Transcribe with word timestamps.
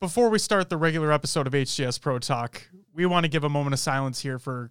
before 0.00 0.28
we 0.28 0.38
start 0.38 0.68
the 0.68 0.76
regular 0.76 1.10
episode 1.10 1.46
of 1.46 1.52
HCS 1.52 2.00
Pro 2.00 2.18
Talk, 2.18 2.68
we 2.94 3.04
want 3.04 3.24
to 3.24 3.28
give 3.28 3.42
a 3.42 3.48
moment 3.48 3.74
of 3.74 3.80
silence 3.80 4.20
here 4.20 4.38
for 4.38 4.70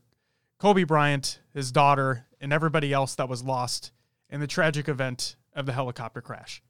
Kobe 0.57 0.83
Bryant, 0.83 1.42
his 1.53 1.71
daughter, 1.71 2.27
and 2.39 2.54
everybody 2.54 2.94
else 2.94 3.15
that 3.15 3.28
was 3.28 3.44
lost 3.44 3.92
in 4.29 4.40
the 4.40 4.48
tragic 4.48 4.88
event 4.88 5.36
of 5.54 5.66
the 5.66 5.74
helicopter 5.74 6.21
crash. 6.21 6.63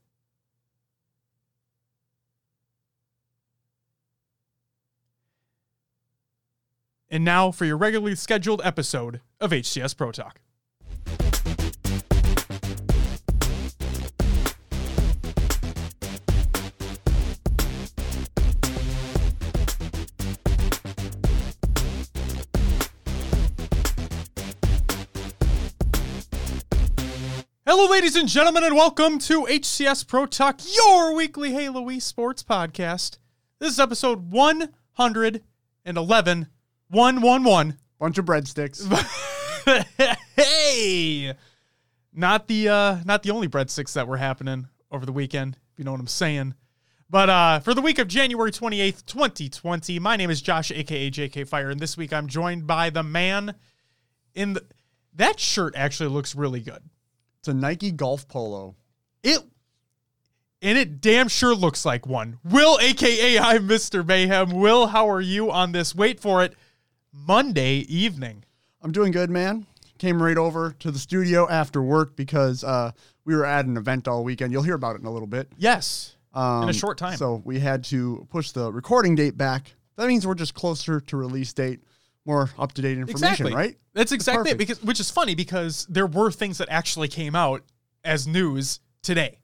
And 7.09 7.23
now 7.23 7.51
for 7.51 7.63
your 7.63 7.77
regularly 7.77 8.15
scheduled 8.15 8.61
episode 8.65 9.21
of 9.39 9.51
HCS 9.51 9.95
Pro 9.95 10.11
Talk. 10.11 10.41
Hello, 27.79 27.91
ladies 27.91 28.15
and 28.15 28.27
gentlemen, 28.27 28.63
and 28.63 28.75
welcome 28.75 29.19
to 29.19 29.43
HCS 29.43 30.07
Pro 30.07 30.25
Talk, 30.25 30.61
your 30.75 31.13
weekly 31.13 31.53
Halo 31.53 31.87
sports 31.99 32.41
podcast. 32.41 33.19
This 33.59 33.73
is 33.73 33.79
episode 33.79 34.31
111. 34.31 36.47
111. 36.89 37.77
Bunch 37.99 38.17
of 38.17 38.25
breadsticks. 38.25 38.81
hey! 40.35 41.35
Not 42.11 42.47
the 42.47 42.67
uh 42.67 42.97
not 43.05 43.21
the 43.21 43.29
only 43.29 43.47
breadsticks 43.47 43.93
that 43.93 44.07
were 44.07 44.17
happening 44.17 44.65
over 44.91 45.05
the 45.05 45.11
weekend, 45.11 45.59
if 45.71 45.77
you 45.77 45.85
know 45.85 45.91
what 45.91 45.99
I'm 45.99 46.07
saying. 46.07 46.55
But 47.11 47.29
uh 47.29 47.59
for 47.59 47.75
the 47.75 47.83
week 47.83 47.99
of 47.99 48.07
January 48.07 48.49
28th, 48.49 49.05
2020, 49.05 49.99
my 49.99 50.15
name 50.15 50.31
is 50.31 50.41
Josh 50.41 50.71
aka 50.71 51.11
JK 51.11 51.47
Fire, 51.47 51.69
and 51.69 51.79
this 51.79 51.95
week 51.95 52.11
I'm 52.11 52.25
joined 52.25 52.65
by 52.65 52.89
the 52.89 53.03
man 53.03 53.53
in 54.33 54.53
the 54.53 54.65
that 55.13 55.39
shirt 55.39 55.75
actually 55.75 56.09
looks 56.09 56.33
really 56.33 56.61
good. 56.61 56.81
It's 57.47 57.53
a 57.53 57.57
Nike 57.57 57.93
golf 57.93 58.27
polo. 58.27 58.75
It 59.23 59.39
and 60.61 60.77
it 60.77 60.99
damn 60.99 61.29
sure 61.29 61.55
looks 61.55 61.85
like 61.85 62.05
one. 62.05 62.39
Will, 62.43 62.77
aka 62.81 63.39
I'm 63.39 63.69
Mr. 63.69 64.05
Mayhem. 64.05 64.49
Will, 64.51 64.87
how 64.87 65.09
are 65.09 65.21
you 65.21 65.49
on 65.49 65.71
this? 65.71 65.95
Wait 65.95 66.19
for 66.19 66.43
it. 66.43 66.55
Monday 67.13 67.85
evening. 67.87 68.43
I'm 68.81 68.91
doing 68.91 69.13
good, 69.13 69.29
man. 69.29 69.65
Came 69.97 70.21
right 70.21 70.37
over 70.37 70.75
to 70.79 70.91
the 70.91 70.99
studio 70.99 71.47
after 71.49 71.81
work 71.81 72.17
because 72.17 72.65
uh, 72.65 72.91
we 73.23 73.33
were 73.33 73.45
at 73.45 73.65
an 73.65 73.77
event 73.77 74.09
all 74.09 74.25
weekend. 74.25 74.51
You'll 74.51 74.63
hear 74.63 74.75
about 74.75 74.97
it 74.97 74.99
in 74.99 75.07
a 75.07 75.11
little 75.11 75.25
bit. 75.25 75.49
Yes. 75.55 76.17
Um, 76.33 76.63
In 76.63 76.69
a 76.69 76.73
short 76.73 76.97
time. 76.97 77.15
So 77.15 77.41
we 77.45 77.61
had 77.61 77.85
to 77.85 78.27
push 78.29 78.51
the 78.51 78.73
recording 78.73 79.15
date 79.15 79.37
back. 79.37 79.73
That 79.95 80.09
means 80.09 80.27
we're 80.27 80.35
just 80.35 80.53
closer 80.53 80.99
to 80.99 81.15
release 81.15 81.53
date, 81.53 81.79
more 82.27 82.49
up 82.59 82.73
to 82.73 82.81
date 82.81 82.97
information, 82.97 83.47
Exactly. 83.47 83.53
right? 83.55 83.77
That's 83.93 84.11
exactly 84.11 84.51
it. 84.51 84.57
Because 84.57 84.83
which 84.83 84.99
is 84.99 85.09
funny 85.09 85.33
because 85.33 85.87
there 85.89 86.05
were 86.05 86.29
things 86.31 86.57
that 86.59 86.67
actually 86.69 87.07
came 87.07 87.35
out 87.35 87.63
as 88.03 88.27
news 88.27 88.81
today. 89.01 89.39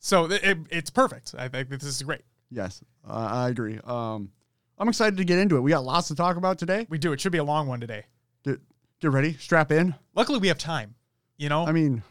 So 0.00 0.24
it, 0.30 0.42
it- 0.44 0.58
it's 0.70 0.90
perfect. 0.90 1.34
I 1.38 1.48
think 1.48 1.68
this 1.70 1.84
is 1.84 2.02
great. 2.02 2.22
Yes, 2.50 2.82
uh, 3.08 3.12
I 3.12 3.48
agree. 3.48 3.78
Um, 3.84 4.30
I'm 4.78 4.88
excited 4.88 5.16
to 5.18 5.24
get 5.24 5.38
into 5.38 5.56
it. 5.56 5.60
We 5.60 5.70
got 5.70 5.84
lots 5.84 6.08
to 6.08 6.14
talk 6.14 6.36
about 6.36 6.58
today. 6.58 6.86
We 6.88 6.98
do. 6.98 7.12
It 7.12 7.20
should 7.20 7.32
be 7.32 7.38
a 7.38 7.44
long 7.44 7.66
one 7.66 7.80
today. 7.80 8.04
Get, 8.44 8.60
get 9.00 9.10
ready, 9.10 9.34
strap 9.34 9.70
in. 9.72 9.94
Luckily, 10.14 10.38
we 10.38 10.48
have 10.48 10.58
time. 10.58 10.94
You 11.36 11.48
know, 11.48 11.66
I 11.66 11.72
mean, 11.72 12.02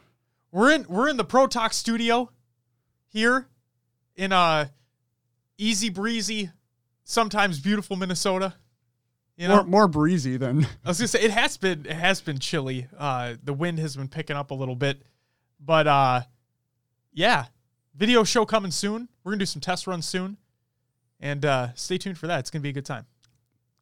we're 0.52 0.72
in 0.72 0.86
we're 0.88 1.10
in 1.10 1.18
the 1.18 1.24
Pro 1.26 1.48
Talk 1.48 1.74
studio 1.74 2.30
here 3.10 3.48
in 4.16 4.32
uh 4.32 4.68
easy 5.58 5.90
breezy, 5.90 6.52
sometimes 7.04 7.60
beautiful 7.60 7.96
Minnesota. 7.96 8.54
You 9.38 9.48
know, 9.48 9.58
more, 9.58 9.66
more 9.66 9.88
breezy 9.88 10.36
than 10.38 10.66
I 10.84 10.88
was 10.90 10.98
gonna 10.98 11.08
say 11.08 11.22
it 11.22 11.32
has 11.32 11.58
been 11.58 11.86
it 11.86 11.94
has 11.94 12.22
been 12.22 12.40
chilly. 12.40 12.88
Uh, 12.98 13.36
the 13.44 13.54
wind 13.54 13.78
has 13.80 13.96
been 13.96 14.08
picking 14.08 14.36
up 14.36 14.50
a 14.52 14.56
little 14.56 14.76
bit, 14.76 15.04
but 15.64 15.86
uh, 15.88 16.22
yeah, 17.14 17.46
video 17.96 18.24
show 18.24 18.46
coming 18.46 18.72
soon. 18.72 19.08
We're 19.24 19.34
gonna 19.34 19.40
do 19.40 19.46
some 19.46 19.62
test 19.62 19.86
runs 19.86 20.08
soon, 20.08 20.38
and 21.20 21.46
uh, 21.46 21.68
stay 21.76 21.98
tuned 22.00 22.18
for 22.18 22.26
that. 22.28 22.40
It's 22.40 22.50
gonna 22.50 22.64
be 22.64 22.70
a 22.70 22.74
good 22.74 22.86
time. 22.86 23.06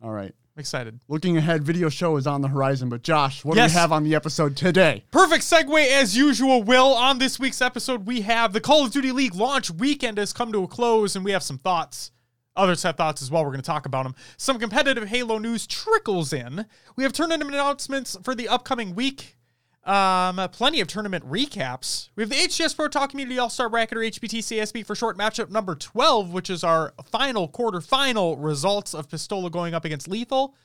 all 0.01 0.11
right. 0.11 0.33
I'm 0.57 0.61
excited. 0.61 1.01
Looking 1.09 1.35
ahead, 1.35 1.63
video 1.63 1.89
show 1.89 2.15
is 2.15 2.25
on 2.27 2.39
the 2.41 2.47
horizon. 2.47 2.87
But 2.87 3.01
Josh, 3.01 3.43
what 3.43 3.57
Yes. 3.57 3.71
do 3.71 3.75
we 3.75 3.79
have 3.81 3.91
on 3.91 4.05
the 4.05 4.15
episode 4.15 4.55
today? 4.55 5.03
Perfect 5.11 5.43
segue 5.43 5.85
as 5.91 6.15
usual, 6.15 6.63
Will. 6.63 6.93
On 6.93 7.17
this 7.17 7.37
week's 7.37 7.61
episode, 7.61 8.05
we 8.07 8.21
have 8.21 8.53
the 8.53 8.61
Call 8.61 8.85
of 8.85 8.91
Duty 8.93 9.11
League 9.11 9.35
launch 9.35 9.69
weekend 9.69 10.17
has 10.17 10.31
come 10.31 10.53
to 10.53 10.63
a 10.63 10.67
close, 10.67 11.17
and 11.17 11.25
we 11.25 11.31
have 11.31 11.43
some 11.43 11.57
thoughts. 11.57 12.11
Others 12.55 12.83
have 12.83 12.95
thoughts 12.95 13.21
as 13.21 13.29
well. 13.29 13.43
We're 13.43 13.51
going 13.51 13.61
to 13.61 13.67
talk 13.67 13.85
about 13.85 14.03
them. 14.03 14.15
Some 14.37 14.59
competitive 14.59 15.09
Halo 15.09 15.37
news 15.37 15.67
trickles 15.67 16.31
in. 16.31 16.65
We 16.95 17.03
have 17.03 17.11
tournament 17.11 17.49
announcements 17.49 18.17
for 18.23 18.33
the 18.33 18.47
upcoming 18.47 18.95
week. 18.95 19.35
Um, 19.83 20.37
plenty 20.51 20.81
of 20.81 20.87
tournament 20.87 21.29
recaps. 21.29 22.09
We 22.15 22.23
have 22.23 22.29
the 22.29 22.37
HCS 22.37 22.75
Pro 22.75 22.87
Talk 22.87 23.11
Community 23.11 23.37
All 23.37 23.49
Star 23.49 23.69
Bracket 23.69 23.97
or 23.97 24.01
HBT 24.01 24.39
CSB 24.39 24.85
for 24.85 24.95
short 24.95 25.15
matchup 25.17 25.51
number 25.51 25.75
12, 25.75 26.33
which 26.33 26.49
is 26.49 26.63
our 26.63 26.93
final 27.11 27.47
quarterfinal 27.47 28.35
results 28.39 28.95
of 28.95 29.07
Pistola 29.09 29.51
going 29.51 29.75
up 29.75 29.85
against 29.85 30.07
Lethal. 30.07 30.55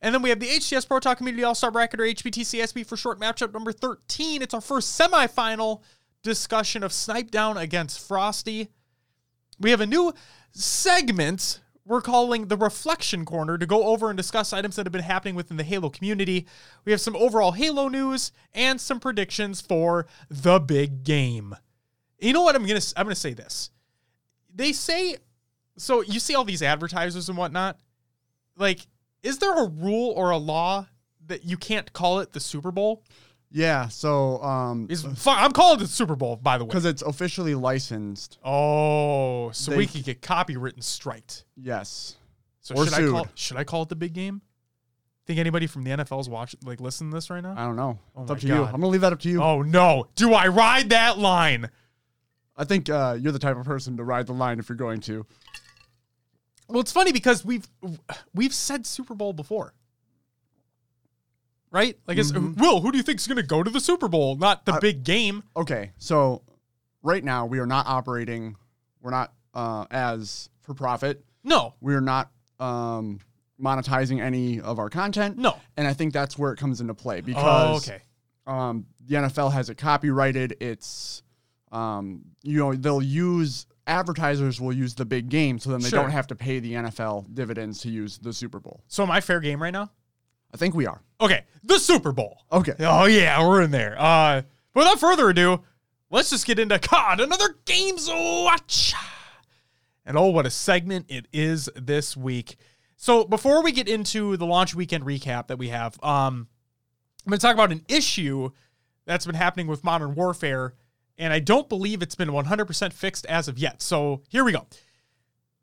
And 0.00 0.14
then 0.14 0.22
we 0.22 0.30
have 0.30 0.40
the 0.40 0.48
HCS 0.48 0.88
Pro 0.88 0.98
Talk 0.98 1.18
Community 1.18 1.44
All 1.44 1.54
Star 1.54 1.70
Bracket 1.70 2.00
or 2.00 2.04
HBT 2.04 2.40
CSB 2.42 2.86
for 2.86 2.96
short 2.96 3.20
matchup 3.20 3.52
number 3.52 3.72
13. 3.72 4.40
It's 4.40 4.54
our 4.54 4.62
first 4.62 4.98
semifinal 4.98 5.82
discussion 6.22 6.82
of 6.82 6.92
Snip3down 6.92 7.60
against 7.60 8.06
Frosty. 8.06 8.68
We 9.58 9.70
have 9.70 9.82
a 9.82 9.86
new 9.86 10.14
segment 10.52 11.60
we're 11.90 12.00
calling 12.00 12.46
the 12.46 12.56
Reflection 12.56 13.24
Corner 13.24 13.58
to 13.58 13.66
go 13.66 13.84
over 13.84 14.10
and 14.10 14.16
discuss 14.16 14.52
items 14.52 14.76
that 14.76 14.86
have 14.86 14.92
been 14.92 15.02
happening 15.02 15.34
within 15.34 15.56
the 15.56 15.64
Halo 15.64 15.90
community. 15.90 16.46
We 16.84 16.92
have 16.92 17.00
some 17.00 17.16
overall 17.16 17.50
Halo 17.50 17.88
news 17.88 18.30
and 18.54 18.80
some 18.80 19.00
predictions 19.00 19.60
for 19.60 20.06
the 20.28 20.60
big 20.60 21.02
game. 21.02 21.56
You 22.20 22.32
know 22.32 22.42
what 22.42 22.54
I'm 22.54 22.64
gonna 22.64 22.80
I'm 22.96 23.06
gonna 23.06 23.16
say 23.16 23.32
this. 23.32 23.70
They 24.54 24.72
say 24.72 25.16
so 25.78 26.02
you 26.02 26.20
see 26.20 26.36
all 26.36 26.44
these 26.44 26.62
advertisers 26.62 27.28
and 27.28 27.36
whatnot. 27.36 27.80
Like, 28.56 28.86
is 29.24 29.38
there 29.38 29.56
a 29.56 29.68
rule 29.68 30.12
or 30.12 30.30
a 30.30 30.36
law 30.36 30.86
that 31.26 31.44
you 31.44 31.56
can't 31.56 31.92
call 31.92 32.20
it 32.20 32.32
the 32.32 32.40
Super 32.40 32.70
Bowl? 32.70 33.02
Yeah, 33.52 33.88
so 33.88 34.40
um, 34.42 34.86
fine. 34.88 35.42
I'm 35.42 35.50
calling 35.52 35.78
it 35.78 35.82
the 35.82 35.88
Super 35.88 36.14
Bowl, 36.14 36.36
by 36.36 36.56
the 36.56 36.64
way. 36.64 36.68
because 36.68 36.84
it's 36.84 37.02
officially 37.02 37.54
licensed. 37.56 38.38
Oh, 38.44 39.50
so 39.50 39.72
They- 39.72 39.76
we 39.78 39.86
could 39.86 40.04
get 40.04 40.22
copywritten 40.22 40.82
striked. 40.82 41.44
Yes. 41.56 42.16
So 42.60 42.76
Or 42.76 42.84
should 42.86 42.94
I 42.94 43.08
call 43.10 43.26
should 43.34 43.56
I 43.56 43.64
call 43.64 43.82
it 43.82 43.88
the 43.88 43.96
big 43.96 44.12
game? 44.12 44.42
Think 45.26 45.38
anybody 45.38 45.66
from 45.66 45.82
the 45.84 45.90
NFL's 45.90 46.28
watching 46.28 46.60
like 46.64 46.80
listening 46.80 47.10
to 47.10 47.16
this 47.16 47.30
right 47.30 47.42
now? 47.42 47.54
I 47.56 47.64
don't 47.64 47.76
know. 47.76 47.98
Oh 48.14 48.22
it's 48.22 48.30
up 48.30 48.38
to 48.40 48.46
you. 48.46 48.62
I'm 48.64 48.72
gonna 48.72 48.88
leave 48.88 49.00
that 49.00 49.12
up 49.12 49.20
to 49.20 49.28
you. 49.28 49.42
Oh 49.42 49.62
no. 49.62 50.06
Do 50.14 50.32
I 50.32 50.46
ride 50.48 50.90
that 50.90 51.18
line? 51.18 51.70
I 52.56 52.64
think 52.64 52.90
uh, 52.90 53.16
you're 53.18 53.32
the 53.32 53.38
type 53.38 53.56
of 53.56 53.64
person 53.64 53.96
to 53.96 54.04
ride 54.04 54.26
the 54.26 54.34
line 54.34 54.58
if 54.58 54.68
you're 54.68 54.76
going 54.76 55.00
to. 55.02 55.24
Well, 56.68 56.80
it's 56.80 56.92
funny 56.92 57.10
because 57.12 57.44
we've 57.44 57.66
we've 58.34 58.54
said 58.54 58.86
Super 58.86 59.14
Bowl 59.14 59.32
before. 59.32 59.74
Right? 61.72 61.96
Like 62.06 62.18
it's 62.18 62.32
Mm-hmm. 62.32 62.60
Will, 62.60 62.80
who 62.80 62.90
do 62.90 62.98
you 62.98 63.04
think 63.04 63.18
is 63.20 63.26
gonna 63.26 63.42
go 63.42 63.62
to 63.62 63.70
the 63.70 63.80
Super 63.80 64.08
Bowl? 64.08 64.36
Not 64.36 64.64
the 64.64 64.78
big 64.80 65.04
game. 65.04 65.42
Okay, 65.56 65.92
so 65.98 66.42
right 67.02 67.22
now 67.22 67.46
we 67.46 67.58
are 67.60 67.66
not 67.66 67.86
operating. 67.86 68.56
We're 69.00 69.10
not 69.12 69.32
uh, 69.54 69.86
as 69.90 70.48
for 70.62 70.74
profit. 70.74 71.24
No. 71.44 71.74
We 71.80 71.94
are 71.94 72.00
not 72.00 72.30
um, 72.58 73.20
monetizing 73.60 74.20
any 74.20 74.60
of 74.60 74.78
our 74.78 74.88
content. 74.90 75.38
No. 75.38 75.56
And 75.76 75.86
I 75.88 75.94
think 75.94 76.12
that's 76.12 76.36
where 76.38 76.52
it 76.52 76.58
comes 76.58 76.80
into 76.80 76.94
play 76.94 77.18
Oh, 77.18 77.22
because 77.22 77.88
okay. 77.88 78.02
um, 78.46 78.86
the 79.06 79.16
NFL 79.16 79.52
has 79.52 79.70
it 79.70 79.76
copyrighted. 79.78 80.56
It's, 80.60 81.22
um, 81.72 82.22
you 82.42 82.58
know, 82.58 82.74
they'll 82.74 83.02
use 83.02 83.66
advertisers 83.86 84.60
will 84.60 84.72
use 84.72 84.94
the 84.94 85.04
big 85.04 85.28
game, 85.30 85.58
so 85.58 85.70
then 85.70 85.80
they 85.80 85.88
Sure. 85.88 86.02
don't 86.02 86.10
have 86.10 86.26
to 86.28 86.36
pay 86.36 86.60
the 86.60 86.74
NFL 86.74 87.26
dividends 87.34 87.80
to 87.80 87.90
use 87.90 88.18
the 88.18 88.32
Super 88.32 88.60
Bowl. 88.60 88.82
So 88.86 89.02
am 89.02 89.10
I 89.10 89.20
fair 89.20 89.40
game 89.40 89.60
right 89.62 89.72
now? 89.72 89.90
I 90.52 90.56
think 90.56 90.74
we 90.74 90.86
are. 90.86 91.00
Okay. 91.20 91.44
The 91.62 91.78
Super 91.78 92.12
Bowl. 92.12 92.38
Okay. 92.50 92.74
Oh 92.80 93.04
yeah, 93.04 93.46
we're 93.46 93.62
in 93.62 93.70
there. 93.70 93.96
Uh, 93.98 94.42
but 94.72 94.80
without 94.80 95.00
further 95.00 95.28
ado, 95.30 95.62
let's 96.10 96.30
just 96.30 96.46
get 96.46 96.58
into 96.58 96.78
COD, 96.78 97.20
another 97.20 97.56
games 97.64 98.08
watch. 98.08 98.94
And 100.04 100.16
oh, 100.16 100.26
what 100.26 100.46
a 100.46 100.50
segment 100.50 101.06
it 101.08 101.26
is 101.32 101.68
this 101.76 102.16
week. 102.16 102.56
So 102.96 103.24
before 103.24 103.62
we 103.62 103.72
get 103.72 103.88
into 103.88 104.36
the 104.36 104.46
launch 104.46 104.74
weekend 104.74 105.04
recap 105.04 105.46
that 105.46 105.58
we 105.58 105.68
have, 105.68 106.02
um, 106.02 106.48
I'm 107.24 107.30
going 107.30 107.38
to 107.38 107.42
talk 107.42 107.54
about 107.54 107.72
an 107.72 107.84
issue 107.88 108.50
that's 109.06 109.26
been 109.26 109.34
happening 109.34 109.66
with 109.66 109.84
Modern 109.84 110.14
Warfare, 110.14 110.74
and 111.16 111.32
I 111.32 111.38
don't 111.38 111.68
believe 111.68 112.02
it's 112.02 112.14
been 112.14 112.28
100% 112.28 112.92
fixed 112.92 113.26
as 113.26 113.48
of 113.48 113.58
yet. 113.58 113.82
So 113.82 114.22
here 114.28 114.44
we 114.44 114.52
go. 114.52 114.66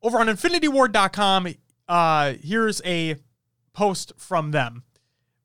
Over 0.02 0.20
on 0.20 0.28
InfinityWard.com, 0.28 1.48
uh, 1.88 2.34
here's 2.42 2.82
a 2.86 3.16
post 3.78 4.12
from 4.18 4.52
them 4.52 4.84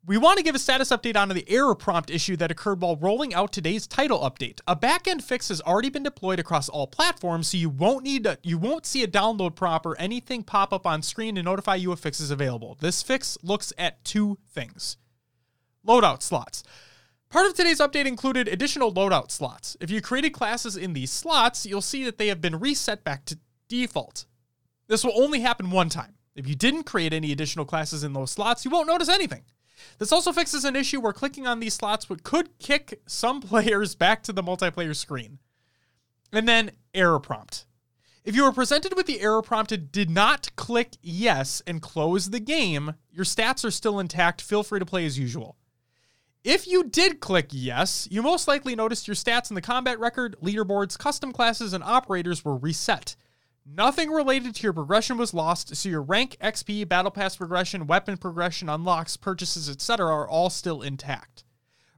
we 0.05 0.19
want 0.19 0.37
to 0.37 0.43
give 0.43 0.57
a 0.57 0.59
status 0.59 0.91
update 0.91 1.17
on 1.17 1.29
the 1.29 1.49
error 1.49 1.77
prompt 1.77 2.11
issue 2.11 2.37
that 2.37 2.51
occurred 2.51 2.81
while 2.81 2.97
rolling 2.97 3.33
out 3.35 3.53
today's 3.53 3.87
title 3.87 4.19
update. 4.19 4.61
A 4.67 4.75
backend 4.75 5.23
fix 5.23 5.49
has 5.49 5.61
already 5.61 5.91
been 5.91 6.03
deployed 6.03 6.41
across 6.41 6.69
all 6.69 6.89
platforms, 6.89 7.49
so 7.49 7.57
you 7.57 7.69
won't 7.69 8.03
need 8.03 8.27
a, 8.27 8.37
you 8.43 8.59
won't 8.59 8.85
see 8.85 9.05
a 9.05 9.09
download 9.09 9.55
prompt 9.55 9.87
or 9.87 9.97
anything 10.01 10.43
pop 10.43 10.73
up 10.73 10.89
on 10.89 11.03
screen 11.03 11.37
to 11.37 11.43
notify 11.43 11.77
you 11.77 11.93
if 11.93 12.01
fix 12.01 12.19
is 12.19 12.33
available. 12.33 12.77
This 12.81 13.01
fix 13.01 13.39
looks 13.45 13.73
at 13.79 14.05
two 14.05 14.39
things: 14.51 14.97
loadout 15.87 16.21
slots. 16.21 16.65
Part 17.31 17.47
of 17.47 17.55
today's 17.55 17.81
update 17.81 18.07
included 18.07 18.49
additional 18.49 18.93
loadout 18.93 19.31
slots. 19.31 19.77
If 19.81 19.89
you 19.89 20.01
created 20.01 20.31
classes 20.31 20.77
in 20.77 20.95
these 20.95 21.13
slots, 21.13 21.65
you'll 21.65 21.81
see 21.81 22.03
that 22.05 22.19
they 22.19 22.27
have 22.27 22.41
been 22.41 22.59
reset 22.59 23.05
back 23.05 23.25
to 23.27 23.39
default. 23.69 24.27
This 24.89 25.05
will 25.05 25.23
only 25.23 25.41
happen 25.41 25.71
one 25.71 25.89
time. 25.89 26.17
If 26.35 26.49
you 26.49 26.55
didn't 26.55 26.85
create 26.85 27.13
any 27.13 27.33
additional 27.33 27.65
classes 27.65 28.05
in 28.05 28.13
those 28.13 28.31
slots, 28.31 28.65
you 28.65 28.71
won't 28.71 28.87
notice 28.87 29.09
anything. 29.09 29.43
This 29.99 30.13
also 30.13 30.33
fixes 30.33 30.65
an 30.65 30.77
issue 30.77 31.01
where 31.01 31.13
clicking 31.13 31.47
on 31.47 31.61
these 31.61 31.75
slots 31.75 32.09
would, 32.09 32.23
could 32.23 32.59
kick 32.59 33.01
some 33.07 33.41
players 33.43 33.95
back 33.95 34.23
to 34.25 34.33
the 34.33 34.43
multiplayer 34.43 34.97
screen. 34.97 35.39
And 36.33 36.49
then 36.49 36.73
error 36.95 37.21
prompt. 37.21 37.67
If 38.25 38.37
you 38.37 38.45
were 38.45 38.53
presented 38.53 38.95
with 38.95 39.07
the 39.07 39.21
error 39.21 39.43
prompt 39.43 39.73
and 39.73 39.91
did 39.91 40.09
not 40.09 40.55
click 40.55 40.97
yes 41.03 41.61
and 41.67 41.83
close 41.83 42.31
the 42.31 42.41
game, 42.41 42.95
your 43.11 43.25
stats 43.25 43.65
are 43.65 43.71
still 43.71 43.99
intact. 43.99 44.41
Feel 44.41 44.63
free 44.63 44.79
to 44.79 44.87
play 44.87 45.05
as 45.05 45.19
usual. 45.19 45.57
If 46.45 46.67
you 46.67 46.85
did 46.85 47.21
click 47.21 47.49
yes, 47.51 48.09
you 48.11 48.23
most 48.23 48.49
likely 48.49 48.75
noticed 48.75 49.07
your 49.07 49.15
stats 49.15 49.51
in 49.51 49.55
the 49.55 49.61
combat 49.61 49.99
record, 49.99 50.37
leaderboards, 50.43 50.99
custom 50.99 51.33
classes, 51.33 51.73
and 51.73 51.85
operators 51.85 52.45
were 52.45 52.57
reset. 52.57 53.17
Nothing 53.65 54.11
related 54.11 54.57
to 54.57 54.63
your 54.65 54.73
progression 54.73 55.17
was 55.17 55.33
lost, 55.33 55.77
so 55.77 55.89
your 55.89 56.03
rank, 56.03 56.37
XP, 56.41 56.89
battle 56.89 57.13
pass 57.13 57.37
progression, 57.37 57.87
weapon 57.87 58.17
progression, 58.17 58.69
unlocks, 58.69 59.17
purchases, 59.17 59.71
etc. 59.71 60.07
are 60.07 60.29
all 60.29 60.51
still 60.51 60.83
intact. 60.83 61.45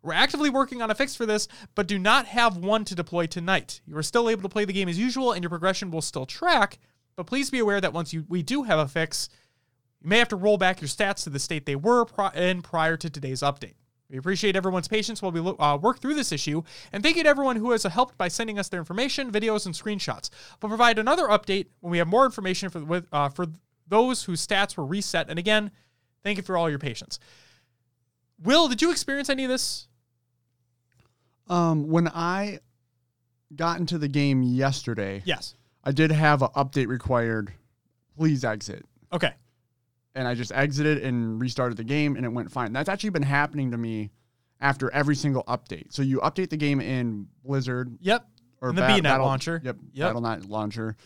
We're 0.02 0.12
actively 0.12 0.50
working 0.50 0.82
on 0.82 0.90
a 0.90 0.94
fix 0.94 1.16
for 1.16 1.25
this, 1.25 1.49
but 1.75 1.87
do 1.87 1.99
not 1.99 2.26
have 2.26 2.58
one 2.58 2.84
to 2.84 2.94
deploy 2.94 3.26
tonight. 3.26 3.81
You 3.87 3.96
are 3.96 4.02
still 4.02 4.28
able 4.28 4.43
to 4.43 4.49
play 4.50 4.66
the 4.66 4.75
game 4.75 4.90
as 4.90 4.99
usual, 4.99 5.32
and 5.32 5.43
your 5.43 5.49
progression 5.49 5.90
will 5.90 6.02
still 6.02 6.26
track, 6.26 6.78
but 7.16 7.26
please 7.26 7.50
be 7.50 7.61
aware 7.61 7.81
that 7.81 7.94
once 7.94 8.12
you 8.12 8.26
we 8.28 8.43
do 8.43 8.64
have 8.64 8.78
a 8.78 8.87
fix, 8.87 9.31
you 10.02 10.11
may 10.11 10.19
have 10.19 10.28
to 10.28 10.37
roll 10.37 10.58
back 10.58 10.82
your 10.82 10.88
stats 10.88 11.25
to 11.25 11.31
the 11.31 11.38
state 11.38 11.64
they 11.64 11.76
were 11.76 12.05
in 12.34 12.61
prior 12.61 12.99
to 12.99 13.08
today's 13.08 13.40
update. 13.40 13.76
We 14.10 14.18
appreciate 14.18 14.54
everyone's 14.54 14.86
patience 14.88 15.22
while 15.22 15.32
we 15.32 15.40
lo- 15.40 15.56
uh, 15.58 15.78
work 15.80 15.98
through 16.00 16.14
this 16.14 16.30
issue, 16.30 16.62
and 16.92 17.02
thank 17.02 17.16
you 17.16 17.22
to 17.22 17.28
everyone 17.28 17.56
who 17.56 17.70
has 17.70 17.84
helped 17.84 18.18
by 18.18 18.28
sending 18.28 18.58
us 18.58 18.68
their 18.68 18.80
information, 18.80 19.32
videos, 19.32 19.64
and 19.66 19.74
screenshots. 19.74 20.28
We'll 20.60 20.68
provide 20.68 20.98
another 20.98 21.26
update 21.28 21.66
when 21.80 21.90
we 21.90 21.98
have 21.98 22.06
more 22.08 22.24
information 22.26 22.68
for 22.68 22.80
with, 22.84 23.06
uh, 23.12 23.30
for 23.30 23.46
those 23.88 24.24
whose 24.24 24.46
stats 24.46 24.76
were 24.76 24.84
reset. 24.84 25.30
And 25.30 25.38
again, 25.38 25.70
thank 26.22 26.36
you 26.36 26.42
for 26.42 26.56
all 26.56 26.68
your 26.68 26.78
patience. 26.78 27.18
Will, 28.42 28.68
did 28.68 28.82
you 28.82 28.90
experience 28.90 29.30
any 29.30 29.44
of 29.44 29.50
this? 29.50 29.88
Um, 31.48 31.88
when 31.88 32.08
I 32.08 32.60
got 33.54 33.78
into 33.78 33.98
the 33.98 34.08
game 34.08 34.42
yesterday, 34.42 35.22
Yes. 35.24 35.54
I 35.82 35.92
did 35.92 36.10
have 36.10 36.42
an 36.42 36.48
update 36.56 36.88
required. 36.88 37.52
Please 38.16 38.44
exit. 38.44 38.84
Okay. 39.12 39.34
And 40.14 40.26
I 40.28 40.34
just 40.34 40.52
exited 40.52 40.99
and 41.02 41.40
restarted 41.40 41.76
the 41.76 41.84
game 41.84 42.16
and 42.16 42.25
it 42.25 42.28
went 42.32 42.50
fine. 42.50 42.72
That's 42.72 42.88
actually 42.88 43.11
been 43.11 43.22
happening 43.22 43.70
to 43.72 43.76
me 43.78 44.11
after 44.61 44.90
every 44.93 45.16
single 45.16 45.43
update. 45.44 45.93
So 45.93 46.02
you 46.02 46.20
update 46.20 46.50
the 46.50 46.56
game 46.56 46.81
in 46.81 47.26
Blizzard 47.44 47.96
Yep. 48.00 48.26
or 48.61 48.70
In 48.70 48.76
the 48.76 48.82
Ba- 48.82 48.88
BNet 48.88 49.02
Battle- 49.02 49.26
launcher. 49.26 49.61
Yep, 49.64 49.76
Yep. 49.93 50.14
BattleNet 50.14 50.49
launcher. 50.49 50.96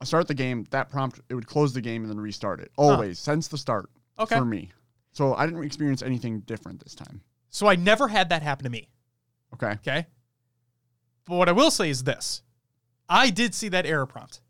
I 0.00 0.04
start 0.04 0.28
the 0.28 0.34
game, 0.34 0.64
that 0.70 0.90
prompt 0.90 1.20
it 1.28 1.34
would 1.34 1.46
close 1.46 1.72
the 1.72 1.80
game 1.80 2.02
and 2.02 2.10
then 2.10 2.20
restart 2.20 2.60
it. 2.60 2.70
Always 2.76 3.18
since 3.18 3.48
the 3.48 3.58
start 3.58 3.90
Okay. 4.18 4.36
for 4.36 4.44
me. 4.44 4.70
So 5.12 5.34
I 5.34 5.46
didn't 5.46 5.64
experience 5.64 6.02
anything 6.02 6.40
different 6.40 6.84
this 6.84 6.94
time. 6.94 7.22
So 7.50 7.66
I 7.66 7.74
never 7.76 8.06
had 8.08 8.28
that 8.28 8.42
happen 8.42 8.64
to 8.64 8.70
me. 8.70 8.90
Okay. 9.54 9.72
Okay. 9.72 10.06
But 11.24 11.36
what 11.36 11.48
I 11.48 11.52
will 11.52 11.70
say 11.70 11.90
is 11.90 12.04
this 12.04 12.42
I 13.08 13.30
did 13.30 13.54
see 13.54 13.68
that 13.70 13.86
error 13.86 14.06
prompt. 14.06 14.40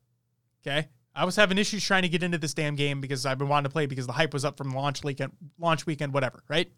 Okay. 0.66 0.88
I 1.18 1.24
was 1.24 1.34
having 1.34 1.58
issues 1.58 1.84
trying 1.84 2.02
to 2.02 2.08
get 2.08 2.22
into 2.22 2.38
this 2.38 2.54
damn 2.54 2.76
game 2.76 3.00
because 3.00 3.26
I've 3.26 3.38
been 3.38 3.48
wanting 3.48 3.68
to 3.68 3.72
play 3.72 3.86
because 3.86 4.06
the 4.06 4.12
hype 4.12 4.32
was 4.32 4.44
up 4.44 4.56
from 4.56 4.70
launch 4.70 5.02
weekend, 5.02 5.32
launch 5.58 5.84
weekend, 5.84 6.14
whatever, 6.14 6.44
right? 6.46 6.70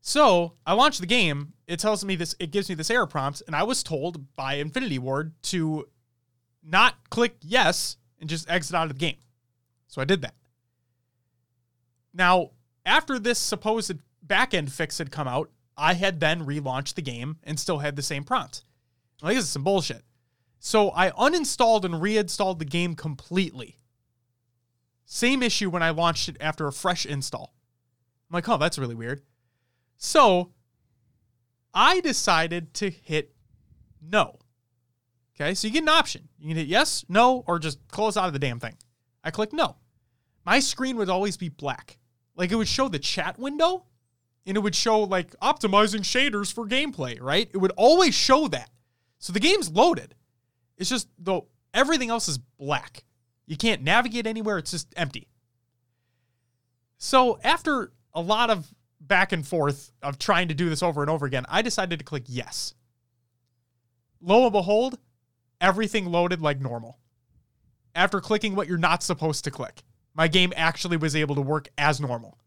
So 0.00 0.52
I 0.64 0.74
launched 0.74 1.00
the 1.00 1.06
game. 1.06 1.52
It 1.66 1.80
tells 1.80 2.04
me 2.04 2.14
this, 2.14 2.36
it 2.38 2.52
gives 2.52 2.68
me 2.68 2.76
this 2.76 2.90
error 2.90 3.08
prompt, 3.08 3.42
and 3.48 3.56
I 3.56 3.64
was 3.64 3.82
told 3.82 4.36
by 4.36 4.54
Infinity 4.54 5.00
Ward 5.00 5.32
to 5.44 5.88
not 6.62 6.94
click 7.10 7.34
yes 7.40 7.96
and 8.20 8.30
just 8.30 8.48
exit 8.48 8.76
out 8.76 8.84
of 8.84 8.92
the 8.92 8.98
game. 9.00 9.18
So 9.88 10.00
I 10.00 10.04
did 10.04 10.22
that. 10.22 10.34
Now, 12.12 12.50
after 12.86 13.18
this 13.18 13.40
supposed 13.40 13.98
backend 14.24 14.70
fix 14.70 14.98
had 14.98 15.10
come 15.10 15.26
out, 15.26 15.50
I 15.76 15.94
had 15.94 16.20
then 16.20 16.46
relaunched 16.46 16.94
the 16.94 17.02
game 17.02 17.38
and 17.42 17.58
still 17.58 17.78
had 17.78 17.96
the 17.96 18.02
same 18.02 18.22
prompt. 18.22 18.62
Like, 19.22 19.34
this 19.34 19.46
is 19.46 19.50
some 19.50 19.64
bullshit. 19.64 20.04
So 20.66 20.92
I 20.92 21.10
uninstalled 21.10 21.84
and 21.84 22.00
reinstalled 22.00 22.58
the 22.58 22.64
game 22.64 22.94
completely. 22.94 23.76
Same 25.04 25.42
issue 25.42 25.68
when 25.68 25.82
I 25.82 25.90
launched 25.90 26.30
it 26.30 26.38
after 26.40 26.66
a 26.66 26.72
fresh 26.72 27.04
install. 27.04 27.54
I'm 28.30 28.34
like, 28.34 28.48
oh, 28.48 28.56
that's 28.56 28.78
really 28.78 28.94
weird. 28.94 29.20
So 29.98 30.52
I 31.74 32.00
decided 32.00 32.72
to 32.74 32.88
hit 32.88 33.34
no. 34.00 34.38
Okay, 35.36 35.52
so 35.52 35.66
you 35.68 35.72
get 35.74 35.82
an 35.82 35.90
option. 35.90 36.30
You 36.38 36.48
can 36.48 36.56
hit 36.56 36.66
yes, 36.66 37.04
no, 37.10 37.44
or 37.46 37.58
just 37.58 37.86
close 37.88 38.16
out 38.16 38.28
of 38.28 38.32
the 38.32 38.38
damn 38.38 38.58
thing. 38.58 38.78
I 39.22 39.30
click 39.30 39.52
no. 39.52 39.76
My 40.46 40.60
screen 40.60 40.96
would 40.96 41.10
always 41.10 41.36
be 41.36 41.50
black. 41.50 41.98
Like 42.36 42.52
it 42.52 42.56
would 42.56 42.68
show 42.68 42.88
the 42.88 42.98
chat 42.98 43.38
window 43.38 43.84
and 44.46 44.56
it 44.56 44.60
would 44.60 44.74
show 44.74 45.00
like 45.00 45.38
optimizing 45.40 46.00
shaders 46.00 46.50
for 46.50 46.66
gameplay, 46.66 47.20
right? 47.20 47.50
It 47.52 47.58
would 47.58 47.72
always 47.76 48.14
show 48.14 48.48
that. 48.48 48.70
So 49.18 49.30
the 49.34 49.40
game's 49.40 49.70
loaded. 49.70 50.14
It's 50.76 50.90
just 50.90 51.08
though 51.18 51.46
everything 51.72 52.10
else 52.10 52.28
is 52.28 52.38
black. 52.38 53.04
You 53.46 53.56
can't 53.56 53.82
navigate 53.82 54.26
anywhere, 54.26 54.58
it's 54.58 54.70
just 54.70 54.92
empty. 54.96 55.28
So 56.98 57.38
after 57.44 57.92
a 58.14 58.20
lot 58.20 58.50
of 58.50 58.72
back 59.00 59.32
and 59.32 59.46
forth 59.46 59.92
of 60.02 60.18
trying 60.18 60.48
to 60.48 60.54
do 60.54 60.68
this 60.68 60.82
over 60.82 61.02
and 61.02 61.10
over 61.10 61.26
again, 61.26 61.44
I 61.48 61.62
decided 61.62 61.98
to 61.98 62.04
click 62.04 62.24
yes. 62.26 62.74
Lo 64.20 64.44
and 64.44 64.52
behold, 64.52 64.98
everything 65.60 66.06
loaded 66.06 66.40
like 66.40 66.60
normal. 66.60 66.98
After 67.94 68.20
clicking 68.20 68.54
what 68.54 68.66
you're 68.66 68.78
not 68.78 69.02
supposed 69.02 69.44
to 69.44 69.50
click, 69.50 69.82
my 70.14 70.28
game 70.28 70.52
actually 70.56 70.96
was 70.96 71.14
able 71.14 71.34
to 71.34 71.42
work 71.42 71.68
as 71.76 72.00
normal. 72.00 72.38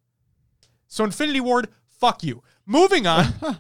So 0.88 1.04
Infinity 1.04 1.42
Ward, 1.42 1.68
fuck 1.86 2.24
you. 2.24 2.42
Moving 2.66 3.06
on. 3.06 3.26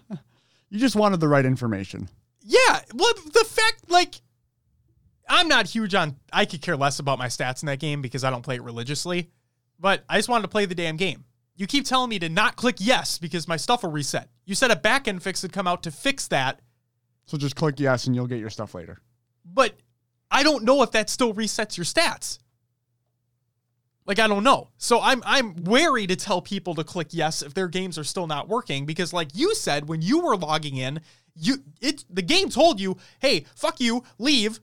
You 0.69 0.79
just 0.79 0.95
wanted 0.95 1.19
the 1.19 1.27
right 1.27 1.45
information. 1.45 2.09
Yeah, 2.41 2.81
well, 2.93 3.13
the 3.33 3.45
fact 3.47 3.89
like 3.89 4.15
I'm 5.29 5.47
not 5.47 5.67
huge 5.67 5.93
on. 5.95 6.15
I 6.31 6.45
could 6.45 6.61
care 6.61 6.77
less 6.77 6.99
about 6.99 7.19
my 7.19 7.27
stats 7.27 7.61
in 7.63 7.67
that 7.67 7.79
game 7.79 8.01
because 8.01 8.23
I 8.23 8.29
don't 8.29 8.41
play 8.43 8.55
it 8.55 8.63
religiously. 8.63 9.29
But 9.79 10.03
I 10.09 10.17
just 10.17 10.29
wanted 10.29 10.43
to 10.43 10.47
play 10.47 10.65
the 10.65 10.75
damn 10.75 10.97
game. 10.97 11.25
You 11.55 11.67
keep 11.67 11.85
telling 11.85 12.09
me 12.09 12.19
to 12.19 12.29
not 12.29 12.55
click 12.55 12.75
yes 12.79 13.17
because 13.17 13.47
my 13.47 13.57
stuff 13.57 13.83
will 13.83 13.91
reset. 13.91 14.29
You 14.45 14.55
said 14.55 14.71
a 14.71 14.75
backend 14.75 15.21
fix 15.21 15.41
had 15.41 15.51
come 15.51 15.67
out 15.67 15.83
to 15.83 15.91
fix 15.91 16.27
that, 16.29 16.61
So 17.25 17.37
just 17.37 17.55
click 17.55 17.79
yes 17.79 18.05
and 18.07 18.15
you'll 18.15 18.27
get 18.27 18.39
your 18.39 18.49
stuff 18.49 18.73
later. 18.73 19.01
but 19.45 19.75
I 20.29 20.43
don't 20.43 20.63
know 20.65 20.81
if 20.83 20.91
that 20.91 21.09
still 21.09 21.33
resets 21.33 21.77
your 21.77 21.85
stats. 21.85 22.39
Like 24.05 24.19
I 24.19 24.27
don't 24.27 24.43
know. 24.43 24.69
So 24.77 25.01
I'm 25.01 25.21
I'm 25.25 25.55
wary 25.63 26.07
to 26.07 26.15
tell 26.15 26.41
people 26.41 26.75
to 26.75 26.83
click 26.83 27.07
yes 27.11 27.41
if 27.41 27.53
their 27.53 27.67
games 27.67 27.97
are 27.97 28.03
still 28.03 28.27
not 28.27 28.47
working 28.47 28.85
because 28.85 29.11
like 29.13 29.29
you 29.33 29.53
said 29.55 29.89
when 29.89 30.01
you 30.01 30.19
were 30.21 30.37
logging 30.37 30.77
in, 30.77 31.01
you 31.35 31.57
it 31.81 32.05
the 32.09 32.21
game 32.21 32.49
told 32.49 32.79
you, 32.79 32.97
"Hey, 33.19 33.45
fuck 33.55 33.79
you, 33.81 34.03
leave, 34.17 34.59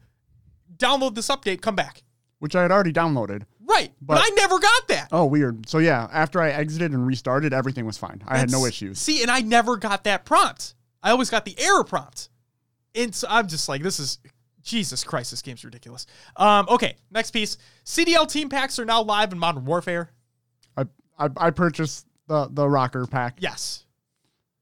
download 0.76 1.14
this 1.14 1.28
update, 1.28 1.60
come 1.60 1.76
back." 1.76 2.02
Which 2.38 2.54
I 2.54 2.62
had 2.62 2.70
already 2.70 2.92
downloaded. 2.92 3.44
Right. 3.66 3.92
But, 4.02 4.16
But- 4.16 4.22
I 4.24 4.34
never 4.34 4.58
got 4.58 4.88
that. 4.88 5.08
Oh, 5.12 5.24
weird. 5.24 5.68
So 5.68 5.78
yeah, 5.78 6.08
after 6.12 6.40
I 6.42 6.50
exited 6.50 6.92
and 6.92 7.06
restarted, 7.06 7.54
everything 7.54 7.86
was 7.86 7.96
fine. 7.96 8.22
I 8.26 8.36
had 8.38 8.50
no 8.50 8.66
issues. 8.66 8.98
See, 8.98 9.22
and 9.22 9.30
I 9.30 9.40
never 9.40 9.76
got 9.78 10.04
that 10.04 10.24
prompt. 10.26 10.74
I 11.02 11.10
always 11.10 11.30
got 11.30 11.44
the 11.46 11.58
error 11.58 11.84
prompt. 11.84 12.28
And 12.94 13.14
so 13.14 13.26
I'm 13.30 13.48
just 13.48 13.68
like, 13.68 13.82
this 13.82 13.98
is 13.98 14.18
Jesus 14.62 15.04
Christ, 15.04 15.30
this 15.30 15.42
game's 15.42 15.64
ridiculous. 15.64 16.06
Um, 16.36 16.66
okay, 16.68 16.96
next 17.10 17.30
piece. 17.30 17.56
CDL 17.84 18.28
team 18.30 18.48
packs 18.48 18.78
are 18.78 18.84
now 18.84 19.02
live 19.02 19.32
in 19.32 19.38
Modern 19.38 19.64
Warfare. 19.64 20.10
I, 20.76 20.84
I 21.18 21.28
I 21.36 21.50
purchased 21.50 22.06
the 22.26 22.48
the 22.50 22.68
rocker 22.68 23.06
pack. 23.06 23.36
Yes. 23.40 23.84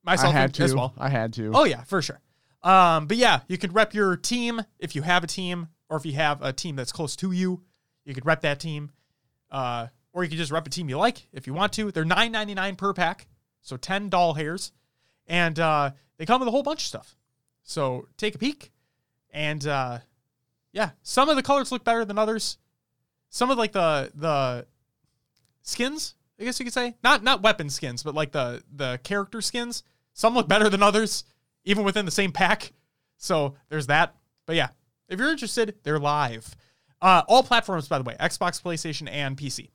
I 0.04 0.12
Myself 0.12 0.33
had 0.33 0.54
to 0.54 0.62
as 0.64 0.75
well. 0.75 0.92
I 0.99 1.09
had 1.09 1.33
to. 1.35 1.52
Oh 1.54 1.64
yeah, 1.64 1.85
for 1.85 2.02
sure. 2.02 2.21
Um, 2.62 3.07
but 3.07 3.16
yeah, 3.16 3.40
you 3.49 3.59
can 3.59 3.73
rep 3.73 3.95
your 3.95 4.16
team 4.16 4.62
if 4.78 4.95
you 4.97 5.02
have 5.02 5.23
a 5.25 5.28
team, 5.28 5.69
or 5.92 5.99
if 5.99 6.06
you 6.06 6.14
have 6.14 6.40
a 6.40 6.54
team 6.54 6.75
that's 6.75 6.90
close 6.90 7.14
to 7.16 7.32
you, 7.32 7.62
you 8.06 8.14
could 8.14 8.25
rep 8.25 8.40
that 8.40 8.58
team. 8.58 8.90
Uh, 9.50 9.88
or 10.14 10.25
you 10.25 10.30
could 10.30 10.38
just 10.38 10.50
rep 10.50 10.66
a 10.66 10.70
team 10.70 10.88
you 10.88 10.96
like 10.96 11.28
if 11.32 11.46
you 11.46 11.52
want 11.52 11.75
to. 11.75 11.92
They're 11.92 12.04
nine 12.04 12.32
ninety 12.32 12.54
nine 12.54 12.76
per 12.76 12.94
pack, 12.94 13.26
so 13.61 13.76
ten 13.76 14.08
doll 14.08 14.32
hairs, 14.32 14.72
and 15.26 15.58
uh, 15.61 15.90
they 16.16 16.25
come 16.25 16.40
with 16.40 16.49
a 16.49 16.50
whole 16.50 16.62
bunch 16.62 16.80
of 16.80 16.87
stuff. 16.87 17.16
So 17.62 18.08
take 18.16 18.34
a 18.34 18.38
peek, 18.38 18.72
and 19.30 19.66
uh, 19.66 19.99
yeah, 20.72 20.90
some 21.02 21.28
of 21.28 21.37
the 21.37 21.42
colors 21.42 21.70
look 21.70 21.84
better 21.84 22.06
than 22.06 22.16
others. 22.16 22.56
Some 23.28 23.50
of 23.50 23.58
like 23.58 23.72
the 23.72 24.11
the 24.14 24.66
skins 25.61 26.14
I 26.40 26.44
guess 26.44 26.58
you 26.58 26.64
could 26.64 26.72
say. 26.72 26.96
Not 27.04 27.22
not 27.22 27.42
weapon 27.42 27.68
skins, 27.68 28.02
but 28.02 28.14
like 28.14 28.32
the 28.32 28.62
the 28.75 28.99
character 29.04 29.42
skins. 29.42 29.82
Some 30.14 30.34
look 30.34 30.49
better 30.49 30.68
than 30.70 30.82
others, 30.82 31.25
even 31.64 31.84
within 31.84 32.06
the 32.06 32.11
same 32.11 32.32
pack. 32.32 32.72
So 33.18 33.54
there's 33.68 33.87
that. 33.88 34.14
But 34.46 34.56
yeah, 34.56 34.68
if 35.09 35.18
you're 35.18 35.30
interested, 35.30 35.76
they're 35.82 35.99
live. 35.99 36.54
Uh, 37.00 37.23
all 37.28 37.42
platforms, 37.42 37.88
by 37.88 37.99
the 37.99 38.04
way, 38.04 38.16
Xbox, 38.21 38.62
PlayStation, 38.62 39.09
and 39.11 39.37
PC. 39.37 39.68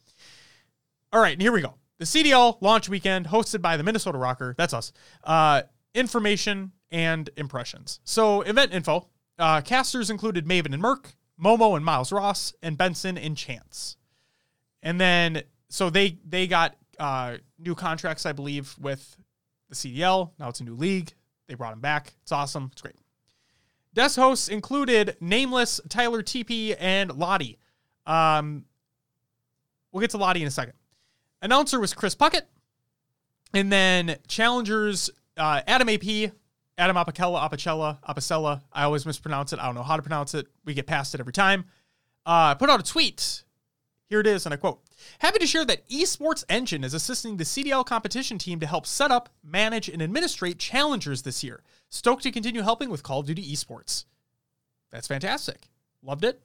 All 1.12 1.22
right, 1.22 1.40
here 1.40 1.52
we 1.52 1.62
go. 1.62 1.76
The 2.00 2.06
CDL 2.06 2.58
launch 2.62 2.90
weekend, 2.90 3.28
hosted 3.28 3.62
by 3.62 3.76
the 3.76 3.84
Minnesota 3.84 4.18
Rocker. 4.18 4.56
That's 4.58 4.74
us. 4.74 4.92
Uh, 5.24 5.64
information 5.94 6.72
and 6.92 7.30
impressions. 7.38 8.00
So 8.04 8.42
event 8.42 8.74
info. 8.74 9.08
Uh, 9.40 9.62
casters 9.62 10.10
included 10.10 10.46
Maven 10.46 10.74
and 10.74 10.82
Merc, 10.82 11.16
Momo 11.42 11.76
and 11.76 11.84
Miles 11.84 12.12
Ross, 12.12 12.54
and 12.62 12.78
Benson 12.78 13.18
and 13.18 13.36
Chance. 13.36 13.98
And 14.82 15.00
then 15.02 15.44
so 15.70 15.90
they 15.90 16.18
they 16.26 16.48
got 16.48 16.76
uh, 17.00 17.38
new 17.60 17.76
contracts, 17.76 18.26
I 18.26 18.32
believe, 18.32 18.76
with 18.80 19.18
the 19.70 19.76
CDL. 19.76 20.32
Now 20.40 20.50
it's 20.50 20.60
a 20.60 20.64
new 20.64 20.76
league. 20.76 21.14
They 21.48 21.56
brought 21.56 21.74
him 21.74 21.82
back. 21.82 22.14
It's 22.22 22.32
awesome. 22.32 22.70
It's 22.72 22.82
great. 22.82 22.96
Desk 23.98 24.16
hosts 24.16 24.48
included 24.48 25.18
Nameless, 25.20 25.82
Tyler 25.90 26.22
TP, 26.22 26.76
and 26.80 27.12
Lottie. 27.18 27.58
Um, 28.06 28.66
we'll 29.92 30.02
get 30.02 30.12
to 30.12 30.18
Lottie 30.18 30.44
in 30.44 30.48
a 30.48 30.52
second. 30.52 30.74
Announcer 31.42 31.80
was 31.80 31.96
Chris 31.96 32.14
Puckett. 32.14 32.44
And 33.56 33.72
then 33.72 34.18
challengers, 34.28 35.10
uh, 35.36 35.62
Adam 35.66 35.90
AP, 35.90 36.32
Adam 36.78 36.96
Apicella, 36.96 37.50
Apicella, 37.50 37.98
Apicella. 38.08 38.62
I 38.72 38.84
always 38.84 39.04
mispronounce 39.04 39.52
it. 39.52 39.58
I 39.58 39.66
don't 39.66 39.74
know 39.74 39.82
how 39.82 39.96
to 39.96 40.04
pronounce 40.04 40.36
it. 40.36 40.46
We 40.64 40.76
get 40.76 40.86
past 40.86 41.16
it 41.16 41.20
every 41.20 41.34
time. 41.34 41.66
Uh, 42.24 42.54
put 42.54 42.70
out 42.70 42.80
a 42.80 42.84
tweet. 42.84 43.46
Here 44.06 44.20
it 44.20 44.28
is, 44.28 44.46
and 44.46 44.54
I 44.54 44.58
quote 44.58 44.80
Happy 45.18 45.40
to 45.40 45.48
share 45.48 45.66
that 45.66 45.90
Esports 45.90 46.44
Engine 46.50 46.84
is 46.84 46.94
assisting 46.94 47.38
the 47.38 47.46
CDL 47.46 47.84
competition 47.84 48.38
team 48.38 48.60
to 48.60 48.68
help 48.68 48.86
set 48.86 49.10
up, 49.10 49.30
manage, 49.44 49.90
and 49.90 50.04
administrate 50.04 50.60
challengers 50.60 51.24
this 51.24 51.44
year. 51.44 51.64
Stoked 51.90 52.24
to 52.24 52.32
continue 52.32 52.62
helping 52.62 52.90
with 52.90 53.04
Call 53.04 53.22
of 53.22 53.26
Duty 53.28 53.44
Esports. 53.54 54.06
That's 54.92 55.08
fantastic. 55.08 55.70
Loved 56.04 56.24
it. 56.24 56.42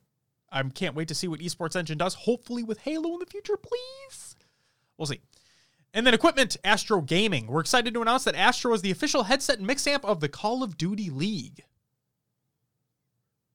I 0.50 0.62
can't 0.62 0.94
wait 0.94 1.08
to 1.08 1.14
see 1.14 1.28
what 1.28 1.40
Esports 1.40 1.76
Engine 1.76 1.98
does, 1.98 2.14
hopefully 2.14 2.62
with 2.62 2.78
Halo 2.80 3.14
in 3.14 3.18
the 3.20 3.26
future, 3.26 3.56
please. 3.56 4.36
We'll 4.98 5.06
see. 5.06 5.20
And 5.94 6.06
then 6.06 6.14
equipment, 6.14 6.56
Astro 6.64 7.00
Gaming. 7.00 7.46
We're 7.46 7.60
excited 7.60 7.92
to 7.94 8.02
announce 8.02 8.24
that 8.24 8.34
Astro 8.34 8.72
is 8.74 8.82
the 8.82 8.90
official 8.90 9.24
headset 9.24 9.58
and 9.58 9.66
mix 9.66 9.86
amp 9.86 10.04
of 10.04 10.20
the 10.20 10.28
Call 10.28 10.62
of 10.62 10.76
Duty 10.76 11.10
League. 11.10 11.64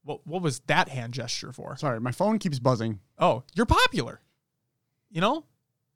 What, 0.04 0.26
what 0.26 0.42
was 0.42 0.60
that 0.68 0.90
hand 0.90 1.14
gesture 1.14 1.52
for? 1.52 1.76
Sorry, 1.78 2.00
my 2.00 2.12
phone 2.12 2.40
keeps 2.40 2.60
buzzing. 2.60 3.00
Oh, 3.20 3.44
you're 3.56 3.66
popular. 3.66 4.22
You 5.12 5.22
know? 5.22 5.46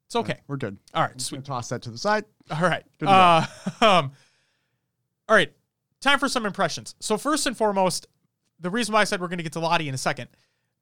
It's 0.06 0.16
okay. 0.16 0.40
We're 0.46 0.56
good. 0.58 0.78
All 0.94 1.02
right, 1.02 1.14
Just 1.16 1.28
sweet. 1.28 1.44
toss 1.44 1.68
that 1.70 1.82
to 1.82 1.90
the 1.90 1.96
side. 1.98 2.24
All 2.50 2.60
right. 2.60 2.84
Good 2.98 3.08
Uh, 3.08 3.46
um, 3.80 4.12
all 5.28 5.36
right. 5.36 5.52
Time 6.02 6.18
for 6.18 6.28
some 6.28 6.44
impressions. 6.44 6.94
So 7.00 7.16
first 7.16 7.46
and 7.46 7.56
foremost, 7.56 8.06
the 8.60 8.70
reason 8.70 8.92
why 8.92 9.00
I 9.00 9.04
said 9.04 9.20
we're 9.20 9.28
going 9.28 9.38
to 9.38 9.44
get 9.44 9.54
to 9.54 9.60
Lottie 9.60 9.88
in 9.88 9.94
a 9.94 9.98
second, 9.98 10.28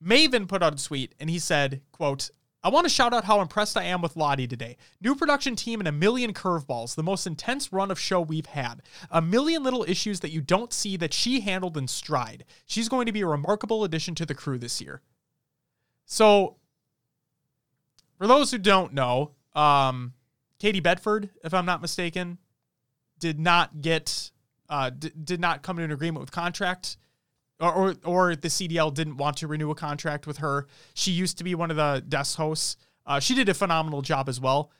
Maven 0.05 0.49
put 0.49 0.62
out 0.62 0.79
a 0.79 0.85
tweet 0.85 1.15
and 1.21 1.31
he 1.31 1.39
said, 1.39 1.83
"quote 1.93 2.31
I 2.62 2.69
want 2.69 2.85
to 2.85 2.91
shout 2.91 3.15
out 3.15 3.25
how 3.25 3.41
impressed 3.41 3.77
I 3.77 3.85
am 3.85 4.03
with 4.03 4.17
Lottie 4.17 4.47
today. 4.47 4.77
New 5.00 5.15
production 5.15 5.57
team 5.57 5.81
and 5.81 5.89
a 5.89 5.93
million 5.93 6.35
curveballs, 6.35 6.95
the 6.95 7.03
most 7.03 7.27
intense 7.27 7.73
run 7.73 7.91
of 7.91 7.99
show 7.99 8.21
we've 8.21 8.47
had. 8.47 8.83
A 9.11 9.23
million 9.23 9.62
little 9.62 9.85
issues 9.89 10.21
that 10.21 10.31
you 10.31 10.43
don't 10.43 10.73
see 10.73 10.99
that 10.99 11.15
she 11.15 11.41
handled 11.41 11.79
in 11.79 11.89
stride. 11.89 12.45
She's 12.67 12.89
going 12.89 13.07
to 13.07 13.12
be 13.12 13.23
a 13.23 13.27
remarkable 13.27 13.83
addition 13.83 14.15
to 14.17 14.27
the 14.27 14.35
crew 14.35 14.59
this 14.59 14.81
year. 14.81 15.00
So, 16.05 16.57
for 18.19 18.27
those 18.27 18.50
who 18.50 18.59
don't 18.59 18.93
know, 18.93 19.31
um, 19.55 20.12
Katie 20.59 20.81
Bedford, 20.81 21.31
if 21.43 21.55
I'm 21.55 21.65
not 21.65 21.81
mistaken, 21.81 22.37
did 23.19 23.41
not 23.41 23.81
get 23.81 24.33
uh, 24.71 24.91
d- 24.91 25.12
did 25.23 25.41
not 25.41 25.62
come 25.62 25.77
to 25.77 25.83
an 25.83 25.91
agreement 25.91 26.21
with 26.21 26.31
contract, 26.31 26.97
or, 27.61 27.75
or 27.75 27.95
or 28.05 28.37
the 28.37 28.49
CDL 28.49 28.95
didn't 28.95 29.19
want 29.19 29.37
to 29.39 29.47
renew 29.47 29.71
a 29.71 29.75
contract 29.75 30.27
with 30.27 30.39
her. 30.39 30.67
She 30.95 31.11
used 31.11 31.37
to 31.39 31.45
be 31.45 31.55
one 31.55 31.71
of 31.71 31.77
the 31.77 32.03
desk 32.09 32.39
hosts. 32.39 32.77
Uh, 33.05 33.21
she 33.21 33.35
did 33.35 33.49
a 33.49 33.55
phenomenal 33.55 34.00
job 34.00 34.29
as 34.29 34.41
well. 34.41 34.71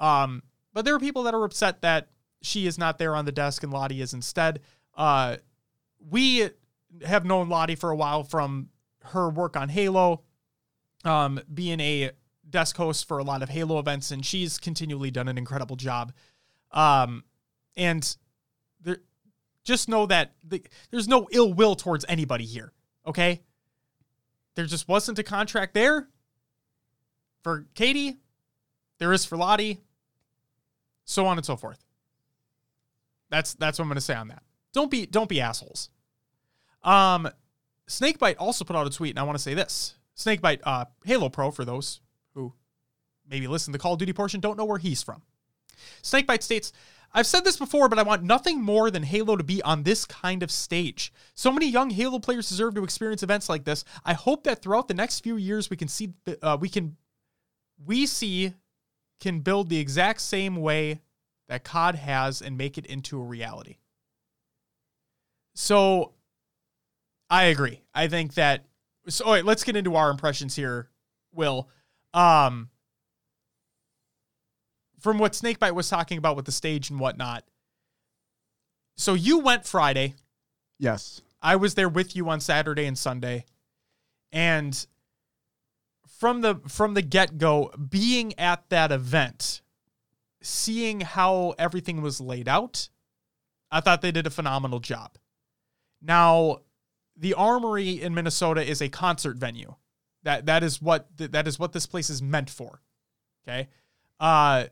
Um, 0.00 0.42
but 0.72 0.84
there 0.84 0.94
are 0.94 1.00
people 1.00 1.22
that 1.24 1.34
are 1.34 1.44
upset 1.44 1.82
that 1.82 2.08
she 2.42 2.66
is 2.66 2.78
not 2.78 2.98
there 2.98 3.14
on 3.14 3.24
the 3.24 3.32
desk 3.32 3.62
and 3.62 3.72
Lottie 3.72 4.00
is 4.00 4.14
instead. 4.14 4.60
Uh, 4.96 5.36
we 6.10 6.48
have 7.04 7.24
known 7.24 7.48
Lottie 7.48 7.74
for 7.74 7.90
a 7.90 7.96
while 7.96 8.22
from 8.22 8.68
her 9.04 9.28
work 9.28 9.56
on 9.56 9.68
Halo, 9.68 10.22
um, 11.04 11.40
being 11.52 11.80
a 11.80 12.10
desk 12.48 12.76
host 12.76 13.06
for 13.06 13.18
a 13.18 13.24
lot 13.24 13.42
of 13.42 13.48
Halo 13.48 13.78
events, 13.78 14.10
and 14.10 14.24
she's 14.24 14.58
continually 14.58 15.10
done 15.10 15.28
an 15.28 15.38
incredible 15.38 15.76
job. 15.76 16.12
Um, 16.72 17.24
and 17.76 18.16
just 19.64 19.88
know 19.88 20.06
that 20.06 20.32
the, 20.46 20.62
there's 20.90 21.08
no 21.08 21.28
ill 21.32 21.52
will 21.52 21.74
towards 21.74 22.04
anybody 22.08 22.44
here. 22.44 22.72
Okay, 23.06 23.42
there 24.54 24.66
just 24.66 24.88
wasn't 24.88 25.18
a 25.18 25.22
contract 25.22 25.74
there 25.74 26.08
for 27.42 27.66
Katie. 27.74 28.18
There 28.98 29.12
is 29.12 29.24
for 29.24 29.36
Lottie. 29.36 29.80
So 31.04 31.26
on 31.26 31.36
and 31.36 31.44
so 31.44 31.56
forth. 31.56 31.84
That's 33.30 33.54
that's 33.54 33.78
what 33.78 33.86
I'm 33.86 33.94
to 33.94 34.00
say 34.00 34.14
on 34.14 34.28
that. 34.28 34.42
Don't 34.72 34.90
be 34.90 35.06
don't 35.06 35.28
be 35.28 35.40
assholes. 35.40 35.90
Um, 36.82 37.28
Snakebite 37.86 38.36
also 38.38 38.64
put 38.64 38.76
out 38.76 38.86
a 38.86 38.90
tweet, 38.90 39.10
and 39.10 39.18
I 39.18 39.22
want 39.24 39.36
to 39.36 39.42
say 39.42 39.54
this: 39.54 39.94
Snakebite, 40.14 40.60
uh, 40.64 40.86
Halo 41.04 41.28
Pro, 41.28 41.50
for 41.50 41.64
those 41.64 42.00
who 42.34 42.52
maybe 43.28 43.46
listen 43.46 43.72
to 43.72 43.78
the 43.78 43.82
Call 43.82 43.94
of 43.94 43.98
Duty 43.98 44.12
portion, 44.12 44.40
don't 44.40 44.56
know 44.56 44.64
where 44.64 44.78
he's 44.78 45.02
from. 45.02 45.22
Snakebite 46.02 46.42
states, 46.42 46.72
I've 47.16 47.26
said 47.28 47.44
this 47.44 47.56
before, 47.56 47.88
but 47.88 47.98
I 47.98 48.02
want 48.02 48.24
nothing 48.24 48.60
more 48.60 48.90
than 48.90 49.04
Halo 49.04 49.36
to 49.36 49.44
be 49.44 49.62
on 49.62 49.84
this 49.84 50.04
kind 50.04 50.42
of 50.42 50.50
stage. 50.50 51.12
So 51.34 51.52
many 51.52 51.68
young 51.68 51.90
Halo 51.90 52.18
players 52.18 52.48
deserve 52.48 52.74
to 52.74 52.82
experience 52.82 53.22
events 53.22 53.48
like 53.48 53.64
this. 53.64 53.84
I 54.04 54.14
hope 54.14 54.42
that 54.44 54.60
throughout 54.60 54.88
the 54.88 54.94
next 54.94 55.20
few 55.20 55.36
years 55.36 55.70
we 55.70 55.76
can 55.76 55.86
see 55.86 56.12
uh, 56.42 56.58
we 56.60 56.68
can 56.68 56.96
we 57.86 58.06
see 58.06 58.54
can 59.20 59.40
build 59.40 59.68
the 59.68 59.78
exact 59.78 60.20
same 60.22 60.56
way 60.56 61.00
that 61.48 61.62
COD 61.62 61.94
has 61.94 62.42
and 62.42 62.58
make 62.58 62.78
it 62.78 62.86
into 62.86 63.20
a 63.20 63.24
reality. 63.24 63.76
So 65.54 66.14
I 67.30 67.44
agree. 67.44 67.80
I 67.94 68.08
think 68.08 68.34
that 68.34 68.64
so 69.08 69.24
all 69.24 69.32
right, 69.32 69.44
let's 69.44 69.62
get 69.62 69.76
into 69.76 69.94
our 69.94 70.10
impressions 70.10 70.56
here, 70.56 70.88
Will. 71.32 71.68
Um 72.12 72.70
from 75.04 75.18
what 75.18 75.34
Snakebite 75.34 75.74
was 75.74 75.90
talking 75.90 76.16
about 76.16 76.34
with 76.34 76.46
the 76.46 76.50
stage 76.50 76.88
and 76.88 76.98
whatnot. 76.98 77.44
So 78.96 79.12
you 79.12 79.40
went 79.40 79.66
Friday. 79.66 80.14
Yes. 80.78 81.20
I 81.42 81.56
was 81.56 81.74
there 81.74 81.90
with 81.90 82.16
you 82.16 82.30
on 82.30 82.40
Saturday 82.40 82.86
and 82.86 82.96
Sunday. 82.96 83.44
And 84.32 84.86
from 86.18 86.40
the 86.40 86.54
from 86.66 86.94
the 86.94 87.02
get-go, 87.02 87.70
being 87.90 88.32
at 88.38 88.66
that 88.70 88.92
event, 88.92 89.60
seeing 90.40 91.02
how 91.02 91.54
everything 91.58 92.00
was 92.00 92.18
laid 92.18 92.48
out, 92.48 92.88
I 93.70 93.80
thought 93.80 94.00
they 94.00 94.10
did 94.10 94.26
a 94.26 94.30
phenomenal 94.30 94.80
job. 94.80 95.18
Now, 96.00 96.60
the 97.14 97.34
Armory 97.34 98.00
in 98.00 98.14
Minnesota 98.14 98.66
is 98.66 98.80
a 98.80 98.88
concert 98.88 99.36
venue. 99.36 99.74
That 100.22 100.46
that 100.46 100.62
is 100.62 100.80
what 100.80 101.14
that 101.18 101.46
is 101.46 101.58
what 101.58 101.74
this 101.74 101.84
place 101.84 102.08
is 102.08 102.22
meant 102.22 102.48
for. 102.48 102.80
Okay? 103.46 103.68
Uh 104.18 104.64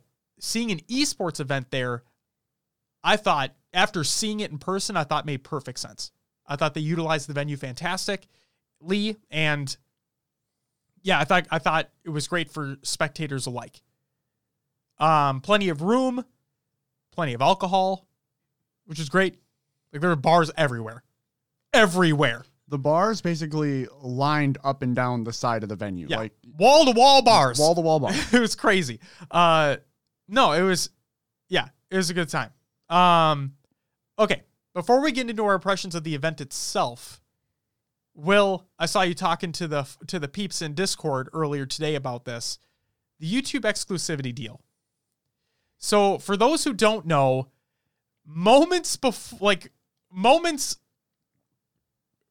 seeing 0.45 0.73
an 0.73 0.81
esports 0.91 1.39
event 1.39 1.71
there, 1.71 2.03
I 3.05 3.17
thought 3.17 3.55
after 3.73 4.03
seeing 4.03 4.41
it 4.41 4.51
in 4.51 4.59
person, 4.59 4.97
I 4.97 5.05
thought 5.05 5.25
made 5.25 5.45
perfect 5.45 5.79
sense. 5.79 6.11
I 6.47 6.57
thought 6.57 6.75
they 6.75 6.81
utilized 6.81 7.29
the 7.29 7.33
venue 7.33 7.57
fantastically, 7.57 9.17
and 9.31 9.75
yeah, 11.03 11.19
I 11.21 11.25
thought 11.25 11.47
I 11.51 11.59
thought 11.61 11.89
it 12.05 12.11
was 12.11 12.27
great 12.27 12.51
for 12.51 12.77
spectators 12.83 13.47
alike. 13.47 13.81
Um, 14.99 15.41
plenty 15.41 15.69
of 15.69 15.81
room, 15.83 16.25
plenty 17.13 17.35
of 17.35 17.41
alcohol, 17.41 18.07
which 18.87 18.99
is 18.99 19.09
great. 19.09 19.37
Like 19.93 20.01
there 20.01 20.11
were 20.11 20.17
bars 20.17 20.51
everywhere, 20.57 21.03
everywhere. 21.73 22.45
The 22.69 22.79
bars 22.79 23.21
basically 23.21 23.87
lined 24.01 24.59
up 24.65 24.83
and 24.83 24.97
down 24.97 25.25
the 25.25 25.33
side 25.33 25.63
of 25.63 25.69
the 25.69 25.77
venue, 25.77 26.07
Yeah, 26.09 26.17
like 26.19 26.33
wall 26.59 26.87
to 26.87 26.93
wall 26.93 27.23
bars. 27.23 27.59
wall 27.59 27.75
to 27.75 27.81
wall 27.81 28.01
bars. 28.01 28.33
it 28.35 28.41
was 28.41 28.55
crazy. 28.55 28.99
Uh, 29.31 29.77
no, 30.29 30.53
it 30.53 30.63
was, 30.63 30.91
yeah, 31.49 31.69
it 31.91 31.97
was 31.97 32.11
a 32.11 32.15
good 32.15 32.29
time. 32.29 32.51
Um, 32.89 33.55
okay, 34.19 34.43
before 34.75 35.03
we 35.03 35.13
get 35.13 35.29
into 35.29 35.45
our 35.45 35.55
impressions 35.55 35.95
of 35.95 36.05
the 36.05 36.15
event 36.15 36.41
itself, 36.41 37.21
Will, 38.15 38.67
I 38.79 38.87
saw 38.87 39.03
you 39.03 39.15
talking 39.15 39.53
to 39.53 39.67
the 39.67 39.89
to 40.07 40.19
the 40.19 40.29
peeps 40.29 40.61
in 40.61 40.75
Discord 40.75 41.31
earlier 41.33 41.65
today 41.65 41.95
about 41.95 42.27
this, 42.27 42.59
the 43.19 43.31
YouTube 43.31 43.63
exclusivity 43.63 44.35
deal. 44.35 44.61
So, 45.79 46.19
for 46.19 46.37
those 46.37 46.65
who 46.65 46.75
don't 46.75 47.07
know, 47.07 47.49
moments 48.27 48.97
before, 48.97 49.39
like 49.41 49.73
moments, 50.11 50.77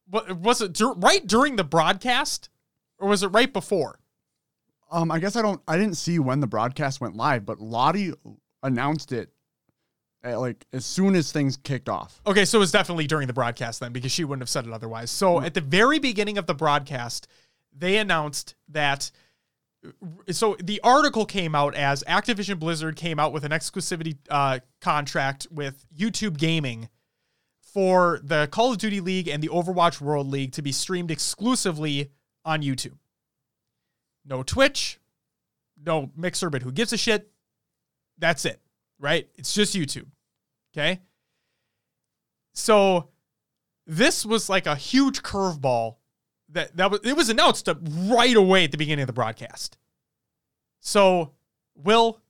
what 0.08 0.38
was 0.38 0.62
it 0.62 0.72
dur- 0.72 0.94
right 0.94 1.26
during 1.26 1.56
the 1.56 1.64
broadcast, 1.64 2.48
or 2.98 3.08
was 3.08 3.24
it 3.24 3.28
right 3.28 3.52
before? 3.52 3.98
Um, 4.92 5.10
I 5.10 5.18
guess 5.18 5.36
I 5.36 5.42
don't. 5.42 5.60
I 5.66 5.78
didn't 5.78 5.96
see 5.96 6.18
when 6.18 6.40
the 6.40 6.46
broadcast 6.46 7.00
went 7.00 7.16
live, 7.16 7.46
but 7.46 7.58
Lottie 7.58 8.12
announced 8.62 9.10
it, 9.10 9.30
at, 10.22 10.38
like 10.38 10.66
as 10.72 10.84
soon 10.84 11.14
as 11.14 11.32
things 11.32 11.56
kicked 11.56 11.88
off. 11.88 12.20
Okay, 12.26 12.44
so 12.44 12.58
it 12.58 12.60
was 12.60 12.70
definitely 12.70 13.06
during 13.06 13.26
the 13.26 13.32
broadcast 13.32 13.80
then 13.80 13.92
because 13.92 14.12
she 14.12 14.22
wouldn't 14.22 14.42
have 14.42 14.50
said 14.50 14.66
it 14.66 14.72
otherwise. 14.72 15.10
So 15.10 15.40
at 15.40 15.54
the 15.54 15.62
very 15.62 15.98
beginning 15.98 16.36
of 16.36 16.46
the 16.46 16.54
broadcast, 16.54 17.26
they 17.76 17.96
announced 17.96 18.54
that. 18.68 19.10
So 20.30 20.56
the 20.62 20.80
article 20.84 21.26
came 21.26 21.56
out 21.56 21.74
as 21.74 22.04
Activision 22.04 22.58
Blizzard 22.58 22.94
came 22.94 23.18
out 23.18 23.32
with 23.32 23.44
an 23.44 23.50
exclusivity 23.50 24.16
uh, 24.30 24.60
contract 24.80 25.48
with 25.50 25.84
YouTube 25.96 26.36
Gaming 26.36 26.88
for 27.62 28.20
the 28.22 28.46
Call 28.52 28.70
of 28.72 28.78
Duty 28.78 29.00
League 29.00 29.26
and 29.26 29.42
the 29.42 29.48
Overwatch 29.48 30.00
World 30.00 30.28
League 30.28 30.52
to 30.52 30.62
be 30.62 30.70
streamed 30.70 31.10
exclusively 31.10 32.10
on 32.44 32.62
YouTube. 32.62 32.98
No 34.24 34.42
Twitch, 34.42 35.00
no 35.84 36.10
Mixer, 36.16 36.50
but 36.50 36.62
who 36.62 36.72
gives 36.72 36.92
a 36.92 36.96
shit? 36.96 37.30
That's 38.18 38.44
it, 38.44 38.60
right? 38.98 39.28
It's 39.36 39.52
just 39.52 39.74
YouTube. 39.74 40.06
Okay. 40.72 41.00
So 42.54 43.08
this 43.86 44.24
was 44.24 44.48
like 44.48 44.66
a 44.66 44.76
huge 44.76 45.22
curveball 45.22 45.96
that 46.50 46.76
that 46.76 46.90
was 46.90 47.00
it 47.04 47.16
was 47.16 47.28
announced 47.28 47.68
right 47.82 48.36
away 48.36 48.64
at 48.64 48.70
the 48.70 48.78
beginning 48.78 49.02
of 49.02 49.06
the 49.06 49.12
broadcast. 49.12 49.76
So, 50.80 51.32
Will, 51.76 52.20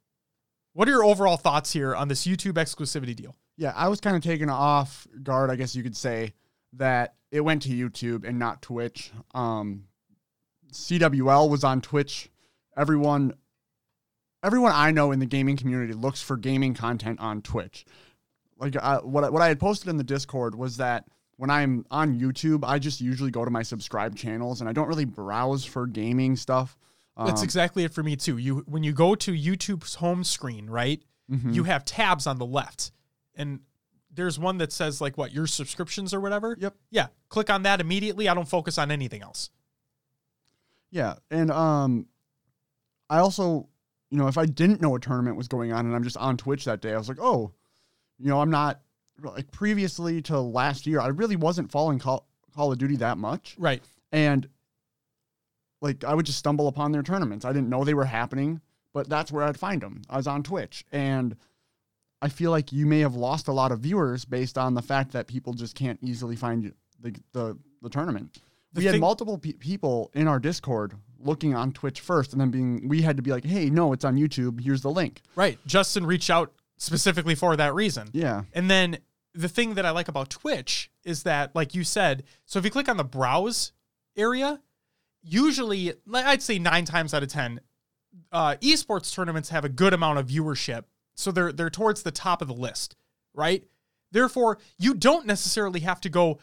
what 0.74 0.88
are 0.88 0.90
your 0.90 1.04
overall 1.04 1.36
thoughts 1.36 1.72
here 1.72 1.94
on 1.94 2.08
this 2.08 2.26
YouTube 2.26 2.54
exclusivity 2.54 3.16
deal? 3.16 3.36
Yeah, 3.56 3.72
I 3.74 3.88
was 3.88 4.00
kind 4.00 4.16
of 4.16 4.22
taken 4.22 4.48
off 4.48 5.06
guard, 5.22 5.50
I 5.50 5.56
guess 5.56 5.74
you 5.74 5.82
could 5.82 5.96
say, 5.96 6.34
that 6.74 7.14
it 7.30 7.40
went 7.40 7.62
to 7.62 7.68
YouTube 7.70 8.26
and 8.26 8.38
not 8.38 8.62
Twitch. 8.62 9.10
Um, 9.34 9.84
CWL 10.72 11.48
was 11.48 11.64
on 11.64 11.80
Twitch. 11.80 12.28
Everyone, 12.76 13.34
everyone 14.42 14.72
I 14.74 14.90
know 14.90 15.12
in 15.12 15.18
the 15.18 15.26
gaming 15.26 15.56
community 15.56 15.92
looks 15.92 16.20
for 16.22 16.36
gaming 16.36 16.74
content 16.74 17.20
on 17.20 17.42
Twitch. 17.42 17.84
Like 18.58 18.76
uh, 18.80 19.00
what 19.00 19.24
I- 19.24 19.30
what 19.30 19.42
I 19.42 19.48
had 19.48 19.58
posted 19.60 19.88
in 19.88 19.96
the 19.96 20.04
Discord 20.04 20.54
was 20.54 20.76
that 20.78 21.04
when 21.36 21.50
I'm 21.50 21.84
on 21.90 22.20
YouTube, 22.20 22.64
I 22.64 22.78
just 22.78 23.00
usually 23.00 23.30
go 23.30 23.44
to 23.44 23.50
my 23.50 23.62
subscribed 23.62 24.16
channels 24.16 24.60
and 24.60 24.68
I 24.68 24.72
don't 24.72 24.88
really 24.88 25.04
browse 25.04 25.64
for 25.64 25.86
gaming 25.86 26.36
stuff. 26.36 26.76
That's 27.16 27.40
Um, 27.40 27.44
exactly 27.44 27.84
it 27.84 27.92
for 27.92 28.02
me 28.02 28.16
too. 28.16 28.38
You 28.38 28.58
when 28.66 28.82
you 28.84 28.92
go 28.92 29.14
to 29.14 29.32
YouTube's 29.32 29.96
home 29.96 30.24
screen, 30.24 30.68
right? 30.70 31.02
mhm. 31.30 31.54
You 31.54 31.64
have 31.64 31.84
tabs 31.84 32.26
on 32.26 32.38
the 32.38 32.46
left. 32.46 32.92
And 33.34 33.60
there's 34.14 34.38
one 34.38 34.58
that 34.58 34.72
says 34.72 35.00
like 35.00 35.16
what, 35.18 35.32
your 35.32 35.46
subscriptions 35.46 36.12
or 36.14 36.20
whatever? 36.20 36.56
Yep. 36.58 36.74
Yeah. 36.90 37.06
Click 37.28 37.48
on 37.50 37.62
that 37.64 37.80
immediately. 37.80 38.28
I 38.28 38.34
don't 38.34 38.48
focus 38.48 38.76
on 38.78 38.90
anything 38.90 39.22
else. 39.22 39.50
Yeah, 40.92 41.14
and 41.30 41.50
um, 41.50 42.06
I 43.10 43.18
also, 43.18 43.68
you 44.10 44.18
know, 44.18 44.28
if 44.28 44.38
I 44.38 44.46
didn't 44.46 44.80
know 44.80 44.94
a 44.94 45.00
tournament 45.00 45.36
was 45.36 45.48
going 45.48 45.72
on 45.72 45.86
and 45.86 45.96
I'm 45.96 46.04
just 46.04 46.16
on 46.18 46.36
Twitch 46.36 46.66
that 46.66 46.80
day, 46.82 46.92
I 46.92 46.98
was 46.98 47.08
like, 47.08 47.18
oh, 47.20 47.50
you 48.18 48.28
know, 48.28 48.40
I'm 48.40 48.50
not 48.50 48.80
like 49.22 49.50
previously 49.50 50.20
to 50.22 50.38
last 50.38 50.86
year. 50.86 51.00
I 51.00 51.08
really 51.08 51.34
wasn't 51.36 51.72
following 51.72 51.98
Call, 51.98 52.26
Call 52.54 52.70
of 52.70 52.78
Duty 52.78 52.96
that 52.96 53.16
much, 53.18 53.56
Right. 53.58 53.82
and 54.12 54.46
like 55.80 56.04
I 56.04 56.14
would 56.14 56.26
just 56.26 56.38
stumble 56.38 56.68
upon 56.68 56.92
their 56.92 57.02
tournaments. 57.02 57.44
I 57.44 57.52
didn't 57.52 57.68
know 57.70 57.84
they 57.84 57.94
were 57.94 58.04
happening, 58.04 58.60
but 58.92 59.08
that's 59.08 59.32
where 59.32 59.44
I'd 59.44 59.58
find 59.58 59.80
them. 59.80 60.02
I 60.10 60.16
was 60.18 60.26
on 60.26 60.42
Twitch, 60.42 60.84
and 60.92 61.34
I 62.20 62.28
feel 62.28 62.50
like 62.50 62.70
you 62.70 62.86
may 62.86 63.00
have 63.00 63.14
lost 63.16 63.48
a 63.48 63.52
lot 63.52 63.72
of 63.72 63.80
viewers 63.80 64.24
based 64.24 64.56
on 64.58 64.74
the 64.74 64.82
fact 64.82 65.12
that 65.12 65.26
people 65.26 65.54
just 65.54 65.74
can't 65.74 65.98
easily 66.02 66.36
find 66.36 66.72
the 67.00 67.14
the, 67.32 67.58
the 67.80 67.88
tournament 67.88 68.38
We 68.74 68.84
had 68.84 69.00
multiple 69.00 69.38
pe- 69.38 69.52
people 69.52 70.10
in 70.14 70.28
our 70.28 70.38
Discord 70.38 70.94
looking 71.18 71.54
on 71.54 71.72
Twitch 71.72 72.00
first, 72.00 72.32
and 72.32 72.40
then 72.40 72.50
being 72.50 72.88
we 72.88 73.02
had 73.02 73.16
to 73.16 73.22
be 73.22 73.30
like, 73.30 73.44
"Hey, 73.44 73.70
no, 73.70 73.92
it's 73.92 74.04
on 74.04 74.16
YouTube. 74.16 74.60
Here's 74.60 74.82
the 74.82 74.90
link." 74.90 75.22
Right. 75.36 75.58
Justin 75.66 76.06
reached 76.06 76.30
out 76.30 76.52
specifically 76.78 77.34
for 77.34 77.56
that 77.56 77.74
reason. 77.74 78.08
Yeah, 78.12 78.42
And 78.52 78.68
then 78.70 78.98
the 79.34 79.48
thing 79.48 79.74
that 79.74 79.86
I 79.86 79.90
like 79.90 80.08
about 80.08 80.30
Twitch 80.30 80.90
is 81.04 81.22
that, 81.22 81.54
like 81.54 81.74
you 81.74 81.84
said, 81.84 82.24
so 82.44 82.58
if 82.58 82.64
you 82.64 82.70
click 82.70 82.88
on 82.88 82.96
the 82.96 83.04
browse 83.04 83.72
area, 84.16 84.60
usually, 85.22 85.92
I'd 86.12 86.42
say 86.42 86.58
nine 86.58 86.84
times 86.84 87.14
out 87.14 87.22
of 87.22 87.28
ten, 87.28 87.60
uh, 88.30 88.56
esports 88.60 89.14
tournaments 89.14 89.48
have 89.50 89.64
a 89.64 89.68
good 89.68 89.92
amount 89.94 90.18
of 90.18 90.26
viewership, 90.26 90.84
so 91.14 91.30
they're 91.30 91.52
they're 91.52 91.70
towards 91.70 92.02
the 92.02 92.10
top 92.10 92.42
of 92.42 92.48
the 92.48 92.54
list, 92.54 92.96
right? 93.34 93.64
Therefore, 94.10 94.58
you 94.78 94.92
don't 94.94 95.26
necessarily 95.26 95.80
have 95.80 96.00
to 96.02 96.10
go 96.10 96.38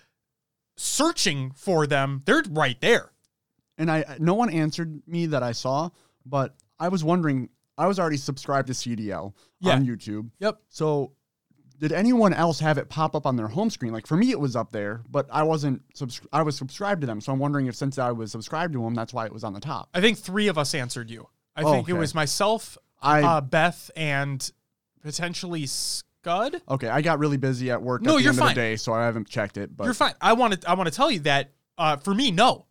searching 0.80 1.52
for 1.52 1.86
them; 1.88 2.22
they're 2.26 2.44
right 2.50 2.80
there. 2.82 3.12
and 3.78 3.90
I 3.90 4.18
no 4.20 4.34
one 4.34 4.50
answered 4.50 5.02
me 5.08 5.28
that 5.28 5.42
I 5.44 5.52
saw, 5.54 5.90
but 6.26 6.56
I 6.80 6.90
was 6.90 7.04
wondering. 7.04 7.50
I 7.78 7.88
was 7.88 7.98
already 7.98 8.18
subscribed 8.18 8.68
to 8.68 8.74
CDL 8.74 9.34
Yeah. 9.62 9.76
on 9.76 9.86
YouTube, 9.86 10.32
Yep. 10.40 10.62
so 10.68 11.14
did 11.80 11.94
anyone 11.94 12.34
else 12.34 12.60
have 12.60 12.78
it 12.78 12.90
pop 12.90 13.16
up 13.16 13.26
on 13.26 13.38
their 13.38 13.48
home 13.48 13.70
screen? 13.70 13.94
Like 13.94 14.06
for 14.06 14.18
me, 14.18 14.32
it 14.32 14.40
was 14.40 14.54
up 14.58 14.74
there, 14.74 15.02
but 15.10 15.28
I 15.32 15.44
wasn't. 15.44 15.82
Subs- 15.94 16.20
I 16.34 16.42
was 16.42 16.58
subscribed 16.58 17.00
to 17.02 17.08
them, 17.08 17.22
so 17.22 17.32
I'm 17.32 17.40
wondering 17.40 17.68
if 17.68 17.76
since 17.76 17.98
I 17.98 18.12
was 18.12 18.34
subscribed 18.34 18.74
to 18.74 18.84
them, 18.84 18.96
that's 18.96 19.14
why 19.14 19.26
it 19.28 19.32
was 19.32 19.46
on 19.46 19.54
the 19.54 19.62
top. 19.62 19.88
I 19.94 20.02
think 20.02 20.18
three 20.18 20.48
of 20.50 20.58
us 20.58 20.74
answered 20.76 21.10
you. 21.10 21.30
I 21.56 21.64
Oh, 21.64 21.72
think 21.72 21.88
it 21.88 21.94
was 21.94 22.14
myself, 22.14 22.78
I 23.02 23.22
uh, 23.24 23.40
Beth, 23.40 23.90
and 23.96 24.52
potentially 25.02 25.66
Scud. 26.24 26.62
okay. 26.70 26.90
I 26.90 27.02
got 27.02 27.20
really 27.20 27.38
busy 27.38 27.72
at 27.72 27.82
work 27.82 28.02
No, 28.02 28.12
at 28.14 28.18
the 28.18 28.24
you're 28.24 28.30
end 28.32 28.40
fine. 28.40 28.50
of 28.50 28.56
the 28.56 28.62
day, 28.62 28.76
so 28.76 28.94
I 28.94 29.06
haven't 29.06 29.28
checked 29.30 29.58
it. 29.58 29.76
But 29.76 29.86
You're 29.86 29.94
fine. 29.94 30.14
I 30.20 30.34
want 30.34 30.62
to. 30.62 30.70
I 30.70 30.74
want 30.74 30.90
to 30.90 30.96
tell 30.96 31.10
you 31.10 31.20
that 31.22 31.52
uh, 31.78 31.98
for 31.98 32.14
me, 32.14 32.32
no, 32.32 32.66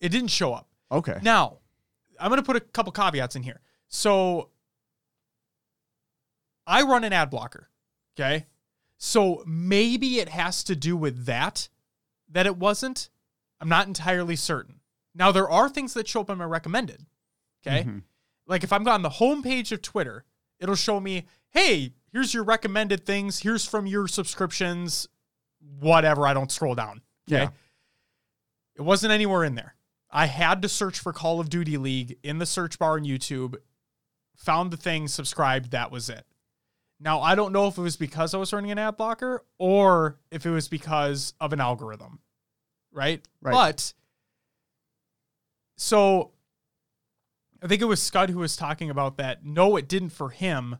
it 0.00 0.08
didn't 0.10 0.28
show 0.28 0.52
up. 0.54 0.68
okay. 0.90 1.18
Now, 1.22 1.58
I'm 2.18 2.30
going 2.30 2.40
to 2.40 2.46
put 2.46 2.56
a 2.56 2.60
couple 2.60 2.92
caveats 2.92 3.36
in 3.36 3.42
here. 3.42 3.60
So, 3.88 4.48
I 6.66 6.82
run 6.82 7.04
an 7.04 7.12
ad 7.12 7.30
blocker. 7.30 7.68
Okay, 8.16 8.46
so 8.96 9.42
maybe 9.46 10.18
it 10.20 10.28
has 10.28 10.62
to 10.64 10.76
do 10.76 10.96
with 10.96 11.26
that 11.26 11.68
that 12.30 12.46
it 12.46 12.56
wasn't. 12.56 13.10
I'm 13.60 13.68
not 13.68 13.86
entirely 13.86 14.36
certain. 14.36 14.80
Now, 15.14 15.30
there 15.32 15.48
are 15.50 15.68
things 15.68 15.94
that 15.94 16.08
show 16.08 16.20
up 16.22 16.30
in 16.30 16.38
my 16.38 16.44
recommended. 16.44 17.04
Okay, 17.66 17.84
Mhm. 17.84 18.02
like 18.46 18.62
if 18.64 18.72
I'm 18.72 18.86
on 18.88 19.02
the 19.02 19.10
homepage 19.10 19.72
of 19.72 19.82
Twitter, 19.82 20.24
it'll 20.60 20.74
show 20.76 21.00
me, 21.00 21.26
hey, 21.50 21.92
here's 22.14 22.32
your 22.32 22.44
recommended 22.44 23.04
things. 23.04 23.40
Here's 23.40 23.66
from 23.66 23.86
your 23.86 24.08
subscriptions, 24.08 25.08
whatever. 25.80 26.26
I 26.26 26.32
don't 26.32 26.50
scroll 26.50 26.76
down. 26.76 27.02
Okay. 27.28 27.42
Yeah. 27.42 27.48
It 28.76 28.82
wasn't 28.82 29.12
anywhere 29.12 29.44
in 29.44 29.56
there. 29.56 29.74
I 30.10 30.26
had 30.26 30.62
to 30.62 30.68
search 30.68 31.00
for 31.00 31.12
Call 31.12 31.40
of 31.40 31.50
Duty 31.50 31.76
League 31.76 32.18
in 32.22 32.38
the 32.38 32.46
search 32.46 32.78
bar 32.78 32.92
on 32.92 33.04
YouTube, 33.04 33.56
found 34.36 34.70
the 34.70 34.76
thing, 34.76 35.08
subscribed, 35.08 35.72
that 35.72 35.90
was 35.90 36.08
it. 36.08 36.24
Now, 37.00 37.20
I 37.20 37.34
don't 37.34 37.52
know 37.52 37.66
if 37.66 37.76
it 37.76 37.82
was 37.82 37.96
because 37.96 38.32
I 38.32 38.38
was 38.38 38.52
running 38.52 38.70
an 38.70 38.78
ad 38.78 38.96
blocker 38.96 39.44
or 39.58 40.20
if 40.30 40.46
it 40.46 40.50
was 40.50 40.68
because 40.68 41.34
of 41.40 41.52
an 41.52 41.60
algorithm, 41.60 42.20
right? 42.92 43.26
Right. 43.42 43.52
But 43.52 43.92
so 45.76 46.30
I 47.60 47.66
think 47.66 47.82
it 47.82 47.86
was 47.86 48.00
Scud 48.00 48.30
who 48.30 48.38
was 48.38 48.56
talking 48.56 48.90
about 48.90 49.16
that. 49.16 49.44
No, 49.44 49.76
it 49.76 49.88
didn't 49.88 50.10
for 50.10 50.30
him. 50.30 50.78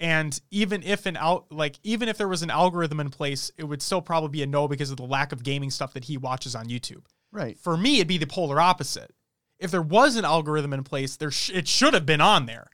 And 0.00 0.38
even 0.50 0.82
if 0.82 1.06
an 1.06 1.16
out 1.16 1.46
like 1.50 1.78
even 1.82 2.08
if 2.08 2.18
there 2.18 2.28
was 2.28 2.42
an 2.42 2.50
algorithm 2.50 3.00
in 3.00 3.10
place, 3.10 3.50
it 3.56 3.64
would 3.64 3.82
still 3.82 4.02
probably 4.02 4.30
be 4.30 4.42
a 4.42 4.46
no 4.46 4.66
because 4.66 4.90
of 4.90 4.96
the 4.96 5.04
lack 5.04 5.32
of 5.32 5.42
gaming 5.42 5.70
stuff 5.70 5.94
that 5.94 6.04
he 6.04 6.16
watches 6.16 6.54
on 6.54 6.66
YouTube. 6.66 7.04
Right. 7.30 7.58
For 7.58 7.76
me, 7.76 7.96
it'd 7.96 8.08
be 8.08 8.18
the 8.18 8.26
polar 8.26 8.60
opposite. 8.60 9.12
If 9.58 9.70
there 9.70 9.82
was 9.82 10.16
an 10.16 10.24
algorithm 10.24 10.72
in 10.72 10.82
place, 10.82 11.16
there 11.16 11.30
sh- 11.30 11.50
it 11.50 11.68
should 11.68 11.94
have 11.94 12.06
been 12.06 12.20
on 12.20 12.46
there 12.46 12.68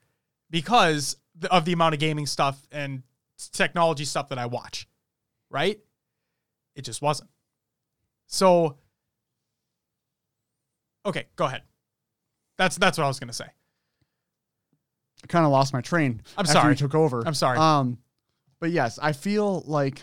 because 0.51 1.17
of 1.51 1.65
the 1.65 1.73
amount 1.73 1.95
of 1.95 2.01
gaming 2.01 2.27
stuff 2.27 2.67
and 2.73 3.03
technology 3.53 4.05
stuff 4.05 4.29
that 4.31 4.39
I 4.39 4.47
watch. 4.47 4.89
Right? 5.51 5.79
It 6.75 6.83
just 6.83 7.03
wasn't. 7.03 7.31
So 8.27 8.79
Okay, 11.05 11.27
go 11.37 11.47
ahead. 11.47 11.63
That's 12.59 12.77
that's 12.77 12.99
what 12.99 13.05
I 13.05 13.09
was 13.09 13.19
going 13.19 13.29
to 13.29 13.35
say. 13.35 13.47
I 15.23 15.27
kind 15.27 15.45
of 15.45 15.51
lost 15.53 15.73
my 15.73 15.81
train. 15.81 16.23
I'm 16.37 16.47
sorry. 16.47 16.71
You 16.73 16.77
took 16.77 16.95
over. 16.95 17.23
I'm 17.27 17.35
sorry. 17.35 17.59
Um, 17.59 17.99
but 18.61 18.71
yes, 18.71 18.99
I 19.01 19.13
feel 19.13 19.63
like 19.67 20.03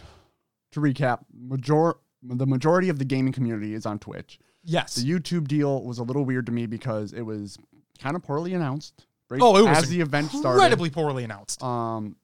to 0.71 0.79
recap, 0.79 1.19
major 1.33 1.95
the 2.23 2.47
majority 2.47 2.89
of 2.89 2.99
the 2.99 3.05
gaming 3.05 3.33
community 3.33 3.73
is 3.73 3.85
on 3.85 3.99
Twitch. 3.99 4.39
Yes. 4.63 4.95
The 4.95 5.09
YouTube 5.09 5.47
deal 5.47 5.83
was 5.83 5.99
a 5.99 6.03
little 6.03 6.25
weird 6.25 6.45
to 6.47 6.51
me 6.51 6.65
because 6.65 7.13
it 7.13 7.21
was 7.21 7.57
kind 7.99 8.15
of 8.15 8.23
poorly 8.23 8.53
announced. 8.53 9.05
Right 9.29 9.41
Oh, 9.41 9.55
it 9.57 9.61
was 9.67 9.77
as 9.77 9.89
the 9.89 10.01
event 10.01 10.29
started. 10.29 10.49
Incredibly 10.49 10.89
poorly 10.89 11.23
announced. 11.23 11.61
Um, 11.63 12.15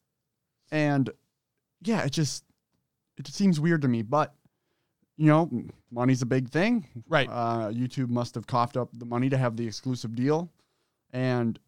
and 0.71 1.09
yeah, 1.81 2.03
it 2.03 2.11
just 2.11 2.43
it 3.17 3.25
just 3.25 3.37
seems 3.37 3.59
weird 3.59 3.81
to 3.83 3.87
me. 3.87 4.01
But 4.01 4.33
you 5.17 5.27
know, 5.27 5.49
money's 5.91 6.21
a 6.21 6.25
big 6.25 6.49
thing. 6.49 6.87
Right. 7.07 7.29
Uh, 7.29 7.69
YouTube 7.71 8.09
must 8.09 8.35
have 8.35 8.47
coughed 8.47 8.77
up 8.77 8.89
the 8.93 9.05
money 9.05 9.29
to 9.29 9.37
have 9.37 9.57
the 9.57 9.67
exclusive 9.67 10.15
deal, 10.15 10.49
and 11.11 11.59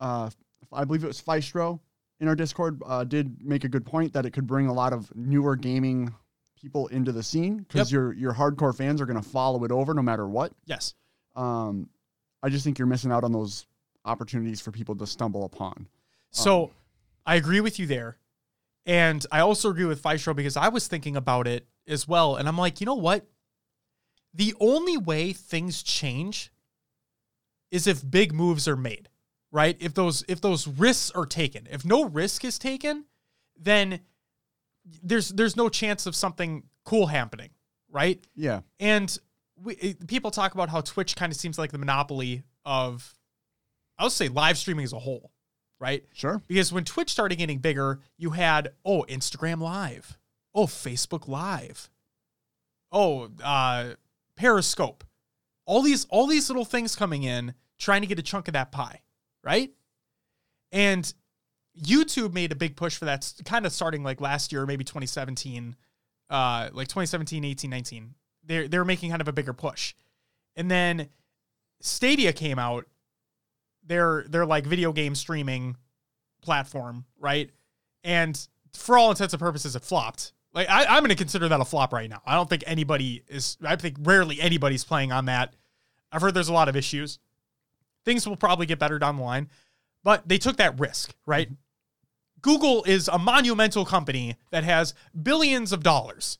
uh, 0.00 0.30
I 0.72 0.84
believe 0.84 1.04
it 1.04 1.08
was 1.08 1.20
Feistro 1.20 1.80
in 2.20 2.28
our 2.28 2.34
Discord 2.36 2.82
uh, 2.86 3.04
did 3.04 3.42
make 3.42 3.64
a 3.64 3.68
good 3.68 3.84
point 3.84 4.12
that 4.12 4.26
it 4.26 4.30
could 4.32 4.46
bring 4.46 4.66
a 4.66 4.72
lot 4.72 4.92
of 4.92 5.14
newer 5.16 5.56
gaming 5.56 6.14
people 6.60 6.86
into 6.88 7.12
the 7.12 7.22
scene 7.22 7.58
because 7.58 7.90
Yep. 7.90 7.94
your 7.94 8.12
your 8.12 8.34
hardcore 8.34 8.76
fans 8.76 9.00
are 9.00 9.06
going 9.06 9.20
to 9.20 9.28
follow 9.28 9.64
it 9.64 9.72
over 9.72 9.94
no 9.94 10.02
matter 10.02 10.28
what. 10.28 10.52
Yes. 10.66 10.94
Um, 11.34 11.88
I 12.42 12.48
just 12.50 12.64
think 12.64 12.78
you're 12.78 12.86
missing 12.88 13.10
out 13.12 13.24
on 13.24 13.32
those 13.32 13.66
opportunities 14.04 14.60
for 14.60 14.70
people 14.70 14.94
to 14.96 15.06
stumble 15.06 15.44
upon. 15.44 15.86
So 16.30 16.70
I 17.26 17.36
agree 17.36 17.60
with 17.60 17.78
you 17.78 17.86
there. 17.86 18.18
And 18.86 19.24
I 19.30 19.40
also 19.40 19.68
agree 19.70 19.84
with 19.84 20.02
Feistro 20.02 20.34
because 20.34 20.56
I 20.56 20.68
was 20.68 20.88
thinking 20.88 21.16
about 21.16 21.46
it 21.46 21.66
as 21.86 22.08
well. 22.08 22.36
And 22.36 22.48
I'm 22.48 22.56
like, 22.56 22.80
you 22.80 22.86
know 22.86 22.94
what? 22.94 23.26
The 24.32 24.54
only 24.60 24.96
way 24.96 25.32
things 25.32 25.82
change 25.82 26.50
is 27.70 27.86
if 27.86 28.08
big 28.08 28.32
moves 28.32 28.66
are 28.66 28.76
made, 28.76 29.08
right? 29.52 29.76
If 29.80 29.94
those 29.94 30.24
if 30.28 30.40
those 30.40 30.66
risks 30.66 31.10
are 31.12 31.26
taken. 31.26 31.66
If 31.70 31.84
no 31.84 32.04
risk 32.04 32.44
is 32.44 32.58
taken, 32.58 33.04
then 33.58 34.00
there's 35.02 35.28
there's 35.30 35.56
no 35.56 35.68
chance 35.68 36.06
of 36.06 36.14
something 36.16 36.64
cool 36.84 37.06
happening, 37.06 37.50
right? 37.90 38.24
Yeah. 38.34 38.60
And 38.78 39.16
we, 39.62 39.74
it- 39.76 40.06
people 40.06 40.30
talk 40.30 40.54
about 40.54 40.68
how 40.70 40.80
Twitch 40.80 41.16
kind 41.16 41.32
of 41.32 41.38
seems 41.38 41.58
like 41.58 41.70
the 41.72 41.78
monopoly 41.78 42.42
of, 42.64 43.14
I 43.98 44.04
would 44.04 44.12
say, 44.12 44.28
live 44.28 44.56
streaming 44.58 44.84
as 44.84 44.92
a 44.92 44.98
whole, 44.98 45.30
right? 45.78 46.04
Sure. 46.14 46.40
Because 46.48 46.72
when 46.72 46.84
Twitch 46.84 47.10
started 47.10 47.36
getting 47.36 47.58
bigger, 47.58 48.00
you 48.16 48.30
had 48.30 48.72
oh 48.84 49.04
Instagram 49.08 49.60
Live, 49.60 50.18
oh 50.54 50.66
Facebook 50.66 51.28
Live, 51.28 51.90
oh 52.92 53.30
uh, 53.42 53.90
Periscope, 54.36 55.04
all 55.66 55.82
these 55.82 56.06
all 56.06 56.26
these 56.26 56.48
little 56.48 56.64
things 56.64 56.96
coming 56.96 57.22
in 57.22 57.54
trying 57.78 58.00
to 58.00 58.06
get 58.06 58.18
a 58.18 58.22
chunk 58.22 58.48
of 58.48 58.52
that 58.54 58.72
pie, 58.72 59.00
right? 59.42 59.70
And 60.72 61.12
YouTube 61.80 62.32
made 62.32 62.52
a 62.52 62.56
big 62.56 62.76
push 62.76 62.96
for 62.96 63.06
that, 63.06 63.32
kind 63.44 63.66
of 63.66 63.72
starting 63.72 64.02
like 64.02 64.20
last 64.20 64.52
year, 64.52 64.66
maybe 64.66 64.84
2017, 64.84 65.76
uh, 66.28 66.68
like 66.72 66.88
2017, 66.88 67.44
18, 67.44 67.70
19. 67.70 68.14
They're 68.44 68.68
they're 68.68 68.84
making 68.84 69.10
kind 69.10 69.20
of 69.20 69.28
a 69.28 69.32
bigger 69.32 69.52
push, 69.52 69.94
and 70.56 70.70
then 70.70 71.08
Stadia 71.80 72.32
came 72.32 72.58
out. 72.58 72.86
They're 73.84 74.24
they're 74.28 74.46
like 74.46 74.66
video 74.66 74.92
game 74.92 75.14
streaming 75.14 75.76
platform, 76.42 77.04
right? 77.18 77.50
And 78.02 78.38
for 78.72 78.96
all 78.96 79.10
intents 79.10 79.34
and 79.34 79.40
purposes, 79.40 79.76
it 79.76 79.82
flopped. 79.82 80.32
Like 80.52 80.68
I, 80.68 80.84
I'm 80.86 81.00
going 81.00 81.10
to 81.10 81.16
consider 81.16 81.48
that 81.48 81.60
a 81.60 81.64
flop 81.64 81.92
right 81.92 82.08
now. 82.08 82.22
I 82.26 82.34
don't 82.34 82.48
think 82.48 82.64
anybody 82.66 83.22
is. 83.28 83.56
I 83.62 83.76
think 83.76 83.96
rarely 84.00 84.40
anybody's 84.40 84.84
playing 84.84 85.12
on 85.12 85.26
that. 85.26 85.54
I've 86.10 86.22
heard 86.22 86.34
there's 86.34 86.48
a 86.48 86.52
lot 86.52 86.68
of 86.68 86.76
issues. 86.76 87.18
Things 88.04 88.26
will 88.26 88.36
probably 88.36 88.66
get 88.66 88.78
better 88.78 88.98
down 88.98 89.16
the 89.16 89.22
line, 89.22 89.48
but 90.02 90.28
they 90.28 90.38
took 90.38 90.56
that 90.56 90.78
risk, 90.78 91.14
right? 91.26 91.50
Google 92.42 92.84
is 92.84 93.08
a 93.08 93.18
monumental 93.18 93.84
company 93.84 94.36
that 94.50 94.64
has 94.64 94.94
billions 95.22 95.72
of 95.72 95.82
dollars. 95.82 96.38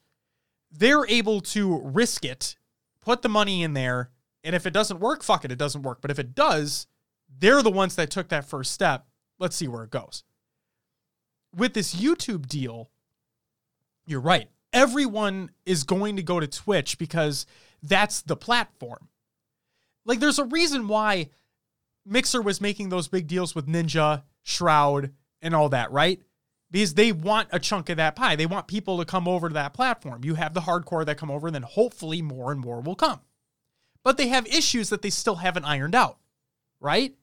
They're 0.72 1.06
able 1.06 1.40
to 1.42 1.80
risk 1.84 2.24
it, 2.24 2.56
put 3.02 3.22
the 3.22 3.28
money 3.28 3.62
in 3.62 3.74
there, 3.74 4.10
and 4.42 4.54
if 4.54 4.66
it 4.66 4.72
doesn't 4.72 5.00
work, 5.00 5.22
fuck 5.22 5.44
it, 5.44 5.52
it 5.52 5.58
doesn't 5.58 5.82
work. 5.82 6.00
But 6.00 6.10
if 6.10 6.18
it 6.18 6.34
does, 6.34 6.86
they're 7.38 7.62
the 7.62 7.70
ones 7.70 7.96
that 7.96 8.10
took 8.10 8.28
that 8.28 8.44
first 8.46 8.72
step. 8.72 9.06
Let's 9.38 9.56
see 9.56 9.68
where 9.68 9.84
it 9.84 9.90
goes. 9.90 10.24
With 11.54 11.74
this 11.74 11.94
YouTube 11.94 12.46
deal, 12.46 12.90
you're 14.06 14.20
right. 14.20 14.48
Everyone 14.72 15.50
is 15.66 15.82
going 15.82 16.16
to 16.16 16.22
go 16.22 16.40
to 16.40 16.46
Twitch 16.46 16.96
because 16.96 17.44
that's 17.82 18.22
the 18.22 18.36
platform. 18.36 19.08
Like, 20.04 20.20
there's 20.20 20.38
a 20.38 20.44
reason 20.44 20.88
why 20.88 21.28
Mixer 22.06 22.42
was 22.42 22.60
making 22.60 22.88
those 22.88 23.08
big 23.08 23.26
deals 23.26 23.54
with 23.54 23.66
Ninja, 23.66 24.22
Shroud, 24.42 25.12
and 25.42 25.54
all 25.54 25.68
that, 25.68 25.92
right? 25.92 26.20
Because 26.70 26.94
they 26.94 27.12
want 27.12 27.48
a 27.50 27.58
chunk 27.58 27.88
of 27.88 27.96
that 27.96 28.16
pie. 28.16 28.36
They 28.36 28.46
want 28.46 28.68
people 28.68 28.98
to 28.98 29.04
come 29.04 29.26
over 29.26 29.48
to 29.48 29.54
that 29.54 29.74
platform. 29.74 30.24
You 30.24 30.34
have 30.36 30.54
the 30.54 30.60
hardcore 30.60 31.04
that 31.04 31.18
come 31.18 31.30
over, 31.30 31.48
and 31.48 31.54
then 31.54 31.62
hopefully 31.62 32.22
more 32.22 32.52
and 32.52 32.60
more 32.60 32.80
will 32.80 32.94
come. 32.94 33.20
But 34.02 34.16
they 34.16 34.28
have 34.28 34.46
issues 34.46 34.88
that 34.90 35.02
they 35.02 35.10
still 35.10 35.36
haven't 35.36 35.64
ironed 35.64 35.94
out, 35.94 36.18
right? 36.80 37.14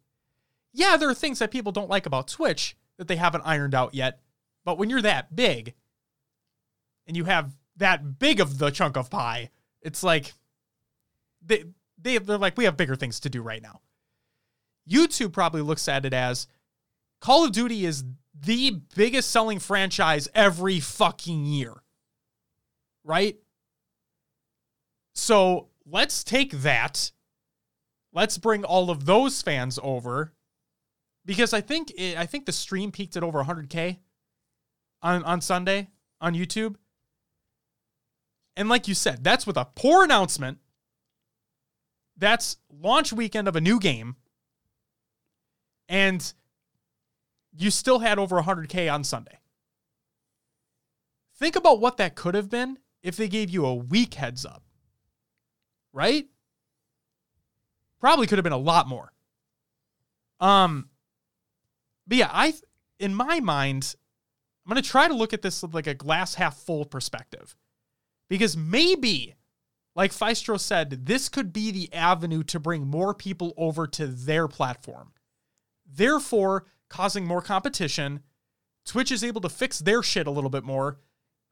Yeah, 0.73 0.97
there 0.97 1.09
are 1.09 1.15
things 1.15 1.39
that 1.39 1.51
people 1.51 1.71
don't 1.71 1.89
like 1.89 2.05
about 2.05 2.27
Twitch 2.27 2.77
that 2.97 3.07
they 3.07 3.15
haven't 3.15 3.45
ironed 3.45 3.73
out 3.73 3.93
yet. 3.93 4.19
But 4.63 4.77
when 4.77 4.89
you're 4.89 5.01
that 5.01 5.35
big 5.35 5.73
and 7.07 7.15
you 7.15 7.23
have 7.23 7.55
that 7.77 8.19
big 8.19 8.39
of 8.39 8.57
the 8.57 8.69
chunk 8.69 8.97
of 8.97 9.09
pie, 9.09 9.49
it's 9.81 10.03
like 10.03 10.33
they, 11.41 11.63
they 11.97 12.17
they're 12.17 12.37
like 12.37 12.57
we 12.57 12.65
have 12.65 12.77
bigger 12.77 12.95
things 12.95 13.19
to 13.21 13.29
do 13.29 13.41
right 13.41 13.61
now. 13.61 13.81
YouTube 14.89 15.33
probably 15.33 15.61
looks 15.61 15.87
at 15.87 16.05
it 16.05 16.13
as 16.13 16.47
Call 17.19 17.45
of 17.45 17.51
Duty 17.51 17.85
is 17.85 18.03
the 18.39 18.81
biggest 18.95 19.31
selling 19.31 19.59
franchise 19.59 20.27
every 20.33 20.79
fucking 20.79 21.45
year. 21.45 21.73
Right? 23.03 23.37
So, 25.13 25.69
let's 25.85 26.23
take 26.23 26.51
that. 26.51 27.11
Let's 28.13 28.37
bring 28.37 28.63
all 28.63 28.89
of 28.89 29.05
those 29.05 29.41
fans 29.41 29.79
over 29.81 30.33
because 31.25 31.53
I 31.53 31.61
think 31.61 31.91
it, 31.97 32.17
I 32.17 32.25
think 32.25 32.45
the 32.45 32.51
stream 32.51 32.91
peaked 32.91 33.15
at 33.17 33.23
over 33.23 33.43
100k 33.43 33.97
on 35.01 35.23
on 35.23 35.41
Sunday 35.41 35.89
on 36.19 36.33
YouTube. 36.33 36.75
And 38.55 38.69
like 38.69 38.87
you 38.87 38.95
said, 38.95 39.23
that's 39.23 39.45
with 39.45 39.57
a 39.57 39.65
poor 39.75 40.03
announcement. 40.03 40.57
That's 42.17 42.57
launch 42.71 43.13
weekend 43.13 43.47
of 43.47 43.55
a 43.55 43.61
new 43.61 43.79
game. 43.79 44.15
And 45.89 46.33
you 47.55 47.71
still 47.71 47.99
had 47.99 48.19
over 48.19 48.41
100k 48.41 48.91
on 48.91 49.03
Sunday. 49.03 49.39
Think 51.35 51.55
about 51.55 51.79
what 51.79 51.97
that 51.97 52.15
could 52.15 52.35
have 52.35 52.49
been 52.49 52.77
if 53.03 53.15
they 53.15 53.27
gave 53.27 53.49
you 53.49 53.65
a 53.65 53.75
week 53.75 54.15
heads 54.15 54.45
up. 54.45 54.63
Right? 55.93 56.27
Probably 57.99 58.27
could 58.27 58.37
have 58.37 58.43
been 58.43 58.53
a 58.53 58.57
lot 58.57 58.87
more. 58.87 59.11
Um 60.39 60.89
but 62.05 62.17
yeah, 62.17 62.29
I 62.31 62.53
in 62.99 63.13
my 63.13 63.39
mind 63.39 63.95
I'm 64.67 64.73
going 64.73 64.83
to 64.83 64.89
try 64.89 65.07
to 65.07 65.13
look 65.13 65.31
at 65.31 65.41
this 65.41 65.61
with 65.61 65.73
like 65.73 65.87
a 65.87 65.93
glass 65.93 66.35
half 66.35 66.57
full 66.57 66.83
perspective. 66.83 67.55
Because 68.27 68.57
maybe, 68.57 69.35
like 69.95 70.11
Feistro 70.11 70.59
said, 70.59 71.05
this 71.05 71.29
could 71.29 71.53
be 71.53 71.71
the 71.71 71.93
avenue 71.93 72.43
to 72.43 72.59
bring 72.59 72.85
more 72.85 73.13
people 73.13 73.53
over 73.55 73.87
to 73.87 74.07
their 74.07 74.49
platform. 74.49 75.13
Therefore, 75.87 76.65
causing 76.89 77.25
more 77.25 77.41
competition. 77.41 78.21
Twitch 78.85 79.11
is 79.11 79.23
able 79.23 79.41
to 79.41 79.49
fix 79.49 79.79
their 79.79 80.03
shit 80.03 80.27
a 80.27 80.31
little 80.31 80.49
bit 80.49 80.63
more. 80.63 80.99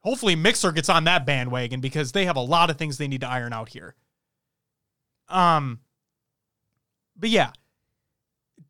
Hopefully, 0.00 0.36
Mixer 0.36 0.72
gets 0.72 0.88
on 0.88 1.04
that 1.04 1.26
bandwagon 1.26 1.80
because 1.80 2.12
they 2.12 2.26
have 2.26 2.36
a 2.36 2.40
lot 2.40 2.70
of 2.70 2.76
things 2.76 2.96
they 2.96 3.08
need 3.08 3.22
to 3.22 3.28
iron 3.28 3.52
out 3.52 3.70
here. 3.70 3.94
Um, 5.28 5.80
but 7.16 7.30
yeah, 7.30 7.50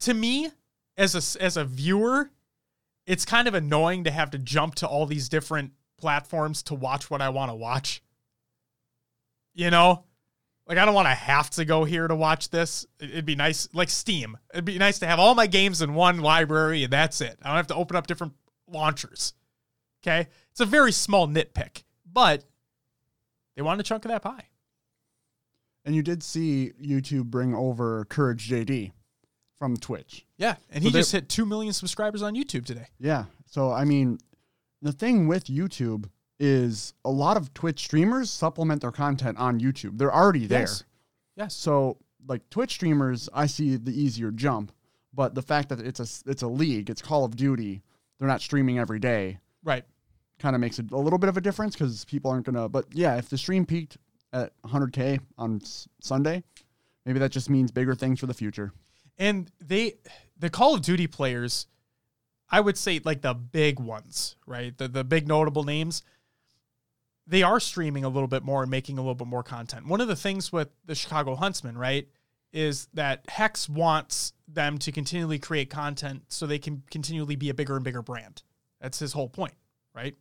to 0.00 0.14
me, 0.14 0.50
as 0.96 1.14
a 1.14 1.42
as 1.42 1.56
a 1.56 1.64
viewer, 1.64 2.30
it's 3.06 3.24
kind 3.24 3.46
of 3.46 3.54
annoying 3.54 4.04
to 4.04 4.10
have 4.10 4.30
to 4.30 4.38
jump 4.38 4.74
to 4.76 4.86
all 4.86 5.06
these 5.06 5.28
different 5.28 5.72
platforms 5.98 6.62
to 6.64 6.74
watch 6.74 7.10
what 7.10 7.20
I 7.22 7.28
want 7.28 7.50
to 7.50 7.54
watch. 7.54 8.02
You 9.54 9.70
know? 9.70 10.04
Like 10.66 10.78
I 10.78 10.84
don't 10.84 10.94
want 10.94 11.06
to 11.06 11.14
have 11.14 11.50
to 11.50 11.64
go 11.64 11.84
here 11.84 12.08
to 12.08 12.16
watch 12.16 12.50
this. 12.50 12.86
It'd 12.98 13.24
be 13.24 13.36
nice 13.36 13.68
like 13.72 13.88
Steam. 13.88 14.36
It'd 14.52 14.64
be 14.64 14.78
nice 14.78 14.98
to 15.00 15.06
have 15.06 15.18
all 15.18 15.34
my 15.34 15.46
games 15.46 15.80
in 15.80 15.94
one 15.94 16.18
library 16.18 16.82
and 16.82 16.92
that's 16.92 17.20
it. 17.20 17.38
I 17.42 17.48
don't 17.48 17.56
have 17.56 17.68
to 17.68 17.76
open 17.76 17.96
up 17.96 18.06
different 18.06 18.32
launchers. 18.66 19.34
Okay? 20.02 20.28
It's 20.50 20.60
a 20.60 20.66
very 20.66 20.92
small 20.92 21.28
nitpick, 21.28 21.84
but 22.10 22.44
they 23.54 23.62
want 23.62 23.80
a 23.80 23.84
chunk 23.84 24.04
of 24.04 24.10
that 24.10 24.22
pie. 24.22 24.48
And 25.84 25.94
you 25.94 26.02
did 26.02 26.22
see 26.22 26.72
YouTube 26.82 27.26
bring 27.26 27.54
over 27.54 28.04
Courage 28.06 28.48
JD 28.50 28.90
from 29.56 29.76
Twitch. 29.76 30.26
Yeah, 30.36 30.56
and 30.70 30.82
So 30.82 30.90
he 30.90 30.92
just 30.92 31.12
hit 31.12 31.28
2 31.28 31.46
million 31.46 31.72
subscribers 31.72 32.22
on 32.22 32.34
YouTube 32.34 32.66
today. 32.66 32.88
Yeah. 32.98 33.24
So 33.46 33.70
I 33.70 33.84
mean, 33.84 34.18
the 34.82 34.92
thing 34.92 35.28
with 35.28 35.44
YouTube 35.44 36.10
is 36.38 36.92
a 37.04 37.10
lot 37.10 37.36
of 37.36 37.52
Twitch 37.54 37.80
streamers 37.84 38.30
supplement 38.30 38.80
their 38.82 38.92
content 38.92 39.38
on 39.38 39.60
YouTube. 39.60 39.98
They're 39.98 40.14
already 40.14 40.46
there. 40.46 40.60
Yes. 40.60 40.84
Yes. 41.36 41.54
So 41.54 41.98
like 42.26 42.48
Twitch 42.50 42.72
streamers, 42.72 43.28
I 43.32 43.46
see 43.46 43.76
the 43.76 43.92
easier 43.98 44.30
jump, 44.30 44.72
but 45.14 45.34
the 45.34 45.42
fact 45.42 45.68
that 45.70 45.80
it's 45.80 46.00
a 46.00 46.30
it's 46.30 46.42
a 46.42 46.48
league, 46.48 46.90
it's 46.90 47.00
Call 47.02 47.24
of 47.24 47.36
Duty, 47.36 47.82
they're 48.18 48.28
not 48.28 48.40
streaming 48.42 48.78
every 48.78 48.98
day, 48.98 49.38
Right. 49.64 49.84
kind 50.38 50.54
of 50.54 50.60
makes 50.60 50.78
it 50.78 50.90
a 50.92 50.96
little 50.98 51.18
bit 51.18 51.28
of 51.28 51.36
a 51.36 51.40
difference 51.40 51.74
because 51.74 52.04
people 52.04 52.30
aren't 52.30 52.46
gonna. 52.46 52.68
But 52.68 52.86
yeah, 52.92 53.16
if 53.16 53.28
the 53.28 53.38
stream 53.38 53.64
peaked 53.64 53.96
at 54.32 54.52
100k 54.62 55.20
on 55.38 55.60
s- 55.62 55.88
Sunday, 56.00 56.42
maybe 57.06 57.18
that 57.20 57.32
just 57.32 57.48
means 57.48 57.70
bigger 57.70 57.94
things 57.94 58.20
for 58.20 58.26
the 58.26 58.34
future. 58.34 58.72
And 59.18 59.50
they, 59.64 59.94
the 60.38 60.50
Call 60.50 60.74
of 60.74 60.82
Duty 60.82 61.06
players, 61.06 61.66
I 62.50 62.60
would 62.60 62.76
say 62.76 63.00
like 63.04 63.22
the 63.22 63.32
big 63.34 63.80
ones, 63.80 64.36
right? 64.46 64.76
The 64.76 64.88
the 64.88 65.04
big 65.04 65.26
notable 65.28 65.64
names. 65.64 66.02
They 67.26 67.42
are 67.42 67.58
streaming 67.58 68.04
a 68.04 68.08
little 68.08 68.28
bit 68.28 68.44
more 68.44 68.62
and 68.62 68.70
making 68.70 68.98
a 68.98 69.00
little 69.00 69.14
bit 69.14 69.26
more 69.26 69.42
content. 69.42 69.86
One 69.86 70.00
of 70.00 70.08
the 70.08 70.16
things 70.16 70.52
with 70.52 70.68
the 70.84 70.94
Chicago 70.94 71.34
Huntsmen, 71.34 71.76
right, 71.76 72.08
is 72.52 72.88
that 72.94 73.26
Hecz 73.28 73.68
wants 73.68 74.32
them 74.46 74.78
to 74.78 74.92
continually 74.92 75.38
create 75.38 75.68
content 75.68 76.22
so 76.28 76.46
they 76.46 76.58
can 76.58 76.84
continually 76.90 77.36
be 77.36 77.50
a 77.50 77.54
bigger 77.54 77.74
and 77.74 77.84
bigger 77.84 78.02
brand. 78.02 78.42
That's 78.80 78.98
his 78.98 79.12
whole 79.12 79.28
point, 79.28 79.54
right? 79.94 80.14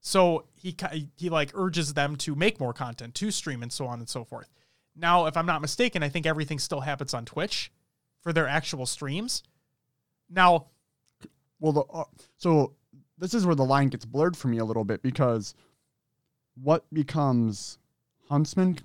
So 0.00 0.44
he 0.54 0.76
he 1.16 1.30
like 1.30 1.50
urges 1.54 1.94
them 1.94 2.16
to 2.16 2.34
make 2.34 2.60
more 2.60 2.74
content, 2.74 3.14
to 3.14 3.30
stream, 3.30 3.62
and 3.62 3.72
so 3.72 3.86
on 3.86 4.00
and 4.00 4.08
so 4.08 4.22
forth. 4.22 4.50
Now, 4.94 5.26
if 5.26 5.36
I'm 5.36 5.46
not 5.46 5.62
mistaken, 5.62 6.02
I 6.02 6.10
think 6.10 6.26
everything 6.26 6.58
still 6.58 6.80
happens 6.80 7.14
on 7.14 7.24
Twitch 7.24 7.72
for 8.22 8.32
their 8.32 8.46
actual 8.46 8.86
streams. 8.86 9.42
Now, 10.28 10.66
Well, 11.58 11.72
the 11.72 11.80
uh, 11.82 12.04
so 12.36 12.74
this 13.16 13.32
is 13.32 13.46
where 13.46 13.54
the 13.54 13.64
line 13.64 13.88
gets 13.88 14.04
blurred 14.04 14.36
for 14.36 14.48
me 14.48 14.58
a 14.58 14.64
little 14.64 14.84
bit 14.84 15.02
because 15.02 15.54
what 16.62 16.84
becomes 16.92 17.78
Huntsmen 18.28 18.78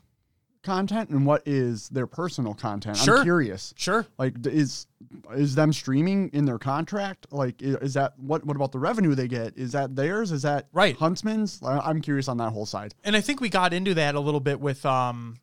content 0.61 1.09
and 1.09 1.25
what 1.25 1.41
is 1.45 1.87
their 1.89 2.05
personal 2.07 2.53
content? 2.53 2.97
Sure. 2.97 3.17
I'm 3.19 3.23
curious. 3.23 3.73
sure. 3.77 4.05
Like, 4.17 4.45
is 4.45 4.87
is 5.35 5.55
them 5.55 5.71
streaming 5.73 6.29
in 6.29 6.45
their 6.45 6.59
contract? 6.59 7.27
Like, 7.31 7.61
is 7.61 7.93
that 7.93 8.19
what? 8.19 8.45
What 8.45 8.55
about 8.55 8.71
the 8.71 8.79
revenue 8.79 9.15
they 9.15 9.27
get? 9.27 9.57
Is 9.57 9.71
that 9.71 9.95
theirs? 9.95 10.31
Is 10.31 10.41
that 10.41 10.67
Right. 10.73 10.95
Huntsmen's? 10.95 11.59
I'm 11.63 12.01
curious 12.01 12.27
on 12.27 12.37
that 12.37 12.51
whole 12.51 12.65
side. 12.65 12.93
And 13.03 13.15
I 13.15 13.21
think 13.21 13.39
we 13.41 13.49
got 13.49 13.73
into 13.73 13.93
that 13.95 14.15
a 14.15 14.19
little 14.19 14.39
bit 14.41 14.59
with 14.59 14.85
um 14.85 15.37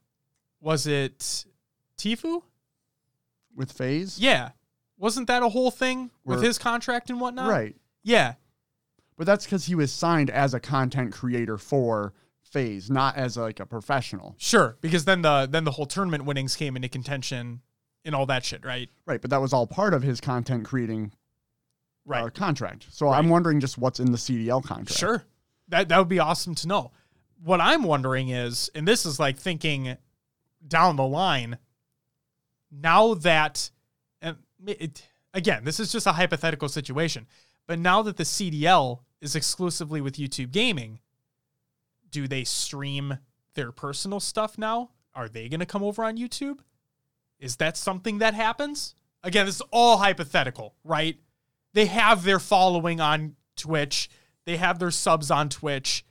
was 0.61 0.87
it 0.87 1.45
Tfue? 1.99 2.43
With 3.55 3.73
FaZe, 3.73 4.19
Yeah. 4.19 4.51
Wasn't 4.99 5.27
that 5.29 5.43
a 5.43 5.49
whole 5.49 5.71
thing 5.71 6.11
with 6.25 6.43
his 6.43 6.59
contract 6.59 7.09
and 7.11 7.21
whatnot? 7.21 7.49
right? 7.49 7.75
Yeah. 8.03 8.35
But 9.17 9.27
that's 9.27 9.45
because 9.47 9.65
he 9.67 9.75
was 9.75 9.93
signed 9.93 10.31
as 10.31 10.53
a 10.55 10.61
content 10.61 11.13
creator 11.13 11.57
for 11.59 12.13
FaZe, 12.43 12.91
not 12.91 13.17
as 13.17 13.37
like 13.37 13.61
a 13.61 13.67
professional. 13.67 14.35
Sure. 14.39 14.77
Because 14.81 15.05
then 15.05 15.23
the 15.23 15.47
then 15.51 15.65
the 15.65 15.71
whole 15.73 15.87
tournament 15.87 16.25
winnings 16.25 16.55
came 16.57 16.77
into 16.77 16.89
contention 16.89 17.61
and 18.05 18.15
all 18.15 18.27
that 18.27 18.45
shit, 18.45 18.65
right? 18.65 18.89
Right, 19.07 19.21
but 19.21 19.31
that 19.31 19.41
was 19.41 19.53
all 19.53 19.67
part 19.67 19.95
of 19.95 20.03
his 20.03 20.21
content 20.21 20.65
creating 20.65 21.13
Right. 22.05 22.23
uh, 22.23 22.31
contract. 22.31 22.87
So 22.91 23.09
I'm 23.09 23.29
wondering 23.29 23.59
just 23.59 23.79
what's 23.79 23.99
in 23.99 24.13
the 24.13 24.19
CDL 24.19 24.63
contract. 24.63 24.93
Sure. 24.99 25.25
That 25.69 25.89
that 25.89 25.99
would 25.99 26.09
be 26.09 26.21
awesome 26.21 26.55
to 26.57 26.69
know. 26.69 26.93
What 27.43 27.61
I'm 27.61 27.83
wondering 27.83 28.29
is, 28.29 28.71
and 28.75 28.87
this 28.87 29.05
is 29.05 29.19
like 29.19 29.37
thinking 29.39 29.97
down 30.67 30.95
the 30.97 31.07
line, 31.07 31.59
now 32.71 33.15
that 33.15 33.71
and 34.23 34.37
it, 34.67 35.07
again, 35.35 35.65
this 35.65 35.81
is 35.81 35.91
just 35.91 36.07
a 36.07 36.13
hypothetical 36.13 36.69
situation, 36.69 37.27
but 37.67 37.79
now 37.79 38.03
that 38.03 38.17
the 38.17 38.23
CDL 38.25 39.01
is 39.27 39.37
exclusively 39.37 40.01
with 40.01 40.15
YouTube 40.15 40.53
Gaming, 40.53 41.01
do 42.11 42.27
they 42.27 42.45
stream 42.45 43.19
their 43.55 43.73
personal 43.73 44.21
stuff 44.21 44.57
now? 44.57 44.91
Are 45.15 45.29
they 45.29 45.49
going 45.49 45.61
to 45.61 45.67
come 45.67 45.83
over 45.83 46.05
on 46.05 46.17
YouTube? 46.17 46.61
Is 47.39 47.57
that 47.57 47.77
something 47.77 48.19
that 48.19 48.35
happens? 48.35 48.95
Again, 49.23 49.47
this 49.47 49.57
is 49.57 49.63
all 49.73 49.99
hypothetical, 49.99 50.75
right? 50.85 51.19
They 51.75 51.87
have 51.87 52.23
their 52.23 52.39
following 52.39 53.01
on 53.01 53.35
Twitch. 53.57 54.09
They 54.45 54.57
have 54.57 54.79
their 54.79 54.91
subs 54.91 55.31
on 55.31 55.49
Twitch. 55.49 56.07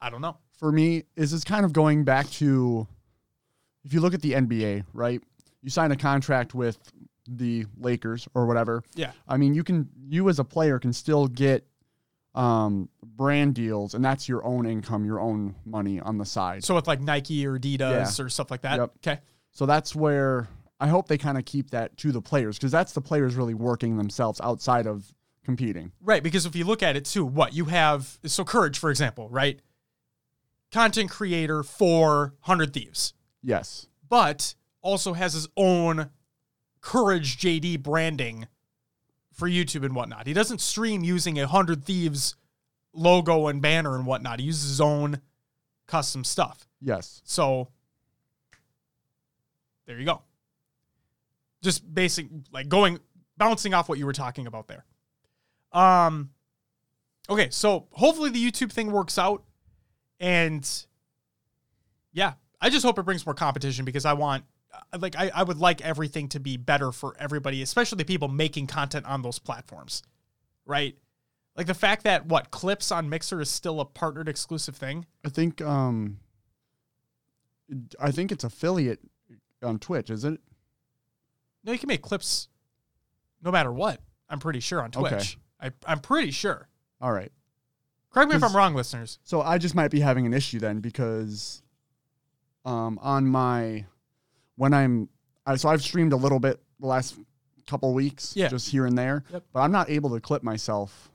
I 0.00 0.08
don't 0.08 0.22
know. 0.22 0.38
For 0.58 0.72
me, 0.72 1.04
is 1.16 1.30
this 1.30 1.44
kind 1.44 1.64
of 1.64 1.72
going 1.72 2.04
back 2.04 2.28
to 2.32 2.88
if 3.84 3.92
you 3.92 4.00
look 4.00 4.14
at 4.14 4.22
the 4.22 4.32
NBA, 4.32 4.84
right? 4.92 5.22
You 5.62 5.70
sign 5.70 5.92
a 5.92 5.96
contract 5.96 6.54
with 6.54 6.78
the 7.28 7.66
Lakers 7.78 8.26
or 8.34 8.46
whatever. 8.46 8.82
Yeah. 8.94 9.12
I 9.28 9.36
mean, 9.36 9.54
you 9.54 9.62
can 9.62 9.88
you 10.08 10.28
as 10.28 10.38
a 10.38 10.44
player 10.44 10.78
can 10.78 10.92
still 10.92 11.28
get 11.28 11.66
um 12.34 12.88
brand 13.02 13.54
deals 13.54 13.94
and 13.94 14.04
that's 14.04 14.28
your 14.28 14.44
own 14.44 14.64
income, 14.66 15.04
your 15.04 15.18
own 15.20 15.54
money 15.64 15.98
on 16.00 16.16
the 16.18 16.24
side. 16.24 16.64
So 16.64 16.74
with 16.76 16.86
like 16.86 17.00
Nike 17.00 17.44
or 17.46 17.58
Adidas 17.58 18.24
or 18.24 18.28
stuff 18.28 18.50
like 18.50 18.62
that. 18.62 18.78
Yep. 18.78 18.92
Okay. 18.98 19.20
So 19.50 19.66
that's 19.66 19.94
where 19.96 20.48
I 20.78 20.86
hope 20.88 21.08
they 21.08 21.18
kind 21.18 21.36
of 21.36 21.44
keep 21.44 21.70
that 21.70 21.96
to 21.98 22.12
the 22.12 22.22
players 22.22 22.56
because 22.56 22.70
that's 22.72 22.92
the 22.92 23.00
players 23.00 23.34
really 23.34 23.54
working 23.54 23.96
themselves 23.96 24.40
outside 24.42 24.86
of 24.86 25.12
competing. 25.44 25.90
Right. 26.00 26.22
Because 26.22 26.46
if 26.46 26.54
you 26.54 26.64
look 26.64 26.82
at 26.82 26.96
it 26.96 27.04
too, 27.04 27.24
what 27.24 27.52
you 27.52 27.64
have, 27.66 28.18
so 28.24 28.44
Courage, 28.44 28.78
for 28.78 28.90
example, 28.90 29.28
right? 29.28 29.60
Content 30.70 31.10
creator 31.10 31.62
for 31.64 32.34
100 32.44 32.72
Thieves, 32.72 33.12
Yes. 33.42 33.88
but 34.08 34.54
also 34.82 35.14
has 35.14 35.34
his 35.34 35.48
own 35.56 36.10
Courage 36.80 37.38
JD 37.38 37.82
branding 37.82 38.46
for 39.40 39.48
YouTube 39.48 39.84
and 39.84 39.96
whatnot. 39.96 40.26
He 40.28 40.32
doesn't 40.32 40.60
stream 40.60 41.02
using 41.02 41.38
a 41.38 41.42
100 41.42 41.84
Thieves 41.84 42.36
logo 42.92 43.48
and 43.48 43.60
banner 43.60 43.96
and 43.96 44.06
whatnot. 44.06 44.38
He 44.38 44.46
uses 44.46 44.68
his 44.68 44.80
own 44.80 45.20
custom 45.86 46.22
stuff. 46.22 46.68
Yes. 46.80 47.22
So 47.24 47.68
there 49.86 49.98
you 49.98 50.04
go. 50.04 50.22
Just 51.62 51.92
basic 51.92 52.26
like 52.52 52.68
going 52.68 53.00
bouncing 53.36 53.74
off 53.74 53.88
what 53.88 53.98
you 53.98 54.06
were 54.06 54.12
talking 54.12 54.46
about 54.46 54.68
there. 54.68 54.84
Um 55.72 56.30
okay, 57.28 57.48
so 57.50 57.88
hopefully 57.92 58.30
the 58.30 58.44
YouTube 58.44 58.70
thing 58.70 58.92
works 58.92 59.18
out 59.18 59.42
and 60.20 60.68
yeah, 62.12 62.34
I 62.60 62.68
just 62.68 62.84
hope 62.84 62.98
it 62.98 63.04
brings 63.04 63.24
more 63.24 63.34
competition 63.34 63.84
because 63.84 64.04
I 64.04 64.12
want 64.12 64.44
like 64.98 65.16
I, 65.16 65.30
I 65.34 65.42
would 65.42 65.58
like 65.58 65.80
everything 65.80 66.28
to 66.30 66.40
be 66.40 66.56
better 66.56 66.92
for 66.92 67.14
everybody, 67.18 67.62
especially 67.62 67.96
the 67.96 68.04
people 68.04 68.28
making 68.28 68.66
content 68.66 69.06
on 69.06 69.22
those 69.22 69.38
platforms. 69.38 70.02
Right? 70.66 70.96
Like 71.56 71.66
the 71.66 71.74
fact 71.74 72.04
that 72.04 72.26
what 72.26 72.50
clips 72.50 72.92
on 72.92 73.08
Mixer 73.08 73.40
is 73.40 73.50
still 73.50 73.80
a 73.80 73.84
partnered 73.84 74.28
exclusive 74.28 74.76
thing. 74.76 75.06
I 75.24 75.28
think 75.28 75.60
um 75.60 76.18
I 78.00 78.10
think 78.10 78.32
it's 78.32 78.44
affiliate 78.44 79.00
on 79.62 79.78
Twitch, 79.78 80.10
is 80.10 80.24
it? 80.24 80.40
No, 81.64 81.72
you 81.72 81.78
can 81.78 81.88
make 81.88 82.02
clips 82.02 82.48
no 83.42 83.50
matter 83.50 83.72
what. 83.72 84.00
I'm 84.28 84.38
pretty 84.38 84.60
sure 84.60 84.80
on 84.80 84.90
Twitch. 84.90 85.12
Okay. 85.12 85.26
I, 85.60 85.70
I'm 85.86 86.00
pretty 86.00 86.30
sure. 86.30 86.68
All 87.00 87.12
right. 87.12 87.30
Correct 88.10 88.30
me 88.30 88.36
if 88.36 88.42
I'm 88.42 88.56
wrong, 88.56 88.74
listeners. 88.74 89.18
So 89.22 89.40
I 89.40 89.58
just 89.58 89.74
might 89.74 89.90
be 89.90 90.00
having 90.00 90.26
an 90.26 90.32
issue 90.32 90.58
then 90.58 90.80
because 90.80 91.62
um 92.64 92.98
on 93.02 93.26
my 93.26 93.86
when 94.60 94.74
I'm 94.74 95.08
I 95.46 95.56
so 95.56 95.70
I've 95.70 95.80
streamed 95.82 96.12
a 96.12 96.16
little 96.16 96.38
bit 96.38 96.60
the 96.80 96.86
last 96.86 97.16
couple 97.66 97.94
weeks 97.94 98.36
Yeah. 98.36 98.48
just 98.48 98.68
here 98.68 98.84
and 98.84 98.96
there, 98.98 99.24
Yep. 99.32 99.44
but 99.54 99.60
I'm 99.60 99.72
not 99.72 99.88
able 99.88 100.10
to 100.10 100.20
clip 100.20 100.42
myself 100.42 101.10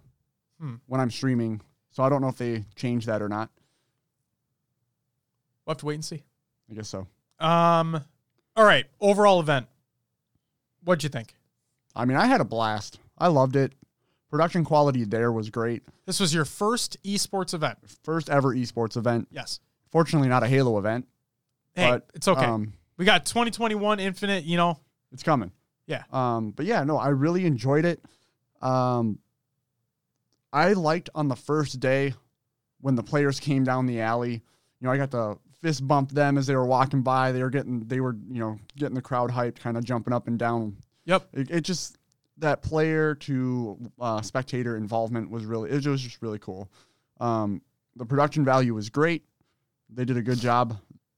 Hmm. 0.59 0.75
when 0.87 0.99
I'm 0.99 1.11
streaming. 1.11 1.61
So 1.91 2.01
I 2.01 2.09
don't 2.09 2.21
know 2.21 2.27
if 2.27 2.37
they 2.37 2.65
changed 2.75 3.05
that 3.07 3.21
or 3.21 3.29
not. 3.29 3.51
We'll 5.65 5.73
have 5.73 5.77
to 5.79 5.85
wait 5.85 5.93
and 5.95 6.05
see. 6.05 6.23
I 6.71 6.73
guess 6.73 6.87
so. 6.89 7.07
Um, 7.39 8.01
all 8.55 8.65
right. 8.65 8.85
Overall 8.99 9.39
event. 9.39 9.67
What'd 10.83 11.03
you 11.03 11.09
think? 11.09 11.35
I 11.95 12.05
mean, 12.05 12.17
I 12.17 12.25
had 12.25 12.41
a 12.41 12.45
blast. 12.45 12.99
I 13.17 13.27
loved 13.27 13.55
it. 13.55 13.73
Production 14.31 14.63
quality 14.63 15.03
there 15.03 15.31
was 15.31 15.49
great. 15.49 15.83
This 16.05 16.19
was 16.19 16.33
your 16.33 16.45
first 16.45 16.97
esports 17.03 17.53
event. 17.53 17.77
First 18.03 18.29
ever 18.29 18.55
esports 18.55 18.97
event. 18.97 19.27
Yes. 19.31 19.59
Fortunately, 19.91 20.27
not 20.29 20.41
a 20.43 20.47
Halo 20.47 20.77
event. 20.79 21.07
Hey, 21.75 21.89
but 21.89 22.09
it's 22.13 22.27
okay. 22.27 22.43
Um, 22.45 22.73
we 22.97 23.05
got 23.05 23.25
2021 23.25 23.99
Infinite. 23.99 24.45
You 24.45 24.57
know. 24.57 24.79
it's 25.11 25.23
coming. 25.23 25.51
Yeah. 25.87 26.03
Um, 26.11 26.51
but 26.51 26.65
yeah, 26.65 26.83
no, 26.83 26.97
I 26.97 27.09
really 27.09 27.45
enjoyed 27.45 27.85
it. 27.85 28.01
Um, 28.61 29.19
I 30.51 30.73
liked 30.73 31.09
on 31.13 31.27
the 31.27 31.35
first 31.35 31.79
day 31.79 32.13
when 32.81 32.95
the 32.95 33.03
players 33.03 33.39
came 33.39 33.63
down 33.63 33.85
the 33.85 34.01
alley. 34.01 34.33
You 34.33 34.87
know, 34.87 34.91
I 34.91 34.97
got 34.97 35.11
to 35.11 35.37
fist 35.61 35.85
bump 35.87 36.11
them 36.11 36.37
as 36.37 36.47
they 36.47 36.55
were 36.55 36.65
walking 36.65 37.01
by. 37.01 37.31
They 37.31 37.43
were 37.43 37.49
getting, 37.49 37.81
they 37.87 37.99
were, 37.99 38.15
you 38.29 38.39
know, 38.39 38.59
getting 38.77 38.95
the 38.95 39.01
crowd 39.01 39.31
hyped, 39.31 39.59
kind 39.59 39.77
of 39.77 39.83
jumping 39.83 40.13
up 40.13 40.27
and 40.27 40.39
down. 40.39 40.77
Yep. 41.05 41.27
It, 41.33 41.51
it 41.51 41.61
just 41.61 41.97
that 42.37 42.61
player 42.61 43.15
to 43.15 43.91
uh, 43.99 44.21
spectator 44.21 44.77
involvement 44.77 45.29
was 45.29 45.45
really, 45.45 45.71
it 45.71 45.85
was 45.85 46.01
just 46.01 46.21
really 46.21 46.39
cool. 46.39 46.69
Um, 47.19 47.61
the 47.95 48.05
production 48.05 48.43
value 48.43 48.73
was 48.73 48.89
great. 48.89 49.23
They 49.89 50.05
did 50.05 50.17
a 50.17 50.21
good 50.21 50.39
job. 50.39 50.77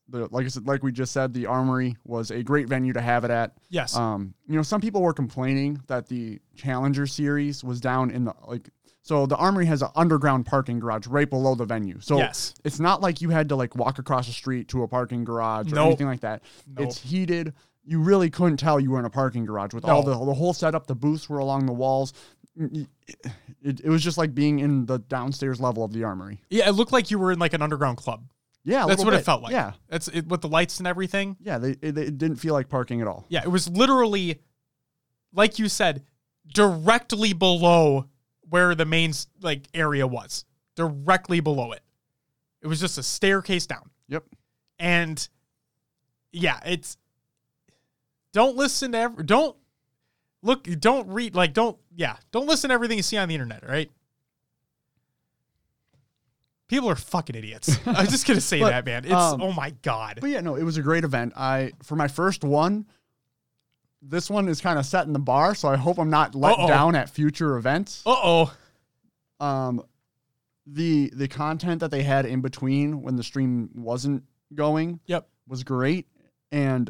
The, 0.10 0.28
like 0.32 0.46
I 0.46 0.48
said, 0.50 0.66
like 0.68 0.84
we 0.84 0.92
just 0.92 1.12
said, 1.12 1.34
the 1.34 1.48
Armory 1.48 1.98
was 2.06 2.32
a 2.32 2.42
great 2.42 2.68
venue 2.70 2.94
to 2.94 3.02
have 3.02 3.26
it 3.26 3.32
at. 3.32 3.54
Yes. 3.70 3.96
Um, 3.96 4.34
you 4.48 4.56
know, 4.56 4.62
some 4.64 4.80
people 4.80 5.02
were 5.02 5.14
complaining 5.14 5.82
that 5.88 6.08
the 6.08 6.40
Challenger 6.56 7.06
series 7.08 7.64
was 7.64 7.82
down 7.82 8.12
in 8.12 8.24
the 8.26 8.34
like. 8.48 8.70
So 9.02 9.26
the 9.26 9.38
Armory 9.38 9.66
has 9.68 9.82
an 9.82 9.90
underground 9.96 10.46
parking 10.46 10.80
garage 10.80 11.08
right 11.08 11.30
below 11.30 11.56
the 11.56 11.64
venue. 11.66 12.00
So 12.02 12.18
Yes. 12.18 12.54
it's 12.66 12.80
not 12.80 13.02
like 13.02 13.22
you 13.22 13.30
had 13.30 13.48
to 13.50 13.56
like 13.56 13.76
walk 13.76 14.00
across 14.00 14.28
the 14.28 14.34
street 14.34 14.68
to 14.70 14.84
a 14.84 14.88
parking 14.88 15.24
garage 15.24 15.72
or 15.72 15.76
Nope. 15.76 15.88
anything 15.88 16.08
like 16.08 16.20
that. 16.22 16.42
Nope. 16.68 16.88
It's 16.88 16.98
heated. 17.00 17.54
You 17.86 18.02
really 18.02 18.30
couldn't 18.30 18.58
tell 18.58 18.82
you 18.82 18.92
were 18.92 19.00
in 19.00 19.06
a 19.06 19.10
parking 19.10 19.46
garage 19.46 19.74
with 19.74 19.86
all 19.86 20.04
the 20.04 20.12
the 20.12 20.34
whole 20.34 20.54
setup. 20.54 20.88
The 20.88 20.96
booths 20.96 21.30
were 21.30 21.38
along 21.40 21.68
the 21.68 21.74
walls. 21.74 22.12
It, 22.60 22.88
it, 23.62 23.80
it 23.82 23.90
was 23.90 24.04
just 24.04 24.18
like 24.18 24.34
being 24.36 24.60
in 24.60 24.86
the 24.88 25.00
downstairs 25.00 25.60
level 25.62 25.84
of 25.84 25.94
the 25.94 26.04
Armory. 26.04 26.42
yeah, 26.50 26.68
it 26.68 26.74
looked 26.74 26.92
like 26.92 27.12
you 27.12 27.20
were 27.20 27.32
in 27.32 27.40
like 27.40 27.54
an 27.54 27.62
underground 27.62 27.98
club. 27.98 28.24
Yeah, 28.68 28.86
That's 28.86 29.04
what 29.04 29.14
it 29.14 29.24
felt 29.24 29.42
like. 29.42 29.54
Yeah, 29.54 29.74
That's 29.88 30.10
it 30.10 30.28
with 30.28 30.42
the 30.42 30.50
lights 30.50 30.80
and 30.80 30.88
everything. 30.88 31.38
yeah. 31.40 31.58
They, 31.58 31.72
it, 31.82 31.98
it 31.98 32.18
didn't 32.18 32.36
feel 32.36 32.54
like 32.54 32.68
parking 32.68 33.00
at 33.02 33.08
all. 33.08 33.26
Yeah, 33.30 33.42
it 33.44 33.48
was 33.48 33.70
literally, 33.70 34.42
like 35.34 35.58
you 35.58 35.70
said, 35.70 36.04
directly 36.54 37.32
below 37.32 38.08
where 38.50 38.76
the 38.76 38.86
main 38.86 39.14
like 39.42 39.68
area 39.74 40.06
was. 40.06 40.44
Directly 40.76 41.40
below 41.40 41.72
it. 41.72 41.82
It 42.62 42.68
was 42.68 42.82
just 42.82 42.98
a 42.98 43.04
staircase 43.04 43.66
down. 43.66 43.90
Yep. 44.10 44.26
And 44.80 45.28
yeah, 46.34 46.60
it's 46.66 46.98
don't 48.34 48.58
listen 48.58 48.92
to 48.92 48.98
every, 48.98 49.24
don't 49.24 49.56
look 50.44 50.64
don't 50.80 51.08
read 51.08 51.36
like 51.36 51.54
don't 51.54 51.78
yeah, 51.96 52.18
don't 52.32 52.48
listen 52.48 52.70
to 52.70 52.74
everything 52.74 52.98
you 52.98 53.04
see 53.04 53.18
on 53.18 53.30
the 53.30 53.36
internet, 53.36 53.68
right? 53.68 53.90
People 56.68 56.90
are 56.90 56.96
fucking 56.96 57.36
idiots. 57.36 57.78
I'm 57.86 58.08
just 58.08 58.28
gonna 58.28 58.42
say 58.42 58.60
But, 58.60 58.70
that, 58.70 58.86
man. 58.86 59.06
It's 59.06 59.14
um, 59.14 59.42
oh 59.42 59.54
my 59.54 59.72
god. 59.82 60.20
But 60.22 60.30
yeah, 60.30 60.42
no, 60.42 60.56
it 60.56 60.64
was 60.64 60.78
a 60.78 60.82
great 60.82 61.04
event. 61.04 61.34
I 61.38 61.72
for 61.84 61.96
my 61.96 62.08
first 62.08 62.44
one, 62.44 62.86
this 64.02 64.30
one 64.30 64.48
is 64.50 64.60
kind 64.62 64.78
of 64.78 64.86
setting 64.86 65.14
the 65.14 65.20
bar, 65.20 65.56
so 65.56 65.70
I 65.70 65.78
hope 65.78 65.98
I'm 65.98 66.10
not 66.10 66.36
let 66.36 66.54
Uh-oh. 66.60 66.68
down 66.68 66.96
at 66.96 67.10
future 67.10 67.56
events. 67.58 68.04
Uh 68.06 68.16
oh. 68.18 68.58
Um, 69.40 69.82
the 70.66 71.10
the 71.16 71.28
content 71.28 71.80
that 71.80 71.92
they 71.92 72.04
had 72.04 72.26
in 72.26 72.42
between 72.42 73.02
when 73.02 73.16
the 73.16 73.24
stream 73.24 73.70
wasn't 73.76 74.24
going, 74.54 75.00
Yep. 75.06 75.28
was 75.48 75.64
great, 75.64 76.08
and 76.52 76.90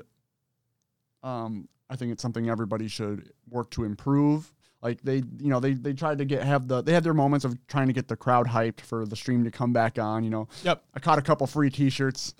um, 1.24 1.68
I 1.90 1.96
think 1.96 2.12
it's 2.12 2.22
something 2.22 2.50
everybody 2.50 2.88
should 2.88 3.32
work 3.50 3.70
to 3.72 3.84
improve. 3.84 4.52
Like 4.82 5.02
they, 5.02 5.18
you 5.18 5.50
know, 5.50 5.60
they 5.60 5.74
they 5.74 5.94
tried 5.94 6.20
to 6.20 6.26
get 6.26 6.44
have 6.44 6.68
the 6.68 6.82
they 6.82 6.94
had 6.94 7.04
their 7.04 7.13
moments 7.13 7.46
of 7.46 7.58
trying 7.68 7.88
to 7.88 7.94
get 7.94 8.08
the 8.08 8.16
crowd 8.16 8.48
hyped 8.48 8.82
for 8.82 9.06
the 9.06 9.16
stream 9.16 9.44
to 9.46 9.52
come 9.52 9.74
back 9.74 9.98
on. 9.98 10.24
You 10.24 10.30
know, 10.30 10.48
Yep. 10.63 10.84
I 10.94 11.00
caught 11.00 11.18
a 11.18 11.22
couple 11.22 11.48
free 11.48 11.70
T-shirts. 11.70 12.36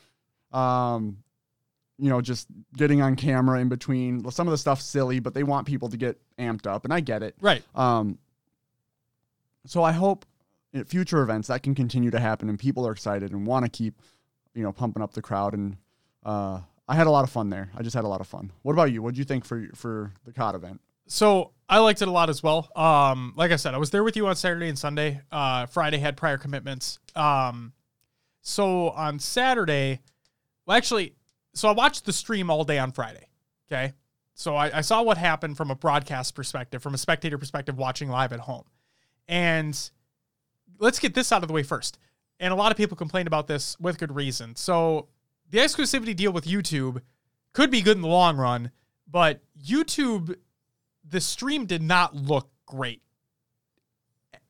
Um, 0.52 1.18
you 1.98 2.10
know, 2.10 2.22
just 2.22 2.48
getting 2.76 3.02
on 3.02 3.16
camera 3.16 3.60
in 3.60 3.70
between. 3.70 4.30
Some 4.30 4.48
of 4.48 4.52
the 4.52 4.58
stuff's 4.58 4.86
silly, 4.86 5.20
but 5.20 5.34
they 5.34 5.42
want 5.44 5.66
people 5.66 5.90
to 5.90 5.98
get 5.98 6.20
amped 6.38 6.68
up, 6.68 6.86
and 6.86 6.94
I 6.94 7.00
get 7.00 7.24
it. 7.24 7.36
Right. 7.42 7.64
Um, 7.74 8.20
so 9.66 9.82
I 9.82 9.92
hope 9.92 10.26
at 10.76 10.88
future 10.88 11.24
events 11.24 11.48
that 11.48 11.64
can 11.64 11.74
continue 11.74 12.12
to 12.12 12.20
happen, 12.20 12.50
and 12.50 12.60
people 12.60 12.88
are 12.88 12.92
excited 12.92 13.32
and 13.32 13.48
want 13.48 13.66
to 13.66 13.70
keep, 13.70 14.00
you 14.54 14.62
know, 14.62 14.72
pumping 14.72 15.02
up 15.02 15.14
the 15.14 15.24
crowd. 15.24 15.56
And 15.56 15.78
uh, 16.24 16.60
I 16.88 16.96
had 16.96 17.08
a 17.08 17.12
lot 17.12 17.24
of 17.24 17.32
fun 17.32 17.50
there. 17.50 17.72
I 17.76 17.82
just 17.82 17.96
had 17.96 18.06
a 18.06 18.08
lot 18.08 18.22
of 18.22 18.28
fun. 18.28 18.52
What 18.62 18.74
about 18.74 18.92
you? 18.92 19.02
What 19.02 19.16
do 19.16 19.18
you 19.20 19.26
think 19.26 19.44
for 19.44 19.66
for 19.74 20.14
the 20.24 20.32
COD 20.32 20.54
event? 20.56 20.82
So 21.08 21.52
I 21.70 21.80
liked 21.80 22.02
it 22.02 22.08
a 22.08 22.12
lot 22.12 22.30
as 22.30 22.44
well. 22.44 22.70
Um, 22.76 23.34
like 23.36 23.52
I 23.52 23.56
said, 23.56 23.74
I 23.74 23.78
was 23.78 23.90
there 23.90 24.04
with 24.04 24.16
you 24.16 24.28
on 24.28 24.36
Saturday 24.36 24.70
and 24.70 24.78
Sunday. 24.78 25.22
Uh, 25.32 25.66
Friday 25.66 25.98
had 25.98 26.16
prior 26.18 26.38
commitments. 26.38 27.00
Um, 27.16 27.74
so 28.42 28.90
on 28.90 29.20
Saturday, 29.20 30.02
well, 30.66 30.78
actually, 30.78 31.16
so 31.54 31.68
I 31.70 31.72
watched 31.72 32.06
the 32.06 32.14
stream 32.14 32.50
all 32.50 32.64
day 32.64 32.78
on 32.78 32.92
Friday. 32.92 33.26
Okay. 33.70 33.94
So 34.34 34.56
I, 34.56 34.78
I 34.78 34.82
saw 34.82 35.02
what 35.02 35.18
happened 35.18 35.58
from 35.58 35.72
a 35.72 35.76
broadcast 35.76 36.36
perspective, 36.36 36.84
from 36.84 36.94
a 36.94 36.98
spectator 36.98 37.38
perspective, 37.38 37.78
watching 37.78 38.10
live 38.10 38.32
at 38.34 38.42
home. 38.42 38.66
And 39.28 39.78
let's 40.80 41.00
get 41.00 41.16
this 41.16 41.32
out 41.32 41.42
of 41.42 41.48
the 41.48 41.54
way 41.54 41.64
first. 41.64 41.98
And 42.40 42.54
a 42.54 42.56
lot 42.56 42.72
of 42.72 42.78
people 42.78 42.96
complained 42.96 43.28
about 43.28 43.48
this 43.48 43.78
with 43.80 43.98
good 43.98 44.16
reason. 44.16 44.56
So 44.56 45.08
the 45.50 45.58
exclusivity 45.58 46.16
deal 46.16 46.32
with 46.32 46.46
YouTube 46.46 47.02
could 47.54 47.72
be 47.72 47.82
good 47.82 47.98
in 47.98 48.04
the 48.04 48.08
long 48.08 48.38
run, 48.38 48.72
but 49.10 49.42
YouTube 49.60 50.36
the 51.10 51.22
stream 51.22 51.66
did 51.66 51.82
not 51.82 52.16
look 52.16 52.50
great 52.66 53.02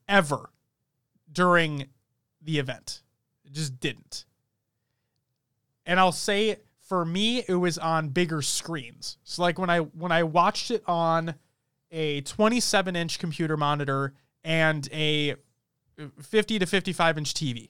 ever 0.07 0.49
during 1.31 1.87
the 2.41 2.59
event. 2.59 3.01
It 3.45 3.53
just 3.53 3.79
didn't. 3.79 4.25
And 5.85 5.99
I'll 5.99 6.11
say 6.11 6.57
for 6.81 7.05
me 7.05 7.43
it 7.47 7.55
was 7.55 7.77
on 7.77 8.09
bigger 8.09 8.41
screens. 8.41 9.17
So 9.23 9.41
like 9.41 9.59
when 9.59 9.69
I 9.69 9.79
when 9.79 10.11
I 10.11 10.23
watched 10.23 10.71
it 10.71 10.83
on 10.87 11.35
a 11.91 12.21
27 12.21 12.95
inch 12.95 13.19
computer 13.19 13.57
monitor 13.57 14.13
and 14.43 14.87
a 14.91 15.35
50 16.21 16.59
to 16.59 16.65
55 16.65 17.17
inch 17.17 17.33
TV. 17.33 17.69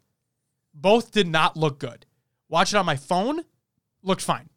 Both 0.73 1.11
did 1.11 1.27
not 1.27 1.57
look 1.57 1.79
good. 1.79 2.05
Watch 2.49 2.73
it 2.73 2.77
on 2.77 2.85
my 2.85 2.95
phone, 2.95 3.41
looked 4.03 4.21
fine. 4.21 4.49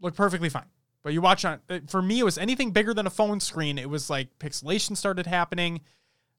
Looked 0.00 0.16
perfectly 0.16 0.48
fine. 0.48 0.66
But 1.06 1.12
you 1.12 1.20
watch 1.20 1.44
on 1.44 1.60
for 1.86 2.02
me, 2.02 2.18
it 2.18 2.24
was 2.24 2.36
anything 2.36 2.72
bigger 2.72 2.92
than 2.92 3.06
a 3.06 3.10
phone 3.10 3.38
screen. 3.38 3.78
It 3.78 3.88
was 3.88 4.10
like 4.10 4.40
pixelation 4.40 4.96
started 4.96 5.28
happening. 5.28 5.82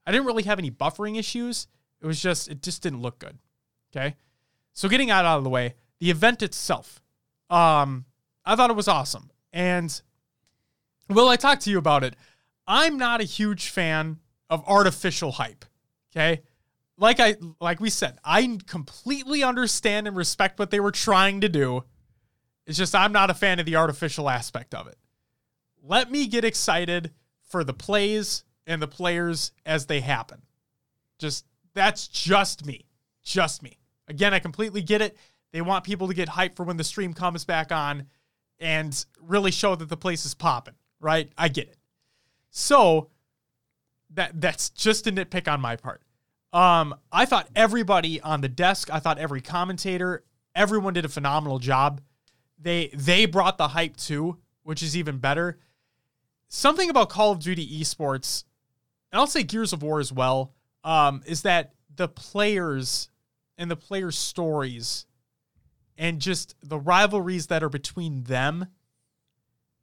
I 0.06 0.12
didn't 0.12 0.28
really 0.28 0.44
have 0.44 0.60
any 0.60 0.70
buffering 0.70 1.18
issues. 1.18 1.68
It 2.02 2.06
was 2.06 2.22
just 2.22 2.50
it 2.50 2.62
just 2.62 2.82
didn't 2.84 3.02
look 3.02 3.18
good. 3.18 3.38
Okay. 3.96 4.18
So 4.74 4.90
getting 4.90 5.08
that 5.08 5.24
out 5.24 5.38
of 5.38 5.46
the 5.46 5.50
way, 5.50 5.76
the 6.02 6.12
event 6.12 6.42
itself, 6.42 7.02
um, 7.50 8.04
I 8.44 8.58
thought 8.58 8.70
it 8.70 8.76
was 8.76 8.90
awesome. 8.90 9.32
And 9.54 10.02
Will, 11.10 11.30
I 11.30 11.38
talked 11.38 11.62
to 11.62 11.70
you 11.70 11.78
about 11.78 12.04
it. 12.04 12.18
I'm 12.68 12.98
not 12.98 13.22
a 13.22 13.24
huge 13.24 13.70
fan 13.70 14.20
of 14.50 14.68
artificial 14.68 15.32
hype. 15.32 15.64
Okay. 16.12 16.42
Like 16.98 17.22
I 17.22 17.38
like 17.62 17.80
we 17.80 17.90
said, 17.90 18.18
I 18.22 18.58
completely 18.68 19.44
understand 19.44 20.10
and 20.10 20.18
respect 20.18 20.60
what 20.60 20.72
they 20.72 20.82
were 20.82 20.92
trying 20.92 21.40
to 21.40 21.48
do. 21.48 21.86
It's 22.68 22.78
just 22.78 22.94
I'm 22.94 23.14
not 23.14 23.32
a 23.32 23.34
fan 23.34 23.60
of 23.60 23.66
the 23.66 23.78
artificial 23.78 24.30
aspect 24.30 24.76
of 24.76 24.88
it. 24.88 24.98
Let 25.82 26.12
me 26.12 26.28
get 26.28 26.44
excited 26.44 27.12
for 27.50 27.64
the 27.64 27.74
plays 27.74 28.44
and 28.68 28.82
the 28.82 28.88
players 28.88 29.54
as 29.66 29.86
they 29.86 30.02
happen. 30.02 30.42
Just 31.18 31.46
that's 31.74 32.08
just 32.08 32.66
me. 32.66 32.86
Just 33.24 33.64
me. 33.64 33.80
Again, 34.10 34.34
I 34.34 34.40
completely 34.40 34.82
get 34.82 35.02
it. 35.02 35.18
They 35.54 35.62
want 35.62 35.86
people 35.86 36.08
to 36.10 36.14
get 36.14 36.28
hyped 36.30 36.58
for 36.58 36.64
when 36.64 36.78
the 36.78 36.84
stream 36.84 37.14
comes 37.14 37.46
back 37.46 37.72
on 37.72 38.08
and 38.60 39.06
really 39.22 39.52
show 39.52 39.76
that 39.76 39.88
the 39.88 39.98
place 39.98 40.26
is 40.26 40.34
popping, 40.34 40.76
right? 41.00 41.32
I 41.38 41.48
get 41.48 41.70
it. 41.70 41.78
So 42.50 43.10
that 44.12 44.42
that's 44.42 44.70
just 44.72 45.08
a 45.08 45.12
nitpick 45.12 45.52
on 45.52 45.62
my 45.62 45.78
part. 45.78 46.02
Um, 46.52 46.96
I 47.12 47.26
thought 47.26 47.48
everybody 47.56 48.20
on 48.20 48.42
the 48.42 48.50
desk, 48.50 48.90
I 48.92 49.00
thought 49.00 49.20
every 49.20 49.42
commentator, 49.42 50.24
everyone 50.56 50.94
did 50.94 51.06
a 51.06 51.10
phenomenal 51.10 51.60
job. 51.60 52.02
They 52.60 52.90
they 52.94 53.26
brought 53.26 53.58
the 53.58 53.70
hype 53.70 53.98
too, 53.98 54.38
which 54.64 54.82
is 54.82 54.98
even 54.98 55.18
better. 55.18 55.60
Something 56.48 56.90
about 56.90 57.10
Call 57.10 57.32
of 57.32 57.40
Duty 57.40 57.82
esports, 57.82 58.46
and 59.12 59.20
I'll 59.20 59.28
say 59.28 59.44
Gears 59.44 59.74
of 59.74 59.84
War 59.84 60.00
as 60.00 60.14
well, 60.14 60.54
um, 60.84 61.22
is 61.26 61.42
that 61.42 61.74
the 61.94 62.08
players 62.08 63.10
and 63.58 63.70
the 63.70 63.76
players' 63.76 64.18
stories 64.18 65.06
and 65.98 66.20
just 66.22 66.56
the 66.62 66.80
rivalries 66.80 67.48
that 67.48 67.64
are 67.64 67.70
between 67.70 68.24
them, 68.24 68.68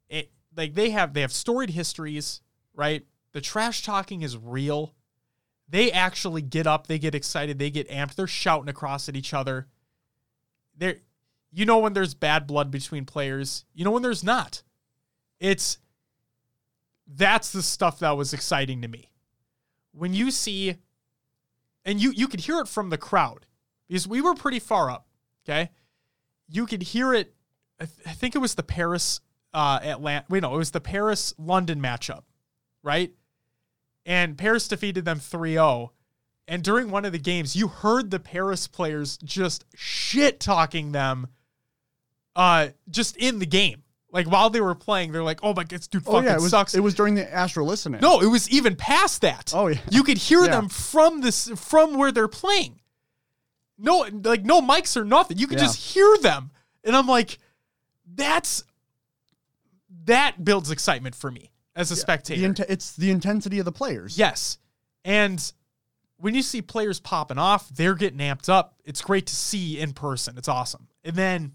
it 0.09 0.31
like 0.55 0.73
they 0.73 0.89
have 0.91 1.13
they 1.13 1.21
have 1.21 1.31
storied 1.31 1.69
histories, 1.71 2.41
right? 2.73 3.05
The 3.33 3.41
trash 3.41 3.83
talking 3.83 4.21
is 4.21 4.37
real. 4.37 4.93
They 5.67 5.91
actually 5.91 6.41
get 6.41 6.67
up, 6.67 6.87
they 6.87 6.99
get 6.99 7.15
excited, 7.15 7.59
they 7.59 7.69
get 7.69 7.89
amped, 7.89 8.15
they're 8.15 8.27
shouting 8.27 8.69
across 8.69 9.09
at 9.09 9.15
each 9.15 9.33
other. 9.33 9.67
They're 10.77 10.97
you 11.55 11.65
know 11.65 11.77
when 11.77 11.93
there's 11.93 12.13
bad 12.13 12.47
blood 12.47 12.69
between 12.69 13.05
players, 13.05 13.63
you 13.73 13.85
know 13.85 13.91
when 13.91 14.03
there's 14.03 14.25
not. 14.25 14.61
It's 15.39 15.77
that's 17.07 17.51
the 17.53 17.61
stuff 17.61 17.99
that 17.99 18.17
was 18.17 18.33
exciting 18.33 18.81
to 18.81 18.89
me. 18.89 19.09
When 19.93 20.13
you 20.13 20.31
see 20.31 20.75
and 21.85 22.01
you 22.01 22.11
you 22.11 22.27
could 22.27 22.41
hear 22.41 22.59
it 22.59 22.67
from 22.67 22.89
the 22.89 22.97
crowd 22.97 23.45
because 23.87 24.05
we 24.05 24.19
were 24.19 24.35
pretty 24.35 24.59
far 24.59 24.91
up, 24.91 25.07
okay? 25.47 25.71
You 26.49 26.65
could 26.65 26.83
hear 26.83 27.13
it 27.13 27.33
I, 27.79 27.85
th- 27.85 27.99
I 28.05 28.11
think 28.11 28.35
it 28.35 28.39
was 28.39 28.55
the 28.55 28.63
Paris 28.63 29.21
uh 29.53 29.79
Atlanta 29.81 30.25
wait 30.27 30.41
no, 30.41 30.55
it 30.55 30.57
was 30.57 30.71
the 30.71 30.81
Paris 30.81 31.33
London 31.37 31.81
matchup, 31.81 32.23
right? 32.83 33.13
And 34.05 34.37
Paris 34.37 34.67
defeated 34.67 35.05
them 35.05 35.19
3-0. 35.19 35.89
And 36.47 36.63
during 36.63 36.91
one 36.91 37.05
of 37.05 37.11
the 37.11 37.17
games, 37.17 37.55
you 37.55 37.67
heard 37.69 38.11
the 38.11 38.19
Paris 38.19 38.67
players 38.67 39.17
just 39.23 39.65
shit 39.73 40.39
talking 40.39 40.91
them 40.91 41.27
uh 42.35 42.69
just 42.89 43.17
in 43.17 43.39
the 43.39 43.45
game. 43.45 43.81
Like 44.11 44.27
while 44.27 44.49
they 44.49 44.61
were 44.61 44.75
playing, 44.75 45.11
they're 45.11 45.23
like, 45.23 45.39
"Oh 45.43 45.53
my 45.53 45.63
god, 45.65 45.81
dude 45.89 46.03
Oh 46.07 46.13
fucking 46.13 46.29
yeah, 46.29 46.35
it 46.35 46.41
was 46.41 46.51
sucks." 46.51 46.73
it 46.73 46.79
was 46.79 46.93
during 46.95 47.15
the 47.15 47.33
Astro 47.33 47.65
listening. 47.65 47.99
no, 48.01 48.21
it 48.21 48.27
was 48.27 48.49
even 48.49 48.75
past 48.77 49.21
that. 49.21 49.51
Oh, 49.53 49.67
yeah. 49.67 49.79
You 49.91 50.03
could 50.03 50.17
hear 50.17 50.39
Yeah. 50.45 50.51
them 50.51 50.69
from 50.69 51.19
this 51.21 51.49
from 51.55 51.95
where 51.97 52.11
they're 52.13 52.27
playing. 52.29 52.79
No, 53.77 54.07
like 54.23 54.45
no 54.45 54.61
mics 54.61 54.95
or 54.95 55.03
nothing. 55.03 55.37
You 55.37 55.47
could 55.47 55.57
Yeah. 55.57 55.65
just 55.65 55.93
hear 55.93 56.17
them. 56.21 56.51
And 56.85 56.95
I'm 56.95 57.07
like, 57.07 57.39
that's 58.15 58.63
that 60.05 60.43
builds 60.43 60.71
excitement 60.71 61.15
for 61.15 61.31
me 61.31 61.51
as 61.75 61.91
a 61.91 61.95
spectator. 61.95 62.39
the 62.39 62.45
int- 62.45 62.59
it's 62.69 62.95
the 62.95 63.11
intensity 63.11 63.59
of 63.59 63.65
the 63.65 63.71
players. 63.71 64.17
Yes. 64.17 64.59
And 65.03 65.51
when 66.17 66.35
you 66.35 66.41
see 66.41 66.61
players 66.61 66.99
popping 66.99 67.37
off, 67.37 67.67
they're 67.69 67.95
getting 67.95 68.19
amped 68.19 68.47
up. 68.49 68.75
It's 68.85 69.01
great 69.01 69.25
to 69.27 69.35
see 69.35 69.79
in 69.79 69.93
person. 69.93 70.37
It's 70.37 70.47
awesome. 70.47 70.87
And 71.03 71.15
then 71.15 71.51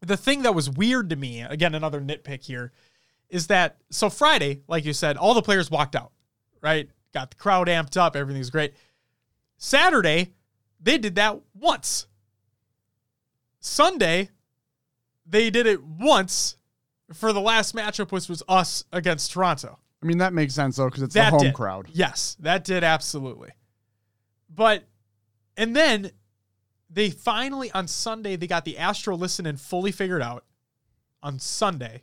the 0.00 0.16
thing 0.16 0.42
that 0.42 0.54
was 0.54 0.68
weird 0.70 1.10
to 1.10 1.16
me, 1.16 1.40
again, 1.42 1.74
another 1.74 2.00
nitpick 2.00 2.42
here, 2.42 2.72
is 3.28 3.46
that 3.48 3.76
so 3.90 4.10
Friday, 4.10 4.62
like 4.66 4.84
you 4.84 4.92
said, 4.92 5.16
all 5.16 5.34
the 5.34 5.42
players 5.42 5.70
walked 5.70 5.94
out, 5.94 6.12
right? 6.62 6.88
Got 7.12 7.30
the 7.30 7.36
crowd 7.36 7.68
amped 7.68 7.96
up. 7.96 8.16
Everything's 8.16 8.50
great. 8.50 8.74
Saturday, 9.58 10.32
they 10.80 10.96
did 10.98 11.14
that 11.16 11.40
once. 11.54 12.06
Sunday, 13.60 14.30
they 15.26 15.50
did 15.50 15.66
it 15.66 15.82
once 15.82 16.56
for 17.12 17.32
the 17.32 17.40
last 17.40 17.74
matchup, 17.74 18.10
which 18.12 18.28
was 18.28 18.42
us 18.48 18.84
against 18.92 19.32
Toronto. 19.32 19.78
I 20.02 20.06
mean 20.06 20.18
that 20.18 20.32
makes 20.32 20.54
sense 20.54 20.76
though 20.76 20.86
because 20.86 21.02
it's 21.02 21.14
That 21.14 21.26
the 21.26 21.30
home 21.30 21.40
did. 21.42 21.54
crowd. 21.54 21.88
Yes, 21.92 22.36
that 22.40 22.64
did 22.64 22.82
absolutely. 22.82 23.50
But 24.48 24.84
and 25.56 25.76
then 25.76 26.10
they 26.90 27.10
finally 27.10 27.70
on 27.72 27.86
Sunday 27.88 28.36
they 28.36 28.46
got 28.46 28.64
the 28.64 28.78
Astro 28.78 29.16
listening 29.16 29.56
fully 29.56 29.92
figured 29.92 30.22
out 30.22 30.44
on 31.22 31.38
Sunday. 31.38 32.02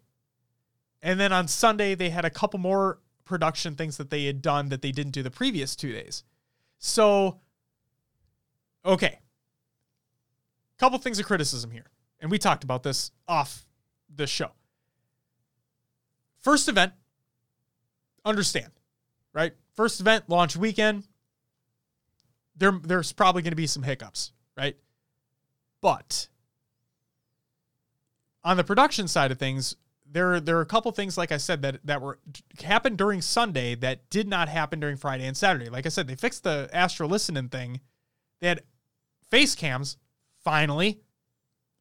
And 1.01 1.19
then 1.19 1.33
on 1.33 1.47
Sunday 1.47 1.95
they 1.95 2.09
had 2.09 2.25
a 2.25 2.29
couple 2.29 2.59
more 2.59 2.99
production 3.25 3.75
things 3.75 3.97
that 3.97 4.09
they 4.09 4.25
had 4.25 4.41
done 4.41 4.69
that 4.69 4.81
they 4.81 4.91
didn't 4.91 5.11
do 5.11 5.21
the 5.23 5.31
previous 5.31 5.75
2 5.75 5.91
days. 5.91 6.23
So 6.79 7.39
okay, 8.85 9.19
couple 10.77 10.97
things 10.99 11.19
of 11.19 11.25
criticism 11.25 11.71
here, 11.71 11.89
and 12.19 12.31
we 12.31 12.37
talked 12.37 12.63
about 12.63 12.83
this 12.83 13.11
off 13.27 13.65
the 14.13 14.27
show. 14.27 14.51
First 16.39 16.69
event, 16.69 16.93
understand, 18.23 18.71
right? 19.33 19.53
First 19.73 19.99
event, 19.99 20.25
launch 20.27 20.55
weekend. 20.55 21.03
There, 22.55 22.71
there's 22.71 23.11
probably 23.11 23.41
going 23.41 23.51
to 23.51 23.57
be 23.57 23.67
some 23.67 23.83
hiccups, 23.83 24.31
right? 24.57 24.75
But 25.81 26.27
on 28.43 28.57
the 28.57 28.63
production 28.63 29.07
side 29.07 29.31
of 29.31 29.37
things, 29.37 29.75
there 30.09 30.39
there 30.39 30.57
are 30.57 30.61
a 30.61 30.65
couple 30.65 30.91
things, 30.91 31.17
like 31.17 31.31
I 31.31 31.37
said, 31.37 31.61
that 31.61 31.79
that 31.85 32.01
were 32.01 32.19
happened 32.63 32.97
during 32.97 33.21
Sunday 33.21 33.75
that 33.75 34.09
did 34.09 34.27
not 34.27 34.49
happen 34.49 34.79
during 34.79 34.97
Friday 34.97 35.25
and 35.25 35.35
Saturday. 35.35 35.69
Like 35.69 35.85
I 35.85 35.89
said, 35.89 36.07
they 36.07 36.15
fixed 36.15 36.43
the 36.43 36.69
Astro 36.73 37.07
listening 37.07 37.49
thing. 37.49 37.81
They 38.39 38.47
had 38.47 38.63
face 39.29 39.55
cams 39.55 39.97
finally, 40.43 41.01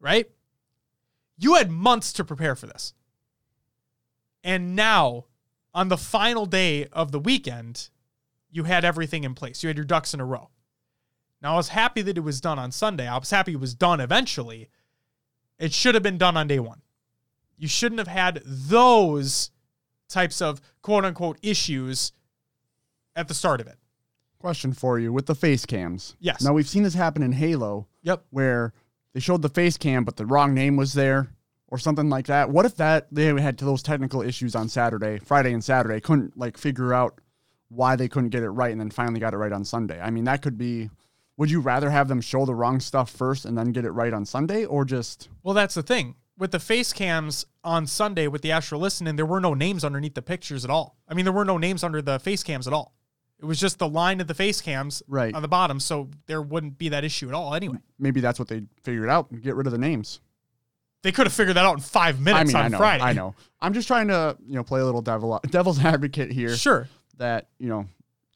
right? 0.01 0.29
You 1.39 1.55
had 1.55 1.71
months 1.71 2.13
to 2.15 2.25
prepare 2.25 2.57
for 2.57 2.67
this. 2.67 2.95
And 4.43 4.75
now, 4.75 5.27
on 5.75 5.89
the 5.89 5.97
final 5.97 6.47
day 6.47 6.87
of 6.87 7.13
the 7.13 7.21
weekend, 7.21 7.91
you 8.51 8.65
had 8.65 8.85
everything 8.85 9.25
in 9.25 9.35
place. 9.35 9.63
You 9.63 9.69
had 9.69 9.77
your 9.77 9.85
ducks 9.85 10.15
in 10.15 10.21
a 10.21 10.25
row. 10.25 10.51
Now, 11.43 11.55
I 11.55 11.57
was 11.57 11.69
happy 11.69 12.03
that 12.03 12.17
it 12.17 12.23
was 12.23 12.41
done 12.41 12.59
on 12.59 12.73
Sunday. 12.73 13.07
I 13.07 13.19
was 13.19 13.31
happy 13.31 13.53
it 13.53 13.61
was 13.61 13.75
done 13.75 14.01
eventually. 14.01 14.69
It 15.59 15.73
should 15.73 15.95
have 15.95 16.03
been 16.03 16.19
done 16.19 16.37
on 16.37 16.49
day 16.49 16.59
one. 16.59 16.83
You 17.57 17.69
shouldn't 17.69 17.99
have 17.99 18.09
had 18.09 18.43
those 18.45 19.51
types 20.09 20.41
of 20.43 20.61
quote 20.83 21.05
unquote 21.05 21.39
issues 21.43 22.13
at 23.15 23.29
the 23.29 23.35
start 23.35 23.61
of 23.61 23.67
it. 23.67 23.79
Question 24.39 24.73
for 24.73 24.99
you 24.99 25.13
with 25.13 25.27
the 25.27 25.35
face 25.35 25.65
cams. 25.65 26.15
Yes. 26.21 26.43
Now 26.43 26.53
we've 26.53 26.69
seen 26.69 26.83
this 26.83 26.95
happen 26.95 27.23
in 27.23 27.33
Halo 27.33 27.87
Yep. 28.03 28.25
where 28.31 28.73
they 29.15 29.21
showed 29.21 29.43
the 29.43 29.49
face 29.49 29.77
cam 29.79 30.05
but 30.05 30.17
the 30.17 30.27
wrong 30.27 30.55
name 30.55 30.77
was 30.77 30.93
there 30.93 31.31
or 31.69 31.79
something 31.79 32.11
like 32.11 32.27
that. 32.27 32.51
What 32.51 32.67
if 32.67 32.77
that 32.77 33.09
they 33.11 33.25
had 33.41 33.57
those 33.59 33.83
technical 33.83 34.21
issues 34.23 34.55
on 34.55 34.69
Saturday, 34.69 35.19
Friday 35.19 35.53
and 35.53 35.65
Saturday, 35.65 36.01
couldn't 36.01 36.37
like 36.37 36.59
figure 36.59 36.93
out 36.93 37.21
why 37.69 37.97
they 37.97 38.07
couldn't 38.09 38.31
get 38.31 38.43
it 38.43 38.51
right 38.51 38.71
and 38.71 38.81
then 38.81 38.91
finally 38.91 39.19
got 39.19 39.35
it 39.35 39.39
right 39.39 39.53
on 39.53 39.65
Sunday. 39.65 40.01
I 40.01 40.11
mean, 40.11 40.25
that 40.25 40.43
could 40.43 40.59
be 40.59 40.91
would 41.37 41.51
you 41.51 41.61
rather 41.61 41.91
have 41.91 42.09
them 42.09 42.21
show 42.21 42.45
the 42.47 42.55
wrong 42.55 42.81
stuff 42.81 43.11
first 43.11 43.45
and 43.45 43.57
then 43.57 43.73
get 43.73 43.85
it 43.85 43.91
right 43.91 44.13
on 44.13 44.25
Sunday 44.25 44.65
or 44.65 44.85
just 44.85 45.29
Well, 45.43 45.55
that's 45.55 45.75
the 45.75 45.83
thing. 45.83 46.15
With 46.39 46.51
the 46.51 46.59
face 46.61 46.93
cams 46.93 47.47
on 47.65 47.87
Sunday 47.87 48.27
with 48.29 48.43
the 48.43 48.53
Astro 48.53 48.79
listening, 48.79 49.17
there 49.17 49.25
were 49.27 49.41
no 49.41 49.55
names 49.55 49.85
underneath 49.85 50.15
the 50.15 50.23
pictures 50.23 50.65
at 50.65 50.71
all. 50.71 50.97
I 51.09 51.15
mean, 51.15 51.25
there 51.25 51.33
were 51.33 51.45
no 51.47 51.57
names 51.59 51.83
under 51.83 52.03
the 52.03 52.19
face 52.19 52.43
cams 52.43 52.67
at 52.67 52.73
all. 52.73 52.93
It 53.39 53.45
was 53.45 53.59
just 53.61 53.79
the 53.79 53.89
line 53.89 54.21
of 54.21 54.27
the 54.29 54.35
face 54.35 54.61
cams 54.63 55.03
Right. 55.09 55.35
on 55.35 55.43
the 55.43 55.49
bottom, 55.49 55.79
so 55.81 56.09
there 56.27 56.41
wouldn't 56.43 56.79
be 56.79 56.89
that 56.91 57.05
issue 57.05 57.29
at 57.29 57.35
all 57.35 57.55
anyway. 57.55 57.79
maybe 57.99 58.21
that's 58.21 58.39
what 58.39 58.49
they 58.49 58.63
figured 58.83 59.09
out 59.09 59.31
and 59.31 59.43
get 59.43 59.55
rid 59.57 59.67
of 59.67 59.73
the 59.73 59.79
names? 59.79 60.21
They 61.03 61.13
could 61.13 61.27
have 61.27 61.33
figured 61.35 61.57
that 61.57 61.65
out 61.65 61.75
in 61.75 61.81
five 61.81 62.17
I 62.17 62.21
minutes 62.21 62.49
mean, 62.49 62.57
on 62.57 62.65
I 62.65 62.69
know, 62.69 62.79
Friday. 62.79 63.03
I 63.05 63.13
know. 63.13 63.35
I'm 63.61 63.73
just 63.75 63.87
trying 63.87 64.09
to, 64.09 64.37
you 64.47 64.55
know, 64.57 64.65
play 64.65 64.81
a 64.81 64.85
little 64.85 65.03
devil 65.03 65.39
devil's 65.51 65.79
advocate 65.85 66.33
here. 66.33 66.57
Sure. 66.57 66.89
that 67.19 67.49
you 67.59 67.69
know 67.69 67.87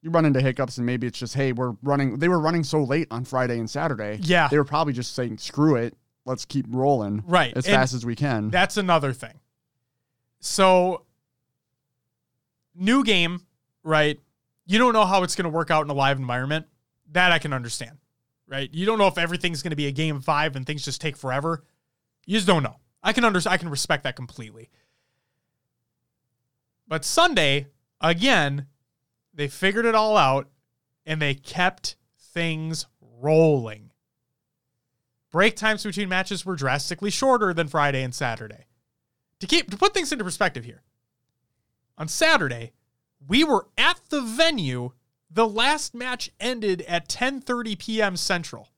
you 0.03 0.11
run 0.11 0.25
into 0.25 0.41
hiccups 0.41 0.77
and 0.79 0.87
maybe 0.87 1.07
it's 1.07 1.19
just 1.19 1.35
hey 1.35 1.53
we're 1.53 1.75
running 1.83 2.19
they 2.19 2.29
were 2.29 2.41
running 2.41 2.65
so 2.65 2.83
late 2.83 3.07
on 3.11 3.25
friday 3.25 3.59
and 3.59 3.69
saturday 3.69 4.19
Yeah. 4.23 4.49
they 4.49 4.57
were 4.59 4.65
probably 4.65 4.93
just 4.93 5.15
saying 5.15 5.39
screw 5.39 5.77
it 5.77 5.95
let's 6.25 6.45
keep 6.45 6.67
rolling 6.71 7.23
Right. 7.27 7.55
as 7.57 7.67
And 7.67 7.75
fast 7.75 7.95
as 7.95 8.05
we 8.07 8.15
can 8.17 8.51
That's 8.51 8.77
another 8.77 9.13
thing. 9.13 9.41
So, 10.41 11.05
new 12.75 13.05
game, 13.05 13.47
right? 13.83 14.19
You 14.67 14.79
don't 14.79 14.93
know 14.95 15.05
how 15.05 15.23
it's 15.23 15.35
going 15.35 15.45
to 15.45 15.51
work 15.51 15.71
out 15.71 15.85
in 15.85 15.91
a 15.91 15.95
live 15.95 16.19
environment. 16.19 16.67
That 17.13 17.31
I 17.33 17.39
can 17.39 17.53
understand, 17.53 17.99
right? 18.47 18.73
You 18.73 18.87
don't 18.87 18.99
know 18.99 19.07
if 19.09 19.19
everything's 19.19 19.63
going 19.63 19.71
to 19.71 19.77
be 19.77 19.87
a 19.87 19.93
game 19.93 20.21
five 20.21 20.57
and 20.57 20.65
things 20.67 20.85
just 20.85 21.01
take 21.01 21.17
forever. 21.17 21.65
You 22.27 22.37
just 22.37 22.47
don't 22.47 22.63
know. 22.63 22.77
I 23.03 23.13
can 23.13 23.25
understand. 23.25 23.53
I 23.55 23.57
can 23.59 23.69
respect 23.69 24.05
that 24.05 24.15
completely. 24.17 24.71
But 26.87 27.05
Sunday, 27.05 27.67
again, 28.01 28.67
they 29.35 29.49
figured 29.49 29.87
it 29.87 29.95
all 29.95 30.17
out 30.17 30.49
and 31.07 31.21
they 31.21 31.35
kept 31.35 31.97
things 32.19 32.87
rolling. 33.01 33.91
Break 35.31 35.57
times 35.57 35.85
between 35.85 36.09
matches 36.09 36.45
were 36.45 36.57
drastically 36.57 37.11
shorter 37.11 37.55
than 37.55 37.69
Friday 37.69 38.03
and 38.03 38.15
Saturday. 38.15 38.67
To 39.41 39.47
keep 39.47 39.71
to 39.71 39.77
put 39.77 39.95
things 39.95 40.13
into 40.13 40.25
perspective 40.25 40.65
here. 40.65 40.83
On 41.97 42.09
Saturday, 42.09 42.73
we 43.27 43.45
were 43.45 43.69
at 43.79 44.01
the 44.09 44.21
venue. 44.21 44.93
The 45.31 45.47
last 45.47 45.95
match 45.95 46.31
ended 46.41 46.83
at 46.83 47.09
10:30 47.09 47.79
p.m. 47.79 48.17
Central. 48.17 48.69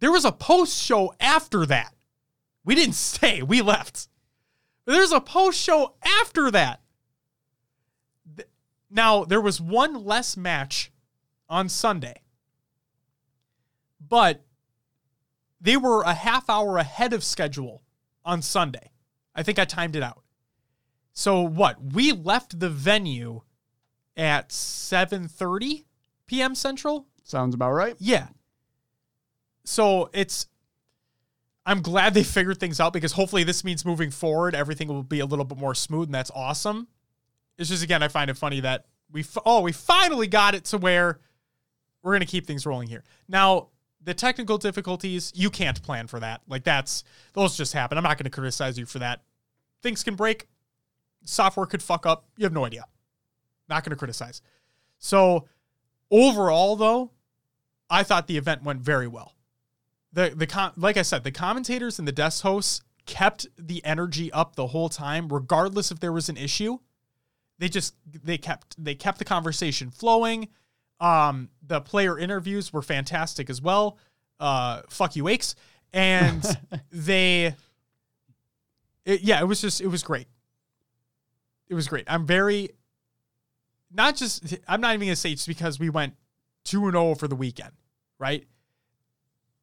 There 0.00 0.12
was 0.12 0.24
a 0.24 0.32
post 0.32 0.82
show 0.82 1.14
after 1.20 1.66
that. 1.66 1.94
We 2.64 2.74
didn't 2.74 2.94
stay, 2.96 3.42
we 3.42 3.60
left. 3.62 4.08
There's 4.86 5.12
a 5.12 5.20
post 5.20 5.60
show 5.60 5.94
after 6.20 6.50
that. 6.50 6.80
Now, 8.90 9.24
there 9.24 9.40
was 9.40 9.60
one 9.60 10.04
less 10.04 10.36
match 10.36 10.92
on 11.48 11.68
Sunday. 11.68 12.22
But 14.00 14.44
they 15.60 15.76
were 15.76 16.02
a 16.02 16.14
half 16.14 16.50
hour 16.50 16.76
ahead 16.76 17.12
of 17.12 17.24
schedule 17.24 17.82
on 18.24 18.42
Sunday. 18.42 18.90
I 19.34 19.42
think 19.42 19.58
I 19.58 19.64
timed 19.64 19.96
it 19.96 20.02
out. 20.02 20.22
So 21.12 21.42
what? 21.42 21.76
We 21.92 22.12
left 22.12 22.60
the 22.60 22.68
venue 22.68 23.42
at 24.16 24.50
7:30 24.50 25.84
p.m. 26.26 26.54
Central. 26.54 27.06
sounds 27.22 27.54
about 27.54 27.72
right 27.72 27.94
Yeah. 27.98 28.28
So 29.64 30.10
it's 30.12 30.46
I'm 31.66 31.80
glad 31.80 32.12
they 32.12 32.24
figured 32.24 32.60
things 32.60 32.78
out 32.78 32.92
because 32.92 33.12
hopefully 33.12 33.44
this 33.44 33.64
means 33.64 33.84
moving 33.84 34.10
forward 34.10 34.54
everything 34.54 34.88
will 34.88 35.02
be 35.02 35.20
a 35.20 35.26
little 35.26 35.44
bit 35.44 35.58
more 35.58 35.74
smooth 35.74 36.08
and 36.08 36.14
that's 36.14 36.30
awesome. 36.34 36.88
It's 37.58 37.68
just 37.68 37.84
again 37.84 38.02
I 38.02 38.08
find 38.08 38.30
it 38.30 38.36
funny 38.36 38.60
that 38.60 38.86
we 39.10 39.20
f- 39.20 39.38
oh 39.44 39.60
we 39.60 39.72
finally 39.72 40.26
got 40.26 40.54
it 40.54 40.64
to 40.66 40.78
where 40.78 41.20
we're 42.02 42.12
going 42.12 42.20
to 42.20 42.26
keep 42.26 42.46
things 42.46 42.66
rolling 42.66 42.88
here. 42.88 43.02
Now, 43.28 43.68
the 44.02 44.12
technical 44.12 44.58
difficulties, 44.58 45.32
you 45.34 45.48
can't 45.48 45.82
plan 45.82 46.06
for 46.06 46.20
that. 46.20 46.42
Like 46.46 46.62
that's 46.62 47.02
those 47.32 47.56
just 47.56 47.72
happen. 47.72 47.96
I'm 47.96 48.04
not 48.04 48.18
going 48.18 48.24
to 48.24 48.30
criticize 48.30 48.78
you 48.78 48.86
for 48.86 48.98
that. 48.98 49.22
Things 49.82 50.04
can 50.04 50.14
break. 50.14 50.46
Software 51.24 51.66
could 51.66 51.82
fuck 51.82 52.04
up. 52.04 52.26
You 52.36 52.44
have 52.44 52.52
no 52.52 52.66
idea. 52.66 52.84
Not 53.68 53.82
going 53.82 53.90
to 53.90 53.96
criticize. 53.96 54.42
So, 54.98 55.46
overall 56.10 56.76
though, 56.76 57.12
I 57.88 58.02
thought 58.02 58.26
the 58.26 58.36
event 58.36 58.62
went 58.62 58.80
very 58.80 59.08
well. 59.08 59.34
The 60.12 60.32
the 60.36 60.72
like 60.76 60.96
I 60.96 61.02
said, 61.02 61.24
the 61.24 61.32
commentators 61.32 61.98
and 61.98 62.06
the 62.06 62.12
desk 62.12 62.42
hosts 62.42 62.82
kept 63.06 63.46
the 63.58 63.84
energy 63.84 64.32
up 64.32 64.56
the 64.56 64.68
whole 64.68 64.88
time 64.88 65.28
regardless 65.28 65.90
if 65.90 66.00
there 66.00 66.12
was 66.12 66.28
an 66.28 66.36
issue. 66.36 66.78
They 67.58 67.68
just 67.68 67.94
they 68.06 68.38
kept 68.38 68.82
they 68.82 68.94
kept 68.94 69.18
the 69.18 69.24
conversation 69.24 69.90
flowing. 69.90 70.48
Um, 71.00 71.50
the 71.62 71.80
player 71.80 72.18
interviews 72.18 72.72
were 72.72 72.82
fantastic 72.82 73.50
as 73.50 73.60
well. 73.60 73.98
Uh, 74.40 74.82
fuck 74.88 75.16
you, 75.16 75.24
Wakes, 75.24 75.54
and 75.92 76.44
they, 76.90 77.54
it, 79.04 79.20
yeah, 79.22 79.40
it 79.40 79.44
was 79.44 79.60
just 79.60 79.80
it 79.80 79.86
was 79.86 80.02
great. 80.02 80.26
It 81.68 81.74
was 81.74 81.88
great. 81.88 82.04
I'm 82.08 82.26
very, 82.26 82.70
not 83.92 84.16
just 84.16 84.56
I'm 84.66 84.80
not 84.80 84.94
even 84.94 85.08
gonna 85.08 85.16
say 85.16 85.32
it's 85.32 85.46
because 85.46 85.78
we 85.78 85.90
went 85.90 86.14
two 86.64 86.84
and 86.84 86.94
zero 86.94 87.14
for 87.14 87.28
the 87.28 87.36
weekend, 87.36 87.72
right? 88.18 88.46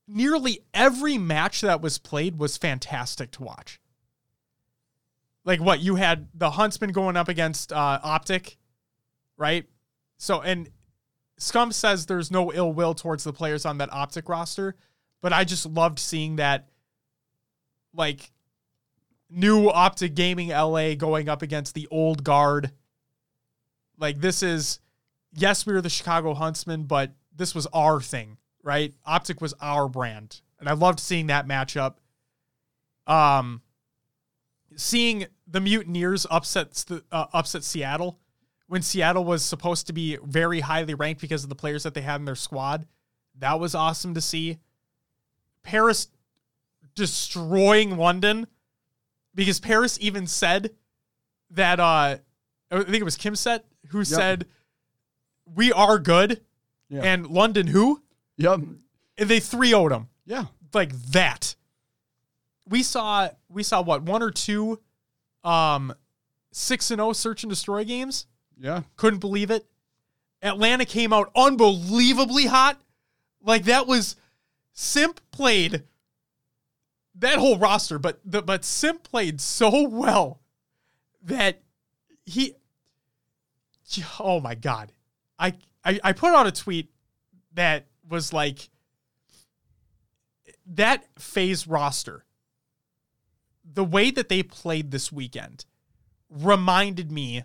Nearly 0.08 0.62
every 0.74 1.18
match 1.18 1.62
that 1.62 1.82
was 1.82 1.98
played 1.98 2.38
was 2.38 2.58
fantastic 2.58 3.32
to 3.32 3.44
watch. 3.44 3.80
Like 5.44 5.60
what 5.60 5.80
you 5.80 5.96
had 5.96 6.28
the 6.34 6.52
Huntsmen 6.52 6.92
going 6.92 7.18
up 7.18 7.28
against 7.28 7.74
uh, 7.74 8.00
Optic, 8.04 8.58
right? 9.38 9.66
So 10.18 10.42
and 10.42 10.70
Scump 11.40 11.74
says 11.74 12.06
there's 12.06 12.30
no 12.30 12.54
ill 12.54 12.72
will 12.72 12.94
towards 12.94 13.24
the 13.24 13.34
players 13.34 13.66
on 13.66 13.80
that 13.80 13.92
Optic 13.92 14.30
roster, 14.30 14.76
but 15.22 15.34
I 15.34 15.44
just 15.44 15.66
loved 15.66 15.98
seeing 15.98 16.36
that 16.36 16.68
like 17.94 18.32
new 19.30 19.70
Optic 19.70 20.14
Gaming 20.14 20.50
LA 20.50 20.94
going 20.94 21.30
up 21.30 21.42
against 21.42 21.74
the 21.74 21.88
old 21.90 22.24
guard. 22.24 22.72
Like 23.98 24.20
this 24.22 24.44
is 24.44 24.80
yes, 25.34 25.66
we 25.66 25.74
were 25.74 25.82
the 25.82 25.90
Chicago 25.90 26.36
Huntsmen, 26.36 26.84
but 26.84 27.14
this 27.36 27.56
was 27.56 27.66
our 27.68 28.00
thing, 28.00 28.38
right? 28.62 28.94
Optic 29.06 29.42
was 29.42 29.54
our 29.62 29.88
brand. 29.88 30.42
And 30.60 30.70
I 30.70 30.74
loved 30.74 31.00
seeing 31.00 31.28
that 31.28 31.48
matchup. 31.48 31.96
Um 33.08 33.62
seeing 34.76 35.26
the 35.48 35.60
Mutineers 35.60 36.26
upset 36.32 36.72
the 36.88 37.04
uh, 37.12 37.26
upset 37.34 37.64
Seattle 37.64 38.20
when 38.68 38.82
Seattle 38.82 39.26
was 39.26 39.44
supposed 39.44 39.88
to 39.88 39.94
be 39.94 40.18
very 40.24 40.62
highly 40.62 40.94
ranked 40.94 41.20
because 41.22 41.44
of 41.44 41.50
the 41.50 41.56
players 41.56 41.84
that 41.84 41.94
they 41.94 42.02
had 42.02 42.22
in 42.22 42.26
their 42.26 42.36
squad. 42.36 42.88
That 43.40 43.60
was 43.60 43.76
awesome 43.76 44.14
to 44.14 44.22
see. 44.22 44.60
Paris 45.64 46.08
destroying 46.96 47.98
London 47.98 48.48
because 49.36 49.60
Paris 49.60 49.98
even 50.02 50.28
said 50.28 50.72
that 51.52 51.80
uh 51.80 52.18
I 52.72 52.84
think 52.84 52.96
it 52.96 53.04
was 53.04 53.18
Kim 53.18 53.36
Set 53.36 53.66
who 53.90 54.04
said 54.04 54.46
we 55.46 55.72
are 55.74 56.00
good 56.00 56.42
Yeah. 56.90 57.02
and 57.04 57.28
London 57.28 57.68
who? 57.68 58.02
yep 58.38 58.60
And 58.60 59.30
they 59.30 59.40
3 59.40 59.72
0'd 59.72 59.92
them. 59.92 60.08
Yeah. 60.26 60.46
like 60.74 60.94
that. 61.12 61.56
We 62.68 62.84
saw 62.84 63.30
we 63.50 63.64
saw 63.64 63.82
what 63.82 64.04
one 64.04 64.22
or 64.24 64.32
two 64.32 64.80
um 65.44 65.94
6 66.52 66.92
and 66.92 67.00
0 67.00 67.14
search 67.14 67.44
and 67.44 67.50
destroy 67.50 67.84
games. 67.84 68.28
Yeah. 68.58 68.84
Couldn't 68.96 69.20
believe 69.20 69.52
it. 69.52 69.66
Atlanta 70.42 70.86
came 70.86 71.14
out 71.14 71.32
unbelievably 71.36 72.46
hot. 72.46 72.82
Like 73.42 73.66
that 73.66 73.88
was 73.88 74.16
Simp 74.74 75.20
played 75.32 75.84
that 77.16 77.40
whole 77.40 77.58
roster, 77.58 78.00
but 78.00 78.20
the, 78.24 78.42
but 78.42 78.64
Simp 78.64 79.04
played 79.04 79.42
so 79.42 79.88
well 79.88 80.42
that 81.24 81.62
he 82.26 82.56
oh 84.20 84.40
my 84.40 84.56
god. 84.56 84.92
I, 85.38 85.54
I 85.84 86.00
I 86.04 86.14
put 86.14 86.34
out 86.34 86.48
a 86.48 86.52
tweet 86.52 86.90
that 87.54 87.88
was 88.08 88.32
like 88.34 88.70
that 90.68 91.06
FaZe 91.18 91.68
roster 91.68 92.26
the 93.74 93.84
way 93.84 94.12
that 94.12 94.30
they 94.30 94.44
played 94.44 94.92
this 94.92 95.12
weekend 95.12 95.66
reminded 96.30 97.12
me 97.12 97.44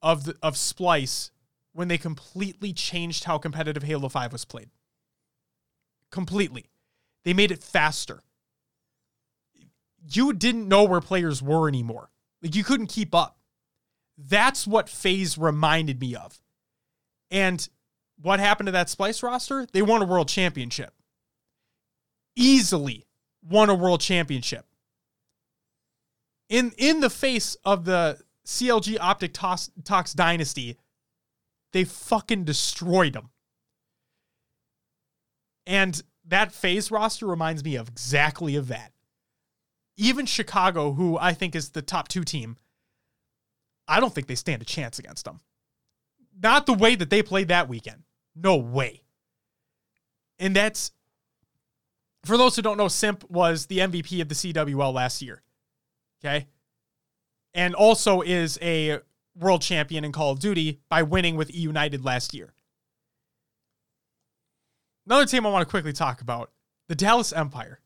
of 0.00 0.24
the, 0.24 0.36
of 0.42 0.54
Splyce 0.54 1.30
when 1.72 1.88
they 1.88 1.98
completely 1.98 2.72
changed 2.72 3.24
how 3.24 3.38
competitive 3.38 3.82
Halo 3.82 4.08
5 4.08 4.32
was 4.32 4.44
played. 4.44 4.70
Completely. 6.10 6.66
They 7.24 7.32
made 7.32 7.50
it 7.50 7.62
faster. 7.62 8.22
You 10.08 10.32
didn't 10.32 10.68
know 10.68 10.84
where 10.84 11.00
players 11.00 11.42
were 11.42 11.68
anymore. 11.68 12.10
Like 12.42 12.54
you 12.56 12.64
couldn't 12.64 12.88
keep 12.88 13.14
up. 13.14 13.38
That's 14.18 14.66
what 14.66 14.88
FaZe 14.88 15.38
reminded 15.38 16.00
me 16.00 16.14
of. 16.14 16.40
And 17.30 17.66
what 18.20 18.40
happened 18.40 18.66
to 18.66 18.72
that 18.72 18.88
Splyce 18.88 19.22
roster? 19.22 19.66
They 19.72 19.82
won 19.82 20.02
a 20.02 20.06
world 20.06 20.28
championship. 20.28 20.92
Easily 22.36 23.06
won 23.48 23.70
a 23.70 23.74
world 23.74 24.00
championship. 24.00 24.66
In 26.52 26.72
in 26.76 27.00
the 27.00 27.08
face 27.08 27.56
of 27.64 27.86
the 27.86 28.18
CLG 28.46 28.98
Optic 29.00 29.32
Tox, 29.32 29.70
dynasty, 30.12 30.76
they 31.72 31.84
fucking 31.84 32.44
destroyed 32.44 33.14
them. 33.14 33.30
And 35.66 36.02
that 36.26 36.52
FaZe 36.52 36.90
roster 36.90 37.26
reminds 37.26 37.64
me 37.64 37.76
of 37.76 37.88
exactly 37.88 38.54
of 38.54 38.68
that. 38.68 38.92
Even 39.96 40.26
Chicago, 40.26 40.92
who 40.92 41.16
I 41.18 41.32
think 41.32 41.56
is 41.56 41.70
the 41.70 41.80
top 41.80 42.08
two 42.08 42.22
team, 42.22 42.58
I 43.88 43.98
don't 43.98 44.14
think 44.14 44.26
they 44.26 44.34
stand 44.34 44.60
a 44.60 44.66
chance 44.66 44.98
against 44.98 45.24
them. 45.24 45.40
Not 46.38 46.66
the 46.66 46.74
way 46.74 46.96
that 46.96 47.08
they 47.08 47.22
played 47.22 47.48
that 47.48 47.66
weekend. 47.66 48.02
No 48.36 48.58
way. 48.58 49.04
And 50.38 50.54
that's 50.54 50.92
for 52.26 52.36
those 52.36 52.56
who 52.56 52.62
don't 52.62 52.76
know, 52.76 52.88
Simp 52.88 53.24
was 53.30 53.66
the 53.66 53.78
MVP 53.78 54.20
of 54.20 54.28
the 54.28 54.34
CWL 54.34 54.92
last 54.92 55.22
year. 55.22 55.42
Okay. 56.24 56.46
And 57.54 57.74
also 57.74 58.22
is 58.22 58.58
a 58.62 59.00
world 59.38 59.62
champion 59.62 60.04
in 60.04 60.12
Call 60.12 60.30
of 60.30 60.40
Duty 60.40 60.80
by 60.88 61.02
winning 61.02 61.36
with 61.36 61.50
E 61.50 61.58
United 61.58 62.04
last 62.04 62.34
year. 62.34 62.54
Another 65.06 65.26
team 65.26 65.46
I 65.46 65.50
want 65.50 65.66
to 65.66 65.70
quickly 65.70 65.92
talk 65.92 66.20
about 66.20 66.52
the 66.88 66.94
Dallas 66.94 67.32
Empire. 67.32 67.80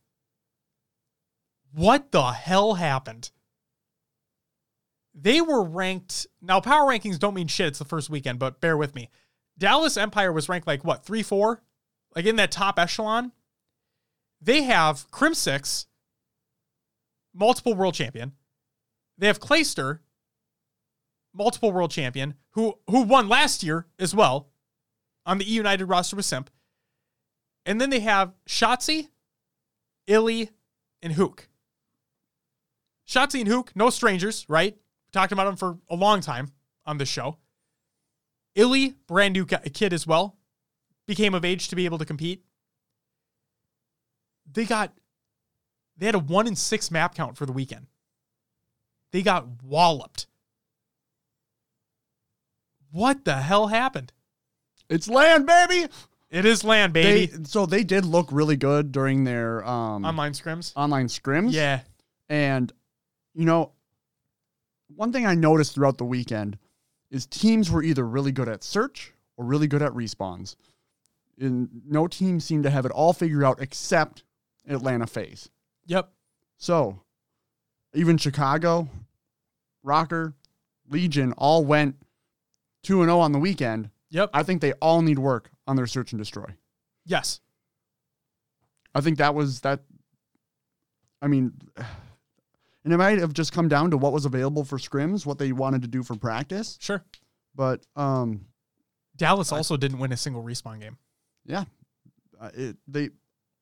What 1.73 2.13
the 2.13 2.33
hell 2.33 2.75
happened? 2.75 3.31
They 5.15 5.41
were 5.41 5.63
ranked. 5.63 6.27
Now, 6.43 6.61
power 6.61 6.91
rankings 6.91 7.19
don't 7.19 7.35
mean 7.35 7.49
shit. 7.49 7.69
It's 7.69 7.79
the 7.79 7.85
first 7.85 8.11
weekend, 8.11 8.39
but 8.39 8.61
bear 8.61 8.77
with 8.77 8.95
me. 8.95 9.09
Dallas 9.59 9.97
Empire 9.97 10.33
was 10.33 10.49
ranked 10.49 10.67
like 10.67 10.85
what, 10.85 11.05
3 11.05 11.23
4? 11.23 11.63
Like 12.15 12.27
in 12.27 12.37
that 12.37 12.51
top 12.51 12.79
echelon? 12.79 13.33
They 14.41 14.63
have 14.63 15.11
Crimsix, 15.11 15.87
multiple 17.37 17.75
world 17.75 17.95
champion. 17.95 18.33
They 19.19 19.27
have 19.27 19.41
Clayster, 19.41 20.01
multiple 21.35 21.73
world 21.73 21.91
champion, 21.91 22.35
who 22.51 22.79
who 22.89 23.03
won 23.03 23.29
last 23.29 23.63
year 23.63 23.87
as 23.99 24.15
well 24.15 24.49
on 25.25 25.39
the 25.39 25.51
E 25.51 25.55
United 25.55 25.85
roster 25.85 26.17
with 26.17 26.25
Simp. 26.25 26.51
And 27.65 27.81
then 27.81 27.91
they 27.91 28.01
have 28.01 28.33
Shotzzy, 28.49 29.09
iLLeY, 30.09 30.51
and 31.03 31.13
Hook. 31.15 31.49
Shotzzy 33.09 33.41
and 33.41 33.49
Hook, 33.49 33.73
no 33.75 33.91
strangers, 33.91 34.47
right? 34.49 34.75
We 34.75 35.11
talked 35.13 35.33
about 35.33 35.45
them 35.45 35.57
for 35.57 35.79
a 35.91 35.97
long 35.97 36.21
time 36.21 36.53
on 36.85 36.99
this 36.99 37.09
show. 37.09 37.39
iLLeY, 38.57 38.95
brand 39.07 39.35
new 39.35 39.45
kid 39.47 39.93
as 39.93 40.07
well, 40.07 40.37
became 41.07 41.35
of 41.35 41.45
age 41.45 41.69
to 41.69 41.77
be 41.77 41.85
able 41.85 41.99
to 41.99 42.05
compete. 42.05 42.45
They 44.51 44.65
got, 44.65 44.93
they 45.97 46.07
had 46.07 46.15
a 46.15 46.21
one 46.21 46.47
in 46.47 46.57
six 46.57 46.91
map 46.91 47.15
count 47.15 47.37
for 47.37 47.47
the 47.47 47.53
weekend. 47.53 47.87
They 49.13 49.23
got 49.23 49.47
walloped. 49.63 50.27
What 52.91 53.25
the 53.25 53.37
hell 53.37 53.69
happened? 53.69 54.13
It's 54.89 55.09
land, 55.09 55.47
baby. 55.47 55.87
It 56.31 56.45
is 56.45 56.65
land, 56.65 56.93
baby. 56.93 57.27
They, 57.27 57.45
so 57.45 57.67
they 57.67 57.85
did 57.85 58.05
look 58.05 58.29
really 58.31 58.57
good 58.57 58.93
during 58.93 59.25
their 59.25 59.67
um, 59.67 60.05
Online 60.05 60.33
scrims. 60.33 60.73
online 60.77 61.07
scrims. 61.07 61.53
Yeah. 61.53 61.81
And, 62.29 62.73
you 63.35 63.45
know, 63.45 63.73
one 64.95 65.13
thing 65.13 65.27
I 65.27 65.35
noticed 65.35 65.75
throughout 65.75 65.99
the 65.99 66.05
weekend 66.05 66.59
is 67.11 67.27
teams 67.27 67.71
were 67.71 67.83
either 67.83 68.07
really 68.07 68.33
good 68.33 68.49
at 68.49 68.65
search 68.65 69.13
or 69.37 69.45
really 69.45 69.67
good 69.67 69.83
at 69.83 69.93
respawns. 69.93 70.57
And 71.39 71.69
no 71.87 72.07
team 72.07 72.41
seemed 72.41 72.65
to 72.65 72.71
have 72.71 72.87
it 72.87 72.93
all 72.93 73.13
figured 73.13 73.45
out 73.45 73.61
except 73.61 74.25
Atlanta 74.69 75.07
FaZe. 75.07 75.51
Yep. 75.87 76.11
So 76.59 77.01
even 77.95 78.17
Chicago, 78.19 78.89
Røkkr, 79.85 80.35
Legion 80.89 81.33
all 81.33 81.65
went 81.65 81.97
2 82.85 83.03
and 83.03 83.09
0 83.09 83.19
on 83.19 83.33
the 83.33 83.39
weekend. 83.39 83.91
Yep. 84.11 84.31
I 84.33 84.43
think 84.43 84.61
they 84.61 84.73
all 84.75 85.03
need 85.03 85.19
work 85.19 85.51
on 85.67 85.77
their 85.77 85.87
search 85.87 86.13
and 86.13 86.19
destroy. 86.19 86.47
Yes. 87.05 87.41
I 88.95 89.01
think 89.01 89.19
that 89.19 89.35
was 89.35 89.61
that. 89.61 89.81
I 91.21 91.29
mean, 91.29 91.53
and 92.85 92.93
it 92.93 92.97
might 92.97 93.19
have 93.19 93.33
just 93.33 93.53
come 93.53 93.69
down 93.69 93.91
to 93.91 93.97
what 93.97 94.13
was 94.13 94.25
available 94.25 94.65
for 94.65 94.79
scrims, 94.79 95.27
what 95.27 95.39
they 95.39 95.53
wanted 95.53 95.83
to 95.83 95.89
do 95.89 96.03
for 96.03 96.15
practice. 96.17 96.79
Sure. 96.81 97.03
But 97.55 97.85
um, 97.97 98.47
Dallas 99.17 99.51
also 99.51 99.77
didn't 99.77 99.99
win 99.99 100.13
a 100.13 100.17
single 100.17 100.43
respawn 100.43 100.81
game. 100.81 100.99
yeah, 101.45 101.65
uh, 102.41 102.51
it, 102.55 102.77
they. 102.87 103.11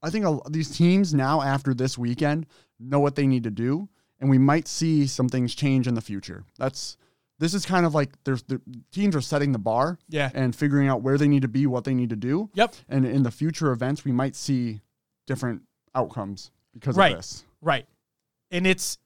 I 0.04 0.10
think 0.10 0.24
a, 0.26 0.38
these 0.50 0.76
teams 0.76 1.14
now 1.14 1.40
after 1.40 1.72
this 1.74 1.96
weekend 1.96 2.46
know 2.78 3.00
what 3.00 3.14
they 3.16 3.26
need 3.26 3.44
to 3.44 3.50
do, 3.50 3.88
and 4.20 4.28
we 4.28 4.38
might 4.38 4.68
see 4.68 5.06
some 5.06 5.28
things 5.28 5.54
change 5.54 5.88
in 5.88 5.94
the 5.94 6.00
future. 6.02 6.44
That's 6.58 6.96
this 7.38 7.54
is 7.54 7.64
kind 7.66 7.84
of 7.86 7.94
like 7.94 8.10
there's 8.24 8.42
the 8.44 8.60
teams 8.92 9.16
are 9.16 9.20
setting 9.20 9.52
the 9.52 9.58
bar 9.58 9.98
Yeah. 10.08 10.30
and 10.34 10.54
figuring 10.54 10.88
out 10.88 11.02
where 11.02 11.18
they 11.18 11.26
need 11.26 11.42
to 11.42 11.48
be, 11.48 11.66
what 11.66 11.84
they 11.84 11.94
need 11.94 12.10
to 12.10 12.16
do, 12.16 12.50
Yep. 12.54 12.74
and 12.88 13.04
in 13.06 13.22
the 13.22 13.30
future 13.30 13.72
events 13.72 14.04
we 14.04 14.12
might 14.12 14.36
see 14.36 14.82
different 15.26 15.62
outcomes 15.94 16.50
because 16.74 16.96
Right. 16.96 17.12
of 17.12 17.18
this. 17.18 17.44
Right. 17.62 17.86
And 18.50 18.66
it's 18.66 18.98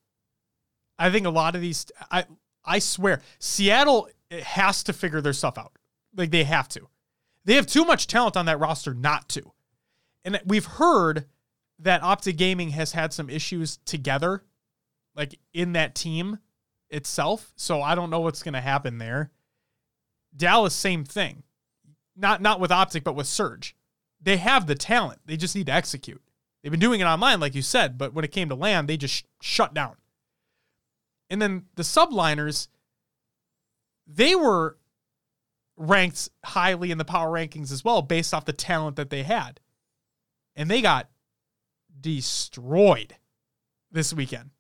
I 0.99 1.11
think 1.11 1.27
a 1.27 1.31
lot 1.31 1.55
of 1.55 1.61
these 1.63 1.87
I 2.11 2.25
I 2.65 2.81
swear 2.81 3.23
Seattle 3.39 4.09
has 4.31 4.83
to 4.83 4.93
figure 4.93 5.21
their 5.21 5.33
stuff 5.33 5.57
out. 5.57 5.73
Like 6.15 6.31
they 6.33 6.45
have 6.45 6.69
to. 6.71 6.89
They 7.45 7.55
have 7.55 7.67
too 7.67 7.85
much 7.85 8.09
talent 8.09 8.37
on 8.37 8.47
that 8.47 8.59
roster 8.59 8.93
not 8.95 9.29
to. 9.31 9.53
And 10.29 10.43
we've 10.45 10.67
heard 10.67 11.25
that 11.79 12.03
Optic 12.03 12.37
Gaming 12.37 12.69
has 12.71 12.93
had 12.93 13.15
some 13.15 13.31
issues 13.31 13.79
together 13.87 14.45
like 15.15 15.39
in 15.55 15.73
that 15.73 15.95
team 15.95 16.41
itself. 16.91 17.55
So 17.57 17.81
I 17.81 17.95
don't 17.95 18.11
know 18.11 18.21
what's 18.21 18.43
going 18.43 18.53
to 18.53 18.61
happen 18.61 18.99
there. 18.99 19.31
Dallas 20.37 20.75
same 20.75 21.03
thing. 21.03 21.45
Not 22.15 22.43
not 22.43 22.61
with 22.61 22.71
Optic 22.71 23.05
but 23.05 23.15
with 23.15 23.27
Surge. 23.27 23.75
They 24.21 24.37
have 24.37 24.67
the 24.67 24.75
talent. 24.75 25.21
They 25.25 25.39
just 25.39 25.57
need 25.57 25.65
to 25.69 25.73
execute. 25.73 26.21
They've 26.63 26.71
been 26.71 26.79
doing 26.79 27.01
it 27.01 27.05
online, 27.05 27.41
like 27.41 27.55
you 27.55 27.63
said, 27.63 27.97
but 27.97 28.13
when 28.13 28.27
it 28.27 28.31
came 28.31 28.51
to 28.51 28.55
land, 28.55 28.87
they 28.87 28.99
just 28.99 29.15
sh- 29.15 29.23
shut 29.41 29.73
down. 29.73 29.97
And 31.31 31.41
then 31.41 31.65
the 31.77 31.85
subliners, 31.85 32.69
they 34.07 34.35
were 34.35 34.77
ranked 35.79 36.29
highly 36.45 36.91
in 36.91 36.99
the 36.99 37.07
power 37.07 37.33
rankings 37.33 37.73
as 37.73 37.83
well, 37.83 38.03
based 38.03 38.35
off 38.35 38.45
the 38.45 38.53
talent 38.53 38.97
that 38.97 39.09
they 39.09 39.23
had. 39.23 39.61
And 40.59 40.69
they 40.69 40.83
got 40.83 41.09
destroyed 42.01 43.15
this 43.93 44.13
weekend. 44.13 44.51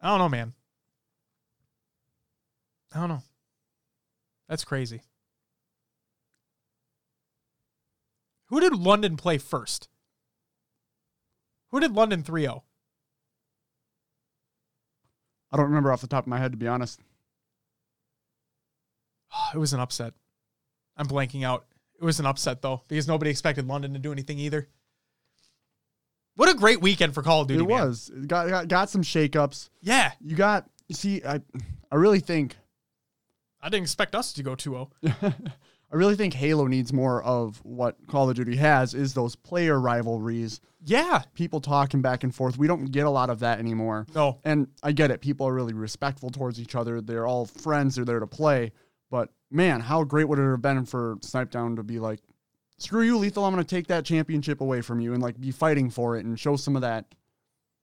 I 0.00 0.08
don't 0.08 0.20
know, 0.20 0.28
man. 0.28 0.54
I 2.94 3.00
don't 3.00 3.08
know. 3.08 3.22
That's 4.48 4.64
crazy. 4.64 5.02
Who 8.46 8.60
did 8.60 8.74
London 8.76 9.16
play 9.16 9.38
first? 9.38 9.88
Who 11.72 11.80
did 11.80 11.92
London 11.92 12.22
3 12.22 12.42
0? 12.42 12.62
I 15.50 15.56
don't 15.56 15.66
remember 15.66 15.92
off 15.92 16.00
the 16.00 16.06
top 16.06 16.24
of 16.24 16.28
my 16.28 16.38
head 16.38 16.52
to 16.52 16.56
be 16.56 16.68
honest. 16.68 17.00
It 19.54 19.58
was 19.58 19.72
an 19.72 19.80
upset. 19.80 20.14
I'm 20.96 21.08
blanking 21.08 21.44
out. 21.44 21.66
It 22.00 22.04
was 22.04 22.18
an 22.18 22.26
upset 22.26 22.62
though 22.62 22.82
because 22.88 23.06
nobody 23.06 23.30
expected 23.30 23.66
London 23.68 23.92
to 23.92 23.98
do 23.98 24.10
anything 24.12 24.38
either. 24.38 24.68
What 26.36 26.48
a 26.48 26.54
great 26.54 26.80
weekend 26.80 27.12
for 27.14 27.22
Call 27.22 27.42
of 27.42 27.48
Duty. 27.48 27.62
it 27.64 27.68
man. 27.68 27.86
was 27.88 28.10
It 28.14 28.26
got, 28.28 28.48
got 28.48 28.68
got 28.68 28.90
some 28.90 29.02
shakeups. 29.02 29.68
Yeah. 29.82 30.12
You 30.20 30.36
got 30.36 30.68
you 30.88 30.94
see, 30.94 31.22
I 31.24 31.40
I 31.92 31.96
really 31.96 32.20
think 32.20 32.56
I 33.60 33.68
didn't 33.68 33.82
expect 33.84 34.14
us 34.14 34.32
to 34.34 34.42
go 34.42 34.54
2-0. 34.54 34.90
I 35.92 35.96
really 35.96 36.14
think 36.16 36.32
Halo 36.34 36.66
needs 36.66 36.92
more 36.92 37.22
of 37.22 37.58
what 37.64 37.96
Call 38.06 38.30
of 38.30 38.36
Duty 38.36 38.56
has 38.56 38.94
is 38.94 39.12
those 39.12 39.34
player 39.36 39.78
rivalries, 39.78 40.60
Yeah. 40.84 41.22
people 41.34 41.60
talking 41.60 42.00
back 42.00 42.22
and 42.24 42.32
forth. 42.34 42.56
We 42.56 42.68
don't 42.68 42.86
get 42.92 43.04
a 43.06 43.10
lot 43.10 43.28
of 43.28 43.40
that 43.40 43.58
anymore. 43.58 44.06
No. 44.14 44.38
And 44.44 44.68
I 44.84 44.92
get 44.92 45.10
it. 45.10 45.20
People 45.20 45.46
are 45.48 45.52
really 45.52 45.74
respectful 45.74 46.30
towards 46.30 46.58
each 46.60 46.74
other. 46.76 47.00
They're 47.02 47.26
all 47.26 47.44
friends. 47.44 47.96
They're 47.96 48.04
there 48.06 48.20
to 48.20 48.26
play. 48.26 48.70
But 49.10 49.30
man, 49.50 49.80
how 49.80 50.04
great 50.04 50.28
would 50.28 50.38
it 50.38 50.50
have 50.50 50.62
been 50.62 50.84
for 50.86 51.16
Snip3down 51.16 51.76
to 51.76 51.82
be 51.82 51.98
like, 51.98 52.20
screw 52.78 53.02
you, 53.02 53.18
Lethul. 53.18 53.46
I'm 53.46 53.52
going 53.52 53.64
to 53.64 53.64
take 53.64 53.88
that 53.88 54.04
championship 54.04 54.60
away 54.60 54.80
from 54.80 55.00
you 55.00 55.12
and 55.12 55.22
like 55.22 55.38
be 55.40 55.50
fighting 55.50 55.90
for 55.90 56.16
it 56.16 56.24
and 56.24 56.38
show 56.38 56.56
some 56.56 56.76
of 56.76 56.82
that. 56.82 57.06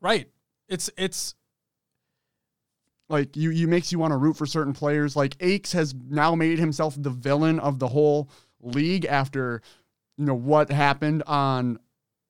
Right. 0.02 0.30
It's 0.68 0.90
it's 0.98 1.36
Like 3.10 3.36
you, 3.38 3.52
you 3.52 3.68
makes 3.68 3.92
you 3.92 4.00
want 4.00 4.12
to 4.12 4.18
root 4.18 4.38
for 4.38 4.46
certain 4.46 4.74
players. 4.74 5.16
Like 5.16 5.36
Aches 5.40 5.72
has 5.74 5.94
now 6.10 6.36
made 6.36 6.60
himself 6.60 6.96
the 6.98 7.10
villain 7.10 7.60
of 7.60 7.80
the 7.80 7.88
whole 7.88 8.30
league 8.62 9.06
after, 9.06 9.62
you 10.18 10.26
know, 10.26 10.36
what 10.36 10.72
happened 10.72 11.24
on 11.28 11.80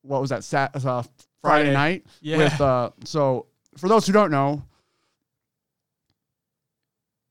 what 0.02 0.20
was 0.20 0.30
that 0.30 0.44
Sat, 0.44 0.74
uh, 0.76 0.80
Friday, 0.82 1.12
Friday. 1.40 1.72
night 1.72 2.06
yeah. 2.20 2.36
with 2.38 2.60
uh 2.60 2.90
so 3.04 3.46
for 3.76 3.88
those 3.88 4.06
who 4.06 4.12
don't 4.12 4.30
know 4.30 4.62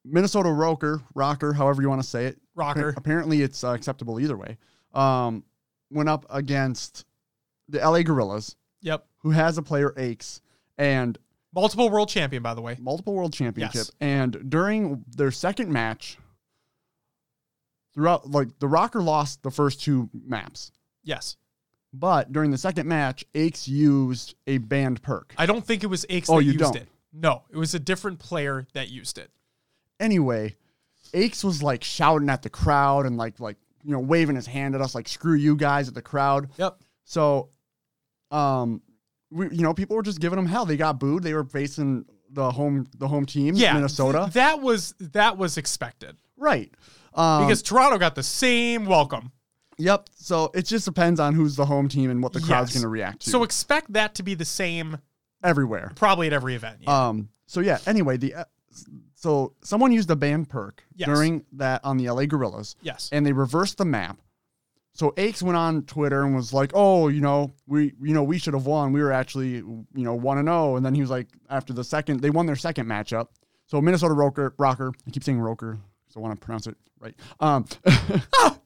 minnesota 0.10 0.50
Røkkr 0.50 1.04
Røkkr 1.16 1.54
however 1.56 1.82
you 1.82 1.90
want 1.90 2.02
to 2.02 2.08
say 2.08 2.26
it 2.26 2.40
Røkkr. 2.58 2.96
apparently 2.98 3.42
it's 3.42 3.64
uh, 3.64 3.72
acceptable 3.74 4.20
either 4.20 4.38
way 4.38 4.58
um 4.94 5.44
went 5.92 6.10
up 6.10 6.26
against 6.30 7.06
the 7.70 7.80
LA 7.80 8.02
Guerrillas 8.04 8.56
Yep. 8.82 9.06
who 9.24 9.32
has 9.32 9.58
a 9.58 9.62
player 9.62 9.94
aches 9.98 10.42
and 10.78 11.18
Multiple 11.54 11.90
world 11.90 12.10
champion 12.10 12.44
by 12.44 12.54
the 12.54 12.62
way. 12.62 12.78
multiple 12.80 13.14
world 13.14 13.34
championship 13.34 13.76
Yes. 13.76 13.92
and 14.00 14.50
during 14.50 15.04
their 15.16 15.32
second 15.32 15.72
match 15.72 16.18
throughout 17.94 18.30
like 18.30 18.60
the 18.60 18.68
Røkkr 18.68 19.04
lost 19.04 19.44
the 19.44 19.52
first 19.52 19.82
two 19.82 20.10
maps 20.14 20.72
Yes. 21.04 21.38
but 21.94 22.32
during 22.32 22.52
the 22.52 22.58
second 22.58 22.88
match 22.88 23.26
aches 23.34 23.68
used 23.68 24.36
a 24.46 24.58
banned 24.60 25.02
perk 25.02 25.34
I 25.38 25.46
don't 25.46 25.66
think 25.66 25.84
it 25.84 25.88
was 25.88 26.06
Aches 26.10 26.30
Oh, 26.30 26.38
that 26.38 26.44
you 26.44 26.52
used 26.54 26.64
don't? 26.64 26.76
it. 26.76 26.88
No, 27.14 27.44
it 27.50 27.58
was 27.58 27.74
a 27.74 27.80
different 27.80 28.20
player 28.20 28.68
that 28.74 28.90
used 28.90 29.18
it. 29.18 29.32
Anyway, 30.00 30.56
Aches 31.14 31.44
was 31.44 31.64
like 31.64 31.84
shouting 31.84 32.30
at 32.30 32.42
the 32.42 32.50
crowd 32.50 33.06
and 33.06 33.18
like 33.18 33.40
like 33.40 33.58
you 33.84 33.92
know 33.92 34.00
waving 34.00 34.36
his 34.36 34.46
hand 34.48 34.76
at 34.76 34.82
us 34.82 34.94
like 34.96 35.08
screw 35.08 35.36
you 35.36 35.56
guys 35.56 35.88
at 35.88 35.94
the 35.94 36.02
crowd. 36.02 36.50
Yep. 36.58 36.78
So, 37.06 37.50
um, 38.32 38.82
we 39.32 39.50
you 39.52 39.62
know 39.64 39.74
people 39.74 39.96
were 39.96 40.04
just 40.04 40.20
giving 40.20 40.38
him 40.40 40.46
hell. 40.46 40.66
They 40.66 40.78
got 40.78 41.00
booed. 41.00 41.24
They 41.24 41.34
were 41.34 41.44
facing 41.46 42.06
the 42.30 42.52
home 42.52 42.88
the 42.98 43.08
home 43.08 43.26
team, 43.26 43.56
Yeah. 43.56 43.74
Minnesota. 43.74 44.20
th- 44.24 44.34
that 44.34 44.62
was 44.62 44.94
that 45.00 45.38
was 45.38 45.58
expected. 45.58 46.18
right. 46.36 46.72
Um, 47.14 47.46
Because 47.48 47.64
Toronto 47.64 47.98
got 47.98 48.14
the 48.16 48.22
same 48.24 48.86
welcome. 48.86 49.32
yep. 49.78 50.08
So 50.16 50.52
it 50.54 50.64
just 50.66 50.86
depends 50.86 51.20
on 51.20 51.34
who's 51.34 51.56
the 51.56 51.66
home 51.66 51.88
team 51.88 52.12
and 52.12 52.22
what 52.22 52.32
the 52.34 52.40
crowd's 52.42 52.70
Yes. 52.70 52.74
going 52.76 52.82
to 52.84 52.90
react 52.90 53.22
to. 53.22 53.30
So 53.32 53.44
expect 53.44 53.94
that 53.94 54.14
to 54.16 54.24
be 54.24 54.36
the 54.36 54.46
same 54.46 54.98
everywhere. 55.44 55.94
probably 55.96 56.28
at 56.28 56.34
every 56.34 56.54
event. 56.56 56.80
Yeah. 56.82 57.08
Um. 57.08 57.30
So 57.48 57.62
yeah. 57.62 57.80
Anyway, 57.88 58.18
the 58.18 58.34
uh, 58.36 58.44
so 59.20 59.54
someone 59.64 59.92
used 59.92 60.12
a 60.12 60.16
ban 60.16 60.46
perk 60.46 60.84
Yes. 60.96 61.08
during 61.08 61.44
that 61.54 61.84
on 61.84 61.98
the 61.98 62.08
LA 62.10 62.26
Guerrillas. 62.28 62.76
yes. 62.82 63.10
and 63.12 63.26
they 63.26 63.34
reversed 63.34 63.78
the 63.80 63.86
map. 63.86 64.20
So 64.94 65.14
Aches 65.18 65.42
went 65.44 65.58
on 65.58 65.84
Twitter 65.84 66.24
and 66.24 66.36
was 66.36 66.54
like, 66.54 66.72
"Oh, 66.74 67.08
you 67.08 67.22
know, 67.22 67.54
we, 67.68 67.94
you 68.02 68.14
know, 68.16 68.24
we 68.24 68.40
should 68.40 68.56
have 68.56 68.66
won. 68.66 68.94
We 68.94 69.00
were 69.02 69.12
actually, 69.12 69.56
you 69.58 69.86
know, 69.94 70.16
one 70.16 70.40
and 70.40 70.48
zero." 70.48 70.76
And 70.76 70.84
then 70.86 70.96
he 70.96 71.02
was 71.02 71.10
like, 71.12 71.28
after 71.52 71.72
the 71.74 71.84
second, 71.84 72.22
they 72.22 72.32
won 72.32 72.48
their 72.48 72.56
second 72.56 72.88
matchup. 72.88 73.28
So 73.68 73.80
Minnesota 73.80 74.16
Røkkr, 74.16 74.52
Røkkr, 74.56 74.94
I 75.08 75.12
keep 75.12 75.24
saying 75.24 75.40
Roker 75.40 75.78
because 76.04 76.18
I 76.18 76.20
want 76.20 76.40
to 76.40 76.44
pronounce 76.44 76.66
it 76.68 76.76
right. 77.00 77.14
Um, 77.40 77.66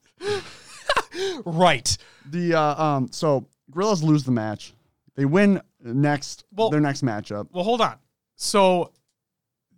right. 1.46 1.98
the 2.30 2.54
uh, 2.54 2.84
um, 2.84 3.08
so 3.12 3.48
Guerrillas 3.70 4.04
lose 4.04 4.24
the 4.24 4.32
match. 4.32 4.74
They 5.16 5.26
win 5.26 5.62
next 5.84 6.46
Well- 6.54 6.70
their 6.70 6.80
next 6.80 7.04
matchup. 7.04 7.48
Well, 7.52 7.64
hold 7.64 7.82
on. 7.82 7.98
So 8.36 8.92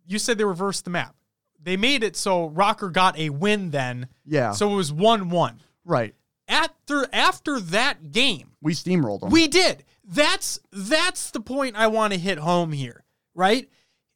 you 0.08 0.20
said 0.20 0.38
they 0.38 0.44
reversed 0.46 0.84
the 0.86 0.92
map. 0.92 1.16
They 1.62 1.78
made 1.78 2.04
it 2.04 2.16
so 2.16 2.50
Røkkr 2.50 2.92
got 2.92 3.18
a 3.18 3.30
win 3.30 3.72
then. 3.72 4.08
Yeah, 4.26 4.52
So 4.52 4.72
it 4.72 4.76
was 4.76 4.92
1 4.92 5.30
1. 5.30 5.62
right. 5.86 6.14
After, 6.48 7.08
after 7.14 7.60
that 7.62 8.12
game, 8.12 8.52
We 8.62 8.74
steamrolled 8.74 9.22
them. 9.22 9.30
We 9.30 9.48
did. 9.48 9.86
That's 10.04 10.60
that's 10.74 11.32
the 11.32 11.40
point 11.40 11.78
I 11.78 11.88
want 11.88 12.12
to 12.12 12.20
hit 12.20 12.38
home 12.38 12.74
here, 12.74 13.06
right? 13.34 13.70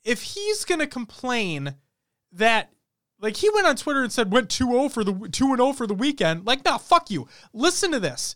If 0.03 0.21
he's 0.21 0.65
going 0.65 0.79
to 0.79 0.87
complain 0.87 1.75
that 2.33 2.69
like 3.21 3.37
he 3.37 3.49
went 3.49 3.65
on 3.65 3.77
Twitter 3.77 4.03
and 4.03 4.11
said 4.11 4.31
went 4.31 4.49
2-0 4.49 4.91
for 4.91 5.05
the 5.05 5.13
2 5.31 5.45
and 5.47 5.57
0 5.57 5.71
for 5.71 5.87
the 5.87 5.93
weekend, 5.93 6.45
like 6.45 6.65
nah, 6.65 6.77
fuck 6.77 7.09
you. 7.09 7.29
Listen 7.53 7.91
to 7.93 7.99
this. 8.01 8.35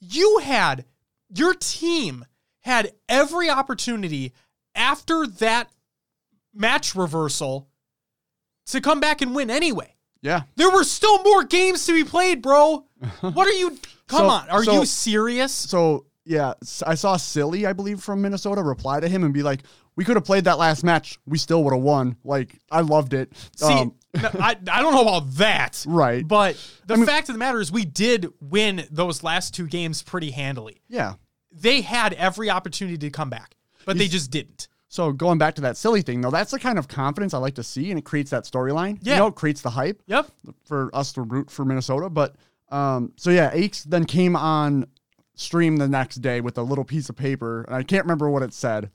You 0.00 0.38
had 0.42 0.84
your 1.32 1.54
team 1.54 2.24
had 2.62 2.92
every 3.08 3.48
opportunity 3.48 4.32
after 4.74 5.24
that 5.26 5.70
match 6.54 6.94
reversal 6.94 7.68
to 8.66 8.80
come 8.80 9.00
back 9.00 9.20
and 9.22 9.34
win 9.34 9.50
anyway. 9.50 9.94
yeah, 10.22 10.42
There 10.56 10.70
were 10.70 10.84
still 10.84 11.22
more 11.22 11.44
games 11.44 11.86
to 11.86 11.92
be 11.92 12.04
played, 12.04 12.42
bro. 12.42 12.84
What 13.20 13.46
are 13.46 13.52
you 13.52 13.70
Come 14.06 14.18
So- 14.20 14.26
on. 14.28 14.48
Are 14.50 14.64
so- 14.64 14.72
you 14.80 14.86
serious? 14.86 15.52
So 15.52 16.06
yeah, 16.24 16.52
I 16.86 16.94
saw 16.94 17.16
Silly, 17.16 17.66
I 17.66 17.72
believe, 17.72 18.00
from 18.02 18.20
Minnesota, 18.22 18.62
reply 18.62 19.00
to 19.00 19.08
him 19.08 19.24
and 19.24 19.32
be 19.32 19.42
like, 19.42 19.62
"We 19.96 20.04
could 20.04 20.16
have 20.16 20.24
played 20.24 20.44
that 20.44 20.58
last 20.58 20.84
match. 20.84 21.18
We 21.26 21.38
still 21.38 21.64
would 21.64 21.72
have 21.72 21.82
won. 21.82 22.16
Like, 22.24 22.56
I 22.70 22.82
loved 22.82 23.14
it." 23.14 23.32
See, 23.56 23.72
Um, 23.72 23.94
I, 24.16 24.56
I 24.70 24.82
don't 24.82 24.92
know 24.94 25.00
about 25.02 25.30
that. 25.36 25.82
Right. 25.88 26.26
But 26.26 26.56
the 26.86 26.94
I 26.94 26.96
mean- 26.98 27.06
fact 27.06 27.28
of 27.30 27.34
the 27.34 27.38
matter 27.38 27.60
is, 27.60 27.72
we 27.72 27.84
did 27.84 28.28
win 28.40 28.86
those 28.90 29.22
last 29.22 29.54
two 29.54 29.66
games 29.66 30.02
pretty 30.02 30.30
handily. 30.32 30.82
yeah. 30.88 31.14
They 31.52 31.80
had 31.80 32.12
every 32.12 32.48
opportunity 32.50 32.98
to 32.98 33.10
come 33.10 33.28
back, 33.30 33.56
but 33.84 33.98
they 33.98 34.06
just 34.06 34.30
didn't. 34.30 34.68
So 34.92 35.12
going 35.12 35.38
back 35.38 35.54
to 35.54 35.60
that 35.62 35.76
silly 35.76 36.02
thing, 36.02 36.20
though, 36.20 36.32
that's 36.32 36.50
the 36.50 36.58
kind 36.58 36.76
of 36.76 36.88
confidence 36.88 37.32
I 37.32 37.38
like 37.38 37.54
to 37.54 37.62
see, 37.62 37.90
and 37.90 37.98
it 37.98 38.04
creates 38.04 38.30
that 38.32 38.42
storyline. 38.42 38.98
Yeah. 39.02 39.12
You 39.14 39.18
know, 39.20 39.26
it 39.28 39.36
creates 39.36 39.62
the 39.62 39.70
hype 39.70 40.02
Yep. 40.08 40.28
for 40.64 40.90
us 40.92 41.12
to 41.12 41.22
root 41.22 41.48
for 41.48 41.64
Minnesota. 41.64 42.10
But 42.10 42.34
um, 42.70 43.12
so 43.16 43.30
yeah, 43.30 43.50
Aches 43.52 43.84
then 43.84 44.04
came 44.04 44.34
on 44.34 44.86
stream 45.36 45.76
the 45.76 45.86
next 45.88 46.16
day 46.16 46.40
with 46.40 46.58
a 46.58 46.62
little 46.62 46.84
piece 46.84 47.08
of 47.08 47.14
paper, 47.14 47.62
and 47.62 47.76
I 47.76 47.84
can't 47.84 48.04
remember 48.04 48.28
what 48.28 48.42
it 48.42 48.52
said. 48.52 48.90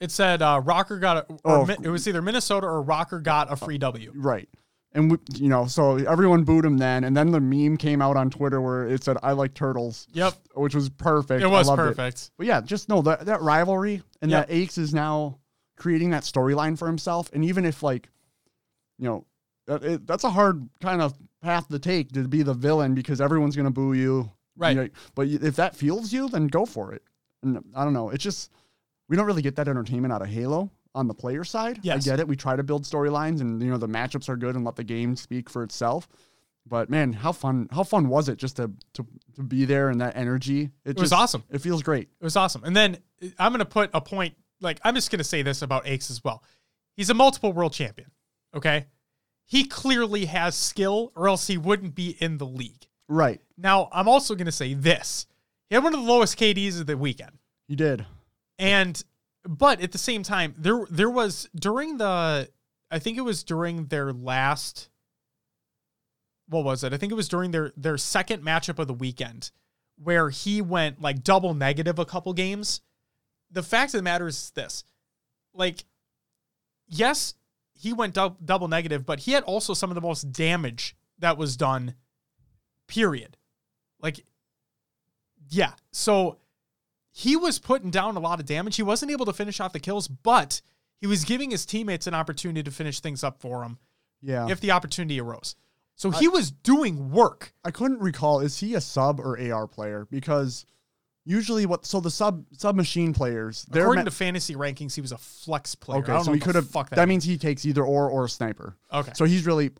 It 0.00 0.10
said 0.10 0.42
uh, 0.42 0.60
Røkkr 0.60 1.00
got 1.00 1.16
a, 1.16 1.26
or 1.44 1.58
Oh. 1.58 1.66
It 1.82 1.88
was 1.88 2.06
either 2.08 2.20
Minnesota 2.20 2.66
or 2.66 2.84
Røkkr 2.84 3.22
got 3.22 3.50
a 3.50 3.56
free 3.56 3.78
W. 3.78 4.12
Right. 4.16 4.48
And 4.96 5.10
we, 5.10 5.18
you 5.34 5.48
know, 5.50 5.66
so 5.66 5.96
everyone 5.96 6.44
booed 6.44 6.64
him 6.64 6.78
then, 6.78 7.04
and 7.04 7.14
then 7.14 7.30
the 7.30 7.38
meme 7.40 7.76
came 7.76 8.00
out 8.00 8.16
on 8.16 8.30
Twitter 8.30 8.60
where 8.62 8.88
it 8.88 9.04
said 9.04 9.18
"I 9.22 9.32
like 9.32 9.52
turtles," 9.52 10.08
Yep. 10.14 10.34
which 10.54 10.74
was 10.74 10.88
perfect. 10.88 11.42
It 11.42 11.46
was 11.48 11.70
perfect. 11.70 12.30
But 12.38 12.46
yeah, 12.46 12.62
just 12.62 12.88
know 12.88 13.02
that 13.02 13.26
that 13.26 13.42
rivalry 13.42 14.02
and 14.22 14.30
Yeah. 14.30 14.40
that 14.40 14.50
Aches 14.50 14.78
is 14.78 14.94
now 14.94 15.38
creating 15.76 16.10
that 16.10 16.22
storyline 16.22 16.78
for 16.78 16.86
himself. 16.86 17.30
And 17.34 17.44
even 17.44 17.66
if 17.66 17.82
like, 17.82 18.08
you 18.98 19.04
know, 19.04 19.26
that, 19.66 19.84
it, 19.84 20.06
that's 20.06 20.24
a 20.24 20.30
hard 20.30 20.66
kind 20.80 21.02
of 21.02 21.12
path 21.42 21.68
to 21.68 21.78
take 21.78 22.12
to 22.12 22.26
be 22.26 22.42
the 22.42 22.54
villain 22.54 22.94
because 22.94 23.20
everyone's 23.20 23.54
gonna 23.54 23.70
boo 23.70 23.92
you. 23.92 24.32
Right. 24.56 24.74
You 24.74 24.82
know, 24.84 24.88
but 25.14 25.28
if 25.28 25.56
that 25.56 25.76
fuels 25.76 26.10
you, 26.10 26.30
then 26.30 26.46
go 26.46 26.64
for 26.64 26.94
it. 26.94 27.02
And 27.42 27.62
I 27.74 27.84
don't 27.84 27.92
know. 27.92 28.08
It's 28.08 28.24
just 28.24 28.50
we 29.10 29.16
don't 29.18 29.26
really 29.26 29.42
get 29.42 29.56
that 29.56 29.68
entertainment 29.68 30.12
out 30.14 30.22
of 30.22 30.28
Halo 30.28 30.70
on 30.96 31.06
the 31.06 31.14
player 31.14 31.44
side. 31.44 31.78
Yes. 31.82 32.06
I 32.06 32.10
get 32.10 32.20
it. 32.20 32.26
We 32.26 32.34
try 32.34 32.56
to 32.56 32.62
build 32.62 32.84
storylines 32.84 33.40
and 33.40 33.62
you 33.62 33.70
know 33.70 33.78
the 33.78 33.88
matchups 33.88 34.28
are 34.28 34.36
good 34.36 34.56
and 34.56 34.64
let 34.64 34.76
the 34.76 34.84
game 34.84 35.14
speak 35.14 35.48
for 35.48 35.62
itself. 35.62 36.08
But 36.68 36.90
man, 36.90 37.12
how 37.12 37.32
fun! 37.32 37.68
How 37.70 37.84
fun 37.84 38.08
was 38.08 38.28
it 38.28 38.38
just 38.38 38.56
to 38.56 38.72
to, 38.94 39.06
to 39.36 39.42
be 39.42 39.64
there 39.64 39.90
and 39.90 40.00
that 40.00 40.16
energy? 40.16 40.70
It 40.84 40.98
was 40.98 41.12
awesome. 41.12 41.44
It 41.50 41.60
feels 41.60 41.82
great. 41.82 42.08
It 42.20 42.24
was 42.24 42.36
awesome. 42.36 42.64
And 42.64 42.74
then 42.74 42.98
uh, 43.22 43.28
I'm 43.38 43.52
going 43.52 43.60
to 43.60 43.64
put 43.64 43.90
a 43.94 44.00
point, 44.00 44.34
like, 44.60 44.80
I'm 44.82 44.94
just 44.94 45.10
going 45.10 45.18
to 45.18 45.24
say 45.24 45.42
this 45.42 45.62
about 45.62 45.86
Aches 45.86 46.10
as 46.10 46.24
well. 46.24 46.42
He's 46.96 47.10
a 47.10 47.14
multiple 47.14 47.52
world 47.52 47.72
champion. 47.72 48.10
Okay. 48.54 48.86
He 49.44 49.64
clearly 49.64 50.24
has 50.24 50.56
skill, 50.56 51.12
or 51.14 51.28
else 51.28 51.46
he 51.46 51.56
wouldn't 51.56 51.94
be 51.94 52.16
in 52.18 52.38
the 52.38 52.46
league. 52.46 52.86
Right. 53.08 53.40
Now, 53.56 53.88
I'm 53.92 54.08
also 54.08 54.34
going 54.34 54.46
to 54.46 54.52
say 54.52 54.74
this. 54.74 55.26
He 55.68 55.76
had 55.76 55.84
one 55.84 55.94
of 55.94 56.00
the 56.00 56.06
lowest 56.06 56.36
KDs 56.36 56.80
of 56.80 56.86
the 56.86 56.96
weekend. 56.96 57.38
You 57.68 57.76
did. 57.76 58.06
And 58.58 59.00
but 59.46 59.80
at 59.80 59.92
the 59.92 59.98
same 59.98 60.22
time, 60.22 60.54
there 60.58 60.86
there 60.90 61.10
was 61.10 61.48
during 61.54 61.98
the 61.98 62.48
I 62.90 62.98
think 62.98 63.18
it 63.18 63.22
was 63.22 63.44
during 63.44 63.86
their 63.86 64.12
last 64.12 64.88
what 66.48 66.64
was 66.64 66.84
it? 66.84 66.92
I 66.92 66.96
think 66.96 67.12
it 67.12 67.16
was 67.16 67.28
during 67.28 67.50
their 67.50 67.72
their 67.76 67.98
second 67.98 68.42
matchup 68.44 68.78
of 68.78 68.86
the 68.86 68.94
weekend 68.94 69.50
where 70.02 70.30
he 70.30 70.60
went 70.60 71.00
like 71.00 71.24
double 71.24 71.54
negative 71.54 71.98
a 71.98 72.04
couple 72.04 72.32
games. 72.32 72.80
The 73.50 73.62
fact 73.62 73.94
of 73.94 73.98
the 73.98 74.02
matter 74.02 74.26
is 74.26 74.50
this. 74.50 74.84
Like 75.54 75.84
yes, 76.88 77.34
he 77.72 77.92
went 77.92 78.14
dou- 78.14 78.36
double 78.44 78.68
negative, 78.68 79.04
but 79.04 79.20
he 79.20 79.32
had 79.32 79.44
also 79.44 79.74
some 79.74 79.90
of 79.90 79.94
the 79.94 80.00
most 80.00 80.32
damage 80.32 80.96
that 81.18 81.38
was 81.38 81.56
done 81.56 81.94
period 82.86 83.36
Like, 84.00 84.24
yeah. 85.48 85.72
So 85.92 86.38
he 87.18 87.34
was 87.34 87.58
putting 87.58 87.88
down 87.90 88.14
a 88.14 88.20
lot 88.20 88.40
of 88.40 88.44
damage. 88.46 88.76
He 88.76 88.82
wasn't 88.82 89.10
able 89.10 89.24
to 89.24 89.32
finish 89.32 89.58
off 89.58 89.72
the 89.72 89.80
kills, 89.80 90.06
but 90.06 90.60
he 91.00 91.06
was 91.06 91.24
giving 91.24 91.50
his 91.50 91.64
teammates 91.64 92.06
an 92.06 92.12
opportunity 92.12 92.62
to 92.62 92.70
finish 92.70 93.00
things 93.00 93.24
up 93.24 93.40
for 93.40 93.62
him 93.62 93.78
Yeah. 94.20 94.48
if 94.50 94.60
the 94.60 94.70
opportunity 94.72 95.18
arose. 95.18 95.56
So 95.94 96.10
he 96.10 96.28
was 96.28 96.50
doing 96.50 97.10
work. 97.10 97.54
I 97.64 97.70
couldn't 97.70 98.00
recall 98.00 98.40
is 98.40 98.58
he 98.60 98.74
a 98.74 98.82
sub 98.82 99.18
or 99.18 99.38
AR 99.40 99.66
player 99.66 100.06
because 100.10 100.66
usually 101.24 101.64
what 101.64 101.86
so 101.86 102.00
the 102.00 102.10
sub 102.10 102.44
sub 102.52 102.76
machine 102.76 103.14
players 103.14 103.64
they're 103.70 103.84
According 103.84 104.04
to 104.04 104.10
fantasy 104.10 104.54
rankings, 104.54 104.94
he 104.94 105.00
was 105.00 105.12
a 105.12 105.16
flex 105.18 105.74
player. 105.74 106.00
I 106.00 106.02
okay 106.02 106.12
don't 106.12 106.24
so 106.24 106.30
know 106.32 106.34
he 106.34 106.40
could 106.40 106.54
have 106.54 106.68
fuck 106.68 106.90
that, 106.90 106.96
that, 106.96 107.08
means 107.08 107.24
he 107.24 107.38
takes 107.38 107.64
either 107.64 107.82
or 107.82 108.10
or 108.10 108.26
a 108.26 108.28
sniper 108.28 108.76
Okay. 108.92 109.12
so 109.14 109.24
he's 109.24 109.46
really 109.46 109.70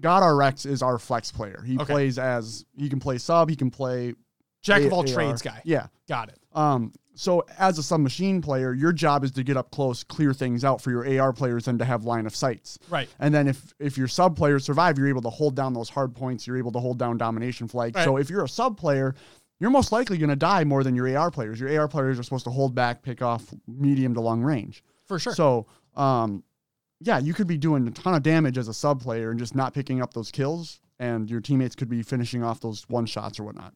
God 0.00 0.24
our 0.24 0.34
Rex 0.34 0.66
is 0.66 0.82
our 0.82 0.98
flex 0.98 1.30
player 1.30 1.62
he 1.64 1.76
Okay. 1.78 1.84
plays 1.92 2.18
as 2.18 2.64
he 2.76 2.88
can 2.88 2.98
play 2.98 3.18
sub 3.18 3.48
he 3.48 3.54
can 3.54 3.70
play 3.70 4.14
Jack 4.62 4.82
of 4.82 4.92
all 4.92 5.04
trades 5.04 5.42
guy. 5.42 5.60
yeah 5.64 5.86
Got 6.08 6.28
it. 6.30 6.38
um 6.54 6.92
so 7.14 7.44
as 7.58 7.78
a 7.78 7.82
sub 7.82 8.00
machine 8.00 8.40
player 8.40 8.72
your 8.72 8.92
job 8.92 9.22
is 9.24 9.30
to 9.32 9.42
get 9.42 9.56
up 9.56 9.70
close 9.70 10.02
clear 10.02 10.32
things 10.32 10.64
out 10.64 10.80
for 10.80 10.90
your 10.90 11.20
AR 11.20 11.32
players 11.32 11.68
and 11.68 11.78
to 11.78 11.84
have 11.84 12.04
line 12.04 12.24
of 12.26 12.34
sights 12.34 12.78
Right. 12.88 13.08
And 13.18 13.34
then 13.34 13.48
if 13.48 13.74
if 13.78 13.98
your 13.98 14.08
sub 14.08 14.36
players 14.36 14.64
survive, 14.64 14.96
you're 14.98 15.08
able 15.08 15.22
to 15.22 15.30
hold 15.30 15.54
down 15.54 15.74
those 15.74 15.88
hard 15.90 16.14
points. 16.14 16.46
You're 16.46 16.56
able 16.56 16.72
to 16.72 16.78
hold 16.80 16.98
down 16.98 17.18
domination 17.18 17.68
flags. 17.68 18.02
So 18.02 18.16
if 18.16 18.30
you're 18.30 18.44
a 18.44 18.48
sub 18.48 18.78
player, 18.78 19.14
you're 19.60 19.70
most 19.70 19.92
likely 19.92 20.16
going 20.18 20.30
to 20.30 20.36
die 20.36 20.64
more 20.64 20.82
than 20.82 20.94
your 20.96 21.14
AR 21.16 21.30
players. 21.30 21.60
Your 21.60 21.78
AR 21.78 21.86
players 21.86 22.18
are 22.18 22.22
supposed 22.22 22.44
to 22.44 22.50
hold 22.50 22.74
back, 22.74 23.02
pick 23.02 23.20
off 23.22 23.44
medium 23.68 24.14
to 24.14 24.20
long 24.20 24.42
range. 24.42 24.82
For 25.06 25.18
sure. 25.18 25.34
So, 25.34 25.66
um, 25.94 26.42
yeah, 27.00 27.18
you 27.18 27.32
could 27.34 27.46
be 27.46 27.56
doing 27.58 27.86
a 27.86 27.90
ton 27.90 28.14
of 28.14 28.22
damage 28.22 28.58
as 28.58 28.66
a 28.68 28.74
sub 28.74 29.00
player 29.02 29.30
and 29.30 29.38
just 29.38 29.54
not 29.54 29.72
picking 29.74 30.00
up 30.02 30.14
those 30.14 30.30
kills, 30.32 30.80
and 30.98 31.30
your 31.30 31.40
teammates 31.40 31.74
could 31.76 31.88
be 31.88 32.02
finishing 32.02 32.42
off 32.42 32.60
those 32.60 32.88
one 32.88 33.06
shots 33.06 33.38
or 33.38 33.44
whatnot. 33.44 33.72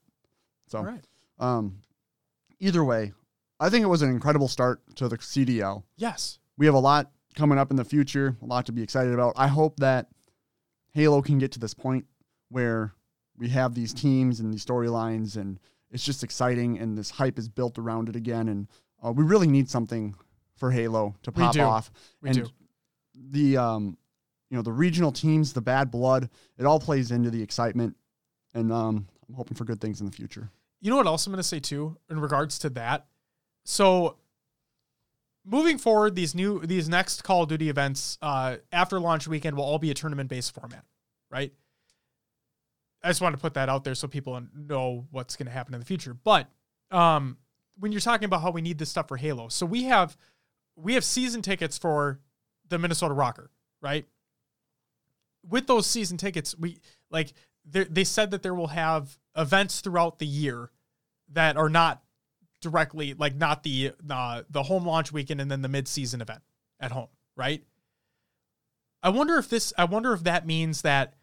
So, 0.66 0.78
all 0.78 0.84
right. 0.84 1.04
um, 1.38 1.78
either 2.58 2.84
way, 2.84 3.12
I 3.60 3.70
think 3.70 3.84
it 3.84 3.88
was 3.88 4.02
an 4.02 4.10
incredible 4.10 4.48
start 4.48 4.80
to 4.96 5.08
the 5.08 5.16
CDL 5.16 5.84
Yes. 5.96 6.38
we 6.56 6.66
have 6.66 6.74
a 6.74 6.80
lot 6.80 7.10
coming 7.34 7.58
up 7.58 7.70
in 7.70 7.76
the 7.76 7.84
future, 7.84 8.36
a 8.42 8.46
lot 8.46 8.66
to 8.66 8.72
be 8.72 8.82
excited 8.82 9.12
about. 9.12 9.34
I 9.36 9.46
hope 9.46 9.78
that 9.78 10.08
Halo 10.92 11.22
can 11.22 11.38
get 11.38 11.52
to 11.52 11.58
this 11.58 11.74
point 11.74 12.06
where 12.48 12.94
we 13.36 13.48
have 13.50 13.74
these 13.74 13.92
teams 13.92 14.40
and 14.40 14.52
these 14.52 14.64
storylines, 14.64 15.36
and 15.36 15.60
it's 15.90 16.04
just 16.04 16.24
exciting, 16.24 16.78
and 16.78 16.96
this 16.96 17.10
hype 17.10 17.38
is 17.38 17.48
built 17.48 17.78
around 17.78 18.08
it 18.08 18.16
again. 18.16 18.48
And 18.48 18.68
uh, 19.04 19.12
we 19.12 19.24
really 19.24 19.46
need 19.46 19.68
something 19.68 20.14
for 20.56 20.70
Halo 20.70 21.14
to 21.22 21.32
pop 21.32 21.56
off. 21.58 21.90
We 22.22 22.30
and 22.30 22.44
do. 22.44 22.50
the 23.14 23.56
um, 23.58 23.98
you 24.50 24.56
know, 24.56 24.62
the 24.62 24.72
regional 24.72 25.12
teams, 25.12 25.52
the 25.52 25.60
bad 25.60 25.90
blood, 25.90 26.30
it 26.58 26.64
all 26.64 26.80
plays 26.80 27.10
into 27.10 27.30
the 27.30 27.42
excitement, 27.42 27.96
and 28.54 28.72
um, 28.72 29.06
I'm 29.28 29.34
hoping 29.34 29.56
for 29.56 29.64
good 29.64 29.80
things 29.80 30.00
in 30.00 30.06
the 30.06 30.12
future. 30.12 30.50
You 30.80 30.90
know 30.90 30.96
what 30.96 31.06
else 31.06 31.26
I'm 31.26 31.32
going 31.32 31.38
to 31.38 31.48
say 31.48 31.60
too 31.60 31.96
in 32.10 32.20
regards 32.20 32.58
to 32.60 32.70
that? 32.70 33.06
So 33.64 34.16
moving 35.44 35.78
forward, 35.78 36.14
these 36.14 36.34
new 36.34 36.60
these 36.60 36.88
next 36.88 37.24
Call 37.24 37.44
of 37.44 37.48
Duty 37.48 37.68
events 37.68 38.18
uh, 38.20 38.56
after 38.72 39.00
launch 39.00 39.26
weekend 39.26 39.56
will 39.56 39.64
all 39.64 39.78
be 39.78 39.90
a 39.90 39.94
tournament 39.94 40.28
based 40.28 40.54
format, 40.54 40.84
right? 41.30 41.52
I 43.02 43.08
just 43.08 43.20
want 43.20 43.34
to 43.34 43.40
put 43.40 43.54
that 43.54 43.68
out 43.68 43.84
there 43.84 43.94
so 43.94 44.08
people 44.08 44.40
know 44.54 45.06
what's 45.10 45.36
going 45.36 45.46
to 45.46 45.52
happen 45.52 45.74
in 45.74 45.80
the 45.80 45.86
future. 45.86 46.14
But 46.14 46.48
um, 46.90 47.36
when 47.78 47.92
you're 47.92 48.00
talking 48.00 48.24
about 48.24 48.42
how 48.42 48.50
we 48.50 48.62
need 48.62 48.78
this 48.78 48.90
stuff 48.90 49.08
for 49.08 49.16
Halo, 49.16 49.48
so 49.48 49.64
we 49.64 49.84
have 49.84 50.16
we 50.76 50.94
have 50.94 51.04
season 51.04 51.40
tickets 51.42 51.78
for 51.78 52.20
the 52.68 52.78
Minnesota 52.78 53.14
Røkkr, 53.14 53.48
right? 53.80 54.04
With 55.48 55.66
those 55.66 55.86
season 55.86 56.16
tickets, 56.16 56.56
we 56.58 56.78
like 57.10 57.32
they 57.66 58.04
said 58.04 58.30
that 58.30 58.42
there 58.42 58.54
will 58.54 58.68
have 58.68 59.18
events 59.36 59.80
throughout 59.80 60.18
the 60.18 60.26
year 60.26 60.70
that 61.32 61.56
are 61.56 61.68
not 61.68 62.02
directly 62.60 63.14
like 63.14 63.34
not 63.34 63.62
the 63.62 63.92
uh, 64.10 64.42
the 64.48 64.62
home 64.62 64.86
launch 64.86 65.12
weekend 65.12 65.40
and 65.40 65.50
then 65.50 65.62
the 65.62 65.68
mid 65.68 65.88
season 65.88 66.20
event 66.20 66.42
at 66.80 66.92
home, 66.92 67.08
right? 67.36 67.62
I 69.02 69.10
wonder 69.10 69.36
if 69.36 69.48
this 69.48 69.72
I 69.76 69.84
wonder 69.84 70.12
if 70.12 70.24
that 70.24 70.46
means 70.46 70.82
that 70.82 71.14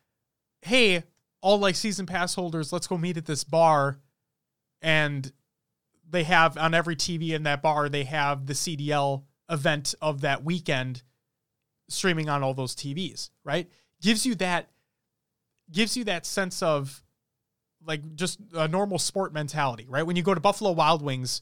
hey, 0.61 1.03
all 1.41 1.59
like 1.59 1.75
season 1.75 2.05
pass 2.05 2.35
holders, 2.35 2.71
let's 2.71 2.87
go 2.87 2.97
meet 2.97 3.17
at 3.17 3.25
this 3.25 3.43
bar 3.43 3.99
and 4.81 5.31
they 6.09 6.23
have 6.23 6.57
on 6.57 6.73
every 6.73 6.95
TV 6.95 7.29
in 7.29 7.43
that 7.43 7.61
bar 7.61 7.89
they 7.89 8.03
have 8.03 8.45
the 8.45 8.53
CDL 8.53 9.23
event 9.49 9.95
of 10.01 10.21
that 10.21 10.43
weekend 10.43 11.03
streaming 11.89 12.29
on 12.29 12.43
all 12.43 12.53
those 12.53 12.75
TVs, 12.75 13.29
right? 13.43 13.69
Gives 14.01 14.25
you 14.25 14.35
that 14.35 14.69
gives 15.74 15.97
you 15.97 16.05
that 16.05 16.26
sense 16.26 16.63
of 16.63 17.03
like 17.86 18.15
just 18.15 18.39
a 18.53 18.67
normal 18.69 18.97
sport 18.97 19.34
mentality, 19.34 19.86
right? 19.89 20.03
When 20.03 20.15
you 20.15 20.24
go 20.24 20.34
to 20.34 20.39
Buffalo 20.39 20.71
Wild 20.71 21.01
Wings 21.01 21.41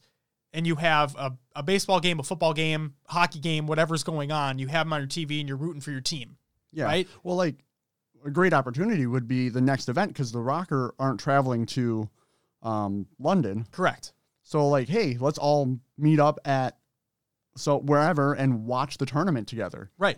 and 0.54 0.66
you 0.66 0.76
have 0.78 1.16
a, 1.16 1.38
a 1.56 1.62
baseball 1.62 2.00
game, 2.00 2.20
a 2.20 2.24
football 2.24 2.54
game, 2.54 2.96
hockey 3.08 3.40
game, 3.40 3.68
whatever's 3.68 4.04
going 4.04 4.32
on, 4.32 4.58
you 4.58 4.68
have 4.68 4.88
them 4.88 4.94
on 4.94 5.02
your 5.02 5.08
TV 5.08 5.40
and 5.40 5.48
you're 5.48 5.58
rooting 5.58 5.82
for 5.82 5.92
your 5.92 6.02
team. 6.02 6.38
Yeah. 6.74 6.86
Right? 6.86 7.08
Well, 7.24 7.36
like 7.36 7.56
a 8.26 8.32
great 8.32 8.54
opportunity 8.54 9.06
would 9.06 9.28
be 9.28 9.50
the 9.50 9.62
next 9.62 9.88
event 9.90 10.14
because 10.14 10.32
the 10.32 10.40
Røkkr 10.40 10.92
aren't 10.98 11.20
traveling 11.20 11.66
to 11.68 12.10
um, 12.64 13.06
London. 13.20 13.68
Correct. 13.72 14.14
So 14.44 14.68
like, 14.68 14.90
hey, 14.90 15.18
let's 15.20 15.38
all 15.38 15.78
meet 15.98 16.20
up 16.20 16.40
at 16.46 16.78
so 17.56 17.78
wherever 17.80 18.34
and 18.34 18.66
watch 18.66 18.98
the 18.98 19.06
tournament 19.06 19.48
together 19.48 19.92
Right. 19.98 20.18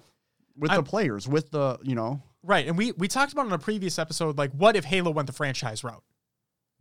with 0.55 0.72
I'm- 0.72 0.84
the 0.84 0.89
players, 0.89 1.28
with 1.28 1.51
the 1.51 1.80
you 1.84 1.95
know, 1.95 2.22
Right. 2.43 2.67
And 2.67 2.77
we 2.77 2.91
we 2.93 3.07
talked 3.07 3.31
about 3.33 3.45
in 3.47 3.53
a 3.53 3.59
previous 3.59 3.97
episode, 3.97 4.37
like 4.37 4.51
what 4.51 4.75
if 4.75 4.83
Halo 4.85 5.11
went 5.11 5.27
the 5.27 5.33
franchise 5.33 5.83
route? 5.83 6.03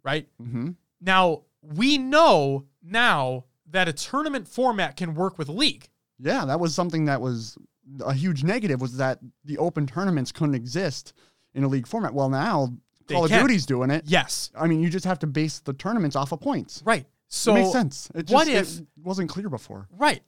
Right? 0.05 0.29
mm-hmm. 0.43 0.71
Now 1.01 1.43
we 1.63 1.99
know 1.99 2.65
now 2.83 3.45
that 3.71 3.89
a 3.89 3.93
tournament 3.93 4.49
format 4.49 4.97
can 4.97 5.15
work 5.15 5.39
with 5.39 5.49
League. 5.49 5.89
yeah, 6.19 6.45
that 6.45 6.59
was 6.61 6.75
something 6.75 7.05
that 7.07 7.21
was 7.21 7.57
a 8.05 8.13
huge 8.13 8.43
negative 8.45 8.81
was 8.81 8.97
that 8.97 9.19
the 9.45 9.59
open 9.59 9.87
tournaments 9.87 10.33
couldn't 10.33 10.55
exist 10.55 11.13
in 11.55 11.65
a 11.65 11.69
league 11.69 11.87
format. 11.87 12.13
Well, 12.15 12.29
now 12.29 12.73
They 13.07 13.15
Call 13.15 13.25
of. 13.25 13.31
Duty's 13.31 13.67
doing 13.67 13.91
it. 13.91 14.05
Yes. 14.07 14.51
I 14.59 14.67
mean, 14.67 14.81
you 14.81 14.89
just 14.89 15.05
have 15.05 15.19
to 15.21 15.27
base 15.27 15.61
the 15.61 15.73
tournaments 15.73 16.17
off 16.17 16.33
of 16.33 16.41
points. 16.41 16.83
Right. 16.85 17.07
So 17.29 17.53
it 17.53 17.61
makes 17.61 17.73
sense. 17.73 18.09
It 18.15 18.23
just, 18.27 18.33
what 18.35 18.49
it 18.49 18.55
if- 18.55 18.81
wasn't 19.03 19.31
clear 19.31 19.49
before? 19.49 19.89
Right. 19.91 20.23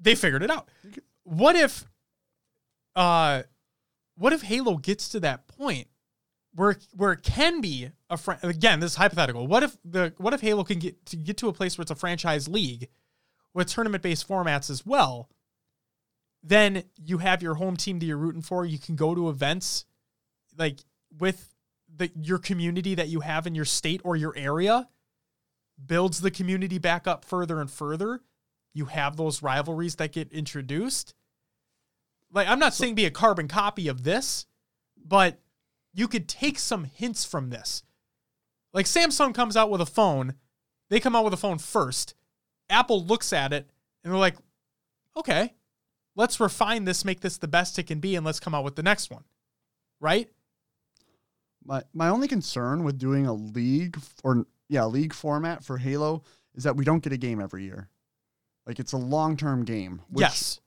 They 0.00 0.14
figured 0.14 0.42
it 0.42 0.50
out. 0.50 0.68
What 1.24 1.56
if 1.56 1.84
uh 2.96 3.42
what 4.16 4.32
if 4.32 4.42
Halo 4.42 4.76
gets 4.76 5.08
to 5.10 5.20
that 5.20 5.48
point 5.48 5.88
where 6.54 6.76
where 6.94 7.12
it 7.12 7.22
can 7.22 7.60
be 7.60 7.90
a 8.10 8.16
fran- 8.16 8.38
again, 8.42 8.80
this 8.80 8.92
is 8.92 8.96
hypothetical. 8.96 9.46
What 9.46 9.62
if 9.62 9.76
the 9.84 10.12
what 10.18 10.34
if 10.34 10.40
Halo 10.40 10.64
can 10.64 10.78
get 10.78 11.04
to 11.06 11.16
get 11.16 11.36
to 11.38 11.48
a 11.48 11.52
place 11.52 11.76
where 11.76 11.82
it's 11.82 11.90
a 11.90 11.96
franchise 11.96 12.48
league 12.48 12.88
with 13.54 13.68
tournament-based 13.68 14.28
formats 14.28 14.70
as 14.70 14.84
well? 14.84 15.28
Then 16.42 16.84
you 16.96 17.18
have 17.18 17.42
your 17.42 17.54
home 17.54 17.76
team 17.76 17.98
that 18.00 18.06
you're 18.06 18.16
rooting 18.16 18.42
for. 18.42 18.66
You 18.66 18.78
can 18.78 18.96
go 18.96 19.14
to 19.14 19.28
events 19.28 19.84
like 20.56 20.80
with 21.18 21.54
the 21.94 22.10
your 22.20 22.38
community 22.38 22.94
that 22.94 23.08
you 23.08 23.20
have 23.20 23.46
in 23.46 23.54
your 23.54 23.64
state 23.64 24.00
or 24.04 24.16
your 24.16 24.36
area 24.36 24.88
builds 25.84 26.20
the 26.20 26.30
community 26.30 26.78
back 26.78 27.06
up 27.06 27.24
further 27.24 27.60
and 27.60 27.70
further 27.70 28.20
you 28.74 28.86
have 28.86 29.16
those 29.16 29.42
rivalries 29.42 29.96
that 29.96 30.12
get 30.12 30.32
introduced. 30.32 31.14
Like 32.32 32.48
I'm 32.48 32.58
not 32.58 32.74
saying 32.74 32.94
be 32.94 33.04
a 33.04 33.10
carbon 33.10 33.48
copy 33.48 33.88
of 33.88 34.04
this, 34.04 34.46
but 34.96 35.40
you 35.92 36.08
could 36.08 36.28
take 36.28 36.58
some 36.58 36.84
hints 36.84 37.24
from 37.24 37.50
this. 37.50 37.82
Like 38.72 38.86
Samsung 38.86 39.34
comes 39.34 39.56
out 39.56 39.70
with 39.70 39.80
a 39.80 39.86
phone, 39.86 40.34
they 40.88 41.00
come 41.00 41.14
out 41.14 41.24
with 41.24 41.34
a 41.34 41.38
phone 41.38 41.58
first. 41.58 42.14
Apple 42.70 43.04
looks 43.04 43.32
at 43.32 43.52
it 43.52 43.70
and 44.02 44.12
they're 44.12 44.18
like, 44.18 44.36
"Okay, 45.16 45.54
let's 46.16 46.40
refine 46.40 46.84
this, 46.84 47.04
make 47.04 47.20
this 47.20 47.36
the 47.36 47.48
best 47.48 47.78
it 47.78 47.86
can 47.86 48.00
be 48.00 48.16
and 48.16 48.24
let's 48.24 48.40
come 48.40 48.54
out 48.54 48.64
with 48.64 48.76
the 48.76 48.82
next 48.82 49.10
one." 49.10 49.24
Right? 50.00 50.30
My 51.64 51.82
my 51.92 52.08
only 52.08 52.28
concern 52.28 52.82
with 52.82 52.98
doing 52.98 53.26
a 53.26 53.34
league 53.34 53.98
or 54.24 54.46
yeah, 54.68 54.86
league 54.86 55.12
format 55.12 55.62
for 55.62 55.76
Halo 55.76 56.24
is 56.54 56.64
that 56.64 56.76
we 56.76 56.84
don't 56.84 57.02
get 57.02 57.12
a 57.12 57.18
game 57.18 57.40
every 57.40 57.64
year. 57.64 57.90
Like 58.66 58.78
it's 58.78 58.92
a 58.92 58.98
long 58.98 59.36
term 59.36 59.64
game. 59.64 60.00
Which 60.08 60.22
yes. 60.22 60.60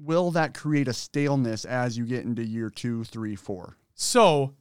Will 0.00 0.30
that 0.30 0.54
create 0.54 0.86
a 0.86 0.92
staleness 0.92 1.64
as 1.64 1.98
you 1.98 2.04
get 2.06 2.24
into 2.24 2.44
year 2.44 2.70
two, 2.70 3.04
three, 3.04 3.34
four? 3.34 3.76
So, 3.94 4.54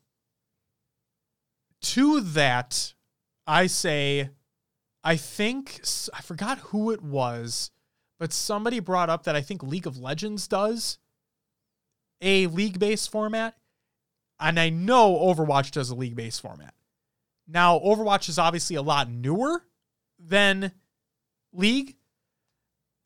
to 1.81 2.21
that, 2.21 2.93
I 3.45 3.67
say, 3.67 4.31
I 5.03 5.15
think, 5.15 5.79
I 6.13 6.21
forgot 6.21 6.57
who 6.59 6.91
it 6.91 7.03
was, 7.03 7.69
but 8.19 8.33
somebody 8.33 8.79
brought 8.79 9.09
up 9.09 9.23
that 9.23 9.35
I 9.35 9.41
think 9.41 9.61
League 9.61 9.85
of 9.85 9.97
Legends 9.97 10.47
does 10.47 10.97
a 12.19 12.47
league 12.47 12.79
based 12.79 13.11
format. 13.11 13.55
And 14.39 14.59
I 14.59 14.69
know 14.69 15.15
Overwatch 15.15 15.71
does 15.71 15.89
a 15.89 15.95
league 15.95 16.15
based 16.15 16.41
format. 16.41 16.73
Now, 17.47 17.79
Overwatch 17.79 18.27
is 18.27 18.39
obviously 18.39 18.75
a 18.75 18.81
lot 18.81 19.09
newer 19.09 19.63
than 20.19 20.71
League. 21.53 21.95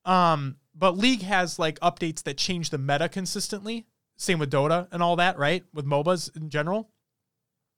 Um, 0.06 0.58
but 0.82 0.98
League 0.98 1.22
has 1.22 1.60
like 1.60 1.80
updates 1.80 2.24
that 2.24 2.38
change 2.38 2.72
the 2.72 2.78
meta 2.80 3.08
consistently. 3.08 3.86
Same 4.18 4.40
with 4.40 4.52
Dota 4.52 4.88
and 4.92 5.04
all 5.04 5.16
that, 5.18 5.38
right? 5.38 5.64
With 5.76 5.86
MOBAs 5.86 6.36
in 6.36 6.50
general. 6.50 6.90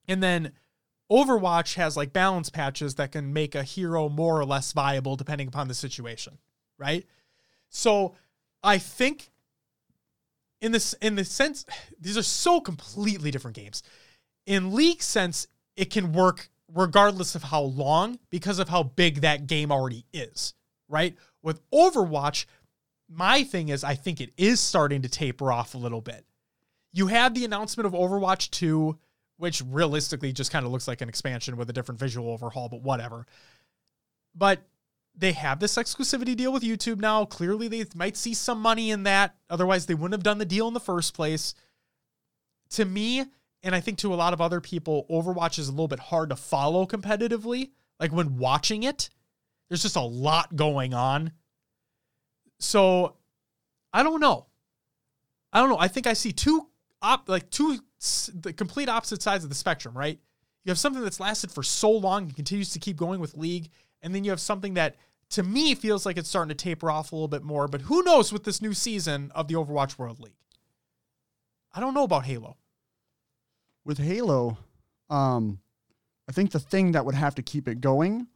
And 0.07 0.23
then 0.23 0.53
Overwatch 1.11 1.75
has 1.75 1.97
like 1.97 2.13
balance 2.13 2.49
patches 2.49 2.95
that 2.95 3.11
can 3.11 3.33
make 3.33 3.55
a 3.55 3.63
hero 3.63 4.07
more 4.07 4.39
or 4.39 4.45
less 4.45 4.71
viable 4.71 5.17
depending 5.17 5.49
upon 5.49 5.67
the 5.67 5.73
situation, 5.73 6.37
right? 6.79 7.05
So 7.67 8.15
I 8.63 8.77
think 8.77 9.31
in 10.61 10.71
this 10.71 10.93
in 10.93 11.15
the 11.15 11.25
sense 11.25 11.65
these 11.99 12.17
are 12.17 12.23
so 12.23 12.61
completely 12.61 13.31
different 13.31 13.57
games. 13.57 13.83
In 14.45 14.73
league 14.73 15.01
sense, 15.01 15.47
it 15.75 15.89
can 15.89 16.13
work 16.13 16.49
regardless 16.73 17.35
of 17.35 17.43
how 17.43 17.63
long 17.63 18.17
because 18.29 18.59
of 18.59 18.69
how 18.69 18.83
big 18.83 19.19
that 19.21 19.45
game 19.45 19.73
already 19.73 20.05
is, 20.13 20.53
right? 20.87 21.17
With 21.41 21.59
Overwatch, 21.71 22.45
my 23.13 23.43
thing 23.43 23.69
is 23.69 23.83
I 23.83 23.95
think 23.95 24.21
it 24.21 24.33
is 24.37 24.59
starting 24.59 25.01
to 25.03 25.09
taper 25.09 25.51
off 25.51 25.75
a 25.75 25.77
little 25.77 26.01
bit. 26.01 26.25
You 26.91 27.07
had 27.07 27.35
the 27.35 27.45
announcement 27.45 27.87
of 27.87 27.93
Overwatch 27.93 28.49
2 28.51 28.97
which 29.37 29.61
realistically 29.69 30.31
just 30.31 30.51
kind 30.51 30.65
of 30.65 30.71
looks 30.71 30.87
like 30.87 31.01
an 31.01 31.09
expansion 31.09 31.57
with 31.57 31.69
a 31.69 31.73
different 31.73 31.99
visual 31.99 32.31
overhaul, 32.31 32.69
but 32.69 32.81
whatever. 32.81 33.25
But 34.35 34.61
they 35.15 35.33
have 35.33 35.59
this 35.59 35.75
exclusivity 35.75 36.35
deal 36.35 36.53
with 36.53 36.63
YouTube 36.63 36.99
now. 36.99 37.25
Clearly, 37.25 37.67
they 37.67 37.85
might 37.95 38.17
see 38.17 38.33
some 38.33 38.61
money 38.61 38.91
in 38.91 39.03
that. 39.03 39.35
Otherwise, 39.49 39.85
they 39.85 39.95
wouldn't 39.95 40.13
have 40.13 40.23
done 40.23 40.37
the 40.37 40.45
deal 40.45 40.67
in 40.67 40.73
the 40.73 40.79
first 40.79 41.13
place. 41.13 41.53
To 42.71 42.85
me, 42.85 43.25
and 43.61 43.75
I 43.75 43.79
think 43.79 43.97
to 43.99 44.13
a 44.13 44.15
lot 44.15 44.33
of 44.33 44.41
other 44.41 44.61
people, 44.61 45.05
Overwatch 45.09 45.59
is 45.59 45.67
a 45.67 45.71
little 45.71 45.87
bit 45.87 45.99
hard 45.99 46.29
to 46.29 46.35
follow 46.35 46.85
competitively. 46.85 47.71
Like 47.99 48.11
when 48.11 48.37
watching 48.37 48.83
it, 48.83 49.09
there's 49.67 49.83
just 49.83 49.95
a 49.95 50.01
lot 50.01 50.55
going 50.55 50.93
on. 50.93 51.31
So 52.63 53.15
I 53.91 54.03
don't 54.03 54.19
know. 54.19 54.47
I 55.51 55.59
don't 55.59 55.69
know. 55.69 55.77
I 55.77 55.87
think 55.87 56.07
I 56.07 56.13
see 56.13 56.31
two 56.31 56.67
op 57.01 57.29
like 57.29 57.49
two 57.49 57.79
the 58.33 58.53
complete 58.53 58.89
opposite 58.89 59.21
sides 59.21 59.43
of 59.43 59.49
the 59.49 59.55
spectrum, 59.55 59.95
right? 59.95 60.19
You 60.63 60.69
have 60.69 60.79
something 60.79 61.03
that's 61.03 61.19
lasted 61.19 61.51
for 61.51 61.61
so 61.61 61.91
long 61.91 62.23
and 62.23 62.35
continues 62.35 62.71
to 62.71 62.79
keep 62.79 62.95
going 62.95 63.19
with 63.19 63.35
League, 63.35 63.69
and 64.01 64.15
then 64.15 64.23
you 64.23 64.31
have 64.31 64.39
something 64.39 64.75
that 64.75 64.95
to 65.31 65.43
me 65.43 65.75
feels 65.75 66.05
like 66.05 66.17
it's 66.17 66.29
starting 66.29 66.55
to 66.55 66.63
taper 66.63 66.89
off 66.89 67.11
a 67.11 67.15
little 67.15 67.27
bit 67.27 67.43
more, 67.43 67.67
but 67.67 67.81
who 67.81 68.01
knows 68.03 68.31
with 68.31 68.43
this 68.43 68.61
new 68.61 68.73
season 68.73 69.31
of 69.35 69.47
the 69.47 69.55
Overwatch 69.55 69.97
World 69.97 70.19
League. 70.19 70.37
I 71.73 71.79
don't 71.79 71.93
know 71.93 72.03
about 72.03 72.25
Halo. 72.25 72.57
With 73.83 73.97
Halo, 73.97 74.57
um, 75.09 75.59
I 76.29 76.31
think 76.31 76.51
the 76.51 76.59
thing 76.59 76.93
that 76.93 77.05
would 77.05 77.15
have 77.15 77.35
to 77.35 77.41
keep 77.41 77.67
it 77.67 77.81
going 77.81 78.27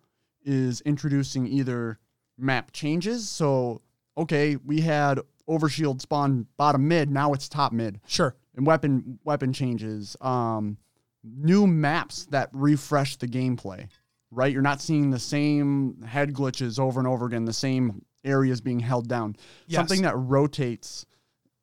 is 0.44 0.82
introducing 0.82 1.48
either 1.48 2.00
map 2.38 2.72
changes. 2.72 3.30
So, 3.30 3.82
okay, 4.18 4.56
we 4.58 4.82
had 4.82 5.20
overshield 5.48 6.02
spawn 6.02 6.48
bottom 6.58 6.88
mid, 6.88 7.10
now 7.10 7.34
it's 7.34 7.48
top 7.48 7.72
mid. 7.72 8.00
Sure 8.08 8.36
and 8.58 8.66
weapon 8.66 9.20
weapon 9.24 9.54
changes, 9.54 10.18
um, 10.20 10.78
new 11.24 11.66
maps 11.66 12.26
that 12.32 12.50
refresh 12.52 13.16
the 13.16 13.28
gameplay. 13.28 13.88
Right, 14.30 14.52
you're 14.52 14.62
not 14.62 14.82
seeing 14.82 15.10
the 15.10 15.20
same 15.20 16.02
head 16.02 16.34
glitches 16.34 16.80
over 16.80 17.00
and 17.00 17.08
over 17.08 17.28
again, 17.28 17.46
the 17.46 17.54
same 17.54 18.04
areas 18.26 18.60
being 18.60 18.82
held 18.82 19.08
down. 19.08 19.38
Yes. 19.68 19.78
Something 19.78 20.02
that 20.02 20.18
rotates 20.18 21.06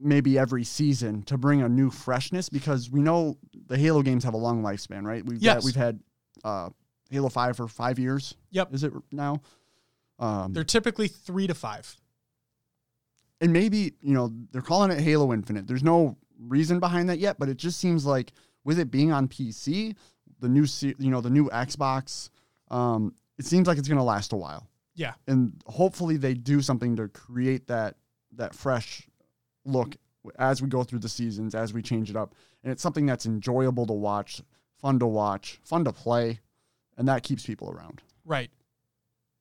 maybe 0.01 0.39
every 0.39 0.65
season 0.65 1.23
to 1.25 1.37
bring 1.37 1.61
a 1.61 1.69
new 1.69 1.91
freshness 1.91 2.49
because 2.49 2.91
we 2.91 3.03
know 3.03 3.37
the 3.67 3.77
Halo 3.77 4.01
games 4.01 4.25
have 4.25 4.33
a 4.33 4.39
long 4.39 4.63
lifespan, 4.63 5.05
right? 5.05 5.25
We've 5.27 5.43
yes. 5.43 5.57
Got, 5.57 5.65
we've 5.65 5.77
had 5.77 6.01
uh, 6.43 6.71
Halo 7.11 7.29
Five 7.29 7.59
for 7.59 7.69
five 7.69 7.99
years. 7.99 8.35
Yep. 8.53 8.73
Is 8.73 8.85
it 8.85 8.95
now? 9.13 9.43
Um, 10.19 10.55
They're 10.55 10.65
typically 10.65 11.09
three 11.09 11.47
to 11.47 11.55
five. 11.55 11.95
And 13.41 13.53
maybe 13.53 13.95
you 14.01 14.15
know 14.15 14.33
they're 14.53 14.63
calling 14.63 14.91
it 14.91 15.01
Halo 15.01 15.33
Infinite. 15.33 15.67
There's 15.67 15.83
no 15.83 16.17
reason 16.39 16.81
behind 16.81 17.09
that 17.09 17.19
yet, 17.19 17.39
but 17.39 17.49
it 17.49 17.57
just 17.57 17.79
seems 17.79 18.07
like 18.07 18.33
with 18.65 18.79
it 18.79 18.91
being 18.91 19.13
on 19.13 19.29
PC, 19.29 19.95
the 20.41 20.49
new 20.49 20.67
you 20.99 21.11
know 21.11 21.21
the 21.21 21.31
new 21.31 21.49
Xbox, 21.51 22.31
um, 22.71 23.15
it 23.39 23.45
seems 23.45 23.67
like 23.67 23.79
it's 23.79 23.89
going 23.89 23.99
to 23.99 24.05
last 24.05 24.33
a 24.33 24.37
while. 24.37 24.69
Yeah, 24.95 25.15
and 25.27 25.53
hopefully 25.67 26.17
they 26.17 26.35
do 26.35 26.61
something 26.61 26.97
to 26.97 27.09
create 27.09 27.67
that 27.69 27.97
that 28.33 28.55
fresh 28.55 29.09
look 29.65 29.97
as 30.39 30.63
we 30.63 30.69
go 30.69 30.85
through 30.85 31.01
the 31.01 31.09
seasons, 31.09 31.55
as 31.55 31.73
we 31.75 31.83
change 31.83 32.11
it 32.11 32.17
up, 32.17 32.35
and 32.63 32.73
it's 32.73 32.83
something 32.83 33.07
that's 33.07 33.27
enjoyable 33.27 33.87
to 33.87 33.93
watch, 33.93 34.41
fun 34.81 34.99
to 35.01 35.07
watch, 35.07 35.61
fun 35.65 35.85
to 35.85 35.93
play, 35.93 36.41
and 36.97 37.09
that 37.09 37.23
keeps 37.23 37.45
people 37.45 37.71
around. 37.71 38.03
Right. 38.25 38.51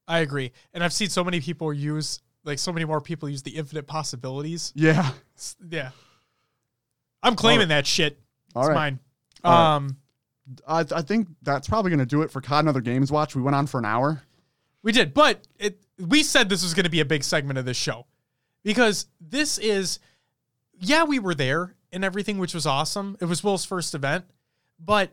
I 0.07 0.19
agree, 0.19 0.51
and 0.73 0.83
I've 0.83 0.91
seen 0.91 1.09
so 1.09 1.23
many 1.23 1.39
people 1.39 1.71
use 1.71 2.19
like 2.43 2.59
so 2.59 2.71
many 2.71 2.85
more 2.85 3.01
people 3.01 3.29
use 3.29 3.43
the 3.43 3.51
infinite 3.51 3.87
possibilities. 3.87 4.71
Yeah. 4.75 5.11
Yeah. 5.69 5.91
I'm 7.21 7.35
claiming 7.35 7.69
that 7.69 7.87
shit. 7.87 8.19
It's 8.55 8.67
right. 8.67 8.75
mine. 8.75 8.99
Um, 9.43 9.97
I, 10.67 10.79
I 10.79 11.01
think 11.01 11.27
that's 11.41 11.67
probably 11.67 11.89
going 11.89 11.99
to 11.99 12.05
do 12.05 12.21
it 12.21 12.31
for 12.31 12.41
COD 12.41 12.59
and 12.59 12.69
Other 12.69 12.81
Games 12.81 13.11
Watch. 13.11 13.35
We 13.35 13.41
went 13.41 13.55
on 13.55 13.65
for 13.65 13.79
an 13.79 13.85
hour. 13.85 14.21
We 14.81 14.91
did, 14.91 15.13
but 15.13 15.47
it, 15.57 15.79
we 15.97 16.23
said 16.23 16.49
this 16.49 16.63
was 16.63 16.73
going 16.73 16.83
to 16.83 16.89
be 16.89 16.99
a 16.99 17.05
big 17.05 17.23
segment 17.23 17.57
of 17.57 17.65
this 17.65 17.77
show 17.77 18.05
because 18.63 19.07
this 19.21 19.57
is, 19.57 19.99
yeah, 20.79 21.05
we 21.05 21.19
were 21.19 21.33
there 21.33 21.75
and 21.93 22.03
everything, 22.03 22.37
which 22.37 22.53
was 22.53 22.65
awesome. 22.65 23.15
It 23.21 23.25
was 23.25 23.43
Will's 23.43 23.63
first 23.63 23.95
event, 23.95 24.25
but 24.79 25.11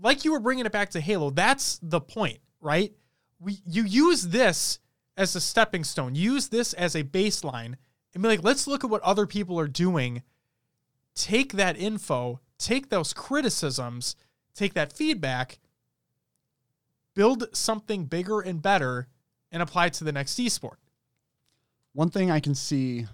like 0.00 0.24
you 0.24 0.32
were 0.32 0.40
bringing 0.40 0.66
it 0.66 0.72
back 0.72 0.90
to 0.90 1.00
Halo, 1.00 1.30
that's 1.30 1.80
the 1.82 2.00
point, 2.00 2.38
right? 2.60 2.92
We 3.40 3.58
you 3.66 3.82
use 3.84 4.22
this 4.22 4.78
as 5.16 5.34
a 5.36 5.40
stepping 5.40 5.84
stone, 5.84 6.14
use 6.14 6.48
this 6.48 6.72
as 6.72 6.94
a 6.94 7.04
baseline, 7.04 7.74
and 8.12 8.22
be 8.22 8.28
like, 8.28 8.44
let's 8.44 8.66
look 8.66 8.84
at 8.84 8.90
what 8.90 9.02
other 9.02 9.26
people 9.26 9.58
are 9.58 9.68
doing 9.68 10.22
take 11.14 11.52
that 11.52 11.78
info, 11.78 12.40
take 12.58 12.88
those 12.88 13.12
criticisms, 13.12 14.16
take 14.52 14.74
that 14.74 14.92
feedback, 14.92 15.60
build 17.14 17.44
something 17.52 18.04
bigger 18.06 18.40
and 18.40 18.60
better, 18.60 19.06
and 19.52 19.62
apply 19.62 19.86
it 19.86 19.92
to 19.94 20.02
the 20.02 20.10
next 20.10 20.36
esport. 20.38 20.76
One 21.92 22.10
thing 22.10 22.32
I 22.32 22.40
can 22.40 22.56
see 22.56 23.06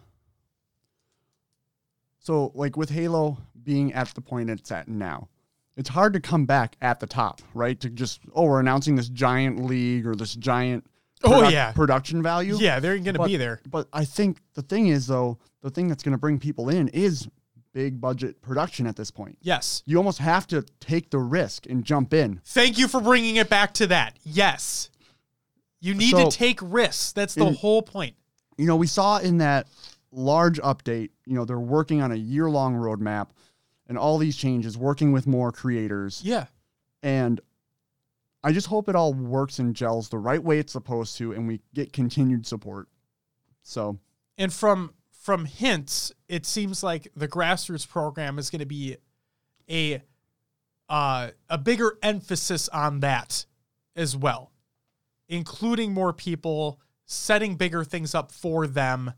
so 2.21 2.53
like 2.55 2.77
with 2.77 2.91
Halo 2.91 3.39
being 3.63 3.93
at 3.93 4.09
the 4.09 4.21
point 4.21 4.51
it's 4.51 4.71
at 4.71 4.89
now, 4.89 5.29
it's 5.77 5.89
hard 5.89 6.13
to 6.13 6.21
come 6.21 6.45
back 6.45 6.77
at 6.81 7.01
the 7.01 7.07
top, 7.07 7.41
right? 7.55 7.81
To 7.81 7.91
just 7.91 8.21
oh, 8.35 8.45
we're 8.45 8.61
announcing 8.61 8.95
this 8.95 9.09
giant 9.09 9.65
league 9.65 10.07
or 10.07 10.15
this 10.15 10.35
giant 10.35 10.87
produ- 11.23 11.47
oh 11.47 11.49
yeah 11.49 11.73
production 11.73 12.23
value. 12.23 12.57
Yeah, 12.59 12.81
they're 12.81 12.99
going 12.99 13.15
to 13.15 13.25
be 13.25 13.37
there. 13.37 13.61
But 13.69 13.89
I 13.93 14.05
think 14.05 14.39
the 14.55 14.63
thing 14.63 14.89
is 14.89 15.07
though, 15.07 15.39
the 15.63 15.71
thing 15.71 15.89
that's 15.89 16.03
going 16.03 16.13
to 16.13 16.19
bring 16.19 16.39
people 16.39 16.69
in 16.69 16.89
is 16.89 17.29
big 17.73 18.01
budget 18.01 18.41
production 18.43 18.87
at 18.87 18.97
this 18.97 19.11
point. 19.11 19.39
Yes. 19.41 19.83
You 19.87 19.97
almost 19.99 20.19
have 20.19 20.47
to 20.49 20.63
take 20.81 21.11
the 21.11 21.19
risk 21.19 21.67
and 21.67 21.85
jump 21.85 22.13
in. 22.13 22.41
Thank 22.45 22.79
you 22.79 22.89
for 22.89 23.01
bringing 23.01 23.37
it 23.37 23.49
back 23.49 23.75
to 23.75 23.87
that. 23.89 24.19
Yes. 24.23 24.91
You 25.81 25.95
need 25.95 26.11
so, 26.11 26.29
to 26.29 26.37
take 26.37 26.59
risks. 26.63 27.13
That's 27.13 27.35
the 27.35 27.47
in, 27.47 27.55
whole 27.55 27.83
point. 27.83 28.15
You 28.59 28.67
know, 28.67 28.77
we 28.77 28.87
saw 28.87 29.19
in 29.19 29.39
that 29.39 29.69
large 30.13 30.61
update, 30.61 31.11
you 31.25 31.35
know, 31.35 31.45
they're 31.45 31.59
working 31.59 32.03
on 32.03 32.13
a 32.13 32.17
year 32.17 32.51
long 32.51 32.75
roadmap 32.75 33.29
and 33.87 33.97
all 33.97 34.19
these 34.19 34.37
changes, 34.37 34.77
working 34.77 35.13
with 35.13 35.27
more 35.27 35.53
creators. 35.53 36.21
Yeah. 36.25 36.47
And 37.03 37.41
I 38.43 38.53
just 38.53 38.69
hope 38.69 38.89
it 38.89 38.97
all 38.97 39.13
works 39.13 39.59
and 39.59 39.77
gels 39.77 40.09
the 40.09 40.19
right 40.19 40.43
way 40.43 40.59
it's 40.59 40.73
supposed 40.73 41.19
to 41.19 41.33
and 41.33 41.47
we 41.47 41.61
get 41.75 41.93
continued 41.93 42.47
support. 42.47 42.89
So, 43.63 43.99
and 44.39 44.53
from 44.53 44.95
from 45.13 45.45
hints, 45.45 46.13
it 46.29 46.47
seems 46.47 46.83
like 46.83 47.09
the 47.15 47.29
grassroots 47.29 47.87
program 47.87 48.39
is 48.39 48.49
going 48.49 48.61
to 48.61 48.67
be 48.67 48.97
a 49.69 50.03
uh, 50.89 51.31
a 51.49 51.59
bigger 51.59 51.99
emphasis 52.03 52.69
on 52.71 53.01
that 53.01 53.45
as 53.95 54.17
well, 54.17 54.51
including 55.29 55.93
more 55.93 56.13
people, 56.13 56.81
setting 57.05 57.55
bigger 57.55 57.85
things 57.85 58.15
up 58.15 58.33
for 58.33 58.67
them. 58.67 59.13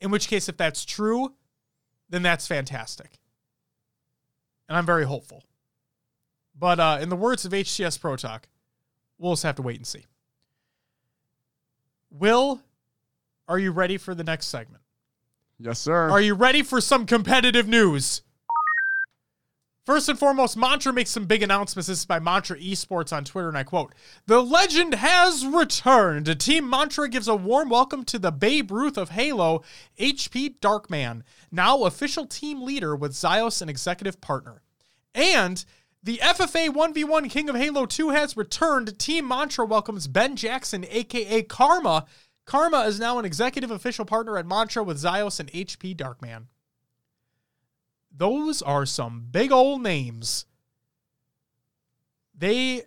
In 0.00 0.10
which 0.10 0.28
case, 0.28 0.48
if 0.48 0.56
that's 0.56 0.84
true, 0.84 1.34
then 2.08 2.22
that's 2.22 2.46
fantastic. 2.46 3.18
And 4.68 4.76
I'm 4.76 4.86
very 4.86 5.04
hopeful. 5.04 5.42
But 6.58 6.80
uh, 6.80 6.98
in 7.00 7.08
the 7.08 7.16
words 7.16 7.44
of 7.44 7.52
HCS 7.52 8.00
Pro 8.00 8.16
Talk, 8.16 8.48
we'll 9.18 9.32
just 9.32 9.44
have 9.44 9.56
to 9.56 9.62
wait 9.62 9.76
and 9.76 9.86
see. 9.86 10.06
Will 12.10 12.62
are 13.46 13.58
you 13.58 13.70
ready 13.70 13.96
for 13.96 14.14
the 14.14 14.24
next 14.24 14.48
segment? 14.48 14.82
Yes, 15.58 15.78
sir. 15.78 16.10
Are 16.10 16.20
you 16.20 16.34
ready 16.34 16.62
for 16.62 16.80
some 16.80 17.06
competitive 17.06 17.66
news? 17.66 18.22
First 19.84 20.10
and 20.10 20.18
foremost, 20.18 20.54
Mantra 20.54 20.92
makes 20.92 21.08
some 21.08 21.24
big 21.24 21.42
announcements. 21.42 21.86
This 21.88 22.00
is 22.00 22.04
by 22.04 22.18
Mantra 22.18 22.58
Esports 22.58 23.10
on 23.10 23.24
Twitter, 23.24 23.48
and 23.48 23.56
I 23.56 23.62
quote 23.62 23.94
The 24.26 24.42
legend 24.42 24.94
has 24.96 25.46
returned. 25.46 26.38
Team 26.38 26.68
Mantra 26.68 27.08
gives 27.08 27.26
a 27.26 27.34
warm 27.34 27.70
welcome 27.70 28.04
to 28.04 28.18
the 28.18 28.30
Babe 28.30 28.70
Ruth 28.70 28.98
of 28.98 29.10
Halo, 29.10 29.62
HP 29.98 30.58
Darkman, 30.60 31.22
now 31.50 31.84
official 31.84 32.26
team 32.26 32.60
leader 32.60 32.94
with 32.94 33.12
Zios 33.12 33.62
and 33.62 33.70
executive 33.70 34.20
partner. 34.20 34.60
And 35.14 35.64
the 36.02 36.18
FFA 36.18 36.68
1v1 36.68 37.30
King 37.30 37.48
of 37.48 37.56
Halo 37.56 37.86
2 37.86 38.10
has 38.10 38.36
returned. 38.36 38.98
Team 38.98 39.26
Mantra 39.26 39.66
welcomes 39.66 40.06
Ben 40.06 40.36
Jackson, 40.36 40.86
aka 40.88 41.42
Karma, 41.42 42.06
Karma 42.48 42.80
is 42.84 42.98
now 42.98 43.18
an 43.18 43.26
executive 43.26 43.70
official 43.70 44.06
partner 44.06 44.38
at 44.38 44.46
Mantra 44.46 44.82
with 44.82 44.96
Zios 44.96 45.38
and 45.38 45.52
HP 45.52 45.94
Darkman. 45.94 46.46
Those 48.10 48.62
are 48.62 48.86
some 48.86 49.26
big 49.30 49.52
old 49.52 49.82
names. 49.82 50.46
they 52.34 52.84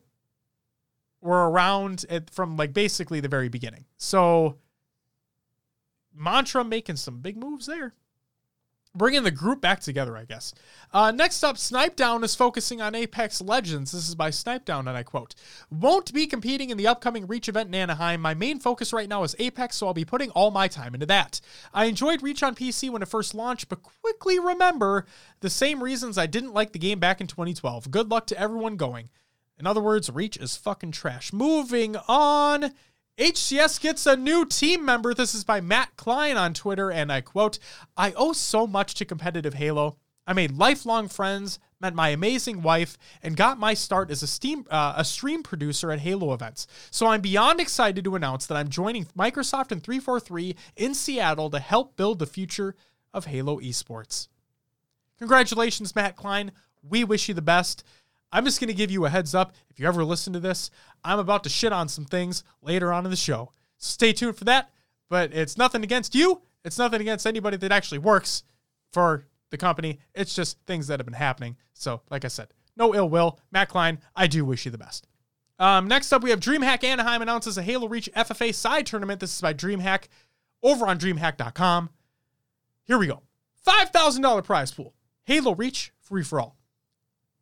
were 1.21 1.47
around 1.47 2.05
at, 2.09 2.31
from 2.31 2.57
like 2.57 2.73
basically 2.73 3.19
the 3.19 3.27
very 3.27 3.49
beginning. 3.49 3.85
So 3.97 4.57
Mantra 6.11 6.63
making 6.63 6.95
some 6.95 7.19
big 7.19 7.37
moves 7.37 7.67
there. 7.67 7.93
Bringing 8.93 9.23
the 9.23 9.31
group 9.31 9.61
back 9.61 9.79
together, 9.79 10.17
I 10.17 10.25
guess. 10.25 10.53
Uh, 10.93 11.11
next 11.11 11.45
up, 11.45 11.55
Snip3down 11.55 12.25
is 12.25 12.35
focusing 12.35 12.81
on 12.81 12.93
Apex 12.93 13.39
Legends. 13.39 13.93
This 13.93 14.09
is 14.09 14.15
by 14.15 14.31
Snip3down, 14.31 14.79
and 14.79 14.89
I 14.89 15.03
quote 15.03 15.33
Won't 15.69 16.13
be 16.13 16.27
competing 16.27 16.71
in 16.71 16.77
the 16.77 16.87
upcoming 16.87 17.25
Reach 17.25 17.47
event 17.47 17.69
in 17.69 17.75
Anaheim. 17.75 18.19
My 18.19 18.33
main 18.33 18.59
focus 18.59 18.91
right 18.91 19.07
now 19.07 19.23
is 19.23 19.33
Apex, 19.39 19.77
so 19.77 19.87
I'll 19.87 19.93
be 19.93 20.03
putting 20.03 20.29
all 20.31 20.51
my 20.51 20.67
time 20.67 20.93
into 20.93 21.05
that. 21.05 21.39
I 21.73 21.85
enjoyed 21.85 22.21
Reach 22.21 22.43
on 22.43 22.53
PC 22.53 22.89
when 22.89 23.01
it 23.01 23.07
first 23.07 23.33
launched, 23.33 23.69
but 23.69 23.81
quickly 23.81 24.39
remember 24.39 25.05
the 25.39 25.49
same 25.49 25.81
reasons 25.81 26.17
I 26.17 26.27
didn't 26.27 26.53
like 26.53 26.73
the 26.73 26.79
game 26.79 26.99
back 26.99 27.21
in 27.21 27.27
2012. 27.27 27.91
Good 27.91 28.11
luck 28.11 28.27
to 28.27 28.37
everyone 28.37 28.75
going. 28.75 29.09
In 29.57 29.67
other 29.67 29.81
words, 29.81 30.09
Reach 30.09 30.35
is 30.35 30.57
fucking 30.57 30.91
trash. 30.91 31.31
Moving 31.31 31.95
on. 32.09 32.71
HCS 33.21 33.79
gets 33.79 34.07
a 34.07 34.17
new 34.17 34.47
team 34.47 34.83
member. 34.83 35.13
This 35.13 35.35
is 35.35 35.43
by 35.43 35.61
Matt 35.61 35.95
Klein 35.95 36.37
on 36.37 36.55
Twitter, 36.55 36.89
and 36.89 37.11
I 37.11 37.21
quote 37.21 37.59
I 37.95 38.13
owe 38.13 38.33
so 38.33 38.65
much 38.65 38.95
to 38.95 39.05
competitive 39.05 39.53
Halo. 39.53 39.97
I 40.25 40.33
made 40.33 40.57
lifelong 40.57 41.07
friends, 41.07 41.59
met 41.79 41.93
my 41.93 42.09
amazing 42.09 42.63
wife, 42.63 42.97
and 43.21 43.37
got 43.37 43.59
my 43.59 43.75
start 43.75 44.09
as 44.09 44.23
a, 44.23 44.27
steam, 44.27 44.65
uh, 44.71 44.95
a 44.97 45.05
stream 45.05 45.43
producer 45.43 45.91
at 45.91 45.99
Halo 45.99 46.33
events. 46.33 46.65
So 46.89 47.05
I'm 47.05 47.21
beyond 47.21 47.59
excited 47.59 48.03
to 48.05 48.15
announce 48.15 48.47
that 48.47 48.57
I'm 48.57 48.69
joining 48.69 49.05
Microsoft 49.15 49.71
and 49.71 49.83
343 49.83 50.55
in 50.77 50.95
Seattle 50.95 51.51
to 51.51 51.59
help 51.59 51.95
build 51.95 52.17
the 52.17 52.25
future 52.25 52.73
of 53.13 53.25
Halo 53.25 53.59
esports. 53.59 54.29
Congratulations, 55.19 55.95
Matt 55.95 56.15
Klein. 56.15 56.51
We 56.81 57.03
wish 57.03 57.27
you 57.27 57.35
the 57.35 57.43
best. 57.43 57.83
I'm 58.31 58.45
just 58.45 58.59
going 58.59 58.69
to 58.69 58.73
give 58.73 58.91
you 58.91 59.05
a 59.05 59.09
heads 59.09 59.35
up. 59.35 59.53
If 59.69 59.79
you 59.79 59.87
ever 59.87 60.03
listen 60.03 60.33
to 60.33 60.39
this, 60.39 60.71
I'm 61.03 61.19
about 61.19 61.43
to 61.43 61.49
shit 61.49 61.73
on 61.73 61.89
some 61.89 62.05
things 62.05 62.43
later 62.61 62.93
on 62.93 63.05
in 63.05 63.11
the 63.11 63.17
show. 63.17 63.51
Stay 63.77 64.13
tuned 64.13 64.37
for 64.37 64.45
that. 64.45 64.69
But 65.09 65.33
it's 65.33 65.57
nothing 65.57 65.83
against 65.83 66.15
you. 66.15 66.41
It's 66.63 66.77
nothing 66.77 67.01
against 67.01 67.27
anybody 67.27 67.57
that 67.57 67.71
actually 67.71 67.97
works 67.97 68.43
for 68.93 69.25
the 69.49 69.57
company. 69.57 69.99
It's 70.15 70.33
just 70.33 70.57
things 70.65 70.87
that 70.87 70.99
have 70.99 71.05
been 71.05 71.13
happening. 71.13 71.57
So, 71.73 72.01
like 72.09 72.23
I 72.23 72.29
said, 72.29 72.47
no 72.77 72.95
ill 72.95 73.09
will. 73.09 73.37
Matt 73.51 73.67
Klein, 73.67 73.99
I 74.15 74.27
do 74.27 74.45
wish 74.45 74.63
you 74.63 74.71
the 74.71 74.77
best. 74.77 75.07
Um, 75.59 75.87
next 75.87 76.13
up, 76.13 76.23
we 76.23 76.29
have 76.29 76.39
DreamHack 76.39 76.83
Anaheim 76.83 77.21
announces 77.21 77.57
a 77.57 77.61
Halo 77.61 77.87
Reach 77.87 78.09
FFA 78.15 78.55
side 78.55 78.85
tournament. 78.85 79.19
This 79.19 79.35
is 79.35 79.41
by 79.41 79.53
DreamHack 79.53 80.05
over 80.63 80.87
on 80.87 80.97
DreamHack.com. 80.97 81.89
Here 82.83 82.97
we 82.97 83.07
go 83.07 83.21
$5,000 83.67 84.43
prize 84.43 84.71
pool. 84.71 84.93
Halo 85.25 85.53
Reach 85.53 85.91
free 85.99 86.23
for 86.23 86.39
all. 86.39 86.57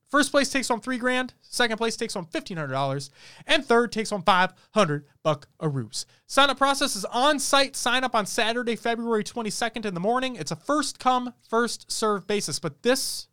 First 0.09 0.31
place 0.31 0.49
takes 0.49 0.71
on 0.71 0.81
three 0.81 0.97
grand. 0.97 1.35
Second 1.41 1.77
place 1.77 1.95
takes 1.95 2.15
on 2.15 2.25
fifteen 2.25 2.57
hundred 2.57 2.73
dollars, 2.73 3.11
and 3.45 3.63
third 3.63 3.91
takes 3.91 4.11
on 4.11 4.23
five 4.23 4.53
hundred 4.71 5.05
buckaroos. 5.23 6.05
Sign 6.25 6.49
up 6.49 6.57
process 6.57 6.95
is 6.95 7.05
on 7.05 7.37
site. 7.37 7.75
Sign 7.75 8.03
up 8.03 8.15
on 8.15 8.25
Saturday, 8.25 8.75
February 8.75 9.23
twenty 9.23 9.51
second 9.51 9.85
in 9.85 9.93
the 9.93 9.99
morning. 9.99 10.35
It's 10.35 10.51
a 10.51 10.55
first 10.55 10.97
come, 10.97 11.33
first 11.47 11.91
serve 11.91 12.25
basis. 12.25 12.59
But 12.59 12.81
this, 12.81 13.27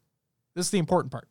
this 0.55 0.67
is 0.67 0.71
the 0.71 0.79
important 0.79 1.13
part. 1.13 1.29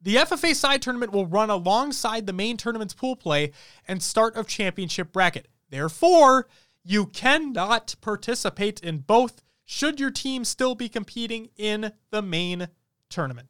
The 0.00 0.16
FFA 0.16 0.54
side 0.54 0.82
tournament 0.82 1.12
will 1.12 1.26
run 1.26 1.50
alongside 1.50 2.26
the 2.26 2.32
main 2.32 2.56
tournament's 2.56 2.94
pool 2.94 3.16
play 3.16 3.52
and 3.86 4.02
start 4.02 4.36
of 4.36 4.48
championship 4.48 5.12
bracket. 5.12 5.48
Therefore, 5.70 6.48
you 6.84 7.06
cannot 7.06 7.94
participate 8.00 8.80
in 8.80 8.98
both 8.98 9.42
should 9.64 10.00
your 10.00 10.10
team 10.10 10.44
still 10.44 10.74
be 10.74 10.88
competing 10.88 11.50
in 11.56 11.92
the 12.10 12.20
main 12.20 12.68
tournament. 13.08 13.48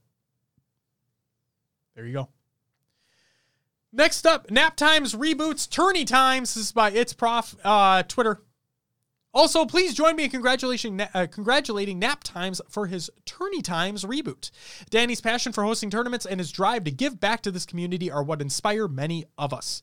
There 1.94 2.06
you 2.06 2.12
go. 2.12 2.28
Next 3.92 4.26
up, 4.26 4.50
Nap 4.50 4.76
Times 4.76 5.14
reboots 5.14 5.68
Tourney 5.68 6.04
Times. 6.06 6.54
This 6.54 6.64
is 6.64 6.72
by 6.72 6.90
It's 6.90 7.12
Prof 7.12 7.54
uh, 7.62 8.02
Twitter. 8.04 8.40
Also, 9.34 9.64
please 9.64 9.94
join 9.94 10.16
me 10.16 10.24
in 10.24 10.30
congratulating, 10.30 11.00
uh, 11.00 11.26
congratulating 11.30 11.98
Nap 11.98 12.22
Times 12.24 12.60
for 12.68 12.86
his 12.86 13.10
Tourney 13.26 13.60
Times 13.60 14.04
reboot. 14.04 14.50
Danny's 14.88 15.20
passion 15.20 15.52
for 15.52 15.64
hosting 15.64 15.90
tournaments 15.90 16.26
and 16.26 16.40
his 16.40 16.50
drive 16.50 16.84
to 16.84 16.90
give 16.90 17.20
back 17.20 17.42
to 17.42 17.50
this 17.50 17.66
community 17.66 18.10
are 18.10 18.22
what 18.22 18.40
inspire 18.40 18.88
many 18.88 19.24
of 19.36 19.52
us. 19.52 19.82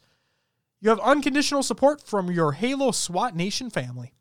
You 0.81 0.89
have 0.89 0.99
unconditional 1.01 1.61
support 1.61 2.01
from 2.01 2.31
your 2.31 2.53
Halo 2.53 2.91
SWAT 2.91 3.35
Nation 3.35 3.69
family. 3.69 4.13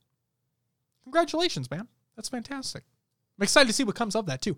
Congratulations, 1.04 1.70
man. 1.70 1.88
That's 2.16 2.28
fantastic. 2.28 2.84
I'm 3.38 3.44
excited 3.44 3.68
to 3.68 3.72
see 3.72 3.84
what 3.84 3.94
comes 3.94 4.16
of 4.16 4.26
that, 4.26 4.42
too 4.42 4.56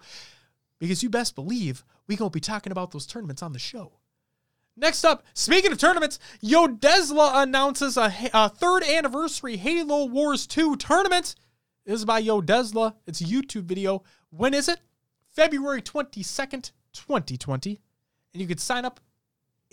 because 0.80 1.02
you 1.02 1.10
best 1.10 1.36
believe 1.36 1.84
we 2.08 2.16
gonna 2.16 2.30
be 2.30 2.40
talking 2.40 2.72
about 2.72 2.90
those 2.90 3.06
tournaments 3.06 3.42
on 3.42 3.52
the 3.52 3.58
show. 3.60 3.92
Next 4.76 5.04
up, 5.04 5.24
speaking 5.34 5.72
of 5.72 5.78
tournaments, 5.78 6.18
Yodesla 6.42 7.42
announces 7.42 7.96
a, 7.96 8.12
a 8.32 8.48
third 8.48 8.82
anniversary 8.82 9.56
Halo 9.56 10.06
Wars 10.06 10.46
2 10.46 10.76
tournament. 10.76 11.34
This 11.84 12.00
is 12.00 12.04
by 12.04 12.22
Yodesla. 12.22 12.94
It's 13.06 13.20
a 13.20 13.24
YouTube 13.24 13.64
video. 13.64 14.02
When 14.30 14.54
is 14.54 14.68
it? 14.68 14.80
February 15.32 15.82
22nd, 15.82 16.72
2020. 16.92 17.80
And 18.32 18.40
you 18.40 18.48
can 18.48 18.58
sign 18.58 18.84
up 18.84 19.00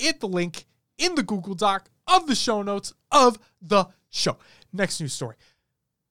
at 0.06 0.20
the 0.20 0.28
link 0.28 0.66
in 0.98 1.16
the 1.16 1.24
Google 1.24 1.56
Doc 1.56 1.90
of 2.08 2.28
the 2.28 2.36
show 2.36 2.62
notes 2.62 2.94
of 3.12 3.40
the 3.62 3.86
show. 4.10 4.38
Next 4.74 5.00
news 5.00 5.14
story. 5.14 5.36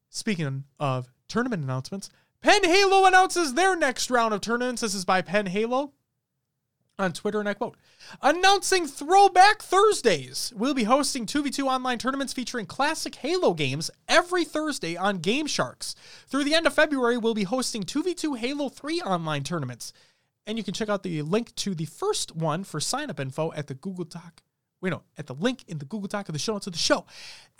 Speaking 0.09 0.64
of 0.78 1.12
tournament 1.28 1.62
announcements, 1.62 2.09
Penn 2.41 2.64
Halo 2.64 3.07
announces 3.07 3.55
their 3.55 3.76
next 3.76 4.11
round 4.11 4.34
of 4.34 4.41
tournaments. 4.41 4.82
This 4.82 4.95
is 4.95 5.05
by 5.05 5.22
Penn 5.22 5.47
Halo 5.47 5.93
on 6.99 7.12
Twitter, 7.12 7.41
and 7.41 7.49
I 7.49 7.55
quote 7.55 7.76
Announcing 8.22 8.87
Throwback 8.87 9.62
Thursdays. 9.62 10.53
We'll 10.57 10.74
be 10.74 10.84
hosting 10.84 11.26
2v2 11.26 11.64
online 11.64 11.99
tournaments 11.99 12.32
featuring 12.32 12.66
classic 12.66 13.16
Halo 13.16 13.55
games 13.55 13.91
every 14.09 14.45
Thursday 14.45 14.97
on 14.97 15.18
Game 15.18 15.47
Sharks. 15.47 15.95
Through 16.26 16.45
the 16.45 16.55
end 16.55 16.66
of 16.66 16.74
February, 16.74 17.18
we'll 17.18 17.34
be 17.34 17.45
hosting 17.45 17.82
2v2 17.82 18.39
Halo 18.39 18.68
3 18.68 19.01
online 19.03 19.43
tournaments. 19.43 19.93
And 20.47 20.57
you 20.57 20.64
can 20.64 20.74
check 20.74 20.89
out 20.89 21.03
the 21.03 21.22
link 21.22 21.55
to 21.57 21.74
the 21.74 21.87
first 21.87 22.37
one 22.37 22.62
for 22.64 22.80
sign 22.80 23.11
up 23.11 23.18
info 23.18 23.53
at 23.55 23.66
the 23.66 23.74
Google 23.74 24.05
Doc. 24.05 24.43
Wait, 24.80 24.91
no, 24.91 25.03
at 25.18 25.26
the 25.26 25.34
link 25.34 25.64
in 25.66 25.78
the 25.78 25.84
Google 25.84 26.07
Doc 26.07 26.28
of 26.28 26.32
the 26.32 26.39
show 26.39 26.53
notes 26.53 26.66
of 26.66 26.72
the 26.72 26.78
show. 26.78 27.07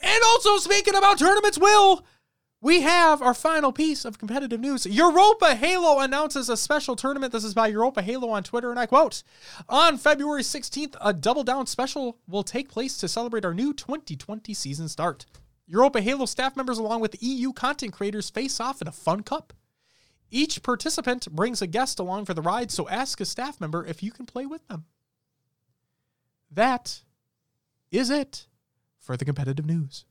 And 0.01 0.23
also, 0.27 0.59
speaking 0.59 0.95
about 0.95 1.19
tournaments, 1.19 1.59
Will, 1.59 2.05
we 2.67 2.81
have 2.81 3.23
our 3.23 3.33
final 3.33 3.71
piece 3.71 4.05
of 4.05 4.19
competitive 4.19 4.59
news. 4.59 4.87
Europa 4.87 5.55
Halo 5.55 6.01
announces 6.01 6.49
a 6.49 6.57
special 6.57 6.97
tournament. 6.97 7.33
This 7.33 7.45
is 7.45 7.55
by 7.55 7.69
Europa 7.69 8.03
Halo 8.03 8.31
on 8.31 8.43
Twitter, 8.43 8.71
and 8.71 8.79
I 8.81 8.87
quote 8.87 9.23
On 9.69 9.97
February 9.97 10.43
16th, 10.43 10.97
a 11.01 11.13
double 11.13 11.45
down 11.45 11.69
special 11.69 12.19
will 12.27 12.43
take 12.43 12.69
place 12.69 12.97
to 12.99 13.07
celebrate 13.07 13.45
our 13.45 13.55
new 13.55 13.73
2020 13.73 14.53
season 14.53 14.89
start. 14.89 15.27
Europa 15.69 16.01
Halo 16.01 16.27
staff 16.27 16.57
members, 16.57 16.79
along 16.79 17.03
with 17.03 17.23
EU 17.23 17.53
content 17.53 17.93
creators, 17.93 18.31
face 18.31 18.59
off 18.59 18.83
in 18.83 18.89
a 18.89 18.93
fun 18.93 19.23
cup. 19.23 19.53
Each 20.29 20.61
participant 20.61 21.31
brings 21.31 21.63
a 21.63 21.69
guest 21.69 22.01
along 22.01 22.25
for 22.25 22.35
the 22.35 22.43
ride, 22.43 22.73
so 22.73 22.89
ask 22.89 23.21
a 23.21 23.27
staff 23.27 23.61
member 23.61 23.87
if 23.87 24.03
you 24.03 24.11
can 24.11 24.27
play 24.27 24.45
with 24.45 24.67
them. 24.67 24.87
That 26.51 27.03
is 27.93 28.11
it 28.11 28.49
for 28.99 29.17
the 29.17 29.25
competitive 29.25 29.67
news. 29.67 30.05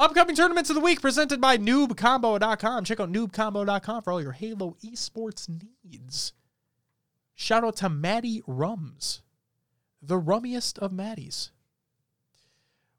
Upcoming 0.00 0.34
tournaments 0.34 0.70
of 0.70 0.74
the 0.76 0.80
week 0.80 1.02
presented 1.02 1.42
by 1.42 1.58
noobcombo.com. 1.58 2.84
Check 2.84 3.00
out 3.00 3.12
noobcombo.com 3.12 4.02
for 4.02 4.10
all 4.10 4.22
your 4.22 4.32
Halo 4.32 4.74
esports 4.82 5.46
needs. 5.46 6.32
Shout 7.34 7.64
out 7.64 7.76
to 7.76 7.90
Maddie 7.90 8.42
Rums, 8.46 9.20
the 10.00 10.18
rummiest 10.18 10.78
of 10.78 10.90
Maddies. 10.90 11.50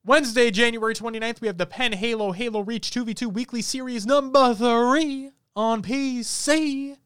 Wednesday, 0.05 0.51
January 0.51 0.93
29th, 0.93 1.41
we 1.41 1.47
have 1.47 1.57
the 1.57 1.65
Pen 1.65 1.93
Halo 1.93 2.33
Halo 2.33 2.59
Reach 2.59 2.91
2v2 2.91 3.33
weekly 3.33 3.63
series 3.63 4.05
number 4.05 4.53
3 4.53 5.31
on 5.55 5.81
PC. 5.81 6.97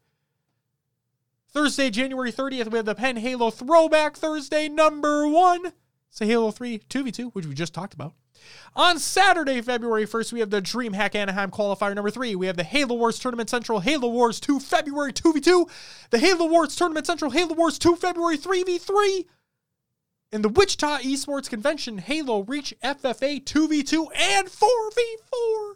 Thursday, 1.53 1.89
January 1.89 2.33
30th, 2.33 2.69
we 2.69 2.77
have 2.77 2.85
the 2.85 2.95
Pen 2.95 3.15
Halo 3.15 3.49
Throwback 3.49 4.17
Thursday 4.17 4.67
number 4.67 5.25
1. 5.25 5.71
It's 6.09 6.19
a 6.19 6.25
Halo 6.25 6.51
3 6.51 6.79
2v2, 6.79 7.31
which 7.31 7.45
we 7.45 7.53
just 7.53 7.73
talked 7.73 7.93
about. 7.93 8.13
On 8.75 8.99
Saturday, 8.99 9.61
February 9.61 10.05
1st, 10.05 10.33
we 10.33 10.39
have 10.41 10.49
the 10.49 10.61
DreamHack 10.61 11.15
Anaheim 11.15 11.51
qualifier 11.51 11.95
number 11.95 12.09
three. 12.09 12.35
We 12.35 12.47
have 12.47 12.57
the 12.57 12.63
Halo 12.63 12.95
Wars 12.95 13.19
Tournament 13.19 13.49
Central 13.49 13.79
Halo 13.79 14.09
Wars 14.09 14.39
2 14.39 14.59
February 14.59 15.13
2v2, 15.13 15.69
the 16.09 16.19
Halo 16.19 16.45
Wars 16.47 16.75
Tournament 16.75 17.07
Central 17.07 17.31
Halo 17.31 17.53
Wars 17.53 17.79
2 17.79 17.95
February 17.95 18.37
3v3, 18.37 19.25
in 20.31 20.41
the 20.41 20.49
Wichita 20.49 20.97
Esports 20.99 21.49
Convention 21.49 21.97
Halo 21.99 22.43
Reach 22.43 22.73
FFA 22.83 23.41
2v2 23.41 24.07
and 24.13 24.47
4v4. 24.49 25.75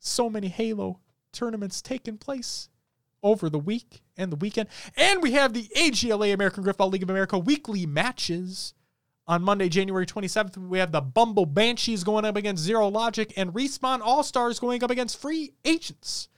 So 0.00 0.28
many 0.28 0.48
Halo 0.48 0.98
tournaments 1.32 1.80
taking 1.80 2.18
place 2.18 2.68
over 3.22 3.48
the 3.48 3.58
week 3.58 4.02
and 4.16 4.32
the 4.32 4.36
weekend. 4.36 4.68
And 4.96 5.22
we 5.22 5.32
have 5.32 5.52
the 5.52 5.68
AGLA 5.76 6.32
American 6.32 6.64
Griffball 6.64 6.90
League 6.90 7.02
of 7.02 7.10
America 7.10 7.38
weekly 7.38 7.86
matches 7.86 8.74
on 9.28 9.42
Monday, 9.42 9.68
January 9.68 10.06
27th, 10.06 10.56
we 10.56 10.78
have 10.78 10.90
the 10.90 11.02
Bumble 11.02 11.44
Banshees 11.44 12.02
going 12.02 12.24
up 12.24 12.36
against 12.36 12.62
Zero 12.62 12.88
Logic 12.88 13.30
and 13.36 13.52
Respawn 13.52 14.00
All 14.00 14.22
Stars 14.22 14.58
going 14.58 14.82
up 14.82 14.90
against 14.90 15.20
Free 15.20 15.52
Agents. 15.66 16.28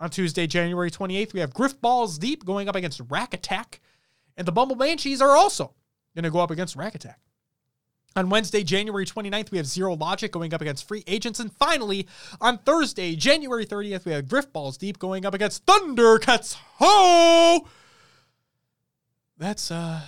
On 0.00 0.08
Tuesday, 0.08 0.46
January 0.46 0.90
28th, 0.90 1.34
we 1.34 1.40
have 1.40 1.52
Griff 1.52 1.78
Balls 1.78 2.18
Deep 2.18 2.46
going 2.46 2.68
up 2.68 2.74
against 2.74 3.02
Rack 3.10 3.34
Attack. 3.34 3.80
And 4.36 4.46
the 4.46 4.52
Bumble 4.52 4.76
Banshees 4.76 5.20
are 5.20 5.36
also 5.36 5.74
going 6.14 6.22
to 6.22 6.30
go 6.30 6.38
up 6.38 6.50
against 6.50 6.74
Rack 6.74 6.94
Attack. 6.94 7.18
On 8.16 8.30
Wednesday, 8.30 8.64
January 8.64 9.04
29th, 9.04 9.50
we 9.50 9.58
have 9.58 9.66
Zero 9.66 9.94
Logic 9.94 10.32
going 10.32 10.54
up 10.54 10.62
against 10.62 10.88
Free 10.88 11.04
Agents. 11.06 11.40
And 11.40 11.52
finally, 11.52 12.08
on 12.40 12.58
Thursday, 12.58 13.14
January 13.14 13.66
30th, 13.66 14.06
we 14.06 14.12
have 14.12 14.26
Griff 14.26 14.50
Balls 14.52 14.78
Deep 14.78 14.98
going 14.98 15.26
up 15.26 15.34
against 15.34 15.66
Thundercats 15.66 16.56
Ho! 16.78 17.66
That's 19.36 19.70
uh 19.70 20.00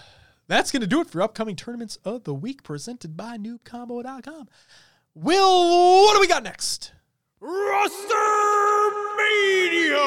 that's 0.50 0.72
gonna 0.72 0.86
do 0.86 1.00
it 1.00 1.08
for 1.08 1.22
upcoming 1.22 1.56
tournaments 1.56 1.96
of 2.04 2.24
the 2.24 2.34
week 2.34 2.62
presented 2.62 3.16
by 3.16 3.38
noobcombo.com. 3.38 4.48
Will, 5.14 6.02
what 6.04 6.14
do 6.14 6.20
we 6.20 6.26
got 6.26 6.42
next? 6.42 6.92
Roster 7.40 8.14
Media! 9.16 9.98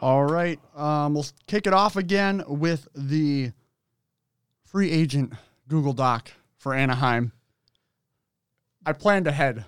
All 0.00 0.24
right. 0.24 0.60
Um, 0.76 1.14
we'll 1.14 1.26
kick 1.46 1.66
it 1.66 1.72
off 1.72 1.96
again 1.96 2.44
with 2.46 2.86
the 2.94 3.52
free 4.64 4.90
agent 4.90 5.32
Google 5.66 5.92
Doc 5.92 6.30
for 6.56 6.74
Anaheim. 6.74 7.32
I 8.86 8.92
planned 8.92 9.26
ahead 9.26 9.64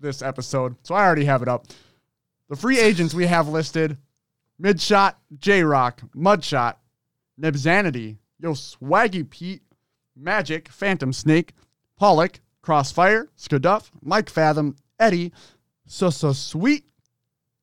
this 0.00 0.22
episode, 0.22 0.76
so 0.82 0.94
I 0.94 1.04
already 1.04 1.26
have 1.26 1.42
it 1.42 1.48
up. 1.48 1.66
The 2.48 2.56
free 2.56 2.78
agents 2.78 3.14
we 3.14 3.26
have 3.26 3.48
listed 3.48 3.98
Midshot, 4.60 5.14
J 5.38 5.62
Rock, 5.64 6.02
Mudshot, 6.14 6.76
Nebzanity, 7.40 8.18
Yo 8.38 8.52
Swaggy 8.52 9.28
Pete, 9.28 9.62
Magic, 10.16 10.68
Phantom 10.68 11.12
Snake, 11.12 11.54
Pollock, 11.96 12.40
Crossfire, 12.62 13.28
Skaduff, 13.36 13.90
Mike 14.02 14.30
Fathom, 14.30 14.76
Eddie, 14.98 15.32
So 15.86 16.10
So 16.10 16.32
Sweet, 16.32 16.84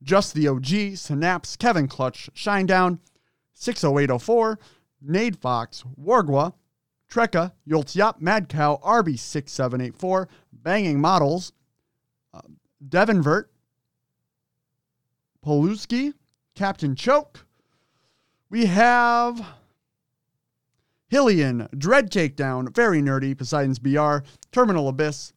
Just 0.04 0.34
the 0.34 0.48
OG, 0.48 0.98
Synapse, 0.98 1.56
Kevin 1.56 1.88
Clutch, 1.88 2.30
Shinedown, 2.34 3.00
60804, 3.54 4.60
Nade 5.02 5.38
Fox, 5.38 5.84
Wargwa, 6.00 6.54
Trekka, 7.12 7.52
Yoltiop, 7.68 8.22
Mad 8.22 8.48
Cow, 8.50 8.80
RB6784, 8.84 10.28
Banging 10.54 11.00
Models, 11.00 11.54
uh, 12.34 12.42
Devin 12.88 13.22
Vert, 13.22 13.52
Poluski, 15.46 16.14
Captain 16.56 16.96
Choke. 16.96 17.46
We 18.50 18.66
have 18.66 19.46
Hillian, 21.12 21.68
Dread 21.78 22.10
Takedown, 22.10 22.74
Very 22.74 23.02
Nerdy, 23.02 23.38
Poseidon's 23.38 23.80
BR, 23.80 24.26
Terminal 24.52 24.88
Abyss, 24.88 25.34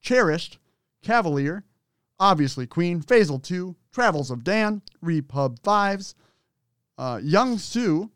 Cherished, 0.00 0.58
Cavalier, 1.02 1.64
obviously 2.18 2.66
Queen, 2.66 3.00
Phasal 3.00 3.42
2, 3.42 3.76
Travels 3.92 4.30
of 4.30 4.42
Dan, 4.42 4.82
Repub 5.00 5.60
5s, 5.60 6.14
uh, 6.98 7.20
Young 7.22 7.58
Sue, 7.58 8.10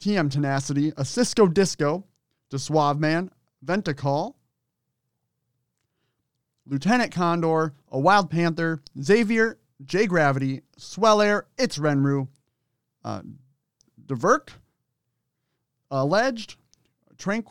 TM 0.00 0.30
Tenacity, 0.30 0.92
a 0.96 1.04
Cisco 1.04 1.46
Disco, 1.46 2.04
The 2.50 2.58
Suave 2.58 3.00
Man, 3.00 3.30
Ventacall, 3.64 4.34
Lieutenant 6.66 7.10
Condor, 7.10 7.74
a 7.90 7.98
Wild 7.98 8.30
Panther, 8.30 8.82
Xavier, 9.00 9.58
J 9.84 10.06
Gravity, 10.06 10.62
Swell 10.76 11.20
Air, 11.20 11.46
It's 11.58 11.78
Renru, 11.78 12.28
uh, 13.04 13.22
Diverk, 14.06 14.50
Alleged, 15.92 16.56
Tranq, 17.16 17.46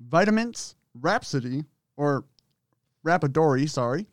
Vitamins, 0.00 0.76
Rhapsody, 0.94 1.64
or 1.96 2.24
Rapadori, 3.04 3.68
sorry, 3.68 4.06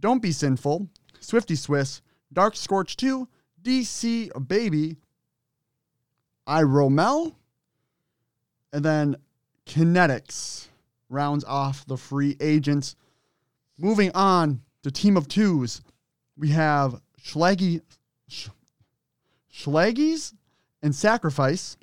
Don't 0.00 0.20
Be 0.20 0.32
Sinful, 0.32 0.88
Swifty 1.20 1.54
Swiss, 1.54 2.02
Dark 2.32 2.56
Scorch 2.56 2.96
2, 2.96 3.28
DC 3.62 4.48
Baby, 4.48 4.96
I 6.46 6.62
Romel, 6.62 7.34
and 8.72 8.84
then 8.84 9.16
Kinetics 9.66 10.66
rounds 11.08 11.44
off 11.44 11.86
the 11.86 11.96
free 11.96 12.36
agents. 12.40 12.96
Moving 13.78 14.10
on 14.14 14.60
to 14.82 14.90
Team 14.90 15.16
of 15.16 15.28
Twos, 15.28 15.80
we 16.36 16.48
have 16.50 17.00
Schlaggy, 17.22 17.80
Sch, 18.28 18.48
Schlaggies 19.52 20.34
and 20.82 20.94
Sacrifice, 20.94 21.76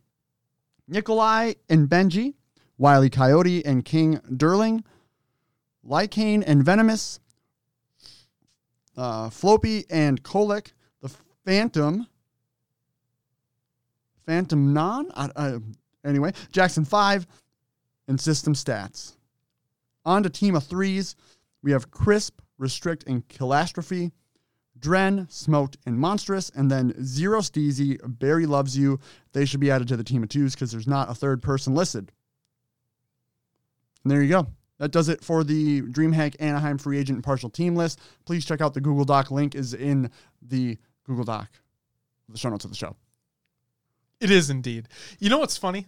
Nikolai 0.91 1.53
and 1.69 1.87
Benji, 1.87 2.33
Wiley 2.77 3.09
Coyote 3.09 3.65
and 3.65 3.85
King 3.85 4.17
Durling, 4.29 4.83
Lycane 5.87 6.43
and 6.45 6.63
Venomous, 6.65 7.21
uh, 8.97 9.29
Floppy 9.29 9.85
and 9.89 10.21
Kolek, 10.21 10.73
the 11.01 11.09
Phantom, 11.45 12.05
Phantom 14.25 14.73
Non, 14.73 15.09
anyway, 16.05 16.33
Jackson 16.51 16.83
5, 16.83 17.25
and 18.09 18.19
System 18.19 18.53
Stats. 18.53 19.15
On 20.03 20.23
to 20.23 20.29
Team 20.29 20.55
of 20.55 20.65
Threes, 20.65 21.15
we 21.63 21.71
have 21.71 21.89
Crisp, 21.89 22.41
Restrict, 22.57 23.05
and 23.07 23.25
Kilastrophe, 23.29 24.11
Dren, 24.81 25.27
Smoked, 25.29 25.77
and 25.85 25.97
Monstrous, 25.97 26.49
and 26.49 26.69
then 26.69 26.93
Zero 27.03 27.39
Steezy, 27.39 27.99
Barry 28.03 28.45
Loves 28.45 28.77
You. 28.77 28.99
They 29.31 29.45
should 29.45 29.59
be 29.59 29.71
added 29.71 29.87
to 29.89 29.97
the 29.97 30.03
Team 30.03 30.23
of 30.23 30.29
Twos 30.29 30.53
because 30.53 30.71
there's 30.71 30.87
not 30.87 31.09
a 31.09 31.13
third 31.13 31.41
person 31.41 31.75
listed. 31.75 32.11
And 34.03 34.11
there 34.11 34.21
you 34.21 34.29
go. 34.29 34.47
That 34.79 34.91
does 34.91 35.09
it 35.09 35.23
for 35.23 35.43
the 35.43 35.83
DreamHack 35.83 36.35
Anaheim 36.39 36.79
free 36.79 36.97
agent 36.97 37.17
and 37.17 37.23
partial 37.23 37.51
team 37.51 37.75
list. 37.75 37.99
Please 38.25 38.43
check 38.43 38.61
out 38.61 38.73
the 38.73 38.81
Google 38.81 39.05
Doc. 39.05 39.29
Link 39.29 39.53
is 39.53 39.75
in 39.75 40.09
the 40.41 40.79
Google 41.05 41.23
Doc, 41.23 41.49
the 42.27 42.37
show 42.37 42.49
notes 42.49 42.65
of 42.65 42.71
the 42.71 42.77
show. 42.77 42.95
It 44.19 44.31
is 44.31 44.49
indeed. 44.49 44.87
You 45.19 45.29
know 45.29 45.37
what's 45.37 45.57
funny? 45.57 45.85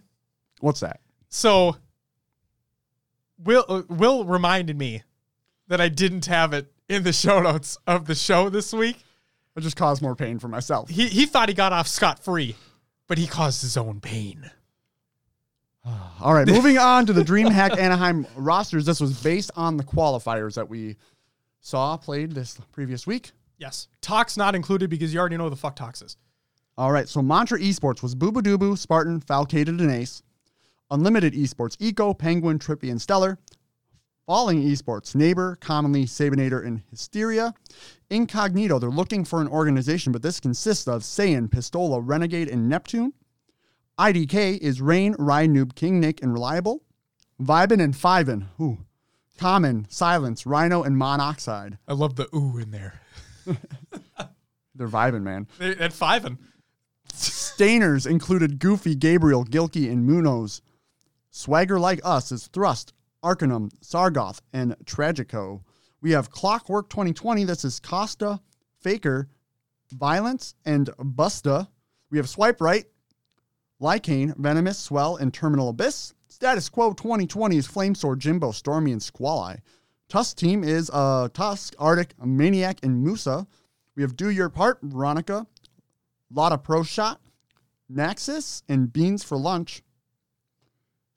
What's 0.60 0.80
that? 0.80 1.00
So, 1.28 1.76
Will 3.38 3.64
uh, 3.68 3.82
Will 3.88 4.24
reminded 4.24 4.78
me 4.78 5.02
that 5.66 5.80
I 5.80 5.88
didn't 5.88 6.26
have 6.26 6.52
it 6.52 6.72
in 6.88 7.02
the 7.02 7.12
show 7.12 7.40
notes 7.40 7.78
of 7.86 8.06
the 8.06 8.14
show 8.14 8.48
this 8.48 8.72
week. 8.72 8.96
It 9.56 9.60
just 9.60 9.76
caused 9.76 10.02
more 10.02 10.16
pain 10.16 10.38
for 10.38 10.48
myself. 10.48 10.88
He 10.90 11.08
he 11.08 11.26
thought 11.26 11.48
he 11.48 11.54
got 11.54 11.72
off 11.72 11.86
scot 11.86 12.18
free, 12.18 12.56
but 13.06 13.18
he 13.18 13.26
caused 13.26 13.62
his 13.62 13.76
own 13.76 14.00
pain. 14.00 14.50
All 16.20 16.34
right, 16.34 16.46
moving 16.46 16.78
on 16.78 17.06
to 17.06 17.12
the 17.12 17.22
DreamHack 17.22 17.78
Anaheim 17.78 18.26
rosters. 18.36 18.84
This 18.84 19.00
was 19.00 19.22
based 19.22 19.50
on 19.56 19.76
the 19.76 19.84
qualifiers 19.84 20.54
that 20.54 20.68
we 20.68 20.96
saw 21.60 21.96
played 21.96 22.32
this 22.32 22.58
previous 22.72 23.06
week. 23.06 23.30
Yes, 23.58 23.88
Tox 24.00 24.36
not 24.36 24.54
included 24.54 24.90
because 24.90 25.14
you 25.14 25.20
already 25.20 25.36
know 25.36 25.48
the 25.48 25.56
fuck 25.56 25.76
Tox 25.76 26.02
is. 26.02 26.16
All 26.76 26.90
right, 26.90 27.08
so 27.08 27.22
Mantra 27.22 27.60
Esports 27.60 28.02
was 28.02 28.16
Boobadooboo, 28.16 28.76
Spartan, 28.76 29.20
Falcated, 29.20 29.80
and 29.80 29.92
Ace. 29.92 30.22
Unlimited 30.90 31.32
Esports, 31.32 31.76
Eco, 31.78 32.12
Penguin, 32.12 32.58
Trippy, 32.58 32.90
and 32.90 33.00
Stellar. 33.00 33.38
Falling 34.26 34.62
Esports, 34.62 35.14
Neighbor, 35.14 35.56
commonly 35.60 36.06
Sabinator, 36.06 36.64
and 36.64 36.80
Hysteria. 36.90 37.52
Incognito, 38.08 38.78
they're 38.78 38.88
looking 38.90 39.24
for 39.24 39.40
an 39.42 39.48
organization, 39.48 40.12
but 40.12 40.22
this 40.22 40.40
consists 40.40 40.88
of 40.88 41.02
Saiyan, 41.02 41.48
Pistola, 41.48 42.00
Renegade, 42.02 42.48
and 42.48 42.68
Neptune. 42.68 43.12
IDK 43.98 44.58
is 44.58 44.80
Rain, 44.80 45.14
Ride 45.18 45.50
Noob, 45.50 45.74
King 45.74 46.00
Nick, 46.00 46.22
and 46.22 46.32
Reliable. 46.32 46.82
Vibin 47.42 47.82
and 47.82 47.94
Fiven, 47.94 48.46
ooh. 48.60 48.78
Common, 49.38 49.86
Silence, 49.90 50.46
Rhino, 50.46 50.82
and 50.84 50.96
Monoxide. 50.96 51.76
I 51.86 51.92
love 51.92 52.16
the 52.16 52.28
ooh 52.34 52.56
in 52.58 52.70
there. 52.70 53.00
They're 54.74 54.88
vibing, 54.88 55.22
man. 55.22 55.48
They- 55.58 55.76
At 55.76 55.92
five 55.92 56.26
Stainers 57.12 58.06
included 58.06 58.58
Goofy, 58.58 58.94
Gabriel, 58.94 59.44
Gilkey, 59.44 59.90
and 59.90 60.04
Munoz. 60.06 60.62
Swagger 61.30 61.78
Like 61.78 62.00
Us 62.04 62.32
is 62.32 62.46
Thrust, 62.48 62.92
Arcanum, 63.24 63.70
Sargoth, 63.80 64.40
and 64.52 64.76
Tragico. 64.84 65.62
We 66.02 66.10
have 66.10 66.30
Clockwork 66.30 66.90
2020. 66.90 67.44
This 67.44 67.64
is 67.64 67.80
Costa, 67.80 68.38
Faker, 68.80 69.28
Violence, 69.92 70.54
and 70.66 70.90
Busta. 70.98 71.68
We 72.10 72.18
have 72.18 72.28
Swipe 72.28 72.60
Right, 72.60 72.84
Lycane, 73.80 74.36
Venomous, 74.36 74.78
Swell, 74.78 75.16
and 75.16 75.32
Terminal 75.32 75.70
Abyss. 75.70 76.12
Status 76.28 76.68
Quo 76.68 76.92
2020 76.92 77.56
is 77.56 77.66
Flamesword, 77.66 78.18
Jimbo, 78.18 78.50
Stormy, 78.50 78.92
and 78.92 79.02
Squally. 79.02 79.56
Tusk 80.08 80.36
team 80.36 80.62
is 80.62 80.90
uh, 80.92 81.28
Tusk, 81.32 81.74
Arctic, 81.78 82.14
Maniac, 82.22 82.80
and 82.82 83.02
Musa. 83.02 83.46
We 83.96 84.02
have 84.02 84.16
Do 84.16 84.28
Your 84.28 84.50
Part, 84.50 84.80
Veronica, 84.82 85.46
Lotta 86.30 86.58
Pro 86.58 86.82
Shot, 86.82 87.20
Naxus, 87.90 88.62
and 88.68 88.92
Beans 88.92 89.24
for 89.24 89.38
Lunch. 89.38 89.82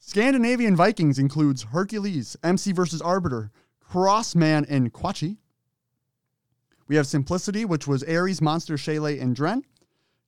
Scandinavian 0.08 0.74
Vikings 0.74 1.20
includes 1.20 1.64
Hercules, 1.64 2.38
MC 2.42 2.72
versus 2.72 3.02
Arbiter, 3.02 3.52
Crossman, 3.82 4.66
and 4.70 4.94
Quachi. 4.94 5.36
We 6.88 6.96
have 6.96 7.06
Simplicity, 7.06 7.66
which 7.66 7.88
was 7.88 8.04
Ares, 8.06 8.42
Monster, 8.42 8.76
Shayla, 8.76 9.22
and 9.22 9.36
Dren. 9.36 9.66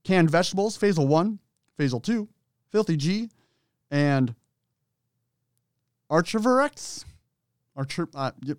Canned 0.04 0.30
Vegetables, 0.30 0.78
Phasal 0.78 1.08
1, 1.08 1.40
Phasal 1.80 2.04
2, 2.04 2.28
Filthy 2.70 2.98
G, 2.98 3.30
and 3.90 4.36
Archiverex. 6.12 7.06
Archer, 7.78 8.10
uh, 8.14 8.32
yep. 8.44 8.58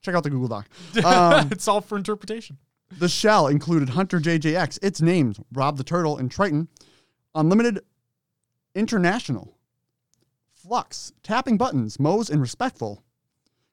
Check 0.00 0.14
out 0.14 0.22
the 0.22 0.30
Google 0.30 0.48
Doc. 0.48 0.70
Um, 1.04 1.48
it's 1.52 1.68
all 1.68 1.82
for 1.82 1.98
interpretation. 1.98 2.56
The 2.98 3.10
shell 3.10 3.48
included 3.48 3.90
Hunter 3.90 4.20
JJX, 4.20 4.78
its 4.80 5.02
names 5.02 5.38
Rob 5.52 5.76
the 5.76 5.84
Turtle 5.84 6.16
and 6.16 6.30
Triton, 6.30 6.68
Unlimited 7.34 7.80
International, 8.74 9.57
Flux, 10.68 11.14
Tapping 11.22 11.56
Buttons, 11.56 11.98
Moe's 11.98 12.28
and 12.28 12.42
Respectful, 12.42 13.02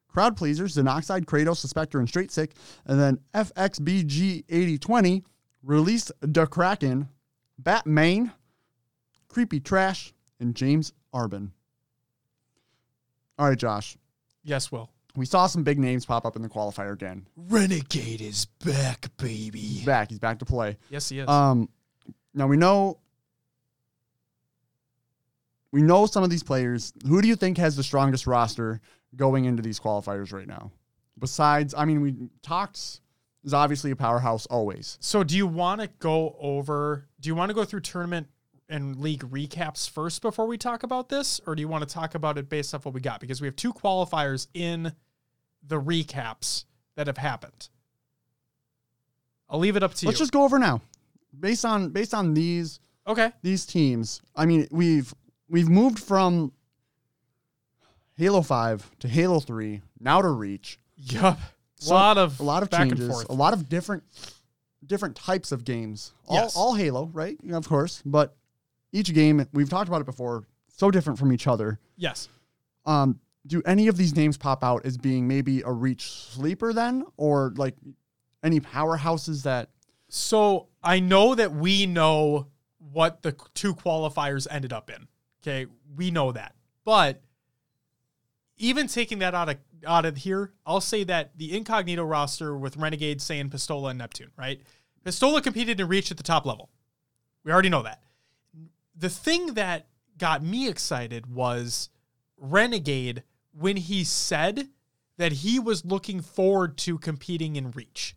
Crowd 0.08 0.38
Pleasers, 0.38 0.78
Xenoxide, 0.78 1.26
Kratos, 1.26 1.62
the 1.62 1.68
Spectre, 1.68 2.00
and 2.00 2.08
Straight 2.08 2.32
Sick, 2.32 2.54
and 2.86 2.98
then 2.98 3.20
FXBG 3.34 4.46
8020 4.48 5.22
released 5.62 6.14
the 6.22 6.46
Kraken, 6.46 7.10
Batman, 7.60 8.32
Creepy 9.28 9.60
Trash, 9.60 10.14
and 10.40 10.56
James 10.56 10.94
Arbin. 11.14 11.50
All 13.38 13.50
right, 13.50 13.58
Josh. 13.58 13.98
Yes, 14.46 14.72
Will. 14.72 14.90
We 15.18 15.26
saw 15.26 15.48
some 15.48 15.64
big 15.64 15.78
names 15.78 16.06
pop 16.06 16.26
up 16.26 16.38
in 16.38 16.44
the 16.44 16.50
qualifier 16.50 16.94
again. 16.94 17.28
Renegade 17.36 18.22
is 18.22 18.46
back, 18.64 19.10
baby. 19.18 19.60
He's 19.60 19.86
back. 19.86 20.12
He's 20.12 20.20
back 20.20 20.40
to 20.40 20.46
play. 20.46 20.78
Yes, 20.90 21.10
he 21.10 21.20
is. 21.20 21.28
Um, 21.28 21.68
now 22.34 22.48
we 22.48 22.56
know 22.56 23.00
we 25.76 25.82
know 25.82 26.06
some 26.06 26.24
of 26.24 26.30
these 26.30 26.42
players. 26.42 26.94
Who 27.06 27.22
do 27.22 27.28
you 27.28 27.36
think 27.36 27.58
has 27.58 27.76
the 27.76 27.84
strongest 27.84 28.28
roster 28.28 28.80
going 29.18 29.44
into 29.44 29.62
these 29.62 29.78
qualifiers 29.78 30.32
right 30.32 30.48
now? 30.48 30.72
Besides, 31.20 31.74
I 31.78 31.84
mean, 31.84 32.00
we 32.00 32.16
talked 32.42 33.02
is 33.44 33.54
obviously 33.54 33.92
a 33.92 33.96
powerhouse 33.96 34.46
always. 34.46 34.98
so, 35.02 35.22
do 35.22 35.36
you 35.36 35.46
want 35.46 35.82
to 35.82 35.90
go 36.00 36.38
over? 36.40 37.10
Do 37.20 37.28
you 37.28 37.36
want 37.36 37.50
to 37.50 37.54
go 37.54 37.66
through 37.66 37.82
tournament 37.82 38.28
and 38.70 39.02
league 39.02 39.30
recaps 39.30 39.90
first 39.90 40.22
before 40.22 40.48
we 40.48 40.58
talk 40.58 40.84
about 40.84 41.10
this, 41.10 41.42
or 41.46 41.56
do 41.56 41.62
you 41.62 41.68
want 41.68 41.86
to 41.86 41.94
talk 41.94 42.16
about 42.16 42.38
it 42.38 42.48
based 42.48 42.74
off 42.74 42.86
what 42.86 42.94
we 42.94 43.02
got? 43.02 43.20
Because 43.20 43.42
we 43.42 43.48
have 43.48 43.58
two 43.58 43.74
qualifiers 43.74 44.48
in 44.54 44.94
the 45.62 45.80
recaps 45.80 46.64
that 46.96 47.08
have 47.08 47.18
happened. 47.18 47.68
I'll 49.50 49.60
leave 49.60 49.76
it 49.76 49.84
up 49.84 49.94
to 49.96 50.06
you. 50.06 50.08
Let's 50.08 50.20
just 50.20 50.32
go 50.32 50.44
over 50.44 50.58
now. 50.58 50.82
Based 51.38 51.66
on 51.66 51.90
based 51.90 52.14
on 52.14 52.34
these 52.34 52.80
okay. 53.06 53.34
these 53.42 53.66
teams, 53.66 54.22
I 54.38 54.46
mean, 54.46 54.70
we've 54.72 55.14
we've 55.50 55.70
moved 55.70 56.00
from 56.00 56.52
Halo 58.18 58.42
5 58.42 58.92
to 59.00 59.08
Halo 59.08 59.40
3, 59.40 59.82
now 60.00 60.22
to 60.22 60.30
Reach. 60.30 60.80
Yup. 60.98 61.40
A 61.86 61.90
lot 61.90 62.18
of 62.18 62.40
a 62.40 62.44
lot 62.44 62.64
of 62.64 62.72
changes, 62.72 63.26
a 63.30 63.34
lot 63.34 63.54
of 63.54 63.68
different 63.68 64.04
different 64.86 65.16
types 65.16 65.52
of 65.52 65.66
games. 65.66 66.14
All, 66.28 66.38
Yes. 66.38 66.56
all 66.56 66.74
Halo, 66.76 67.08
right? 67.14 67.38
Of 67.52 67.68
course, 67.68 68.02
but 68.06 68.36
each 68.94 69.14
game 69.14 69.46
we've 69.52 69.70
talked 69.70 69.90
about 69.90 70.00
it 70.02 70.06
before, 70.06 70.46
so 70.70 70.90
different 70.90 71.20
from 71.20 71.34
each 71.34 71.48
other. 71.48 71.80
Yes. 71.98 72.30
Um, 72.86 73.20
do 73.46 73.62
any 73.66 73.88
of 73.88 73.98
these 73.98 74.16
names 74.16 74.38
pop 74.38 74.64
out 74.64 74.86
as 74.86 74.98
being 74.98 75.28
maybe 75.28 75.62
a 75.62 75.72
Reach 75.72 76.10
sleeper 76.10 76.72
then, 76.72 77.06
or 77.18 77.54
like 77.58 77.76
any 78.42 78.62
powerhouses 78.62 79.44
that? 79.44 79.70
So 80.08 80.68
I 80.82 81.02
know 81.02 81.36
that 81.36 81.54
we 81.54 81.86
know 81.86 82.48
what 82.80 83.22
the 83.22 83.36
two 83.54 83.76
qualifiers 83.76 84.48
ended 84.50 84.72
up 84.72 84.90
in. 84.90 85.08
Okay, 85.46 85.72
we 85.96 86.10
know 86.10 86.32
that. 86.32 86.56
But 86.84 87.22
even 88.58 88.88
taking 88.88 89.20
that 89.20 89.36
out 89.36 89.50
of 89.50 89.58
out 89.86 90.06
of 90.06 90.18
here, 90.18 90.52
I'll 90.66 90.82
say 90.82 91.04
that 91.04 91.38
the 91.38 91.56
incognito 91.56 92.04
roster 92.04 92.58
with 92.58 92.78
Renegade, 92.78 93.20
Saiyan, 93.20 93.52
Pistola, 93.52 93.92
and 93.92 94.00
Neptune, 94.00 94.32
right? 94.38 94.60
Pistola 95.06 95.44
competed 95.44 95.80
in 95.80 95.88
Reach 95.88 96.10
at 96.10 96.18
the 96.18 96.24
top 96.24 96.46
level. 96.46 96.70
We 97.44 97.52
already 97.52 97.70
know 97.70 97.84
that. 97.84 98.02
The 98.96 99.10
thing 99.10 99.54
that 99.54 99.88
got 100.18 100.42
me 100.42 100.68
excited 100.68 101.28
was 101.28 101.90
Renegade 102.38 103.22
when 103.52 103.78
he 103.78 104.04
said 104.04 104.70
that 105.18 105.32
he 105.32 105.60
was 105.60 105.86
looking 105.86 106.22
forward 106.22 106.78
to 106.78 106.98
competing 106.98 107.56
in 107.56 107.70
Reach. 107.72 108.16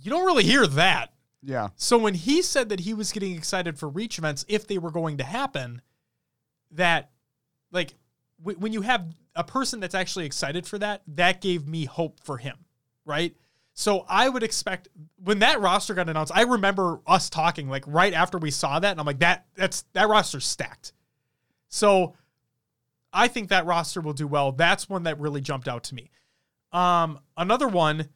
You 0.00 0.10
don't 0.10 0.24
really 0.24 0.44
hear 0.44 0.66
that. 0.68 1.12
Yeah, 1.42 1.68
So 1.76 1.96
when 1.98 2.14
he 2.14 2.42
said 2.42 2.70
that 2.70 2.80
he 2.80 2.92
was 2.92 3.12
getting 3.12 3.36
excited 3.36 3.78
for 3.78 3.88
reach 3.88 4.18
events 4.18 4.44
if 4.48 4.66
they 4.66 4.78
were 4.78 4.90
going 4.90 5.18
to 5.18 5.24
happen, 5.24 5.80
that 6.72 7.10
like 7.70 7.94
w- 8.42 8.58
when 8.58 8.72
you 8.72 8.82
have 8.82 9.14
a 9.36 9.44
person 9.44 9.78
that's 9.78 9.94
actually 9.94 10.26
excited 10.26 10.66
for 10.66 10.78
that, 10.78 11.02
that 11.06 11.40
gave 11.40 11.68
me 11.68 11.84
hope 11.84 12.18
for 12.24 12.38
him, 12.38 12.56
right? 13.04 13.36
So 13.74 14.06
I 14.08 14.28
would 14.28 14.42
expect 14.42 14.88
when 15.22 15.40
that 15.40 15.60
roster 15.60 15.94
got 15.94 16.08
announced, 16.08 16.32
I 16.34 16.42
remember 16.42 17.00
us 17.06 17.28
talking 17.28 17.68
like 17.68 17.84
right 17.86 18.14
after 18.14 18.38
we 18.38 18.50
saw 18.50 18.80
that, 18.80 18.90
and 18.90 18.98
I'm 18.98 19.06
like 19.06 19.18
that 19.20 19.46
that's 19.54 19.82
that 19.92 20.08
roster's 20.08 20.46
stacked. 20.46 20.94
So 21.68 22.14
I 23.12 23.28
think 23.28 23.50
that 23.50 23.66
roster 23.66 24.00
will 24.00 24.14
do 24.14 24.26
well. 24.26 24.52
That's 24.52 24.88
one 24.88 25.02
that 25.04 25.20
really 25.20 25.42
jumped 25.42 25.68
out 25.68 25.84
to 25.84 25.94
me. 25.94 26.10
Um, 26.72 27.20
another 27.36 27.68
one 27.68 28.08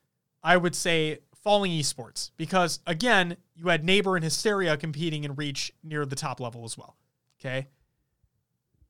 I 0.42 0.56
would 0.56 0.74
say 0.74 1.18
Falling 1.42 1.72
Esports 1.72 2.30
because 2.36 2.80
again, 2.86 3.36
you 3.54 3.68
had 3.68 3.84
Neighbor 3.84 4.14
and 4.16 4.22
Hysteria 4.24 4.76
competing 4.76 5.24
in 5.24 5.34
Reach 5.34 5.72
near 5.82 6.04
the 6.04 6.16
top 6.16 6.38
level 6.40 6.64
as 6.64 6.76
well. 6.76 6.96
Okay. 7.40 7.68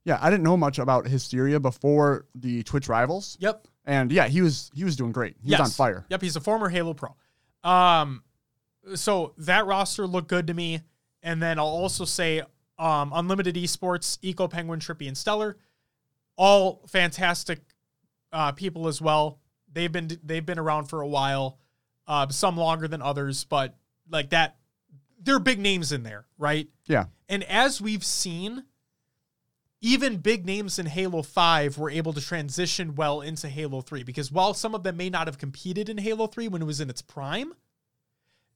yeah. 0.03 0.17
I 0.21 0.29
didn't 0.29 0.43
know 0.43 0.57
much 0.57 0.77
about 0.79 1.07
Hysteria 1.07 1.59
before 1.59 2.25
the 2.35 2.63
Twitch 2.63 2.89
rivals, 2.89 3.37
Yep. 3.39 3.67
and 3.85 4.11
yeah, 4.11 4.27
he 4.27 4.41
was 4.41 4.69
he 4.73 4.83
was 4.83 4.95
doing 4.97 5.11
great. 5.13 5.35
He 5.41 5.51
was 5.51 5.59
on 5.61 5.69
fire. 5.69 6.05
Yep. 6.09 6.21
He's 6.21 6.35
a 6.35 6.41
former 6.41 6.67
Halo 6.69 6.93
Pro. 6.93 7.15
Um, 7.63 8.23
so 8.95 9.33
that 9.37 9.65
roster 9.65 10.05
looked 10.07 10.27
good 10.27 10.47
to 10.47 10.53
me. 10.53 10.81
And 11.23 11.39
then 11.41 11.59
I'll 11.59 11.65
also 11.67 12.03
say 12.03 12.41
um, 12.79 13.11
Unlimited 13.13 13.53
Esports, 13.55 14.17
Eco 14.23 14.47
Penguin, 14.47 14.79
Trippy, 14.79 15.07
and 15.07 15.15
Stellar, 15.15 15.55
all 16.35 16.81
fantastic 16.87 17.59
uh, 18.33 18.51
people 18.53 18.87
as 18.87 18.99
well. 18.99 19.39
They've 19.71 19.91
been 19.91 20.09
they've 20.23 20.45
been 20.45 20.57
around 20.59 20.85
for 20.85 21.01
a 21.01 21.07
while, 21.07 21.59
uh, 22.07 22.27
some 22.29 22.57
longer 22.57 22.87
than 22.87 23.01
others, 23.01 23.43
but 23.43 23.75
like 24.09 24.29
that, 24.31 24.57
they're 25.21 25.39
big 25.39 25.59
names 25.59 25.91
in 25.91 26.03
there, 26.03 26.25
right? 26.37 26.67
Yeah, 26.87 27.05
And 27.29 27.43
as 27.43 27.79
we've 27.79 28.03
seen, 28.03 28.63
even 29.81 30.17
big 30.17 30.45
names 30.45 30.77
in 30.77 30.85
Halo 30.85 31.21
5 31.21 31.77
were 31.77 31.89
able 31.89 32.13
to 32.13 32.21
transition 32.21 32.95
well 32.95 33.21
into 33.21 33.49
Halo 33.49 33.81
3 33.81 34.03
because 34.03 34.31
while 34.31 34.53
some 34.53 34.75
of 34.75 34.83
them 34.83 34.97
may 34.97 35.09
not 35.09 35.27
have 35.27 35.37
competed 35.37 35.89
in 35.89 35.97
Halo 35.97 36.27
3 36.27 36.47
when 36.47 36.61
it 36.61 36.65
was 36.65 36.81
in 36.81 36.89
its 36.89 37.01
prime, 37.01 37.53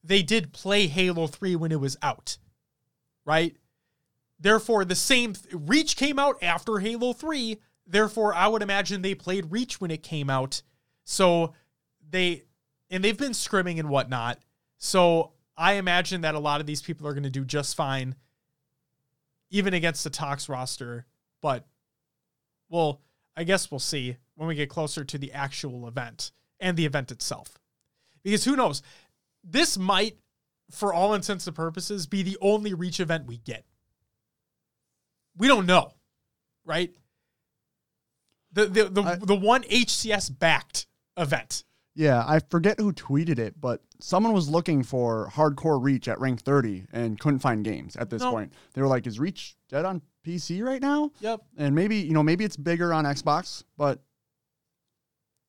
they 0.04 0.22
did 0.22 0.52
play 0.52 0.86
Halo 0.86 1.26
3 1.26 1.56
when 1.56 1.72
it 1.72 1.80
was 1.80 1.96
out. 2.02 2.38
Right? 3.24 3.56
Therefore, 4.38 4.84
the 4.84 4.94
same 4.94 5.34
Reach 5.52 5.96
came 5.96 6.18
out 6.18 6.36
after 6.42 6.78
Halo 6.78 7.12
3. 7.12 7.58
Therefore, 7.86 8.34
I 8.34 8.46
would 8.48 8.62
imagine 8.62 9.02
they 9.02 9.14
played 9.14 9.50
Reach 9.50 9.80
when 9.80 9.90
it 9.90 10.02
came 10.02 10.30
out. 10.30 10.62
So 11.04 11.54
they 12.08 12.44
and 12.90 13.02
they've 13.02 13.16
been 13.18 13.32
scrimming 13.32 13.78
and 13.78 13.88
whatnot. 13.88 14.38
So 14.78 15.32
I 15.56 15.74
imagine 15.74 16.20
that 16.22 16.34
a 16.34 16.38
lot 16.38 16.60
of 16.60 16.66
these 16.66 16.82
people 16.82 17.06
are 17.06 17.12
going 17.12 17.22
to 17.24 17.30
do 17.30 17.44
just 17.44 17.76
fine, 17.76 18.14
even 19.50 19.74
against 19.74 20.04
the 20.04 20.10
Tox 20.10 20.48
roster. 20.48 21.06
But 21.42 21.64
well, 22.68 23.00
I 23.36 23.44
guess 23.44 23.70
we'll 23.70 23.80
see 23.80 24.16
when 24.34 24.48
we 24.48 24.54
get 24.54 24.68
closer 24.68 25.04
to 25.04 25.18
the 25.18 25.32
actual 25.32 25.86
event 25.88 26.32
and 26.60 26.76
the 26.76 26.86
event 26.86 27.10
itself. 27.10 27.58
Because 28.22 28.44
who 28.44 28.56
knows? 28.56 28.82
This 29.44 29.78
might, 29.78 30.16
for 30.70 30.92
all 30.92 31.14
intents 31.14 31.46
and 31.46 31.54
purposes, 31.54 32.06
be 32.06 32.22
the 32.22 32.36
only 32.40 32.74
reach 32.74 32.98
event 32.98 33.26
we 33.26 33.38
get. 33.38 33.64
We 35.36 35.48
don't 35.48 35.66
know, 35.66 35.92
right? 36.64 36.92
The 38.52 38.66
the 38.66 38.84
the, 38.84 39.02
I- 39.02 39.16
the 39.16 39.36
one 39.36 39.62
HCS 39.64 40.36
backed 40.38 40.86
event. 41.16 41.64
Yeah. 41.96 42.22
I 42.26 42.38
forget 42.38 42.78
who 42.78 42.92
tweeted 42.92 43.38
it, 43.40 43.60
but 43.60 43.82
someone 44.00 44.32
was 44.32 44.48
looking 44.48 44.82
for 44.84 45.28
hardcore 45.32 45.82
Reach 45.82 46.06
at 46.06 46.20
rank 46.20 46.42
30 46.42 46.84
and 46.92 47.18
couldn't 47.18 47.40
find 47.40 47.64
games 47.64 47.96
at 47.96 48.10
this 48.10 48.22
No. 48.22 48.30
point. 48.30 48.52
They 48.74 48.82
were 48.82 48.86
like, 48.88 49.06
"Is 49.08 49.18
Reach 49.18 49.56
dead 49.68 49.84
on 49.84 50.02
PC 50.24 50.62
right 50.62 50.80
now?" 50.80 51.10
Yep. 51.20 51.40
and 51.56 51.74
maybe 51.74 51.96
you 51.96 52.12
know 52.12 52.22
maybe 52.22 52.44
it's 52.44 52.56
bigger 52.56 52.92
on 52.92 53.04
Xbox, 53.04 53.64
but 53.76 54.02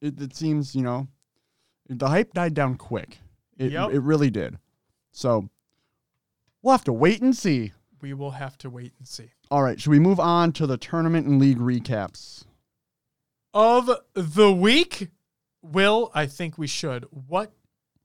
it, 0.02 0.20
it 0.22 0.36
seems 0.36 0.74
you 0.76 0.82
know 0.82 1.08
the 1.90 2.08
hype 2.08 2.34
died 2.34 2.54
down 2.54 2.76
quick. 2.76 3.20
It 3.58 3.72
Yep. 3.74 3.92
it 3.92 4.00
really 4.00 4.30
did. 4.30 4.58
So 5.12 5.50
we'll 6.62 6.74
have 6.74 6.84
to 6.86 6.94
wait 6.94 7.22
and 7.22 7.36
see. 7.36 7.74
We 8.02 8.14
will 8.14 8.32
have 8.32 8.58
to 8.60 8.70
wait 8.70 8.94
and 9.00 9.08
see. 9.08 9.32
All 9.50 9.64
right, 9.64 9.80
should 9.82 9.90
we 9.90 10.00
move 10.00 10.20
on 10.20 10.52
to 10.54 10.68
the 10.68 10.78
tournament 10.78 11.26
and 11.26 11.40
league 11.40 11.58
recaps? 11.58 12.44
Of 13.54 13.90
the 14.14 14.52
week, 14.54 15.10
Will, 15.72 16.12
I 16.14 16.26
think 16.26 16.58
we 16.58 16.68
should. 16.68 17.06
What 17.12 17.52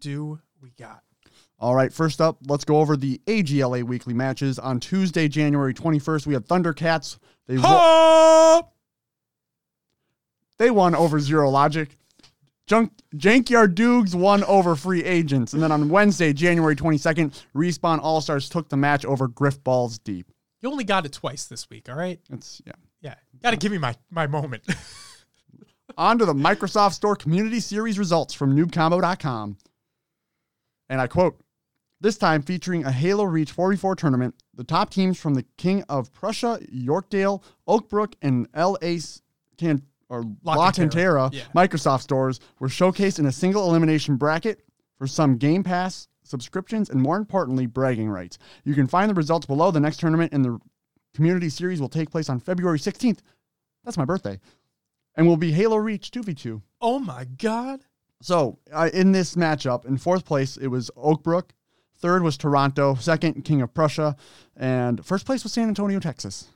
do 0.01 0.41
we 0.61 0.71
got? 0.71 1.03
All 1.59 1.77
right, 1.77 1.93
first 1.93 2.21
up, 2.21 2.39
let's 2.49 2.65
go 2.65 2.79
over 2.79 2.97
the 2.97 3.21
AGLA 3.27 3.85
weekly 3.85 4.15
matches. 4.15 4.59
On 4.59 4.81
Tuesday, 4.81 5.29
January 5.29 5.73
21st, 5.73 6.27
we 6.27 6.35
have 6.35 6.45
Thundercats. 6.45 7.19
They, 7.47 7.57
wo- 7.57 8.69
they 10.59 10.71
won 10.71 10.97
over 10.97 11.21
Zero 11.21 11.49
Logic. 11.51 11.97
Junk, 12.67 12.93
Jankyard 13.17 13.75
Dukes 13.75 14.15
won 14.15 14.43
over 14.45 14.75
Free 14.75 15.05
Agents. 15.05 15.53
And 15.53 15.63
then 15.63 15.71
on 15.71 15.89
Wednesday, 15.89 16.33
January 16.33 16.75
22nd, 16.75 17.41
Respawn 17.55 18.01
All 18.01 18.21
Stars 18.21 18.49
took 18.49 18.69
the 18.69 18.77
match 18.77 19.05
over 19.05 19.29
Griff 19.29 19.63
Balls 19.63 19.99
Deep. 19.99 20.33
You 20.63 20.71
only 20.71 20.85
got 20.85 21.07
it 21.07 21.13
twice 21.13 21.47
this 21.47 21.69
week, 21.71 21.89
all 21.89 21.97
right? 21.97 22.19
It's, 22.33 22.61
yeah. 22.67 22.73
Yeah. 23.01 23.15
Got 23.43 23.51
to 23.51 23.57
give 23.57 23.73
me 23.73 23.79
my, 23.79 23.95
my 24.11 24.27
moment. 24.27 24.65
On 25.97 26.19
to 26.19 26.25
the 26.25 26.35
Microsoft 26.35 26.93
Store 26.93 27.17
Community 27.17 27.61
Series 27.61 27.99
results 27.99 28.35
from 28.35 28.57
noobcombo.com. 28.57 29.57
And 30.89 31.01
I 31.01 31.07
quote, 31.07 31.41
this 32.01 32.19
time 32.19 32.43
featuring 32.43 32.85
a 32.85 32.91
Halo 32.91 33.25
Reach 33.25 33.53
44 33.53 33.97
tournament, 33.97 34.35
the 34.55 34.65
top 34.65 34.91
teams 34.91 35.19
from 35.19 35.35
the 35.35 35.45
King 35.57 35.85
of 35.89 36.13
Prussia, 36.13 36.59
Yorkdale, 36.75 37.43
Oakbrook, 37.69 38.15
and 38.21 38.49
LA 38.57 38.99
Can 39.57 39.83
or 40.09 40.25
La. 40.43 40.71
Cantera 40.73 41.33
Yeah. 41.33 41.45
Microsoft 41.55 42.03
stores 42.03 42.41
were 42.59 42.69
showcased 42.69 43.19
in 43.19 43.27
a 43.27 43.33
single 43.33 43.69
elimination 43.69 44.17
bracket 44.17 44.65
for 44.99 45.07
some 45.07 45.37
Game 45.37 45.63
Pass 45.63 46.09
subscriptions 46.25 46.91
and 46.91 47.01
more 47.01 47.17
importantly, 47.17 47.67
bragging 47.67 48.09
rights. 48.09 48.39
You 48.65 48.75
can 48.75 48.87
find 48.87 49.09
the 49.09 49.15
results 49.15 49.47
below. 49.47 49.71
The 49.71 49.81
next 49.81 49.99
tournament 50.01 50.33
in 50.33 50.43
the 50.43 50.59
community 51.15 51.49
series 51.49 51.81
will 51.81 51.89
take 51.89 52.11
place 52.11 52.29
on 52.29 52.41
February 52.41 52.79
16th. 52.79 53.21
That's 53.85 53.97
my 53.97 54.05
birthday. 54.05 54.41
And 55.15 55.27
will 55.27 55.37
be 55.37 55.53
Halo 55.53 55.77
Reach 55.77 56.11
2v2. 56.11 56.63
Oh 56.81 56.99
my 56.99 57.25
god. 57.25 57.81
So 58.23 58.59
uh, 58.73 58.89
in 58.93 59.13
this 59.13 59.35
matchup, 59.35 59.85
in 59.85 59.99
fourth 59.99 60.25
place, 60.25 60.57
it 60.57 60.69
was 60.69 60.91
Oakbrook. 60.97 61.51
Third 61.99 62.23
was 62.23 62.37
Toronto. 62.37 62.95
Second, 62.95 63.45
King 63.45 63.63
of 63.63 63.75
Prussia. 63.75 64.17
And 64.57 65.05
first 65.05 65.27
place 65.27 65.43
was 65.43 65.53
San 65.53 65.69
Antonio, 65.69 66.01
Texas. 66.01 66.49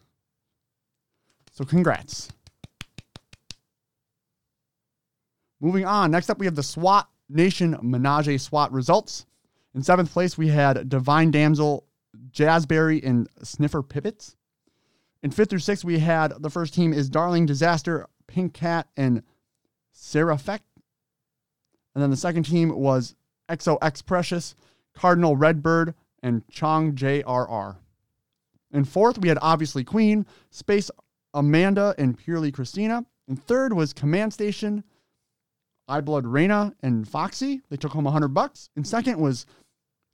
So 1.52 1.64
congrats. 1.64 2.30
Moving 5.60 5.84
on. 5.84 6.10
Next 6.10 6.30
up, 6.30 6.38
we 6.38 6.46
have 6.46 6.54
the 6.54 6.62
SWAT 6.62 7.08
Nation 7.28 7.76
Menage 7.82 8.40
SWAT 8.40 8.72
results. 8.72 9.26
In 9.74 9.82
seventh 9.82 10.12
place, 10.12 10.36
we 10.36 10.48
had 10.48 10.88
Divine 10.88 11.30
Damsel, 11.30 11.86
Jazzberry, 12.30 13.04
and 13.04 13.28
Sniffer 13.42 13.82
Pivots. 13.82 14.36
In 15.22 15.30
fifth 15.30 15.50
through 15.50 15.60
sixth, 15.60 15.84
we 15.84 15.98
had 15.98 16.32
the 16.40 16.50
first 16.50 16.74
team 16.74 16.92
is 16.92 17.08
Darling 17.08 17.46
Disaster, 17.46 18.06
Pink 18.36 18.52
Cat, 18.52 18.86
and 18.98 19.22
Seraphek. 19.94 20.60
And 21.94 22.02
then 22.02 22.10
the 22.10 22.18
second 22.18 22.42
team 22.42 22.68
was 22.68 23.14
XOX 23.48 24.04
Precious, 24.04 24.54
Cardinal 24.94 25.36
Redbird, 25.36 25.94
and 26.22 26.46
Chong 26.50 26.92
JRR. 26.94 27.76
In 28.74 28.84
fourth, 28.84 29.16
we 29.16 29.28
had 29.28 29.38
obviously 29.40 29.84
Queen, 29.84 30.26
Space 30.50 30.90
Amanda, 31.32 31.94
and 31.96 32.18
Purely 32.18 32.52
Christina. 32.52 33.06
And 33.26 33.42
third 33.42 33.72
was 33.72 33.94
Command 33.94 34.34
Station, 34.34 34.84
I 35.88 36.02
Blood 36.02 36.26
Reina, 36.26 36.74
and 36.82 37.08
Foxy. 37.08 37.62
They 37.70 37.78
took 37.78 37.92
home 37.92 38.04
100 38.04 38.28
bucks. 38.28 38.68
And 38.76 38.86
second 38.86 39.18
was 39.18 39.46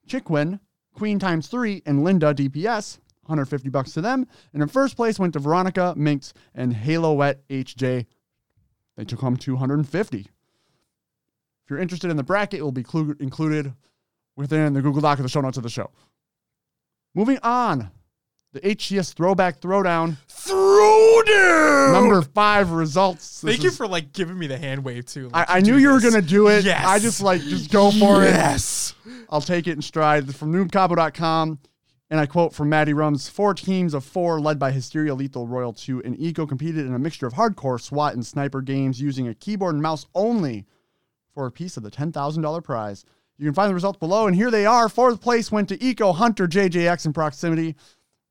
Chickwin, 0.06 0.60
Queen 0.94 1.18
times 1.18 1.48
three, 1.48 1.82
and 1.86 2.04
Linda 2.04 2.32
DPS, 2.32 2.98
150 3.24 3.68
bucks 3.68 3.92
to 3.92 4.00
them. 4.00 4.26
And 4.52 4.62
in 4.62 4.68
first 4.68 4.96
place 4.96 5.18
went 5.18 5.32
to 5.34 5.38
Veronica, 5.38 5.94
Minx, 5.96 6.32
and 6.54 6.74
Haloette 6.74 7.36
HJ. 7.48 8.06
They 8.96 9.04
took 9.04 9.20
home 9.20 9.36
250. 9.36 10.18
If 10.18 10.26
you're 11.70 11.78
interested 11.78 12.10
in 12.10 12.16
the 12.16 12.22
bracket, 12.24 12.60
it 12.60 12.62
will 12.62 12.72
be 12.72 12.82
clu- 12.82 13.16
included 13.20 13.72
within 14.36 14.72
the 14.74 14.82
Google 14.82 15.00
Doc 15.00 15.18
of 15.18 15.22
the 15.22 15.28
show 15.28 15.40
notes 15.40 15.56
of 15.56 15.62
the 15.62 15.68
show. 15.70 15.90
Moving 17.14 17.38
on, 17.42 17.90
the 18.52 18.60
HCS 18.60 19.14
Throwback 19.14 19.60
Throwdown 19.60 20.16
Throwdown. 20.28 21.92
number 21.92 22.22
five 22.22 22.70
results. 22.72 23.40
This 23.40 23.52
Thank 23.54 23.62
you 23.62 23.70
is- 23.70 23.76
for 23.76 23.86
like 23.86 24.12
giving 24.12 24.38
me 24.38 24.46
the 24.46 24.58
hand 24.58 24.82
wave 24.84 25.06
too. 25.06 25.28
Like, 25.28 25.48
I, 25.48 25.58
I 25.58 25.60
knew 25.60 25.76
you 25.76 25.90
were 25.90 26.00
this. 26.00 26.10
gonna 26.12 26.26
do 26.26 26.48
it. 26.48 26.64
Yes. 26.64 26.84
I 26.84 26.98
just 26.98 27.20
like 27.22 27.40
just 27.42 27.70
go 27.70 27.90
for 27.90 28.22
it. 28.24 28.30
Yes. 28.30 28.94
I'll 29.30 29.40
take 29.40 29.66
it 29.68 29.72
in 29.72 29.82
stride. 29.82 30.34
From 30.34 30.52
noobcombo.com, 30.52 31.58
and 32.12 32.20
I 32.20 32.26
quote 32.26 32.52
from 32.52 32.68
Maddie 32.68 32.92
Rums 32.92 33.30
Four 33.30 33.54
teams 33.54 33.94
of 33.94 34.04
four, 34.04 34.38
led 34.38 34.58
by 34.58 34.70
Hysteria 34.70 35.16
Lethul 35.16 35.48
Royal 35.48 35.72
2 35.72 36.02
and 36.04 36.14
Eco, 36.20 36.46
competed 36.46 36.86
in 36.86 36.94
a 36.94 36.98
mixture 36.98 37.26
of 37.26 37.32
hardcore 37.32 37.80
SWAT 37.80 38.12
and 38.12 38.24
sniper 38.24 38.60
games 38.60 39.00
using 39.00 39.28
a 39.28 39.34
keyboard 39.34 39.72
and 39.72 39.82
mouse 39.82 40.04
only 40.14 40.66
for 41.32 41.46
a 41.46 41.50
piece 41.50 41.78
of 41.78 41.82
the 41.82 41.90
$10,000 41.90 42.62
prize. 42.64 43.06
You 43.38 43.46
can 43.46 43.54
find 43.54 43.70
the 43.70 43.74
results 43.74 43.98
below, 43.98 44.26
and 44.26 44.36
here 44.36 44.50
they 44.50 44.66
are. 44.66 44.90
Fourth 44.90 45.22
place 45.22 45.50
went 45.50 45.70
to 45.70 45.82
Eco 45.82 46.12
Hunter 46.12 46.46
JJX 46.46 47.06
in 47.06 47.14
proximity 47.14 47.76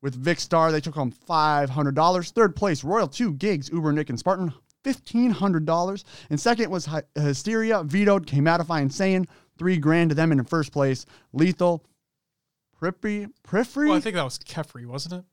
with 0.00 0.14
Vic 0.14 0.38
Star. 0.38 0.70
They 0.70 0.80
took 0.80 0.94
home 0.94 1.12
$500. 1.28 2.30
Third 2.30 2.54
place, 2.54 2.84
Royal 2.84 3.08
2 3.08 3.32
Gigs, 3.32 3.68
Uber, 3.72 3.92
Nick, 3.92 4.10
and 4.10 4.18
Spartan. 4.18 4.54
$1,500. 4.84 6.04
And 6.30 6.40
second 6.40 6.70
was 6.70 6.86
Hy- 6.86 7.02
Hysteria, 7.16 7.82
Vetoed, 7.82 8.28
Chematify, 8.28 8.80
and 8.80 8.90
Saiyan. 8.92 9.26
Three 9.58 9.76
grand 9.76 10.10
to 10.10 10.14
them. 10.14 10.30
In 10.30 10.44
first 10.44 10.70
place, 10.70 11.04
Lethul, 11.34 11.80
Pripri, 12.82 13.30
Prifri, 13.46 13.86
Well, 13.88 13.96
I 13.96 14.00
think 14.00 14.16
that 14.16 14.24
was 14.24 14.38
Kefri, 14.40 14.86
wasn't 14.86 15.14
it? 15.14 15.24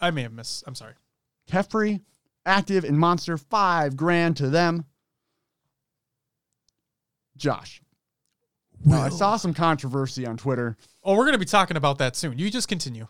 I 0.00 0.12
may 0.12 0.22
have 0.22 0.32
missed. 0.32 0.62
I'm 0.66 0.76
sorry. 0.76 0.94
Kefri, 1.50 2.00
Active, 2.46 2.84
in 2.84 2.96
Monster. 2.96 3.36
Five 3.36 3.96
grand 3.96 4.36
to 4.36 4.48
them. 4.48 4.84
Josh. 7.36 7.82
Now, 8.84 9.02
I 9.02 9.08
saw 9.08 9.36
some 9.36 9.54
controversy 9.54 10.26
on 10.26 10.36
Twitter. 10.36 10.76
Oh, 11.04 11.16
we're 11.16 11.24
gonna 11.24 11.38
be 11.38 11.44
talking 11.44 11.76
about 11.76 11.98
that 11.98 12.14
soon. 12.16 12.38
You 12.38 12.50
just 12.50 12.68
continue. 12.68 13.06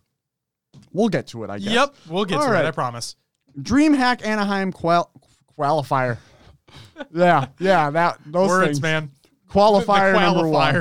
We'll 0.93 1.09
get 1.09 1.27
to 1.29 1.45
it, 1.45 1.51
I 1.51 1.59
guess. 1.59 1.73
Yep, 1.73 1.95
we'll 2.09 2.24
get 2.24 2.39
All 2.39 2.47
to 2.47 2.53
right. 2.53 2.65
it. 2.65 2.69
I 2.69 2.70
promise. 2.70 3.16
DreamHack 3.59 4.24
Anaheim 4.24 4.73
qual- 4.73 5.11
qualifier. 5.59 6.19
yeah, 7.15 7.47
yeah, 7.59 7.91
that 7.91 8.19
those 8.27 8.49
Words, 8.49 8.66
things. 8.66 8.83
man. 8.83 9.11
Qualifier 9.51 10.12
the 10.15 10.20
number 10.20 10.49
one. 10.49 10.74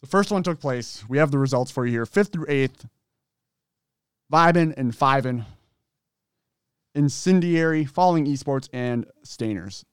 The 0.00 0.06
first 0.06 0.30
one 0.30 0.42
took 0.42 0.60
place. 0.60 1.04
We 1.08 1.18
have 1.18 1.30
the 1.30 1.38
results 1.38 1.70
for 1.70 1.84
you 1.84 1.92
here. 1.92 2.06
Fifth 2.06 2.32
through 2.32 2.46
eighth. 2.48 2.86
Vibin 4.32 4.74
and 4.76 4.92
Fivin. 4.92 5.44
Incendiary, 6.94 7.84
Falling 7.84 8.26
Esports, 8.26 8.68
and 8.72 9.06
Stainers. 9.24 9.84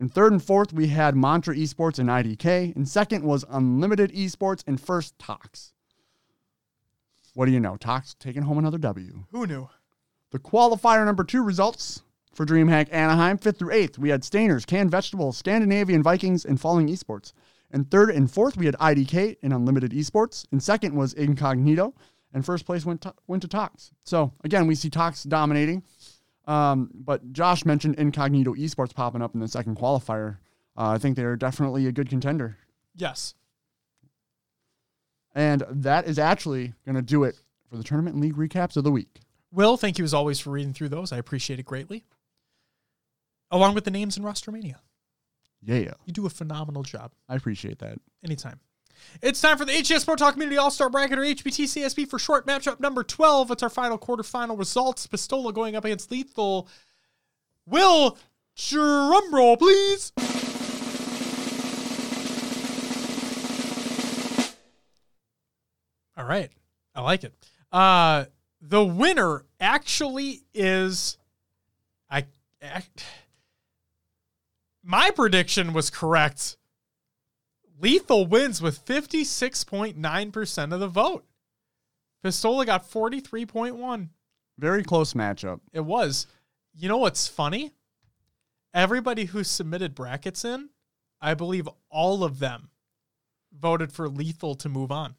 In 0.00 0.08
third 0.08 0.32
and 0.32 0.42
fourth, 0.42 0.72
we 0.72 0.88
had 0.88 1.16
Mantra 1.16 1.56
Esports 1.56 1.98
and 1.98 2.08
IDK. 2.08 2.74
And 2.74 2.88
second 2.88 3.24
was 3.24 3.44
Unlimited 3.48 4.12
Esports 4.12 4.62
and 4.66 4.80
first 4.80 5.18
Tox. 5.18 5.72
What 7.34 7.46
do 7.46 7.52
you 7.52 7.60
know? 7.60 7.76
Tox 7.76 8.14
taking 8.18 8.42
home 8.42 8.58
another 8.58 8.78
W. 8.78 9.24
Who 9.30 9.46
knew? 9.46 9.68
The 10.30 10.38
qualifier 10.38 11.04
number 11.04 11.24
two 11.24 11.42
results 11.42 12.02
for 12.38 12.46
DreamHack 12.46 12.92
Anaheim, 12.92 13.36
fifth 13.38 13.58
through 13.58 13.72
eighth, 13.72 13.98
we 13.98 14.10
had 14.10 14.22
Stainers, 14.22 14.64
Canned 14.64 14.92
Vegetables, 14.92 15.36
Scandinavian 15.36 16.04
Vikings, 16.04 16.44
and 16.44 16.60
Falling 16.60 16.86
Esports. 16.86 17.32
And 17.70 17.90
third 17.90 18.10
and 18.10 18.30
fourth, 18.30 18.56
we 18.56 18.66
had 18.66 18.74
IDK 18.76 19.36
and 19.42 19.52
Unlimited 19.52 19.92
Esports. 19.92 20.46
And 20.52 20.62
second 20.62 20.94
was 20.94 21.12
Incognito. 21.12 21.94
And 22.32 22.44
first 22.44 22.66
place 22.66 22.84
went 22.84 23.02
to, 23.02 23.14
went 23.26 23.42
to 23.42 23.48
Tox. 23.48 23.92
So 24.04 24.32
again, 24.44 24.66
we 24.66 24.74
see 24.74 24.90
Tox 24.90 25.22
dominating. 25.24 25.82
Um, 26.46 26.90
but 26.94 27.32
Josh 27.32 27.64
mentioned 27.64 27.96
Incognito 27.96 28.54
Esports 28.54 28.94
popping 28.94 29.22
up 29.22 29.34
in 29.34 29.40
the 29.40 29.48
second 29.48 29.76
qualifier. 29.76 30.38
Uh, 30.76 30.90
I 30.90 30.98
think 30.98 31.16
they're 31.16 31.36
definitely 31.36 31.86
a 31.86 31.92
good 31.92 32.08
contender. 32.08 32.56
Yes. 32.94 33.34
And 35.34 35.62
that 35.68 36.06
is 36.06 36.18
actually 36.18 36.72
going 36.86 36.96
to 36.96 37.02
do 37.02 37.24
it 37.24 37.36
for 37.68 37.76
the 37.76 37.84
tournament 37.84 38.14
and 38.14 38.22
league 38.22 38.36
recaps 38.36 38.76
of 38.76 38.84
the 38.84 38.90
week. 38.90 39.20
Will, 39.52 39.76
thank 39.76 39.98
you 39.98 40.04
as 40.04 40.14
always 40.14 40.40
for 40.40 40.50
reading 40.50 40.72
through 40.72 40.88
those. 40.88 41.12
I 41.12 41.18
appreciate 41.18 41.58
it 41.58 41.66
greatly. 41.66 42.04
Along 43.50 43.74
with 43.74 43.84
the 43.84 43.90
names 43.90 44.16
in 44.16 44.22
Rostermania. 44.22 44.76
Yeah, 45.62 45.78
yeah. 45.78 45.94
You 46.06 46.12
do 46.12 46.26
a 46.26 46.30
phenomenal 46.30 46.82
job. 46.82 47.12
I 47.28 47.36
appreciate 47.36 47.78
that. 47.80 47.98
Anytime. 48.24 48.60
It's 49.22 49.40
time 49.40 49.56
for 49.58 49.64
the 49.64 49.72
HCS 49.72 50.04
Pro 50.04 50.16
Talk 50.16 50.34
Community 50.34 50.56
All 50.56 50.70
Star 50.70 50.90
Bracket 50.90 51.18
or 51.18 51.22
HBT 51.22 51.64
CSB 51.64 52.08
for 52.08 52.18
short 52.18 52.46
matchup 52.46 52.80
number 52.80 53.02
12. 53.02 53.50
It's 53.52 53.62
our 53.62 53.70
final 53.70 53.98
quarterfinal 53.98 54.58
results. 54.58 55.06
Pistola 55.06 55.52
going 55.52 55.76
up 55.76 55.84
against 55.84 56.10
Lethul. 56.10 56.66
Will, 57.66 58.16
drum 58.56 59.34
roll, 59.34 59.56
please. 59.56 60.12
All 66.16 66.24
right. 66.24 66.50
I 66.94 67.00
like 67.00 67.22
it. 67.22 67.34
Uh, 67.70 68.24
the 68.60 68.84
winner 68.84 69.44
actually 69.60 70.42
is. 70.52 71.16
I. 72.10 72.26
I 72.60 72.82
my 74.88 75.10
prediction 75.10 75.74
was 75.74 75.90
correct. 75.90 76.56
Lethul 77.78 78.26
wins 78.26 78.62
with 78.62 78.84
56.9% 78.86 80.72
of 80.72 80.80
the 80.80 80.88
vote. 80.88 81.26
Pistola 82.24 82.64
got 82.64 82.90
43.1. 82.90 84.08
Very 84.58 84.82
close 84.82 85.12
matchup. 85.12 85.60
It 85.74 85.84
was. 85.84 86.26
You 86.74 86.88
know 86.88 86.96
what's 86.96 87.28
funny? 87.28 87.72
Everybody 88.72 89.26
who 89.26 89.44
submitted 89.44 89.94
brackets 89.94 90.42
in, 90.42 90.70
I 91.20 91.34
believe 91.34 91.68
all 91.90 92.24
of 92.24 92.38
them 92.38 92.70
voted 93.52 93.92
for 93.92 94.08
Lethul 94.08 94.58
to 94.60 94.70
move 94.70 94.90
on. 94.90 95.16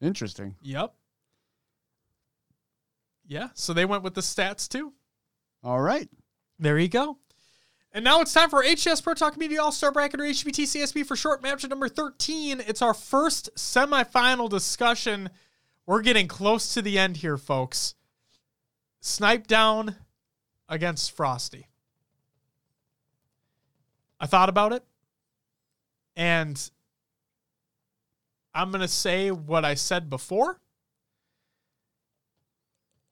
Interesting. 0.00 0.56
Yep. 0.62 0.94
Yeah, 3.24 3.48
so 3.54 3.72
they 3.72 3.84
went 3.84 4.02
with 4.02 4.14
the 4.14 4.20
stats 4.20 4.68
too. 4.68 4.92
All 5.62 5.80
right. 5.80 6.08
There 6.58 6.76
you 6.76 6.88
go. 6.88 7.18
And 7.94 8.04
now 8.04 8.22
it's 8.22 8.32
time 8.32 8.48
for 8.48 8.62
HS 8.62 9.02
Pro 9.02 9.12
Talk 9.12 9.36
Media 9.36 9.60
All 9.60 9.70
Star 9.70 9.92
Bracket 9.92 10.20
or 10.20 10.24
HBT 10.24 10.64
CSB 10.64 11.04
for 11.04 11.14
short 11.14 11.42
matchup 11.42 11.68
number 11.68 11.88
13. 11.88 12.62
It's 12.66 12.80
our 12.80 12.94
first 12.94 13.50
semifinal 13.54 14.48
discussion. 14.48 15.28
We're 15.84 16.00
getting 16.00 16.26
close 16.26 16.72
to 16.72 16.80
the 16.80 16.98
end 16.98 17.18
here, 17.18 17.36
folks. 17.36 17.94
Snip3down 19.02 19.96
against 20.70 21.14
Frosty. 21.14 21.66
I 24.18 24.26
thought 24.26 24.48
about 24.48 24.72
it, 24.72 24.84
and 26.16 26.70
I'm 28.54 28.70
going 28.70 28.80
to 28.80 28.88
say 28.88 29.30
what 29.30 29.64
I 29.64 29.74
said 29.74 30.08
before. 30.08 30.60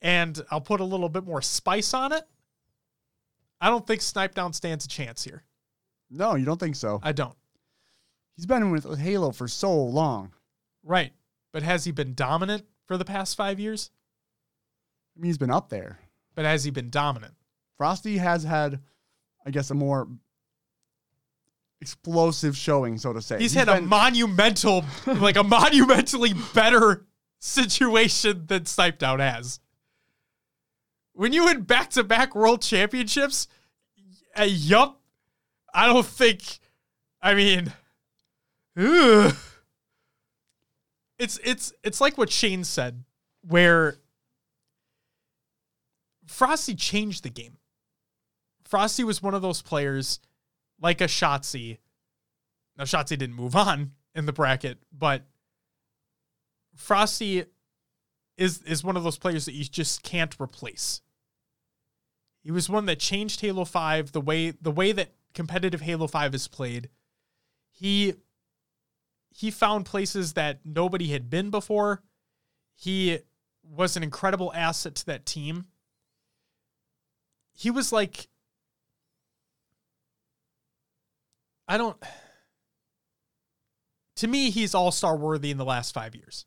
And 0.01 0.41
I'll 0.51 0.63
put 0.63 0.81
a 0.81 0.85
little 0.85 1.11
bit 1.11 1.25
more 1.25 1.43
spice 1.43 1.93
on 1.93 2.13
it. 2.13 2.23
I 3.61 3.69
don't 3.69 3.87
think 3.87 4.01
Snip3down 4.01 4.55
stands 4.55 4.85
a 4.85 4.89
chance 4.89 5.23
here. 5.23 5.45
No, 6.11 6.35
you 6.35 6.45
don't 6.45 6.59
think 6.59 6.77
so. 6.77 7.01
I 7.03 7.13
don't. 7.13 7.37
He's 8.37 8.47
been 8.47 8.71
with 8.71 8.99
Halo 8.99 9.33
for 9.33 9.49
so 9.49 9.73
long. 9.73 10.33
Right. 10.83 11.13
But 11.53 11.63
has 11.63 11.85
he 11.85 11.93
been 11.93 12.15
dominant 12.15 12.65
for 12.87 12.97
the 12.97 13.05
past 13.05 13.37
five 13.37 13.61
years? 13.61 13.91
I 15.17 15.21
mean, 15.21 15.29
he's 15.29 15.39
been 15.39 15.51
up 15.51 15.69
there. 15.69 15.99
But 16.35 16.45
has 16.45 16.65
he 16.65 16.71
been 16.71 16.91
dominant? 16.91 17.35
Frosty 17.77 18.19
has 18.19 18.45
had, 18.45 18.81
I 19.45 19.51
guess, 19.51 19.71
a 19.71 19.75
more 19.75 20.09
explosive 21.81 22.57
showing, 22.57 22.99
so 22.99 23.13
to 23.13 23.23
say. 23.23 23.39
He's, 23.39 23.55
had 23.55 23.69
a 23.69 23.81
monumental, 23.81 24.85
like 25.07 25.37
a 25.37 25.45
monumentally 25.45 26.33
better 26.55 27.07
situation 27.41 28.47
than 28.47 28.63
Snip3down 28.63 29.19
has. 29.19 29.61
When 31.21 31.35
you 31.35 31.45
win 31.45 31.65
back 31.65 31.91
to 31.91 32.03
back 32.03 32.35
world 32.35 32.63
championships, 32.63 33.47
uh, 34.39 34.45
yup. 34.45 35.03
I 35.75 35.85
don't 35.85 36.07
think, 36.07 36.41
I 37.21 37.35
mean, 37.35 37.75
ugh. 38.75 39.37
it's 41.19 41.39
it's 41.45 41.75
it's 41.85 42.01
like 42.01 42.17
what 42.17 42.31
Shane 42.31 42.65
said, 42.65 43.05
where 43.47 43.99
Frosty 46.27 46.75
changed 46.75 47.23
the 47.23 47.29
game. 47.29 47.59
Frosty 48.65 49.05
was 49.05 49.23
one 49.23 49.35
of 49.35 49.43
those 49.43 49.61
players, 49.61 50.21
like 50.81 51.03
a 51.03 51.07
Shotzzy. 51.07 51.81
Now 52.79 52.85
Shotzzy 52.85 53.19
didn't 53.19 53.35
move 53.35 53.55
on 53.55 53.91
in 54.15 54.25
the 54.25 54.33
bracket, 54.33 54.79
but 54.91 55.27
Frosty 56.75 57.45
is 58.39 58.63
is 58.63 58.83
one 58.83 58.97
of 58.97 59.05
those 59.05 59.19
players 59.19 59.45
that 59.45 59.53
you 59.53 59.65
just 59.65 60.03
can't 60.03 60.35
replace. 60.41 61.03
He 62.43 62.51
was 62.51 62.69
one 62.69 62.87
that 62.87 62.99
changed 62.99 63.41
Halo 63.41 63.65
5 63.65 64.13
the 64.13 64.21
way 64.21 64.51
the 64.51 64.71
way 64.71 64.93
that 64.93 65.13
competitive 65.35 65.83
Halo 65.83 66.07
5 66.07 66.35
is 66.35 66.49
played. 66.49 66.89
He 67.71 68.15
he 69.31 69.51
found 69.51 69.87
places 69.87 70.33
that 70.33 70.61
nobody 70.65 71.09
had 71.09 71.31
been 71.31 71.51
before. 71.51 72.03
He 72.75 73.19
was 73.63 73.97
an 73.97 74.03
incredible 74.03 74.53
asset 74.55 74.95
to 74.97 75.07
that 75.07 75.27
team. 75.27 75.67
He 77.53 77.71
was 77.71 77.93
like 77.93 78.29
I 81.69 81.77
don't 81.77 82.03
to 84.17 84.27
me 84.27 84.51
he's 84.51 84.75
all-star 84.75 85.17
worthy 85.17 85.51
in 85.51 85.59
the 85.59 85.65
last 85.65 85.93
5 85.93 86.15
years. 86.15 86.47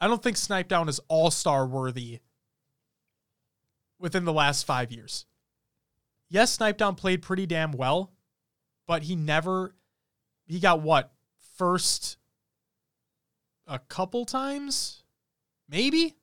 I 0.00 0.06
don't 0.06 0.22
think 0.22 0.36
Snip3down 0.36 0.88
is 0.90 1.00
all-star 1.08 1.66
worthy 1.66 2.20
within 3.98 4.24
the 4.24 4.32
last 4.32 4.64
5 4.64 4.92
years. 4.92 5.26
Yes, 6.28 6.56
Snip3down 6.56 6.96
played 6.96 7.22
pretty 7.22 7.46
damn 7.46 7.72
well, 7.72 8.12
but 8.86 9.04
he 9.04 9.16
never 9.16 9.74
he 10.46 10.60
got 10.60 10.80
what? 10.80 11.12
First 11.56 12.18
a 13.66 13.78
couple 13.78 14.24
times? 14.24 15.02
Maybe? 15.68 16.16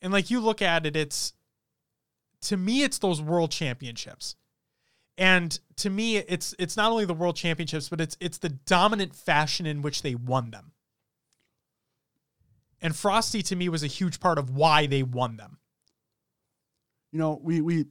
And 0.00 0.12
like 0.12 0.30
you 0.30 0.40
look 0.40 0.62
at 0.62 0.86
it, 0.86 0.96
it's 0.96 1.32
to 2.42 2.56
me, 2.56 2.82
it's 2.82 2.98
those 2.98 3.20
world 3.20 3.50
championships. 3.50 4.36
And 5.16 5.58
to 5.76 5.90
me, 5.90 6.18
it's 6.18 6.54
it's 6.58 6.76
not 6.76 6.92
only 6.92 7.04
the 7.04 7.14
world 7.14 7.36
championships, 7.36 7.88
but 7.88 8.00
it's 8.00 8.16
it's 8.20 8.38
the 8.38 8.50
dominant 8.50 9.14
fashion 9.14 9.66
in 9.66 9.82
which 9.82 10.02
they 10.02 10.14
won 10.14 10.50
them. 10.50 10.72
And 12.80 12.94
Frosty 12.94 13.42
to 13.42 13.56
me 13.56 13.68
was 13.68 13.82
a 13.82 13.88
huge 13.88 14.20
part 14.20 14.38
of 14.38 14.50
why 14.50 14.86
they 14.86 15.02
won 15.02 15.36
them. 15.36 15.58
You 17.12 17.18
know, 17.18 17.40
we 17.42 17.60
we 17.60 17.86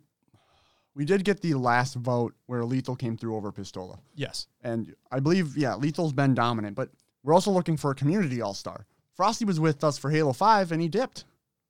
we 0.97 1.05
did 1.05 1.23
get 1.23 1.41
the 1.41 1.53
last 1.53 1.93
vote 1.93 2.33
where 2.47 2.61
Lethul 2.61 2.97
came 2.97 3.17
through 3.17 3.35
over 3.35 3.51
Pistola. 3.51 3.99
Yes. 4.15 4.47
And 4.63 4.95
I 5.11 5.19
believe, 5.19 5.55
yeah, 5.55 5.73
Lethul's 5.73 6.11
been 6.11 6.33
dominant, 6.33 6.75
but 6.75 6.89
we're 7.23 7.35
also 7.35 7.51
looking 7.51 7.77
for 7.77 7.91
a 7.91 7.95
community 7.95 8.41
all 8.41 8.55
star. 8.55 8.87
Frosty 9.13 9.45
was 9.45 9.59
with 9.59 9.83
us 9.83 9.99
for 9.99 10.09
Halo 10.09 10.33
5 10.33 10.71
and 10.71 10.81
he 10.81 10.87
dipped. 10.87 11.25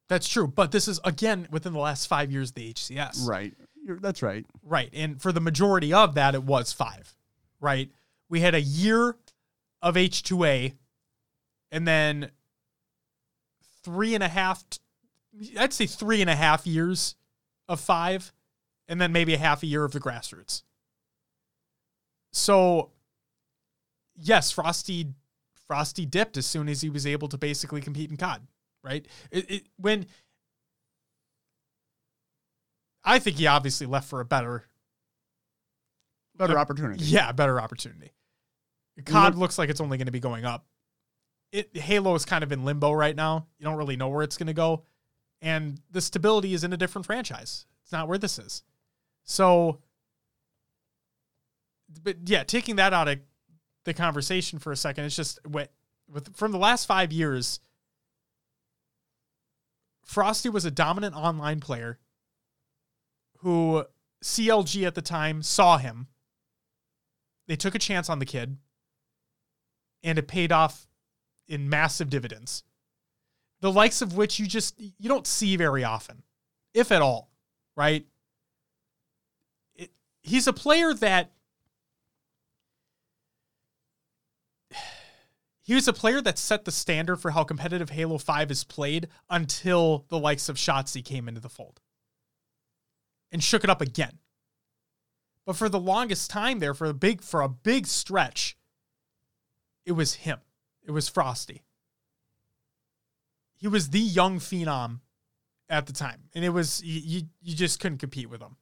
That's 0.08 0.30
true. 0.30 0.48
But 0.48 0.72
this 0.72 0.88
is 0.88 1.02
again 1.04 1.48
within 1.52 1.74
the 1.74 1.80
last 1.80 2.08
five 2.08 2.32
years 2.32 2.50
of 2.50 2.56
the 2.56 2.74
HCS. 2.74 3.28
Right. 3.28 3.54
You're, 3.84 4.00
that's 4.00 4.24
right. 4.24 4.46
Right. 4.64 4.90
And 4.94 5.22
for 5.22 5.34
the 5.34 5.42
majority 5.42 5.94
of 5.94 6.16
that, 6.16 6.34
it 6.34 6.44
was 6.44 6.72
five. 6.72 7.14
Right. 7.60 7.92
We 8.30 8.40
had 8.40 8.56
a 8.56 8.62
year 8.62 9.18
of 9.82 9.96
H2A 9.96 10.74
and 11.72 11.86
then 11.86 12.32
three 13.88 14.14
and 14.16 14.24
a 14.24 14.28
half, 14.28 14.64
I'd 15.58 15.72
say 15.72 15.86
three 15.86 16.20
and 16.20 16.30
a 16.30 16.36
half 16.36 16.68
years 16.68 17.16
of 17.70 17.80
five, 17.80 18.34
and 18.90 19.00
then 19.00 19.14
maybe 19.14 19.34
a 19.34 19.38
half 19.38 19.64
a 19.64 19.66
year 19.66 19.86
of 19.86 19.94
the 19.94 20.00
grassroots. 20.02 20.64
So, 22.34 22.92
yes, 24.18 24.52
Frosty 24.52 25.14
Frosty 25.68 26.06
dipped 26.06 26.38
as 26.38 26.46
soon 26.46 26.68
as 26.70 26.82
he 26.82 26.90
was 26.90 27.06
able 27.08 27.28
to 27.30 27.38
basically 27.38 27.82
compete 27.82 28.10
in 28.12 28.18
COD, 28.18 28.42
right? 28.84 29.06
It, 29.32 29.52
it, 29.52 29.64
when 29.78 30.06
I 33.04 33.20
think 33.20 33.38
he 33.38 33.48
obviously 33.48 33.88
left 33.88 34.10
for 34.10 34.20
a 34.20 34.26
better, 34.26 34.66
Better 36.36 36.58
Uh, 36.58 36.62
opportunity. 36.62 37.04
yeah, 37.06 37.32
better 37.32 37.60
opportunity. 37.60 38.12
COD 39.06 39.34
look- 39.34 39.40
looks 39.42 39.58
like 39.58 39.70
it's 39.70 39.82
only 39.82 39.98
going 39.98 40.06
to 40.08 40.12
be 40.12 40.20
going 40.20 40.46
up. 40.46 40.66
It 41.58 41.76
Halo 41.76 42.14
is 42.14 42.24
kind 42.24 42.44
of 42.44 42.52
in 42.52 42.66
limbo 42.66 42.92
right 42.92 43.16
now. 43.16 43.48
You 43.58 43.66
don't 43.66 43.78
really 43.78 43.96
know 43.96 44.10
where 44.10 44.22
it's 44.22 44.38
going 44.38 44.48
to 44.48 44.54
go, 44.54 44.84
and 45.42 45.82
the 45.90 46.02
stability 46.02 46.54
is 46.54 46.64
in 46.64 46.72
a 46.72 46.78
different 46.78 47.08
franchise. 47.08 47.66
It's 47.82 47.92
not 47.92 48.08
where 48.08 48.20
this 48.20 48.38
is. 48.38 48.64
So, 49.24 49.80
but 52.04 52.18
yeah, 52.26 52.44
taking 52.44 52.76
that 52.76 52.94
out 52.94 53.08
of 53.08 53.20
the 53.86 53.94
conversation 53.94 54.60
for 54.60 54.72
a 54.72 54.78
second, 54.78 55.06
it's 55.06 55.16
just 55.16 55.40
what 55.48 55.72
with 56.08 56.36
from 56.36 56.52
the 56.52 56.60
last 56.60 56.86
five 56.86 57.12
years. 57.12 57.60
Frosty 60.06 60.48
was 60.48 60.64
a 60.64 60.72
dominant 60.72 61.16
online 61.16 61.60
player 61.60 61.98
who 63.40 63.84
CLG 64.24 64.86
at 64.86 64.96
the 64.96 65.02
time 65.02 65.42
saw 65.42 65.78
him. 65.78 66.08
They 67.48 67.56
took 67.56 67.74
a 67.74 67.80
chance 67.80 68.10
on 68.10 68.20
the 68.20 68.26
kid, 68.26 68.58
and 70.04 70.20
it 70.20 70.28
paid 70.28 70.52
off 70.52 70.88
in 71.48 71.70
massive 71.70 72.10
dividends. 72.10 72.64
The 73.62 73.72
likes 73.72 74.02
of 74.02 74.16
which 74.16 74.40
you 74.40 74.48
just 74.48 74.80
you 74.80 75.10
don't 75.10 75.26
see 75.26 75.56
very 75.56 75.84
often, 75.84 76.24
if 76.74 76.92
at 76.92 77.02
all, 77.02 77.30
right? 77.76 78.06
It, 79.76 79.92
he's 80.22 80.48
a 80.48 80.54
player 80.54 80.94
that 80.94 81.32
he 85.64 85.74
was 85.74 85.88
a 85.88 85.94
player 85.94 86.22
that 86.22 86.38
set 86.38 86.66
the 86.66 86.72
standard 86.72 87.18
for 87.18 87.32
how 87.32 87.44
competitive 87.44 87.90
Halo 87.90 88.20
5 88.20 88.52
is 88.52 88.64
played 88.64 89.08
until 89.30 90.06
the 90.10 90.20
likes 90.20 90.50
of 90.50 90.58
Shotzzy 90.58 91.04
came 91.04 91.28
into 91.28 91.42
the 91.42 91.50
fold 91.50 91.82
and 93.32 93.44
shook 93.44 93.64
it 93.64 93.70
up 93.70 93.82
again. 93.82 94.20
But 95.46 95.56
for 95.56 95.70
the 95.70 95.80
longest 95.80 96.30
time 96.30 96.60
there, 96.60 96.74
for 96.74 96.88
a 96.88 96.94
big 96.94 97.22
for 97.22 97.42
a 97.42 97.50
big 97.50 97.88
stretch, 97.88 98.58
it 99.86 99.94
was 99.94 100.16
him. 100.16 100.40
It 100.88 100.92
was 100.92 101.10
Frosty. 101.10 101.64
He 103.58 103.68
was 103.68 103.90
the 103.90 104.00
young 104.00 104.40
phenom 104.40 105.02
at 105.70 105.86
the 105.86 105.94
time, 105.94 106.30
and 106.34 106.46
it 106.46 106.50
was 106.50 106.82
you 106.82 107.24
you, 107.42 107.56
just 107.56 107.82
couldn't 107.82 107.98
compete 107.98 108.30
with 108.30 108.42
him. 108.42 108.56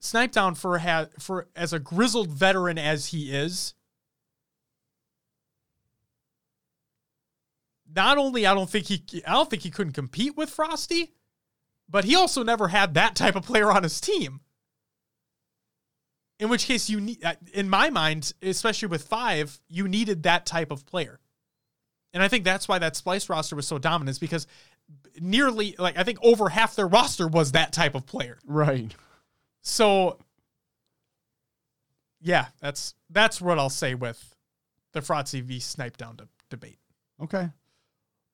Snip3down 0.00 0.56
for 0.56 0.78
for 1.18 1.48
as 1.56 1.72
a 1.72 1.80
grizzled 1.80 2.30
veteran 2.30 2.78
as 2.78 3.06
he 3.06 3.34
is. 3.34 3.74
Not 7.92 8.16
only 8.16 8.46
I 8.46 8.54
don't 8.54 8.70
think 8.70 8.86
he 8.86 9.02
I 9.26 9.32
don't 9.32 9.50
think 9.50 9.62
he 9.62 9.70
couldn't 9.70 9.94
compete 9.94 10.36
with 10.36 10.50
Frosty, 10.50 11.14
but 11.88 12.04
he 12.04 12.14
also 12.14 12.44
never 12.44 12.68
had 12.68 12.94
that 12.94 13.16
type 13.16 13.34
of 13.34 13.44
player 13.44 13.72
on 13.72 13.82
his 13.82 14.00
team. 14.00 14.40
In 16.38 16.48
which 16.48 16.66
case, 16.66 16.90
you 16.90 17.00
need, 17.00 17.24
uh, 17.24 17.34
in 17.52 17.68
my 17.68 17.90
mind, 17.90 18.32
especially 18.42 18.88
with 18.88 19.04
five, 19.04 19.60
you 19.68 19.86
needed 19.86 20.24
that 20.24 20.46
type 20.46 20.72
of 20.72 20.84
player. 20.84 21.20
And 22.12 22.22
I 22.22 22.28
think 22.28 22.44
that's 22.44 22.66
why 22.68 22.78
that 22.78 22.94
Splyce 22.94 23.28
roster 23.28 23.56
was 23.56 23.66
so 23.66 23.78
dominant, 23.78 24.14
is 24.16 24.18
because 24.18 24.46
nearly, 25.20 25.74
like, 25.78 25.96
I 25.96 26.02
think 26.02 26.18
over 26.22 26.48
half 26.48 26.76
their 26.76 26.88
roster 26.88 27.28
was 27.28 27.52
that 27.52 27.72
type 27.72 27.94
of 27.94 28.06
player. 28.06 28.38
Right. 28.46 28.94
So, 29.62 30.18
yeah, 32.20 32.46
that's 32.60 32.94
that's 33.10 33.40
what 33.40 33.58
I'll 33.58 33.70
say 33.70 33.94
with 33.94 34.34
the 34.92 35.02
Frosty 35.02 35.40
v 35.40 35.58
Snip3down 35.58 36.16
de- 36.16 36.28
debate. 36.50 36.78
Okay. 37.22 37.48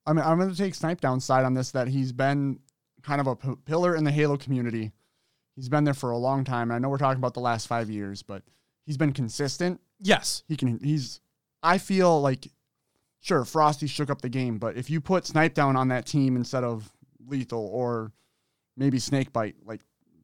I 0.05 0.13
mean, 0.13 0.25
I'm 0.25 0.37
going 0.37 0.49
to 0.49 0.57
take 0.57 0.73
Snip3down 0.73 1.21
side 1.21 1.45
on 1.45 1.53
this 1.53 1.71
that 1.71 1.87
he's 1.87 2.11
been 2.11 2.59
kind 3.03 3.21
of 3.21 3.27
a 3.27 3.35
p- 3.35 3.55
pillar 3.65 3.95
in 3.95 4.03
the 4.03 4.11
Halo 4.11 4.37
community. 4.37 4.91
He's 5.55 5.69
been 5.69 5.83
there 5.83 5.93
for 5.93 6.11
a 6.11 6.17
long 6.17 6.43
time. 6.43 6.71
I 6.71 6.79
know 6.79 6.89
we're 6.89 6.97
talking 6.97 7.19
about 7.19 7.33
the 7.33 7.41
last 7.41 7.67
five 7.67 7.89
years, 7.89 8.23
but 8.23 8.43
he's 8.85 8.97
been 8.97 9.13
consistent 9.13 9.81
Yes. 10.01 10.43
He 10.47 10.57
can. 10.57 10.79
He's. 10.79 11.21
I 11.63 11.77
feel 11.77 12.19
like, 12.19 12.47
sure, 13.19 13.45
Frosty 13.45 13.87
shook 13.87 14.09
up 14.09 14.21
the 14.21 14.29
game, 14.29 14.57
but 14.57 14.75
if 14.77 14.89
you 14.89 14.99
put 14.99 15.25
Snip3down 15.25 15.75
on 15.75 15.89
that 15.89 16.07
team 16.07 16.35
instead 16.35 16.63
of 16.63 16.91
Lethul 17.29 17.69
or 17.69 18.11
maybe 18.75 18.97
Snakebite, 18.97 19.55
like 19.63 19.81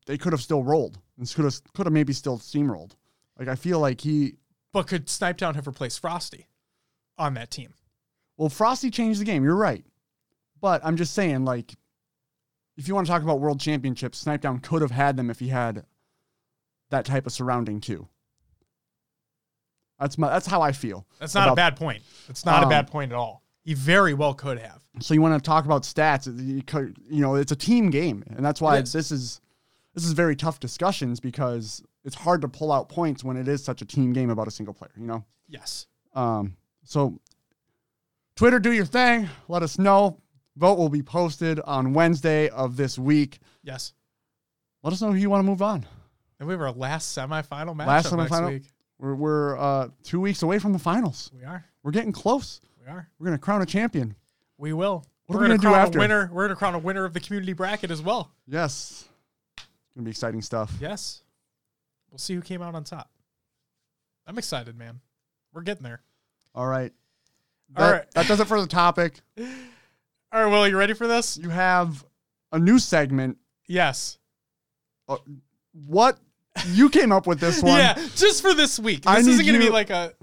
they 0.08 0.18
could 0.18 0.34
have 0.34 0.42
still 0.42 0.64
rolled. 0.64 1.00
This 1.18 1.36
could 1.36 1.46
have 1.46 1.62
could 1.74 1.86
have 1.86 1.94
maybe 1.94 2.14
still 2.14 2.40
steamrolled. 2.40 2.94
Like 3.38 3.48
I 3.48 3.56
feel 3.56 3.80
like 3.80 4.02
he. 4.02 4.36
But 4.74 4.88
could 4.88 5.06
Snip3down 5.06 5.56
have 5.56 5.68
replaced 5.68 6.00
Frosty 6.00 6.48
on 7.18 7.36
that 7.36 7.52
team? 7.52 7.74
Well, 8.36 8.50
Frosty 8.50 8.90
changed 8.90 9.22
the 9.22 9.26
game. 9.26 9.44
You're 9.44 9.56
right, 9.56 9.86
but 10.60 10.82
I'm 10.84 10.98
just 10.98 11.14
saying, 11.14 11.46
like, 11.46 11.74
if 12.78 12.88
you 12.88 12.96
want 12.96 13.08
to 13.08 13.12
talk 13.12 13.24
about 13.24 13.40
world 13.40 13.60
championships, 13.60 14.24
Snip3down 14.24 14.62
could 14.64 14.82
have 14.82 14.92
had 14.92 15.18
them 15.18 15.30
if 15.30 15.40
he 15.40 15.48
had 15.50 15.86
that 16.90 17.06
type 17.06 17.26
of 17.26 17.34
surrounding 17.34 17.82
too. 17.82 18.08
That's 20.00 20.18
my. 20.18 20.30
That's 20.30 20.46
how 20.46 20.62
I 20.62 20.72
feel. 20.72 21.06
That's 21.20 21.34
not 21.34 21.50
a 21.50 21.56
bad 21.56 21.76
point. 21.76 22.04
That's 22.28 22.46
not 22.46 22.62
a 22.62 22.66
Um, 22.66 22.70
bad 22.70 22.88
point 22.88 23.12
at 23.12 23.18
all. 23.18 23.44
He 23.64 23.74
very 23.74 24.14
well 24.14 24.34
could 24.34 24.60
have. 24.60 24.82
So 25.02 25.14
you 25.14 25.22
want 25.22 25.42
to 25.44 25.46
talk 25.46 25.66
about 25.66 25.84
stats? 25.84 26.28
You 26.40 26.62
co- 26.62 26.94
you 27.10 27.22
know, 27.22 27.36
it's 27.36 27.52
a 27.52 27.56
team 27.56 27.90
game, 27.90 28.24
and 28.36 28.46
that's 28.46 28.62
why 28.62 28.78
is. 28.78 28.94
this 28.94 29.12
is 29.12 29.42
this 29.96 30.06
is 30.06 30.12
very 30.14 30.36
tough 30.36 30.60
discussions 30.60 31.20
because 31.20 31.82
it's 32.04 32.16
hard 32.16 32.42
to 32.42 32.48
pull 32.48 32.72
out 32.72 32.90
points 32.90 33.24
when 33.24 33.38
it 33.38 33.48
is 33.48 33.64
such 33.64 33.82
a 33.82 33.86
team 33.86 34.14
game 34.14 34.30
about 34.30 34.48
a 34.48 34.52
single 34.52 34.74
player. 34.74 34.92
You 34.96 35.08
know. 35.08 35.26
Yes. 35.48 35.88
Um, 36.14 36.56
so 36.84 37.20
Twitter, 38.36 38.60
do 38.60 38.72
your 38.72 38.86
thing. 38.86 39.28
Let 39.48 39.64
us 39.64 39.80
know. 39.80 40.20
Vote 40.58 40.78
will 40.78 40.90
be 40.90 41.04
posted 41.04 41.60
on 41.60 41.94
Wednesday 41.94 42.50
of 42.50 42.78
this 42.78 42.98
week. 42.98 43.40
Yes. 43.64 43.94
Let 44.82 44.92
us 44.92 45.02
know 45.02 45.12
who 45.12 45.18
you 45.18 45.30
want 45.30 45.42
to 45.46 45.50
move 45.50 45.62
on. 45.62 45.86
And 46.40 46.48
we 46.48 46.54
have 46.54 46.62
our 46.62 46.72
last 46.72 47.16
semifinal 47.16 47.76
match 47.76 47.88
Last 47.88 48.12
next 48.14 48.32
semifinal? 48.32 48.50
week. 48.50 48.64
We're 49.00 49.14
we're 49.16 49.58
uh, 49.58 49.90
two 50.04 50.20
weeks 50.20 50.42
away 50.42 50.58
from 50.58 50.74
the 50.74 50.80
finals. 50.80 51.30
We 51.36 51.44
are. 51.44 51.64
We're 51.84 51.92
getting 51.92 52.12
close. 52.12 52.60
We 52.84 52.92
are. 52.92 53.08
We're 53.20 53.26
gonna 53.26 53.38
crown 53.38 53.62
a 53.62 53.66
champion. 53.68 54.16
We 54.58 54.74
will. 54.74 55.06
What 55.28 55.36
are 55.36 55.40
we're 55.40 55.44
we 55.44 55.48
gonna 55.58 55.60
do 55.70 55.76
after? 55.76 56.00
A 56.00 56.02
winner. 56.02 56.30
We're 56.34 56.46
gonna 56.48 56.56
crown 56.56 56.74
a 56.74 56.80
winner 56.80 57.06
of 57.06 57.14
the 57.14 57.20
community 57.20 57.54
bracket 57.54 57.92
as 57.92 58.02
well. 58.02 58.32
Yes, 58.48 59.08
it's 59.58 59.66
gonna 59.96 60.06
be 60.06 60.12
exciting 60.12 60.42
stuff. 60.42 60.74
Yes. 60.80 61.22
We'll 62.10 62.18
see 62.18 62.34
who 62.34 62.42
came 62.42 62.62
out 62.64 62.74
on 62.74 62.84
top. 62.84 63.12
I'm 64.26 64.38
excited, 64.40 64.76
man. 64.76 65.02
We're 65.54 65.62
getting 65.62 65.84
there. 65.84 66.02
All 66.56 66.66
right. 66.66 66.92
All 67.76 67.84
That, 67.86 67.92
right. 67.92 68.12
that 68.14 68.28
does 68.28 68.40
it 68.40 68.48
for 68.48 68.60
the 68.60 68.68
topic. 68.68 69.20
All 70.32 70.44
right, 70.44 70.52
Will, 70.52 70.68
you 70.68 70.78
ready 70.78 70.94
for 70.94 71.08
this? 71.08 71.38
You 71.38 71.50
have 71.50 72.04
a 72.52 72.60
new 72.60 72.80
segment. 72.80 73.38
Yes. 73.68 74.18
What 75.72 76.18
you 76.68 76.90
came 76.90 77.12
up 77.12 77.28
with 77.28 77.40
this 77.40 77.62
one? 77.64 77.78
Yeah, 77.78 77.94
just 78.16 78.42
for 78.42 78.54
this 78.54 78.80
week. 78.80 79.04
I 79.06 79.18
This 79.18 79.28
isn't 79.28 79.46
gonna 79.46 79.60
be 79.60 79.70
like 79.70 79.90
a 79.90 80.14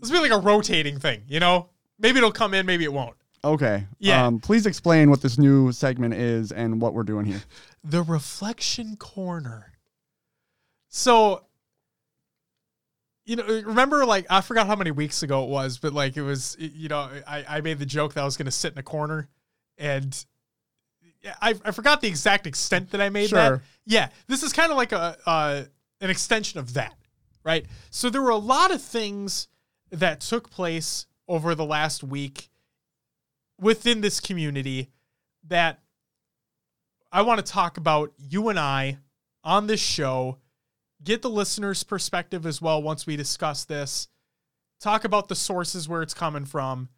this 0.00 0.10
will 0.10 0.22
be 0.22 0.30
like 0.30 0.38
a 0.38 0.42
rotating 0.42 0.98
thing, 0.98 1.22
you 1.28 1.40
know? 1.40 1.68
Maybe 1.98 2.18
it'll 2.18 2.32
come 2.32 2.54
in, 2.54 2.66
maybe 2.66 2.84
it 2.84 2.92
won't. 2.92 3.16
Okay. 3.44 3.86
Yeah. 3.98 4.26
Um, 4.26 4.40
please 4.40 4.66
explain 4.66 5.10
what 5.10 5.22
this 5.22 5.38
new 5.38 5.72
segment 5.72 6.14
is 6.14 6.52
and 6.52 6.80
what 6.80 6.94
we're 6.94 7.02
doing 7.04 7.24
here. 7.24 7.42
The 7.84 8.02
reflection 8.02 8.96
corner. 8.96 9.72
So 10.88 11.44
you 13.24 13.36
know, 13.36 13.44
remember 13.44 14.04
like 14.04 14.26
I 14.30 14.40
forgot 14.40 14.66
how 14.66 14.76
many 14.76 14.90
weeks 14.90 15.22
ago 15.22 15.44
it 15.44 15.50
was, 15.50 15.78
but 15.78 15.92
like 15.92 16.16
it 16.16 16.22
was 16.22 16.56
you 16.58 16.88
know, 16.88 17.08
I, 17.26 17.44
I 17.48 17.60
made 17.60 17.78
the 17.78 17.86
joke 17.86 18.14
that 18.14 18.22
I 18.22 18.24
was 18.24 18.36
gonna 18.36 18.50
sit 18.50 18.72
in 18.72 18.78
a 18.78 18.82
corner 18.82 19.28
and 19.78 20.24
yeah, 21.22 21.34
I, 21.40 21.54
I 21.64 21.70
forgot 21.70 22.00
the 22.00 22.08
exact 22.08 22.46
extent 22.46 22.90
that 22.90 23.00
I 23.00 23.08
made 23.08 23.30
that. 23.30 23.60
Yeah, 23.86 24.08
this 24.26 24.42
is 24.42 24.52
kind 24.52 24.70
of 24.70 24.76
like 24.76 24.92
a 24.92 25.16
uh, 25.26 25.64
an 26.00 26.10
extension 26.10 26.58
of 26.58 26.74
that, 26.74 26.94
right? 27.44 27.66
So 27.90 28.10
there 28.10 28.22
were 28.22 28.30
a 28.30 28.36
lot 28.36 28.72
of 28.72 28.82
things 28.82 29.48
that 29.90 30.20
took 30.20 30.50
place 30.50 31.06
over 31.28 31.54
the 31.54 31.64
last 31.64 32.02
week 32.02 32.48
within 33.60 34.00
this 34.00 34.18
community 34.18 34.90
that 35.46 35.80
I 37.12 37.22
want 37.22 37.44
to 37.44 37.52
talk 37.52 37.76
about. 37.76 38.12
You 38.18 38.48
and 38.48 38.58
I 38.58 38.98
on 39.44 39.68
this 39.68 39.80
show, 39.80 40.38
get 41.04 41.22
the 41.22 41.30
listeners' 41.30 41.82
perspective 41.82 42.46
as 42.46 42.60
well 42.60 42.82
once 42.82 43.06
we 43.06 43.16
discuss 43.16 43.64
this. 43.64 44.08
Talk 44.80 45.04
about 45.04 45.28
the 45.28 45.34
sources 45.34 45.88
where 45.88 46.02
it's 46.02 46.14
coming 46.14 46.44
from. 46.44 46.88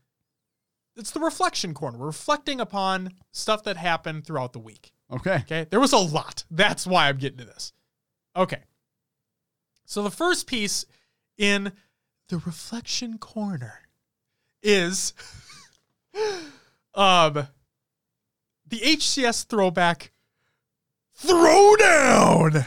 It's 0.96 1.10
the 1.10 1.20
reflection 1.20 1.74
corner. 1.74 1.98
We're 1.98 2.06
reflecting 2.06 2.60
upon 2.60 3.12
stuff 3.32 3.64
that 3.64 3.76
happened 3.76 4.26
throughout 4.26 4.52
the 4.52 4.58
week. 4.58 4.92
Okay. 5.12 5.36
Okay. 5.36 5.66
There 5.68 5.80
was 5.80 5.92
a 5.92 5.98
lot. 5.98 6.44
That's 6.50 6.86
why 6.86 7.08
I'm 7.08 7.18
getting 7.18 7.38
to 7.38 7.44
this. 7.44 7.72
Okay. 8.36 8.62
So 9.84 10.02
the 10.02 10.10
first 10.10 10.46
piece 10.46 10.84
in 11.36 11.72
the 12.28 12.38
reflection 12.38 13.18
corner 13.18 13.80
is 14.62 15.12
um 16.94 17.48
the 18.66 18.80
HCS 18.80 19.46
throwback 19.46 20.12
throwdown. 21.22 22.64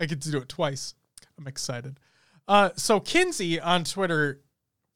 I 0.00 0.06
get 0.06 0.22
to 0.22 0.30
do 0.30 0.38
it 0.38 0.48
twice. 0.48 0.94
I'm 1.38 1.46
excited. 1.46 2.00
Uh 2.48 2.70
so 2.76 2.98
Kinsey 3.00 3.60
on 3.60 3.84
Twitter 3.84 4.40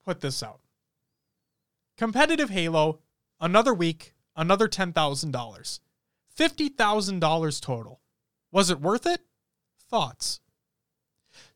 put 0.05 0.21
this 0.21 0.43
out. 0.43 0.61
Competitive 1.97 2.51
Halo, 2.51 3.01
another 3.41 3.73
week, 3.73 4.15
another 4.35 4.67
$10,000. 4.67 5.81
$50,000 6.37 7.61
total. 7.63 8.01
Was 8.51 8.71
it 8.71 8.81
worth 8.81 9.07
it? 9.07 9.21
Thoughts. 9.89 10.41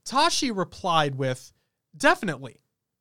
Tashi 0.04 0.50
replied 0.50 1.16
with, 1.16 1.52
Definitely. 1.96 2.60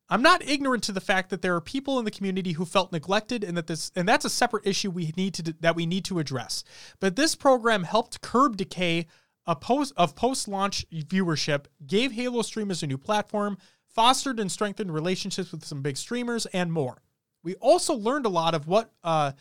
I'm 0.10 0.22
not 0.22 0.48
ignorant 0.48 0.84
to 0.84 0.91
the 0.94 1.02
fact 1.02 1.30
that 1.30 1.41
there 1.41 1.56
are 1.56 1.61
people 1.61 1.99
in 1.99 2.06
the 2.06 2.11
community 2.11 2.53
who 2.53 2.65
felt 2.65 2.94
neglected 2.94 3.44
and 3.44 3.57
that 3.57 3.68
this 3.68 3.91
and 3.95 4.07
that's 4.07 4.24
a 4.24 4.30
separate 4.30 4.65
issue 4.65 4.90
we 4.90 5.14
need 5.18 5.34
to 5.34 5.53
that 5.60 5.76
we 5.76 5.86
need 5.86 6.06
to 6.06 6.19
address. 6.19 6.64
But 7.02 7.18
this 7.18 7.36
program 7.36 7.84
helped 7.84 8.22
curb 8.22 8.56
decay 8.56 9.07
post 9.56 9.94
of 9.98 10.15
post-launch 10.15 10.86
viewership, 10.91 11.65
gave 11.86 12.11
Halo 12.11 12.41
streamers 12.41 12.84
a 12.84 12.88
new 12.88 12.98
platform, 12.98 13.57
fostered 13.88 14.40
and 14.40 14.52
strengthened 14.52 14.94
relationships 14.94 15.52
with 15.52 15.65
some 15.65 15.82
big 15.82 15.98
streamers 15.98 16.45
and 16.48 16.72
more. 16.72 17.02
We 17.44 17.56
also 17.56 17.94
learned 17.94 18.26
a 18.26 18.30
lot 18.30 18.53
of 18.53 18.68
what 18.68 18.91
uh 19.03 19.32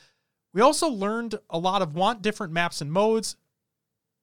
we 0.53 0.63
also 0.63 0.89
learned 0.89 1.35
a 1.51 1.59
lot 1.59 1.83
of 1.83 1.95
want 1.95 2.23
different 2.23 2.53
maps 2.53 2.81
and 2.81 2.91
modes. 2.91 3.37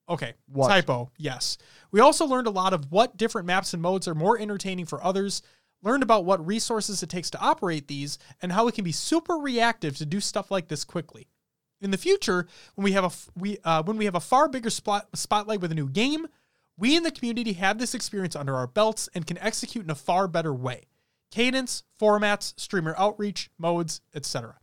Okay, 0.09 0.33
What? 0.47 0.67
typo. 0.69 1.11
Yes. 1.17 1.57
We 1.91 1.99
also 1.99 2.25
learned 2.25 2.47
a 2.47 2.51
lot 2.51 2.73
of 2.73 2.91
what 2.91 3.15
different 3.17 3.47
maps 3.47 3.73
and 3.73 3.81
modes 3.81 4.07
are 4.07 4.15
more 4.15 4.39
entertaining 4.39 4.85
for 4.85 5.03
others, 5.03 5.41
learned 5.81 6.03
about 6.03 6.25
what 6.25 6.45
resources 6.45 7.03
it 7.03 7.09
takes 7.09 7.29
to 7.31 7.39
operate 7.39 7.87
these, 7.87 8.17
and 8.41 8.51
how 8.51 8.65
we 8.65 8.71
can 8.71 8.83
be 8.83 8.91
super 8.91 9.35
reactive 9.35 9.95
to 9.97 10.05
do 10.05 10.19
stuff 10.19 10.49
like 10.49 10.67
this 10.67 10.83
quickly. 10.83 11.27
In 11.83 11.91
the 11.91 11.97
future, 11.97 12.47
when 12.75 12.85
we 12.85 12.93
have 12.93 13.03
a 13.03 13.11
we 13.37 13.57
uh, 13.63 13.83
when 13.83 13.97
we 13.97 14.05
have 14.05 14.15
a 14.15 14.21
far 14.21 14.47
bigger 14.47 14.69
spot, 14.69 15.09
spotlight 15.13 15.59
with 15.59 15.71
a 15.71 15.75
new 15.75 15.89
game, 15.89 16.27
we 16.77 16.95
in 16.95 17.03
the 17.03 17.11
community 17.11 17.53
have 17.53 17.77
this 17.77 17.93
experience 17.93 18.35
under 18.35 18.55
our 18.55 18.67
belts 18.67 19.09
and 19.13 19.27
can 19.27 19.37
execute 19.39 19.83
in 19.83 19.91
a 19.91 19.95
far 19.95 20.27
better 20.27 20.53
way. 20.53 20.83
Cadence, 21.29 21.83
formats, 21.99 22.53
streamer 22.57 22.95
outreach, 22.97 23.49
modes, 23.57 24.01
etc. 24.15 24.55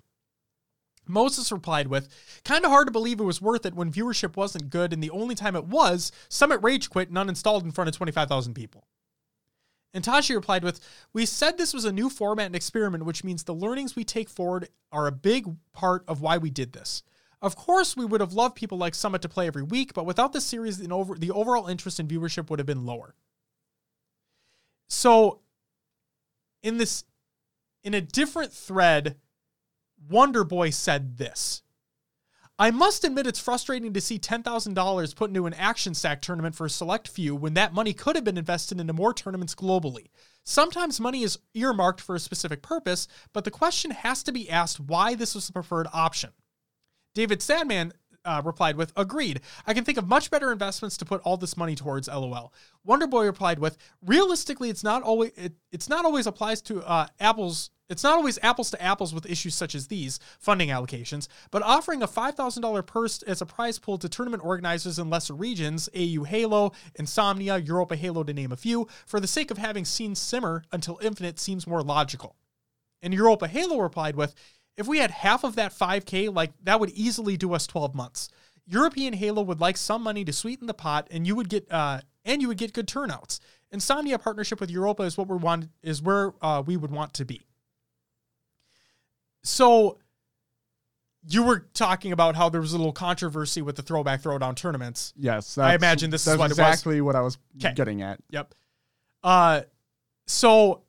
Moses 1.07 1.53
replied 1.53 1.89
with, 1.89 2.09
Kind 2.45 2.65
of 2.65 2.71
hard 2.71 2.87
to 2.87 2.93
believe 2.93 3.21
it 3.21 3.25
was 3.25 3.43
worth 3.43 3.67
it 3.67 3.75
when 3.75 3.93
viewership 3.93 4.37
wasn't 4.37 4.71
good, 4.71 4.93
and 4.93 5.03
the 5.03 5.11
only 5.11 5.35
time 5.35 5.57
it 5.57 5.67
was, 5.67 6.13
Summit 6.29 6.61
Rage 6.63 6.89
quit 6.89 7.09
and 7.09 7.19
uninstalled 7.19 7.65
in 7.65 7.73
front 7.73 7.89
of 7.89 7.97
25,000 7.97 8.55
people. 8.55 8.87
And 9.93 10.05
Tashi 10.05 10.35
replied 10.35 10.63
with, 10.63 10.81
We 11.13 11.27
said 11.27 11.59
this 11.59 11.75
was 11.75 11.85
a 11.85 11.93
new 11.93 12.09
format 12.09 12.47
and 12.47 12.55
experiment, 12.55 13.05
which 13.05 13.25
means 13.25 13.43
the 13.43 13.55
learnings 13.55 13.97
we 13.97 14.05
take 14.05 14.29
forward 14.29 14.69
are 14.93 15.07
a 15.07 15.13
big 15.13 15.57
part 15.73 16.05
of 16.07 16.21
why 16.21 16.39
we 16.39 16.51
did 16.51 16.73
this. 16.73 17.03
Of 17.43 17.57
course, 17.57 17.97
we 17.97 18.05
would 18.05 18.21
have 18.21 18.35
loved 18.35 18.55
people 18.55 18.77
like 18.77 18.95
Summit 18.95 19.23
to 19.23 19.29
play 19.29 19.47
every 19.47 19.63
week, 19.63 19.95
but 19.95 20.05
without 20.05 20.33
the 20.33 20.41
series, 20.41 20.79
the 20.79 20.93
over- 20.93 21.15
the 21.15 21.31
overall 21.31 21.69
interest 21.69 21.99
in 21.99 22.07
viewership 22.07 22.51
would 22.51 22.59
have 22.59 22.67
been 22.67 22.85
lower. 22.85 23.15
So, 24.89 25.41
in 26.63 26.77
this, 26.77 27.05
in 27.83 27.95
a 27.95 28.01
different 28.01 28.53
thread, 28.53 29.17
Wonder 30.09 30.45
Boy 30.45 30.71
said 30.71 31.17
this. 31.17 31.63
I 32.59 32.71
must 32.71 33.05
admit 33.05 33.27
it's 33.27 33.41
frustrating 33.41 33.95
to 33.95 34.03
see 34.03 34.19
$10,000 34.19 35.15
put 35.17 35.31
into 35.31 35.47
an 35.47 35.55
action 35.55 35.95
stack 35.95 36.21
tournament 36.21 36.55
for 36.55 36.67
a 36.67 36.71
select 36.71 37.09
few 37.09 37.35
when 37.35 37.55
that 37.55 37.73
money 37.73 37.95
could 37.95 38.17
have 38.17 38.25
been 38.25 38.37
invested 38.37 38.79
into 38.79 38.93
more 38.93 39.15
tournaments 39.15 39.55
globally. 39.55 40.09
Sometimes 40.45 41.01
money 41.01 41.23
is 41.23 41.39
earmarked 41.55 42.03
for 42.03 42.15
a 42.15 42.21
specific 42.21 42.61
purpose, 42.61 43.09
but 43.33 43.45
the 43.45 43.51
question 43.51 43.93
has 43.93 44.23
to 44.25 44.33
be 44.33 44.51
asked 44.51 44.79
why 44.79 45.15
this 45.15 45.35
was 45.35 45.47
the 45.47 45.55
preferred 45.55 45.87
option. 45.95 46.33
David 47.15 47.43
Sandman 47.43 47.93
uh, 48.25 48.43
replied 48.45 48.77
with, 48.77 48.93
"Agreed. 48.97 49.41
I 49.67 49.75
can 49.75 49.85
think 49.85 49.99
of 49.99 50.07
much 50.07 50.31
better 50.31 50.53
investments 50.53 50.97
to 50.99 51.05
put 51.05 51.21
all 51.23 51.37
this 51.37 51.57
money 51.57 51.75
towards." 51.75 52.09
LOL. 52.09 52.53
Wonder 52.85 53.07
Boy 53.07 53.25
replied 53.27 53.59
with, 53.59 53.77
"Realistically, 54.05 54.71
it's 54.71 54.85
not 54.85 55.03
always 55.03 55.33
it, 55.37 55.55
it's 55.73 55.89
not 55.89 56.05
always 56.05 56.27
applies 56.27 56.63
to 56.63 56.83
uh, 56.83 57.07
Apple's." 57.19 57.71
It's 57.89 58.05
not 58.05 58.15
always 58.15 58.39
apples 58.41 58.71
to 58.71 58.81
apples 58.81 59.13
with 59.13 59.29
issues 59.29 59.57
such 59.57 59.75
as 59.75 59.89
these 59.89 60.21
funding 60.39 60.69
allocations, 60.69 61.27
but 61.51 61.65
offering 61.65 62.05
a 62.05 62.07
$5,000 62.07 62.87
purse 62.87 63.21
as 63.23 63.43
a 63.43 63.47
prize 63.47 63.81
pool 63.81 63.99
to 63.99 64.09
tournament 64.09 64.45
organizers 64.45 65.01
in 65.01 65.11
lesser 65.11 65.35
regions, 65.35 65.89
AU 65.93 66.23
Halo, 66.23 66.71
Insomnia, 66.95 67.59
Europa 67.59 67.97
Halo 67.97 68.23
to 68.23 68.33
name 68.33 68.53
a 68.53 68.57
few, 68.57 68.87
for 69.07 69.19
the 69.19 69.27
sake 69.27 69.51
of 69.51 69.59
having 69.59 69.85
scene 69.85 70.15
simmer 70.15 70.63
until 70.71 71.01
infinite 71.03 71.41
seems 71.41 71.67
more 71.67 71.83
logical. 71.83 72.37
And 73.03 73.13
Europa 73.13 73.49
Halo 73.49 73.81
replied 73.81 74.15
with, 74.15 74.37
if 74.81 74.89
we 74.89 74.99
had 74.99 75.11
half 75.11 75.45
of 75.45 75.57
that 75.57 75.73
5K, 75.73 76.35
like 76.35 76.53
that 76.65 76.81
would 76.81 76.91
easily 76.91 77.37
do 77.37 77.53
us 77.53 77.67
12 77.67 77.95
months. 77.95 78.29
European 78.67 79.13
Halo 79.13 79.43
would 79.43 79.61
like 79.61 79.77
some 79.77 80.03
money 80.03 80.25
to 80.25 80.33
sweeten 80.33 80.67
the 80.67 80.75
pot, 80.75 81.07
and 81.11 81.27
you 81.27 81.37
would 81.37 81.49
get 81.49 81.71
uh, 81.71 82.01
and 82.25 82.41
you 82.41 82.49
would 82.49 82.57
get 82.59 82.73
good 82.73 82.89
turnouts. 82.89 83.41
Insomnia 83.71 84.19
partnership 84.19 84.59
with 84.61 84.71
Europa 84.71 85.03
is 85.03 85.17
what 85.19 85.29
we 85.29 85.37
want 85.37 85.69
is 85.83 86.01
where 86.03 86.33
uh, 86.43 86.63
we 86.65 86.77
would 86.77 86.91
want 86.91 87.13
to 87.15 87.25
be. 87.25 87.43
So 89.43 89.99
you 91.29 91.43
were 91.43 91.67
talking 91.75 92.13
about 92.13 92.37
how 92.37 92.49
there 92.49 92.61
was 92.61 92.73
a 92.73 92.77
little 92.79 92.93
controversy 92.93 93.61
with 93.63 93.77
the 93.77 93.83
throwback 93.83 94.23
throwdown 94.23 94.57
tournaments. 94.57 95.13
Yes, 95.17 95.59
I 95.59 95.75
imagine 95.75 96.11
this 96.11 96.27
is 96.27 96.37
what 96.39 96.47
it 96.51 96.57
was. 96.57 96.59
exactly 96.59 97.01
what 97.01 97.17
I 97.17 97.21
was 97.21 97.39
'Kay. 97.59 97.73
getting 97.75 98.03
at. 98.03 98.21
Yep. 98.31 98.55
Uh 99.23 99.63
so 100.27 100.83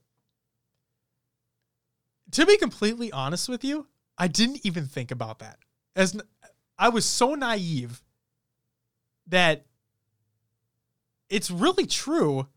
to 2.31 2.45
be 2.45 2.57
completely 2.57 3.11
honest 3.11 3.49
with 3.49 3.63
you, 3.63 3.87
I 4.17 4.27
didn't 4.27 4.65
even 4.65 4.85
think 4.85 5.11
about 5.11 5.39
that. 5.39 5.57
As 5.95 6.19
I 6.77 6.89
was 6.89 7.05
so 7.05 7.35
naive 7.35 8.01
that 9.27 9.65
it's 11.29 11.49
really 11.51 11.85
true 11.85 12.47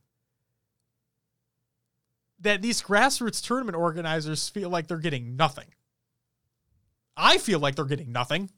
that 2.40 2.62
these 2.62 2.82
grassroots 2.82 3.44
tournament 3.44 3.76
organizers 3.76 4.48
feel 4.48 4.68
like 4.68 4.86
they're 4.86 4.98
getting 4.98 5.36
nothing. 5.36 5.66
I 7.16 7.38
feel 7.38 7.58
like 7.60 7.76
they're 7.76 7.84
getting 7.84 8.12
nothing. 8.12 8.50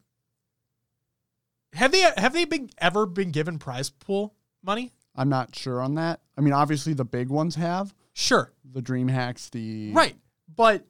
Have 1.73 1.91
they 1.91 2.01
have 2.17 2.33
they 2.33 2.45
been 2.45 2.69
ever 2.79 3.05
been 3.05 3.31
given 3.31 3.59
prize 3.59 3.89
pool 3.89 4.35
money? 4.63 4.93
I'm 5.15 5.29
not 5.29 5.55
sure 5.55 5.81
on 5.81 5.95
that. 5.95 6.21
I 6.37 6.41
mean, 6.41 6.53
obviously 6.53 6.93
the 6.93 7.05
big 7.05 7.29
ones 7.29 7.55
have 7.55 7.93
Sure. 8.13 8.51
the 8.63 8.81
DreamHacks, 8.81 9.49
the 9.51 9.91
Right. 9.93 10.15
But 10.53 10.85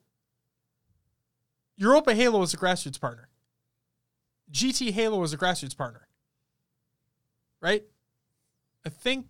Europa 1.78 2.14
Halo 2.14 2.42
is 2.42 2.54
a 2.54 2.58
grassroots 2.58 3.00
partner. 3.00 3.30
GT 4.52 4.92
Halo 4.92 5.22
is 5.24 5.34
a 5.34 5.38
grassroots 5.38 5.78
partner. 5.78 6.08
Right? 7.62 7.84
I 8.86 8.90
think 8.90 9.28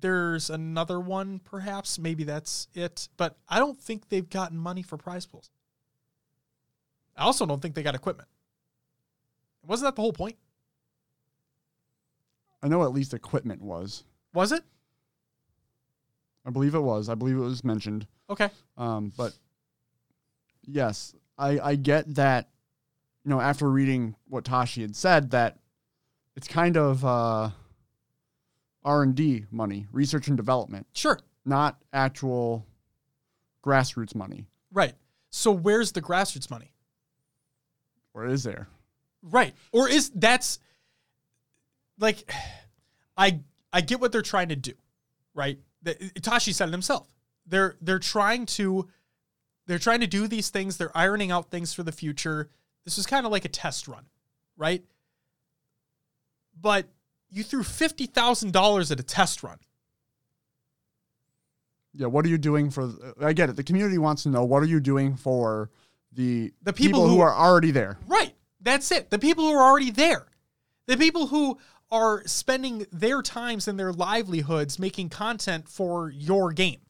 there's 0.00 0.50
another 0.50 0.98
one, 0.98 1.40
perhaps. 1.44 1.98
Maybe 1.98 2.24
that's 2.24 2.68
it. 2.74 3.08
But 3.16 3.36
I 3.48 3.58
don't 3.58 3.80
think 3.80 4.08
they've 4.08 4.28
gotten 4.28 4.58
money 4.58 4.82
for 4.82 4.96
prize 4.96 5.26
pools. 5.26 5.50
I 7.16 7.24
also 7.24 7.46
don't 7.46 7.60
think 7.60 7.74
they 7.74 7.82
got 7.82 7.94
equipment. 7.94 8.28
Wasn't 9.66 9.86
that 9.86 9.96
the 9.96 10.02
whole 10.02 10.12
point? 10.12 10.36
I 12.62 12.68
know 12.68 12.82
at 12.82 12.92
least 12.92 13.14
equipment 13.14 13.62
was. 13.62 14.04
Was 14.32 14.52
it? 14.52 14.62
I 16.46 16.50
believe 16.50 16.74
it 16.74 16.80
was. 16.80 17.08
I 17.08 17.14
believe 17.14 17.36
it 17.36 17.40
was 17.40 17.62
mentioned. 17.64 18.06
Okay. 18.28 18.48
Um, 18.78 19.12
but 19.16 19.34
yes, 20.66 21.14
I 21.40 21.70
I 21.70 21.74
get 21.74 22.14
that. 22.14 22.48
You 23.24 23.30
know, 23.30 23.40
after 23.40 23.70
reading 23.70 24.14
what 24.28 24.44
Tashi 24.44 24.80
had 24.82 24.96
said, 24.96 25.30
that 25.32 25.58
it's 26.36 26.48
kind 26.48 26.76
of 26.76 27.04
uh, 27.04 27.50
R 28.84 29.02
and 29.02 29.14
D 29.14 29.44
money, 29.50 29.86
research 29.92 30.28
and 30.28 30.36
development, 30.36 30.86
Sure. 30.94 31.18
not 31.44 31.76
actual 31.92 32.64
grassroots 33.64 34.14
money. 34.14 34.46
Right. 34.72 34.94
So 35.30 35.52
where's 35.52 35.92
the 35.92 36.00
grassroots 36.00 36.50
money? 36.50 36.72
Or 38.14 38.26
is 38.26 38.42
there? 38.42 38.68
Right. 39.22 39.54
Or 39.72 39.86
is 39.88 40.10
that's 40.14 40.58
like 41.98 42.30
I 43.16 43.40
I 43.72 43.82
get 43.82 44.00
what 44.00 44.12
they're 44.12 44.22
trying 44.22 44.48
to 44.48 44.56
do, 44.56 44.72
right? 45.34 45.58
The, 45.82 45.94
Itachi 45.94 46.54
said 46.54 46.68
it 46.68 46.72
himself. 46.72 47.06
They're 47.46 47.76
they're 47.82 47.98
trying 47.98 48.46
to 48.46 48.88
they're 49.70 49.78
trying 49.78 50.00
to 50.00 50.06
do 50.08 50.26
these 50.26 50.50
things, 50.50 50.76
they're 50.76 50.96
ironing 50.96 51.30
out 51.30 51.48
things 51.48 51.72
for 51.72 51.84
the 51.84 51.92
future. 51.92 52.50
This 52.84 52.98
is 52.98 53.06
kind 53.06 53.24
of 53.24 53.30
like 53.30 53.44
a 53.44 53.48
test 53.48 53.86
run, 53.86 54.04
right? 54.56 54.82
But 56.60 56.88
you 57.30 57.44
threw 57.44 57.62
$50,000 57.62 58.90
at 58.90 58.98
a 58.98 59.02
test 59.04 59.44
run. 59.44 59.58
Yeah. 61.94 62.08
What 62.08 62.24
are 62.24 62.28
you 62.28 62.38
doing 62.38 62.70
for? 62.70 62.82
Uh, 62.82 63.12
I 63.20 63.32
get 63.32 63.48
it. 63.48 63.54
The 63.56 63.62
community 63.62 63.98
wants 63.98 64.24
to 64.24 64.28
know 64.28 64.44
what 64.44 64.60
are 64.62 64.66
you 64.66 64.80
doing 64.80 65.14
for 65.16 65.70
the 66.12 66.52
The 66.62 66.72
people 66.72 67.06
who 67.08 67.14
who- 67.16 67.20
are 67.20 67.32
already 67.34 67.70
there. 67.70 67.98
Right. 68.08 68.34
That's 68.60 68.90
it. 68.90 69.10
The 69.10 69.18
people 69.20 69.44
who 69.44 69.52
are 69.52 69.62
already 69.70 69.90
there. 69.92 70.26
The 70.86 70.96
people 70.96 71.28
who 71.28 71.58
are 71.92 72.26
spending 72.26 72.86
their 72.92 73.22
times 73.22 73.68
and 73.68 73.78
their 73.78 73.92
livelihoods 73.92 74.78
making 74.80 75.10
content 75.10 75.68
for 75.68 76.10
your 76.10 76.52
game. 76.52 76.80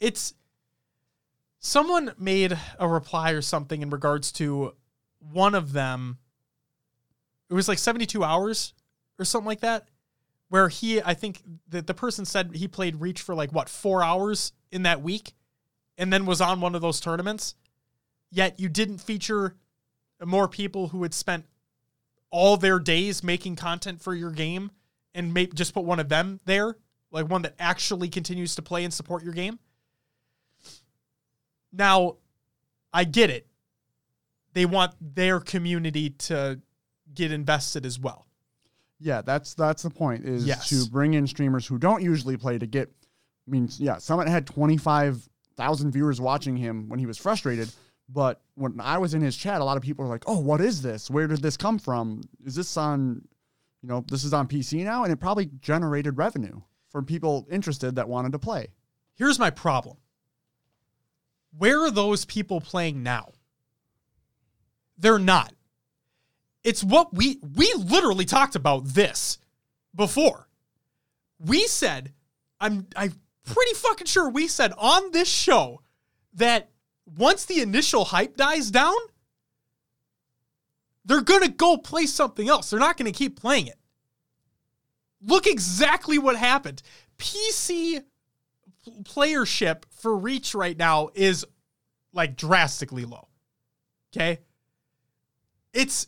It's 0.00 0.34
someone 1.64 2.12
made 2.18 2.58
a 2.78 2.86
reply 2.88 3.30
or 3.30 3.42
something 3.42 3.82
in 3.82 3.90
regards 3.90 4.30
to 4.32 4.74
one 5.32 5.54
of 5.54 5.72
them. 5.72 6.18
It 7.48 7.54
was 7.54 7.68
like 7.68 7.78
72 7.78 8.22
hours 8.22 8.74
or 9.18 9.24
something 9.24 9.46
like 9.46 9.60
that. 9.60 9.88
Where 10.48 10.68
he, 10.68 11.02
I 11.02 11.14
think 11.14 11.42
that 11.68 11.86
the 11.86 11.94
person 11.94 12.24
said 12.24 12.54
he 12.54 12.68
played 12.68 13.00
Reach 13.00 13.20
for 13.20 13.34
like 13.34 13.52
what, 13.52 13.68
four 13.68 14.04
hours 14.04 14.52
in 14.70 14.82
that 14.82 15.02
week 15.02 15.32
and 15.96 16.12
then 16.12 16.26
was 16.26 16.40
on 16.40 16.60
one 16.60 16.74
of 16.74 16.82
those 16.82 17.00
tournaments 17.00 17.54
yet 18.34 18.58
you 18.58 18.68
didn't 18.68 18.98
feature 18.98 19.54
more 20.24 20.48
people 20.48 20.88
who 20.88 21.02
had 21.02 21.14
spent 21.14 21.46
all 22.30 22.56
their 22.56 22.78
days 22.78 23.22
making 23.22 23.56
content 23.56 24.02
for 24.02 24.14
your 24.14 24.32
game 24.32 24.70
and 25.14 25.32
may, 25.32 25.46
just 25.46 25.72
put 25.72 25.84
one 25.84 26.00
of 26.00 26.08
them 26.08 26.40
there, 26.44 26.76
like 27.12 27.28
one 27.28 27.42
that 27.42 27.54
actually 27.58 28.08
continues 28.08 28.56
to 28.56 28.62
play 28.62 28.82
and 28.82 28.92
support 28.92 29.22
your 29.22 29.32
game. 29.32 29.58
Now, 31.76 32.16
I 32.92 33.04
get 33.04 33.30
it. 33.30 33.46
They 34.52 34.66
want 34.66 34.92
their 35.00 35.40
community 35.40 36.10
to 36.10 36.60
get 37.12 37.32
invested 37.32 37.84
as 37.84 37.98
well. 37.98 38.26
Yeah, 39.00 39.20
that's 39.22 39.54
that's 39.54 39.82
the 39.82 39.90
point 39.90 40.24
is 40.24 40.46
Yes. 40.46 40.68
to 40.68 40.88
bring 40.90 41.14
in 41.14 41.26
streamers 41.26 41.66
who 41.66 41.78
don't 41.78 42.02
usually 42.02 42.36
play 42.36 42.58
to 42.58 42.66
get. 42.66 42.88
I 43.46 43.50
mean, 43.50 43.68
yeah, 43.78 43.98
Summit 43.98 44.28
had 44.28 44.46
twenty 44.46 44.76
five 44.76 45.28
thousand 45.56 45.90
viewers 45.90 46.20
watching 46.20 46.56
him 46.56 46.88
when 46.88 46.98
he 47.00 47.06
was 47.06 47.18
frustrated, 47.18 47.70
but 48.08 48.40
when 48.54 48.80
I 48.80 48.98
was 48.98 49.12
in 49.14 49.20
his 49.20 49.36
chat, 49.36 49.60
a 49.60 49.64
lot 49.64 49.76
of 49.76 49.82
people 49.82 50.04
were 50.04 50.10
like, 50.10 50.24
"Oh, 50.26 50.38
what 50.38 50.60
is 50.60 50.80
this? 50.82 51.10
Where 51.10 51.26
did 51.26 51.42
this 51.42 51.56
come 51.56 51.78
from? 51.78 52.22
Is 52.44 52.54
this 52.54 52.76
on, 52.76 53.26
you 53.82 53.88
know, 53.88 54.04
this 54.08 54.22
is 54.24 54.32
on 54.32 54.46
PC 54.46 54.84
now?" 54.84 55.02
And 55.02 55.12
it 55.12 55.16
probably 55.16 55.46
generated 55.60 56.16
revenue 56.16 56.60
from 56.88 57.04
people 57.04 57.46
interested 57.50 57.96
that 57.96 58.08
wanted 58.08 58.32
to 58.32 58.38
play. 58.38 58.68
Here's 59.16 59.38
my 59.40 59.50
problem. 59.50 59.96
Where 61.58 61.80
are 61.84 61.90
those 61.90 62.24
people 62.24 62.60
playing 62.60 63.02
now? 63.02 63.32
They're 64.98 65.18
not. 65.18 65.52
It's 66.62 66.82
what 66.82 67.14
we 67.14 67.38
we 67.56 67.72
literally 67.74 68.24
talked 68.24 68.56
about 68.56 68.84
this 68.86 69.38
before. 69.94 70.48
We 71.38 71.66
said 71.66 72.12
I'm 72.60 72.86
I'm 72.96 73.12
pretty 73.44 73.74
fucking 73.74 74.06
sure 74.06 74.28
we 74.28 74.48
said 74.48 74.72
on 74.78 75.12
this 75.12 75.28
show 75.28 75.82
that 76.34 76.70
once 77.18 77.44
the 77.44 77.60
initial 77.60 78.06
hype 78.06 78.36
dies 78.36 78.70
down, 78.70 78.96
they're 81.04 81.20
to 81.42 81.50
go 81.50 81.76
play 81.76 82.06
something 82.06 82.48
else. 82.48 82.70
They're 82.70 82.80
not 82.80 82.96
to 83.12 83.18
keep 83.18 83.38
playing 83.38 83.66
it. 83.66 83.78
Look 85.22 85.46
exactly 85.46 86.18
what 86.18 86.36
happened. 86.36 86.82
PC 87.18 88.02
playership 89.02 89.84
for 89.90 90.16
Reach 90.16 90.54
right 90.54 90.76
now 90.76 91.10
is 91.14 91.44
like 92.12 92.36
drastically 92.36 93.04
low. 93.04 93.28
Okay? 94.14 94.40
It's 95.72 96.06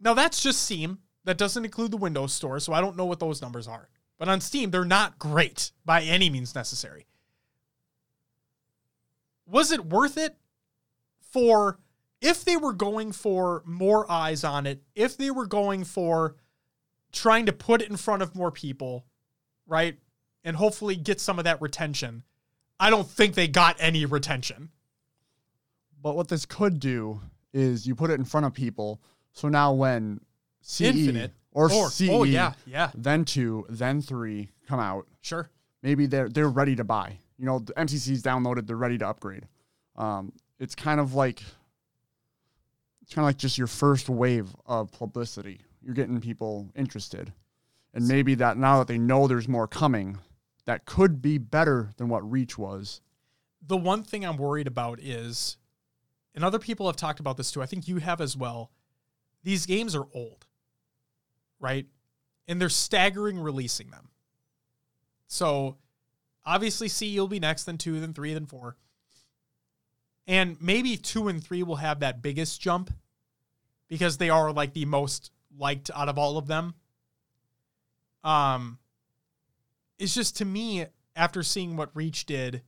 now 0.00 0.14
that's 0.14 0.42
just 0.42 0.62
Steam. 0.62 0.98
That 1.24 1.38
doesn't 1.38 1.64
include 1.64 1.90
the 1.90 1.96
Windows 1.96 2.32
Store, 2.32 2.60
so 2.60 2.72
I 2.72 2.80
don't 2.80 2.96
know 2.96 3.04
what 3.04 3.18
those 3.18 3.42
numbers 3.42 3.66
are. 3.66 3.88
But 4.16 4.28
on 4.28 4.40
Steam, 4.40 4.70
they're 4.70 4.84
not 4.84 5.18
great 5.18 5.72
by 5.84 6.02
any 6.02 6.30
means 6.30 6.54
necessary. 6.54 7.06
Was 9.44 9.72
it 9.72 9.86
worth 9.86 10.16
it 10.16 10.36
for 11.20 11.80
if 12.20 12.44
they 12.44 12.56
were 12.56 12.72
going 12.72 13.12
for 13.12 13.62
more 13.66 14.10
eyes 14.10 14.44
on 14.44 14.66
it, 14.66 14.82
if 14.94 15.16
they 15.16 15.30
were 15.30 15.46
going 15.46 15.84
for 15.84 16.36
trying 17.12 17.46
to 17.46 17.52
put 17.52 17.82
it 17.82 17.90
in 17.90 17.96
front 17.96 18.22
of 18.22 18.34
more 18.34 18.50
people, 18.50 19.04
right? 19.66 19.98
And 20.46 20.56
hopefully 20.56 20.96
get 20.96 21.20
some 21.20 21.38
of 21.38 21.44
that 21.44 21.60
retention. 21.60 22.22
I 22.80 22.88
don't 22.88 23.06
think 23.06 23.34
they 23.34 23.48
got 23.48 23.76
any 23.78 24.06
retention. 24.06 24.70
But 26.00 26.16
what 26.16 26.28
this 26.28 26.46
could 26.46 26.80
do 26.80 27.20
is 27.52 27.86
you 27.86 27.94
put 27.94 28.10
it 28.10 28.14
in 28.14 28.24
front 28.24 28.46
of 28.46 28.54
people. 28.54 29.00
So 29.32 29.48
now 29.48 29.72
when 29.72 30.20
CE 30.60 30.82
Infinite 30.82 31.32
or, 31.52 31.72
or 31.72 31.90
CE, 31.90 32.08
oh 32.10 32.24
yeah, 32.24 32.52
yeah, 32.66 32.90
then 32.94 33.24
two, 33.24 33.66
then 33.68 34.00
three 34.00 34.50
come 34.68 34.78
out, 34.78 35.06
sure. 35.20 35.50
maybe 35.82 36.06
they're 36.06 36.28
they're 36.28 36.48
ready 36.48 36.76
to 36.76 36.84
buy. 36.84 37.18
You 37.38 37.46
know, 37.46 37.58
the 37.58 37.72
MCC's 37.74 38.22
downloaded, 38.22 38.66
they're 38.66 38.76
ready 38.76 38.98
to 38.98 39.08
upgrade. 39.08 39.44
Um, 39.96 40.32
it's 40.58 40.74
kind 40.74 41.00
of 41.00 41.14
like 41.14 41.42
it's 43.02 43.14
kind 43.14 43.24
of 43.24 43.28
like 43.28 43.38
just 43.38 43.58
your 43.58 43.66
first 43.66 44.08
wave 44.08 44.54
of 44.66 44.92
publicity. 44.92 45.60
You're 45.82 45.94
getting 45.94 46.20
people 46.20 46.68
interested, 46.74 47.32
and 47.94 48.06
maybe 48.06 48.34
that 48.36 48.58
now 48.58 48.78
that 48.78 48.88
they 48.88 48.98
know 48.98 49.26
there's 49.26 49.48
more 49.48 49.66
coming, 49.66 50.18
that 50.66 50.84
could 50.84 51.22
be 51.22 51.38
better 51.38 51.92
than 51.96 52.08
what 52.08 52.28
Reach 52.30 52.58
was. 52.58 53.00
The 53.66 53.76
one 53.76 54.02
thing 54.02 54.24
I'm 54.24 54.36
worried 54.36 54.66
about 54.66 55.00
is, 55.00 55.56
and 56.34 56.44
other 56.44 56.58
people 56.58 56.86
have 56.86 56.96
talked 56.96 57.20
about 57.20 57.36
this 57.36 57.50
too. 57.50 57.62
I 57.62 57.66
think 57.66 57.88
you 57.88 57.98
have 57.98 58.20
as 58.20 58.36
well. 58.36 58.70
These 59.42 59.64
games 59.66 59.94
are 59.94 60.06
old, 60.12 60.44
right? 61.58 61.86
And 62.46 62.60
they're 62.60 62.68
staggering 62.68 63.38
releasing 63.38 63.90
them. 63.90 64.10
So 65.28 65.76
obviously 66.44 66.88
C 66.88 67.18
will 67.18 67.28
be 67.28 67.40
next, 67.40 67.64
then 67.64 67.78
two, 67.78 67.98
then 68.00 68.12
three, 68.12 68.34
then 68.34 68.46
four. 68.46 68.76
And 70.26 70.60
maybe 70.60 70.96
two 70.96 71.28
and 71.28 71.42
three 71.42 71.62
will 71.62 71.76
have 71.76 72.00
that 72.00 72.22
biggest 72.22 72.60
jump 72.60 72.92
because 73.88 74.18
they 74.18 74.30
are 74.30 74.52
like 74.52 74.72
the 74.72 74.84
most 74.84 75.30
liked 75.56 75.90
out 75.94 76.08
of 76.08 76.18
all 76.18 76.38
of 76.38 76.48
them. 76.48 76.74
Um 78.24 78.78
it's 79.98 80.14
just 80.14 80.36
to 80.38 80.44
me, 80.44 80.86
after 81.14 81.42
seeing 81.42 81.76
what 81.76 81.94
Reach 81.94 82.26
did, 82.26 82.62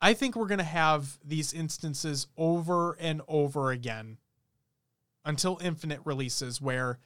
I 0.00 0.12
think 0.12 0.36
we're 0.36 0.46
gonna 0.46 0.62
have 0.64 1.18
these 1.24 1.52
instances 1.52 2.26
over 2.36 2.92
and 3.00 3.22
over 3.28 3.70
again 3.70 4.18
until 5.24 5.58
Infinite 5.62 6.00
releases 6.04 6.60
where 6.60 6.98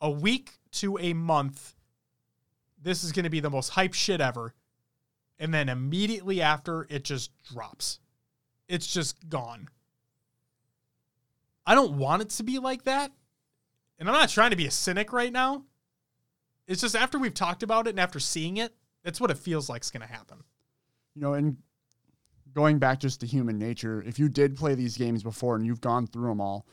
a 0.00 0.10
week 0.10 0.58
to 0.72 0.98
a 0.98 1.12
month 1.12 1.74
this 2.82 3.04
is 3.04 3.12
going 3.12 3.24
to 3.24 3.30
be 3.30 3.40
the 3.40 3.50
most 3.50 3.70
hype 3.70 3.94
shit 3.94 4.20
ever. 4.20 4.54
And 5.38 5.52
then 5.52 5.68
immediately 5.68 6.40
after, 6.40 6.86
it 6.90 7.04
just 7.04 7.30
drops. 7.44 8.00
It's 8.68 8.86
just 8.86 9.28
gone. 9.28 9.68
I 11.66 11.74
don't 11.74 11.98
want 11.98 12.22
it 12.22 12.30
to 12.30 12.42
be 12.42 12.58
like 12.58 12.84
that. 12.84 13.12
And 13.98 14.08
I'm 14.08 14.14
not 14.14 14.28
trying 14.28 14.50
to 14.50 14.56
be 14.56 14.66
a 14.66 14.70
cynic 14.70 15.12
right 15.12 15.32
now. 15.32 15.64
It's 16.68 16.82
just 16.82 16.94
after 16.94 17.18
we've 17.18 17.34
talked 17.34 17.62
about 17.64 17.86
it 17.86 17.90
and 17.90 18.00
after 18.00 18.20
seeing 18.20 18.58
it, 18.58 18.74
that's 19.02 19.20
what 19.20 19.30
it 19.30 19.38
feels 19.38 19.68
like 19.68 19.82
is 19.82 19.90
going 19.90 20.06
to 20.06 20.12
happen. 20.12 20.38
You 21.14 21.22
know, 21.22 21.32
and 21.34 21.56
going 22.52 22.78
back 22.78 23.00
just 23.00 23.20
to 23.20 23.26
human 23.26 23.58
nature, 23.58 24.02
if 24.06 24.18
you 24.18 24.28
did 24.28 24.54
play 24.56 24.74
these 24.74 24.96
games 24.96 25.22
before 25.22 25.56
and 25.56 25.66
you've 25.66 25.80
gone 25.80 26.06
through 26.06 26.28
them 26.28 26.40
all, 26.40 26.66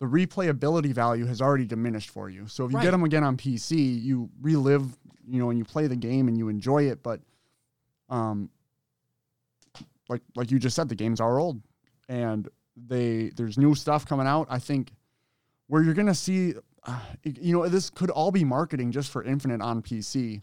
the 0.00 0.06
replayability 0.06 0.92
value 0.92 1.26
has 1.26 1.42
already 1.42 1.66
diminished 1.66 2.10
for 2.10 2.30
you. 2.30 2.46
So 2.46 2.64
if 2.64 2.70
you 2.72 2.76
Right. 2.78 2.84
get 2.84 2.90
them 2.92 3.04
again 3.04 3.22
on 3.24 3.36
PC, 3.36 4.00
you 4.00 4.30
relive, 4.40 4.96
you 5.26 5.38
know, 5.38 5.50
and 5.50 5.58
you 5.58 5.64
play 5.64 5.86
the 5.88 5.96
game 5.96 6.28
and 6.28 6.38
you 6.38 6.48
enjoy 6.48 6.84
it. 6.84 7.02
But, 7.02 7.20
um, 8.08 8.48
like 10.08 10.22
like 10.36 10.50
you 10.50 10.58
just 10.58 10.74
said, 10.74 10.88
the 10.88 10.94
games 10.94 11.20
are 11.20 11.38
old, 11.38 11.60
and 12.08 12.48
they 12.76 13.28
there's 13.36 13.58
new 13.58 13.74
stuff 13.74 14.06
coming 14.06 14.26
out. 14.26 14.46
I 14.48 14.58
think 14.58 14.92
where 15.66 15.82
you're 15.82 15.92
gonna 15.94 16.14
see, 16.14 16.54
uh, 16.54 16.60
you 17.24 17.56
know, 17.56 17.68
this 17.68 17.90
could 17.90 18.10
all 18.10 18.30
be 18.30 18.44
marketing 18.44 18.92
just 18.92 19.10
for 19.10 19.22
Infinite 19.22 19.60
on 19.60 19.82
PC. 19.82 20.42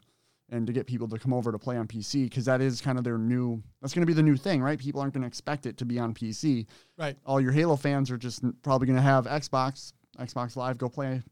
And 0.49 0.67
to 0.67 0.73
get 0.73 0.85
people 0.85 1.07
to 1.07 1.17
come 1.17 1.33
over 1.33 1.51
to 1.51 1.57
play 1.57 1.75
on 1.75 1.87
PC, 1.87 2.25
because 2.25 2.45
that 2.45 2.61
is 2.61 2.79
kind 2.79 2.99
of 2.99 3.03
their 3.03 3.17
new. 3.17 3.63
That's 3.81 3.95
going 3.95 4.03
to 4.03 4.05
be 4.05 4.13
the 4.13 4.21
new 4.21 4.37
thing, 4.37 4.61
right? 4.61 4.77
People 4.77 5.01
aren't 5.01 5.15
going 5.15 5.23
to 5.23 5.27
expect 5.27 5.65
it 5.65 5.75
to 5.77 5.85
be 5.85 5.97
on 5.97 6.13
PC 6.13 6.67
Right. 6.99 7.17
all 7.25 7.41
your 7.41 7.51
Halo 7.51 7.75
fans 7.75 8.11
are 8.11 8.17
just 8.17 8.43
probably 8.61 8.85
going 8.85 8.95
to 8.95 9.01
have 9.01 9.25
Xbox, 9.25 9.93
Xbox 10.19 10.55
Live, 10.55 10.77
go 10.77 10.87
play 10.87 11.23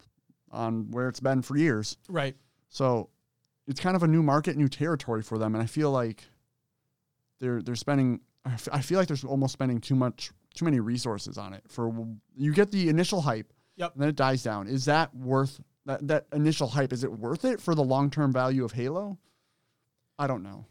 on 0.49 0.89
where 0.89 1.09
it's 1.09 1.19
been 1.19 1.43
for 1.43 1.55
years. 1.57 1.95
Right. 2.09 2.35
So 2.69 3.11
it's 3.67 3.79
kind 3.79 3.95
of 3.95 4.01
a 4.01 4.07
new 4.07 4.23
market, 4.23 4.57
new 4.57 4.67
territory 4.67 5.21
for 5.21 5.37
them, 5.37 5.53
and 5.53 5.61
I 5.63 5.67
feel 5.67 5.91
like 5.91 6.23
they're 7.39 7.61
they're 7.61 7.75
spending. 7.75 8.19
I 8.45 8.81
feel 8.81 8.97
like 8.97 9.07
they're 9.07 9.29
almost 9.29 9.53
spending 9.53 9.79
too 9.79 9.95
much, 9.95 10.31
too 10.55 10.65
many 10.65 10.79
resources 10.79 11.37
on 11.37 11.53
it. 11.53 11.61
For 11.69 11.93
you 12.35 12.51
get 12.51 12.71
the 12.71 12.89
initial 12.89 13.21
hype, 13.21 13.52
Yep. 13.75 13.93
and 13.93 14.01
then 14.01 14.09
it 14.09 14.15
dies 14.15 14.43
down. 14.43 14.67
Is 14.67 14.85
that 14.85 15.15
worth 15.15 15.59
that 15.85 16.07
that 16.07 16.27
initial 16.33 16.67
hype? 16.67 16.93
Is 16.93 17.03
it 17.03 17.11
worth 17.11 17.43
it 17.45 17.59
for 17.59 17.73
the 17.75 17.83
long 17.83 18.09
term 18.11 18.31
value 18.31 18.63
of 18.63 18.71
Halo? 18.71 19.17
I 20.19 20.27
don't 20.27 20.43
know. 20.43 20.65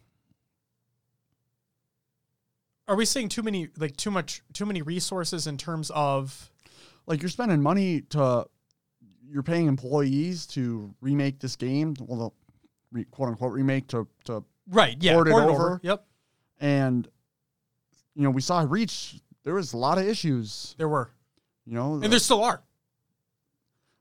Are 2.88 2.96
we 2.96 3.04
saying 3.04 3.28
too 3.28 3.42
many, 3.42 3.68
like 3.78 3.96
too 3.96 4.10
much, 4.10 4.42
too 4.52 4.66
many 4.66 4.82
resources 4.82 5.46
in 5.46 5.56
terms 5.56 5.90
of, 5.94 6.50
like 7.06 7.22
you're 7.22 7.28
spending 7.28 7.62
money 7.62 8.02
to 8.10 8.46
you're 9.28 9.42
paying 9.42 9.66
employees 9.66 10.46
to 10.46 10.94
remake 11.00 11.38
this 11.40 11.56
game 11.56 11.94
well 12.00 12.18
the 12.18 12.30
re, 12.98 13.04
quote 13.04 13.28
unquote 13.30 13.52
remake 13.52 13.86
to 13.88 14.06
to 14.24 14.44
right? 14.68 14.96
Yeah. 15.00 15.14
Port 15.14 15.28
it 15.28 15.30
port 15.30 15.44
over. 15.44 15.80
Yep. 15.82 16.04
and 16.60 17.08
you 18.14 18.22
know 18.24 18.30
we 18.30 18.42
saw 18.42 18.64
reach 18.68 19.14
there 19.42 19.54
was 19.54 19.72
a 19.72 19.76
lot 19.78 19.96
of 19.98 20.06
issues 20.06 20.74
There 20.76 20.88
were. 20.88 21.10
you 21.64 21.72
know 21.74 21.94
And 21.94 22.12
there 22.12 22.18
still 22.18 22.44
are. 22.44 22.62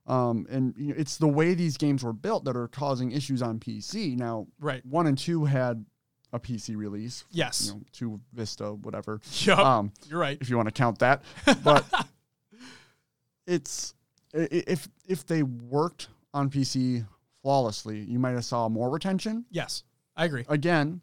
Um 0.06 0.46
and 0.50 0.74
you 0.76 0.88
know, 0.88 0.94
it's 0.96 1.16
the 1.16 1.28
way 1.28 1.54
these 1.54 1.76
games 1.76 2.02
were 2.02 2.12
built 2.12 2.44
that 2.44 2.56
are 2.56 2.68
causing 2.68 3.12
issues 3.12 3.40
on 3.42 3.58
PC 3.60 4.16
now 4.16 4.46
Right. 4.58 4.84
one 4.84 5.06
and 5.06 5.16
two 5.16 5.44
had 5.44 5.84
a 6.32 6.40
PC 6.40 6.74
release 6.76 7.24
Yes. 7.30 7.66
you 7.66 7.72
know 7.74 7.80
two 7.92 8.20
Vista 8.32 8.72
whatever 8.72 9.20
Yep. 9.42 9.58
um 9.58 9.92
You're 10.08 10.18
right. 10.18 10.38
if 10.40 10.48
you 10.50 10.56
want 10.56 10.66
to 10.68 10.72
count 10.72 10.98
that. 11.00 11.22
But 11.62 11.84
it's 13.46 13.94
if 14.32 14.88
if 15.06 15.26
they 15.26 15.42
worked 15.42 16.08
on 16.34 16.48
PC 16.50 17.06
flawlessly, 17.42 18.00
you 18.00 18.18
might 18.18 18.30
have 18.30 18.44
saw 18.44 18.68
more 18.68 18.88
retention. 18.90 19.44
Yes. 19.50 19.82
I 20.16 20.24
agree. 20.26 20.44
Again, 20.48 21.00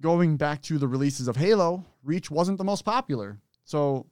going 0.00 0.36
back 0.36 0.60
to 0.62 0.78
the 0.78 0.88
releases 0.88 1.28
of 1.28 1.36
Halo, 1.36 1.84
Reach 2.02 2.30
wasn't 2.30 2.58
the 2.58 2.64
most 2.64 2.84
popular. 2.84 3.38
So 3.64 4.06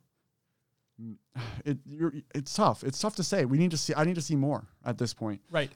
it 1.65 1.79
you're, 1.85 2.13
it's 2.35 2.55
tough. 2.55 2.85
It's 2.85 2.99
tough 2.99 3.17
to 3.17 3.25
say. 3.25 3.45
We 3.45 3.59
need 3.59 3.71
to 3.73 3.77
see 3.77 3.95
I 3.97 4.05
need 4.05 4.15
to 4.15 4.23
see 4.23 4.37
more 4.37 4.67
at 4.85 4.99
this 4.99 5.15
point. 5.15 5.41
Right. 5.51 5.71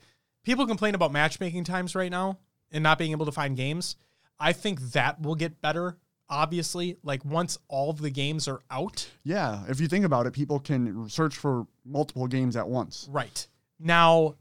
People 0.45 0.67
complain 0.67 0.95
about 0.95 1.13
matchmaking 1.13 1.65
times 1.65 1.95
right 1.95 2.11
now 2.11 2.39
and 2.73 2.83
not 2.83 2.99
being 2.99 3.13
able 3.13 3.27
to 3.27 3.33
find 3.33 3.57
games. 3.57 3.97
I 4.39 4.53
think 4.53 4.81
that 4.93 5.21
will 5.21 5.35
get 5.35 5.61
better. 5.61 5.99
Obviously, 6.31 6.97
like 7.03 7.25
once 7.25 7.59
all 7.69 7.91
of 7.91 8.01
the 8.01 8.11
games 8.11 8.49
are 8.49 8.61
out. 8.71 9.09
Yeah, 9.25 9.65
if 9.69 9.81
you 9.81 9.89
think 9.89 10.05
about 10.05 10.27
it, 10.27 10.33
people 10.35 10.61
can 10.61 11.09
search 11.09 11.35
for 11.35 11.67
multiple 11.85 12.27
games 12.27 12.55
at 12.55 12.69
once. 12.69 13.09
Right. 13.11 13.47
Now 13.81 14.37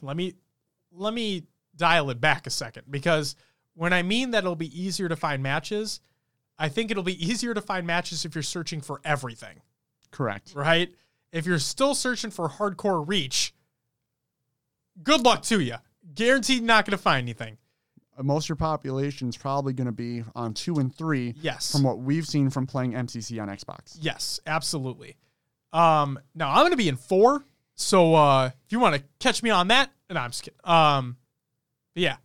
let 0.00 0.16
me 0.16 0.34
let 0.92 1.14
me 1.14 1.44
dial 1.76 2.10
it 2.10 2.20
back 2.20 2.46
a 2.46 2.50
second 2.50 2.84
because 2.90 3.34
when 3.74 3.92
I 3.92 4.02
mean 4.02 4.32
that 4.32 4.38
it'll 4.38 4.54
be 4.56 4.80
easier 4.80 5.08
to 5.08 5.16
find 5.16 5.42
matches, 5.42 6.00
I 6.58 6.68
think 6.68 6.90
it'll 6.90 7.02
be 7.02 7.24
easier 7.24 7.54
to 7.54 7.60
find 7.60 7.86
matches 7.86 8.24
if 8.24 8.34
you're 8.34 8.42
searching 8.42 8.80
for 8.80 9.00
everything. 9.04 9.62
Correct. 10.12 10.52
right? 10.54 10.90
If 11.32 11.46
you're 11.46 11.58
still 11.58 11.94
searching 11.96 12.30
for 12.30 12.48
hardcore 12.48 13.06
reach, 13.06 13.52
good 15.02 15.22
luck 15.22 15.42
to 15.44 15.60
you. 15.60 15.76
Guaranteed 16.14 16.62
not 16.62 16.84
going 16.84 16.92
to 16.96 17.02
find 17.02 17.24
anything. 17.24 17.56
Most 18.22 18.44
of 18.44 18.48
your 18.50 18.56
population 18.56 19.28
is 19.28 19.36
probably 19.36 19.72
going 19.72 19.86
to 19.86 19.92
be 19.92 20.22
on 20.36 20.52
two 20.52 20.74
and 20.76 20.94
three. 20.94 21.34
Yes. 21.40 21.72
from 21.72 21.82
what 21.82 21.98
we've 21.98 22.26
seen 22.26 22.50
from 22.50 22.66
playing 22.66 22.92
MCC 22.92 23.40
on 23.42 23.48
Xbox. 23.48 23.96
Yes, 24.00 24.38
absolutely. 24.46 25.16
Um, 25.72 26.18
now 26.34 26.50
I'm 26.50 26.58
going 26.60 26.72
to 26.72 26.76
be 26.76 26.88
in 26.88 26.96
four. 26.96 27.42
So 27.74 28.14
uh, 28.14 28.50
if 28.66 28.70
you 28.72 28.78
want 28.78 28.94
to 28.96 29.02
catch 29.18 29.42
me 29.42 29.48
on 29.48 29.68
that, 29.68 29.90
and 30.10 30.18
I'm 30.18 30.30
just 30.30 30.42
kidding. 30.42 30.60
Um, 30.64 31.16
but 31.94 32.02
yeah. 32.02 32.16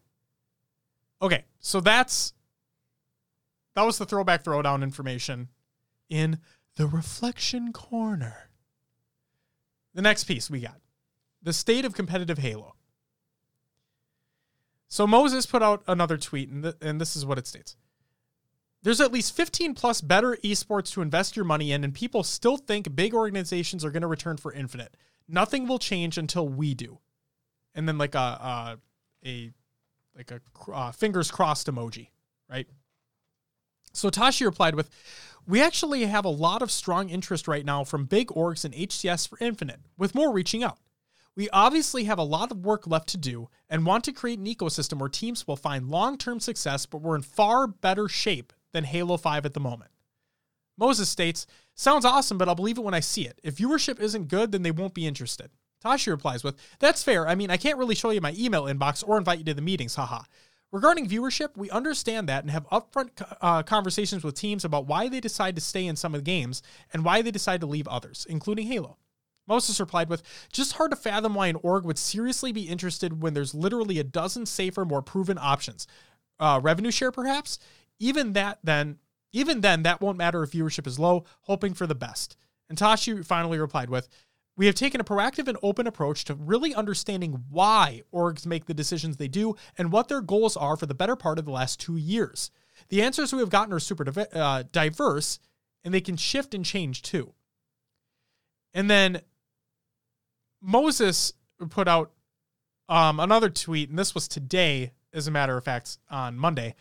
Okay, 1.21 1.45
so 1.59 1.79
that's 1.79 2.33
that 3.75 3.83
was 3.83 3.97
the 3.97 4.05
throwback 4.05 4.43
throwdown 4.43 4.83
information 4.83 5.47
in 6.09 6.39
the 6.77 6.87
reflection 6.87 7.73
corner. 7.73 8.49
The 9.93 10.01
next 10.01 10.23
piece 10.23 10.49
we 10.49 10.61
got 10.61 10.79
the 11.41 11.53
state 11.53 11.85
of 11.85 11.93
competitive 11.93 12.39
Halo. 12.39 12.75
So 14.89 15.05
Moses 15.05 15.45
put 15.45 15.61
out 15.61 15.83
another 15.87 16.17
tweet, 16.17 16.49
and, 16.49 16.63
th- 16.63 16.75
and 16.81 16.99
this 16.99 17.15
is 17.15 17.25
what 17.25 17.37
it 17.37 17.47
states. 17.47 17.77
There's 18.83 18.99
at 18.99 19.11
least 19.11 19.35
15 19.35 19.73
plus 19.73 20.01
better 20.01 20.37
esports 20.43 20.91
to 20.93 21.01
invest 21.01 21.35
your 21.35 21.45
money 21.45 21.71
in, 21.71 21.83
and 21.83 21.93
people 21.93 22.23
still 22.23 22.57
think 22.57 22.95
big 22.95 23.13
organizations 23.13 23.85
are 23.85 23.91
going 23.91 24.01
to 24.01 24.07
return 24.07 24.37
for 24.37 24.51
Infinite. 24.51 24.97
Nothing 25.27 25.67
will 25.67 25.79
change 25.79 26.17
until 26.17 26.47
we 26.47 26.73
do. 26.73 26.99
And 27.75 27.87
then 27.87 27.97
like 27.97 28.15
a 28.15 28.17
a, 28.17 28.77
a 29.25 29.51
like 30.17 30.31
a 30.31 30.41
uh, 30.71 30.91
fingers 30.91 31.31
crossed 31.31 31.67
emoji, 31.67 32.09
right? 32.49 32.67
So 33.93 34.09
Tashi 34.09 34.45
replied 34.45 34.75
with, 34.75 34.89
"We 35.47 35.61
actually 35.61 36.05
have 36.05 36.25
a 36.25 36.29
lot 36.29 36.61
of 36.61 36.69
strong 36.69 37.09
interest 37.09 37.47
right 37.47 37.65
now 37.65 37.83
from 37.83 38.05
big 38.05 38.27
orgs 38.27 38.65
and 38.65 38.73
HCS 38.75 39.27
for 39.27 39.37
Infinite, 39.39 39.79
with 39.97 40.13
more 40.13 40.31
reaching 40.31 40.63
out. 40.63 40.77
We 41.37 41.49
obviously 41.51 42.05
have 42.05 42.17
a 42.17 42.23
lot 42.23 42.51
of 42.51 42.65
work 42.65 42.87
left 42.87 43.07
to 43.09 43.17
do 43.17 43.49
and 43.69 43.85
want 43.85 44.03
to 44.05 44.11
create 44.11 44.39
an 44.39 44.47
ecosystem 44.47 44.99
where 44.99 45.07
teams 45.07 45.47
will 45.47 45.55
find 45.55 45.87
long 45.87 46.17
term 46.17 46.39
success, 46.39 46.85
but 46.85 47.01
we're 47.01 47.15
in 47.15 47.21
far 47.21 47.67
better 47.67 48.09
shape 48.09 48.51
than 48.73 48.83
Halo 48.83 49.17
5 49.17 49.45
at 49.45 49.53
the 49.53 49.59
moment. 49.59 49.91
Moses 50.77 51.09
states, 51.09 51.45
Sounds 51.75 52.05
awesome, 52.05 52.39
but 52.39 52.49
I'll 52.49 52.55
believe 52.55 52.79
it 52.79 52.83
when 52.83 52.95
I 52.95 53.01
see 53.01 53.27
it. 53.27 53.39
If 53.43 53.57
viewership 53.57 53.99
isn't 53.99 54.29
good, 54.29 54.51
then 54.51 54.63
they 54.63 54.71
won't 54.71 54.95
be 54.95 55.05
interested. 55.05 55.51
Tashi 55.79 56.09
replies 56.09 56.43
with, 56.43 56.55
That's 56.79 57.03
fair. 57.03 57.27
I 57.27 57.35
mean, 57.35 57.51
I 57.51 57.57
can't 57.57 57.77
really 57.77 57.93
show 57.93 58.09
you 58.09 58.19
my 58.19 58.33
email 58.35 58.63
inbox 58.63 59.03
or 59.07 59.19
invite 59.19 59.37
you 59.37 59.45
to 59.45 59.53
the 59.53 59.61
meetings, 59.61 59.93
haha. 59.93 60.23
Regarding 60.71 61.07
viewership, 61.07 61.55
we 61.55 61.69
understand 61.69 62.27
that 62.27 62.43
and 62.43 62.51
have 62.51 62.67
upfront 62.69 63.09
uh, 63.41 63.63
conversations 63.63 64.23
with 64.23 64.35
teams 64.35 64.65
about 64.65 64.85
why 64.85 65.07
they 65.07 65.21
decide 65.21 65.55
to 65.55 65.61
stay 65.61 65.85
in 65.85 65.95
some 65.95 66.13
of 66.13 66.19
the 66.19 66.25
games 66.25 66.61
and 66.91 67.05
why 67.05 67.21
they 67.21 67.31
decide 67.31 67.61
to 67.61 67.67
leave 67.67 67.87
others, 67.87 68.27
including 68.29 68.67
Halo. 68.67 68.97
Moses 69.47 69.79
replied 69.79 70.09
with, 70.09 70.23
Just 70.51 70.73
hard 70.73 70.91
to 70.91 70.97
fathom 70.97 71.33
why 71.33 71.47
an 71.47 71.55
org 71.63 71.85
would 71.85 71.97
seriously 71.97 72.51
be 72.51 72.63
interested 72.63 73.21
when 73.21 73.33
there's 73.33 73.55
literally 73.55 73.97
a 73.97 74.03
dozen 74.03 74.45
safer, 74.45 74.83
more 74.83 75.01
proven 75.01 75.37
options. 75.39 75.87
Uh, 76.37 76.59
revenue 76.61 76.91
share, 76.91 77.11
perhaps? 77.11 77.57
Even 77.97 78.33
that, 78.33 78.59
then, 78.61 78.97
even 79.31 79.61
then, 79.61 79.83
that 79.83 80.01
won't 80.01 80.17
matter 80.17 80.43
if 80.43 80.51
viewership 80.51 80.85
is 80.85 80.99
low, 80.99 81.23
hoping 81.43 81.73
for 81.73 81.87
the 81.87 81.95
best. 81.95 82.35
And 82.69 82.77
Tashi 82.77 83.23
finally 83.23 83.57
replied 83.57 83.89
with, 83.89 84.09
we 84.57 84.65
have 84.65 84.75
taken 84.75 84.99
a 84.99 85.05
proactive 85.05 85.47
and 85.47 85.57
open 85.61 85.87
approach 85.87 86.25
to 86.25 86.35
really 86.35 86.73
understanding 86.73 87.45
why 87.49 88.01
orgs 88.13 88.45
make 88.45 88.65
the 88.65 88.73
decisions 88.73 89.15
they 89.15 89.27
do 89.27 89.55
and 89.77 89.91
what 89.91 90.07
their 90.07 90.21
goals 90.21 90.57
are 90.57 90.75
for 90.75 90.87
the 90.87 90.95
better 90.95 91.15
part 91.15 91.39
of 91.39 91.45
the 91.45 91.51
last 91.51 91.79
two 91.79 91.95
years. 91.95 92.49
The 92.89 93.03
answers 93.03 93.31
we 93.31 93.39
have 93.39 93.49
gotten 93.49 93.73
are 93.73 93.79
super 93.79 94.05
uh, 94.33 94.63
diverse 94.71 95.39
and 95.83 95.93
they 95.93 96.01
can 96.01 96.17
shift 96.17 96.53
and 96.53 96.65
change 96.65 97.03
too. 97.03 97.33
And 98.73 98.89
then 98.89 99.21
Moses 100.61 101.33
put 101.69 101.87
out 101.87 102.11
um, 102.89 103.19
another 103.19 103.49
tweet, 103.49 103.89
and 103.89 103.97
this 103.97 104.15
was 104.15 104.27
today, 104.27 104.91
as 105.13 105.27
a 105.27 105.31
matter 105.31 105.57
of 105.57 105.63
fact, 105.63 105.97
on 106.09 106.37
Monday. 106.37 106.75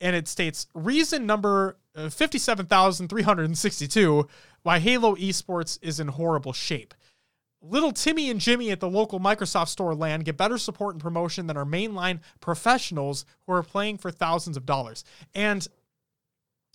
And 0.00 0.16
it 0.16 0.26
states 0.26 0.66
reason 0.74 1.26
number 1.26 1.78
uh, 1.94 2.08
57,362 2.08 4.28
why 4.62 4.78
Halo 4.78 5.14
Esports 5.16 5.78
is 5.82 6.00
in 6.00 6.08
horrible 6.08 6.52
shape. 6.52 6.94
Little 7.60 7.92
Timmy 7.92 8.28
and 8.28 8.40
Jimmy 8.40 8.70
at 8.70 8.80
the 8.80 8.90
local 8.90 9.20
Microsoft 9.20 9.68
store 9.68 9.94
LAN 9.94 10.20
get 10.20 10.36
better 10.36 10.58
support 10.58 10.94
and 10.94 11.02
promotion 11.02 11.46
than 11.46 11.56
our 11.56 11.64
mainline 11.64 12.20
professionals 12.40 13.24
who 13.46 13.52
are 13.52 13.62
playing 13.62 13.98
for 13.98 14.10
thousands 14.10 14.56
of 14.56 14.66
dollars. 14.66 15.04
And 15.34 15.66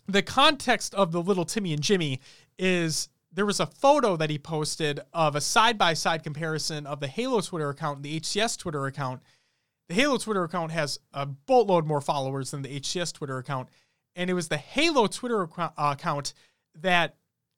the 0.07 0.22
context 0.22 0.95
of 0.95 1.11
the 1.11 1.22
little 1.22 1.44
Timmy 1.44 1.73
and 1.73 1.84
Jimmy 1.84 2.22
is 2.57 3.10
there 3.34 3.45
was 3.45 3.60
a 3.60 3.65
photo 3.65 4.15
that 4.15 4.30
he 4.30 4.39
posted 4.39 5.02
of 5.14 5.35
a 5.35 5.41
side 5.41 5.77
by 5.77 5.94
side 5.94 6.23
comparison 6.23 6.88
of 6.88 7.02
the 7.02 7.07
Halo 7.07 7.41
Twitter 7.41 7.69
account 7.69 7.98
and 7.98 8.06
the 8.06 8.19
HCS 8.19 8.57
Twitter 8.57 8.85
account. 8.85 9.22
The 9.89 9.95
Halo 9.95 10.18
Twitter 10.18 10.44
account 10.44 10.72
has 10.72 10.99
a 11.14 11.26
boatload 11.26 11.85
more 11.85 12.02
followers 12.02 12.52
than 12.52 12.61
the 12.61 12.80
HCS 12.80 13.14
Twitter 13.14 13.38
account. 13.38 13.69
And 14.18 14.31
it 14.31 14.34
was 14.34 14.48
the 14.48 14.57
Halo 14.57 15.06
Twitter 15.06 15.48
uh, 15.57 15.69
account 15.77 16.34
that 16.81 17.15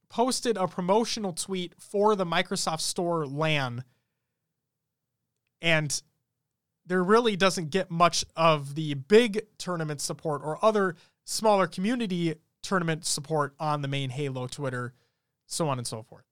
posted 0.10 0.58
a 0.58 0.68
promotional 0.68 1.32
tweet 1.32 1.74
for 1.80 2.18
the 2.18 2.26
Microsoft 2.26 2.82
Store 2.82 3.26
LAN. 3.26 3.86
And 5.62 6.02
there 6.86 7.02
really 7.02 7.38
doesn't 7.38 7.70
get 7.70 7.90
much 7.90 8.26
of 8.36 8.76
the 8.76 8.96
big 8.96 9.46
tournament 9.58 10.02
support 10.02 10.42
or 10.44 10.64
other 10.64 10.96
smaller 11.24 11.66
community 11.66 12.36
tournament 12.62 13.06
support 13.06 13.54
on 13.58 13.82
the 13.82 13.88
main 13.88 14.10
Halo 14.10 14.48
Twitter, 14.48 14.94
so 15.46 15.70
on 15.70 15.78
and 15.78 15.88
so 15.88 16.04
forth. 16.04 16.26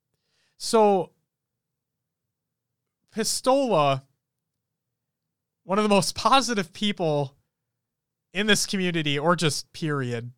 So, 0.57 1.11
Pistola, 3.15 4.01
one 5.63 5.77
of 5.77 5.83
the 5.83 5.89
most 5.89 6.15
positive 6.15 6.73
people 6.73 7.36
in 8.33 8.47
this 8.47 8.65
community, 8.65 9.17
or 9.17 9.35
just 9.35 9.71
period, 9.73 10.31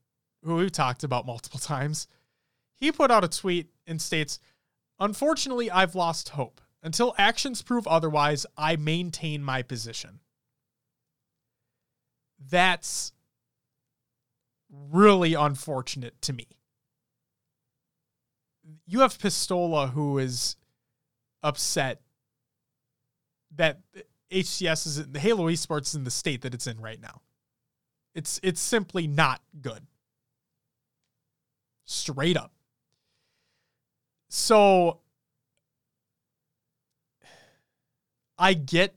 who 0.44 0.56
we've 0.56 0.72
talked 0.72 1.04
about 1.04 1.26
multiple 1.26 1.60
times, 1.60 2.08
he 2.76 2.92
put 2.92 3.12
out 3.12 3.24
a 3.24 3.28
tweet 3.28 3.70
and 3.88 4.02
states, 4.02 4.40
Unfortunately, 5.00 5.72
I've 5.72 5.96
lost 5.96 6.30
hope. 6.30 6.62
Until 6.82 7.14
actions 7.18 7.62
prove 7.62 7.88
otherwise, 7.88 8.46
I 8.58 8.76
maintain 8.78 9.44
my 9.44 9.62
position. 9.62 10.20
That's 12.50 13.12
really 14.70 15.34
unfortunate 15.34 16.22
to 16.22 16.34
me. 16.34 16.48
You 18.86 19.02
have 19.02 19.18
Pistola 19.18 19.92
who 19.92 20.20
is 20.20 20.56
upset 21.44 22.02
that 23.56 23.80
HCS 24.32 24.86
is 24.86 25.08
the 25.08 25.20
Halo 25.20 25.48
Esports 25.48 25.88
is 25.88 25.96
in 25.96 26.04
the 26.04 26.12
state 26.12 26.42
that 26.44 26.54
it's 26.54 26.68
in 26.68 26.80
right 26.80 27.02
now. 27.02 27.22
It's 28.16 28.40
it's 28.44 28.62
simply 28.62 29.08
not 29.08 29.42
good. 29.62 29.86
Straight 31.86 32.38
up. 32.38 32.52
So 34.30 35.00
I 38.38 38.54
get 38.54 38.96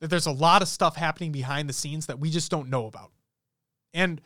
that 0.00 0.08
there's 0.08 0.26
a 0.26 0.32
lot 0.32 0.62
of 0.62 0.68
stuff 0.68 0.96
happening 0.96 1.32
behind 1.32 1.68
the 1.68 1.72
scenes 1.72 2.06
that 2.06 2.18
we 2.18 2.30
just 2.30 2.50
don't 2.50 2.68
know 2.68 2.86
about. 2.86 3.12
And 3.94 4.20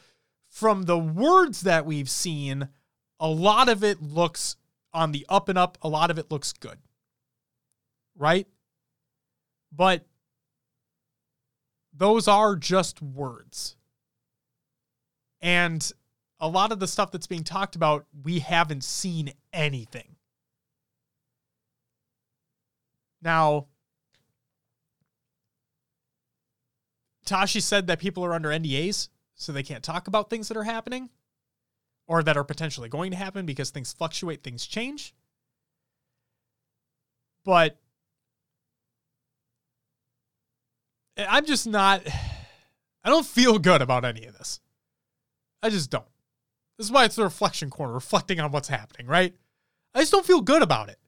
from 0.48 0.82
the 0.84 0.98
words 0.98 1.62
that 1.62 1.86
we've 1.86 2.10
seen, 2.10 2.68
a 3.20 3.28
lot 3.28 3.68
of 3.68 3.84
it 3.84 4.02
looks 4.02 4.56
on 4.92 5.12
the 5.12 5.24
up 5.28 5.48
and 5.48 5.56
up, 5.56 5.78
a 5.82 5.88
lot 5.88 6.10
of 6.10 6.18
it 6.18 6.30
looks 6.30 6.52
good. 6.52 6.78
Right? 8.16 8.48
But 9.72 10.06
those 12.00 12.26
are 12.26 12.56
just 12.56 13.02
words. 13.02 13.76
And 15.42 15.92
a 16.40 16.48
lot 16.48 16.72
of 16.72 16.80
the 16.80 16.88
stuff 16.88 17.12
that's 17.12 17.26
being 17.26 17.44
talked 17.44 17.76
about, 17.76 18.06
we 18.24 18.38
haven't 18.38 18.84
seen 18.84 19.34
anything. 19.52 20.16
Now, 23.20 23.66
Tashi 27.26 27.60
said 27.60 27.86
that 27.88 27.98
people 27.98 28.24
are 28.24 28.32
under 28.32 28.48
NDAs, 28.48 29.10
so 29.34 29.52
they 29.52 29.62
can't 29.62 29.84
talk 29.84 30.08
about 30.08 30.30
things 30.30 30.48
that 30.48 30.56
are 30.56 30.64
happening 30.64 31.10
or 32.06 32.22
that 32.22 32.38
are 32.38 32.44
potentially 32.44 32.88
going 32.88 33.10
to 33.10 33.16
happen 33.18 33.44
because 33.44 33.68
things 33.68 33.92
fluctuate, 33.92 34.42
things 34.42 34.66
change. 34.66 35.14
But 37.44 37.76
I'm 41.28 41.46
just 41.46 41.66
not, 41.66 42.02
I 43.04 43.08
don't 43.08 43.26
feel 43.26 43.58
good 43.58 43.82
about 43.82 44.04
any 44.04 44.24
of 44.26 44.36
this. 44.36 44.60
I 45.62 45.70
just 45.70 45.90
don't. 45.90 46.04
This 46.78 46.86
is 46.86 46.92
why 46.92 47.04
it's 47.04 47.16
the 47.16 47.24
reflection 47.24 47.68
corner, 47.68 47.92
reflecting 47.92 48.40
on 48.40 48.52
what's 48.52 48.68
happening, 48.68 49.06
right? 49.06 49.34
I 49.94 50.00
just 50.00 50.12
don't 50.12 50.24
feel 50.24 50.40
good 50.40 50.62
about 50.62 50.88
it. 50.88 50.98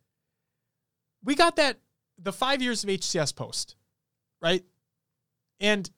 We 1.25 1.35
got 1.35 1.57
that 1.57 1.79
the 2.19 2.33
five 2.33 2.61
years 2.61 2.85
of 2.85 2.91
HCS 2.91 3.35
post, 3.35 3.77
right? 4.41 4.65
And 5.61 5.89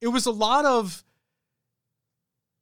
it 0.00 0.08
was 0.08 0.26
a 0.26 0.30
lot 0.30 0.64
of 0.64 1.04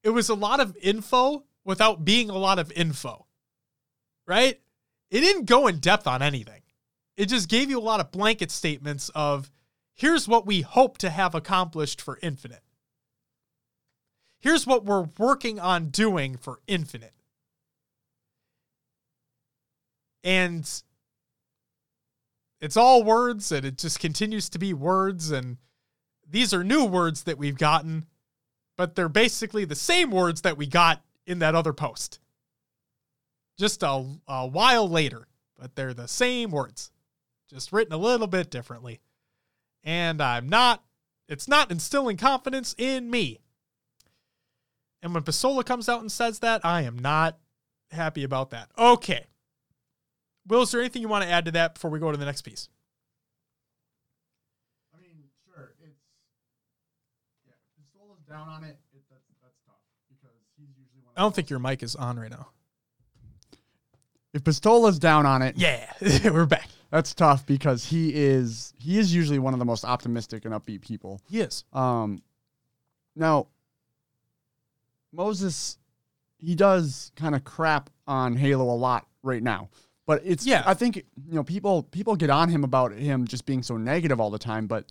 it 0.03 0.11
was 0.11 0.29
a 0.29 0.35
lot 0.35 0.61
of 0.61 0.77
info 0.81 1.45
without 1.65 2.05
being 2.05 2.31
a 2.31 2.39
lot 2.39 2.59
of 2.59 2.73
info. 2.73 3.27
Right? 4.27 4.61
It 5.11 5.21
didn't 5.21 5.47
go 5.47 5.67
in 5.67 5.79
depth 5.79 6.07
on 6.07 6.23
anything. 6.23 6.63
It 7.17 7.27
just 7.27 7.49
gave 7.49 7.71
you 7.71 7.79
a 7.79 7.83
lot 7.83 8.01
of 8.01 8.13
blanket 8.13 8.51
statements 8.51 9.11
of 9.15 9.51
here's 10.01 10.27
what 10.27 10.47
we 10.47 10.63
hope 10.63 10.99
to 10.99 11.11
have 11.11 11.35
accomplished 11.35 12.01
for 12.01 12.19
Infinite 12.23 12.63
here's 14.41 14.67
what 14.67 14.85
we're 14.85 15.07
working 15.19 15.61
on 15.61 15.89
doing 15.89 16.37
for 16.37 16.61
Infinite. 16.67 17.15
And 20.25 20.69
it's 22.61 22.77
all 22.77 23.05
words 23.05 23.53
and 23.53 23.65
it 23.65 23.79
just 23.79 24.01
continues 24.01 24.49
to 24.51 24.59
be 24.59 24.75
words. 24.75 25.31
And 25.31 25.59
these 26.29 26.53
are 26.53 26.65
new 26.65 26.85
words 26.85 27.23
that 27.25 27.39
we've 27.39 27.57
gotten, 27.57 28.07
but 28.77 28.95
they're 28.95 29.09
basically 29.09 29.65
the 29.65 29.75
same 29.75 30.11
words 30.11 30.43
that 30.43 30.57
we 30.57 30.67
got 30.67 31.03
in 31.27 31.39
that 31.39 31.55
other 31.55 31.73
post. 31.73 32.19
Just 33.59 33.83
a, 33.83 34.05
a 34.27 34.47
while 34.47 34.89
later, 34.89 35.27
but 35.59 35.75
they're 35.75 35.95
the 35.95 36.09
same 36.09 36.51
words, 36.51 36.91
just 37.49 37.73
written 37.73 37.93
a 37.93 37.99
little 37.99 38.27
bit 38.27 38.51
differently. 38.51 39.01
And 39.83 40.21
I'm 40.21 40.49
not, 40.49 40.85
it's 41.29 41.49
not 41.49 41.71
instilling 41.71 42.17
confidence 42.17 42.75
in 42.77 43.11
me. 43.11 43.41
And 45.03 45.15
when 45.15 45.23
Pistola 45.23 45.65
comes 45.65 45.89
out 45.89 46.01
and 46.01 46.13
says 46.13 46.41
that, 46.41 46.65
I 46.65 46.83
am 46.83 46.99
not 46.99 47.39
happy 47.91 48.25
about 48.25 48.51
that. 48.51 48.71
Okay. 48.79 49.27
Will, 50.47 50.63
is 50.63 50.71
there 50.71 50.81
anything 50.81 51.03
you 51.03 51.09
want 51.09 51.25
to 51.25 51.31
add 51.31 51.45
to 51.47 51.53
that 51.53 51.75
before 51.75 51.91
we 51.91 51.99
go 51.99 52.11
to 52.11 52.19
the 52.19 52.25
next 52.25 52.43
piece? 52.43 52.69
I 54.95 55.01
mean, 55.01 55.25
sure. 55.47 55.75
It's 55.83 55.97
yeah. 57.47 57.53
Pistola's 57.79 58.23
down 58.29 58.49
on 58.49 58.65
it. 58.65 58.77
it 58.93 59.03
that's, 59.11 59.23
that's 59.43 59.57
tough 59.67 59.77
because 60.09 60.37
he's 60.59 60.69
usually 60.69 61.03
one. 61.05 61.15
I 61.17 61.21
don't 61.23 61.35
think 61.35 61.51
your 61.51 61.59
mic 61.59 61.83
is 61.83 61.97
on 61.97 62.19
right 62.19 62.31
now. 62.31 62.49
If 64.33 64.45
Pistola's 64.45 64.99
down 64.99 65.27
on 65.27 65.43
it, 65.43 65.57
yeah, 65.57 65.93
we're 66.25 66.47
back. 66.47 66.69
That's 66.91 67.15
tough 67.15 67.47
because 67.47 67.85
he 67.87 68.13
is 68.15 68.75
he 68.79 68.99
is 68.99 69.15
usually 69.15 69.39
one 69.39 69.53
of 69.53 69.59
the 69.59 69.65
most 69.65 69.85
optimistic 69.85 70.45
and 70.45 70.53
upbeat 70.55 70.81
people. 70.81 71.21
He 71.29 71.41
is. 71.41 71.65
Um, 71.73 72.23
now 73.15 73.47
Moses 75.13 75.79
he 76.39 76.55
does 76.55 77.13
kind 77.17 77.35
of 77.35 77.45
crap 77.45 77.91
on 78.07 78.35
Halo 78.35 78.65
a 78.65 78.75
lot 78.75 79.07
right 79.23 79.43
now. 79.43 79.69
But 80.07 80.23
it's 80.25 80.45
Yeah. 80.45 80.65
I 80.67 80.75
think 80.75 80.97
you 80.97 81.35
know 81.35 81.45
people 81.45 81.85
people 81.85 82.17
get 82.17 82.31
on 82.31 82.49
him 82.49 82.65
about 82.65 82.93
him 82.93 83.27
just 83.27 83.47
being 83.47 83.63
so 83.63 83.77
negative 83.77 84.21
all 84.21 84.31
the 84.31 84.39
time, 84.39 84.67
but 84.67 84.87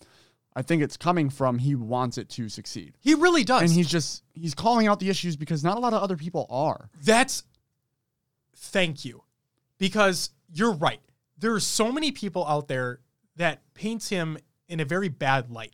I 0.55 0.61
think 0.61 0.81
it's 0.81 0.97
coming 0.97 1.29
from 1.29 1.59
he 1.59 1.75
wants 1.75 2.17
it 2.17 2.29
to 2.29 2.49
succeed. 2.49 2.93
He 3.01 3.13
really 3.13 3.43
does. 3.43 3.61
And 3.63 3.71
he's 3.71 3.89
just 3.89 4.23
he's 4.33 4.55
calling 4.55 4.87
out 4.87 4.99
the 4.99 5.09
issues 5.09 5.35
because 5.35 5.63
not 5.63 5.77
a 5.77 5.79
lot 5.79 5.93
of 5.93 6.01
other 6.01 6.15
people 6.15 6.47
are. 6.49 6.89
That's 7.03 7.43
thank 8.55 9.03
you. 9.03 9.23
Because 9.77 10.31
you're 10.53 10.73
right. 10.73 11.01
There 11.39 11.53
are 11.53 11.59
so 11.59 11.91
many 11.91 12.11
people 12.11 12.45
out 12.45 12.67
there 12.67 12.99
that 13.37 13.61
paints 13.73 14.09
him 14.09 14.37
in 14.67 14.79
a 14.79 14.85
very 14.85 15.09
bad 15.09 15.49
light. 15.49 15.73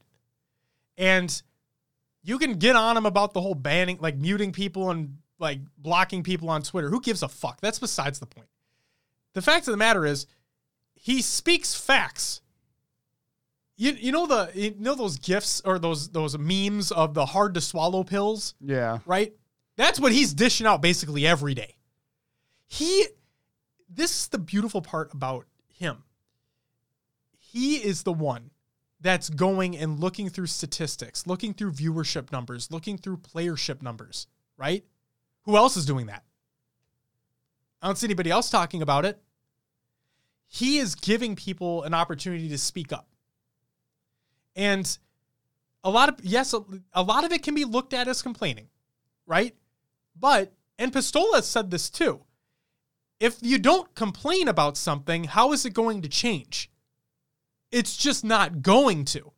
And 0.98 1.42
you 2.24 2.38
can 2.38 2.54
get 2.54 2.76
on 2.76 2.96
him 2.98 3.06
about 3.06 3.34
the 3.34 3.42
whole 3.42 3.56
banning, 3.56 3.98
like 4.00 4.16
muting 4.16 4.52
people 4.52 4.90
and 4.92 5.18
like 5.40 5.60
blocking 5.78 6.24
people 6.24 6.50
on 6.50 6.62
Twitter. 6.62 6.90
Who 6.90 7.02
gives 7.02 7.24
a 7.24 7.28
fuck? 7.28 7.60
That's 7.62 7.80
besides 7.80 8.20
the 8.20 8.26
point. 8.26 8.48
The 9.34 9.42
fact 9.42 9.68
of 9.68 9.72
the 9.72 9.78
matter 9.78 10.06
is, 10.06 10.28
he 10.94 11.22
speaks 11.22 11.76
facts. 11.76 12.42
You, 13.78 13.92
you 13.92 14.12
know 14.14 14.26
the 14.26 14.50
you 14.56 14.74
know 14.80 14.96
those 14.96 15.18
gifs 15.18 15.62
or 15.66 15.78
those 15.78 16.08
those 16.10 16.38
memes 16.38 16.92
of 16.94 17.14
the 17.14 17.26
hard 17.26 17.54
to 17.56 17.62
swallow 17.62 18.04
pills 18.06 18.56
Yeah. 18.62 19.00
right? 19.06 19.34
That's 19.76 20.00
what 20.00 20.14
he's 20.14 20.34
dishing 20.34 20.66
out 20.66 20.82
basically 20.82 21.28
every 21.28 21.54
day. 21.54 21.76
He, 22.68 23.06
this 23.90 24.22
is 24.22 24.28
the 24.30 24.38
beautiful 24.38 24.82
part 24.82 25.14
about 25.14 25.46
him. 25.78 26.04
He 27.38 27.76
is 27.76 28.04
the 28.04 28.14
one 28.14 28.52
that's 29.00 29.30
going 29.30 29.78
and 29.78 30.00
looking 30.00 30.30
through 30.30 30.48
statistics, 30.48 31.28
looking 31.28 31.54
through 31.54 31.74
viewership 31.74 32.32
numbers, 32.32 32.72
looking 32.72 32.98
through 32.98 33.18
playership 33.18 33.82
numbers, 33.82 34.28
right? 34.58 34.84
Who 35.44 35.56
else 35.58 35.78
is 35.78 35.86
doing 35.86 36.08
that? 36.08 36.24
I 37.82 37.88
don't 37.88 37.98
see 37.98 38.08
anybody 38.08 38.32
else 38.32 38.50
talking 38.50 38.82
about 38.82 39.06
it. 39.06 39.22
He 40.48 40.78
is 40.78 40.96
giving 40.96 41.36
people 41.36 41.84
an 41.84 41.94
opportunity 41.94 42.50
to 42.50 42.58
speak 42.58 42.92
up. 42.92 43.08
And 44.56 44.98
a 45.84 45.90
lot 45.90 46.10
of, 46.10 46.16
yes, 46.24 46.54
a, 46.54 46.62
a 46.94 47.04
lot 47.04 47.26
of 47.26 47.32
it 47.32 47.44
can 47.44 47.54
be 47.54 47.66
looked 47.66 47.94
at 47.94 48.08
as 48.08 48.22
complaining 48.22 48.70
right? 49.26 49.56
But, 50.20 50.54
and 50.78 50.92
Pistola 50.92 51.44
said 51.44 51.72
this 51.72 51.90
too. 51.90 52.22
If 53.20 53.38
you 53.42 53.58
don't 53.58 53.94
complain 53.96 54.48
about 54.48 54.78
something, 54.78 55.26
how 55.26 55.54
is 55.54 55.66
it 55.66 55.74
going 55.74 56.02
to 56.02 56.10
change? 56.10 56.70
It's 57.72 57.96
just 57.96 58.24
not 58.24 58.62
going 58.62 59.06
to. 59.06 59.32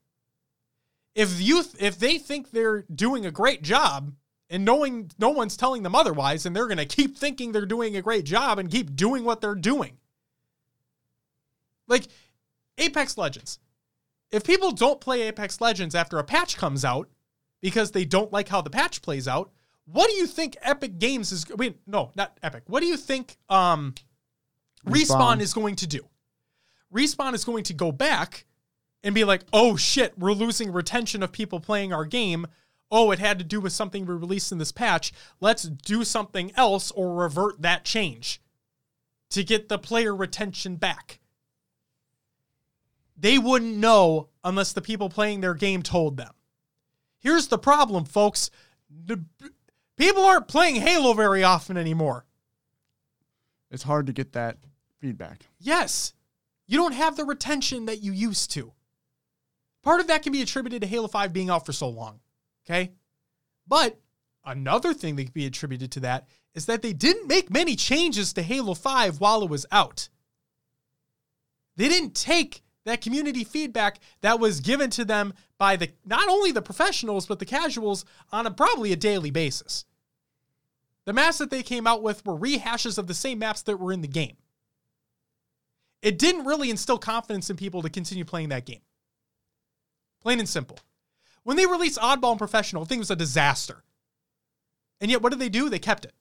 If 1.15 1.41
you 1.41 1.63
if 1.79 1.97
they 1.97 2.17
think 2.17 2.51
they're 2.51 2.83
doing 2.93 3.25
a 3.25 3.31
great 3.31 3.63
job 3.63 4.13
and 4.49 4.63
knowing 4.63 5.11
no 5.17 5.29
one's 5.29 5.57
telling 5.57 5.83
them 5.83 5.95
otherwise 5.95 6.45
and 6.45 6.55
they're 6.55 6.67
going 6.67 6.77
to 6.77 6.85
keep 6.85 7.17
thinking 7.17 7.51
they're 7.51 7.65
doing 7.65 7.95
a 7.95 8.01
great 8.01 8.25
job 8.25 8.59
and 8.59 8.69
keep 8.69 8.95
doing 8.95 9.23
what 9.23 9.41
they're 9.41 9.55
doing. 9.55 9.97
Like 11.87 12.07
Apex 12.77 13.17
Legends. 13.17 13.59
If 14.31 14.43
people 14.43 14.71
don't 14.71 15.01
play 15.01 15.23
Apex 15.23 15.61
Legends 15.61 15.95
after 15.95 16.19
a 16.19 16.23
patch 16.23 16.57
comes 16.57 16.83
out 16.83 17.09
because 17.61 17.91
they 17.91 18.05
don't 18.05 18.31
like 18.31 18.49
how 18.49 18.61
the 18.61 18.69
patch 18.69 19.01
plays 19.01 19.27
out, 19.27 19.51
what 19.91 20.09
do 20.09 20.15
you 20.15 20.27
think 20.27 20.57
Epic 20.61 20.99
Games 20.99 21.31
is? 21.31 21.45
Wait, 21.49 21.77
no, 21.87 22.11
not 22.15 22.37
Epic. 22.43 22.63
What 22.67 22.81
do 22.81 22.87
you 22.87 22.97
think 22.97 23.37
um, 23.49 23.93
Respawn. 24.85 25.37
Respawn. 25.37 25.41
is 25.41 25.53
going 25.53 25.75
to 25.77 25.87
do? 25.87 26.07
Respawn 26.93 27.33
is 27.33 27.43
going 27.43 27.63
to 27.65 27.73
go 27.73 27.91
back 27.91 28.45
and 29.03 29.15
be 29.15 29.23
like, 29.23 29.43
"Oh 29.53 29.77
shit, 29.77 30.17
we're 30.17 30.33
losing 30.33 30.71
retention 30.71 31.23
of 31.23 31.31
people 31.31 31.59
playing 31.59 31.93
our 31.93 32.05
game. 32.05 32.47
Oh, 32.89 33.11
it 33.11 33.19
had 33.19 33.37
to 33.39 33.45
do 33.45 33.59
with 33.59 33.73
something 33.73 34.05
we 34.05 34.13
released 34.13 34.51
in 34.51 34.57
this 34.57 34.71
patch. 34.71 35.11
Let's 35.39 35.63
do 35.63 36.03
something 36.03 36.51
else 36.55 36.91
or 36.91 37.13
revert 37.13 37.61
that 37.61 37.83
change 37.83 38.41
to 39.29 39.43
get 39.43 39.69
the 39.69 39.79
player 39.79 40.15
retention 40.15 40.75
back." 40.75 41.19
They 43.19 43.39
wouldn't 43.39 43.77
know 43.77 44.29
unless 44.43 44.73
the 44.73 44.81
people 44.81 45.09
playing 45.09 45.41
their 45.41 45.55
game 45.55 45.81
told 45.81 46.17
them. 46.17 46.33
Here's 47.17 47.47
the 47.47 47.57
problem, 47.57 48.05
folks. 48.05 48.51
People 49.97 50.23
aren't 50.23 50.47
playing 50.47 50.75
Halo 50.75 51.13
very 51.13 51.43
often 51.43 51.75
anymore. 51.75 52.25
It's 53.71 53.83
hard 53.83 54.07
to 54.07 54.13
get 54.13 54.33
that 54.33 54.57
feedback. 54.99 55.41
Yes, 55.59 56.13
you 56.67 56.77
don't 56.77 56.93
have 56.93 57.17
the 57.17 57.25
retention 57.25 57.85
that 57.85 58.01
you 58.03 58.11
used 58.11 58.51
to. 58.51 58.73
Part 59.83 59.99
of 59.99 60.07
that 60.07 60.23
can 60.23 60.31
be 60.31 60.41
attributed 60.41 60.81
to 60.81 60.87
Halo 60.87 61.07
5 61.07 61.33
being 61.33 61.49
out 61.49 61.65
for 61.65 61.73
so 61.73 61.89
long. 61.89 62.19
Okay? 62.65 62.91
But 63.67 63.99
another 64.45 64.93
thing 64.93 65.15
that 65.15 65.23
can 65.23 65.33
be 65.33 65.45
attributed 65.45 65.91
to 65.93 65.99
that 66.01 66.27
is 66.53 66.65
that 66.65 66.81
they 66.81 66.93
didn't 66.93 67.27
make 67.27 67.49
many 67.49 67.75
changes 67.75 68.33
to 68.33 68.41
Halo 68.41 68.73
5 68.73 69.19
while 69.19 69.43
it 69.43 69.49
was 69.49 69.65
out. 69.71 70.09
They 71.75 71.87
didn't 71.87 72.15
take 72.15 72.63
that 72.87 73.01
community 73.01 73.43
feedback 73.43 73.99
that 74.21 74.39
was 74.39 74.61
given 74.61 74.89
to 74.91 75.03
them 75.03 75.33
by 75.57 75.75
the 75.75 75.89
not 76.05 76.29
only 76.29 76.51
the 76.51 76.61
professionals 76.61 77.25
but 77.25 77.37
the 77.37 77.45
casuals 77.45 78.05
on 78.31 78.47
a 78.47 78.51
probably 78.51 78.91
a 78.93 78.95
daily 78.95 79.29
basis. 79.29 79.85
The 81.05 81.13
maps 81.13 81.37
that 81.37 81.49
they 81.49 81.63
came 81.63 81.87
out 81.87 82.01
with 82.01 82.25
were 82.25 82.37
rehashes 82.37 82.97
of 82.97 83.07
the 83.07 83.13
same 83.13 83.39
maps 83.39 83.61
that 83.63 83.77
were 83.77 83.93
in 83.93 84.01
the 84.01 84.07
game. 84.07 84.37
It 86.01 86.17
didn't 86.17 86.45
really 86.45 86.69
instill 86.69 86.97
confidence 86.97 87.49
in 87.49 87.57
people 87.57 87.81
to 87.81 87.89
continue 87.89 88.25
playing 88.25 88.49
that 88.49 88.65
game. 88.65 88.81
Plain 90.21 90.39
and 90.39 90.49
simple. 90.49 90.79
When 91.43 91.57
they 91.57 91.65
released 91.65 91.99
Oddball 91.99 92.31
and 92.31 92.39
Professional, 92.39 92.83
the 92.83 92.89
thing 92.89 92.99
was 92.99 93.11
a 93.11 93.15
disaster. 93.15 93.83
And 94.99 95.09
yet, 95.09 95.21
what 95.21 95.31
did 95.31 95.39
they 95.39 95.49
do? 95.49 95.69
They 95.69 95.79
kept 95.79 96.05
it. 96.05 96.13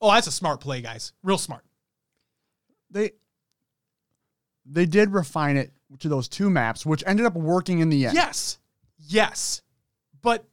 Oh, 0.00 0.12
that's 0.12 0.26
a 0.26 0.32
smart 0.32 0.60
play, 0.60 0.80
guys. 0.80 1.12
Real 1.22 1.38
smart. 1.38 1.64
They 2.90 3.12
they 4.64 4.86
did 4.86 5.12
refine 5.12 5.56
it 5.56 5.72
to 5.98 6.08
those 6.08 6.28
two 6.28 6.50
maps, 6.50 6.84
which 6.84 7.02
ended 7.06 7.26
up 7.26 7.34
working 7.34 7.78
in 7.80 7.88
the 7.88 8.06
end. 8.06 8.14
Yes. 8.14 8.58
Yes. 8.98 9.62
But 10.22 10.46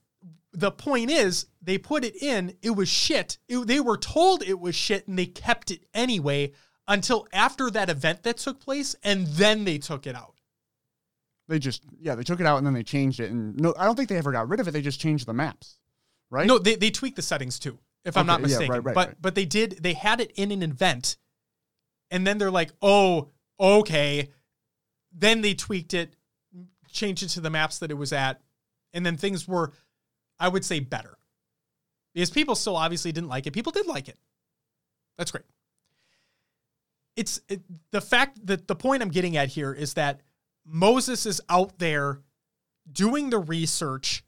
the 0.51 0.71
point 0.71 1.09
is, 1.09 1.47
they 1.61 1.77
put 1.77 2.03
it 2.05 2.15
in, 2.21 2.55
it 2.61 2.71
was 2.71 2.87
shit. 2.89 3.37
It- 3.47 3.65
they 3.67 3.79
were 3.79 3.97
told 3.97 4.43
it 4.43 4.59
was 4.59 4.75
shit 4.75 5.07
and 5.07 5.17
they 5.17 5.25
kept 5.25 5.71
it 5.71 5.85
anyway 5.93 6.51
until 6.87 7.27
after 7.33 7.69
that 7.71 7.89
event 7.89 8.23
that 8.23 8.37
took 8.37 8.59
place 8.59 8.95
and 9.03 9.25
then 9.27 9.63
they 9.65 9.77
took 9.77 10.05
it 10.05 10.15
out. 10.15 10.35
They 11.47 11.59
just 11.59 11.83
yeah, 11.99 12.15
they 12.15 12.23
took 12.23 12.39
it 12.39 12.45
out 12.45 12.57
and 12.57 12.65
then 12.65 12.73
they 12.73 12.83
changed 12.83 13.19
it. 13.19 13.31
And 13.31 13.57
no, 13.59 13.73
I 13.77 13.85
don't 13.85 13.95
think 13.95 14.09
they 14.09 14.17
ever 14.17 14.31
got 14.31 14.47
rid 14.49 14.59
of 14.59 14.67
it. 14.67 14.71
They 14.71 14.81
just 14.81 14.99
changed 14.99 15.25
the 15.25 15.33
maps, 15.33 15.77
right? 16.29 16.47
No, 16.47 16.57
they, 16.57 16.75
they 16.75 16.89
tweaked 16.89 17.15
the 17.17 17.21
settings 17.21 17.59
too, 17.59 17.79
if 18.05 18.15
I'm 18.15 18.29
Okay, 18.29 18.41
not 18.41 18.49
yeah, 18.49 18.55
right, 18.55 18.59
mistaken. 18.61 18.83
right, 18.83 18.95
but 18.95 19.07
right. 19.07 19.17
but 19.21 19.35
they 19.35 19.45
did 19.45 19.79
they 19.81 19.93
had 19.93 20.21
it 20.21 20.31
in 20.35 20.51
an 20.51 20.61
event 20.63 21.17
and 22.11 22.25
then 22.27 22.37
they're 22.37 22.51
like, 22.51 22.71
"Oh, 22.81 23.29
okay." 23.59 24.29
Then 25.13 25.41
they 25.41 25.53
tweaked 25.53 25.93
it, 25.93 26.15
changed 26.91 27.23
it 27.23 27.29
to 27.29 27.41
the 27.41 27.49
maps 27.49 27.79
that 27.79 27.91
it 27.91 27.97
was 27.97 28.13
at, 28.13 28.41
and 28.93 29.05
then 29.05 29.17
things 29.17 29.47
were 29.47 29.71
I 30.39 30.47
would 30.47 30.65
say 30.65 30.79
better. 30.79 31.17
Because 32.13 32.29
people 32.29 32.55
still 32.55 32.75
obviously 32.75 33.11
didn't 33.11 33.29
like 33.29 33.47
it. 33.47 33.51
People 33.51 33.71
did 33.71 33.87
like 33.87 34.07
it. 34.07 34.17
That's 35.17 35.31
great. 35.31 35.45
It's 37.15 37.41
it, 37.47 37.61
the 37.91 38.01
fact 38.01 38.45
that 38.45 38.67
the 38.67 38.75
point 38.75 39.01
I'm 39.01 39.09
getting 39.09 39.37
at 39.37 39.49
here 39.49 39.71
is 39.71 39.93
that 39.93 40.21
Moses 40.65 41.25
is 41.25 41.41
out 41.49 41.79
there 41.79 42.21
doing 42.91 43.29
the 43.29 43.39
research 43.39 44.23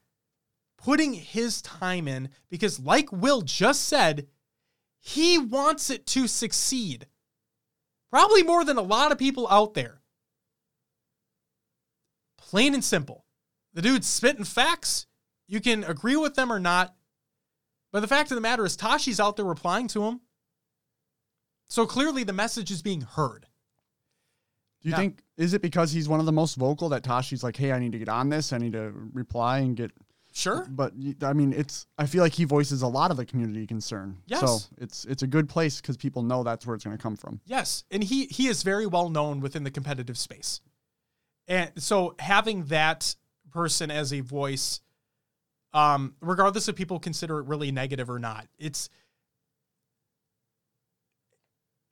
putting 0.78 1.14
his 1.14 1.62
time 1.62 2.08
in 2.08 2.30
because, 2.50 2.80
like 2.80 3.12
Will 3.12 3.42
just 3.42 3.86
said, 3.86 4.28
he 5.00 5.38
wants 5.38 5.90
it 5.90 6.06
to 6.08 6.28
succeed. 6.28 7.08
Probably 8.12 8.44
more 8.44 8.64
than 8.64 8.78
a 8.78 8.84
lot 8.84 9.12
of 9.12 9.18
people 9.18 9.48
out 9.50 9.74
there. 9.74 10.02
Plain 12.50 12.74
and 12.74 12.84
simple. 12.84 13.26
The 13.74 13.82
dude's 13.82 14.08
spitting 14.08 14.44
facts. 14.46 15.08
You 15.48 15.60
can 15.60 15.84
agree 15.84 16.16
with 16.16 16.36
them 16.36 16.52
or 16.52 16.60
not. 16.60 16.96
But 17.92 18.00
the 18.02 18.08
fact 18.08 18.32
of 18.32 18.36
the 18.36 18.42
matter 18.42 18.66
is, 18.66 18.76
Tashi's 18.78 19.20
out 19.20 19.36
there 19.36 19.46
replying 19.46 19.88
to 19.90 20.04
him. 20.04 20.22
So 21.70 21.86
clearly 21.86 22.24
the 22.24 22.34
message 22.34 22.72
is 22.72 22.82
being 22.82 23.02
heard. 23.02 23.48
Do 24.82 24.90
you 24.90 24.92
Yeah. 24.92 24.98
think 24.98 25.24
is 25.38 25.54
it 25.54 25.62
because 25.62 25.92
he's 25.92 26.08
one 26.08 26.20
of 26.20 26.26
the 26.26 26.32
most 26.32 26.56
vocal 26.56 26.90
that 26.90 27.04
Tashi's 27.04 27.44
like, 27.44 27.56
hey, 27.58 27.72
I 27.72 27.80
need 27.80 27.92
to 27.94 28.00
get 28.00 28.08
on 28.10 28.30
this. 28.30 28.54
I 28.54 28.58
need 28.58 28.74
to 28.74 28.92
reply 29.14 29.60
and 29.60 29.76
get. 29.76 29.92
Sure. 30.32 30.66
But 30.70 30.94
I 31.22 31.34
mean, 31.34 31.54
it's. 31.54 31.88
I 31.98 32.06
feel 32.06 32.22
like 32.22 32.34
he 32.34 32.44
voices 32.44 32.82
a 32.82 32.88
lot 32.88 33.10
of 33.10 33.18
the 33.18 33.26
community 33.26 33.66
concern. 33.66 34.22
Yes. 34.28 34.42
So 34.42 34.60
it's 34.78 35.06
it's 35.06 35.24
a 35.24 35.28
good 35.28 35.48
place 35.50 35.82
because 35.82 35.98
people 35.98 36.24
know 36.24 36.44
that's 36.44 36.66
where 36.68 36.76
it's 36.76 36.84
going 36.84 36.96
to 36.96 37.02
come 37.02 37.16
from. 37.16 37.40
Yes, 37.46 37.86
and 37.90 38.04
he 38.04 38.26
he 38.26 38.48
is 38.48 38.62
very 38.62 38.86
well 38.86 39.10
known 39.10 39.40
within 39.40 39.64
the 39.64 39.72
competitive 39.72 40.18
space, 40.18 40.60
and 41.48 41.72
so 41.78 42.16
having 42.20 42.66
that 42.66 43.16
person 43.52 43.92
as 43.92 44.14
a 44.14 44.22
voice, 44.22 44.82
um, 45.74 46.16
regardless 46.22 46.68
if 46.68 46.76
people 46.76 47.00
consider 47.00 47.40
it 47.40 47.46
really 47.46 47.72
negative 47.72 48.10
or 48.10 48.20
not, 48.20 48.48
it's 48.58 48.90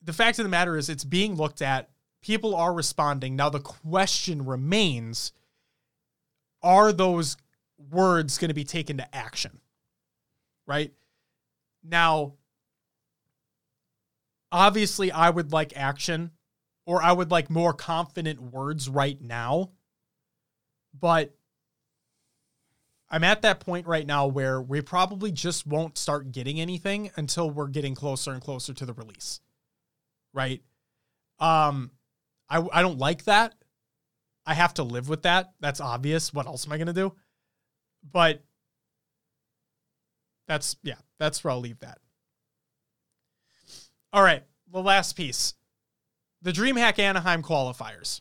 the 0.02 0.14
fact 0.14 0.40
of 0.40 0.44
the 0.44 0.50
matter 0.50 0.78
is 0.78 0.90
it's 0.90 1.06
being 1.06 1.36
looked 1.36 1.62
at. 1.62 1.90
People 2.22 2.56
are 2.56 2.74
responding 2.74 3.36
now. 3.36 3.50
The 3.50 3.60
question 3.60 4.46
remains: 4.46 5.34
Are 6.62 6.94
those 6.94 7.38
words 7.92 8.38
going 8.38 8.50
to 8.50 8.54
be 8.54 8.64
taken 8.64 8.98
to 8.98 9.16
action? 9.16 9.60
Right 10.66 10.94
now, 11.84 12.36
Obviously, 14.54 15.12
I 15.12 15.32
would 15.32 15.52
like 15.52 15.74
action 15.76 16.30
or 16.85 17.01
I 17.01 17.11
would 17.11 17.31
like 17.31 17.49
more 17.49 17.73
confident 17.73 18.41
words 18.41 18.89
right 18.89 19.22
now. 19.22 19.72
But 20.97 21.35
I'm 23.10 23.23
at 23.23 23.41
that 23.43 23.60
point 23.60 23.88
right 23.88 24.05
now 24.05 24.27
where 24.27 24.61
we 24.61 24.81
probably 24.81 25.31
just 25.31 25.65
won't 25.65 25.97
start 25.97 26.31
getting 26.31 26.60
anything 26.60 27.11
until 27.15 27.49
we're 27.49 27.68
getting 27.68 27.95
closer 27.95 28.31
and 28.31 28.41
closer 28.41 28.73
to 28.73 28.85
the 28.85 28.93
release. 28.93 29.39
Right? 30.34 30.61
Um 31.39 31.91
I 32.49 32.65
I 32.72 32.81
don't 32.81 32.99
like 32.99 33.23
that. 33.26 33.55
I 34.45 34.53
have 34.53 34.73
to 34.76 34.84
live 34.84 35.10
with 35.10 35.23
that. 35.23 35.53
That's 35.60 35.80
obvious. 35.80 36.34
What 36.34 36.47
else 36.47 36.65
am 36.65 36.73
I 36.73 36.77
going 36.77 36.88
to 36.88 36.93
do? 36.93 37.14
But 38.11 38.43
that's 40.47 40.76
yeah, 40.84 40.97
that's 41.19 41.43
where 41.43 41.51
I'll 41.51 41.61
leave 41.61 41.80
that. 41.80 41.99
All 44.11 44.22
right, 44.22 44.43
the 44.72 44.81
last 44.81 45.15
piece. 45.15 45.53
The 46.44 46.52
DreamHack 46.52 46.99
Anaheim 46.99 47.41
qualifiers. 47.41 48.20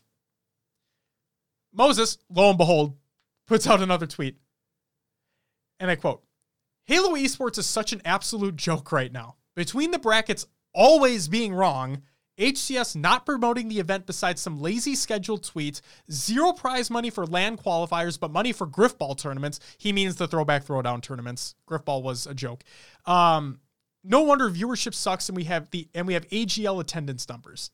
Moses, 1.73 2.17
lo 2.29 2.49
and 2.49 2.57
behold, 2.57 2.95
puts 3.47 3.67
out 3.67 3.81
another 3.81 4.07
tweet. 4.07 4.37
And 5.77 5.91
I 5.91 5.97
quote 5.97 6.23
Halo 6.85 7.15
Esports 7.15 7.57
is 7.57 7.65
such 7.65 7.91
an 7.91 8.01
absolute 8.05 8.55
joke 8.55 8.93
right 8.93 9.11
now. 9.11 9.35
Between 9.57 9.91
the 9.91 9.99
brackets 9.99 10.47
always 10.73 11.27
being 11.27 11.53
wrong, 11.53 12.01
HCS 12.39 12.95
not 12.95 13.25
promoting 13.25 13.67
the 13.67 13.79
event 13.79 14.05
besides 14.05 14.41
some 14.41 14.61
lazy 14.61 14.95
scheduled 14.95 15.43
tweets, 15.43 15.81
zero 16.09 16.53
prize 16.53 16.89
money 16.89 17.09
for 17.09 17.25
LAN 17.25 17.57
qualifiers, 17.57 18.17
but 18.17 18.31
money 18.31 18.53
for 18.53 18.65
Griffball 18.65 19.17
tournaments. 19.17 19.59
He 19.77 19.91
means 19.91 20.15
the 20.15 20.29
throwback 20.29 20.65
throwdown 20.65 21.01
tournaments. 21.01 21.55
Griffball 21.69 22.01
was 22.01 22.25
a 22.25 22.33
joke. 22.33 22.63
Um, 23.05 23.59
no 24.01 24.21
wonder 24.21 24.49
viewership 24.49 24.93
sucks 24.93 25.27
and 25.27 25.35
we 25.35 25.43
have 25.43 25.69
the 25.71 25.89
and 25.93 26.07
we 26.07 26.13
have 26.13 26.27
AGL 26.29 26.79
attendance 26.79 27.27
numbers. 27.27 27.69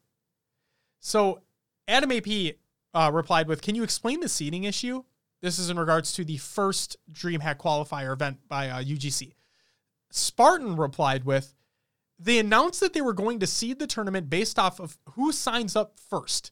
So 0.99 1.41
Adam 1.87 2.11
AP 2.11 2.55
uh, 2.93 3.11
replied 3.13 3.47
with, 3.47 3.61
"Can 3.61 3.75
you 3.75 3.83
explain 3.83 4.19
the 4.19 4.29
seeding 4.29 4.63
issue?" 4.63 5.03
This 5.41 5.57
is 5.57 5.69
in 5.69 5.79
regards 5.79 6.11
to 6.13 6.25
the 6.25 6.37
first 6.37 6.97
DreamHack 7.11 7.57
qualifier 7.57 8.11
event 8.13 8.39
by 8.49 8.69
uh, 8.69 8.83
UGC. 8.83 9.31
Spartan 10.11 10.75
replied 10.75 11.23
with, 11.23 11.55
"They 12.17 12.39
announced 12.39 12.79
that 12.81 12.93
they 12.93 13.01
were 13.01 13.13
going 13.13 13.39
to 13.39 13.47
seed 13.47 13.79
the 13.79 13.87
tournament 13.87 14.29
based 14.29 14.59
off 14.59 14.79
of 14.79 14.97
who 15.11 15.31
signs 15.31 15.75
up 15.75 15.97
first, 15.97 16.51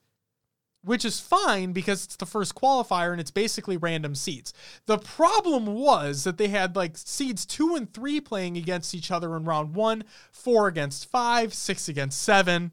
Which 0.83 1.03
is 1.03 1.19
fine 1.19 1.73
because 1.73 2.05
it's 2.05 2.15
the 2.15 2.25
first 2.25 2.55
qualifier 2.55 3.11
and 3.11 3.19
it's 3.19 3.31
basically 3.31 3.75
random 3.75 4.15
seeds. 4.15 4.53
The 4.85 4.97
problem 4.99 5.65
was 5.65 6.23
that 6.23 6.37
they 6.37 6.47
had 6.47 6.75
like 6.75 6.97
seeds 6.97 7.45
two 7.45 7.75
and 7.75 7.91
three 7.93 8.21
playing 8.21 8.55
against 8.55 8.95
each 8.95 9.11
other 9.11 9.35
in 9.35 9.43
round 9.43 9.75
one, 9.75 10.05
four 10.31 10.67
against 10.67 11.09
five, 11.09 11.53
six 11.53 11.89
against 11.89 12.21
seven. 12.21 12.71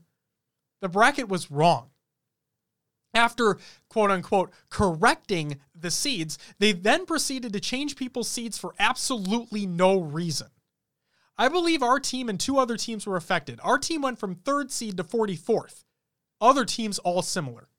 The 0.85 0.90
bracket 0.90 1.31
was 1.31 1.51
wrong. 1.51 1.89
After 3.15 3.56
quote 3.89 4.11
unquote 4.11 4.52
correcting 4.69 5.59
the 5.74 5.90
seeds, 5.90 6.36
they 6.59 6.73
then 6.73 7.06
proceeded 7.06 7.55
to 7.55 7.61
change 7.61 7.97
people's 7.97 8.28
seeds 8.28 8.59
for 8.59 8.74
absolutely 8.78 9.65
no 9.65 9.98
reason. 9.98 10.48
I 11.39 11.48
believe 11.48 11.82
our 11.82 11.98
team 11.98 12.28
and 12.28 12.39
two 12.39 12.59
other 12.59 12.77
teams 12.77 13.06
were 13.06 13.16
affected. 13.16 13.61
Our 13.62 13.78
team 13.78 14.02
went 14.02 14.19
from 14.19 14.35
third 14.35 14.70
seed 14.70 14.98
to 14.98 15.05
44th. 15.05 15.85
Other 16.39 16.66
teams 16.66 16.98
all 16.98 17.23
similar. 17.23 17.70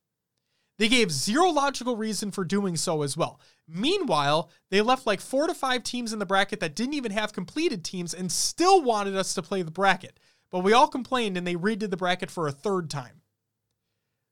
They 0.79 0.87
gave 0.87 1.11
zero 1.11 1.49
logical 1.49 1.95
reason 1.95 2.31
for 2.31 2.43
doing 2.43 2.75
so 2.75 3.03
as 3.03 3.15
well. 3.15 3.39
Meanwhile, 3.67 4.49
they 4.71 4.81
left 4.81 5.05
like 5.05 5.21
four 5.21 5.45
to 5.45 5.53
five 5.53 5.83
teams 5.83 6.11
in 6.11 6.17
the 6.17 6.25
bracket 6.25 6.59
that 6.59 6.75
didn't 6.75 6.95
even 6.95 7.11
have 7.11 7.33
completed 7.33 7.83
teams 7.83 8.15
and 8.15 8.31
still 8.31 8.81
wanted 8.81 9.15
us 9.15 9.35
to 9.35 9.43
play 9.43 9.61
the 9.61 9.69
bracket. 9.69 10.19
But 10.51 10.59
we 10.59 10.73
all 10.73 10.87
complained 10.87 11.37
and 11.37 11.45
they 11.45 11.55
redid 11.55 11.89
the 11.89 11.97
bracket 11.97 12.31
for 12.31 12.47
a 12.47 12.51
third 12.51 12.89
time. 12.89 13.21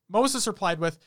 Moses 0.10 0.48
replied 0.48 0.80
with, 0.80 1.00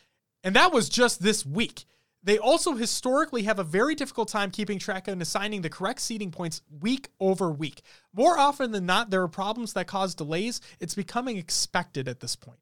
and 0.43 0.55
that 0.57 0.73
was 0.73 0.89
just 0.89 1.23
this 1.23 1.45
week. 1.47 1.85
They 2.23 2.39
also 2.39 2.74
historically 2.74 3.45
have 3.45 3.61
a 3.61 3.65
very 3.65 3.95
difficult 3.95 4.28
time 4.28 4.51
keeping 4.51 4.81
track 4.81 5.07
and 5.07 5.23
assigning 5.23 5.62
the 5.62 5.70
correct 5.70 6.01
seeding 6.01 6.33
points 6.33 6.61
week 6.81 7.09
over 7.20 7.53
week. 7.53 7.83
More 8.12 8.37
often 8.37 8.73
than 8.73 8.85
not, 8.85 9.11
there 9.11 9.23
are 9.23 9.28
problems 9.28 9.74
that 9.74 9.87
cause 9.87 10.15
delays. 10.15 10.61
It's 10.81 10.97
becoming 10.97 11.37
expected 11.37 12.09
at 12.09 12.19
this 12.19 12.35
point. 12.35 12.59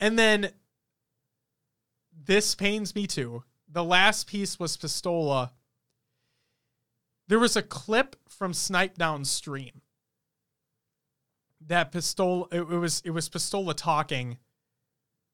And 0.00 0.18
then 0.18 0.50
this 2.12 2.54
pains 2.54 2.94
me 2.94 3.06
too. 3.06 3.44
The 3.70 3.84
last 3.84 4.26
piece 4.26 4.58
was 4.58 4.76
Pistola. 4.76 5.50
There 7.26 7.38
was 7.38 7.56
a 7.56 7.62
clip 7.62 8.16
from 8.28 8.52
Snip3down 8.52 9.24
stream 9.24 9.80
that 11.68 11.92
Pistola 11.92 12.52
it, 12.52 12.60
it 12.60 12.78
was 12.78 13.02
it 13.04 13.10
was 13.10 13.28
Pistola 13.28 13.74
talking 13.74 14.38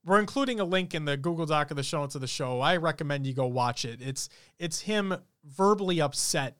we're 0.05 0.21
including 0.21 0.61
a 0.61 0.65
link 0.65 0.95
in 0.95 1.07
the 1.07 1.17
Google 1.17 1.47
Doc 1.47 1.71
of 1.71 1.77
the 1.77 1.83
show 1.83 2.03
of 2.03 2.13
the 2.13 2.27
show. 2.27 2.61
I 2.61 2.77
recommend 2.77 3.27
you 3.27 3.33
go 3.33 3.47
watch 3.47 3.85
it. 3.85 4.01
It's 4.03 4.29
it's 4.59 4.81
him 4.83 5.15
verbally 5.45 6.01
upset 6.01 6.59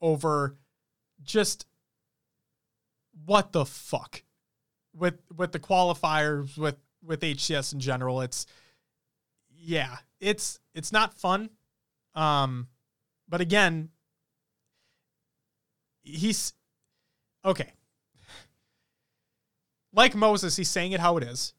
over 0.00 0.56
just 1.22 1.66
what 3.26 3.52
the 3.52 3.64
fuck 3.64 4.22
with 4.94 5.20
with 5.36 5.52
the 5.52 5.60
qualifiers 5.60 6.56
with 6.58 6.76
with 7.02 7.20
HCS 7.20 7.74
in 7.74 7.80
general. 7.80 8.20
It's 8.22 8.46
yeah, 9.50 9.96
it's 10.20 10.58
it's 10.74 10.92
not 10.92 11.14
fun. 11.14 11.50
Um 12.14 12.68
but 13.28 13.40
again, 13.40 13.90
he's 16.02 16.54
okay. 17.44 17.72
Like 19.98 20.14
Moses, 20.14 20.54
he's 20.54 20.70
saying 20.70 20.92
it 20.92 21.00
how 21.00 21.16
it 21.16 21.24
is 21.24 21.54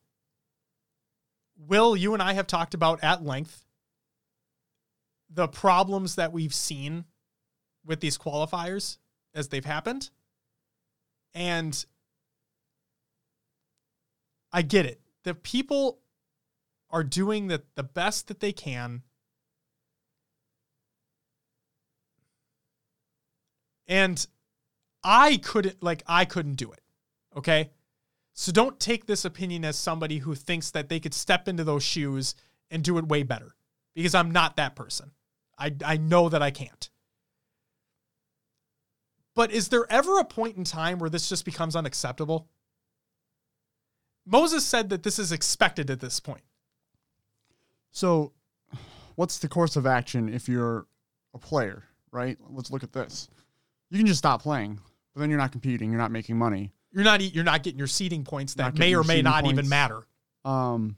Will, 1.58 1.98
you 1.98 2.14
and 2.14 2.24
I 2.24 2.32
have 2.32 2.48
talked 2.48 2.74
about 2.74 3.04
at 3.04 3.22
length 3.22 3.66
the 5.30 5.50
problems 5.50 6.16
that 6.16 6.32
we've 6.32 6.54
seen 6.54 7.04
with 7.86 8.00
these 8.00 8.18
qualifiers 8.18 8.98
as 9.36 9.50
they've 9.50 9.66
happened. 9.66 10.10
And 11.36 11.86
I 14.54 14.62
get 14.62 14.86
it. 14.86 15.02
The 15.24 15.36
people 15.36 16.00
are 16.90 17.04
doing 17.04 17.48
the, 17.48 17.64
the 17.76 17.84
best 17.84 18.30
that 18.30 18.40
they 18.40 18.54
can. 18.54 19.04
And 23.86 24.26
I 25.04 25.36
couldn't 25.44 25.84
like 25.84 26.04
I 26.08 26.24
couldn't 26.24 26.56
do 26.56 26.72
it. 26.72 26.80
Okay? 27.36 27.72
So 28.42 28.54
don't 28.54 28.80
take 28.80 29.06
this 29.06 29.26
opinion 29.26 29.66
as 29.66 29.78
somebody 29.78 30.20
who 30.20 30.34
thinks 30.34 30.72
that 30.72 30.88
they 30.88 31.02
could 31.02 31.14
step 31.14 31.50
into 31.50 31.66
those 31.66 31.84
shoes 31.84 32.36
and 32.72 32.82
do 32.82 32.98
it 32.98 33.06
way 33.06 33.24
better 33.24 33.54
because 33.94 34.16
I'm 34.16 34.32
not 34.32 34.56
that 34.56 34.78
person. 34.78 35.12
I, 35.58 35.76
I 35.84 35.98
know 35.98 36.30
that 36.30 36.42
I 36.42 36.50
can't. 36.50 36.90
But 39.36 39.52
is 39.52 39.68
there 39.68 39.86
ever 39.92 40.20
a 40.20 40.24
point 40.24 40.56
in 40.56 40.64
time 40.64 41.00
where 41.00 41.10
this 41.10 41.28
just 41.28 41.44
becomes 41.44 41.76
unacceptable? 41.76 42.48
Moses 44.26 44.66
said 44.66 44.90
that 44.92 45.04
this 45.04 45.20
is 45.20 45.34
expected 45.34 45.90
at 45.90 46.00
this 46.00 46.22
point. 46.22 46.46
So, 47.92 48.32
what's 49.16 49.40
the 49.40 49.50
course 49.50 49.76
of 49.76 49.86
action 49.86 50.34
if 50.34 50.48
you're 50.48 50.88
a 51.34 51.40
player, 51.40 51.84
right? 52.14 52.38
Let's 52.50 52.72
look 52.72 52.84
at 52.84 52.94
this. 52.94 53.28
You 53.90 53.98
can 53.98 54.08
just 54.08 54.20
stop 54.20 54.42
playing, 54.44 54.80
but 55.14 55.20
then 55.20 55.30
you're 55.30 55.40
not 55.40 55.52
competing, 55.52 55.92
you're 55.92 56.00
not 56.00 56.12
making 56.12 56.38
money 56.38 56.72
you're 56.92 57.04
not 57.04 57.22
you're 57.22 57.44
not 57.44 57.64
getting 57.64 57.78
your 57.78 57.88
seeding 57.88 58.24
points 58.24 58.56
that 58.56 58.78
may 58.78 58.96
or 58.96 59.04
may 59.04 59.22
not 59.22 59.44
points. 59.44 59.54
even 59.54 59.70
matter. 59.70 60.08
Um, 60.46 60.96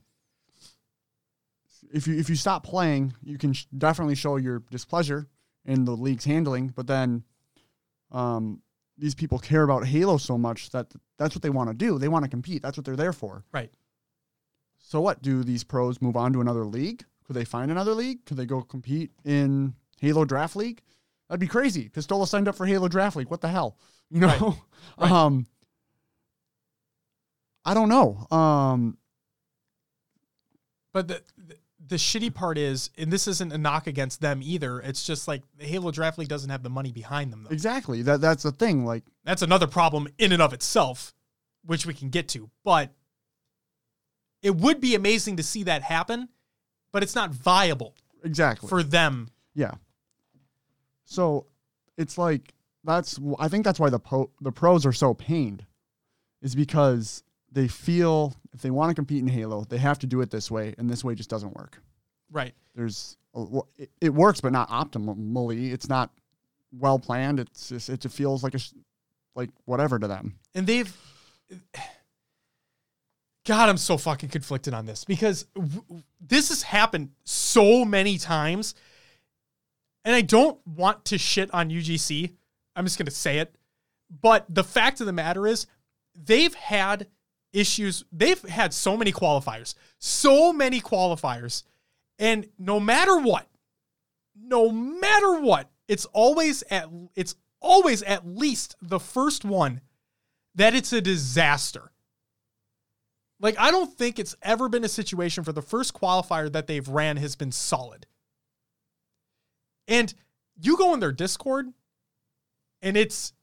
if 1.94 2.08
you 2.08 2.18
if 2.18 2.30
you 2.30 2.36
stop 2.36 2.64
playing, 2.64 3.14
you 3.24 3.38
can 3.38 3.54
sh- 3.54 3.66
definitely 3.78 4.16
show 4.16 4.38
your 4.38 4.64
displeasure 4.72 5.28
in 5.66 5.86
the 5.86 5.92
league's 5.92 6.26
handling. 6.26 6.70
But 6.70 6.88
then, 6.88 7.24
um, 8.12 8.62
these 8.98 9.16
people 9.16 9.40
care 9.40 9.64
about 9.64 9.86
Halo 9.86 10.18
so 10.18 10.38
much 10.38 10.70
that 10.72 10.88
that's 11.18 11.36
what 11.36 11.42
they 11.42 11.50
want 11.50 11.70
to 11.70 11.74
do. 11.74 11.98
They 11.98 12.08
want 12.08 12.24
to 12.24 12.30
compete. 12.30 12.62
That's 12.62 12.78
what 12.78 12.86
they're 12.86 12.96
there 12.96 13.14
for. 13.14 13.44
Right. 13.52 13.72
So 14.80 15.02
what? 15.02 15.22
Do 15.22 15.44
these 15.44 15.64
pros 15.64 16.02
move 16.02 16.16
on 16.16 16.34
to 16.34 16.42
another 16.42 16.66
league? 16.66 17.04
Could 17.26 17.36
they 17.36 17.46
find 17.46 17.72
another 17.72 17.94
league? 17.94 18.26
Could 18.26 18.38
they 18.38 18.46
go 18.46 18.62
compete 18.62 19.12
in 19.24 19.74
Halo 20.00 20.26
Draft 20.26 20.56
League? 20.56 20.82
That'd 21.30 21.40
be 21.40 21.48
crazy. 21.48 21.88
Pistola 21.90 22.28
signed 22.28 22.48
up 22.48 22.56
for 22.56 22.66
Halo 22.66 22.88
Draft 22.88 23.16
League. 23.16 23.30
What 23.30 23.42
the 23.42 23.48
hell? 23.48 23.78
You 24.10 24.22
know. 24.22 24.28
Right. 24.28 24.54
Right. 24.98 25.12
um 25.12 25.46
I 27.66 27.74
don't 27.74 27.90
know. 27.90 28.28
Um, 28.36 28.98
but 30.94 31.08
the, 31.08 31.22
the, 31.38 31.56
the 31.88 31.96
shitty 31.96 32.34
part 32.34 32.58
is, 32.58 32.90
and 32.98 33.12
this 33.12 33.28
isn't 33.28 33.52
a 33.52 33.58
knock 33.58 33.88
against 33.88 34.22
them 34.22 34.42
either. 34.44 34.80
It's 34.80 35.04
just 35.04 35.28
like 35.28 35.44
the 35.58 35.66
Halo 35.66 35.92
Draft 35.92 36.18
League 36.18 36.28
doesn't 36.28 36.50
have 36.50 36.64
the 36.64 36.70
money 36.70 36.92
behind 36.92 37.32
them. 37.32 37.44
Though. 37.44 37.50
Exactly. 37.50 38.02
That 38.02 38.22
that's 38.22 38.44
the 38.44 38.52
thing. 38.52 38.86
Like 38.86 39.04
that's 39.24 39.42
another 39.42 39.68
problem 39.68 40.08
in 40.18 40.32
and 40.32 40.42
of 40.42 40.54
itself, 40.54 41.14
which 41.66 41.86
we 41.86 41.94
can 41.94 42.10
get 42.10 42.28
to. 42.30 42.50
But 42.64 42.92
it 44.42 44.56
would 44.56 44.82
be 44.82 44.96
amazing 44.96 45.38
to 45.38 45.44
see 45.44 45.64
that 45.64 45.84
happen, 45.84 46.30
but 46.92 47.04
it's 47.04 47.16
not 47.16 47.32
viable. 47.32 47.96
Exactly 48.24 48.70
for 48.70 48.84
them. 48.84 49.30
Yeah. 49.56 49.74
So 51.06 51.48
it's 51.98 52.18
like 52.18 52.54
that's 52.84 53.20
I 53.40 53.48
think 53.48 53.66
that's 53.66 53.80
why 53.80 53.90
the 53.90 54.00
po- 54.00 54.32
the 54.42 54.52
pros 54.52 54.86
are 54.86 54.94
so 54.94 55.14
pained 55.14 55.66
is 56.42 56.56
because 56.56 57.24
they 57.52 57.68
feel 57.68 58.34
if 58.54 58.62
they 58.62 58.72
want 58.72 58.90
to 58.90 58.96
compete 58.96 59.22
in 59.22 59.28
Halo, 59.28 59.66
they 59.66 59.78
have 59.78 60.00
to 60.00 60.08
do 60.08 60.22
it 60.22 60.30
this 60.30 60.50
way, 60.50 60.74
and 60.78 60.90
this 60.90 61.04
way 61.04 61.16
just 61.16 61.30
doesn't 61.30 61.56
work. 61.56 61.82
Right. 62.32 62.54
There's 62.76 63.18
a, 63.36 63.46
it, 63.78 63.90
it 64.00 64.14
works, 64.14 64.42
but 64.42 64.52
not 64.52 64.70
optimally. 64.70 65.72
It's 65.72 65.90
not 65.90 66.12
well 66.72 67.00
planned. 67.00 67.40
It's 67.40 67.70
just, 67.70 67.90
it 67.90 68.00
just 68.00 68.16
feels 68.16 68.44
like 68.44 68.56
a 68.56 68.60
like 69.36 69.50
whatever 69.66 70.00
to 70.00 70.08
them. 70.08 70.36
And 70.56 70.68
they've 70.68 70.96
God, 73.46 73.70
I'm 73.70 73.78
so 73.78 73.98
fucking 73.98 74.30
conflicted 74.30 74.74
on 74.74 74.86
this 74.86 75.04
because 75.04 75.44
w- 75.56 76.04
this 76.20 76.50
has 76.50 76.62
happened 76.64 77.10
so 77.24 77.84
many 77.84 78.18
times. 78.18 78.76
And 80.04 80.16
I 80.16 80.22
don't 80.22 80.60
want 80.66 81.06
to 81.06 81.18
shit 81.18 81.54
on 81.54 81.70
UGC. 81.70 82.32
I'm 82.76 82.86
just 82.86 82.98
going 82.98 83.06
to 83.06 83.12
say 83.12 83.40
it. 83.40 83.56
But 84.22 84.46
the 84.50 84.64
fact 84.64 85.00
of 85.00 85.06
the 85.06 85.14
matter 85.14 85.48
is, 85.48 85.68
they've 86.16 86.54
had 86.54 87.08
issues. 87.54 88.04
They've 88.12 88.42
had 88.44 88.74
so 88.74 88.98
many 88.98 89.12
qualifiers, 89.12 89.76
so 89.98 90.54
many 90.54 90.82
qualifiers. 90.82 91.64
And 92.20 92.48
no 92.58 92.80
matter 92.80 93.18
what, 93.18 93.48
no 94.36 94.70
matter 94.70 95.40
what, 95.40 95.70
it's 95.88 96.06
always 96.06 96.64
at 96.70 96.90
it's 97.16 97.36
always 97.60 98.02
at 98.04 98.26
least 98.26 98.76
the 98.82 99.00
first 99.00 99.44
one 99.44 99.82
that 100.56 100.76
it's 100.76 100.94
a 100.94 101.02
disaster. 101.02 101.92
Like 103.40 103.56
I 103.58 103.72
don't 103.72 103.92
think 103.98 104.20
it's 104.20 104.36
ever 104.42 104.70
been 104.70 104.84
a 104.84 104.90
situation 104.90 105.44
for 105.44 105.52
the 105.52 105.62
first 105.62 105.94
qualifier 105.94 106.52
that 106.52 106.68
they've 106.68 106.88
ran 106.88 107.18
has 107.18 107.36
been 107.36 107.52
solid. 107.52 108.06
And 109.88 110.14
you 110.62 110.78
go 110.78 110.94
in 110.94 111.00
their 111.00 111.12
Discord 111.12 111.74
and 112.82 112.96
it's 112.96 113.34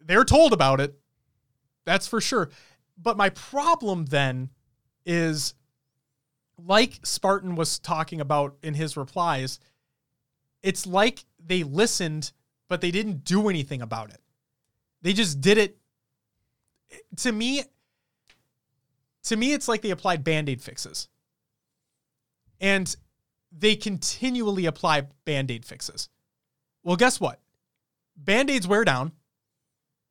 they're 0.00 0.24
told 0.24 0.52
about 0.52 0.80
it. 0.80 0.99
That's 1.84 2.06
for 2.06 2.20
sure. 2.20 2.50
But 2.96 3.16
my 3.16 3.30
problem 3.30 4.06
then 4.06 4.50
is 5.06 5.54
like 6.58 7.00
Spartan 7.02 7.54
was 7.54 7.78
talking 7.78 8.20
about 8.20 8.56
in 8.62 8.74
his 8.74 8.96
replies, 8.96 9.58
it's 10.62 10.86
like 10.86 11.24
they 11.44 11.62
listened, 11.62 12.32
but 12.68 12.80
they 12.80 12.90
didn't 12.90 13.24
do 13.24 13.48
anything 13.48 13.82
about 13.82 14.10
it. 14.10 14.20
They 15.02 15.12
just 15.12 15.40
did 15.40 15.58
it. 15.58 15.78
To 17.18 17.32
me, 17.32 17.62
to 19.24 19.36
me, 19.36 19.52
it's 19.52 19.68
like 19.68 19.82
they 19.82 19.90
applied 19.90 20.24
band-aid 20.24 20.60
fixes. 20.60 21.08
And 22.60 22.94
they 23.52 23.74
continually 23.74 24.66
apply 24.66 25.02
band-aid 25.24 25.64
fixes. 25.64 26.08
Well, 26.82 26.96
guess 26.96 27.20
what? 27.20 27.40
Band-aids 28.16 28.68
wear 28.68 28.84
down. 28.84 29.12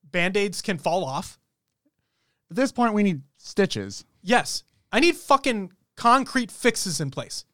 Band-aids 0.04 0.62
can 0.62 0.78
fall 0.78 1.06
off. 1.06 1.39
At 2.50 2.56
this 2.56 2.72
point, 2.72 2.94
we 2.94 3.04
need 3.04 3.22
stitches. 3.38 4.06
Yes. 4.22 4.64
I 4.92 5.00
need 5.00 5.16
fucking 5.16 5.72
concrete 5.96 6.52
fixes 6.52 7.00
in 7.00 7.12
place. 7.12 7.46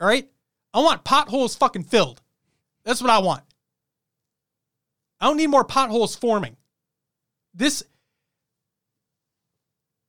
All 0.00 0.08
right? 0.08 0.28
I 0.72 0.80
want 0.80 1.04
potholes 1.04 1.56
fucking 1.56 1.84
filled. 1.84 2.22
That's 2.84 3.00
what 3.00 3.10
I 3.10 3.18
want. 3.18 3.42
I 5.20 5.26
don't 5.26 5.36
need 5.36 5.48
more 5.48 5.64
potholes 5.64 6.14
forming. 6.14 6.56
This, 7.54 7.82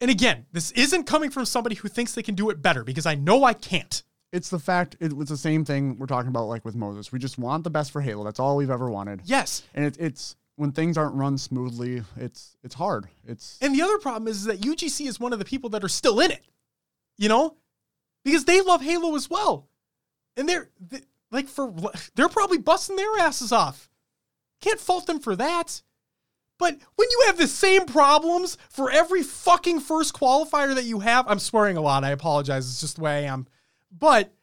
and 0.01 0.11
again, 0.11 0.45
this 0.51 0.71
isn't 0.71 1.05
coming 1.05 1.29
from 1.29 1.45
somebody 1.45 1.75
who 1.75 1.87
thinks 1.87 2.13
they 2.13 2.23
can 2.23 2.35
do 2.35 2.49
it 2.49 2.61
better 2.61 2.83
because 2.83 3.05
I 3.05 3.15
know 3.15 3.43
I 3.43 3.53
can't. 3.53 4.03
It's 4.33 4.49
the 4.49 4.59
fact 4.59 4.97
it 4.99 5.13
was 5.13 5.29
the 5.29 5.37
same 5.37 5.63
thing 5.63 5.97
we're 5.97 6.05
talking 6.05 6.29
about 6.29 6.47
like 6.47 6.65
with 6.65 6.75
Moses. 6.75 7.11
We 7.13 7.19
just 7.19 7.37
want 7.37 7.63
the 7.63 7.69
best 7.69 7.91
for 7.91 8.01
Halo. 8.01 8.25
That's 8.25 8.39
all 8.39 8.57
we've 8.57 8.69
ever 8.69 8.89
wanted. 8.89 9.21
Yes. 9.23 9.63
And 9.73 9.85
it, 9.85 9.97
it's 9.97 10.35
when 10.57 10.71
things 10.71 10.97
aren't 10.97 11.15
run 11.15 11.37
smoothly, 11.37 12.03
it's 12.17 12.57
it's 12.63 12.75
hard. 12.75 13.07
It's 13.25 13.57
And 13.61 13.73
the 13.73 13.83
other 13.83 13.99
problem 13.99 14.27
is 14.27 14.37
is 14.37 14.45
that 14.45 14.59
UGC 14.59 15.07
is 15.07 15.19
one 15.19 15.31
of 15.31 15.39
the 15.39 15.45
people 15.45 15.69
that 15.69 15.83
are 15.83 15.89
still 15.89 16.19
in 16.19 16.31
it, 16.31 16.43
you 17.15 17.29
know, 17.29 17.55
because 18.25 18.43
they 18.45 18.59
love 18.61 18.81
Halo 18.81 19.15
as 19.15 19.29
well, 19.29 19.69
and 20.35 20.49
they're 20.49 20.69
they, 20.79 21.01
like 21.31 21.47
for 21.47 21.73
they're 22.15 22.27
probably 22.27 22.57
busting 22.57 22.95
their 22.95 23.19
asses 23.19 23.51
off. 23.51 23.89
Can't 24.59 24.79
fault 24.79 25.05
them 25.05 25.19
for 25.19 25.35
that. 25.35 25.81
But 26.57 26.75
when 26.95 27.07
you 27.11 27.23
have 27.27 27.37
the 27.37 27.47
same 27.47 27.85
problems 27.85 28.57
for 28.69 28.89
every 28.89 29.21
fucking 29.21 29.79
first 29.79 30.15
qualifier 30.15 30.73
that 30.73 30.85
you 30.85 31.01
have, 31.01 31.27
I'm 31.27 31.37
swearing 31.37 31.77
a 31.77 31.81
lot. 31.81 32.03
I 32.03 32.09
apologize. 32.09 32.67
It's 32.67 32.81
just 32.81 32.95
the 32.95 33.03
way 33.03 33.19
I 33.19 33.31
am. 33.31 33.45
But 33.91 34.33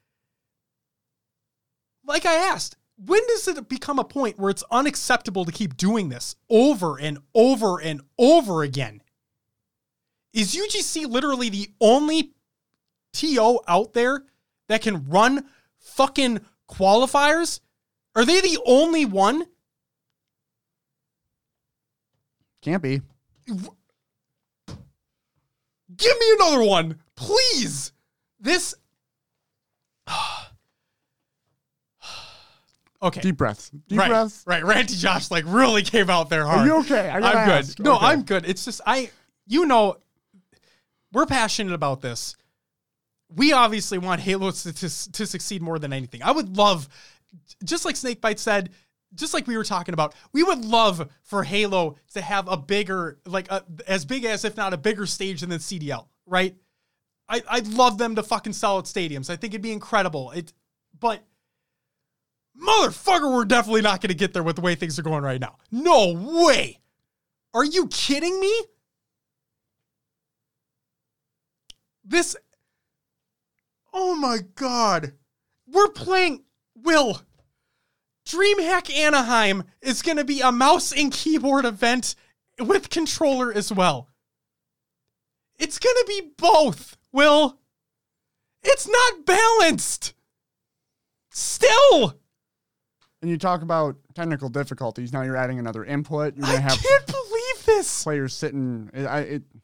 like 2.06 2.24
I 2.24 2.34
asked, 2.34 2.76
when 2.96 3.26
does 3.26 3.48
it 3.48 3.68
become 3.68 3.98
a 3.98 4.04
point 4.04 4.38
where 4.38 4.50
it's 4.50 4.64
unacceptable 4.70 5.44
to 5.44 5.52
keep 5.52 5.76
doing 5.76 6.08
this 6.08 6.36
over 6.48 6.98
and 6.98 7.18
over 7.34 7.80
and 7.80 8.00
over 8.18 8.62
again? 8.62 9.02
Is 10.32 10.54
UGC 10.54 11.08
literally 11.08 11.48
the 11.48 11.70
only 11.80 12.32
TO 13.12 13.60
out 13.68 13.92
there 13.92 14.24
that 14.68 14.82
can 14.82 15.08
run 15.08 15.44
fucking 15.78 16.40
qualifiers? 16.68 17.60
Are 18.14 18.24
they 18.24 18.40
the 18.40 18.58
only 18.66 19.04
one? 19.04 19.46
can't 22.64 22.82
be. 22.82 23.02
Give 23.46 23.68
me 26.18 26.32
another 26.38 26.64
one, 26.64 26.98
please. 27.14 27.92
This. 28.40 28.74
okay. 33.04 33.20
Deep 33.20 33.36
breaths. 33.36 33.70
Deep 33.88 33.98
right, 33.98 34.08
breaths. 34.08 34.44
right. 34.46 34.62
Ranty 34.62 34.98
Josh 34.98 35.30
like 35.30 35.44
really 35.46 35.82
came 35.82 36.10
out 36.10 36.28
there 36.30 36.44
hard. 36.46 36.60
Are 36.60 36.66
you 36.66 36.80
okay? 36.80 37.08
I 37.08 37.16
I'm 37.16 37.20
good. 37.46 37.64
ask. 37.64 37.78
No, 37.78 37.96
Okay. 37.96 38.06
I'm 38.06 38.22
good. 38.22 38.48
It's 38.48 38.64
just 38.64 38.80
I, 38.86 39.10
you 39.46 39.66
know, 39.66 39.96
we're 41.12 41.26
passionate 41.26 41.72
about 41.74 42.00
this. 42.00 42.36
We 43.34 43.52
obviously 43.52 43.98
want 43.98 44.20
Halo 44.20 44.50
to, 44.50 44.72
to, 44.72 45.12
to 45.12 45.26
succeed 45.26 45.62
more 45.62 45.78
than 45.78 45.92
anything. 45.92 46.22
I 46.22 46.30
would 46.32 46.56
love, 46.56 46.88
just 47.64 47.84
like 47.84 47.96
Snakebite 47.96 48.38
said, 48.38 48.70
just 49.14 49.32
like 49.32 49.46
we 49.46 49.56
were 49.56 49.64
talking 49.64 49.92
about, 49.94 50.14
we 50.32 50.42
would 50.42 50.64
love 50.64 51.08
for 51.22 51.44
Halo 51.44 51.96
to 52.14 52.20
have 52.20 52.48
a 52.48 52.56
bigger, 52.56 53.18
like 53.26 53.50
a, 53.50 53.64
as 53.86 54.04
big 54.04 54.24
as, 54.24 54.44
if 54.44 54.56
not 54.56 54.72
a 54.74 54.76
bigger 54.76 55.06
stage 55.06 55.40
than 55.40 55.50
the 55.50 55.56
CDL, 55.56 56.06
right? 56.26 56.54
I, 57.28 57.42
I'd 57.48 57.68
love 57.68 57.96
them 57.96 58.16
to 58.16 58.22
fucking 58.22 58.52
sell 58.52 58.78
at 58.78 58.84
stadiums. 58.84 59.30
I 59.30 59.36
think 59.36 59.54
it'd 59.54 59.62
be 59.62 59.72
incredible. 59.72 60.30
It, 60.32 60.52
but 60.98 61.24
motherfucker, 62.60 63.32
we're 63.32 63.44
definitely 63.44 63.82
not 63.82 64.00
going 64.00 64.08
to 64.08 64.14
get 64.14 64.32
there 64.32 64.42
with 64.42 64.56
the 64.56 64.62
way 64.62 64.74
things 64.74 64.98
are 64.98 65.02
going 65.02 65.24
right 65.24 65.40
now. 65.40 65.56
No 65.70 66.12
way. 66.12 66.78
Are 67.52 67.64
you 67.64 67.86
kidding 67.88 68.40
me? 68.40 68.52
This. 72.04 72.36
Oh 73.92 74.14
my 74.14 74.38
god. 74.54 75.12
We're 75.66 75.88
playing. 75.88 76.44
Will. 76.76 77.20
DreamHack 78.26 78.92
Anaheim 78.94 79.64
is 79.82 80.02
going 80.02 80.16
to 80.16 80.24
be 80.24 80.40
a 80.40 80.50
mouse 80.50 80.92
and 80.92 81.12
keyboard 81.12 81.64
event 81.64 82.14
with 82.58 82.90
controller 82.90 83.52
as 83.52 83.72
well. 83.72 84.08
It's 85.58 85.78
going 85.78 85.94
to 85.94 86.04
be 86.08 86.30
both, 86.36 86.96
Will. 87.12 87.58
It's 88.62 88.88
not 88.88 89.26
balanced. 89.26 90.14
Still. 91.30 92.18
And 93.24 93.30
you 93.30 93.38
talk 93.38 93.62
about 93.62 93.96
technical 94.14 94.50
difficulties. 94.50 95.10
Now 95.10 95.22
you're 95.22 95.34
adding 95.38 95.58
another 95.58 95.82
input. 95.82 96.36
You're 96.36 96.44
I 96.44 96.50
gonna 96.50 96.60
have 96.60 96.82
can't 96.82 97.06
believe 97.06 97.64
this. 97.64 98.02
players 98.04 98.34
sitting. 98.34 98.90
It, 98.92 99.06
I, 99.06 99.20
it, 99.20 99.42
it's 99.54 99.62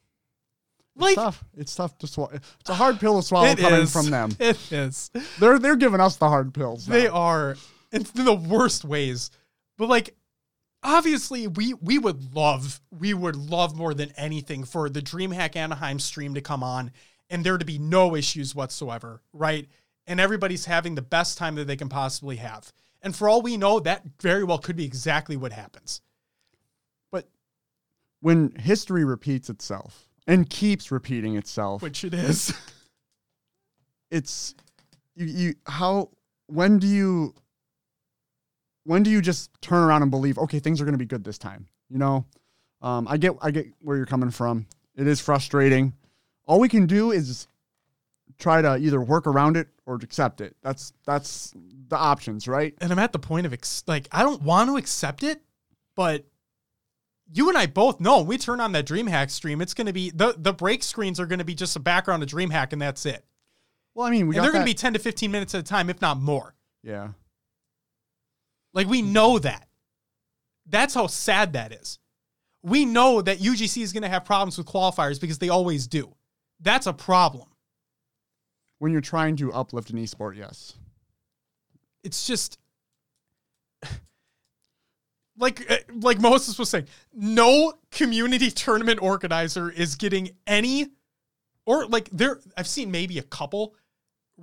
Like, 0.97 1.15
tough. 1.17 1.45
It's 1.59 1.75
tough 1.75 1.99
to 1.99 2.07
swallow. 2.07 2.31
It's 2.61 2.71
a 2.71 2.75
hard 2.75 2.99
pill 2.99 3.21
to 3.21 3.27
swallow 3.27 3.55
coming 3.57 3.81
is. 3.83 3.93
from 3.93 4.09
them. 4.09 4.31
It 4.41 4.73
is. 4.73 5.11
They're 5.39 5.59
they're 5.59 5.77
giving 5.77 6.01
us 6.01 6.17
the 6.17 6.27
hard 6.31 6.55
pills. 6.55 6.89
now. 6.89 6.95
They 6.95 7.07
are 7.07 7.57
It's 7.93 8.11
in 8.13 8.25
the 8.25 8.33
worst 8.33 8.87
ways. 8.87 9.31
But 9.77 9.91
like 9.91 10.17
obviously 10.83 11.47
we 11.47 11.75
we 11.75 11.99
would 11.99 12.35
love 12.35 12.81
we 12.99 13.13
would 13.13 13.37
love 13.37 13.77
more 13.77 13.93
than 13.93 14.11
anything 14.17 14.65
for 14.65 14.89
the 14.89 15.03
DreamHack 15.03 15.55
Anaheim 15.55 15.99
stream 15.99 16.33
to 16.33 16.41
come 16.41 16.63
on 16.63 16.93
and 17.29 17.45
there 17.45 17.59
to 17.59 17.65
be 17.67 17.77
no 17.77 18.17
issues 18.17 18.55
whatsoever, 18.55 19.21
right? 19.35 19.69
And 20.07 20.19
everybody's 20.19 20.65
having 20.65 20.95
the 20.95 21.03
best 21.03 21.37
time 21.37 21.57
that 21.57 21.67
they 21.67 21.77
can 21.77 21.91
possibly 21.91 22.37
have. 22.37 22.73
And 23.03 23.17
for 23.17 23.29
all 23.29 23.43
we 23.43 23.57
know, 23.57 23.81
that 23.81 24.03
very 24.21 24.45
well 24.45 24.59
could 24.59 24.77
be 24.77 24.85
exactly 24.85 25.37
what 25.37 25.53
happens. 25.53 26.03
But 27.11 27.29
when 28.21 28.53
history 28.57 29.05
repeats 29.05 29.49
itself 29.49 30.09
and 30.27 30.49
keeps 30.49 30.91
repeating 30.91 31.37
itself, 31.37 31.83
Which 31.83 32.05
it 32.05 32.15
is. 32.15 32.53
it's 34.11 34.55
you, 35.15 35.27
you 35.27 35.55
how 35.67 36.11
when 36.47 36.79
do 36.79 36.87
you 36.87 37.35
when 38.85 39.03
do 39.03 39.11
you 39.11 39.21
just 39.21 39.51
turn 39.61 39.83
around 39.83 40.03
and 40.03 40.11
believe 40.11 40.39
okay 40.39 40.59
things 40.59 40.81
are 40.81 40.85
going 40.85 40.95
to 40.95 40.99
be 40.99 41.07
good 41.07 41.25
this 41.25 41.39
time 41.39 41.67
you 41.89 41.99
know 41.99 42.25
um, 42.83 43.07
i 43.09 43.17
get 43.17 43.33
i 43.41 43.51
get 43.51 43.67
where 43.81 43.97
you're 43.97 44.07
coming 44.07 44.31
from 44.31 44.67
it 44.97 45.07
is 45.07 45.21
frustrating 45.21 45.93
all 46.47 46.59
we 46.59 46.69
can 46.69 46.87
do 46.87 47.13
is 47.13 47.47
try 48.39 48.61
to 48.61 48.77
either 48.79 49.01
work 49.01 49.27
around 49.27 49.57
it 49.57 49.69
or 49.91 49.97
accept 49.97 50.41
it 50.41 50.57
that's 50.63 50.93
that's 51.05 51.53
the 51.89 51.97
options 51.97 52.47
right 52.47 52.75
and 52.81 52.93
I'm 52.93 52.99
at 53.01 53.13
the 53.13 53.19
point 53.19 53.45
of 53.47 53.53
ex- 53.53 53.83
like 53.89 54.07
I 54.13 54.23
don't 54.23 54.43
want 54.43 54.71
to 54.71 54.77
accept 54.77 55.23
it, 55.25 55.43
but 55.97 56.25
you 57.33 57.49
and 57.49 57.59
I 57.59 57.67
both 57.67 58.01
know 58.01 58.19
when 58.19 58.27
we 58.27 58.39
turn 58.39 58.61
on 58.61 58.73
that 58.73 58.87
DreamHack 58.87 59.31
stream, 59.31 59.61
it's 59.61 59.75
going 59.75 59.87
to 59.87 59.93
be 59.93 60.11
the 60.11 60.35
the 60.37 60.53
break 60.53 60.83
screens 60.83 61.19
are 61.21 61.27
going 61.27 61.39
to 61.41 61.45
be 61.45 61.55
just 61.55 61.77
a 61.77 61.81
background 61.81 62.23
of 62.23 62.29
DreamHack, 62.29 62.73
and 62.73 62.83
that's 62.83 63.07
it. 63.07 63.25
Well, 63.95 64.07
I 64.07 64.11
mean, 64.11 64.27
we 64.29 64.35
they're 64.35 64.53
going 64.53 64.65
to 64.65 64.71
be 64.71 64.75
10 64.75 64.93
to 64.95 64.99
15 64.99 65.31
minutes 65.31 65.55
at 65.55 65.61
a 65.61 65.65
time, 65.65 65.91
if 65.91 66.01
not 66.01 66.21
more. 66.21 66.55
yeah. 66.83 67.09
Like 68.73 68.87
we 68.87 69.03
know 69.03 69.39
that. 69.41 69.69
That's 70.67 70.95
how 70.95 71.09
sad 71.09 71.53
that 71.55 71.73
is. 71.73 71.99
We 72.63 72.85
know 72.85 73.21
that 73.23 73.39
UGC 73.39 73.83
is 73.83 73.93
going 73.93 74.03
to 74.05 74.09
have 74.09 74.25
problems 74.25 74.57
with 74.59 74.67
qualifiers 74.67 75.21
because 75.21 75.39
they 75.39 75.49
always 75.49 75.87
do. 75.89 76.15
That's 76.61 76.87
a 76.87 76.93
problem. 76.93 77.49
When 78.81 78.93
you're 78.93 79.01
trying 79.03 79.37
to 79.37 79.53
uplift 79.53 79.91
an 79.91 79.99
esport, 79.99 80.37
yes. 80.37 80.75
It's 82.03 82.27
just 82.27 82.59
like 85.41 85.71
uh, 85.71 85.77
like 86.01 86.21
Moses 86.21 86.59
was 86.59 86.71
saying, 86.71 86.87
no 87.13 87.75
community 87.91 88.51
tournament 88.51 89.03
organizer 89.03 89.71
is 89.71 89.97
getting 89.97 90.31
any 90.47 90.89
or 91.67 91.87
like 91.87 92.09
there 92.11 92.41
I've 92.57 92.67
seen 92.67 92.91
maybe 92.91 93.19
a 93.19 93.23
couple 93.23 93.75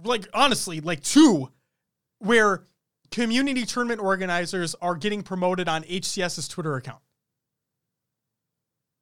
like 0.03 0.27
honestly 0.34 0.81
like 0.81 1.01
two 1.01 1.49
where 2.19 2.64
community 3.11 3.65
tournament 3.65 4.01
organizers 4.01 4.76
are 4.81 4.95
getting 4.95 5.23
promoted 5.23 5.69
on 5.69 5.84
HCS's 5.84 6.47
Twitter 6.47 6.76
account. 6.76 7.01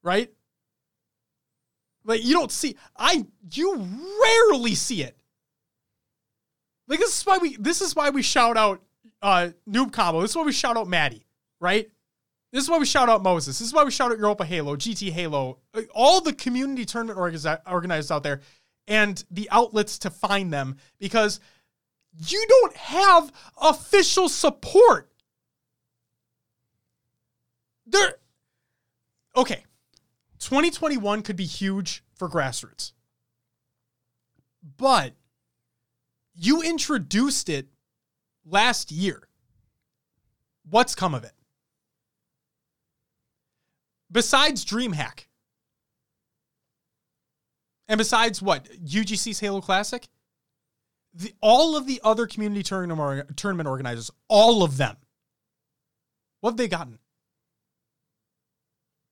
Right? 0.03 0.32
Like 2.03 2.24
you 2.24 2.34
don't 2.34 2.52
see 2.52 2.76
I 2.95 3.26
you 3.52 3.76
rarely 4.22 4.76
see 4.76 5.02
it. 5.02 5.18
Like 6.88 6.99
this 6.99 7.18
is 7.18 7.26
why 7.26 7.38
we 7.40 7.56
this 7.57 7.82
is 7.82 7.95
why 7.95 8.10
we 8.10 8.22
shout 8.22 8.57
out 8.57 8.82
uh 9.22 9.49
Noob 9.70 9.91
Combo. 9.91 10.22
This 10.22 10.32
is 10.32 10.36
why 10.38 10.44
we 10.44 10.52
shout 10.52 10.78
out 10.78 10.88
Maddie, 10.88 11.26
right? 11.60 11.90
This 12.52 12.64
is 12.64 12.70
why 12.70 12.78
we 12.78 12.86
shout 12.86 13.10
out 13.10 13.22
Moses. 13.24 13.60
This 13.60 13.68
is 13.68 13.74
why 13.74 13.84
we 13.84 13.91
shout 13.91 14.12
out 14.12 14.18
Europa 14.18 14.45
Halo, 14.45 14.76
GT 14.78 15.12
Halo, 15.12 15.57
uh, 15.74 15.82
all 15.94 16.22
the 16.22 16.32
community 16.34 16.86
tournament 16.86 17.20
organi- 17.20 17.60
organizers 17.70 18.12
out 18.12 18.24
there 18.24 18.41
and 18.88 19.24
the 19.32 19.49
outlets 19.52 19.98
to 19.99 20.10
find 20.10 20.53
them 20.53 20.78
because 20.99 21.40
you 22.28 22.45
don't 22.48 22.76
have 22.78 23.32
official 23.62 24.30
support. 24.30 25.12
There 27.88 28.16
Okay. 29.36 29.64
2021 30.40 31.24
could 31.24 31.36
be 31.36 31.45
huge 31.45 32.03
for 32.16 32.30
grassroots. 32.30 32.94
But 34.78 35.14
you 36.36 36.62
introduced 36.62 37.49
it 37.49 37.68
last 38.45 38.91
year. 38.91 39.28
What's 40.70 40.95
come 40.95 41.16
of 41.16 41.24
it? 41.24 41.34
Besides 44.12 44.66
DreamHack. 44.66 45.26
And 47.88 47.98
besides 47.98 48.41
what? 48.41 48.68
UGC's 48.84 49.40
Halo 49.40 49.62
Classic? 49.62 50.07
The, 51.14 51.34
all 51.41 51.78
of 51.78 51.88
the 51.88 52.02
other 52.03 52.28
community 52.28 52.64
tournament, 52.64 53.38
tournament 53.38 53.70
organizers, 53.70 54.12
all 54.28 54.64
of 54.64 54.78
them, 54.78 54.98
what 56.41 56.52
have 56.52 56.57
they 56.57 56.68
gotten? 56.68 56.99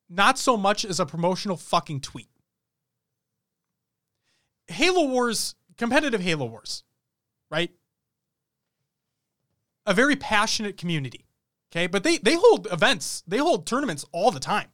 Not 0.10 0.38
so 0.38 0.58
much 0.58 0.84
as 0.86 1.00
a 1.00 1.06
promotional 1.06 1.58
fucking 1.58 2.02
tweet. 2.02 2.30
Halo 4.68 5.08
Wars, 5.08 5.56
competitive 5.78 6.22
Halo 6.22 6.46
Wars, 6.46 6.84
right? 7.54 7.72
A 9.86 9.94
very 9.94 10.16
passionate 10.16 10.76
community. 10.76 11.26
Okay. 11.72 11.88
But 11.88 12.04
they 12.04 12.18
they 12.18 12.36
hold 12.36 12.68
events, 12.72 13.24
they 13.28 13.38
hold 13.38 13.68
tournaments 13.68 14.06
all 14.12 14.32
the 14.32 14.40
time. 14.40 14.70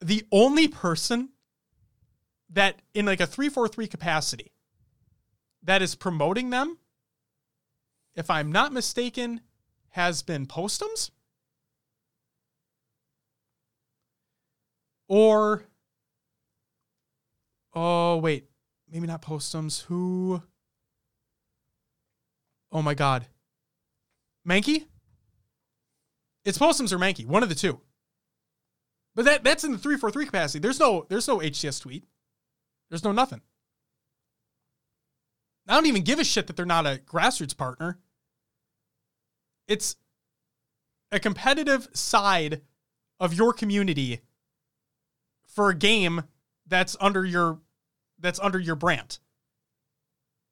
The 0.00 0.26
only 0.30 0.68
person 0.68 1.30
that 2.50 2.82
in 2.92 3.06
like 3.06 3.20
a 3.20 3.26
343 3.26 3.86
capacity 3.86 4.52
that 5.62 5.80
is 5.80 5.94
promoting 5.94 6.50
them, 6.50 6.78
if 8.14 8.28
I'm 8.30 8.52
not 8.52 8.72
mistaken, 8.72 9.40
has 9.90 10.22
been 10.22 10.46
Postums. 10.46 11.10
Or 15.08 15.64
oh 17.74 18.18
wait, 18.18 18.50
maybe 18.90 19.06
not 19.06 19.22
Postums. 19.22 19.84
Who? 19.84 20.42
Oh 22.72 22.82
my 22.82 22.94
god, 22.94 23.26
Mankey. 24.46 24.86
It's 26.44 26.58
Postums 26.58 26.92
or 26.92 26.98
Mankey, 26.98 27.26
one 27.26 27.42
of 27.42 27.48
the 27.48 27.54
two. 27.54 27.80
But 29.14 29.24
that 29.24 29.44
that's 29.44 29.64
in 29.64 29.72
the 29.72 29.78
three 29.78 29.96
four 29.96 30.10
three 30.10 30.26
capacity. 30.26 30.60
There's 30.60 30.78
no 30.78 31.06
there's 31.08 31.26
no 31.26 31.38
HCS 31.38 31.80
tweet. 31.80 32.04
There's 32.90 33.04
no 33.04 33.12
nothing. 33.12 33.40
I 35.68 35.74
don't 35.74 35.86
even 35.86 36.02
give 36.02 36.20
a 36.20 36.24
shit 36.24 36.46
that 36.46 36.56
they're 36.56 36.64
not 36.64 36.86
a 36.86 37.00
grassroots 37.04 37.56
partner. 37.56 37.98
It's 39.66 39.96
a 41.10 41.18
competitive 41.18 41.88
side 41.92 42.60
of 43.18 43.34
your 43.34 43.52
community 43.52 44.20
for 45.46 45.70
a 45.70 45.74
game 45.74 46.24
that's 46.66 46.96
under 47.00 47.24
your 47.24 47.60
that's 48.26 48.40
under 48.40 48.58
your 48.58 48.76
brand. 48.76 49.18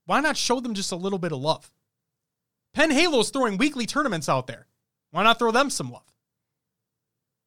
Why 0.06 0.20
not 0.20 0.36
show 0.36 0.60
them 0.60 0.74
just 0.74 0.92
a 0.92 0.96
little 0.96 1.18
bit 1.18 1.32
of 1.32 1.38
love? 1.38 1.70
Penn 2.72 2.90
Halo's 2.90 3.30
throwing 3.30 3.56
weekly 3.56 3.86
tournaments 3.86 4.28
out 4.28 4.46
there. 4.46 4.66
Why 5.10 5.22
not 5.22 5.38
throw 5.38 5.50
them 5.50 5.70
some 5.70 5.90
love? 5.90 6.02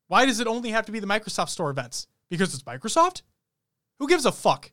Why 0.08 0.26
does 0.26 0.40
it 0.40 0.48
only 0.48 0.70
have 0.70 0.86
to 0.86 0.92
be 0.92 1.00
the 1.00 1.08
Microsoft 1.08 1.50
Store 1.50 1.70
events? 1.70 2.08
Because 2.30 2.54
it's 2.54 2.64
Microsoft? 2.64 3.22
Who 4.00 4.08
gives 4.08 4.26
a 4.26 4.32
fuck? 4.32 4.72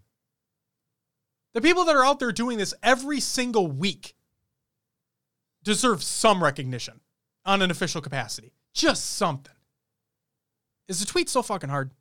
The 1.54 1.60
people 1.60 1.84
that 1.84 1.96
are 1.96 2.04
out 2.04 2.18
there 2.18 2.32
doing 2.32 2.58
this 2.58 2.74
every 2.82 3.20
single 3.20 3.68
week 3.68 4.14
deserve 5.62 6.02
some 6.02 6.42
recognition 6.42 7.00
on 7.44 7.62
an 7.62 7.70
official 7.70 8.00
capacity. 8.00 8.52
Just 8.72 9.04
something. 9.04 9.54
Is 10.88 11.00
the 11.00 11.06
tweet 11.06 11.28
so 11.28 11.42
fucking 11.42 11.70
hard? 11.70 11.92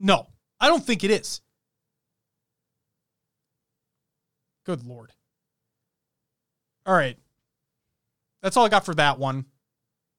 No, 0.00 0.28
I 0.60 0.68
don't 0.68 0.84
think 0.84 1.04
it 1.04 1.10
is. 1.10 1.40
Good 4.66 4.84
lord. 4.84 5.12
All 6.84 6.94
right. 6.94 7.16
That's 8.42 8.56
all 8.56 8.66
I 8.66 8.68
got 8.68 8.84
for 8.84 8.96
that 8.96 9.16
one. 9.18 9.46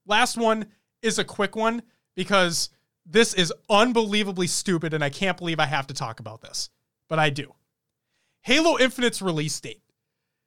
Last 0.05 0.37
one 0.37 0.67
is 1.01 1.19
a 1.19 1.25
quick 1.25 1.57
one 1.57 1.83
because 2.15 2.69
this 3.05 3.33
is 3.33 3.53
unbelievably 3.69 4.47
stupid 4.47 4.93
and 4.93 5.03
I 5.03 5.09
can't 5.09 5.37
believe 5.37 5.59
I 5.59 5.65
have 5.65 5.87
to 5.87 5.93
talk 5.93 6.21
about 6.21 6.41
this, 6.41 6.69
but 7.09 7.19
I 7.19 7.29
do. 7.29 7.53
Halo 8.41 8.79
Infinite's 8.79 9.21
release 9.21 9.59
date. 9.59 9.81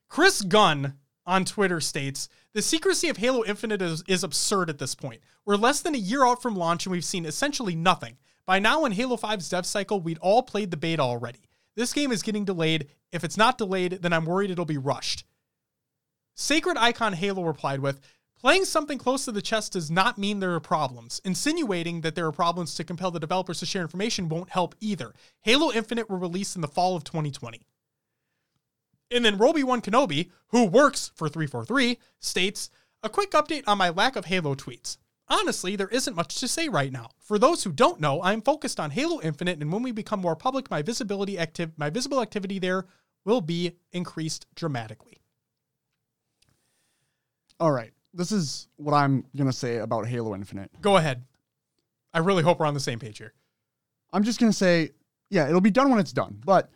Chris 0.09 0.41
Gunn 0.41 0.95
on 1.27 1.45
Twitter 1.45 1.81
states 1.81 2.31
The 2.55 2.63
secrecy 2.63 3.11
of 3.11 3.19
Halo 3.19 3.45
Infinite 3.45 3.83
is, 3.83 4.03
is 4.09 4.25
absurd 4.25 4.71
at 4.71 4.79
this 4.79 4.95
point. 4.95 5.21
We're 5.45 5.57
less 5.57 5.83
than 5.83 5.95
a 5.95 5.99
year 5.99 6.25
out 6.25 6.41
from 6.41 6.57
launch 6.57 6.87
and 6.87 6.93
we've 6.93 7.05
seen 7.05 7.27
essentially 7.27 7.75
nothing. 7.75 8.17
By 8.47 8.61
now, 8.61 8.87
in 8.87 8.93
Halo 8.93 9.19
5's 9.19 9.51
dev 9.51 9.67
cycle, 9.67 10.01
we'd 10.01 10.19
all 10.19 10.43
played 10.43 10.71
the 10.71 10.79
beta 10.79 11.03
already. 11.03 11.50
This 11.81 11.95
game 11.95 12.13
is 12.13 12.23
getting 12.23 12.45
delayed. 12.45 12.89
If 13.11 13.25
it's 13.25 13.39
not 13.39 13.57
delayed, 13.57 14.03
then 14.03 14.13
I'm 14.13 14.27
worried 14.27 14.51
it'll 14.51 14.67
be 14.67 14.77
rushed. 14.77 15.25
Sacred 16.35 16.77
Icon 16.77 17.15
Halo 17.15 17.43
replied 17.43 17.81
with, 17.81 18.03
Playing 18.39 18.67
something 18.67 18.99
close 18.99 19.25
to 19.25 19.33
the 19.33 19.41
chest 19.41 19.73
does 19.73 19.91
not 19.91 20.19
mean 20.19 20.41
there 20.41 20.55
are 20.55 20.61
problems. 20.61 21.23
Insinuating 21.25 22.03
that 22.03 22.15
there 22.15 22.27
are 22.27 22.33
problems 22.33 22.75
to 22.75 22.85
compel 22.85 23.11
the 23.11 23.19
developers 23.19 23.61
to 23.61 23.67
share 23.67 23.81
information 23.81 24.29
won't 24.29 24.51
help 24.51 24.75
either. 24.79 25.15
Halo 25.41 25.73
Infinite 25.73 26.11
will 26.11 26.19
release 26.19 26.55
in 26.55 26.61
the 26.61 26.69
fall 26.69 26.97
of 26.97 27.05
2020. 27.05 27.63
And 29.11 29.25
then 29.25 29.39
Roby1 29.39 29.83
Kenobi, 29.83 30.29
who 30.49 30.67
works 30.67 31.13
for 31.15 31.31
343, 31.31 31.97
states, 32.19 32.69
A 33.03 33.09
quick 33.09 33.31
update 33.31 33.65
on 33.67 33.79
my 33.79 33.89
lack 33.89 34.17
of 34.17 34.27
Halo 34.27 34.55
tweets. 34.55 34.99
Honestly, 35.31 35.77
there 35.77 35.89
isn't 35.89 36.17
much 36.17 36.41
to 36.41 36.49
say 36.49 36.69
right 36.69 36.93
now. 36.93 37.11
For 37.21 37.39
those 37.39 37.63
who 37.63 37.71
don't 37.71 38.01
know, 38.01 38.21
I'm 38.21 38.43
focused 38.43 38.81
on 38.81 38.91
Halo 38.91 39.21
Infinite, 39.23 39.61
and 39.61 39.73
when 39.73 39.83
we 39.83 39.93
become 39.93 40.21
more 40.21 40.35
public, 40.35 40.71
my 40.71 40.83
visibility 40.83 41.39
active 41.39 41.71
my 41.79 41.89
visible 41.89 42.21
activity 42.21 42.59
there 42.59 42.87
will 43.25 43.41
be 43.41 43.77
increased 43.93 44.47
dramatically. 44.57 45.19
All 47.61 47.71
right. 47.71 47.93
This 48.13 48.33
is 48.33 48.67
what 48.77 48.93
I'm 48.93 49.25
going 49.37 49.49
to 49.49 49.57
say 49.57 49.77
about 49.77 50.07
Halo 50.07 50.35
Infinite. 50.35 50.71
Go 50.81 50.97
ahead. 50.97 51.25
I 52.13 52.19
really 52.19 52.43
hope 52.43 52.59
we're 52.59 52.67
on 52.67 52.75
the 52.75 52.81
same 52.81 52.99
page 52.99 53.19
here. 53.19 53.35
I'm 54.13 54.25
just 54.25 54.41
going 54.41 54.51
to 54.51 54.57
say, 54.57 54.91
yeah, 55.29 55.47
it'll 55.47 55.61
be 55.61 55.71
done 55.71 55.91
when 55.91 56.01
it's 56.01 56.13
done. 56.13 56.41
But 56.45 56.71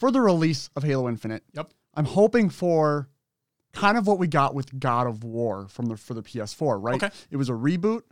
for 0.00 0.10
the 0.10 0.20
release 0.20 0.68
of 0.74 0.82
Halo 0.82 1.08
Infinite, 1.08 1.44
Yep. 1.52 1.72
I'm 1.94 2.06
hoping 2.06 2.48
for 2.50 3.08
kind 3.72 3.96
of 3.98 4.06
what 4.06 4.18
we 4.18 4.26
got 4.26 4.54
with 4.54 4.78
God 4.78 5.06
of 5.06 5.24
War 5.24 5.68
from 5.68 5.86
the 5.86 5.96
for 5.96 6.14
the 6.14 6.22
PS4, 6.22 6.82
right? 6.82 7.02
Okay. 7.02 7.14
It 7.30 7.36
was 7.36 7.48
a 7.48 7.52
reboot, 7.52 8.02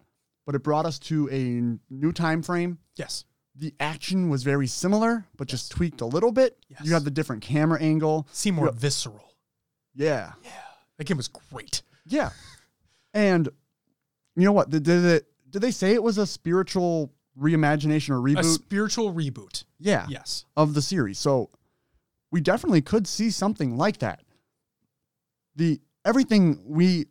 but 0.47 0.55
it 0.55 0.63
brought 0.63 0.87
us 0.87 0.99
to 1.01 1.29
a 1.31 1.79
new 1.93 2.13
time 2.13 2.43
frame. 2.43 2.79
Yes. 2.97 3.25
The 3.57 3.75
action 3.81 4.29
was 4.29 4.45
very 4.45 4.69
similar, 4.69 5.27
but 5.37 5.49
just 5.49 5.73
tweaked 5.73 6.01
a 6.01 6.07
little 6.07 6.31
bit. 6.31 6.57
Yes. 6.69 6.81
You 6.85 6.93
had 6.93 7.05
the 7.05 7.11
different 7.11 7.43
camera 7.43 7.81
angle. 7.83 8.29
Seem 8.33 8.55
more 8.55 8.67
Yeah. 8.67 8.73
visceral. 8.75 9.35
Yeah. 9.95 10.33
Yeah. 10.45 10.51
That 10.97 11.05
game 11.05 11.17
was 11.17 11.29
great. 11.29 11.83
Yeah. 12.07 12.31
And 13.15 13.49
you 14.37 14.45
know 14.45 14.53
what? 14.53 14.71
The, 14.71 14.79
the, 14.79 14.93
the 14.93 15.25
did 15.51 15.63
they 15.63 15.71
say 15.73 15.93
it 15.95 16.03
was 16.03 16.19
a 16.19 16.27
spiritual 16.27 17.13
reimagination 17.39 18.11
or 18.11 18.21
reboot? 18.21 18.39
A 18.39 18.43
reboot? 18.43 18.55
spiritual 18.55 19.13
reboot. 19.13 19.65
yeah. 19.81 20.07
Yes. 20.09 20.45
of 20.57 20.75
the 20.75 20.83
series. 20.83 21.19
So 21.19 21.51
we 22.31 22.41
definitely 22.41 22.83
could 22.83 23.07
see 23.09 23.31
something 23.31 23.77
like 23.77 23.99
that. 23.99 24.23
The 25.59 25.81
everything 26.05 26.63
we 26.65 27.07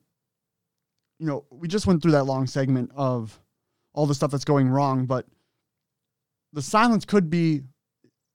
you 1.19 1.25
know, 1.25 1.45
we 1.49 1.67
just 1.67 1.87
went 1.87 2.01
through 2.01 2.11
that 2.11 2.25
long 2.25 2.47
segment 2.47 2.91
of 2.95 3.39
all 3.93 4.05
the 4.05 4.15
stuff 4.15 4.31
that's 4.31 4.45
going 4.45 4.69
wrong, 4.69 5.05
but 5.05 5.25
the 6.53 6.61
silence 6.61 7.05
could 7.05 7.29
be 7.29 7.63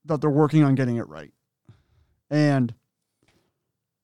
that 0.05 0.19
they're 0.19 0.29
working 0.29 0.63
on 0.63 0.75
getting 0.75 0.97
it 0.97 1.07
right. 1.07 1.31
And 2.29 2.73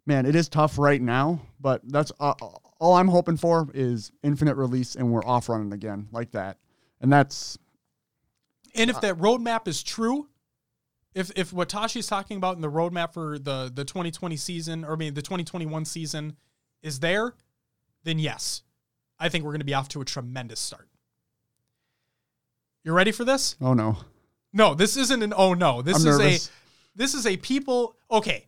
man, 0.05 0.25
it 0.25 0.35
is 0.35 0.47
tough 0.47 0.79
right 0.79 1.01
now, 1.01 1.41
but 1.59 1.81
that's 1.83 2.11
uh, 2.19 2.33
all 2.79 2.93
I'm 2.93 3.09
hoping 3.09 3.37
for 3.37 3.67
is 3.73 4.11
infinite 4.23 4.55
release 4.55 4.95
and 4.95 5.11
we're 5.11 5.25
off 5.25 5.49
running 5.49 5.73
again 5.73 6.07
like 6.11 6.31
that. 6.31 6.57
And 7.01 7.11
that's 7.11 7.57
And 8.75 8.89
Uh, 8.89 8.93
if 8.93 9.01
that 9.01 9.17
roadmap 9.17 9.67
is 9.67 9.83
true, 9.83 10.28
if 11.13 11.31
if 11.35 11.51
what 11.51 11.69
Tashi's 11.69 12.07
talking 12.07 12.37
about 12.37 12.55
in 12.55 12.61
the 12.61 12.71
roadmap 12.71 13.13
for 13.13 13.39
the 13.39 13.71
the 13.73 13.85
2020 13.85 14.35
season, 14.37 14.85
or 14.85 14.93
I 14.93 14.95
mean 14.95 15.13
the 15.13 15.21
2021 15.21 15.85
season, 15.85 16.35
is 16.81 16.99
there, 16.99 17.33
then 18.03 18.19
yes, 18.19 18.63
I 19.19 19.29
think 19.29 19.43
we're 19.43 19.51
going 19.51 19.61
to 19.61 19.65
be 19.65 19.73
off 19.73 19.89
to 19.89 20.01
a 20.01 20.05
tremendous 20.05 20.59
start. 20.59 20.87
You 22.83 22.93
ready 22.93 23.11
for 23.11 23.25
this? 23.25 23.55
oh 23.61 23.73
no. 23.73 23.97
No, 24.51 24.73
this 24.73 24.97
isn't 24.97 25.21
an 25.21 25.33
oh 25.35 25.53
no. 25.53 25.81
This 25.81 26.03
I'm 26.03 26.07
is 26.07 26.17
nervous. 26.19 26.47
a 26.47 26.51
this 26.95 27.13
is 27.13 27.25
a 27.25 27.37
people 27.37 27.95
okay. 28.11 28.47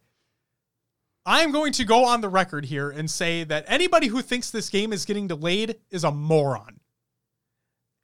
I 1.23 1.41
am 1.41 1.51
going 1.51 1.71
to 1.73 1.83
go 1.83 2.05
on 2.05 2.21
the 2.21 2.29
record 2.29 2.65
here 2.65 2.89
and 2.89 3.09
say 3.09 3.43
that 3.43 3.65
anybody 3.67 4.07
who 4.07 4.23
thinks 4.23 4.49
this 4.49 4.69
game 4.71 4.91
is 4.91 5.05
getting 5.05 5.27
delayed 5.27 5.75
is 5.91 6.03
a 6.03 6.11
moron. 6.11 6.79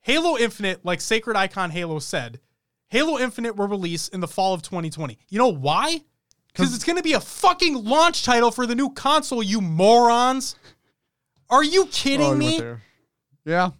Halo 0.01 0.38
Infinite, 0.38 0.85
like 0.85 1.01
Sacred 1.01 1.35
Icon 1.35 1.71
Halo 1.71 1.97
said, 1.97 2.39
Halo 2.89 3.18
Infinite 3.19 3.55
will 3.55 3.68
release 3.68 4.07
in 4.07 4.19
the 4.19 4.27
fall 4.27 4.53
of 4.53 4.61
2020. 4.61 5.18
You 5.30 5.38
know 5.38 5.49
why? 5.49 6.01
Because 6.47 6.73
it's 6.73 6.84
going 6.84 6.97
to 6.97 7.03
be 7.03 7.14
a 7.14 7.19
fucking 7.19 7.84
launch 7.85 8.23
title 8.23 8.49
for 8.49 8.65
the 8.65 8.76
new 8.76 8.89
console, 8.91 9.43
you 9.43 9.61
morons. 9.61 10.55
Are 11.49 11.64
you 11.64 11.85
kidding 11.88 12.26
Oh, 12.26 12.35
me? 12.35 12.61
Yeah. 13.45 13.72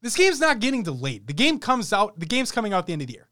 This 0.00 0.16
game's 0.16 0.40
not 0.40 0.60
getting 0.60 0.82
delayed. 0.82 1.26
The 1.26 1.32
game 1.32 1.58
comes 1.58 1.92
out, 1.92 2.18
the 2.18 2.26
game's 2.26 2.50
coming 2.52 2.72
out 2.72 2.78
at 2.80 2.86
the 2.86 2.92
end 2.94 3.02
of 3.02 3.08
the 3.08 3.14
year. 3.14 3.28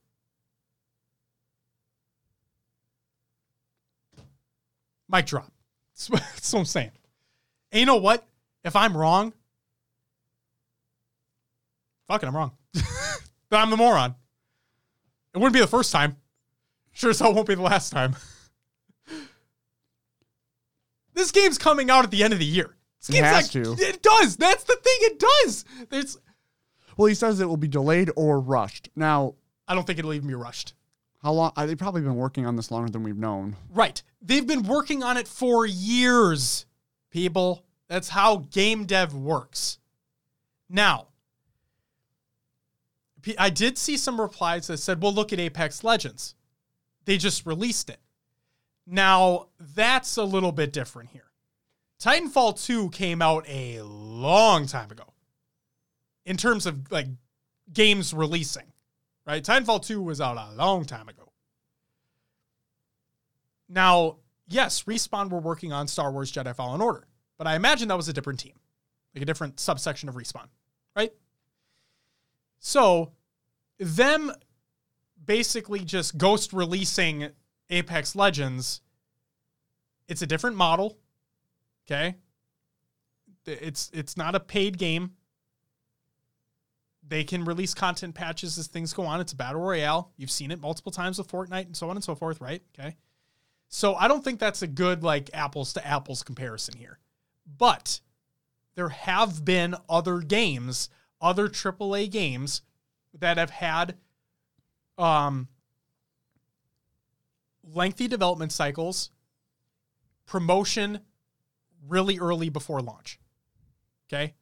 Mic 5.08 5.26
drop. 5.26 5.50
That's 5.94 6.10
what, 6.10 6.20
that's 6.20 6.52
what 6.52 6.60
I'm 6.60 6.64
saying. 6.66 6.90
And 7.72 7.80
you 7.80 7.86
know 7.86 7.96
what? 7.96 8.26
If 8.64 8.74
I'm 8.76 8.96
wrong, 8.96 9.32
fuck 12.08 12.22
it, 12.22 12.26
I'm 12.26 12.36
wrong. 12.36 12.52
then 13.50 13.60
I'm 13.60 13.70
the 13.70 13.76
moron. 13.76 14.14
It 15.34 15.38
wouldn't 15.38 15.54
be 15.54 15.60
the 15.60 15.66
first 15.66 15.92
time. 15.92 16.16
Sure 16.92 17.10
as 17.10 17.18
hell 17.20 17.34
won't 17.34 17.46
be 17.48 17.54
the 17.54 17.62
last 17.62 17.90
time. 17.90 18.16
this 21.14 21.30
game's 21.32 21.58
coming 21.58 21.90
out 21.90 22.04
at 22.04 22.10
the 22.10 22.22
end 22.22 22.32
of 22.32 22.38
the 22.38 22.44
year. 22.46 22.76
This 23.06 23.16
It 23.16 23.24
has 23.24 23.54
like- 23.54 23.64
to. 23.64 23.72
It 23.82 24.02
does. 24.02 24.36
That's 24.36 24.64
the 24.64 24.76
thing. 24.76 24.96
It 25.00 25.18
does. 25.18 25.64
There's. 25.90 26.18
Well, 26.96 27.06
he 27.06 27.14
says 27.14 27.40
it 27.40 27.46
will 27.48 27.56
be 27.58 27.68
delayed 27.68 28.10
or 28.16 28.40
rushed. 28.40 28.88
Now, 28.96 29.34
I 29.68 29.74
don't 29.74 29.86
think 29.86 29.98
it'll 29.98 30.14
even 30.14 30.28
be 30.28 30.34
rushed. 30.34 30.74
how 31.22 31.32
long? 31.32 31.52
uh, 31.56 31.66
They've 31.66 31.76
probably 31.76 32.00
been 32.02 32.16
working 32.16 32.46
on 32.46 32.56
this 32.56 32.70
longer 32.70 32.90
than 32.90 33.02
we've 33.02 33.18
known. 33.18 33.56
Right. 33.70 34.02
They've 34.22 34.46
been 34.46 34.62
working 34.62 35.02
on 35.02 35.16
it 35.18 35.28
for 35.28 35.66
years, 35.66 36.64
people. 37.10 37.64
That's 37.88 38.08
how 38.08 38.46
game 38.50 38.86
dev 38.86 39.14
works. 39.14 39.78
Now, 40.70 41.08
I 43.38 43.50
did 43.50 43.78
see 43.78 43.96
some 43.96 44.20
replies 44.20 44.66
that 44.68 44.78
said, 44.78 45.02
well, 45.02 45.12
look 45.12 45.32
at 45.32 45.40
Apex 45.40 45.82
Legends. 45.82 46.34
They 47.04 47.16
just 47.16 47.46
released 47.46 47.90
it. 47.90 48.00
Now, 48.86 49.48
that's 49.58 50.16
a 50.16 50.24
little 50.24 50.52
bit 50.52 50.72
different 50.72 51.10
here. 51.10 51.30
Titanfall 52.00 52.62
2 52.64 52.90
came 52.90 53.22
out 53.22 53.44
a 53.48 53.80
long 53.82 54.66
time 54.66 54.90
ago 54.90 55.14
in 56.24 56.36
terms 56.36 56.66
of 56.66 56.90
like 56.92 57.06
games 57.72 58.12
releasing, 58.12 58.72
right? 59.26 59.42
Titanfall 59.42 59.84
2 59.84 60.02
was 60.02 60.20
out 60.20 60.36
a 60.36 60.54
long 60.54 60.84
time 60.84 61.08
ago. 61.08 61.32
Now, 63.68 64.18
yes, 64.46 64.84
Respawn 64.84 65.30
were 65.30 65.40
working 65.40 65.72
on 65.72 65.88
Star 65.88 66.12
Wars 66.12 66.30
Jedi 66.30 66.54
Fallen 66.54 66.80
Order, 66.80 67.08
but 67.38 67.46
I 67.46 67.56
imagine 67.56 67.88
that 67.88 67.96
was 67.96 68.08
a 68.08 68.12
different 68.12 68.38
team, 68.38 68.54
like 69.14 69.22
a 69.22 69.26
different 69.26 69.58
subsection 69.58 70.08
of 70.08 70.14
Respawn, 70.14 70.46
right? 70.94 71.12
So, 72.58 73.12
them 73.78 74.32
basically 75.24 75.80
just 75.80 76.16
ghost 76.16 76.52
releasing 76.52 77.28
Apex 77.70 78.14
Legends, 78.14 78.80
it's 80.08 80.22
a 80.22 80.26
different 80.26 80.56
model, 80.56 80.98
okay? 81.86 82.16
It's 83.44 83.90
it's 83.92 84.16
not 84.16 84.34
a 84.34 84.40
paid 84.40 84.78
game. 84.78 85.12
They 87.08 87.22
can 87.22 87.44
release 87.44 87.74
content 87.74 88.14
patches 88.14 88.58
as 88.58 88.66
things 88.66 88.92
go 88.92 89.04
on. 89.04 89.20
It's 89.20 89.32
a 89.32 89.36
battle 89.36 89.60
royale. 89.60 90.12
You've 90.16 90.30
seen 90.30 90.50
it 90.50 90.60
multiple 90.60 90.90
times 90.90 91.18
with 91.18 91.28
Fortnite 91.28 91.66
and 91.66 91.76
so 91.76 91.88
on 91.88 91.96
and 91.96 92.02
so 92.02 92.16
forth, 92.16 92.40
right? 92.40 92.62
Okay. 92.78 92.96
So 93.68 93.94
I 93.94 94.08
don't 94.08 94.24
think 94.24 94.40
that's 94.40 94.62
a 94.62 94.66
good 94.66 95.04
like 95.04 95.30
apples 95.32 95.72
to 95.74 95.86
apples 95.86 96.22
comparison 96.22 96.76
here. 96.76 96.98
But 97.58 98.00
there 98.74 98.88
have 98.88 99.44
been 99.44 99.76
other 99.88 100.18
games, 100.18 100.88
other 101.20 101.48
AAA 101.48 102.10
games 102.10 102.62
that 103.20 103.36
have 103.38 103.50
had 103.50 103.96
um 104.98 105.48
lengthy 107.62 108.08
development 108.08 108.52
cycles, 108.52 109.10
promotion 110.24 111.00
really 111.86 112.18
early 112.18 112.48
before 112.48 112.80
launch. 112.80 113.18
Okay? 114.08 114.34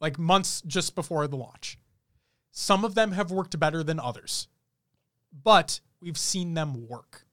Like 0.00 0.18
months 0.18 0.62
just 0.66 0.94
before 0.94 1.26
the 1.26 1.36
launch. 1.36 1.78
Some 2.50 2.84
of 2.84 2.94
them 2.94 3.12
have 3.12 3.30
worked 3.30 3.58
better 3.58 3.82
than 3.82 4.00
others. 4.00 4.48
But 5.32 5.80
we've 6.00 6.18
seen 6.18 6.54
them 6.54 6.88
work. 6.88 7.26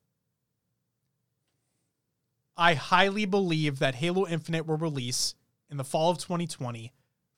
I 2.55 2.73
highly 2.73 3.25
believe 3.25 3.79
that 3.79 3.95
Halo 3.95 4.27
Infinite 4.27 4.65
will 4.65 4.77
release 4.77 5.35
in 5.69 5.77
the 5.77 5.83
fall 5.83 6.09
of 6.09 6.17
2020 6.17 6.91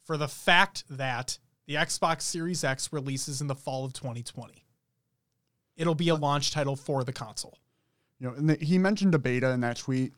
for 0.04 0.18
the 0.18 0.28
fact 0.28 0.84
that 0.90 1.38
the 1.70 1.76
Xbox 1.76 2.24
Series 2.24 2.64
X 2.64 2.92
releases 2.92 3.42
in 3.42 3.48
the 3.48 3.54
fall 3.54 3.86
of 3.86 3.94
2020. 3.94 4.66
It'll 5.78 5.94
be 5.94 6.10
a 6.10 6.16
launch 6.16 6.50
title 6.50 6.76
for 6.76 7.04
the 7.04 7.14
console. 7.14 7.60
You 8.20 8.28
know, 8.28 8.34
and 8.34 8.50
the, 8.50 8.56
he 8.56 8.80
mentioned 8.80 9.14
a 9.14 9.20
beta 9.20 9.52
in 9.52 9.60
that 9.60 9.78
tweet. 9.78 10.14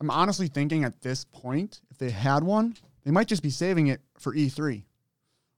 I'm 0.00 0.10
honestly 0.10 0.48
thinking 0.48 0.82
at 0.82 1.00
this 1.00 1.24
point, 1.26 1.80
if 1.92 1.98
they 1.98 2.10
had 2.10 2.42
one, 2.42 2.74
they 3.04 3.12
might 3.12 3.28
just 3.28 3.40
be 3.40 3.50
saving 3.50 3.86
it 3.86 4.00
for 4.18 4.34
E3. 4.34 4.82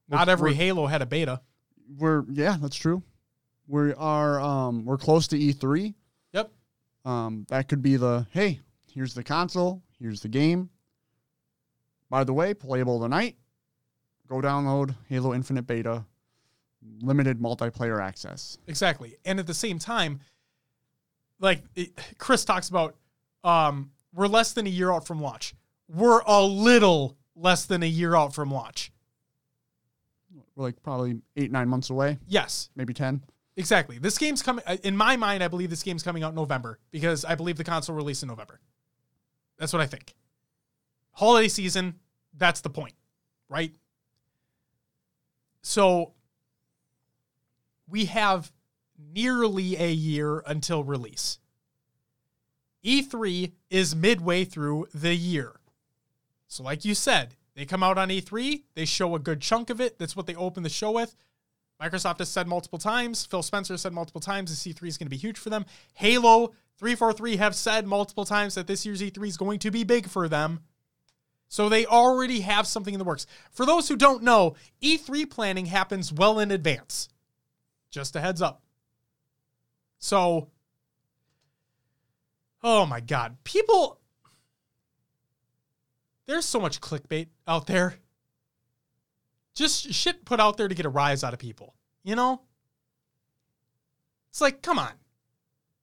Not 0.07 0.27
We're- 0.27 0.31
every 0.33 0.51
we're- 0.51 0.55
Halo 0.55 0.85
had 0.85 1.01
a 1.01 1.07
beta. 1.07 1.41
We're 1.97 2.25
yeah, 2.29 2.57
that's 2.61 2.75
true. 2.77 3.01
We 3.67 3.91
are 3.95 4.39
um 4.39 4.85
we're 4.85 4.99
close 4.99 5.27
to 5.29 5.37
E3. 5.37 5.95
Yep. 6.33 6.51
Um, 7.05 7.45
that 7.49 7.67
could 7.67 7.81
be 7.81 7.95
the 7.95 8.27
hey, 8.29 8.59
here's 8.93 9.15
the 9.15 9.23
console, 9.23 9.81
here's 9.99 10.21
the 10.21 10.29
game. 10.29 10.69
By 12.11 12.23
the 12.23 12.33
way, 12.33 12.53
playable 12.53 13.01
tonight. 13.01 13.35
Go 14.33 14.41
download 14.41 14.95
Halo 15.09 15.31
Infinite 15.35 15.67
Beta, 15.67 16.03
limited 17.01 17.39
multiplayer 17.39 18.01
access. 18.01 18.57
Exactly. 18.65 19.15
And 19.25 19.39
at 19.39 19.45
the 19.45 19.53
same 19.53 19.77
time, 19.77 20.21
like 21.39 21.61
it, 21.75 21.91
Chris 22.17 22.43
talks 22.43 22.67
about, 22.67 22.95
um, 23.43 23.91
we're 24.11 24.25
less 24.25 24.53
than 24.53 24.65
a 24.65 24.71
year 24.71 24.91
out 24.91 25.05
from 25.05 25.21
launch. 25.21 25.53
We're 25.87 26.21
a 26.25 26.41
little 26.41 27.15
less 27.35 27.65
than 27.65 27.83
a 27.83 27.87
year 27.87 28.15
out 28.15 28.33
from 28.33 28.49
launch. 28.49 28.91
We're 30.55 30.63
like 30.65 30.81
probably 30.81 31.21
eight 31.35 31.51
nine 31.51 31.69
months 31.69 31.91
away, 31.91 32.17
Yes, 32.27 32.71
maybe 32.75 32.91
ten. 32.95 33.21
exactly. 33.55 33.99
This 33.99 34.17
game's 34.17 34.41
coming. 34.41 34.63
uh, 34.65 34.77
In 34.83 34.97
my 34.97 35.15
mind, 35.15 35.43
I 35.43 35.47
believe 35.47 35.69
this 35.69 35.83
game's 35.83 36.01
coming 36.01 36.23
out 36.23 36.29
in 36.29 36.35
November 36.35 36.79
because 36.89 37.23
I 37.23 37.35
believe 37.35 37.57
the 37.57 37.63
console 37.63 37.95
release 37.95 38.23
in 38.23 38.29
November. 38.29 38.59
That's 39.59 39.73
what 39.73 39.81
I 39.83 39.85
think. 39.85 40.15
Holiday 41.11 41.49
season. 41.49 41.99
That's 42.35 42.61
the 42.61 42.71
point, 42.71 42.93
right? 43.47 43.75
So 45.63 46.13
we 47.89 48.05
have 48.05 48.51
nearly 48.97 49.75
a 49.77 49.91
year 49.91 50.43
until 50.45 50.83
release. 50.83 51.39
E3 52.83 53.53
is 53.69 53.95
midway 53.95 54.43
through 54.43 54.87
the 54.93 55.15
year. 55.15 55.53
So, 56.47 56.63
like 56.63 56.85
you 56.85 56.93
said, 56.93 57.35
they 57.55 57.65
come 57.65 57.81
out 57.81 57.97
on 57.97 58.09
E3, 58.09 58.63
they 58.75 58.85
show 58.85 59.15
a 59.15 59.19
good 59.19 59.41
chunk 59.41 59.69
of 59.69 59.79
it. 59.79 59.97
That's 59.97 60.15
what 60.15 60.27
they 60.27 60.35
open 60.35 60.63
the 60.63 60.69
show 60.69 60.91
with. 60.91 61.15
Microsoft 61.81 62.19
has 62.19 62.29
said 62.29 62.47
multiple 62.47 62.79
times, 62.79 63.25
Phil 63.25 63.41
Spencer 63.41 63.77
said 63.77 63.93
multiple 63.93 64.21
times, 64.21 64.63
the 64.63 64.73
E3 64.73 64.87
is 64.87 64.97
going 64.97 65.07
to 65.07 65.09
be 65.09 65.17
huge 65.17 65.37
for 65.37 65.49
them. 65.49 65.65
Halo 65.93 66.53
343 66.77 67.37
have 67.37 67.55
said 67.55 67.87
multiple 67.87 68.25
times 68.25 68.55
that 68.55 68.67
this 68.67 68.85
year's 68.85 69.01
E3 69.01 69.27
is 69.27 69.37
going 69.37 69.59
to 69.59 69.71
be 69.71 69.83
big 69.83 70.07
for 70.07 70.27
them. 70.27 70.59
So 71.53 71.69
they 71.69 71.85
already 71.85 72.39
have 72.39 72.65
something 72.65 72.95
in 72.95 72.97
the 72.97 73.03
works. 73.03 73.27
For 73.51 73.63
those 73.63 73.87
who 73.87 73.95
don't 73.95 74.23
know, 74.23 74.55
E3 74.81 75.29
planning 75.29 75.67
happens 75.67 76.11
well 76.11 76.39
in 76.39 76.49
advance. 76.49 77.09
Just 77.91 78.15
a 78.15 78.19
heads 78.19 78.41
up. 78.41 78.63
So, 79.99 80.47
oh 82.63 82.87
my 82.87 83.01
God. 83.01 83.37
People, 83.43 83.99
there's 86.25 86.43
so 86.43 86.59
much 86.59 86.81
clickbait 86.81 87.27
out 87.47 87.67
there. 87.67 87.97
Just 89.53 89.93
shit 89.93 90.25
put 90.25 90.39
out 90.39 90.57
there 90.57 90.67
to 90.67 90.73
get 90.73 90.87
a 90.87 90.89
rise 90.89 91.23
out 91.23 91.33
of 91.33 91.39
people. 91.39 91.75
You 92.03 92.15
know? 92.15 92.41
It's 94.31 94.41
like, 94.41 94.63
come 94.63 94.79
on. 94.79 94.93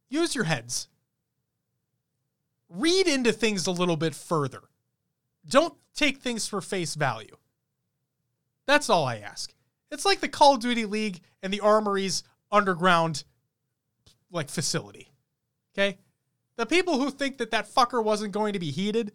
Use 0.08 0.34
your 0.34 0.42
heads. 0.42 0.88
Read 2.68 3.06
into 3.06 3.30
things 3.30 3.68
a 3.68 3.70
little 3.70 3.96
bit 3.96 4.16
further. 4.16 4.62
Don't 5.48 5.74
take 5.94 6.18
things 6.18 6.46
for 6.46 6.60
face 6.60 6.94
value. 6.94 7.36
That's 8.66 8.88
all 8.90 9.04
I 9.04 9.16
ask. 9.16 9.52
It's 9.90 10.04
like 10.04 10.20
the 10.20 10.28
Call 10.28 10.54
of 10.54 10.60
Duty 10.60 10.86
League 10.86 11.20
and 11.42 11.52
the 11.52 11.60
Armory's 11.60 12.22
underground 12.52 13.24
like 14.30 14.48
facility. 14.48 15.10
Okay? 15.74 15.98
The 16.56 16.66
people 16.66 16.98
who 17.00 17.10
think 17.10 17.38
that 17.38 17.50
that 17.50 17.72
fucker 17.72 18.02
wasn't 18.04 18.32
going 18.32 18.52
to 18.52 18.58
be 18.58 18.70
heated, 18.70 19.12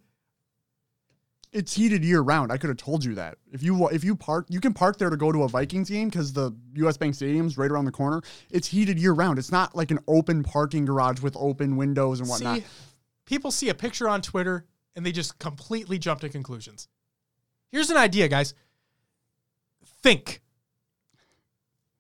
It's 1.54 1.74
heated 1.74 2.04
year 2.04 2.20
round. 2.22 2.52
I 2.52 2.58
could 2.58 2.70
have 2.70 2.78
told 2.78 3.06
you 3.06 3.16
that. 3.16 3.38
If 3.52 3.64
you 3.64 3.88
if 3.90 4.04
you 4.04 4.16
park, 4.16 4.48
you 4.50 4.60
can 4.60 4.74
park 4.74 4.98
there 4.98 5.10
to 5.10 5.16
go 5.16 5.32
to 5.32 5.44
a 5.44 5.48
Vikings 5.48 5.90
game 5.90 6.10
because 6.10 6.34
the 6.34 6.52
U.S. 6.76 6.98
Bank 6.98 7.16
Stadium's 7.16 7.58
right 7.58 7.72
around 7.72 7.86
the 7.86 7.92
corner. 7.92 8.22
It's 8.50 8.68
heated 8.68 9.00
year 9.00 9.14
round. 9.14 9.40
It's 9.40 9.52
not 9.52 9.76
like 9.76 9.92
an 9.92 10.00
open 10.08 10.44
parking 10.44 10.84
garage 10.84 11.22
with 11.22 11.38
open 11.40 11.78
windows 11.78 12.20
and 12.20 12.28
whatnot. 12.28 12.58
see, 12.58 12.66
people 13.26 13.52
see 13.52 13.70
a 13.70 13.76
picture 13.76 14.10
on 14.10 14.22
Twitter 14.22 14.66
and 14.96 15.06
they 15.06 15.12
just 15.12 15.38
completely 15.40 15.98
jump 16.00 16.22
to 16.22 16.30
conclusions. 16.30 16.88
Here's 17.72 17.90
an 17.90 17.98
idea, 17.98 18.28
guys. 18.28 18.54
Think. 20.02 20.42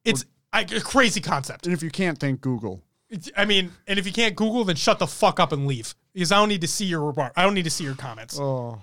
It's 0.03 0.25
a 0.53 0.65
crazy 0.81 1.21
concept. 1.21 1.65
and 1.65 1.73
if 1.73 1.81
you 1.83 1.89
can't 1.89 2.17
think, 2.19 2.41
Google. 2.41 2.81
It's- 3.09 3.29
I 3.35 3.45
mean, 3.45 3.71
and 3.87 3.99
if 3.99 4.05
you 4.05 4.13
can't 4.13 4.35
Google, 4.35 4.63
then 4.63 4.75
shut 4.75 4.99
the 4.99 5.07
fuck 5.07 5.39
up 5.39 5.51
and 5.51 5.67
leave 5.67 5.95
because 6.13 6.31
I 6.31 6.37
don't 6.37 6.49
need 6.49 6.61
to 6.61 6.67
see 6.67 6.85
your 6.85 7.03
remark. 7.03 7.33
I 7.35 7.43
don't 7.43 7.53
need 7.53 7.63
to 7.65 7.69
see 7.69 7.83
your 7.83 7.95
comments. 7.95 8.39
Oh, 8.39 8.81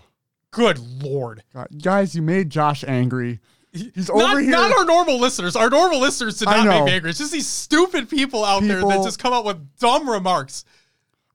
Good 0.50 0.78
lord. 1.02 1.42
God. 1.54 1.68
guys, 1.82 2.14
you 2.14 2.20
made 2.22 2.50
Josh 2.50 2.84
angry. 2.86 3.40
He's 3.72 4.10
over 4.10 4.18
not, 4.20 4.36
here. 4.42 4.50
not 4.50 4.70
our 4.76 4.84
normal 4.84 5.18
listeners. 5.18 5.56
Our 5.56 5.70
normal 5.70 5.98
listeners 5.98 6.38
did 6.38 6.44
not 6.44 6.66
make 6.66 6.84
me 6.84 6.92
angry. 6.92 7.08
It's 7.10 7.18
just 7.18 7.32
these 7.32 7.46
stupid 7.48 8.10
people 8.10 8.44
out 8.44 8.62
there 8.62 8.82
that 8.82 9.02
just 9.02 9.18
come 9.18 9.32
up 9.32 9.46
with 9.46 9.78
dumb 9.78 10.08
remarks. 10.10 10.66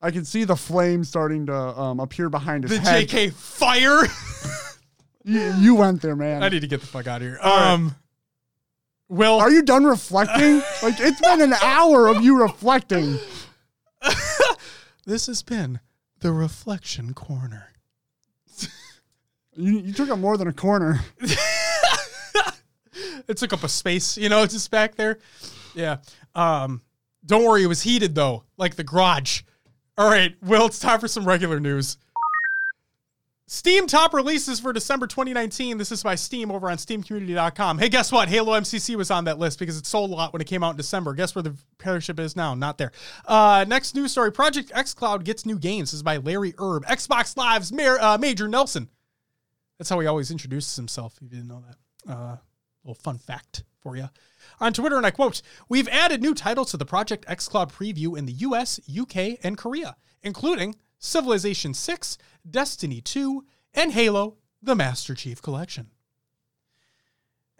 I 0.01 0.11
can 0.11 0.25
see 0.25 0.43
the 0.43 0.55
flame 0.55 1.03
starting 1.03 1.47
to 1.47 1.55
um, 1.55 1.99
appear 1.99 2.29
behind 2.29 2.63
his 2.63 2.71
The 2.79 2.79
head. 2.89 3.07
JK 3.07 3.33
fire. 3.33 4.01
You, 5.29 5.53
you 5.59 5.75
went 5.75 6.01
there, 6.01 6.15
man. 6.15 6.41
I 6.41 6.47
need 6.47 6.61
to 6.61 6.67
get 6.67 6.79
the 6.79 6.87
fuck 6.87 7.05
out 7.05 7.17
of 7.17 7.27
here. 7.27 7.37
right. 7.43 7.73
Um, 7.73 7.93
Will, 9.09 9.39
Are 9.41 9.51
you 9.51 9.61
done 9.61 9.83
reflecting? 9.83 10.59
like 10.81 10.95
it's 11.01 11.19
been 11.19 11.41
an 11.41 11.51
hour 11.51 12.07
of 12.07 12.23
you 12.23 12.41
reflecting. 12.41 13.17
this 15.05 15.27
has 15.27 15.43
been 15.43 15.81
the 16.21 16.31
Reflection 16.31 17.13
Corner. 17.13 17.73
You, 19.57 19.79
you 19.79 19.91
took 19.91 20.09
up 20.09 20.17
more 20.19 20.37
than 20.37 20.47
a 20.47 20.53
corner. 20.53 21.01
It 23.27 23.35
took 23.35 23.51
up 23.51 23.63
a 23.63 23.69
space, 23.69 24.17
you 24.17 24.29
know, 24.29 24.45
just 24.45 24.71
back 24.71 24.95
there. 24.95 25.19
Yeah. 25.75 25.97
Um, 26.33 26.81
don't 27.25 27.43
worry, 27.43 27.63
it 27.63 27.67
was 27.67 27.81
heated 27.81 28.15
though, 28.15 28.43
like 28.55 28.75
the 28.77 28.85
garage. 28.85 29.41
All 29.97 30.07
right, 30.07 30.35
Will, 30.43 30.67
it's 30.67 30.77
time 30.77 30.99
for 30.99 31.07
some 31.07 31.25
regular 31.25 31.59
news. 31.59 31.97
Steam 33.47 33.87
top 33.87 34.13
releases 34.13 34.59
for 34.59 34.71
December 34.71 35.07
2019. 35.07 35.77
This 35.77 35.91
is 35.91 36.03
by 36.03 36.13
Steam 36.15 36.51
over 36.51 36.69
on 36.69 36.77
steamcommunity.com. 36.77 37.79
Hey, 37.79 37.89
guess 37.89 38.11
what? 38.11 38.27
Halo 38.27 38.59
MCC 38.59 38.95
was 38.95 39.09
on 39.09 39.23
that 39.23 39.39
list 39.39 39.57
because 39.57 39.77
it 39.77 39.85
sold 39.87 40.11
a 40.11 40.13
lot 40.13 40.33
when 40.33 40.41
it 40.41 40.47
came 40.47 40.63
out 40.63 40.71
in 40.71 40.77
December. 40.77 41.13
Guess 41.13 41.33
where 41.33 41.41
the 41.41 41.55
pairship 41.79 42.19
is 42.19 42.35
now? 42.35 42.53
Not 42.53 42.77
there. 42.77 42.91
Uh, 43.25 43.65
next 43.67 43.95
news 43.95 44.11
story 44.11 44.31
Project 44.31 44.69
xCloud 44.71 45.23
gets 45.23 45.45
new 45.45 45.57
games. 45.57 45.91
This 45.91 45.95
is 45.95 46.03
by 46.03 46.17
Larry 46.17 46.51
Hryb. 46.51 46.83
Xbox 46.83 47.35
Live's 47.37 47.71
Mayor, 47.71 47.97
uh, 47.99 48.17
Major 48.19 48.47
Nelson. 48.47 48.89
That's 49.79 49.89
how 49.89 49.99
he 49.99 50.07
always 50.07 50.29
introduces 50.29 50.75
himself, 50.75 51.15
if 51.15 51.23
you 51.23 51.29
didn't 51.29 51.47
know 51.47 51.63
that. 51.65 52.11
Uh, 52.11 52.37
little 52.83 53.01
fun 53.01 53.17
fact 53.17 53.63
for 53.87 53.95
you. 53.95 54.09
On 54.59 54.73
Twitter, 54.73 54.97
and 54.97 55.05
I 55.05 55.11
quote, 55.11 55.41
We've 55.69 55.87
added 55.87 56.21
new 56.21 56.33
titles 56.33 56.71
to 56.71 56.77
the 56.77 56.85
Project 56.85 57.23
X 57.27 57.47
xCloud 57.47 57.71
preview 57.71 58.17
in 58.17 58.25
the 58.25 58.33
US, 58.33 58.81
UK, 58.89 59.37
and 59.43 59.57
Korea, 59.57 59.95
including 60.21 60.75
Civilization 60.99 61.73
6, 61.73 62.17
Destiny 62.49 62.99
2, 62.99 63.45
and 63.73 63.93
Halo, 63.93 64.35
the 64.61 64.75
Master 64.75 65.15
Chief 65.15 65.41
Collection. 65.41 65.91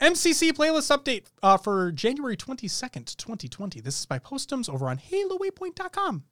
MCC 0.01 0.51
playlist 0.51 0.95
update 0.95 1.27
uh, 1.41 1.55
for 1.55 1.91
January 1.93 2.35
22nd, 2.35 3.15
2020. 3.15 3.79
This 3.79 3.99
is 3.99 4.05
by 4.05 4.19
Postums 4.19 4.69
over 4.69 4.89
on 4.89 4.97
HaloWaypoint.com. 4.97 6.23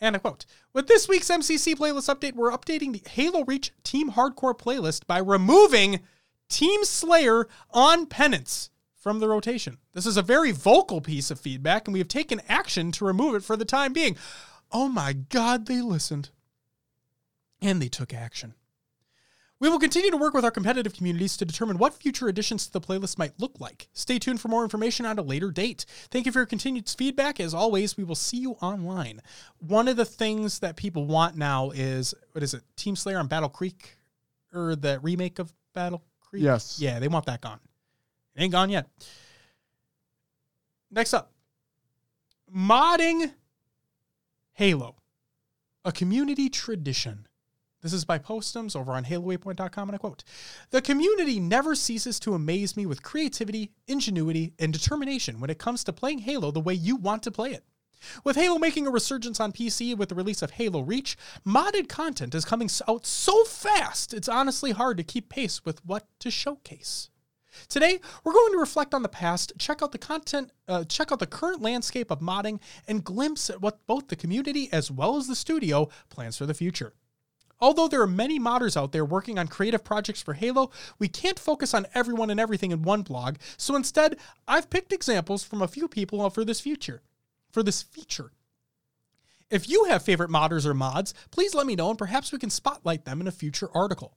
And 0.00 0.16
I 0.16 0.18
quote 0.18 0.44
With 0.72 0.88
this 0.88 1.08
week's 1.08 1.28
MCC 1.28 1.76
playlist 1.76 2.12
update, 2.12 2.34
we're 2.34 2.50
updating 2.50 2.92
the 2.92 3.08
Halo 3.08 3.44
Reach 3.44 3.72
Team 3.84 4.10
Hardcore 4.12 4.58
playlist 4.58 5.06
by 5.06 5.18
removing 5.18 6.00
Team 6.48 6.84
Slayer 6.84 7.46
on 7.70 8.06
Penance 8.06 8.70
from 9.04 9.20
the 9.20 9.28
rotation. 9.28 9.76
This 9.92 10.06
is 10.06 10.16
a 10.16 10.22
very 10.22 10.50
vocal 10.50 11.02
piece 11.02 11.30
of 11.30 11.38
feedback, 11.38 11.86
and 11.86 11.92
we 11.92 11.98
have 11.98 12.08
taken 12.08 12.40
action 12.48 12.90
to 12.92 13.04
remove 13.04 13.34
it 13.34 13.44
for 13.44 13.54
the 13.54 13.66
time 13.66 13.92
being. 13.92 14.16
Oh 14.72 14.88
my 14.88 15.12
God, 15.12 15.66
they 15.66 15.82
listened. 15.82 16.30
And 17.60 17.82
they 17.82 17.88
took 17.88 18.14
action. 18.14 18.54
We 19.60 19.68
will 19.68 19.78
continue 19.78 20.10
to 20.10 20.16
work 20.16 20.32
with 20.32 20.44
our 20.44 20.50
competitive 20.50 20.94
communities 20.94 21.36
to 21.36 21.44
determine 21.44 21.76
what 21.76 21.92
future 21.92 22.28
additions 22.28 22.66
to 22.66 22.72
the 22.72 22.80
playlist 22.80 23.18
might 23.18 23.38
look 23.38 23.60
like. 23.60 23.88
Stay 23.92 24.18
tuned 24.18 24.40
for 24.40 24.48
more 24.48 24.62
information 24.62 25.04
at 25.04 25.18
a 25.18 25.22
later 25.22 25.50
date. 25.50 25.84
Thank 26.10 26.24
you 26.24 26.32
for 26.32 26.38
your 26.38 26.46
continued 26.46 26.88
feedback. 26.88 27.40
As 27.40 27.52
always, 27.52 27.98
we 27.98 28.04
will 28.04 28.14
see 28.14 28.38
you 28.38 28.52
online. 28.62 29.20
One 29.58 29.86
of 29.86 29.98
the 29.98 30.06
things 30.06 30.60
that 30.60 30.76
people 30.76 31.04
want 31.04 31.36
now 31.36 31.72
is 31.72 32.14
what 32.32 32.42
is 32.42 32.54
it? 32.54 32.62
Team 32.76 32.96
Slayer 32.96 33.18
on 33.18 33.26
Battle 33.26 33.50
Creek 33.50 33.98
or 34.54 34.74
the 34.74 34.98
remake 35.00 35.38
of 35.38 35.52
Battle 35.74 36.02
Creek? 36.22 36.42
Yes. 36.42 36.78
Yeah, 36.80 36.98
they 37.00 37.08
want 37.08 37.26
that 37.26 37.42
gone. 37.42 37.60
It 38.36 38.42
ain't 38.42 38.52
gone 38.52 38.70
yet. 38.70 38.88
Next 40.90 41.14
up, 41.14 41.32
modding 42.54 43.32
Halo, 44.52 44.96
a 45.84 45.92
community 45.92 46.48
tradition. 46.48 47.26
This 47.82 47.92
is 47.92 48.04
by 48.06 48.18
Postums 48.18 48.74
over 48.74 48.92
on 48.92 49.04
HaloWaypoint.com, 49.04 49.88
and 49.88 49.94
I 49.94 49.98
quote 49.98 50.24
The 50.70 50.80
community 50.80 51.38
never 51.38 51.74
ceases 51.74 52.18
to 52.20 52.34
amaze 52.34 52.76
me 52.76 52.86
with 52.86 53.02
creativity, 53.02 53.72
ingenuity, 53.86 54.54
and 54.58 54.72
determination 54.72 55.38
when 55.38 55.50
it 55.50 55.58
comes 55.58 55.84
to 55.84 55.92
playing 55.92 56.20
Halo 56.20 56.50
the 56.50 56.60
way 56.60 56.72
you 56.72 56.96
want 56.96 57.22
to 57.24 57.30
play 57.30 57.52
it. 57.52 57.64
With 58.22 58.36
Halo 58.36 58.58
making 58.58 58.86
a 58.86 58.90
resurgence 58.90 59.40
on 59.40 59.52
PC 59.52 59.96
with 59.96 60.08
the 60.08 60.14
release 60.14 60.42
of 60.42 60.52
Halo 60.52 60.80
Reach, 60.80 61.16
modded 61.46 61.88
content 61.88 62.34
is 62.34 62.44
coming 62.44 62.70
out 62.88 63.04
so 63.04 63.44
fast, 63.44 64.14
it's 64.14 64.28
honestly 64.28 64.70
hard 64.70 64.96
to 64.96 65.04
keep 65.04 65.28
pace 65.28 65.64
with 65.64 65.84
what 65.84 66.06
to 66.20 66.30
showcase. 66.30 67.10
Today, 67.68 68.00
we're 68.22 68.32
going 68.32 68.52
to 68.52 68.58
reflect 68.58 68.94
on 68.94 69.02
the 69.02 69.08
past, 69.08 69.52
check 69.58 69.82
out 69.82 69.92
the 69.92 69.98
content, 69.98 70.50
uh, 70.68 70.84
check 70.84 71.12
out 71.12 71.18
the 71.18 71.26
current 71.26 71.62
landscape 71.62 72.10
of 72.10 72.20
modding, 72.20 72.60
and 72.88 73.04
glimpse 73.04 73.50
at 73.50 73.60
what 73.60 73.86
both 73.86 74.08
the 74.08 74.16
community 74.16 74.68
as 74.72 74.90
well 74.90 75.16
as 75.16 75.26
the 75.26 75.36
studio 75.36 75.88
plans 76.08 76.36
for 76.36 76.46
the 76.46 76.54
future. 76.54 76.92
Although 77.60 77.88
there 77.88 78.02
are 78.02 78.06
many 78.06 78.38
modders 78.40 78.76
out 78.76 78.92
there 78.92 79.04
working 79.04 79.38
on 79.38 79.48
creative 79.48 79.84
projects 79.84 80.20
for 80.20 80.34
Halo, 80.34 80.70
we 80.98 81.08
can't 81.08 81.38
focus 81.38 81.72
on 81.72 81.86
everyone 81.94 82.30
and 82.30 82.40
everything 82.40 82.72
in 82.72 82.82
one 82.82 83.02
blog. 83.02 83.36
So 83.56 83.76
instead, 83.76 84.18
I've 84.46 84.70
picked 84.70 84.92
examples 84.92 85.44
from 85.44 85.62
a 85.62 85.68
few 85.68 85.88
people 85.88 86.28
for 86.30 86.44
this 86.44 86.60
future. 86.60 87.02
For 87.52 87.62
this 87.62 87.82
feature. 87.82 88.32
If 89.50 89.68
you 89.68 89.84
have 89.84 90.02
favorite 90.02 90.30
modders 90.30 90.66
or 90.66 90.74
mods, 90.74 91.14
please 91.30 91.54
let 91.54 91.66
me 91.66 91.76
know 91.76 91.90
and 91.90 91.98
perhaps 91.98 92.32
we 92.32 92.38
can 92.38 92.50
spotlight 92.50 93.04
them 93.04 93.20
in 93.20 93.28
a 93.28 93.32
future 93.32 93.68
article. 93.72 94.16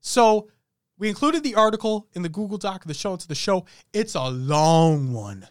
So, 0.00 0.48
we 0.98 1.08
included 1.08 1.42
the 1.42 1.54
article 1.54 2.08
in 2.14 2.22
the 2.22 2.28
Google 2.28 2.58
Doc 2.58 2.82
of 2.82 2.88
the 2.88 2.94
show 2.94 3.12
of 3.12 3.28
the 3.28 3.34
show. 3.34 3.66
It's 3.92 4.14
a 4.14 4.28
long 4.28 5.12
one. 5.12 5.46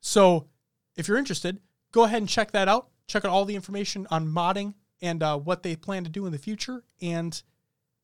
So, 0.00 0.48
if 0.96 1.08
you're 1.08 1.16
interested, 1.16 1.60
go 1.92 2.04
ahead 2.04 2.22
and 2.22 2.28
check 2.28 2.52
that 2.52 2.68
out. 2.68 2.88
Check 3.06 3.24
out 3.24 3.30
all 3.30 3.44
the 3.44 3.56
information 3.56 4.06
on 4.10 4.26
modding 4.26 4.74
and 5.02 5.22
uh, 5.22 5.38
what 5.38 5.62
they 5.62 5.76
plan 5.76 6.04
to 6.04 6.10
do 6.10 6.26
in 6.26 6.32
the 6.32 6.38
future. 6.38 6.84
And 7.02 7.40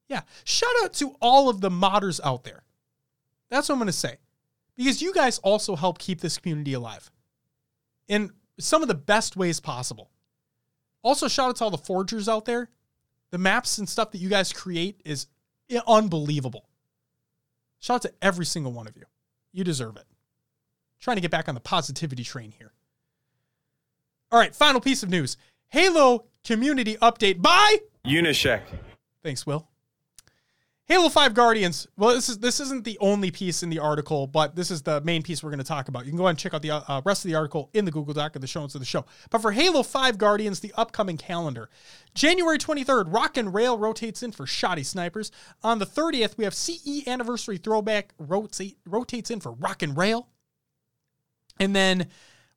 yeah, 0.08 0.22
shout 0.44 0.70
out 0.82 0.92
to 0.94 1.14
all 1.20 1.48
of 1.48 1.60
the 1.60 1.70
modders 1.70 2.20
out 2.24 2.44
there. 2.44 2.64
That's 3.48 3.68
what 3.68 3.74
I'm 3.74 3.78
going 3.78 3.86
to 3.86 3.92
say. 3.92 4.18
Because 4.76 5.02
you 5.02 5.12
guys 5.12 5.38
also 5.38 5.76
help 5.76 5.98
keep 5.98 6.20
this 6.20 6.38
community 6.38 6.72
alive 6.72 7.10
in 8.08 8.30
some 8.58 8.82
of 8.82 8.88
the 8.88 8.94
best 8.94 9.36
ways 9.36 9.60
possible. 9.60 10.10
Also, 11.02 11.28
shout 11.28 11.50
out 11.50 11.56
to 11.56 11.64
all 11.64 11.70
the 11.70 11.78
forgers 11.78 12.28
out 12.28 12.44
there. 12.44 12.68
The 13.30 13.38
maps 13.38 13.78
and 13.78 13.88
stuff 13.88 14.10
that 14.10 14.18
you 14.18 14.28
guys 14.28 14.52
create 14.52 15.00
is 15.04 15.26
unbelievable. 15.86 16.68
Shout 17.78 17.96
out 17.96 18.02
to 18.02 18.12
every 18.20 18.44
single 18.44 18.72
one 18.72 18.86
of 18.86 18.96
you. 18.96 19.04
You 19.52 19.64
deserve 19.64 19.96
it. 19.96 20.04
Trying 21.00 21.16
to 21.16 21.20
get 21.22 21.30
back 21.30 21.48
on 21.48 21.54
the 21.54 21.60
positivity 21.60 22.24
train 22.24 22.52
here. 22.58 22.72
All 24.30 24.38
right, 24.38 24.54
final 24.54 24.80
piece 24.80 25.02
of 25.02 25.10
news 25.10 25.36
Halo 25.68 26.26
community 26.44 26.96
update 26.96 27.40
by. 27.40 27.78
Unyshek. 28.04 28.62
Thanks, 29.22 29.46
Will. 29.46 29.69
Halo 30.90 31.08
5 31.08 31.34
Guardians. 31.34 31.86
Well, 31.96 32.16
this 32.16 32.28
is 32.28 32.38
this 32.38 32.58
isn't 32.58 32.84
the 32.84 32.98
only 33.00 33.30
piece 33.30 33.62
in 33.62 33.70
the 33.70 33.78
article, 33.78 34.26
but 34.26 34.56
this 34.56 34.72
is 34.72 34.82
the 34.82 35.00
main 35.02 35.22
piece 35.22 35.40
we're 35.40 35.50
going 35.50 35.58
to 35.58 35.64
talk 35.64 35.86
about. 35.86 36.04
You 36.04 36.10
can 36.10 36.18
go 36.18 36.24
ahead 36.24 36.30
and 36.30 36.38
check 36.40 36.52
out 36.52 36.62
the 36.62 36.72
uh, 36.72 37.00
rest 37.04 37.24
of 37.24 37.28
the 37.28 37.36
article 37.36 37.70
in 37.72 37.84
the 37.84 37.92
Google 37.92 38.12
Doc 38.12 38.34
or 38.34 38.40
the 38.40 38.48
show 38.48 38.58
notes 38.58 38.74
of 38.74 38.80
the 38.80 38.84
show. 38.84 39.04
But 39.30 39.40
for 39.40 39.52
Halo 39.52 39.84
5 39.84 40.18
Guardians, 40.18 40.58
the 40.58 40.72
upcoming 40.76 41.16
calendar. 41.16 41.70
January 42.16 42.58
23rd, 42.58 43.14
Rock 43.14 43.36
and 43.36 43.54
Rail 43.54 43.78
rotates 43.78 44.24
in 44.24 44.32
for 44.32 44.46
Shotty 44.46 44.84
Snipers. 44.84 45.30
On 45.62 45.78
the 45.78 45.86
30th, 45.86 46.36
we 46.36 46.42
have 46.42 46.54
CE 46.54 47.06
Anniversary 47.06 47.58
Throwback 47.58 48.12
rotate, 48.18 48.78
rotates 48.84 49.30
in 49.30 49.38
for 49.38 49.52
Rock 49.52 49.84
and 49.84 49.96
Rail. 49.96 50.26
And 51.60 51.76
then 51.76 52.08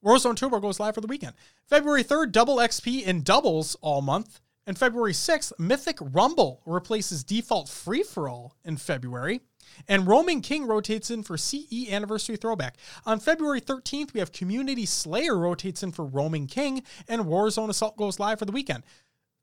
Warzone 0.03 0.35
Turbo 0.35 0.59
goes 0.59 0.79
live 0.79 0.95
for 0.95 1.01
the 1.01 1.07
weekend. 1.07 1.35
February 1.69 2.03
3rd, 2.03 2.31
Double 2.31 2.57
XP 2.57 3.03
in 3.03 3.21
doubles 3.21 3.75
all 3.81 4.01
month. 4.01 4.39
And 4.65 4.77
February 4.77 5.11
6th, 5.11 5.51
Mythic 5.59 5.97
Rumble 5.99 6.61
replaces 6.65 7.23
default 7.23 7.67
free 7.67 8.03
for 8.03 8.29
all 8.29 8.55
in 8.63 8.77
February. 8.77 9.41
And 9.87 10.07
Roaming 10.07 10.41
King 10.41 10.65
rotates 10.65 11.11
in 11.11 11.23
for 11.23 11.37
CE 11.37 11.89
Anniversary 11.89 12.37
Throwback. 12.37 12.77
On 13.05 13.19
February 13.19 13.59
13th, 13.59 14.13
we 14.13 14.19
have 14.19 14.31
Community 14.31 14.85
Slayer 14.85 15.37
rotates 15.37 15.83
in 15.83 15.91
for 15.91 16.05
Roaming 16.05 16.47
King, 16.47 16.83
and 17.07 17.23
Warzone 17.23 17.69
Assault 17.69 17.97
goes 17.97 18.19
live 18.19 18.39
for 18.39 18.45
the 18.45 18.51
weekend. 18.51 18.83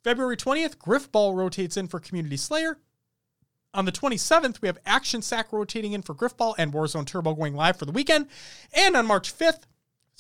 February 0.02 0.36
20th, 0.36 0.76
Griffball 0.76 1.36
rotates 1.36 1.76
in 1.76 1.86
for 1.86 2.00
Community 2.00 2.36
Slayer. 2.36 2.78
On 3.72 3.84
the 3.84 3.92
27th, 3.92 4.60
we 4.60 4.68
have 4.68 4.78
Action 4.84 5.22
Sack 5.22 5.52
rotating 5.52 5.92
in 5.92 6.02
for 6.02 6.14
Griffball 6.14 6.54
and 6.58 6.72
Warzone 6.72 7.06
Turbo 7.06 7.34
going 7.34 7.54
live 7.54 7.76
for 7.76 7.84
the 7.84 7.92
weekend. 7.92 8.26
And 8.72 8.96
on 8.96 9.06
March 9.06 9.36
5th, 9.36 9.62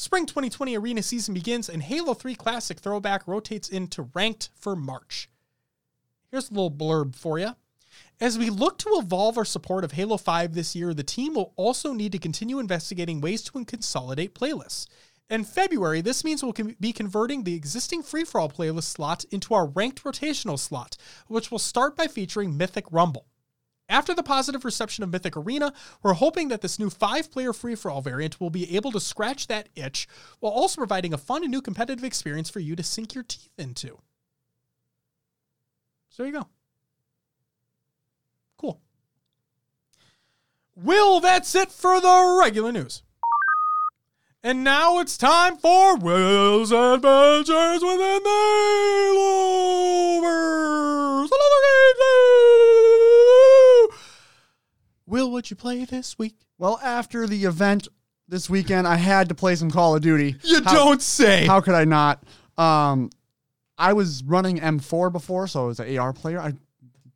Spring 0.00 0.24
2020 0.24 0.78
arena 0.78 1.02
season 1.02 1.34
begins 1.34 1.68
and 1.68 1.82
Halo 1.82 2.14
3 2.14 2.34
Classic 2.34 2.78
Throwback 2.80 3.28
rotates 3.28 3.68
into 3.68 4.08
ranked 4.14 4.48
for 4.54 4.74
March. 4.74 5.28
Here's 6.30 6.50
a 6.50 6.54
little 6.54 6.70
blurb 6.70 7.14
for 7.14 7.38
you. 7.38 7.50
As 8.18 8.38
we 8.38 8.48
look 8.48 8.78
to 8.78 8.88
evolve 8.94 9.36
our 9.36 9.44
support 9.44 9.84
of 9.84 9.92
Halo 9.92 10.16
5 10.16 10.54
this 10.54 10.74
year, 10.74 10.94
the 10.94 11.02
team 11.02 11.34
will 11.34 11.52
also 11.56 11.92
need 11.92 12.12
to 12.12 12.18
continue 12.18 12.58
investigating 12.58 13.20
ways 13.20 13.42
to 13.42 13.62
consolidate 13.66 14.34
playlists. 14.34 14.86
In 15.28 15.44
February, 15.44 16.00
this 16.00 16.24
means 16.24 16.42
we'll 16.42 16.54
be 16.80 16.94
converting 16.94 17.44
the 17.44 17.54
existing 17.54 18.02
free 18.02 18.24
for 18.24 18.40
all 18.40 18.48
playlist 18.48 18.84
slot 18.84 19.26
into 19.30 19.52
our 19.52 19.66
ranked 19.66 20.02
rotational 20.02 20.58
slot, 20.58 20.96
which 21.26 21.50
will 21.50 21.58
start 21.58 21.94
by 21.94 22.06
featuring 22.06 22.56
Mythic 22.56 22.86
Rumble. 22.90 23.26
After 23.90 24.14
the 24.14 24.22
positive 24.22 24.64
reception 24.64 25.02
of 25.02 25.10
Mythic 25.10 25.36
Arena, 25.36 25.72
we're 26.00 26.12
hoping 26.12 26.46
that 26.48 26.60
this 26.60 26.78
new 26.78 26.90
five 26.90 27.32
player 27.32 27.52
free 27.52 27.74
for 27.74 27.90
all 27.90 28.00
variant 28.00 28.40
will 28.40 28.48
be 28.48 28.76
able 28.76 28.92
to 28.92 29.00
scratch 29.00 29.48
that 29.48 29.68
itch 29.74 30.06
while 30.38 30.52
also 30.52 30.76
providing 30.76 31.12
a 31.12 31.18
fun 31.18 31.42
and 31.42 31.50
new 31.50 31.60
competitive 31.60 32.04
experience 32.04 32.48
for 32.48 32.60
you 32.60 32.76
to 32.76 32.84
sink 32.84 33.14
your 33.16 33.24
teeth 33.24 33.50
into. 33.58 33.98
So 36.08 36.22
there 36.22 36.26
you 36.28 36.38
go. 36.38 36.46
Cool. 38.56 38.80
Will, 40.76 41.18
that's 41.18 41.52
it 41.56 41.72
for 41.72 42.00
the 42.00 42.38
regular 42.40 42.70
news. 42.70 43.02
And 44.44 44.62
now 44.62 45.00
it's 45.00 45.18
time 45.18 45.56
for 45.56 45.96
Will's 45.96 46.70
Adventures 46.70 47.82
within 47.82 48.22
the 48.22 49.14
Lovers. 50.22 51.30
Will, 55.10 55.28
what'd 55.32 55.50
you 55.50 55.56
play 55.56 55.84
this 55.84 56.16
week? 56.20 56.36
Well, 56.56 56.78
after 56.84 57.26
the 57.26 57.44
event 57.44 57.88
this 58.28 58.48
weekend, 58.48 58.86
I 58.86 58.94
had 58.94 59.28
to 59.30 59.34
play 59.34 59.56
some 59.56 59.68
Call 59.68 59.96
of 59.96 60.02
Duty. 60.02 60.36
You 60.44 60.62
how, 60.62 60.72
don't 60.72 61.02
say. 61.02 61.46
How 61.46 61.60
could 61.60 61.74
I 61.74 61.84
not? 61.84 62.22
Um, 62.56 63.10
I 63.76 63.92
was 63.92 64.22
running 64.22 64.60
M4 64.60 65.10
before, 65.10 65.48
so 65.48 65.64
I 65.64 65.66
was 65.66 65.80
an 65.80 65.98
AR 65.98 66.12
player. 66.12 66.38
I 66.38 66.52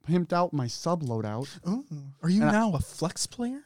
pimped 0.08 0.32
out 0.32 0.52
my 0.52 0.66
sub 0.66 1.04
loadout. 1.04 1.48
Oh, 1.64 1.84
are 2.20 2.28
you 2.28 2.40
now 2.40 2.72
I, 2.72 2.78
a 2.78 2.80
flex 2.80 3.28
player? 3.28 3.62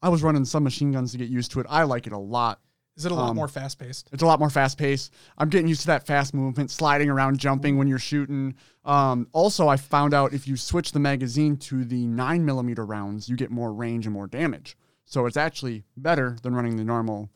I 0.00 0.08
was 0.08 0.22
running 0.22 0.44
some 0.44 0.62
machine 0.62 0.92
guns 0.92 1.10
to 1.10 1.18
get 1.18 1.28
used 1.28 1.50
to 1.52 1.60
it. 1.60 1.66
I 1.68 1.82
like 1.82 2.06
it 2.06 2.12
a 2.12 2.18
lot. 2.18 2.60
Is 2.96 3.04
it 3.04 3.12
a 3.12 3.14
lot 3.14 3.30
um, 3.30 3.36
more 3.36 3.48
fast 3.48 3.78
paced? 3.78 4.08
It's 4.12 4.22
a 4.22 4.26
lot 4.26 4.38
more 4.38 4.50
fast 4.50 4.78
paced. 4.78 5.12
I'm 5.36 5.48
getting 5.48 5.66
used 5.66 5.80
to 5.82 5.88
that 5.88 6.06
fast 6.06 6.32
movement, 6.32 6.70
sliding 6.70 7.10
around, 7.10 7.38
jumping 7.38 7.76
when 7.76 7.88
you're 7.88 7.98
shooting. 7.98 8.54
Um, 8.84 9.26
also, 9.32 9.66
I 9.66 9.76
found 9.76 10.14
out 10.14 10.32
if 10.32 10.46
you 10.46 10.56
switch 10.56 10.92
the 10.92 11.00
magazine 11.00 11.56
to 11.56 11.84
the 11.84 12.06
nine 12.06 12.44
millimeter 12.44 12.84
rounds, 12.86 13.28
you 13.28 13.36
get 13.36 13.50
more 13.50 13.72
range 13.72 14.06
and 14.06 14.12
more 14.12 14.28
damage. 14.28 14.76
So 15.06 15.26
it's 15.26 15.36
actually 15.36 15.84
better 15.96 16.36
than 16.42 16.54
running 16.54 16.76
the 16.76 16.84
normal 16.84 17.30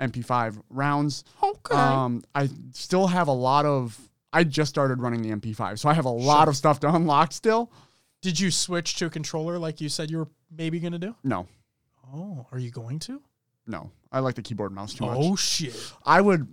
MP5 0.00 0.60
rounds. 0.68 1.24
Okay. 1.42 1.76
Um, 1.76 2.24
I 2.34 2.48
still 2.72 3.06
have 3.06 3.28
a 3.28 3.32
lot 3.32 3.64
of. 3.64 3.98
I 4.32 4.44
just 4.44 4.70
started 4.70 5.00
running 5.00 5.22
the 5.22 5.30
MP5, 5.30 5.78
so 5.78 5.90
I 5.90 5.94
have 5.94 6.06
a 6.06 6.10
lot 6.10 6.48
of 6.48 6.56
stuff 6.56 6.80
to 6.80 6.92
unlock 6.92 7.32
still. 7.32 7.70
Did 8.22 8.40
you 8.40 8.50
switch 8.50 8.96
to 8.96 9.06
a 9.06 9.10
controller 9.10 9.58
like 9.58 9.80
you 9.80 9.88
said 9.88 10.10
you 10.10 10.18
were 10.18 10.28
maybe 10.50 10.80
going 10.80 10.92
to 10.92 10.98
do? 10.98 11.14
No. 11.22 11.46
Oh, 12.14 12.46
are 12.50 12.58
you 12.58 12.70
going 12.70 12.98
to? 13.00 13.20
No, 13.66 13.90
I 14.10 14.20
like 14.20 14.34
the 14.34 14.42
keyboard 14.42 14.70
and 14.70 14.76
mouse 14.76 14.94
too 14.94 15.06
much. 15.06 15.16
Oh 15.18 15.36
shit! 15.36 15.92
I 16.04 16.20
would, 16.20 16.46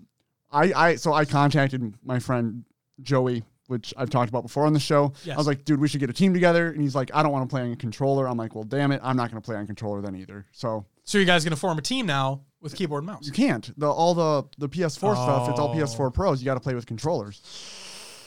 I, 0.52 0.74
I, 0.74 0.96
so 0.96 1.14
I 1.14 1.26
contacted 1.26 1.96
my 2.04 2.20
friend 2.20 2.66
Joey, 3.02 3.44
which 3.68 3.94
I've 3.98 4.10
talked 4.10 4.30
about 4.30 4.44
before 4.44 4.66
on 4.66 4.74
the 4.74 4.80
show. 4.80 5.14
Yes. 5.24 5.36
I 5.36 5.38
was 5.38 5.48
like, 5.48 5.66
dude, 5.66 5.80
we 5.80 5.88
should 5.88 6.00
get 6.00 6.10
a 6.10 6.14
team 6.14 6.34
together, 6.34 6.70
and 6.70 6.82
he's 6.82 6.96
like, 6.96 7.12
I 7.14 7.24
don't 7.24 7.32
want 7.32 7.50
to 7.50 7.54
play 7.54 7.62
on 7.62 7.72
a 7.72 7.76
controller. 7.76 8.28
I'm 8.28 8.38
like, 8.38 8.56
well, 8.56 8.64
damn 8.64 8.92
it, 8.92 9.02
I'm 9.04 9.18
not 9.18 9.32
going 9.32 9.42
to 9.42 9.46
play 9.46 9.56
on 9.56 9.66
controller 9.66 10.02
then 10.02 10.16
either. 10.16 10.46
So, 10.52 10.86
so 11.04 11.18
you 11.18 11.26
guys 11.26 11.44
going 11.44 11.52
to 11.52 11.60
form 11.60 11.78
a 11.78 11.82
team 11.82 12.06
now 12.06 12.42
with 12.62 12.76
keyboard 12.76 13.04
and 13.04 13.12
mouse? 13.12 13.26
You 13.26 13.32
can't. 13.32 13.72
The 13.78 13.90
all 13.90 14.14
the 14.14 14.48
the 14.58 14.70
PS4 14.70 15.12
oh. 15.12 15.14
stuff, 15.14 15.50
it's 15.50 15.60
all 15.60 15.74
PS4 15.74 16.14
Pros. 16.14 16.42
You 16.42 16.46
got 16.46 16.56
to 16.56 16.60
play 16.60 16.76
with 16.76 16.86
controllers. 16.86 17.42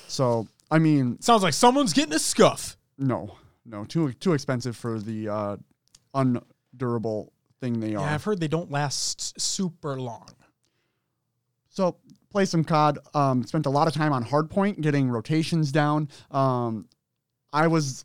So, 0.09 0.47
I 0.71 0.79
mean, 0.79 1.21
sounds 1.21 1.43
like 1.43 1.55
someone's 1.55 1.93
getting 1.93 2.13
a 2.13 2.19
scuff. 2.19 2.77
No, 2.99 3.37
no, 3.65 3.85
too 3.85 4.13
too 4.13 4.33
expensive 4.33 4.77
for 4.77 4.99
the 4.99 5.29
uh, 5.29 5.57
undurable 6.15 7.33
thing 7.63 7.81
they 7.81 7.95
are. 7.95 8.05
Yeah, 8.05 8.15
I've 8.15 8.25
heard 8.25 8.41
they 8.41 8.49
don't 8.49 8.71
last 8.71 9.41
super 9.41 9.99
long. 9.99 10.29
So 11.71 11.97
play 12.31 12.45
some 12.45 12.65
COD. 12.65 12.99
Um, 13.15 13.45
spent 13.45 13.65
a 13.65 13.71
lot 13.71 13.89
of 13.89 13.95
time 13.95 14.13
on 14.13 14.25
hardpoint, 14.25 14.81
getting 14.83 15.09
rotations 15.09 15.73
down. 15.73 16.09
Um, 16.31 16.89
I 17.53 17.69
was 17.69 18.05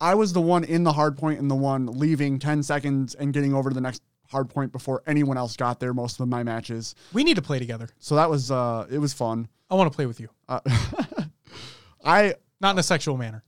I 0.00 0.14
was 0.14 0.32
the 0.32 0.40
one 0.40 0.64
in 0.64 0.84
the 0.84 0.92
hardpoint 0.92 1.38
and 1.38 1.50
the 1.50 1.54
one 1.54 1.86
leaving 1.86 2.38
10 2.38 2.62
seconds 2.62 3.14
and 3.14 3.32
getting 3.32 3.54
over 3.54 3.70
to 3.70 3.74
the 3.74 3.80
next 3.80 4.02
hardpoint 4.30 4.72
before 4.72 5.02
anyone 5.06 5.38
else 5.38 5.56
got 5.56 5.80
there 5.80 5.94
most 5.94 6.20
of 6.20 6.28
my 6.28 6.42
matches. 6.42 6.94
We 7.12 7.24
need 7.24 7.36
to 7.36 7.42
play 7.42 7.58
together. 7.58 7.88
So 7.98 8.16
that 8.16 8.28
was 8.28 8.50
uh 8.50 8.86
it 8.90 8.98
was 8.98 9.14
fun. 9.14 9.48
I 9.70 9.74
want 9.74 9.90
to 9.90 9.96
play 9.96 10.06
with 10.06 10.20
you. 10.20 10.28
Uh, 10.48 10.60
I 12.04 12.34
not 12.60 12.74
in 12.74 12.78
a 12.78 12.82
sexual 12.82 13.16
manner. 13.16 13.42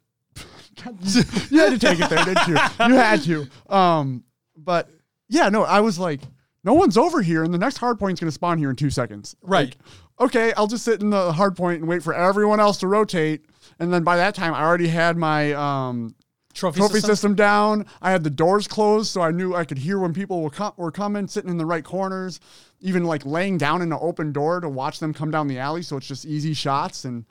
you 0.85 1.59
had 1.59 1.71
to 1.71 1.79
take 1.79 2.01
it 2.01 2.09
there, 2.09 2.25
didn't 2.25 2.47
you? 2.47 2.55
You 2.55 2.95
had 2.95 3.23
to. 3.23 3.49
Um 3.69 4.25
but 4.65 4.91
yeah, 5.29 5.49
no, 5.49 5.63
I 5.65 5.81
was 5.81 5.99
like, 5.99 6.21
no 6.65 6.75
one's 6.75 6.97
over 6.97 7.23
here, 7.23 7.45
and 7.45 7.55
the 7.55 7.59
next 7.59 7.79
hard 7.79 7.99
point's 7.99 8.21
going 8.21 8.29
to 8.29 8.33
spawn 8.33 8.59
here 8.59 8.71
in 8.71 8.77
two 8.77 8.91
seconds. 8.91 9.37
Right. 9.43 9.69
Like, 9.69 9.77
okay, 10.21 10.53
I'll 10.55 10.67
just 10.67 10.85
sit 10.85 11.01
in 11.01 11.11
the 11.11 11.33
hard 11.33 11.57
point 11.57 11.81
and 11.81 11.89
wait 11.89 12.03
for 12.03 12.15
everyone 12.15 12.61
else 12.61 12.79
to 12.79 12.89
rotate. 12.89 13.45
And 13.79 13.93
then 13.93 14.03
by 14.03 14.17
that 14.17 14.35
time, 14.35 14.55
I 14.55 14.63
already 14.63 14.89
had 14.89 15.17
my 15.17 15.53
um, 15.53 16.15
trophy, 16.55 16.81
trophy 16.81 16.95
system? 16.95 17.11
system? 17.11 17.35
down. 17.37 17.87
I 18.03 18.11
had 18.11 18.25
the 18.25 18.31
doors 18.31 18.67
closed, 18.67 19.11
so 19.11 19.21
I 19.21 19.31
knew 19.31 19.55
I 19.55 19.65
could 19.65 19.79
hear 19.79 19.99
when 19.99 20.13
people 20.13 20.43
were, 20.43 20.51
com- 20.51 20.75
were 20.77 20.91
coming, 20.91 21.29
sitting 21.29 21.51
in 21.51 21.59
the 21.59 21.67
right 21.67 21.85
corners, 21.85 22.41
even 22.81 23.05
like 23.05 23.25
laying 23.25 23.57
down 23.59 23.81
in 23.81 23.93
an 23.93 23.99
open 24.01 24.33
door 24.33 24.61
to 24.61 24.69
watch 24.69 24.99
them 24.99 25.15
come 25.15 25.31
down 25.31 25.47
the 25.47 25.59
alley. 25.59 25.83
So 25.83 25.97
it's 25.97 26.09
just 26.09 26.27
easy 26.27 26.55
shots. 26.55 27.05
And 27.05 27.25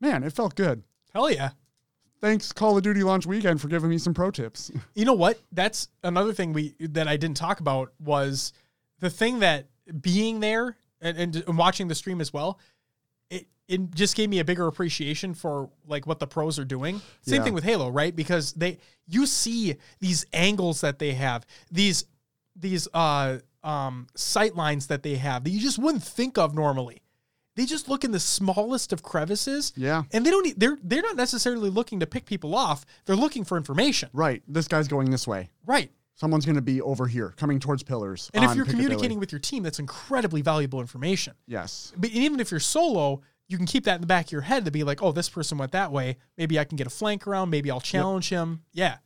man, 0.00 0.22
it 0.22 0.32
felt 0.32 0.54
good. 0.54 0.84
Hell 1.12 1.30
yeah 1.30 1.50
thanks 2.22 2.52
Call 2.52 2.76
of 2.76 2.82
Duty 2.82 3.02
launch 3.02 3.26
weekend 3.26 3.60
for 3.60 3.68
giving 3.68 3.90
me 3.90 3.98
some 3.98 4.14
pro 4.14 4.30
tips. 4.30 4.70
You 4.94 5.04
know 5.04 5.14
what? 5.14 5.40
That's 5.50 5.88
another 6.02 6.32
thing 6.32 6.52
we 6.52 6.74
that 6.78 7.08
I 7.08 7.16
didn't 7.16 7.36
talk 7.36 7.60
about 7.60 7.92
was 7.98 8.52
the 9.00 9.10
thing 9.10 9.40
that 9.40 9.68
being 10.00 10.40
there 10.40 10.76
and, 11.00 11.18
and, 11.36 11.58
watching 11.58 11.88
the 11.88 11.94
stream 11.94 12.20
as 12.20 12.32
well. 12.32 12.60
It, 13.30 13.46
it 13.68 13.94
just 13.94 14.14
gave 14.14 14.28
me 14.28 14.38
a 14.38 14.44
bigger 14.44 14.66
appreciation 14.66 15.34
for 15.34 15.70
like 15.86 16.06
what 16.06 16.20
the 16.20 16.26
pros 16.26 16.58
are 16.58 16.64
doing. 16.64 17.00
Same 17.22 17.36
yeah. 17.36 17.44
thing 17.44 17.54
with 17.54 17.64
Halo, 17.64 17.90
right? 17.90 18.14
Because 18.14 18.52
they 18.52 18.78
you 19.08 19.26
see 19.26 19.76
these 20.00 20.24
angles 20.32 20.82
that 20.82 20.98
they 20.98 21.12
have, 21.12 21.46
these 21.70 22.04
these 22.54 22.86
uh 22.94 23.38
um 23.64 24.06
sight 24.14 24.54
lines 24.54 24.88
that 24.88 25.02
they 25.02 25.16
have 25.16 25.44
that 25.44 25.50
you 25.50 25.60
just 25.60 25.78
wouldn't 25.78 26.02
think 26.02 26.36
of 26.36 26.54
normally 26.54 27.01
they 27.54 27.66
just 27.66 27.88
look 27.88 28.04
in 28.04 28.10
the 28.12 28.20
smallest 28.20 28.92
of 28.92 29.02
crevices. 29.02 29.72
Yeah. 29.76 30.04
And 30.12 30.24
they 30.24 30.30
don't 30.30 30.44
need, 30.44 30.58
they're 30.58 30.78
they're 30.82 31.02
not 31.02 31.16
necessarily 31.16 31.70
looking 31.70 32.00
to 32.00 32.06
pick 32.06 32.24
people 32.24 32.54
off. 32.54 32.84
They're 33.04 33.16
looking 33.16 33.44
for 33.44 33.56
information. 33.56 34.08
Right. 34.12 34.42
This 34.48 34.68
guy's 34.68 34.88
going 34.88 35.10
this 35.10 35.26
way. 35.26 35.50
Right. 35.66 35.90
Someone's 36.14 36.44
going 36.44 36.56
to 36.56 36.62
be 36.62 36.80
over 36.80 37.06
here, 37.06 37.34
coming 37.36 37.58
towards 37.58 37.82
pillars. 37.82 38.30
And 38.34 38.44
if 38.44 38.54
you're 38.54 38.66
communicating 38.66 39.18
with 39.18 39.32
your 39.32 39.38
team, 39.38 39.62
that's 39.62 39.78
incredibly 39.78 40.42
valuable 40.42 40.80
information. 40.80 41.34
Yes. 41.46 41.92
But 41.96 42.10
even 42.10 42.38
if 42.38 42.50
you're 42.50 42.60
solo, 42.60 43.22
you 43.48 43.56
can 43.56 43.66
keep 43.66 43.84
that 43.84 43.96
in 43.96 44.02
the 44.02 44.06
back 44.06 44.26
of 44.26 44.32
your 44.32 44.42
head 44.42 44.64
to 44.66 44.70
be 44.70 44.84
like, 44.84 45.02
oh, 45.02 45.12
this 45.12 45.28
person 45.28 45.58
went 45.58 45.72
that 45.72 45.90
way. 45.90 46.18
Maybe 46.36 46.58
I 46.58 46.64
can 46.64 46.76
get 46.76 46.86
a 46.86 46.90
flank 46.90 47.26
around. 47.26 47.50
Maybe 47.50 47.70
I'll 47.70 47.80
challenge 47.80 48.30
yep. 48.30 48.42
him. 48.42 48.62
Yeah. 48.72 48.96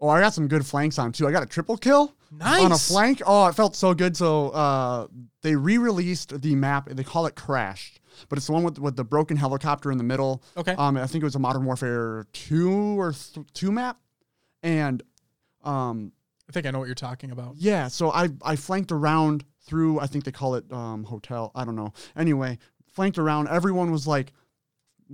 Oh, 0.00 0.08
I 0.08 0.20
got 0.20 0.34
some 0.34 0.48
good 0.48 0.66
flanks 0.66 0.98
on 0.98 1.12
too. 1.12 1.26
I 1.26 1.32
got 1.32 1.42
a 1.42 1.46
triple 1.46 1.76
kill 1.76 2.14
nice. 2.38 2.62
on 2.62 2.72
a 2.72 2.78
flank. 2.78 3.22
Oh, 3.26 3.46
it 3.46 3.54
felt 3.54 3.76
so 3.76 3.94
good. 3.94 4.16
So 4.16 4.50
uh, 4.50 5.06
they 5.42 5.56
re-released 5.56 6.40
the 6.40 6.54
map. 6.54 6.88
They 6.90 7.04
call 7.04 7.26
it 7.26 7.34
Crashed. 7.34 8.00
but 8.28 8.38
it's 8.38 8.46
the 8.46 8.52
one 8.52 8.62
with 8.64 8.78
with 8.78 8.96
the 8.96 9.04
broken 9.04 9.36
helicopter 9.36 9.90
in 9.92 9.98
the 9.98 10.04
middle. 10.04 10.42
Okay. 10.56 10.72
Um, 10.72 10.96
I 10.96 11.06
think 11.06 11.22
it 11.22 11.24
was 11.26 11.34
a 11.34 11.38
Modern 11.40 11.64
Warfare 11.64 12.26
two 12.32 12.98
or 13.00 13.12
th- 13.12 13.46
two 13.54 13.72
map, 13.72 13.98
and 14.62 15.02
um, 15.64 16.12
I 16.48 16.52
think 16.52 16.66
I 16.66 16.70
know 16.70 16.78
what 16.78 16.86
you're 16.86 16.94
talking 16.94 17.30
about. 17.30 17.54
yeah. 17.56 17.88
So 17.88 18.10
I 18.10 18.28
I 18.42 18.56
flanked 18.56 18.92
around 18.92 19.44
through. 19.66 19.98
I 20.00 20.06
think 20.06 20.24
they 20.24 20.32
call 20.32 20.54
it 20.56 20.70
um 20.72 21.04
hotel. 21.04 21.50
I 21.54 21.64
don't 21.64 21.76
know. 21.76 21.92
Anyway, 22.16 22.58
flanked 22.92 23.18
around. 23.18 23.48
Everyone 23.48 23.90
was 23.90 24.06
like. 24.06 24.32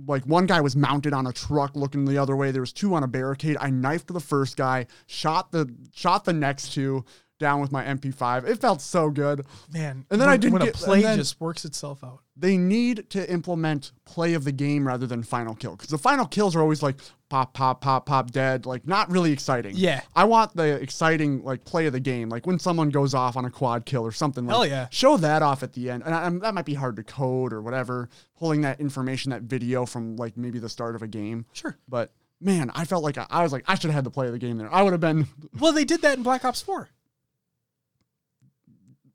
Like 0.07 0.23
one 0.25 0.45
guy 0.45 0.61
was 0.61 0.75
mounted 0.75 1.13
on 1.13 1.27
a 1.27 1.33
truck 1.33 1.75
looking 1.75 2.05
the 2.05 2.17
other 2.17 2.35
way. 2.35 2.51
There 2.51 2.61
was 2.61 2.73
two 2.73 2.93
on 2.93 3.03
a 3.03 3.07
barricade. 3.07 3.57
I 3.59 3.69
knifed 3.69 4.07
the 4.13 4.19
first 4.19 4.57
guy, 4.57 4.87
shot 5.07 5.51
the 5.51 5.73
shot 5.93 6.25
the 6.25 6.33
next 6.33 6.73
two 6.73 7.05
down 7.39 7.59
with 7.59 7.71
my 7.71 7.83
MP5. 7.83 8.47
It 8.47 8.61
felt 8.61 8.81
so 8.81 9.09
good. 9.09 9.45
Man, 9.73 10.05
And 10.11 10.21
then 10.21 10.29
I 10.29 10.37
didn't 10.37 10.53
when 10.53 10.61
a 10.67 10.71
play 10.71 11.01
just 11.01 11.41
works 11.41 11.65
itself 11.65 12.03
out. 12.03 12.19
they 12.37 12.55
need 12.55 13.09
to 13.09 13.29
implement 13.31 13.91
play 14.05 14.35
of 14.35 14.43
the 14.43 14.51
game 14.51 14.87
rather 14.87 15.07
than 15.07 15.23
final 15.23 15.55
kill 15.55 15.71
because 15.75 15.89
the 15.89 15.97
final 15.97 16.25
kills 16.27 16.55
are 16.55 16.61
always 16.61 16.83
like 16.83 16.97
pop 17.31 17.53
pop 17.53 17.79
pop 17.79 18.05
pop 18.05 18.29
dead 18.31 18.65
like 18.65 18.85
not 18.85 19.09
really 19.09 19.31
exciting 19.31 19.71
Yeah. 19.73 20.01
i 20.17 20.25
want 20.25 20.53
the 20.53 20.73
exciting 20.81 21.43
like 21.45 21.63
play 21.63 21.85
of 21.85 21.93
the 21.93 21.99
game 22.01 22.27
like 22.27 22.45
when 22.45 22.59
someone 22.59 22.89
goes 22.89 23.13
off 23.13 23.37
on 23.37 23.45
a 23.45 23.49
quad 23.49 23.85
kill 23.85 24.03
or 24.03 24.11
something 24.11 24.45
like 24.45 24.53
Hell 24.53 24.65
yeah. 24.67 24.87
show 24.91 25.15
that 25.15 25.41
off 25.41 25.63
at 25.63 25.71
the 25.71 25.89
end 25.89 26.03
and 26.05 26.13
I, 26.13 26.23
I'm- 26.23 26.39
that 26.39 26.53
might 26.53 26.65
be 26.65 26.73
hard 26.73 26.97
to 26.97 27.03
code 27.03 27.53
or 27.53 27.61
whatever 27.61 28.09
pulling 28.37 28.59
that 28.61 28.81
information 28.81 29.29
that 29.31 29.43
video 29.43 29.85
from 29.85 30.17
like 30.17 30.35
maybe 30.35 30.59
the 30.59 30.67
start 30.67 30.93
of 30.93 31.01
a 31.03 31.07
game 31.07 31.45
Sure. 31.53 31.77
but 31.87 32.11
man 32.41 32.69
i 32.75 32.83
felt 32.83 33.01
like 33.01 33.17
i, 33.17 33.25
I 33.29 33.43
was 33.43 33.53
like 33.53 33.63
i 33.65 33.75
should 33.75 33.85
have 33.91 33.95
had 33.95 34.03
the 34.03 34.11
play 34.11 34.25
of 34.25 34.33
the 34.33 34.39
game 34.39 34.57
there 34.57 34.73
i 34.73 34.81
would 34.81 34.91
have 34.91 34.99
been 34.99 35.27
Well, 35.59 35.71
they 35.71 35.85
did 35.85 36.01
that 36.01 36.17
in 36.17 36.23
Black 36.23 36.43
Ops 36.43 36.61
4. 36.61 36.89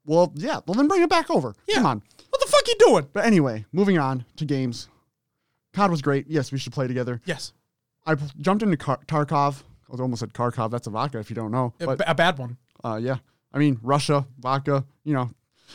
well 0.06 0.32
yeah 0.36 0.60
well 0.66 0.74
then 0.74 0.88
bring 0.88 1.02
it 1.02 1.10
back 1.10 1.30
over 1.30 1.54
Yeah. 1.68 1.76
come 1.76 1.86
on 1.86 2.02
What 2.30 2.40
the 2.40 2.48
fuck 2.50 2.66
you 2.66 2.74
doing? 2.78 3.08
but 3.12 3.26
anyway 3.26 3.64
moving 3.72 3.98
on 3.98 4.24
to 4.36 4.44
games 4.44 4.88
cod 5.74 5.90
was 5.90 6.00
great 6.02 6.26
yes 6.28 6.50
we 6.52 6.58
should 6.58 6.72
play 6.72 6.86
together 6.86 7.20
Yes. 7.24 7.52
I 8.06 8.14
jumped 8.40 8.62
into 8.62 8.76
Kar- 8.76 9.00
Tarkov. 9.06 9.62
I 9.88 9.92
was 9.92 10.00
almost 10.00 10.20
said 10.20 10.32
Kharkov. 10.32 10.70
That's 10.70 10.86
a 10.86 10.90
vodka 10.90 11.18
if 11.18 11.30
you 11.30 11.36
don't 11.36 11.50
know. 11.50 11.74
A, 11.80 11.86
But 11.86 12.02
a 12.08 12.14
bad 12.14 12.38
one. 12.38 12.56
uh, 12.84 12.98
yeah, 13.02 13.16
I 13.52 13.58
mean 13.58 13.78
Russia 13.82 14.26
vodka. 14.38 14.84
You 15.04 15.14
know. 15.14 15.30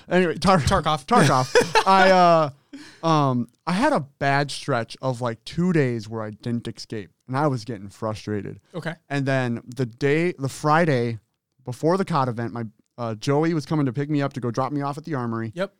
Anyway, 0.09 0.35
Tar- 0.35 0.59
Tarkov. 0.59 1.05
Tarkov. 1.05 1.83
I 1.87 2.11
uh, 2.11 3.05
um, 3.07 3.47
I 3.67 3.73
had 3.73 3.93
a 3.93 3.99
bad 4.19 4.49
stretch 4.51 4.95
of 5.01 5.19
like 5.21 5.43
two 5.45 5.73
days 5.73 6.07
where 6.07 6.21
I 6.23 6.31
didn't 6.31 6.67
escape, 6.67 7.11
and 7.27 7.35
I 7.37 7.47
was 7.47 7.65
getting 7.65 7.89
frustrated. 7.89 8.59
Okay. 8.73 8.95
And 9.09 9.25
then 9.25 9.61
the 9.75 9.85
day, 9.85 10.33
the 10.39 10.47
Friday 10.49 11.19
before 11.65 11.97
the 11.97 12.05
COD 12.05 12.29
event, 12.29 12.53
my 12.53 12.63
uh, 12.97 13.15
Joey 13.15 13.53
was 13.53 13.65
coming 13.65 13.85
to 13.85 13.93
pick 13.93 14.09
me 14.09 14.21
up 14.21 14.33
to 14.33 14.39
go 14.39 14.49
drop 14.51 14.71
me 14.71 14.81
off 14.81 14.97
at 14.97 15.03
the 15.05 15.15
armory. 15.15 15.51
Yep. 15.55 15.73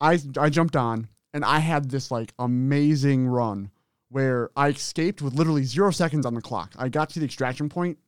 I 0.00 0.18
I 0.38 0.50
jumped 0.50 0.76
on 0.76 1.08
and 1.32 1.44
I 1.44 1.58
had 1.60 1.90
this 1.90 2.10
like 2.10 2.32
amazing 2.38 3.26
run 3.26 3.70
where 4.16 4.48
I 4.56 4.68
escaped 4.68 5.20
with 5.20 5.34
literally 5.34 5.64
zero 5.64 5.90
seconds 5.90 6.24
on 6.24 6.32
the 6.32 6.40
clock. 6.40 6.72
I 6.78 6.88
got 6.88 7.10
to 7.10 7.18
the 7.20 7.26
extraction 7.26 7.68
point 7.68 7.98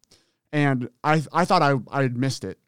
and 0.55 0.89
I 1.05 1.23
I 1.35 1.45
thought 1.45 1.61
I 1.61 1.75
I 1.91 2.01
had 2.01 2.17
missed 2.17 2.45
it. 2.45 2.59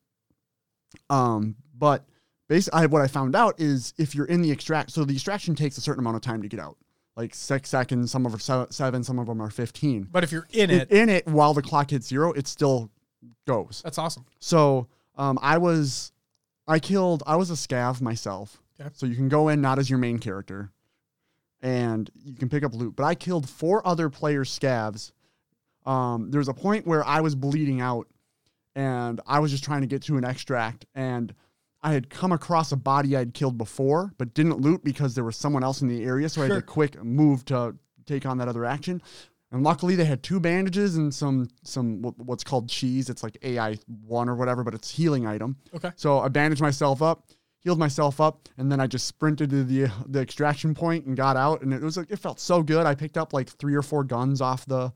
Um, 1.09 1.57
but 1.75 2.05
basically, 2.49 2.87
what 2.89 3.01
I 3.01 3.07
found 3.07 3.35
out 3.35 3.59
is 3.59 3.95
if 3.97 4.15
you're 4.15 4.27
in 4.27 4.43
the 4.43 4.51
extract, 4.51 4.91
so 4.91 5.07
the 5.07 5.15
extraction 5.15 5.55
takes 5.55 5.79
a 5.79 5.81
certain 5.81 6.01
amount 6.01 6.17
of 6.17 6.23
time 6.23 6.43
to 6.43 6.49
get 6.49 6.61
out, 6.61 6.77
like 7.17 7.35
six 7.35 7.71
seconds. 7.71 8.11
Some 8.11 8.27
of 8.27 8.33
them 8.33 8.41
are 8.61 8.67
seven, 8.71 9.03
some 9.03 9.19
of 9.19 9.27
them 9.27 9.41
are 9.41 9.49
fifteen. 9.49 10.07
But 10.13 10.23
if 10.23 10.33
you're 10.33 10.47
in 10.53 10.69
In, 10.69 10.81
it, 10.81 10.91
in 10.91 11.09
it, 11.09 11.27
while 11.27 11.55
the 11.55 11.63
clock 11.63 11.91
hits 11.93 12.09
zero, 12.09 12.33
it 12.33 12.47
still 12.47 12.91
goes. 13.47 13.81
that's 13.83 13.97
awesome. 13.97 14.27
So 14.39 14.87
um, 15.17 15.39
I 15.41 15.57
was, 15.57 16.13
I 16.69 16.79
killed, 16.79 17.23
I 17.27 17.37
was 17.37 17.51
a 17.51 17.55
scav 17.55 18.03
myself. 18.03 18.61
Okay. 18.79 18.91
So 18.93 19.07
you 19.07 19.15
can 19.17 19.31
go 19.31 19.49
in 19.49 19.63
not 19.63 19.79
as 19.79 19.89
your 19.89 19.99
main 19.99 20.19
character, 20.19 20.73
and 21.63 22.11
you 22.25 22.35
can 22.35 22.49
pick 22.49 22.65
up 22.65 22.75
loot. 22.75 22.97
But 22.97 23.05
I 23.05 23.15
killed 23.15 23.49
four 23.49 23.87
other 23.87 24.09
players' 24.11 24.51
scavs. 24.57 25.13
Um, 25.87 26.31
there 26.31 26.39
was 26.39 26.49
a 26.49 26.55
point 26.55 26.87
where 26.87 27.05
I 27.07 27.21
was 27.21 27.35
bleeding 27.35 27.81
out, 27.81 28.07
and 28.75 29.21
I 29.27 29.39
was 29.41 29.51
just 29.51 29.65
trying 29.65 29.81
to 29.81 29.87
get 29.87 30.03
to 30.03 30.17
an 30.17 30.25
extract, 30.25 30.87
and 30.95 31.35
I 31.83 31.93
had 31.93 32.11
come 32.11 32.33
across 32.33 32.73
a 32.73 32.77
body 32.77 33.17
I'd 33.17 33.33
killed 33.35 33.57
before, 33.57 34.13
but 34.19 34.35
didn't 34.35 34.61
loot 34.61 34.85
because 34.85 35.15
there 35.15 35.25
was 35.25 35.37
someone 35.37 35.65
else 35.65 35.81
in 35.81 35.89
the 35.89 36.05
area. 36.05 36.29
So 36.29 36.43
I 36.43 36.45
had 36.45 36.51
Sure. 36.53 36.61
to 36.61 36.67
quick 36.67 37.03
move 37.03 37.45
to 37.47 37.75
take 38.05 38.27
on 38.27 38.37
that 38.39 38.49
other 38.49 38.65
action. 38.67 39.01
And 39.53 39.63
luckily, 39.65 39.97
they 39.97 40.05
had 40.05 40.23
two 40.23 40.39
bandages 40.39 40.97
and 40.97 41.13
some 41.13 41.49
some 41.65 42.03
what's 42.19 42.45
called 42.45 42.69
cheese. 42.69 43.09
It's 43.11 43.23
like 43.25 43.37
AI 43.43 43.77
one 44.07 44.29
or 44.29 44.37
whatever, 44.37 44.63
but 44.63 44.75
it's 44.75 44.91
healing 44.91 45.27
item. 45.27 45.57
Okay. 45.75 45.91
So 45.97 46.21
I 46.21 46.29
bandaged 46.29 46.61
myself 46.61 47.03
up, 47.03 47.25
healed 47.61 47.79
myself 47.79 48.21
up, 48.21 48.49
and 48.59 48.71
then 48.73 48.81
I 48.81 48.87
just 48.87 49.07
sprinted 49.07 49.51
to 49.51 49.65
the 49.65 49.91
the 50.07 50.21
extraction 50.21 50.75
point 50.75 51.07
and 51.07 51.17
got 51.17 51.37
out. 51.37 51.63
And 51.63 51.73
it 51.73 51.81
was 51.83 51.97
like 51.97 52.11
it 52.11 52.19
felt 52.19 52.41
so 52.41 52.63
good. 52.63 52.87
I 52.87 52.95
picked 52.95 53.17
up 53.17 53.33
like 53.33 53.49
three 53.49 53.75
or 53.75 53.83
four 53.83 54.03
guns 54.05 54.41
off 54.41 54.67
the 54.67 54.93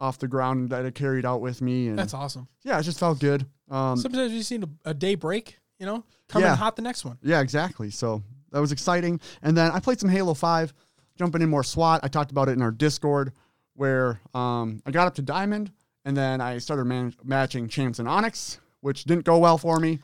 off 0.00 0.18
the 0.18 0.26
ground 0.28 0.70
that 0.70 0.84
I 0.84 0.90
carried 0.90 1.24
out 1.24 1.40
with 1.40 1.62
me, 1.62 1.86
and 1.88 1.96
That's 1.98 2.14
awesome. 2.14 2.48
yeah, 2.64 2.78
it 2.78 2.82
just 2.82 2.98
felt 2.98 3.20
good. 3.20 3.46
Um, 3.70 3.96
Sometimes 3.96 4.32
you 4.32 4.38
just 4.38 4.50
need 4.50 4.64
a, 4.64 4.90
a 4.90 4.94
day 4.94 5.14
break, 5.14 5.58
you 5.78 5.86
know? 5.86 6.04
Come 6.28 6.42
Yeah. 6.42 6.52
in 6.52 6.58
hot 6.58 6.74
the 6.74 6.82
next 6.82 7.04
one. 7.04 7.18
Yeah, 7.22 7.40
exactly. 7.40 7.90
So 7.90 8.20
that 8.50 8.60
was 8.60 8.72
exciting. 8.72 9.20
And 9.42 9.56
then 9.56 9.70
I 9.70 9.78
played 9.78 10.00
some 10.00 10.08
Halo 10.10 10.34
5, 10.34 10.74
jumping 11.16 11.40
in 11.40 11.48
more 11.48 11.62
SWAT. 11.62 12.00
I 12.02 12.08
talked 12.08 12.32
about 12.32 12.48
it 12.48 12.52
in 12.52 12.62
our 12.62 12.72
Discord 12.72 13.32
where 13.74 14.20
um, 14.34 14.82
I 14.84 14.90
got 14.90 15.06
up 15.06 15.14
to 15.14 15.22
Diamond 15.22 15.70
and 16.04 16.16
then 16.16 16.40
I 16.40 16.58
started 16.58 16.84
man- 16.86 17.14
matching 17.22 17.68
Champs 17.68 18.00
and 18.00 18.08
Onyx, 18.08 18.58
which 18.80 19.04
didn't 19.04 19.24
go 19.24 19.38
well 19.38 19.56
for 19.56 19.78
me 19.78 20.00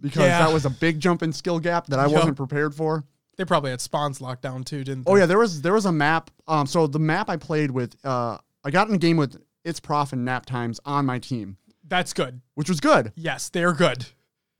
because 0.00 0.22
Yeah. 0.22 0.38
that 0.38 0.52
was 0.52 0.64
a 0.64 0.70
big 0.70 1.00
jump 1.00 1.22
in 1.22 1.32
skill 1.32 1.58
gap 1.58 1.86
that 1.88 1.98
I 1.98 2.04
Yup. 2.04 2.12
wasn't 2.12 2.36
prepared 2.36 2.74
for. 2.74 3.04
They 3.36 3.44
probably 3.44 3.70
had 3.70 3.80
spawns 3.80 4.20
locked 4.20 4.42
down 4.42 4.64
too, 4.64 4.82
didn't 4.84 5.04
they? 5.06 5.12
Oh 5.12 5.16
yeah, 5.16 5.26
there 5.26 5.38
was 5.38 5.62
there 5.62 5.72
was 5.74 5.86
a 5.86 5.92
map. 5.92 6.30
Um, 6.48 6.66
so 6.66 6.86
the 6.86 6.98
map 6.98 7.30
I 7.30 7.36
played 7.36 7.70
with, 7.70 7.96
uh, 8.04 8.38
I 8.64 8.70
got 8.70 8.88
in 8.88 8.94
a 8.94 8.98
game 8.98 9.16
with 9.16 9.40
It's 9.64 9.78
Prof 9.80 10.12
and 10.12 10.24
Nap 10.24 10.44
Times 10.46 10.80
on 10.84 11.06
my 11.06 11.18
team, 11.20 11.56
That's 11.86 12.12
good. 12.12 12.40
which 12.54 12.68
was 12.68 12.80
good. 12.80 13.12
Yes, 13.14 13.48
they're 13.48 13.72
good. 13.72 14.06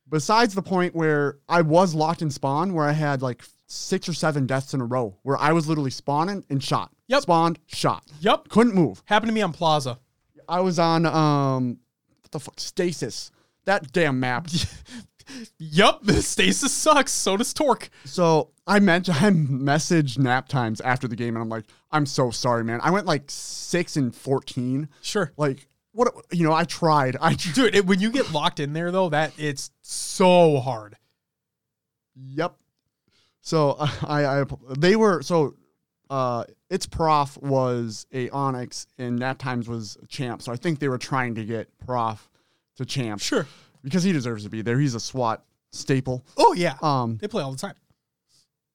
besides 0.09 0.55
the 0.55 0.63
point 0.63 0.95
where 0.95 1.39
I 1.49 1.61
was 1.63 1.95
locked 1.95 2.23
in 2.23 2.31
spawn, 2.31 2.73
where 2.73 2.87
I 2.87 2.93
had 2.93 3.21
like 3.21 3.43
six 3.67 4.09
or 4.09 4.15
seven 4.15 4.47
deaths 4.47 4.73
in 4.73 4.81
a 4.81 4.85
row, 4.87 5.17
where 5.23 5.37
I 5.37 5.53
was 5.53 5.67
literally 5.69 5.91
spawning 5.91 6.45
and 6.49 6.63
shot. 6.63 6.91
Yep. 7.09 7.23
Spawned, 7.23 7.59
shot. 7.67 8.05
Yep. 8.21 8.49
Couldn't 8.49 8.75
move. 8.75 9.03
Happened 9.07 9.29
to 9.29 9.35
me 9.35 9.43
on 9.43 9.53
Plaza. 9.53 9.99
I 10.49 10.61
was 10.61 10.79
on 10.79 11.05
um, 11.05 11.79
what 12.23 12.31
the 12.33 12.41
fuck, 12.41 12.59
stasis. 12.61 13.31
That 13.67 13.93
damn 13.93 14.19
map. 14.21 14.49
Yup. 15.59 16.05
Stasis 16.11 16.73
sucks. 16.73 17.13
So 17.13 17.37
does 17.37 17.53
Torque. 17.55 17.91
so 18.05 18.51
I 18.67 18.79
meant 18.81 19.09
I 19.23 19.31
messaged 19.31 20.19
nap 20.19 20.49
times 20.49 20.81
after 20.81 21.09
the 21.09 21.17
game, 21.17 21.35
and 21.37 21.43
I'm 21.43 21.49
like, 21.49 21.65
I'm 21.91 22.07
so 22.07 22.31
sorry, 22.31 22.65
man. 22.65 22.81
I 22.83 22.91
went 22.91 23.07
like 23.07 23.25
six 23.29 23.97
and 23.97 24.15
fourteen. 24.15 24.89
Sure. 25.03 25.33
Like 25.37 25.69
what? 25.93 26.13
You 26.33 26.45
know, 26.45 26.53
I 26.53 26.65
tried. 26.65 27.17
I 27.21 27.35
tr- 27.35 27.53
Dude, 27.55 27.75
it, 27.75 27.87
when 27.87 28.01
you 28.01 28.11
get 28.11 28.33
locked 28.33 28.61
in 28.61 28.73
there 28.73 28.91
though, 28.91 29.09
that 29.11 29.33
it's 29.39 29.71
so 29.83 30.59
hard. 30.61 30.97
Yep. 32.15 32.57
So 33.41 33.73
uh, 33.79 33.89
I, 34.07 34.41
I 34.41 34.45
they 34.77 34.97
were 34.97 35.23
so 35.23 35.55
uh 36.11 36.45
its 36.71 36.87
prof 36.87 37.37
was 37.39 38.07
a 38.13 38.29
onyx 38.31 38.87
and 38.99 39.19
nap 39.19 39.39
times 39.39 39.69
was 39.69 39.99
champ 40.09 40.41
so 40.41 40.51
i 40.51 40.57
think 40.57 40.79
they 40.79 40.89
were 40.89 40.97
trying 40.97 41.35
to 41.35 41.45
get 41.45 41.69
prof 41.85 42.31
to 42.77 42.87
champ 42.87 43.21
Sure. 43.21 43.47
Because 43.83 44.03
he 44.03 44.13
deserves 44.13 44.45
to 44.45 44.51
be 44.51 44.63
there 44.63 44.79
he's 44.79 44.95
a 44.95 45.01
swat 45.01 45.45
staple 45.73 46.25
Oh 46.37 46.53
yeah. 46.55 46.77
um 46.83 47.17
They 47.21 47.29
play 47.29 47.43
all 47.43 47.53
the 47.53 47.59
time. 47.59 47.75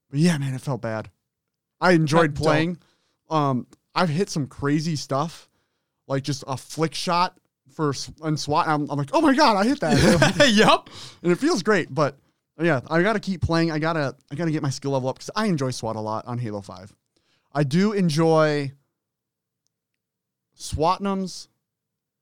but 0.09 0.19
yeah 0.19 0.37
man 0.37 0.53
it 0.53 0.61
felt 0.61 0.81
bad 0.81 1.09
i 1.81 1.91
enjoyed 1.91 2.33
don't. 2.35 2.43
playing 2.43 2.77
um 3.29 3.67
i've 3.95 4.09
hit 4.09 4.29
some 4.29 4.47
crazy 4.47 4.95
stuff 4.95 5.49
like 6.07 6.23
just 6.23 6.43
a 6.47 6.55
flick 6.57 6.93
shot 6.93 7.37
for 7.73 7.93
and 8.23 8.39
swat 8.39 8.67
and 8.67 8.83
I'm, 8.83 8.91
I'm 8.91 8.97
like 8.97 9.09
oh 9.13 9.21
my 9.21 9.33
god 9.33 9.57
i 9.57 9.65
hit 9.67 9.79
that 9.79 10.51
yep, 10.53 10.89
and 11.23 11.31
it 11.31 11.39
feels 11.39 11.63
great. 11.63 11.91
But 11.93 12.17
yeah, 12.61 12.81
I 12.87 13.01
gotta 13.01 13.19
keep 13.19 13.41
playing. 13.41 13.71
I 13.71 13.79
gotta 13.79 14.15
I 14.31 14.35
gotta 14.35 14.51
get 14.51 14.61
my 14.61 14.69
skill 14.69 14.91
level 14.91 15.09
up 15.09 15.15
because 15.15 15.31
I 15.35 15.47
enjoy 15.47 15.71
SWAT 15.71 15.95
a 15.95 15.99
lot 15.99 16.27
on 16.27 16.37
Halo 16.37 16.61
Five. 16.61 16.93
I 17.51 17.63
do 17.63 17.93
enjoy 17.93 18.71
SWATnums. 20.57 21.47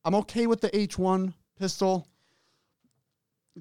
I'm 0.06 0.16
okay 0.16 0.48
with 0.48 0.62
the 0.62 0.70
H1 0.70 1.34
pistol. 1.60 2.08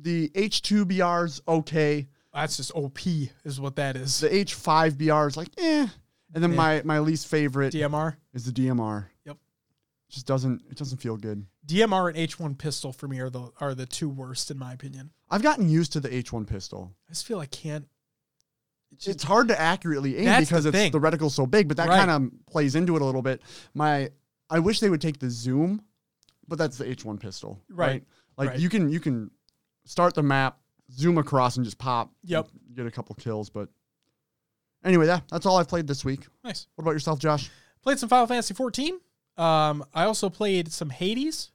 The 0.02 0.28
H2 0.30 0.84
BR's 0.86 1.40
okay. 1.46 2.08
That's 2.32 2.56
just 2.56 2.72
OP 2.74 3.00
is 3.44 3.60
what 3.60 3.76
that 3.76 3.96
is. 3.96 4.20
The 4.20 4.28
H5 4.28 4.96
BR's 4.96 5.36
like 5.36 5.48
eh. 5.58 5.86
And 6.32 6.42
then 6.42 6.50
Yeah. 6.52 6.56
my 6.56 6.82
my 6.84 6.98
least 7.00 7.26
favorite 7.26 7.72
DMR. 7.72 8.16
is 8.32 8.44
the 8.44 8.52
DMR. 8.52 9.06
Yep. 9.24 9.36
Just 10.08 10.26
doesn't 10.26 10.62
it 10.70 10.76
doesn't 10.76 10.98
feel 10.98 11.16
good. 11.16 11.44
DMR 11.66 12.08
and 12.08 12.16
H1 12.16 12.56
pistol 12.56 12.92
for 12.92 13.08
me 13.08 13.18
are 13.20 13.30
the 13.30 13.50
are 13.60 13.74
the 13.74 13.86
two 13.86 14.08
worst 14.08 14.50
in 14.50 14.58
my 14.58 14.72
opinion. 14.72 15.10
I've 15.28 15.42
gotten 15.42 15.68
used 15.68 15.92
to 15.94 16.00
the 16.00 16.08
H1 16.08 16.46
pistol. 16.46 16.92
I 17.08 17.12
just 17.12 17.26
feel 17.26 17.40
I 17.40 17.46
can't. 17.46 17.86
It's 19.06 19.22
hard 19.22 19.48
to 19.48 19.60
accurately 19.60 20.18
aim 20.18 20.24
That's 20.24 20.48
the 20.48 20.54
because 20.54 20.66
it's 20.66 20.76
thing. 20.76 20.92
the 20.92 20.98
reticle's 21.00 21.34
so 21.34 21.46
big, 21.46 21.68
but 21.68 21.76
that 21.76 21.88
Right. 21.88 21.98
kind 22.06 22.10
of 22.10 22.46
plays 22.46 22.74
into 22.74 22.96
it 22.96 23.02
a 23.02 23.04
little 23.04 23.22
bit. 23.22 23.40
My 23.74 24.10
I 24.48 24.58
wish 24.58 24.80
they 24.80 24.90
would 24.90 25.00
take 25.00 25.18
the 25.20 25.30
zoom, 25.30 25.82
but 26.48 26.58
that's 26.58 26.76
the 26.76 26.84
H1 26.84 27.18
pistol, 27.18 27.60
Right. 27.68 27.86
right? 27.86 28.04
Like 28.36 28.48
Right. 28.50 28.58
you 28.60 28.68
can 28.68 28.88
you 28.90 28.98
can 29.00 29.30
start 29.84 30.14
the 30.14 30.22
map, 30.22 30.58
zoom 30.92 31.18
across, 31.18 31.56
and 31.56 31.64
just 31.64 31.78
pop. 31.78 32.12
Yep. 32.24 32.48
get 32.74 32.86
a 32.86 32.90
couple 32.90 33.14
kills, 33.16 33.50
but 33.50 33.68
Anyway, 34.84 35.06
yeah, 35.06 35.20
that's 35.30 35.46
all 35.46 35.58
I've 35.58 35.68
played 35.68 35.86
this 35.86 36.04
week. 36.04 36.26
Nice. 36.42 36.66
What 36.74 36.82
about 36.82 36.92
yourself, 36.92 37.18
Josh? 37.18 37.50
Played 37.82 37.98
some 37.98 38.08
Final 38.08 38.26
Fantasy 38.26 38.54
14. 38.54 38.98
Um, 39.36 39.84
I 39.92 40.04
also 40.04 40.30
played 40.30 40.72
some 40.72 40.90
Hades. 40.90 41.50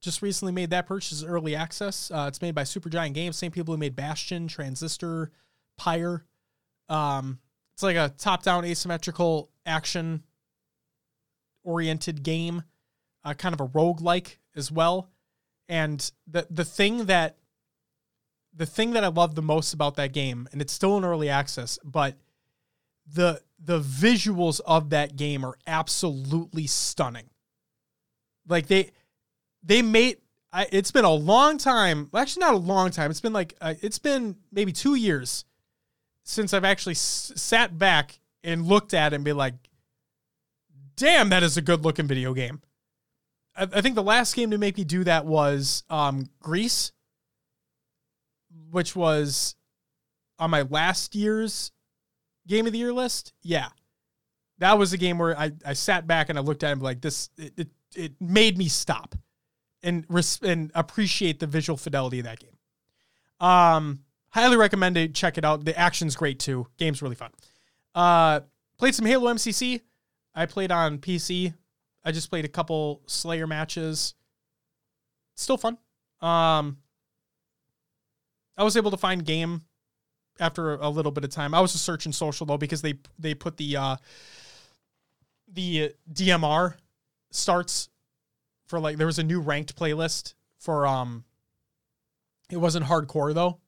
Just 0.00 0.22
recently 0.22 0.52
made 0.52 0.70
that 0.70 0.86
purchase 0.86 1.24
early 1.24 1.56
access. 1.56 2.10
Uh, 2.12 2.26
it's 2.28 2.40
made 2.40 2.54
by 2.54 2.62
Supergiant 2.62 3.14
Games, 3.14 3.36
same 3.36 3.50
people 3.50 3.74
who 3.74 3.78
made 3.78 3.96
Bastion, 3.96 4.46
Transistor, 4.46 5.32
Pyre. 5.76 6.24
Um, 6.88 7.40
it's 7.74 7.82
like 7.82 7.96
a 7.96 8.12
top-down 8.16 8.64
asymmetrical 8.64 9.50
action 9.66 10.22
oriented 11.64 12.22
game, 12.22 12.62
uh, 13.24 13.34
kind 13.34 13.54
of 13.54 13.60
a 13.60 13.64
rogue-like 13.64 14.38
as 14.54 14.70
well. 14.70 15.10
And 15.68 16.10
the 16.28 16.46
the 16.48 16.64
thing 16.64 17.06
that 17.06 17.36
the 18.58 18.66
thing 18.66 18.90
that 18.92 19.04
I 19.04 19.08
love 19.08 19.36
the 19.36 19.42
most 19.42 19.72
about 19.72 19.94
that 19.96 20.12
game, 20.12 20.48
and 20.52 20.60
it's 20.60 20.72
still 20.72 20.98
in 20.98 21.04
early 21.04 21.28
access, 21.28 21.78
but 21.84 22.16
the 23.06 23.40
the 23.58 23.80
visuals 23.80 24.60
of 24.66 24.90
that 24.90 25.16
game 25.16 25.44
are 25.44 25.56
absolutely 25.66 26.66
stunning. 26.66 27.30
Like 28.46 28.66
they 28.66 28.90
they 29.62 29.80
made 29.80 30.18
I, 30.52 30.66
it's 30.72 30.90
been 30.90 31.04
a 31.04 31.12
long 31.12 31.56
time. 31.56 32.08
Well, 32.10 32.20
actually, 32.20 32.40
not 32.40 32.54
a 32.54 32.58
long 32.58 32.90
time. 32.90 33.10
It's 33.10 33.20
been 33.20 33.32
like 33.32 33.54
uh, 33.60 33.74
it's 33.80 33.98
been 33.98 34.36
maybe 34.50 34.72
two 34.72 34.96
years 34.96 35.44
since 36.24 36.52
I've 36.52 36.64
actually 36.64 36.92
s- 36.94 37.32
sat 37.36 37.78
back 37.78 38.18
and 38.42 38.66
looked 38.66 38.92
at 38.92 39.12
it 39.12 39.16
and 39.16 39.24
be 39.24 39.32
like, 39.32 39.54
"Damn, 40.96 41.28
that 41.28 41.44
is 41.44 41.56
a 41.56 41.62
good 41.62 41.84
looking 41.84 42.08
video 42.08 42.34
game." 42.34 42.60
I, 43.54 43.68
I 43.72 43.80
think 43.82 43.94
the 43.94 44.02
last 44.02 44.34
game 44.34 44.50
to 44.50 44.58
make 44.58 44.76
me 44.76 44.84
do 44.84 45.04
that 45.04 45.26
was 45.26 45.84
um, 45.90 46.28
Gris, 46.40 46.90
which 48.70 48.94
was 48.94 49.54
on 50.38 50.50
my 50.50 50.62
last 50.62 51.14
year's 51.14 51.72
game 52.46 52.66
of 52.66 52.72
the 52.72 52.78
year 52.78 52.92
list. 52.92 53.32
Yeah, 53.42 53.68
that 54.58 54.78
was 54.78 54.92
a 54.92 54.98
game 54.98 55.18
where 55.18 55.38
I, 55.38 55.52
I 55.64 55.72
sat 55.72 56.06
back 56.06 56.28
and 56.28 56.38
I 56.38 56.42
looked 56.42 56.62
at 56.62 56.76
it 56.76 56.82
like 56.82 57.00
this. 57.00 57.30
It, 57.36 57.52
it, 57.56 57.68
it 57.94 58.12
made 58.20 58.58
me 58.58 58.68
stop 58.68 59.14
and 59.82 60.04
res- 60.08 60.40
and 60.42 60.70
appreciate 60.74 61.40
the 61.40 61.46
visual 61.46 61.76
fidelity 61.76 62.18
of 62.18 62.24
that 62.24 62.40
game. 62.40 62.56
Um, 63.40 64.00
highly 64.30 64.56
recommend 64.56 64.96
it. 64.96 65.14
Check 65.14 65.38
it 65.38 65.44
out. 65.44 65.64
The 65.64 65.78
action's 65.78 66.16
great 66.16 66.38
too. 66.38 66.66
Game's 66.76 67.02
really 67.02 67.14
fun. 67.14 67.30
Uh, 67.94 68.40
played 68.78 68.94
some 68.94 69.06
Halo 69.06 69.32
MCC. 69.32 69.80
I 70.34 70.46
played 70.46 70.70
on 70.70 70.98
PC. 70.98 71.54
I 72.04 72.12
just 72.12 72.30
played 72.30 72.44
a 72.44 72.48
couple 72.48 73.02
Slayer 73.06 73.46
matches. 73.46 74.14
Still 75.34 75.56
fun. 75.56 75.78
Um, 76.20 76.78
I 78.58 78.64
was 78.64 78.76
able 78.76 78.90
to 78.90 78.96
find 78.96 79.24
game 79.24 79.62
after 80.40 80.74
a 80.74 80.88
little 80.90 81.12
bit 81.12 81.24
of 81.24 81.30
time. 81.30 81.54
I 81.54 81.60
was 81.60 81.72
just 81.72 81.84
searching 81.84 82.12
social 82.12 82.44
though 82.44 82.58
because 82.58 82.82
they 82.82 82.94
they 83.18 83.34
put 83.34 83.56
the 83.56 83.76
uh, 83.76 83.96
the 85.52 85.92
DMR 86.12 86.74
starts 87.30 87.88
for 88.66 88.80
like 88.80 88.96
there 88.96 89.06
was 89.06 89.18
a 89.18 89.24
new 89.24 89.40
ranked 89.40 89.76
playlist 89.76 90.34
for 90.58 90.86
um 90.86 91.24
it 92.50 92.56
wasn't 92.56 92.86
hardcore 92.86 93.34
though. 93.34 93.58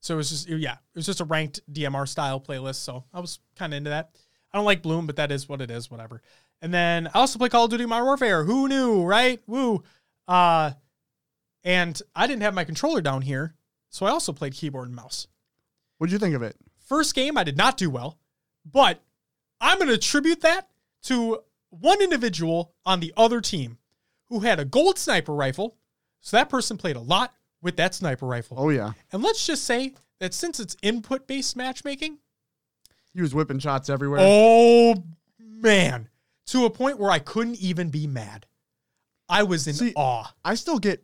So 0.00 0.14
it 0.14 0.18
was 0.18 0.30
just 0.30 0.48
yeah, 0.48 0.74
it 0.74 0.96
was 0.96 1.06
just 1.06 1.20
a 1.20 1.24
ranked 1.24 1.60
DMR 1.72 2.06
style 2.08 2.40
playlist. 2.40 2.76
So 2.76 3.04
I 3.12 3.20
was 3.20 3.40
kind 3.56 3.72
of 3.72 3.78
into 3.78 3.90
that. 3.90 4.10
I 4.52 4.58
don't 4.58 4.64
like 4.64 4.82
Bloom, 4.82 5.06
but 5.06 5.16
that 5.16 5.32
is 5.32 5.48
what 5.48 5.60
it 5.60 5.70
is, 5.70 5.90
whatever. 5.90 6.22
And 6.62 6.72
then 6.72 7.08
I 7.08 7.20
also 7.20 7.38
play 7.38 7.48
Call 7.48 7.64
of 7.64 7.70
Duty 7.70 7.86
Modern 7.86 8.06
Warfare. 8.06 8.44
Who 8.44 8.68
knew, 8.68 9.02
right? 9.04 9.40
Woo. 9.46 9.82
Uh 10.26 10.72
and 11.64 12.00
I 12.14 12.26
didn't 12.26 12.42
have 12.42 12.54
my 12.54 12.64
controller 12.64 13.00
down 13.00 13.22
here, 13.22 13.54
so 13.96 14.04
I 14.04 14.10
also 14.10 14.32
played 14.34 14.52
keyboard 14.52 14.88
and 14.88 14.94
mouse. 14.94 15.26
What'd 15.96 16.12
you 16.12 16.18
think 16.18 16.34
of 16.36 16.42
it? 16.42 16.54
First 16.86 17.14
game 17.14 17.38
I 17.38 17.44
did 17.44 17.56
not 17.56 17.78
do 17.78 17.88
well, 17.88 18.18
but 18.70 19.00
I'm 19.58 19.78
going 19.78 19.88
to 19.88 19.94
attribute 19.94 20.42
that 20.42 20.68
to 21.04 21.40
one 21.70 22.02
individual 22.02 22.74
on 22.84 23.00
the 23.00 23.14
other 23.16 23.40
team 23.40 23.78
who 24.28 24.40
had 24.40 24.60
a 24.60 24.66
gold 24.66 24.98
sniper 24.98 25.34
rifle. 25.34 25.76
So 26.20 26.36
that 26.36 26.50
person 26.50 26.76
played 26.76 26.96
a 26.96 27.00
lot 27.00 27.32
with 27.62 27.76
that 27.76 27.94
sniper 27.94 28.26
rifle. 28.26 28.58
Oh 28.60 28.68
yeah, 28.68 28.92
And 29.12 29.22
let's 29.22 29.46
just 29.46 29.64
say 29.64 29.94
that 30.20 30.34
since 30.34 30.60
it's 30.60 30.76
input 30.82 31.26
based 31.26 31.56
matchmaking, 31.56 32.18
he 33.14 33.22
was 33.22 33.34
whipping 33.34 33.60
shots 33.60 33.88
everywhere. 33.88 34.20
oh 34.22 35.02
man, 35.40 36.08
to 36.48 36.66
a 36.66 36.70
point 36.70 36.98
where 36.98 37.10
I 37.10 37.18
couldn't 37.18 37.56
even 37.60 37.88
be 37.88 38.06
mad. 38.06 38.44
I 39.28 39.42
was 39.42 39.66
in 39.66 39.72
See- 39.74 39.94
awe. 39.96 40.34
I 40.44 40.54
still 40.54 40.78
get 40.78 41.02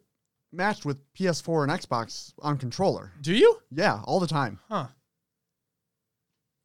matched 0.52 0.84
with 0.84 0.98
PS4 1.14 1.62
and 1.64 1.72
Xbox 1.72 2.32
on 2.40 2.58
controller. 2.58 3.12
Do 3.20 3.34
you? 3.34 3.58
Yeah, 3.70 4.00
all 4.04 4.20
the 4.20 4.26
time. 4.26 4.58
Huh. 4.68 4.86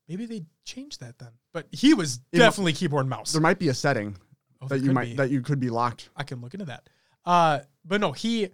Maybe 0.07 0.25
they 0.25 0.45
changed 0.65 0.99
that 1.01 1.19
then. 1.19 1.31
But 1.53 1.67
he 1.71 1.93
was 1.93 2.19
know, 2.31 2.39
definitely 2.39 2.73
keyboard 2.73 3.01
and 3.01 3.09
mouse. 3.09 3.31
There 3.31 3.41
might 3.41 3.59
be 3.59 3.69
a 3.69 3.73
setting 3.73 4.17
Oh, 4.61 4.67
that 4.67 4.69
there 4.69 4.77
you 4.77 4.83
could 4.85 4.93
might 4.95 5.09
be. 5.09 5.15
that 5.15 5.29
you 5.29 5.41
could 5.41 5.59
be 5.59 5.69
locked. 5.69 6.09
I 6.15 6.23
can 6.23 6.41
look 6.41 6.53
into 6.53 6.65
that. 6.65 6.87
Uh, 7.25 7.59
but 7.85 7.99
no, 8.01 8.11
he, 8.13 8.49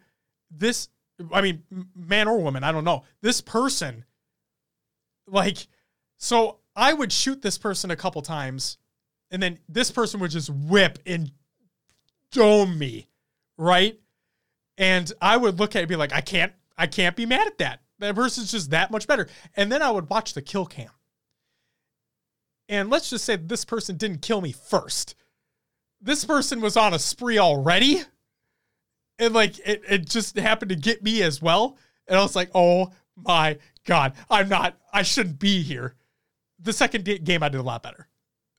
this, 0.52 0.90
I 1.32 1.42
mean, 1.42 1.64
m- 1.72 1.90
man 1.96 2.28
or 2.28 2.40
woman, 2.40 2.64
I 2.64 2.72
don't 2.72 2.84
know. 2.84 3.04
This 3.22 3.40
person, 3.40 4.04
like, 5.28 5.68
so 6.18 6.60
I 6.76 6.92
would 6.94 7.12
shoot 7.12 7.42
this 7.42 7.58
person 7.58 7.92
a 7.92 7.96
couple 7.96 8.22
times, 8.24 8.78
and 9.32 9.42
then 9.42 9.60
this 9.70 9.92
person 9.92 10.20
would 10.20 10.32
just 10.32 10.50
whip 10.50 11.00
and 11.06 11.32
dome 12.32 12.78
me, 12.80 13.08
right? 13.58 14.00
And 14.78 15.12
I 15.22 15.38
would 15.38 15.60
look 15.60 15.76
at 15.76 15.80
it 15.80 15.84
and 15.84 15.90
be 15.90 15.96
like, 15.96 16.14
I 16.14 16.22
can't, 16.22 16.54
I 16.78 16.88
can't 16.88 17.16
be 17.16 17.26
mad 17.26 17.48
at 17.48 17.58
that. 17.60 17.82
That 18.00 18.16
person's 18.16 18.52
just 18.52 18.72
that 18.72 18.92
much 18.92 19.08
better. 19.08 19.28
And 19.56 19.72
then 19.72 19.82
I 19.82 19.92
would 19.92 20.10
watch 20.10 20.34
the 20.34 20.42
kill 20.42 20.66
cam. 20.66 20.90
And 22.68 22.90
let's 22.90 23.10
just 23.10 23.26
say 23.26 23.36
this 23.36 23.66
person 23.66 23.98
didn't 23.98 24.22
kill 24.22 24.42
me 24.42 24.52
first 24.52 25.16
this 26.04 26.26
person 26.26 26.62
was 26.62 26.78
on 26.78 26.94
a 26.94 27.00
spree 27.00 27.40
already. 27.40 28.02
And 29.18 29.34
like 29.34 29.58
it, 29.60 29.82
it 29.90 30.10
just 30.10 30.38
happened 30.38 30.70
to 30.70 30.76
get 30.76 31.02
me 31.02 31.24
as 31.24 31.42
well. 31.42 31.78
And 32.08 32.20
I 32.20 32.22
was 32.22 32.36
like, 32.36 32.52
oh 32.54 32.92
my 33.16 33.58
God, 33.86 34.14
I'm 34.30 34.50
not, 34.50 34.78
I 34.92 35.04
shouldn't 35.04 35.40
be 35.40 35.62
here. 35.62 35.96
The 36.60 36.74
second 36.74 37.06
game 37.24 37.42
I 37.42 37.50
did 37.50 37.60
a 37.60 37.64
lot 37.64 37.84
better. 37.84 38.08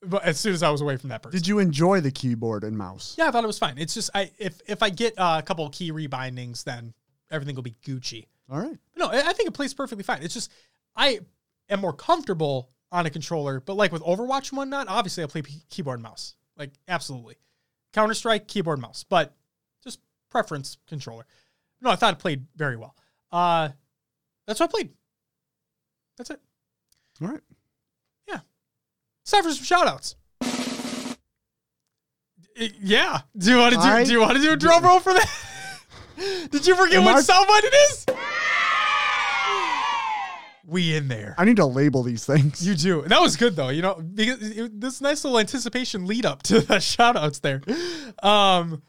But 0.06 0.24
as 0.24 0.38
soon 0.38 0.52
as 0.54 0.62
I 0.62 0.70
was 0.70 0.80
away 0.80 0.96
from 0.96 1.10
that 1.10 1.22
person. 1.22 1.38
Did 1.38 1.46
you 1.46 1.58
enjoy 1.58 2.00
the 2.00 2.10
keyboard 2.10 2.64
and 2.64 2.76
mouse? 2.76 3.14
yeah, 3.18 3.28
I 3.28 3.30
thought 3.30 3.44
it 3.44 3.46
was 3.48 3.58
fine. 3.58 3.78
It's 3.78 3.94
just 3.94 4.10
I 4.14 4.30
if 4.38 4.60
if 4.66 4.82
I 4.82 4.90
get 4.90 5.18
uh, 5.18 5.36
a 5.38 5.42
couple 5.42 5.68
key 5.70 5.90
rebindings, 5.90 6.64
then 6.64 6.94
everything 7.30 7.54
will 7.54 7.62
be 7.62 7.76
Gucci. 7.84 8.26
All 8.50 8.60
right. 8.60 8.76
No, 8.96 9.08
I 9.08 9.32
think 9.32 9.48
it 9.48 9.54
plays 9.54 9.72
perfectly 9.74 10.04
fine. 10.04 10.22
It's 10.22 10.34
just 10.34 10.50
I 10.94 11.20
am 11.68 11.80
more 11.80 11.92
comfortable 11.92 12.68
on 12.92 13.06
a 13.06 13.10
controller, 13.10 13.60
but 13.60 13.74
like 13.74 13.90
with 13.92 14.02
Overwatch 14.02 14.50
and 14.50 14.58
whatnot, 14.58 14.88
obviously 14.88 15.24
I 15.24 15.26
play 15.26 15.42
p- 15.42 15.62
keyboard 15.70 15.98
and 15.98 16.02
mouse. 16.02 16.36
Like 16.56 16.70
absolutely, 16.86 17.36
Counter 17.92 18.14
Strike 18.14 18.46
keyboard 18.46 18.78
and 18.78 18.82
mouse, 18.82 19.04
but 19.08 19.34
just 19.82 20.00
preference 20.30 20.76
controller. 20.86 21.24
No, 21.80 21.90
I 21.90 21.96
thought 21.96 22.14
it 22.14 22.18
played 22.20 22.46
very 22.56 22.76
well. 22.76 22.94
Uh, 23.32 23.70
that's 24.46 24.60
what 24.60 24.70
I 24.70 24.72
played. 24.72 24.90
That's 26.16 26.30
it. 26.30 26.40
All 27.20 27.28
right. 27.28 27.40
It's 29.24 29.30
time 29.30 29.42
for 29.42 29.50
some 29.52 29.64
shout 29.64 29.86
outs. 29.86 30.16
Yeah. 32.78 33.22
Do 33.36 33.50
you 33.52 33.56
want 33.58 33.74
to 33.74 33.80
do? 33.80 33.86
I- 33.86 34.04
do 34.04 34.12
you 34.12 34.20
want 34.20 34.36
to 34.36 34.42
do 34.42 34.52
a 34.52 34.56
drum 34.56 34.84
roll 34.84 35.00
for 35.00 35.14
that? 35.14 35.30
Did 36.50 36.66
you 36.66 36.76
forget 36.76 37.02
what 37.02 37.16
I- 37.16 37.20
soundbite 37.22 37.64
it 37.64 37.74
is? 37.74 38.06
We 40.66 40.94
in 40.94 41.08
there. 41.08 41.34
I 41.38 41.44
need 41.46 41.56
to 41.56 41.64
label 41.66 42.02
these 42.02 42.24
things. 42.26 42.66
You 42.66 42.74
do. 42.74 43.00
And 43.02 43.10
that 43.10 43.20
was 43.22 43.36
good 43.36 43.56
though, 43.56 43.68
you 43.70 43.80
know, 43.82 43.94
because 43.94 44.42
it, 44.42 44.78
this 44.80 45.00
nice 45.00 45.24
little 45.24 45.38
anticipation 45.38 46.06
lead 46.06 46.26
up 46.26 46.42
to 46.44 46.60
the 46.62 46.78
shout 46.80 47.16
outs 47.16 47.38
there. 47.38 47.62
Um, 48.22 48.82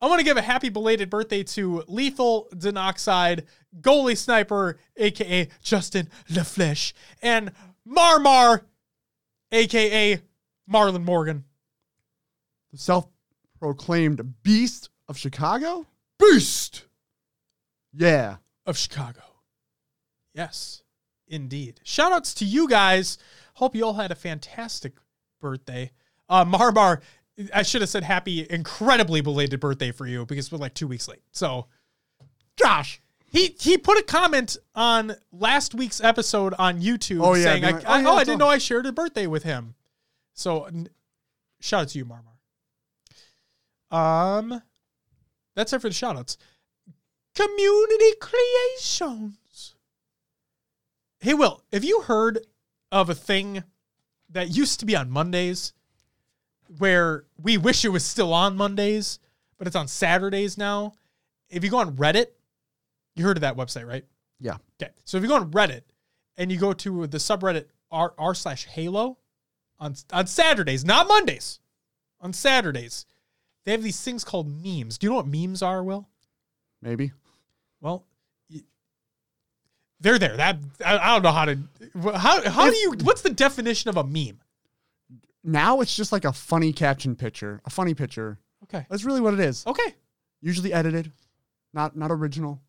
I 0.00 0.06
want 0.06 0.18
to 0.18 0.24
give 0.24 0.36
a 0.38 0.42
happy 0.42 0.68
belated 0.70 1.08
birthday 1.10 1.42
to 1.44 1.82
Lethal 1.88 2.48
Denoxide, 2.54 3.44
Goalie 3.80 4.16
Sniper, 4.18 4.78
aka 4.96 5.48
Justin 5.62 6.08
LaFleche, 6.30 6.92
and 7.22 7.52
Marmar, 7.86 8.62
aka 9.54 10.20
Marlon 10.70 11.04
Morgan. 11.04 11.44
The 12.72 12.78
self-proclaimed 12.78 14.42
beast 14.42 14.88
of 15.08 15.16
Chicago. 15.18 15.86
Beast 16.18 16.84
Yeah. 17.92 18.36
of 18.66 18.76
Chicago. 18.76 19.22
Yes, 20.34 20.82
indeed. 21.28 21.80
Shout 21.84 22.12
outs 22.12 22.34
to 22.34 22.44
you 22.44 22.68
guys. 22.68 23.18
Hope 23.54 23.74
you 23.76 23.84
all 23.84 23.94
had 23.94 24.10
a 24.10 24.16
fantastic 24.16 24.94
birthday. 25.40 25.92
Uh, 26.28 26.44
Marmar, 26.44 27.00
I 27.52 27.62
should 27.62 27.82
have 27.82 27.90
said 27.90 28.02
happy, 28.04 28.46
incredibly 28.48 29.20
belated 29.20 29.60
birthday 29.60 29.92
for 29.92 30.06
you 30.06 30.24
because 30.26 30.50
we're 30.50 30.58
like 30.58 30.74
two 30.74 30.88
weeks 30.88 31.06
late. 31.06 31.22
So, 31.32 31.66
Josh. 32.56 33.00
He 33.34 33.54
he 33.60 33.76
put 33.76 33.98
a 33.98 34.02
comment 34.02 34.56
on 34.74 35.14
last 35.32 35.74
week's 35.74 36.02
episode 36.02 36.54
on 36.58 36.80
YouTube 36.80 37.20
Oh, 37.24 37.34
yeah, 37.34 37.42
saying, 37.44 37.64
I, 37.64 37.70
like, 37.72 37.84
I- 37.86 37.98
"Oh, 37.98 38.02
yeah, 38.02 38.08
"Oh, 38.10 38.14
I 38.16 38.24
didn't 38.24 38.38
know 38.38 38.48
I 38.48 38.58
shared 38.58 38.86
a 38.86 38.92
birthday 38.92 39.26
with 39.26 39.42
him." 39.42 39.74
So, 40.32 40.64
n- 40.64 40.88
shout 41.60 41.82
out 41.82 41.88
to 41.88 41.98
you, 41.98 42.04
Marmar. 42.06 42.30
Um, 43.96 44.62
that's 45.54 45.72
it 45.72 45.80
for 45.80 45.88
the 45.88 45.94
shout 45.94 46.16
outs. 46.16 46.36
Community 47.34 48.12
creations. 48.20 49.74
Hey, 51.20 51.34
Will, 51.34 51.62
have 51.72 51.84
you 51.84 52.02
heard 52.02 52.40
of 52.92 53.08
a 53.10 53.14
thing 53.14 53.64
that 54.30 54.50
used 54.56 54.80
to 54.80 54.86
be 54.86 54.94
on 54.96 55.10
Mondays, 55.10 55.72
where 56.78 57.24
we 57.40 57.56
wish 57.56 57.84
it 57.84 57.88
was 57.90 58.04
still 58.04 58.32
on 58.32 58.56
Mondays, 58.56 59.18
but 59.58 59.66
it's 59.66 59.76
on 59.76 59.88
Saturdays 59.88 60.56
now. 60.58 60.94
If 61.48 61.62
you 61.64 61.70
go 61.70 61.78
on 61.78 61.96
Reddit, 61.96 62.26
you 63.16 63.24
heard 63.24 63.36
of 63.36 63.42
that 63.42 63.56
website, 63.56 63.86
right? 63.86 64.04
Yeah. 64.40 64.56
Okay. 64.80 64.92
So 65.04 65.16
if 65.16 65.22
you 65.22 65.28
go 65.28 65.36
on 65.36 65.50
Reddit 65.50 65.82
and 66.36 66.50
you 66.50 66.58
go 66.58 66.72
to 66.72 67.06
the 67.06 67.18
subreddit 67.18 67.66
r 67.90 68.14
r 68.18 68.34
slash 68.34 68.66
Halo 68.66 69.18
on 69.78 69.94
on 70.12 70.26
Saturdays, 70.26 70.84
not 70.84 71.08
Mondays, 71.08 71.60
on 72.20 72.32
Saturdays, 72.32 73.06
they 73.64 73.72
have 73.72 73.82
these 73.82 74.00
things 74.00 74.24
called 74.24 74.48
memes. 74.48 74.98
Do 74.98 75.06
you 75.06 75.10
know 75.10 75.16
what 75.16 75.26
memes 75.26 75.62
are, 75.62 75.82
Will? 75.82 76.08
Maybe. 76.82 77.12
Well, 77.80 78.04
they're 80.00 80.18
there. 80.18 80.36
That 80.36 80.58
I, 80.84 80.98
I 80.98 81.14
don't 81.14 81.22
know 81.22 81.32
how 81.32 81.44
to 81.44 81.58
how 82.18 82.50
how 82.50 82.70
do 82.70 82.76
you 82.76 82.94
what's 83.02 83.22
the 83.22 83.30
definition 83.30 83.88
of 83.88 83.96
a 83.96 84.04
meme? 84.04 84.40
Now 85.42 85.80
it's 85.80 85.94
just 85.94 86.12
like 86.12 86.24
a 86.24 86.32
funny 86.32 86.72
caption 86.72 87.16
picture, 87.16 87.60
a 87.64 87.70
funny 87.70 87.94
picture. 87.94 88.38
Okay. 88.64 88.86
That's 88.88 89.04
really 89.04 89.20
what 89.20 89.34
it 89.34 89.40
is. 89.40 89.66
Okay. 89.66 89.94
Usually 90.40 90.72
edited, 90.72 91.12
not 91.72 91.96
not 91.96 92.10
original. 92.10 92.60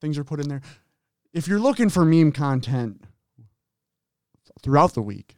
Things 0.00 0.18
are 0.18 0.24
put 0.24 0.40
in 0.40 0.48
there. 0.48 0.62
If 1.32 1.48
you're 1.48 1.58
looking 1.60 1.88
for 1.90 2.04
meme 2.04 2.32
content 2.32 3.02
throughout 4.62 4.94
the 4.94 5.02
week, 5.02 5.36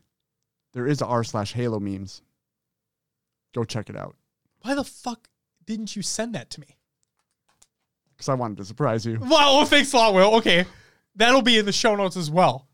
there 0.73 0.87
is 0.87 1.01
a 1.01 1.07
r 1.07 1.25
slash 1.25 1.53
Halo 1.53 1.81
memes. 1.81 2.23
Go 3.55 3.65
check 3.65 3.91
it 3.91 3.97
out 3.97 4.15
Why 4.63 4.75
the 4.77 4.85
fuck 4.85 5.29
didn't 5.67 5.97
you 5.97 6.03
send 6.03 6.35
that 6.35 6.51
to 6.51 6.61
me? 6.61 6.77
because 8.17 8.29
I 8.29 8.35
wanted 8.35 8.59
to 8.59 8.67
surprise 8.67 9.07
you. 9.07 9.19
Well, 9.19 9.65
thanks 9.65 9.95
a 9.95 9.97
lot, 9.97 10.13
Will. 10.13 10.35
Okay. 10.37 10.67
That'll 11.17 11.41
be 11.41 11.57
in 11.59 11.65
the 11.65 11.73
show 11.73 11.97
notes 11.97 12.19
as 12.19 12.31
well. 12.31 12.69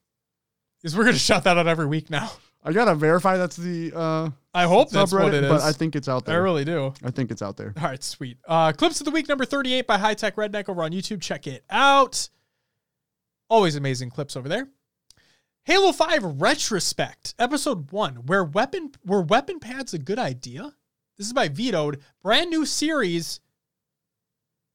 Because 0.82 0.96
we're 0.96 1.04
gonna 1.04 1.18
shout 1.18 1.44
that 1.44 1.56
out 1.56 1.68
every 1.68 1.86
week 1.86 2.10
now. 2.10 2.32
I 2.64 2.72
gotta 2.72 2.96
verify 2.96 3.36
that's 3.36 3.54
the 3.54 3.92
uh, 3.94 4.30
I 4.56 4.64
hope 4.64 4.88
that's 4.88 5.12
what 5.12 5.34
it 5.34 5.44
is. 5.44 5.50
but 5.50 5.60
I 5.60 5.72
think 5.72 5.94
it's 5.94 6.08
out 6.08 6.24
there. 6.24 6.36
I 6.36 6.38
really 6.38 6.64
do. 6.64 6.94
I 7.04 7.10
think 7.10 7.30
it's 7.30 7.42
out 7.42 7.58
there. 7.58 7.74
All 7.76 7.84
right, 7.84 8.02
sweet. 8.02 8.38
Uh, 8.48 8.72
Clips 8.72 9.00
of 9.02 9.04
the 9.04 9.10
Week 9.10 9.28
number 9.28 9.44
38 9.44 9.86
by 9.86 9.98
High 9.98 10.14
Tech 10.14 10.36
Redneck 10.36 10.70
over 10.70 10.82
on 10.82 10.92
YouTube. 10.92 11.20
Check 11.20 11.46
it 11.46 11.62
out. 11.68 12.30
Always 13.50 13.76
amazing 13.76 14.08
clips 14.08 14.34
over 14.34 14.48
there. 14.48 14.68
Halo 15.64 15.92
5 15.92 16.40
Retrospect, 16.40 17.34
Episode 17.38 17.90
1, 17.92 18.14
where 18.26 18.44
weapon 18.44 18.92
were 19.04 19.20
weapon 19.20 19.60
pads 19.60 19.92
a 19.92 19.98
good 19.98 20.18
idea? 20.18 20.72
This 21.18 21.26
is 21.26 21.32
by 21.34 21.48
Vetoed. 21.48 22.00
Brand 22.22 22.48
new 22.48 22.64
series. 22.64 23.40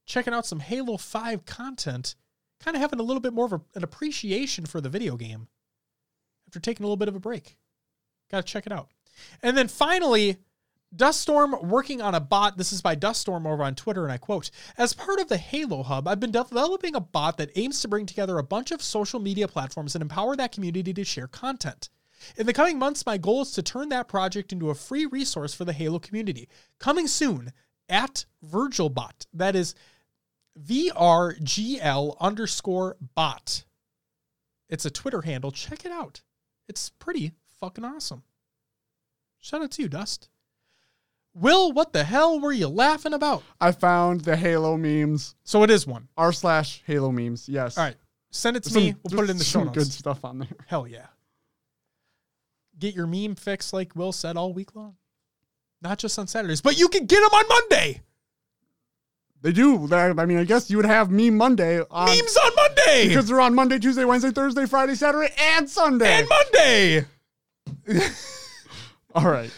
Checking 0.06 0.34
out 0.34 0.46
some 0.46 0.60
Halo 0.60 0.98
5 0.98 1.44
content. 1.46 2.16
Kind 2.60 2.76
of 2.76 2.82
having 2.82 3.00
a 3.00 3.04
little 3.04 3.22
bit 3.22 3.34
more 3.34 3.46
of 3.48 3.54
a, 3.54 3.62
an 3.74 3.84
appreciation 3.84 4.68
for 4.68 4.80
the 4.80 4.90
video 4.90 5.18
game 5.18 5.48
after 6.48 6.60
taking 6.60 6.84
a 6.84 6.88
little 6.88 6.98
bit 6.98 7.08
of 7.08 7.16
a 7.16 7.20
break. 7.20 7.58
Gotta 8.30 8.44
check 8.44 8.68
it 8.68 8.72
out. 8.72 8.90
And 9.42 9.58
then 9.58 9.68
finally, 9.68 10.38
Duststorm 10.96 11.68
working 11.68 12.02
on 12.02 12.16
a 12.16 12.20
bot. 12.20 12.58
This 12.58 12.74
is 12.74 12.82
by 12.82 12.96
Duststorm 12.96 13.48
over 13.48 13.64
on 13.64 13.76
Twitter, 13.76 14.04
and 14.04 14.12
I 14.12 14.18
quote 14.18 14.52
As 14.78 14.94
part 14.94 15.20
of 15.20 15.30
the 15.30 15.38
Halo 15.38 15.84
Hub, 15.84 16.08
I've 16.08 16.20
been 16.20 16.32
developing 16.32 16.96
a 16.96 17.00
bot 17.00 17.38
that 17.38 17.52
aims 17.56 17.82
to 17.82 17.88
bring 17.88 18.06
together 18.06 18.38
a 18.38 18.44
bunch 18.44 18.72
of 18.72 18.82
social 18.82 19.20
media 19.20 19.48
platforms 19.48 19.96
and 19.96 20.02
empower 20.02 20.36
that 20.36 20.52
community 20.52 20.94
to 20.94 21.04
share 21.06 21.28
content. 21.28 21.90
In 22.36 22.46
the 22.46 22.54
coming 22.54 22.78
months, 22.78 23.06
my 23.06 23.18
goal 23.18 23.44
is 23.44 23.52
to 23.54 23.64
turn 23.64 23.90
that 23.90 24.08
project 24.08 24.52
into 24.52 24.70
a 24.70 24.76
free 24.76 25.06
resource 25.06 25.54
for 25.54 25.66
the 25.66 25.74
Halo 25.74 25.98
community. 25.98 26.50
Coming 26.78 27.08
soon 27.08 27.54
at 27.90 28.26
VirgilBot. 28.46 29.28
That 29.34 29.56
is 29.56 29.76
VRGL 30.60 32.18
underscore 32.20 32.98
bot. 33.16 33.64
It's 34.70 34.86
a 34.86 34.92
Twitter 34.92 35.22
handle. 35.22 35.52
Check 35.52 35.86
it 35.86 35.92
out. 35.92 36.22
It's 36.68 36.90
pretty 36.90 37.32
fucking 37.60 37.86
awesome. 37.86 38.24
Shout 39.42 39.62
out 39.62 39.72
to 39.72 39.82
you, 39.82 39.90
Dust. 39.90 40.30
Will, 41.34 41.72
what 41.72 41.94
the 41.94 42.04
hell 42.04 42.40
were 42.40 42.52
you 42.52 42.68
laughing 42.68 43.14
about? 43.14 43.44
I 43.60 43.72
found 43.72 44.22
the 44.22 44.36
Halo 44.36 44.78
memes. 44.78 45.36
So 45.44 45.64
it 45.64 45.70
is 45.70 45.88
one. 45.88 46.08
R 46.18 46.32
slash 46.34 46.84
Halo 46.86 47.12
memes. 47.12 47.48
Yes. 47.50 47.78
All 47.78 47.84
right. 47.86 47.96
Send 48.32 48.56
it 48.58 48.64
to 48.64 48.70
Some- 48.70 48.84
me. 48.84 48.96
We'll 49.04 49.18
put 49.20 49.30
it 49.30 49.32
in 49.32 49.38
the 49.38 49.44
show 49.44 49.64
notes. 49.64 49.78
Good 49.78 49.92
stuff 49.92 50.24
on 50.26 50.40
there. 50.40 50.48
Hell 50.68 50.88
yeah. 50.88 51.08
Get 52.80 52.96
your 52.96 53.08
meme 53.08 53.36
fix 53.36 53.74
like 53.74 53.96
Will 53.96 54.12
said 54.12 54.38
all 54.38 54.54
week 54.54 54.76
long. 54.76 54.96
Not 55.82 55.98
just 56.00 56.18
on 56.20 56.28
Saturdays, 56.28 56.62
but 56.62 56.78
you 56.78 56.88
can 56.90 57.06
get 57.06 57.20
them 57.22 57.30
on 57.34 57.46
Monday. 57.48 58.02
They 59.42 59.52
do. 59.52 59.92
I 59.92 60.14
mean, 60.26 60.38
I 60.38 60.44
guess 60.44 60.70
you 60.70 60.78
would 60.78 60.86
have 60.86 61.10
Meme 61.10 61.36
Monday 61.36 61.82
on, 61.90 62.06
Memes 62.08 62.38
on 62.38 62.52
Monday. 62.56 63.08
because 63.08 63.28
they're 63.28 63.42
on 63.42 63.56
Monday, 63.56 63.80
Tuesday, 63.80 64.06
Wednesday, 64.06 64.30
Thursday, 64.30 64.68
Friday, 64.68 64.94
Saturday, 64.94 65.34
and 65.40 65.68
Sunday. 65.68 66.20
and 66.20 66.30
Monday. 66.30 67.06
All 69.16 69.30
right. 69.30 69.52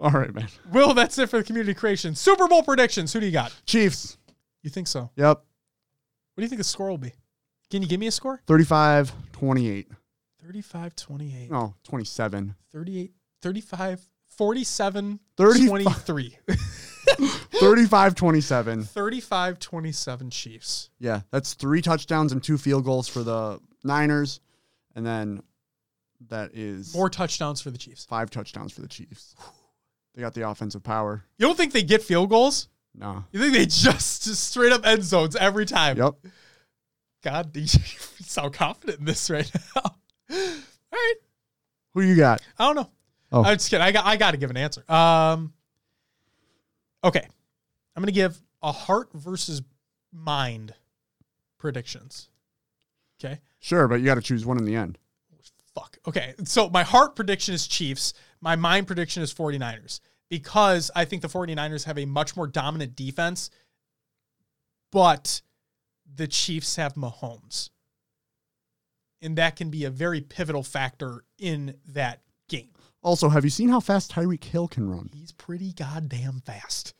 All 0.00 0.10
right, 0.10 0.34
man. 0.34 0.48
Will, 0.72 0.94
that's 0.94 1.18
it 1.18 1.28
for 1.30 1.38
the 1.38 1.44
community 1.44 1.74
creation. 1.74 2.14
Super 2.14 2.48
Bowl 2.48 2.62
predictions. 2.62 3.12
Who 3.12 3.20
do 3.20 3.26
you 3.26 3.32
got? 3.32 3.54
Chiefs. 3.66 4.16
You 4.62 4.70
think 4.70 4.86
so? 4.88 5.10
Yep. 5.16 5.36
What 5.36 6.36
do 6.36 6.42
you 6.42 6.48
think 6.48 6.58
the 6.58 6.64
score 6.64 6.88
will 6.90 6.98
be? 6.98 7.12
Can 7.70 7.82
you 7.82 7.88
give 7.88 8.00
me 8.00 8.06
a 8.06 8.10
score? 8.10 8.40
35 8.46 9.12
28. 9.32 9.88
35 10.44 10.96
28. 10.96 11.50
No, 11.50 11.74
27. 11.84 12.54
38 12.72 13.12
35 13.40 14.08
47 14.28 15.20
35. 15.36 15.68
23. 15.68 16.38
35 17.54 18.14
27. 18.14 18.82
35 18.84 19.58
27 19.58 20.30
Chiefs. 20.30 20.90
Yeah, 20.98 21.20
that's 21.30 21.54
three 21.54 21.82
touchdowns 21.82 22.32
and 22.32 22.42
two 22.42 22.58
field 22.58 22.84
goals 22.84 23.08
for 23.08 23.22
the 23.22 23.60
Niners. 23.84 24.40
And 24.94 25.06
then 25.06 25.42
that 26.28 26.50
is 26.54 26.94
More 26.94 27.10
touchdowns 27.10 27.60
for 27.60 27.70
the 27.70 27.78
Chiefs. 27.78 28.04
five 28.04 28.30
touchdowns 28.30 28.72
for 28.72 28.80
the 28.80 28.88
Chiefs. 28.88 29.34
They 30.14 30.22
got 30.22 30.34
the 30.34 30.48
offensive 30.48 30.82
power. 30.82 31.24
You 31.38 31.46
don't 31.46 31.56
think 31.56 31.72
they 31.72 31.82
get 31.82 32.02
field 32.02 32.30
goals? 32.30 32.68
No. 32.94 33.24
You 33.32 33.40
think 33.40 33.54
they 33.54 33.64
just, 33.64 34.24
just 34.24 34.44
straight 34.50 34.72
up 34.72 34.86
end 34.86 35.02
zones 35.02 35.36
every 35.36 35.64
time? 35.66 35.96
Yep. 35.96 36.14
God, 37.22 37.56
you 37.56 37.66
sound 37.66 38.52
confident 38.52 38.98
in 38.98 39.04
this 39.04 39.30
right 39.30 39.50
now. 39.76 39.82
All 40.30 40.38
right. 40.92 41.14
Who 41.94 42.02
you 42.02 42.16
got? 42.16 42.42
I 42.58 42.66
don't 42.66 42.76
know. 42.76 42.90
Oh. 43.30 43.44
I'm 43.44 43.56
just 43.56 43.70
kidding. 43.70 43.82
I 43.84 43.92
got 43.92 44.04
I 44.04 44.16
got 44.16 44.32
to 44.32 44.36
give 44.36 44.50
an 44.50 44.56
answer. 44.56 44.84
Um. 44.90 45.52
Okay, 47.04 47.26
I'm 47.96 48.02
gonna 48.02 48.12
give 48.12 48.40
a 48.62 48.72
heart 48.72 49.08
versus 49.14 49.62
mind 50.12 50.74
predictions. 51.58 52.28
Okay. 53.22 53.40
Sure, 53.60 53.88
but 53.88 54.00
you 54.00 54.06
got 54.06 54.16
to 54.16 54.20
choose 54.20 54.44
one 54.44 54.58
in 54.58 54.64
the 54.64 54.74
end. 54.76 54.98
Fuck. 55.74 55.98
Okay. 56.06 56.34
So 56.44 56.68
my 56.68 56.82
heart 56.82 57.16
prediction 57.16 57.54
is 57.54 57.66
Chiefs. 57.66 58.12
My 58.40 58.56
mind 58.56 58.86
prediction 58.86 59.22
is 59.22 59.32
49ers 59.32 60.00
because 60.28 60.90
I 60.94 61.04
think 61.04 61.22
the 61.22 61.28
49ers 61.28 61.84
have 61.84 61.98
a 61.98 62.06
much 62.06 62.36
more 62.36 62.46
dominant 62.46 62.96
defense, 62.96 63.50
but 64.90 65.42
the 66.14 66.26
Chiefs 66.26 66.76
have 66.76 66.94
Mahomes. 66.94 67.70
And 69.20 69.36
that 69.38 69.56
can 69.56 69.70
be 69.70 69.84
a 69.84 69.90
very 69.90 70.20
pivotal 70.20 70.62
factor 70.62 71.24
in 71.38 71.76
that 71.88 72.22
game. 72.48 72.70
Also, 73.02 73.28
have 73.28 73.44
you 73.44 73.50
seen 73.50 73.68
how 73.68 73.80
fast 73.80 74.12
Tyreek 74.12 74.44
Hill 74.44 74.68
can 74.68 74.88
run? 74.88 75.10
He's 75.12 75.32
pretty 75.32 75.72
goddamn 75.72 76.42
fast. 76.44 76.94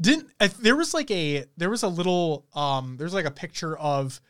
Didn't 0.00 0.30
there 0.60 0.76
was 0.76 0.94
like 0.94 1.10
a 1.10 1.44
there 1.56 1.70
was 1.70 1.82
a 1.82 1.88
little 1.88 2.46
um 2.54 2.96
there's 2.98 3.12
like 3.14 3.24
a 3.24 3.30
picture 3.30 3.76
of 3.76 4.20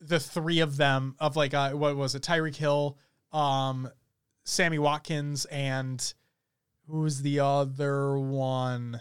the 0.00 0.20
three 0.20 0.60
of 0.60 0.76
them 0.76 1.14
of 1.18 1.36
like 1.36 1.52
uh 1.52 1.72
what 1.72 1.96
was 1.96 2.14
it 2.14 2.22
Tyreek 2.22 2.56
Hill, 2.56 2.96
um 3.32 3.88
Sammy 4.44 4.78
Watkins 4.78 5.44
and 5.46 6.14
who's 6.88 7.22
the 7.22 7.40
other 7.40 8.18
one? 8.18 9.00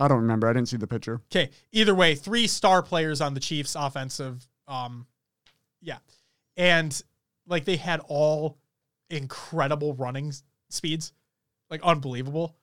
I 0.00 0.08
don't 0.08 0.18
remember. 0.18 0.48
I 0.48 0.52
didn't 0.52 0.68
see 0.68 0.76
the 0.76 0.86
picture. 0.86 1.20
Okay, 1.30 1.50
either 1.72 1.94
way, 1.94 2.14
three 2.14 2.46
star 2.46 2.82
players 2.82 3.20
on 3.20 3.34
the 3.34 3.40
Chiefs 3.40 3.74
offensive 3.74 4.46
um 4.66 5.06
yeah. 5.80 5.98
And 6.56 7.00
like 7.46 7.64
they 7.64 7.76
had 7.76 8.00
all 8.06 8.58
incredible 9.10 9.94
running 9.94 10.32
speeds. 10.70 11.12
Like 11.70 11.82
unbelievable. 11.82 12.56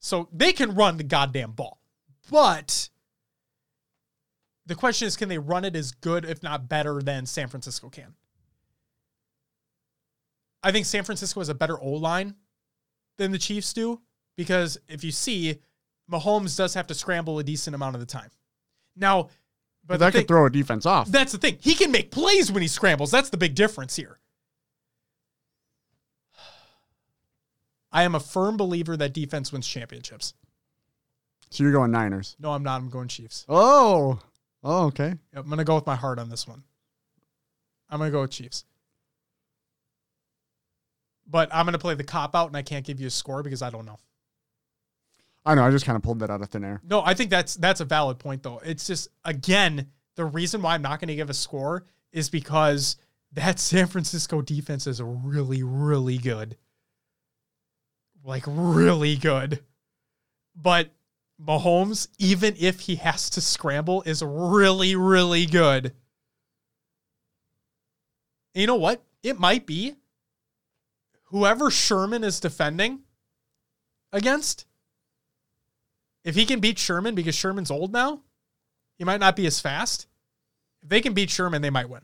So 0.00 0.28
they 0.32 0.52
can 0.52 0.74
run 0.74 0.96
the 0.96 1.04
goddamn 1.04 1.52
ball. 1.52 1.80
But 2.30 2.90
the 4.66 4.74
question 4.74 5.06
is 5.06 5.16
can 5.16 5.28
they 5.28 5.38
run 5.38 5.64
it 5.64 5.76
as 5.76 5.92
good 5.92 6.24
if 6.24 6.42
not 6.42 6.68
better 6.68 7.02
than 7.02 7.26
San 7.26 7.48
Francisco 7.48 7.88
can? 7.88 8.14
I 10.62 10.72
think 10.72 10.86
San 10.86 11.04
Francisco 11.04 11.40
has 11.40 11.48
a 11.48 11.54
better 11.54 11.80
O-line 11.82 12.36
than 13.18 13.32
the 13.32 13.38
Chiefs 13.38 13.72
do 13.72 14.00
because 14.36 14.78
if 14.88 15.02
you 15.04 15.10
see 15.10 15.58
Mahomes 16.10 16.56
does 16.56 16.74
have 16.74 16.86
to 16.88 16.94
scramble 16.94 17.38
a 17.38 17.44
decent 17.44 17.74
amount 17.74 17.96
of 17.96 18.00
the 18.00 18.06
time. 18.06 18.30
Now, 18.96 19.28
but 19.84 19.98
that 20.00 20.12
thing- 20.12 20.22
could 20.22 20.28
throw 20.28 20.46
a 20.46 20.50
defense 20.50 20.86
off. 20.86 21.08
that's 21.08 21.32
the 21.32 21.38
thing. 21.38 21.58
He 21.60 21.74
can 21.74 21.90
make 21.90 22.10
plays 22.10 22.52
when 22.52 22.62
he 22.62 22.68
scrambles. 22.68 23.10
That's 23.10 23.30
the 23.30 23.36
big 23.36 23.54
difference 23.54 23.96
here. 23.96 24.18
I 27.92 28.04
am 28.04 28.14
a 28.14 28.20
firm 28.20 28.56
believer 28.56 28.96
that 28.96 29.12
defense 29.12 29.52
wins 29.52 29.66
championships. 29.66 30.34
so 31.50 31.64
you're 31.64 31.72
going 31.72 31.90
Niners. 31.90 32.36
No, 32.38 32.52
I'm 32.52 32.62
not. 32.62 32.80
I'm 32.80 32.90
going 32.90 33.08
Chiefs. 33.08 33.44
Oh. 33.48 34.20
Oh, 34.64 34.86
okay. 34.86 35.08
Yep, 35.08 35.18
I'm 35.34 35.46
going 35.46 35.58
to 35.58 35.64
go 35.64 35.74
with 35.74 35.86
my 35.86 35.96
heart 35.96 36.20
on 36.20 36.28
this 36.30 36.46
one. 36.46 36.62
I'm 37.90 37.98
going 37.98 38.08
to 38.08 38.12
go 38.12 38.20
with 38.22 38.30
Chiefs. 38.30 38.64
But 41.26 41.48
I'm 41.52 41.64
going 41.64 41.72
to 41.72 41.78
play 41.78 41.94
the 41.94 42.04
cop 42.04 42.34
out 42.34 42.48
and 42.48 42.56
I 42.56 42.62
can't 42.62 42.84
give 42.84 43.00
you 43.00 43.06
a 43.06 43.10
score 43.10 43.42
because 43.42 43.62
I 43.62 43.70
don't 43.70 43.86
know. 43.86 43.98
I 45.44 45.54
know. 45.54 45.64
I 45.64 45.70
just 45.70 45.84
kind 45.84 45.96
of 45.96 46.02
pulled 46.02 46.20
that 46.20 46.30
out 46.30 46.40
of 46.40 46.48
thin 46.48 46.64
air. 46.64 46.80
No, 46.84 47.02
I 47.02 47.14
think 47.14 47.30
that's 47.30 47.56
that's 47.56 47.80
a 47.80 47.84
valid 47.84 48.18
point 48.18 48.42
though. 48.42 48.60
It's 48.64 48.86
just 48.86 49.08
again, 49.24 49.88
the 50.14 50.24
reason 50.24 50.62
why 50.62 50.74
I'm 50.74 50.82
not 50.82 51.00
going 51.00 51.08
to 51.08 51.16
give 51.16 51.30
a 51.30 51.34
score 51.34 51.84
is 52.12 52.30
because 52.30 52.96
that 53.32 53.58
San 53.58 53.86
Francisco 53.86 54.40
defense 54.40 54.86
is 54.86 55.02
really 55.02 55.62
really 55.62 56.18
good. 56.18 56.56
Like 58.24 58.44
really 58.46 59.16
good. 59.16 59.64
But 60.54 60.90
Mahomes, 61.44 62.08
even 62.18 62.54
if 62.58 62.80
he 62.80 62.96
has 62.96 63.30
to 63.30 63.40
scramble, 63.40 64.02
is 64.02 64.22
really, 64.22 64.94
really 64.94 65.46
good. 65.46 65.92
you 68.54 68.66
know 68.66 68.76
what? 68.76 69.02
It 69.22 69.40
might 69.40 69.66
be 69.66 69.96
whoever 71.32 71.70
Sherman 71.70 72.22
is 72.22 72.38
defending 72.38 73.00
against. 74.12 74.66
If 76.24 76.36
he 76.36 76.46
can 76.46 76.60
beat 76.60 76.78
Sherman 76.78 77.16
because 77.16 77.34
Sherman's 77.34 77.70
old 77.70 77.92
now, 77.92 78.20
he 78.96 79.04
might 79.04 79.18
not 79.18 79.34
be 79.34 79.46
as 79.46 79.58
fast. 79.58 80.06
If 80.82 80.88
they 80.88 81.00
can 81.00 81.14
beat 81.14 81.30
Sherman, 81.30 81.62
they 81.62 81.70
might 81.70 81.88
win. 81.88 82.02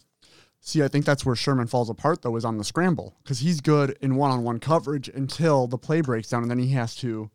See, 0.60 0.82
I 0.82 0.89
think 0.89 1.05
that's 1.05 1.24
where 1.24 1.36
Sherman 1.36 1.68
falls 1.68 1.89
apart, 1.89 2.23
though, 2.23 2.34
is 2.34 2.44
on 2.44 2.58
the 2.58 2.65
scramble 2.65 3.15
because 3.23 3.39
he's 3.39 3.60
good 3.60 3.97
in 4.00 4.16
one 4.16 4.32
on 4.32 4.42
one 4.42 4.58
coverage 4.58 5.08
until 5.08 5.68
the 5.68 5.78
play 5.78 6.00
breaks 6.00 6.28
down 6.31 6.42
and 6.42 6.50
then 6.50 6.58
he 6.58 6.70
has 6.70 6.97
to 6.97 7.31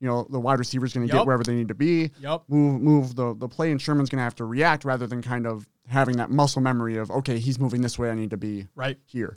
you 0.00 0.08
know 0.10 0.26
the 0.30 0.40
wide 0.40 0.58
receiver's 0.58 0.92
going 0.92 1.06
to 1.06 1.12
Yep. 1.12 1.22
get 1.22 1.26
wherever 1.26 1.42
they 1.44 1.54
need 1.54 1.68
to 1.68 1.74
be. 1.74 2.10
Yep. 2.20 2.42
Move 2.48 2.80
move 2.80 3.16
the 3.16 3.34
the 3.34 3.48
play, 3.48 3.70
and 3.70 3.80
Sherman's 3.80 4.08
going 4.08 4.18
to 4.18 4.22
have 4.24 4.34
to 4.36 4.44
react 4.44 4.84
rather 4.84 5.06
than 5.06 5.20
kind 5.22 5.46
of 5.46 5.66
having 5.88 6.16
that 6.16 6.30
muscle 6.30 6.62
memory 6.62 6.96
of 6.96 7.10
okay, 7.10 7.38
he's 7.38 7.58
moving 7.58 7.82
this 7.82 7.98
way, 7.98 8.10
I 8.10 8.14
need 8.14 8.30
to 8.30 8.36
be 8.38 8.66
Right. 8.74 8.98
here. 9.04 9.36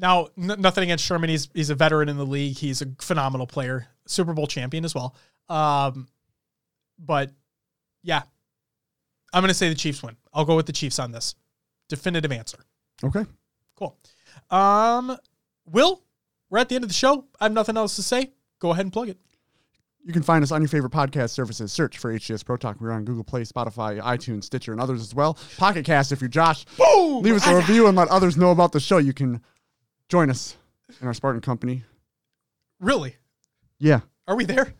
Now, 0.00 0.28
n- 0.38 0.60
nothing 0.60 0.84
against 0.84 1.04
Sherman. 1.04 1.28
He's 1.30 1.48
he's 1.54 1.70
a 1.70 1.74
veteran 1.74 2.08
in 2.08 2.16
the 2.16 2.26
league. 2.26 2.56
He's 2.56 2.82
a 2.82 2.86
phenomenal 3.00 3.46
player, 3.46 3.86
Super 4.06 4.32
Bowl 4.32 4.46
champion 4.46 4.84
as 4.84 4.94
well. 4.94 5.14
Um, 5.48 6.08
but 6.98 7.30
yeah, 8.02 8.22
I'm 9.32 9.42
going 9.42 9.48
to 9.48 9.54
say 9.54 9.68
the 9.68 9.74
Chiefs 9.74 10.02
win. 10.02 10.16
I'll 10.32 10.44
go 10.44 10.56
with 10.56 10.66
the 10.66 10.72
Chiefs 10.72 10.98
on 10.98 11.12
this. 11.12 11.34
Definitive 11.88 12.32
answer. 12.32 12.58
Okay. 13.02 13.24
Cool. 13.76 13.96
Um, 14.50 15.16
Will, 15.66 16.02
we're 16.50 16.58
at 16.58 16.68
the 16.68 16.74
end 16.74 16.84
of 16.84 16.90
the 16.90 16.94
show. 16.94 17.26
I 17.40 17.44
have 17.44 17.52
nothing 17.52 17.76
else 17.76 17.96
to 17.96 18.02
say. 18.02 18.32
Go 18.60 18.70
ahead 18.70 18.84
and 18.84 18.92
plug 18.92 19.08
it. 19.08 19.18
You 20.04 20.12
can 20.12 20.22
find 20.22 20.42
us 20.42 20.52
on 20.52 20.62
your 20.62 20.68
favorite 20.68 20.92
podcast 20.92 21.30
services. 21.30 21.72
Search 21.72 21.98
for 21.98 22.12
HCS 22.12 22.44
Pro 22.44 22.56
Talk. 22.56 22.80
We're 22.80 22.92
on 22.92 23.04
Google 23.04 23.24
Play, 23.24 23.42
Spotify, 23.42 24.00
iTunes, 24.00 24.44
Stitcher, 24.44 24.72
and 24.72 24.80
others 24.80 25.02
as 25.02 25.14
well. 25.14 25.36
Pocket 25.58 25.84
Cast, 25.84 26.12
if 26.12 26.20
you're 26.20 26.28
Josh, 26.28 26.64
Boom! 26.76 27.22
leave 27.22 27.34
us 27.34 27.46
a 27.46 27.54
review 27.54 27.88
and 27.88 27.96
let 27.96 28.08
others 28.08 28.36
know 28.36 28.50
about 28.50 28.72
the 28.72 28.80
show. 28.80 28.98
You 28.98 29.12
can 29.12 29.42
join 30.08 30.30
us 30.30 30.56
in 31.00 31.06
our 31.06 31.14
Spartan 31.14 31.40
company. 31.40 31.84
Really? 32.80 33.16
Yeah. 33.78 34.00
Are 34.26 34.36
we 34.36 34.44
there? 34.44 34.74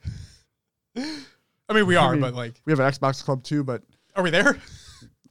I 0.97 1.75
mean, 1.75 1.87
we 1.87 1.97
are, 1.97 2.13
mean- 2.13 2.21
but 2.21 2.35
like, 2.35 2.61
We 2.65 2.73
have 2.73 2.81
an 2.81 2.91
Xbox 2.91 3.23
Club 3.25 3.43
too, 3.43 3.63
but 3.65 3.83
are 4.17 4.23
we 4.23 4.31
there? 4.31 4.59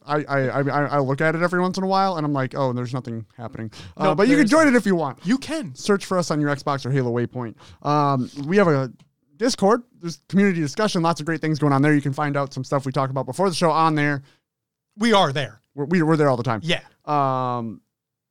I, 0.05 0.23
I, 0.23 0.39
I, 0.49 0.61
I 0.85 0.99
look 0.99 1.19
at 1.19 1.35
it 1.35 1.41
every 1.41 1.59
once 1.59 1.77
in 1.77 1.83
a 1.83 1.87
while 1.87 2.15
and 2.15 2.25
I'm 2.25 2.31
like, 2.31 2.55
oh, 2.55 2.71
there's 2.71 2.93
nothing 2.93 3.25
happening. 3.35 3.71
Uh, 3.97 4.05
No, 4.05 4.15
but 4.15 4.29
you 4.29 4.37
can 4.37 4.47
join 4.47 4.65
it 4.67 4.75
if 4.75 4.85
you 4.85 4.95
want. 4.95 5.19
You 5.25 5.37
can. 5.37 5.75
search 5.75 6.05
for 6.05 6.17
us 6.17 6.31
on 6.31 6.39
your 6.39 6.49
Xbox 6.55 6.85
or 6.85 6.91
Halo 6.91 7.11
Waypoint. 7.11 7.55
Um, 7.85 8.29
we 8.45 8.55
have 8.57 8.69
a 8.69 8.91
Discord. 9.35 9.83
There's 9.99 10.21
community 10.29 10.61
discussion. 10.61 11.01
Lots 11.01 11.19
of 11.19 11.25
great 11.25 11.41
things 11.41 11.59
going 11.59 11.73
on 11.73 11.81
there. 11.81 11.93
You 11.93 12.01
can 12.01 12.13
find 12.13 12.37
out 12.37 12.53
some 12.53 12.63
stuff 12.63 12.85
we 12.85 12.93
talked 12.93 13.11
about 13.11 13.25
before 13.25 13.49
the 13.49 13.55
show 13.55 13.69
on 13.69 13.95
there. 13.95 14.21
We 14.97 15.11
are 15.11 15.33
there. 15.33 15.61
We're, 15.75 15.85
we- 15.85 16.01
we're 16.03 16.15
there 16.15 16.29
all 16.29 16.37
the 16.37 16.43
time. 16.43 16.61
Yeah. 16.63 16.79
Um, 17.03 17.81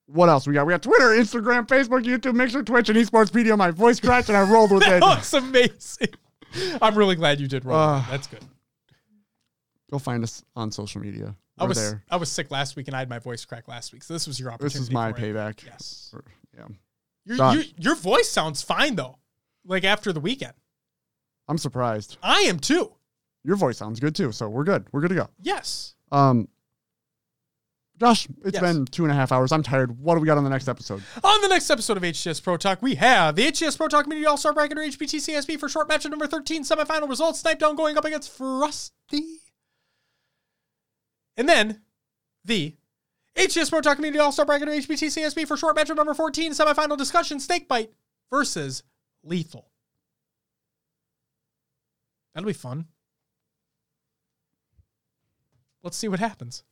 what 0.06 0.28
else 0.28 0.46
we 0.46 0.54
got? 0.54 0.66
We 0.66 0.72
got 0.72 0.82
Twitter, 0.82 1.06
Instagram, 1.10 1.66
Facebook, 1.66 2.04
YouTube, 2.04 2.34
Mixer, 2.34 2.62
Twitch, 2.62 2.88
and 2.88 2.96
Esportspedia. 2.98 3.56
My 3.58 3.70
voice 3.70 4.00
cracked 4.00 4.28
and 4.28 4.36
I 4.36 4.42
rolled 4.42 4.70
with 4.72 4.82
it. 4.84 5.00
That 5.00 5.18
was 5.18 5.34
amazing. 5.34 6.08
I'm 6.80 6.96
really 6.96 7.16
glad 7.16 7.40
you 7.40 7.48
did 7.48 7.64
roll. 7.64 7.76
Uh, 7.76 8.04
That's 8.10 8.26
good. 8.26 8.44
Go 9.90 9.98
find 9.98 10.24
us 10.24 10.42
on 10.54 10.70
social 10.70 11.00
media. 11.00 11.34
I 11.58 11.64
We're 11.64 11.68
was 11.68 11.78
there. 11.78 12.04
I 12.10 12.16
was 12.16 12.30
sick 12.30 12.50
last 12.50 12.76
week 12.76 12.88
and 12.88 12.96
I 12.96 12.98
had 13.00 13.08
my 13.08 13.18
voice 13.18 13.44
crack 13.44 13.68
last 13.68 13.92
week. 13.92 14.02
So 14.02 14.14
this 14.14 14.26
was 14.26 14.38
your 14.40 14.50
opportunity. 14.50 14.78
This 14.78 14.82
is 14.82 14.90
my 14.92 15.12
for 15.12 15.18
it. 15.18 15.34
payback. 15.34 15.64
Yes. 15.64 16.10
Or- 16.12 16.24
Yeah. 16.56 16.66
Your, 17.24 17.52
your, 17.54 17.64
your 17.78 17.94
voice 17.96 18.28
sounds 18.28 18.62
fine 18.62 18.94
though. 18.96 19.18
Like 19.64 19.84
after 19.84 20.12
the 20.12 20.20
weekend. 20.20 20.52
I'm 21.48 21.58
surprised. 21.58 22.18
I 22.22 22.40
am 22.42 22.58
too. 22.58 22.92
Your 23.44 23.56
voice 23.56 23.78
sounds 23.78 24.00
good 24.00 24.14
too. 24.14 24.32
So 24.32 24.48
we're 24.48 24.64
good. 24.64 24.86
We're 24.92 25.00
good 25.00 25.10
to 25.10 25.14
go. 25.16 25.28
Yes. 25.40 25.94
Um, 26.12 26.48
Josh, 27.98 28.28
it's 28.44 28.54
Yes. 28.54 28.60
been 28.60 28.84
two 28.84 29.04
and 29.04 29.12
a 29.12 29.14
half 29.14 29.32
hours. 29.32 29.52
I'm 29.52 29.62
tired. 29.62 29.98
What 30.00 30.14
do 30.16 30.20
we 30.20 30.26
got 30.26 30.36
on 30.36 30.44
the 30.44 30.50
next 30.50 30.68
episode? 30.68 31.02
On 31.24 31.40
the 31.40 31.48
next 31.48 31.70
episode 31.70 31.96
of 31.96 32.02
HCS 32.04 32.40
Pro 32.42 32.56
Talk, 32.58 32.82
we 32.82 32.96
have 32.96 33.36
the 33.36 33.46
HCS 33.46 33.76
Pro 33.76 33.88
Talk 33.88 34.04
Community 34.04 34.26
All 34.26 34.36
Star 34.36 34.52
Bracket 34.52 34.76
or 34.76 34.82
HBTCSB 34.82 35.58
for 35.58 35.68
short 35.68 35.88
match 35.88 36.04
at 36.04 36.10
number 36.10 36.26
13 36.26 36.62
semifinal 36.62 37.08
results. 37.08 37.42
Snip3down 37.42 37.76
going 37.76 37.96
up 37.96 38.04
against 38.04 38.30
Frosty. 38.30 39.40
And 41.38 41.48
then 41.48 41.80
the 42.44 42.76
HCS 43.34 43.70
Pro 43.70 43.80
Talk 43.80 43.96
Community 43.96 44.18
All 44.20 44.30
Star 44.32 44.44
Bracket 44.44 44.68
or 44.68 44.72
HBTCSB 44.72 45.46
for 45.48 45.56
short 45.56 45.74
match 45.76 45.88
number 45.88 46.12
14 46.12 46.52
semifinal 46.52 46.98
discussion. 46.98 47.38
Snakebite 47.38 47.88
versus 48.30 48.82
Lethul. 49.26 49.64
That'll 52.34 52.46
be 52.46 52.52
fun. 52.52 52.86
Let's 55.82 55.96
see 55.96 56.08
what 56.08 56.18
happens. 56.20 56.62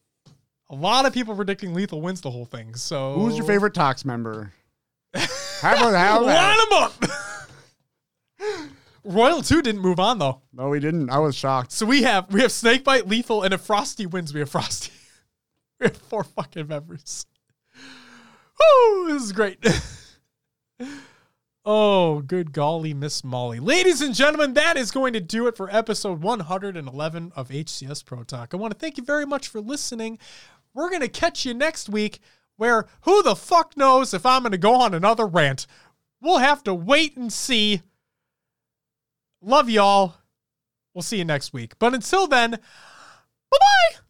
A 0.71 0.75
lot 0.75 1.07
of 1.07 1.13
people 1.13 1.37
predicting 1.37 1.75
Lethul 1.75 2.01
wins 2.01 2.21
the 2.21 2.31
whole 2.31 2.47
thing. 2.47 2.75
So 2.75 3.15
Who's 3.15 3.37
your 3.37 3.47
favorite 3.47 3.75
Tox 3.75 4.05
member? 4.05 4.53
How 5.61 5.75
about 5.75 5.95
how 5.95 6.23
Line 6.25 6.59
them 6.59 6.83
up. 6.83 6.93
Royal2 9.07 9.63
didn't 9.63 9.81
move 9.81 10.01
on 10.01 10.19
though. 10.19 10.41
No, 10.53 10.69
we 10.69 10.81
didn't. 10.81 11.11
I 11.11 11.19
was 11.19 11.37
shocked. 11.37 11.73
So 11.73 11.87
we 11.87 12.03
have 12.03 12.33
we 12.33 12.41
have 12.41 12.51
Snakebite, 12.51 13.05
Lethul, 13.05 13.45
and 13.45 13.53
if 13.53 13.61
Frosty 13.61 14.07
wins, 14.07 14.33
we 14.33 14.41
have 14.41 14.51
Frosty. 14.51 14.93
we 15.81 15.87
have 15.87 15.97
four 15.97 16.25
fucking 16.25 16.67
members. 16.67 17.27
Woo! 17.75 19.09
This 19.09 19.23
is 19.23 19.33
great. 19.33 19.65
oh, 21.67 22.21
good 22.21 22.53
golly, 22.53 22.95
Miss 22.95 23.23
Molly. 23.23 23.61
Ladies 23.61 24.01
and 24.01 24.15
gentlemen, 24.15 24.55
that 24.55 24.77
is 24.77 24.91
going 24.91 25.13
to 25.13 25.21
do 25.21 25.47
it 25.49 25.57
for 25.57 25.69
episode 25.75 26.23
111 26.23 27.33
of 27.37 27.49
HCS 27.49 28.05
Pro 28.05 28.23
Talk. 28.23 28.55
I 28.55 28.57
want 28.57 28.73
to 28.73 28.79
thank 28.79 28.97
you 28.97 29.05
very 29.05 29.27
much 29.27 29.49
for 29.49 29.61
listening. 29.61 30.19
We're 30.75 30.91
going 30.91 31.03
to 31.03 31.09
catch 31.09 31.47
you 31.47 31.55
next 31.55 31.89
week 31.89 32.21
where 32.57 32.87
who 33.03 33.23
the 33.23 33.37
fuck 33.37 33.77
knows 33.77 34.13
if 34.13 34.27
I'm 34.27 34.43
going 34.43 34.53
to 34.53 34.59
go 34.59 34.75
on 34.75 34.95
another 34.95 35.27
rant. 35.27 35.67
We'll 36.21 36.39
have 36.39 36.63
to 36.65 36.75
wait 36.75 37.17
and 37.17 37.33
see. 37.33 37.83
Love 39.41 39.69
y'all. 39.69 40.15
We'll 40.95 41.03
see 41.03 41.19
you 41.19 41.25
next 41.25 41.53
week. 41.53 41.79
But 41.79 41.95
until 41.95 42.27
then, 42.27 42.53
bye 42.53 42.59
bye. 43.51 44.04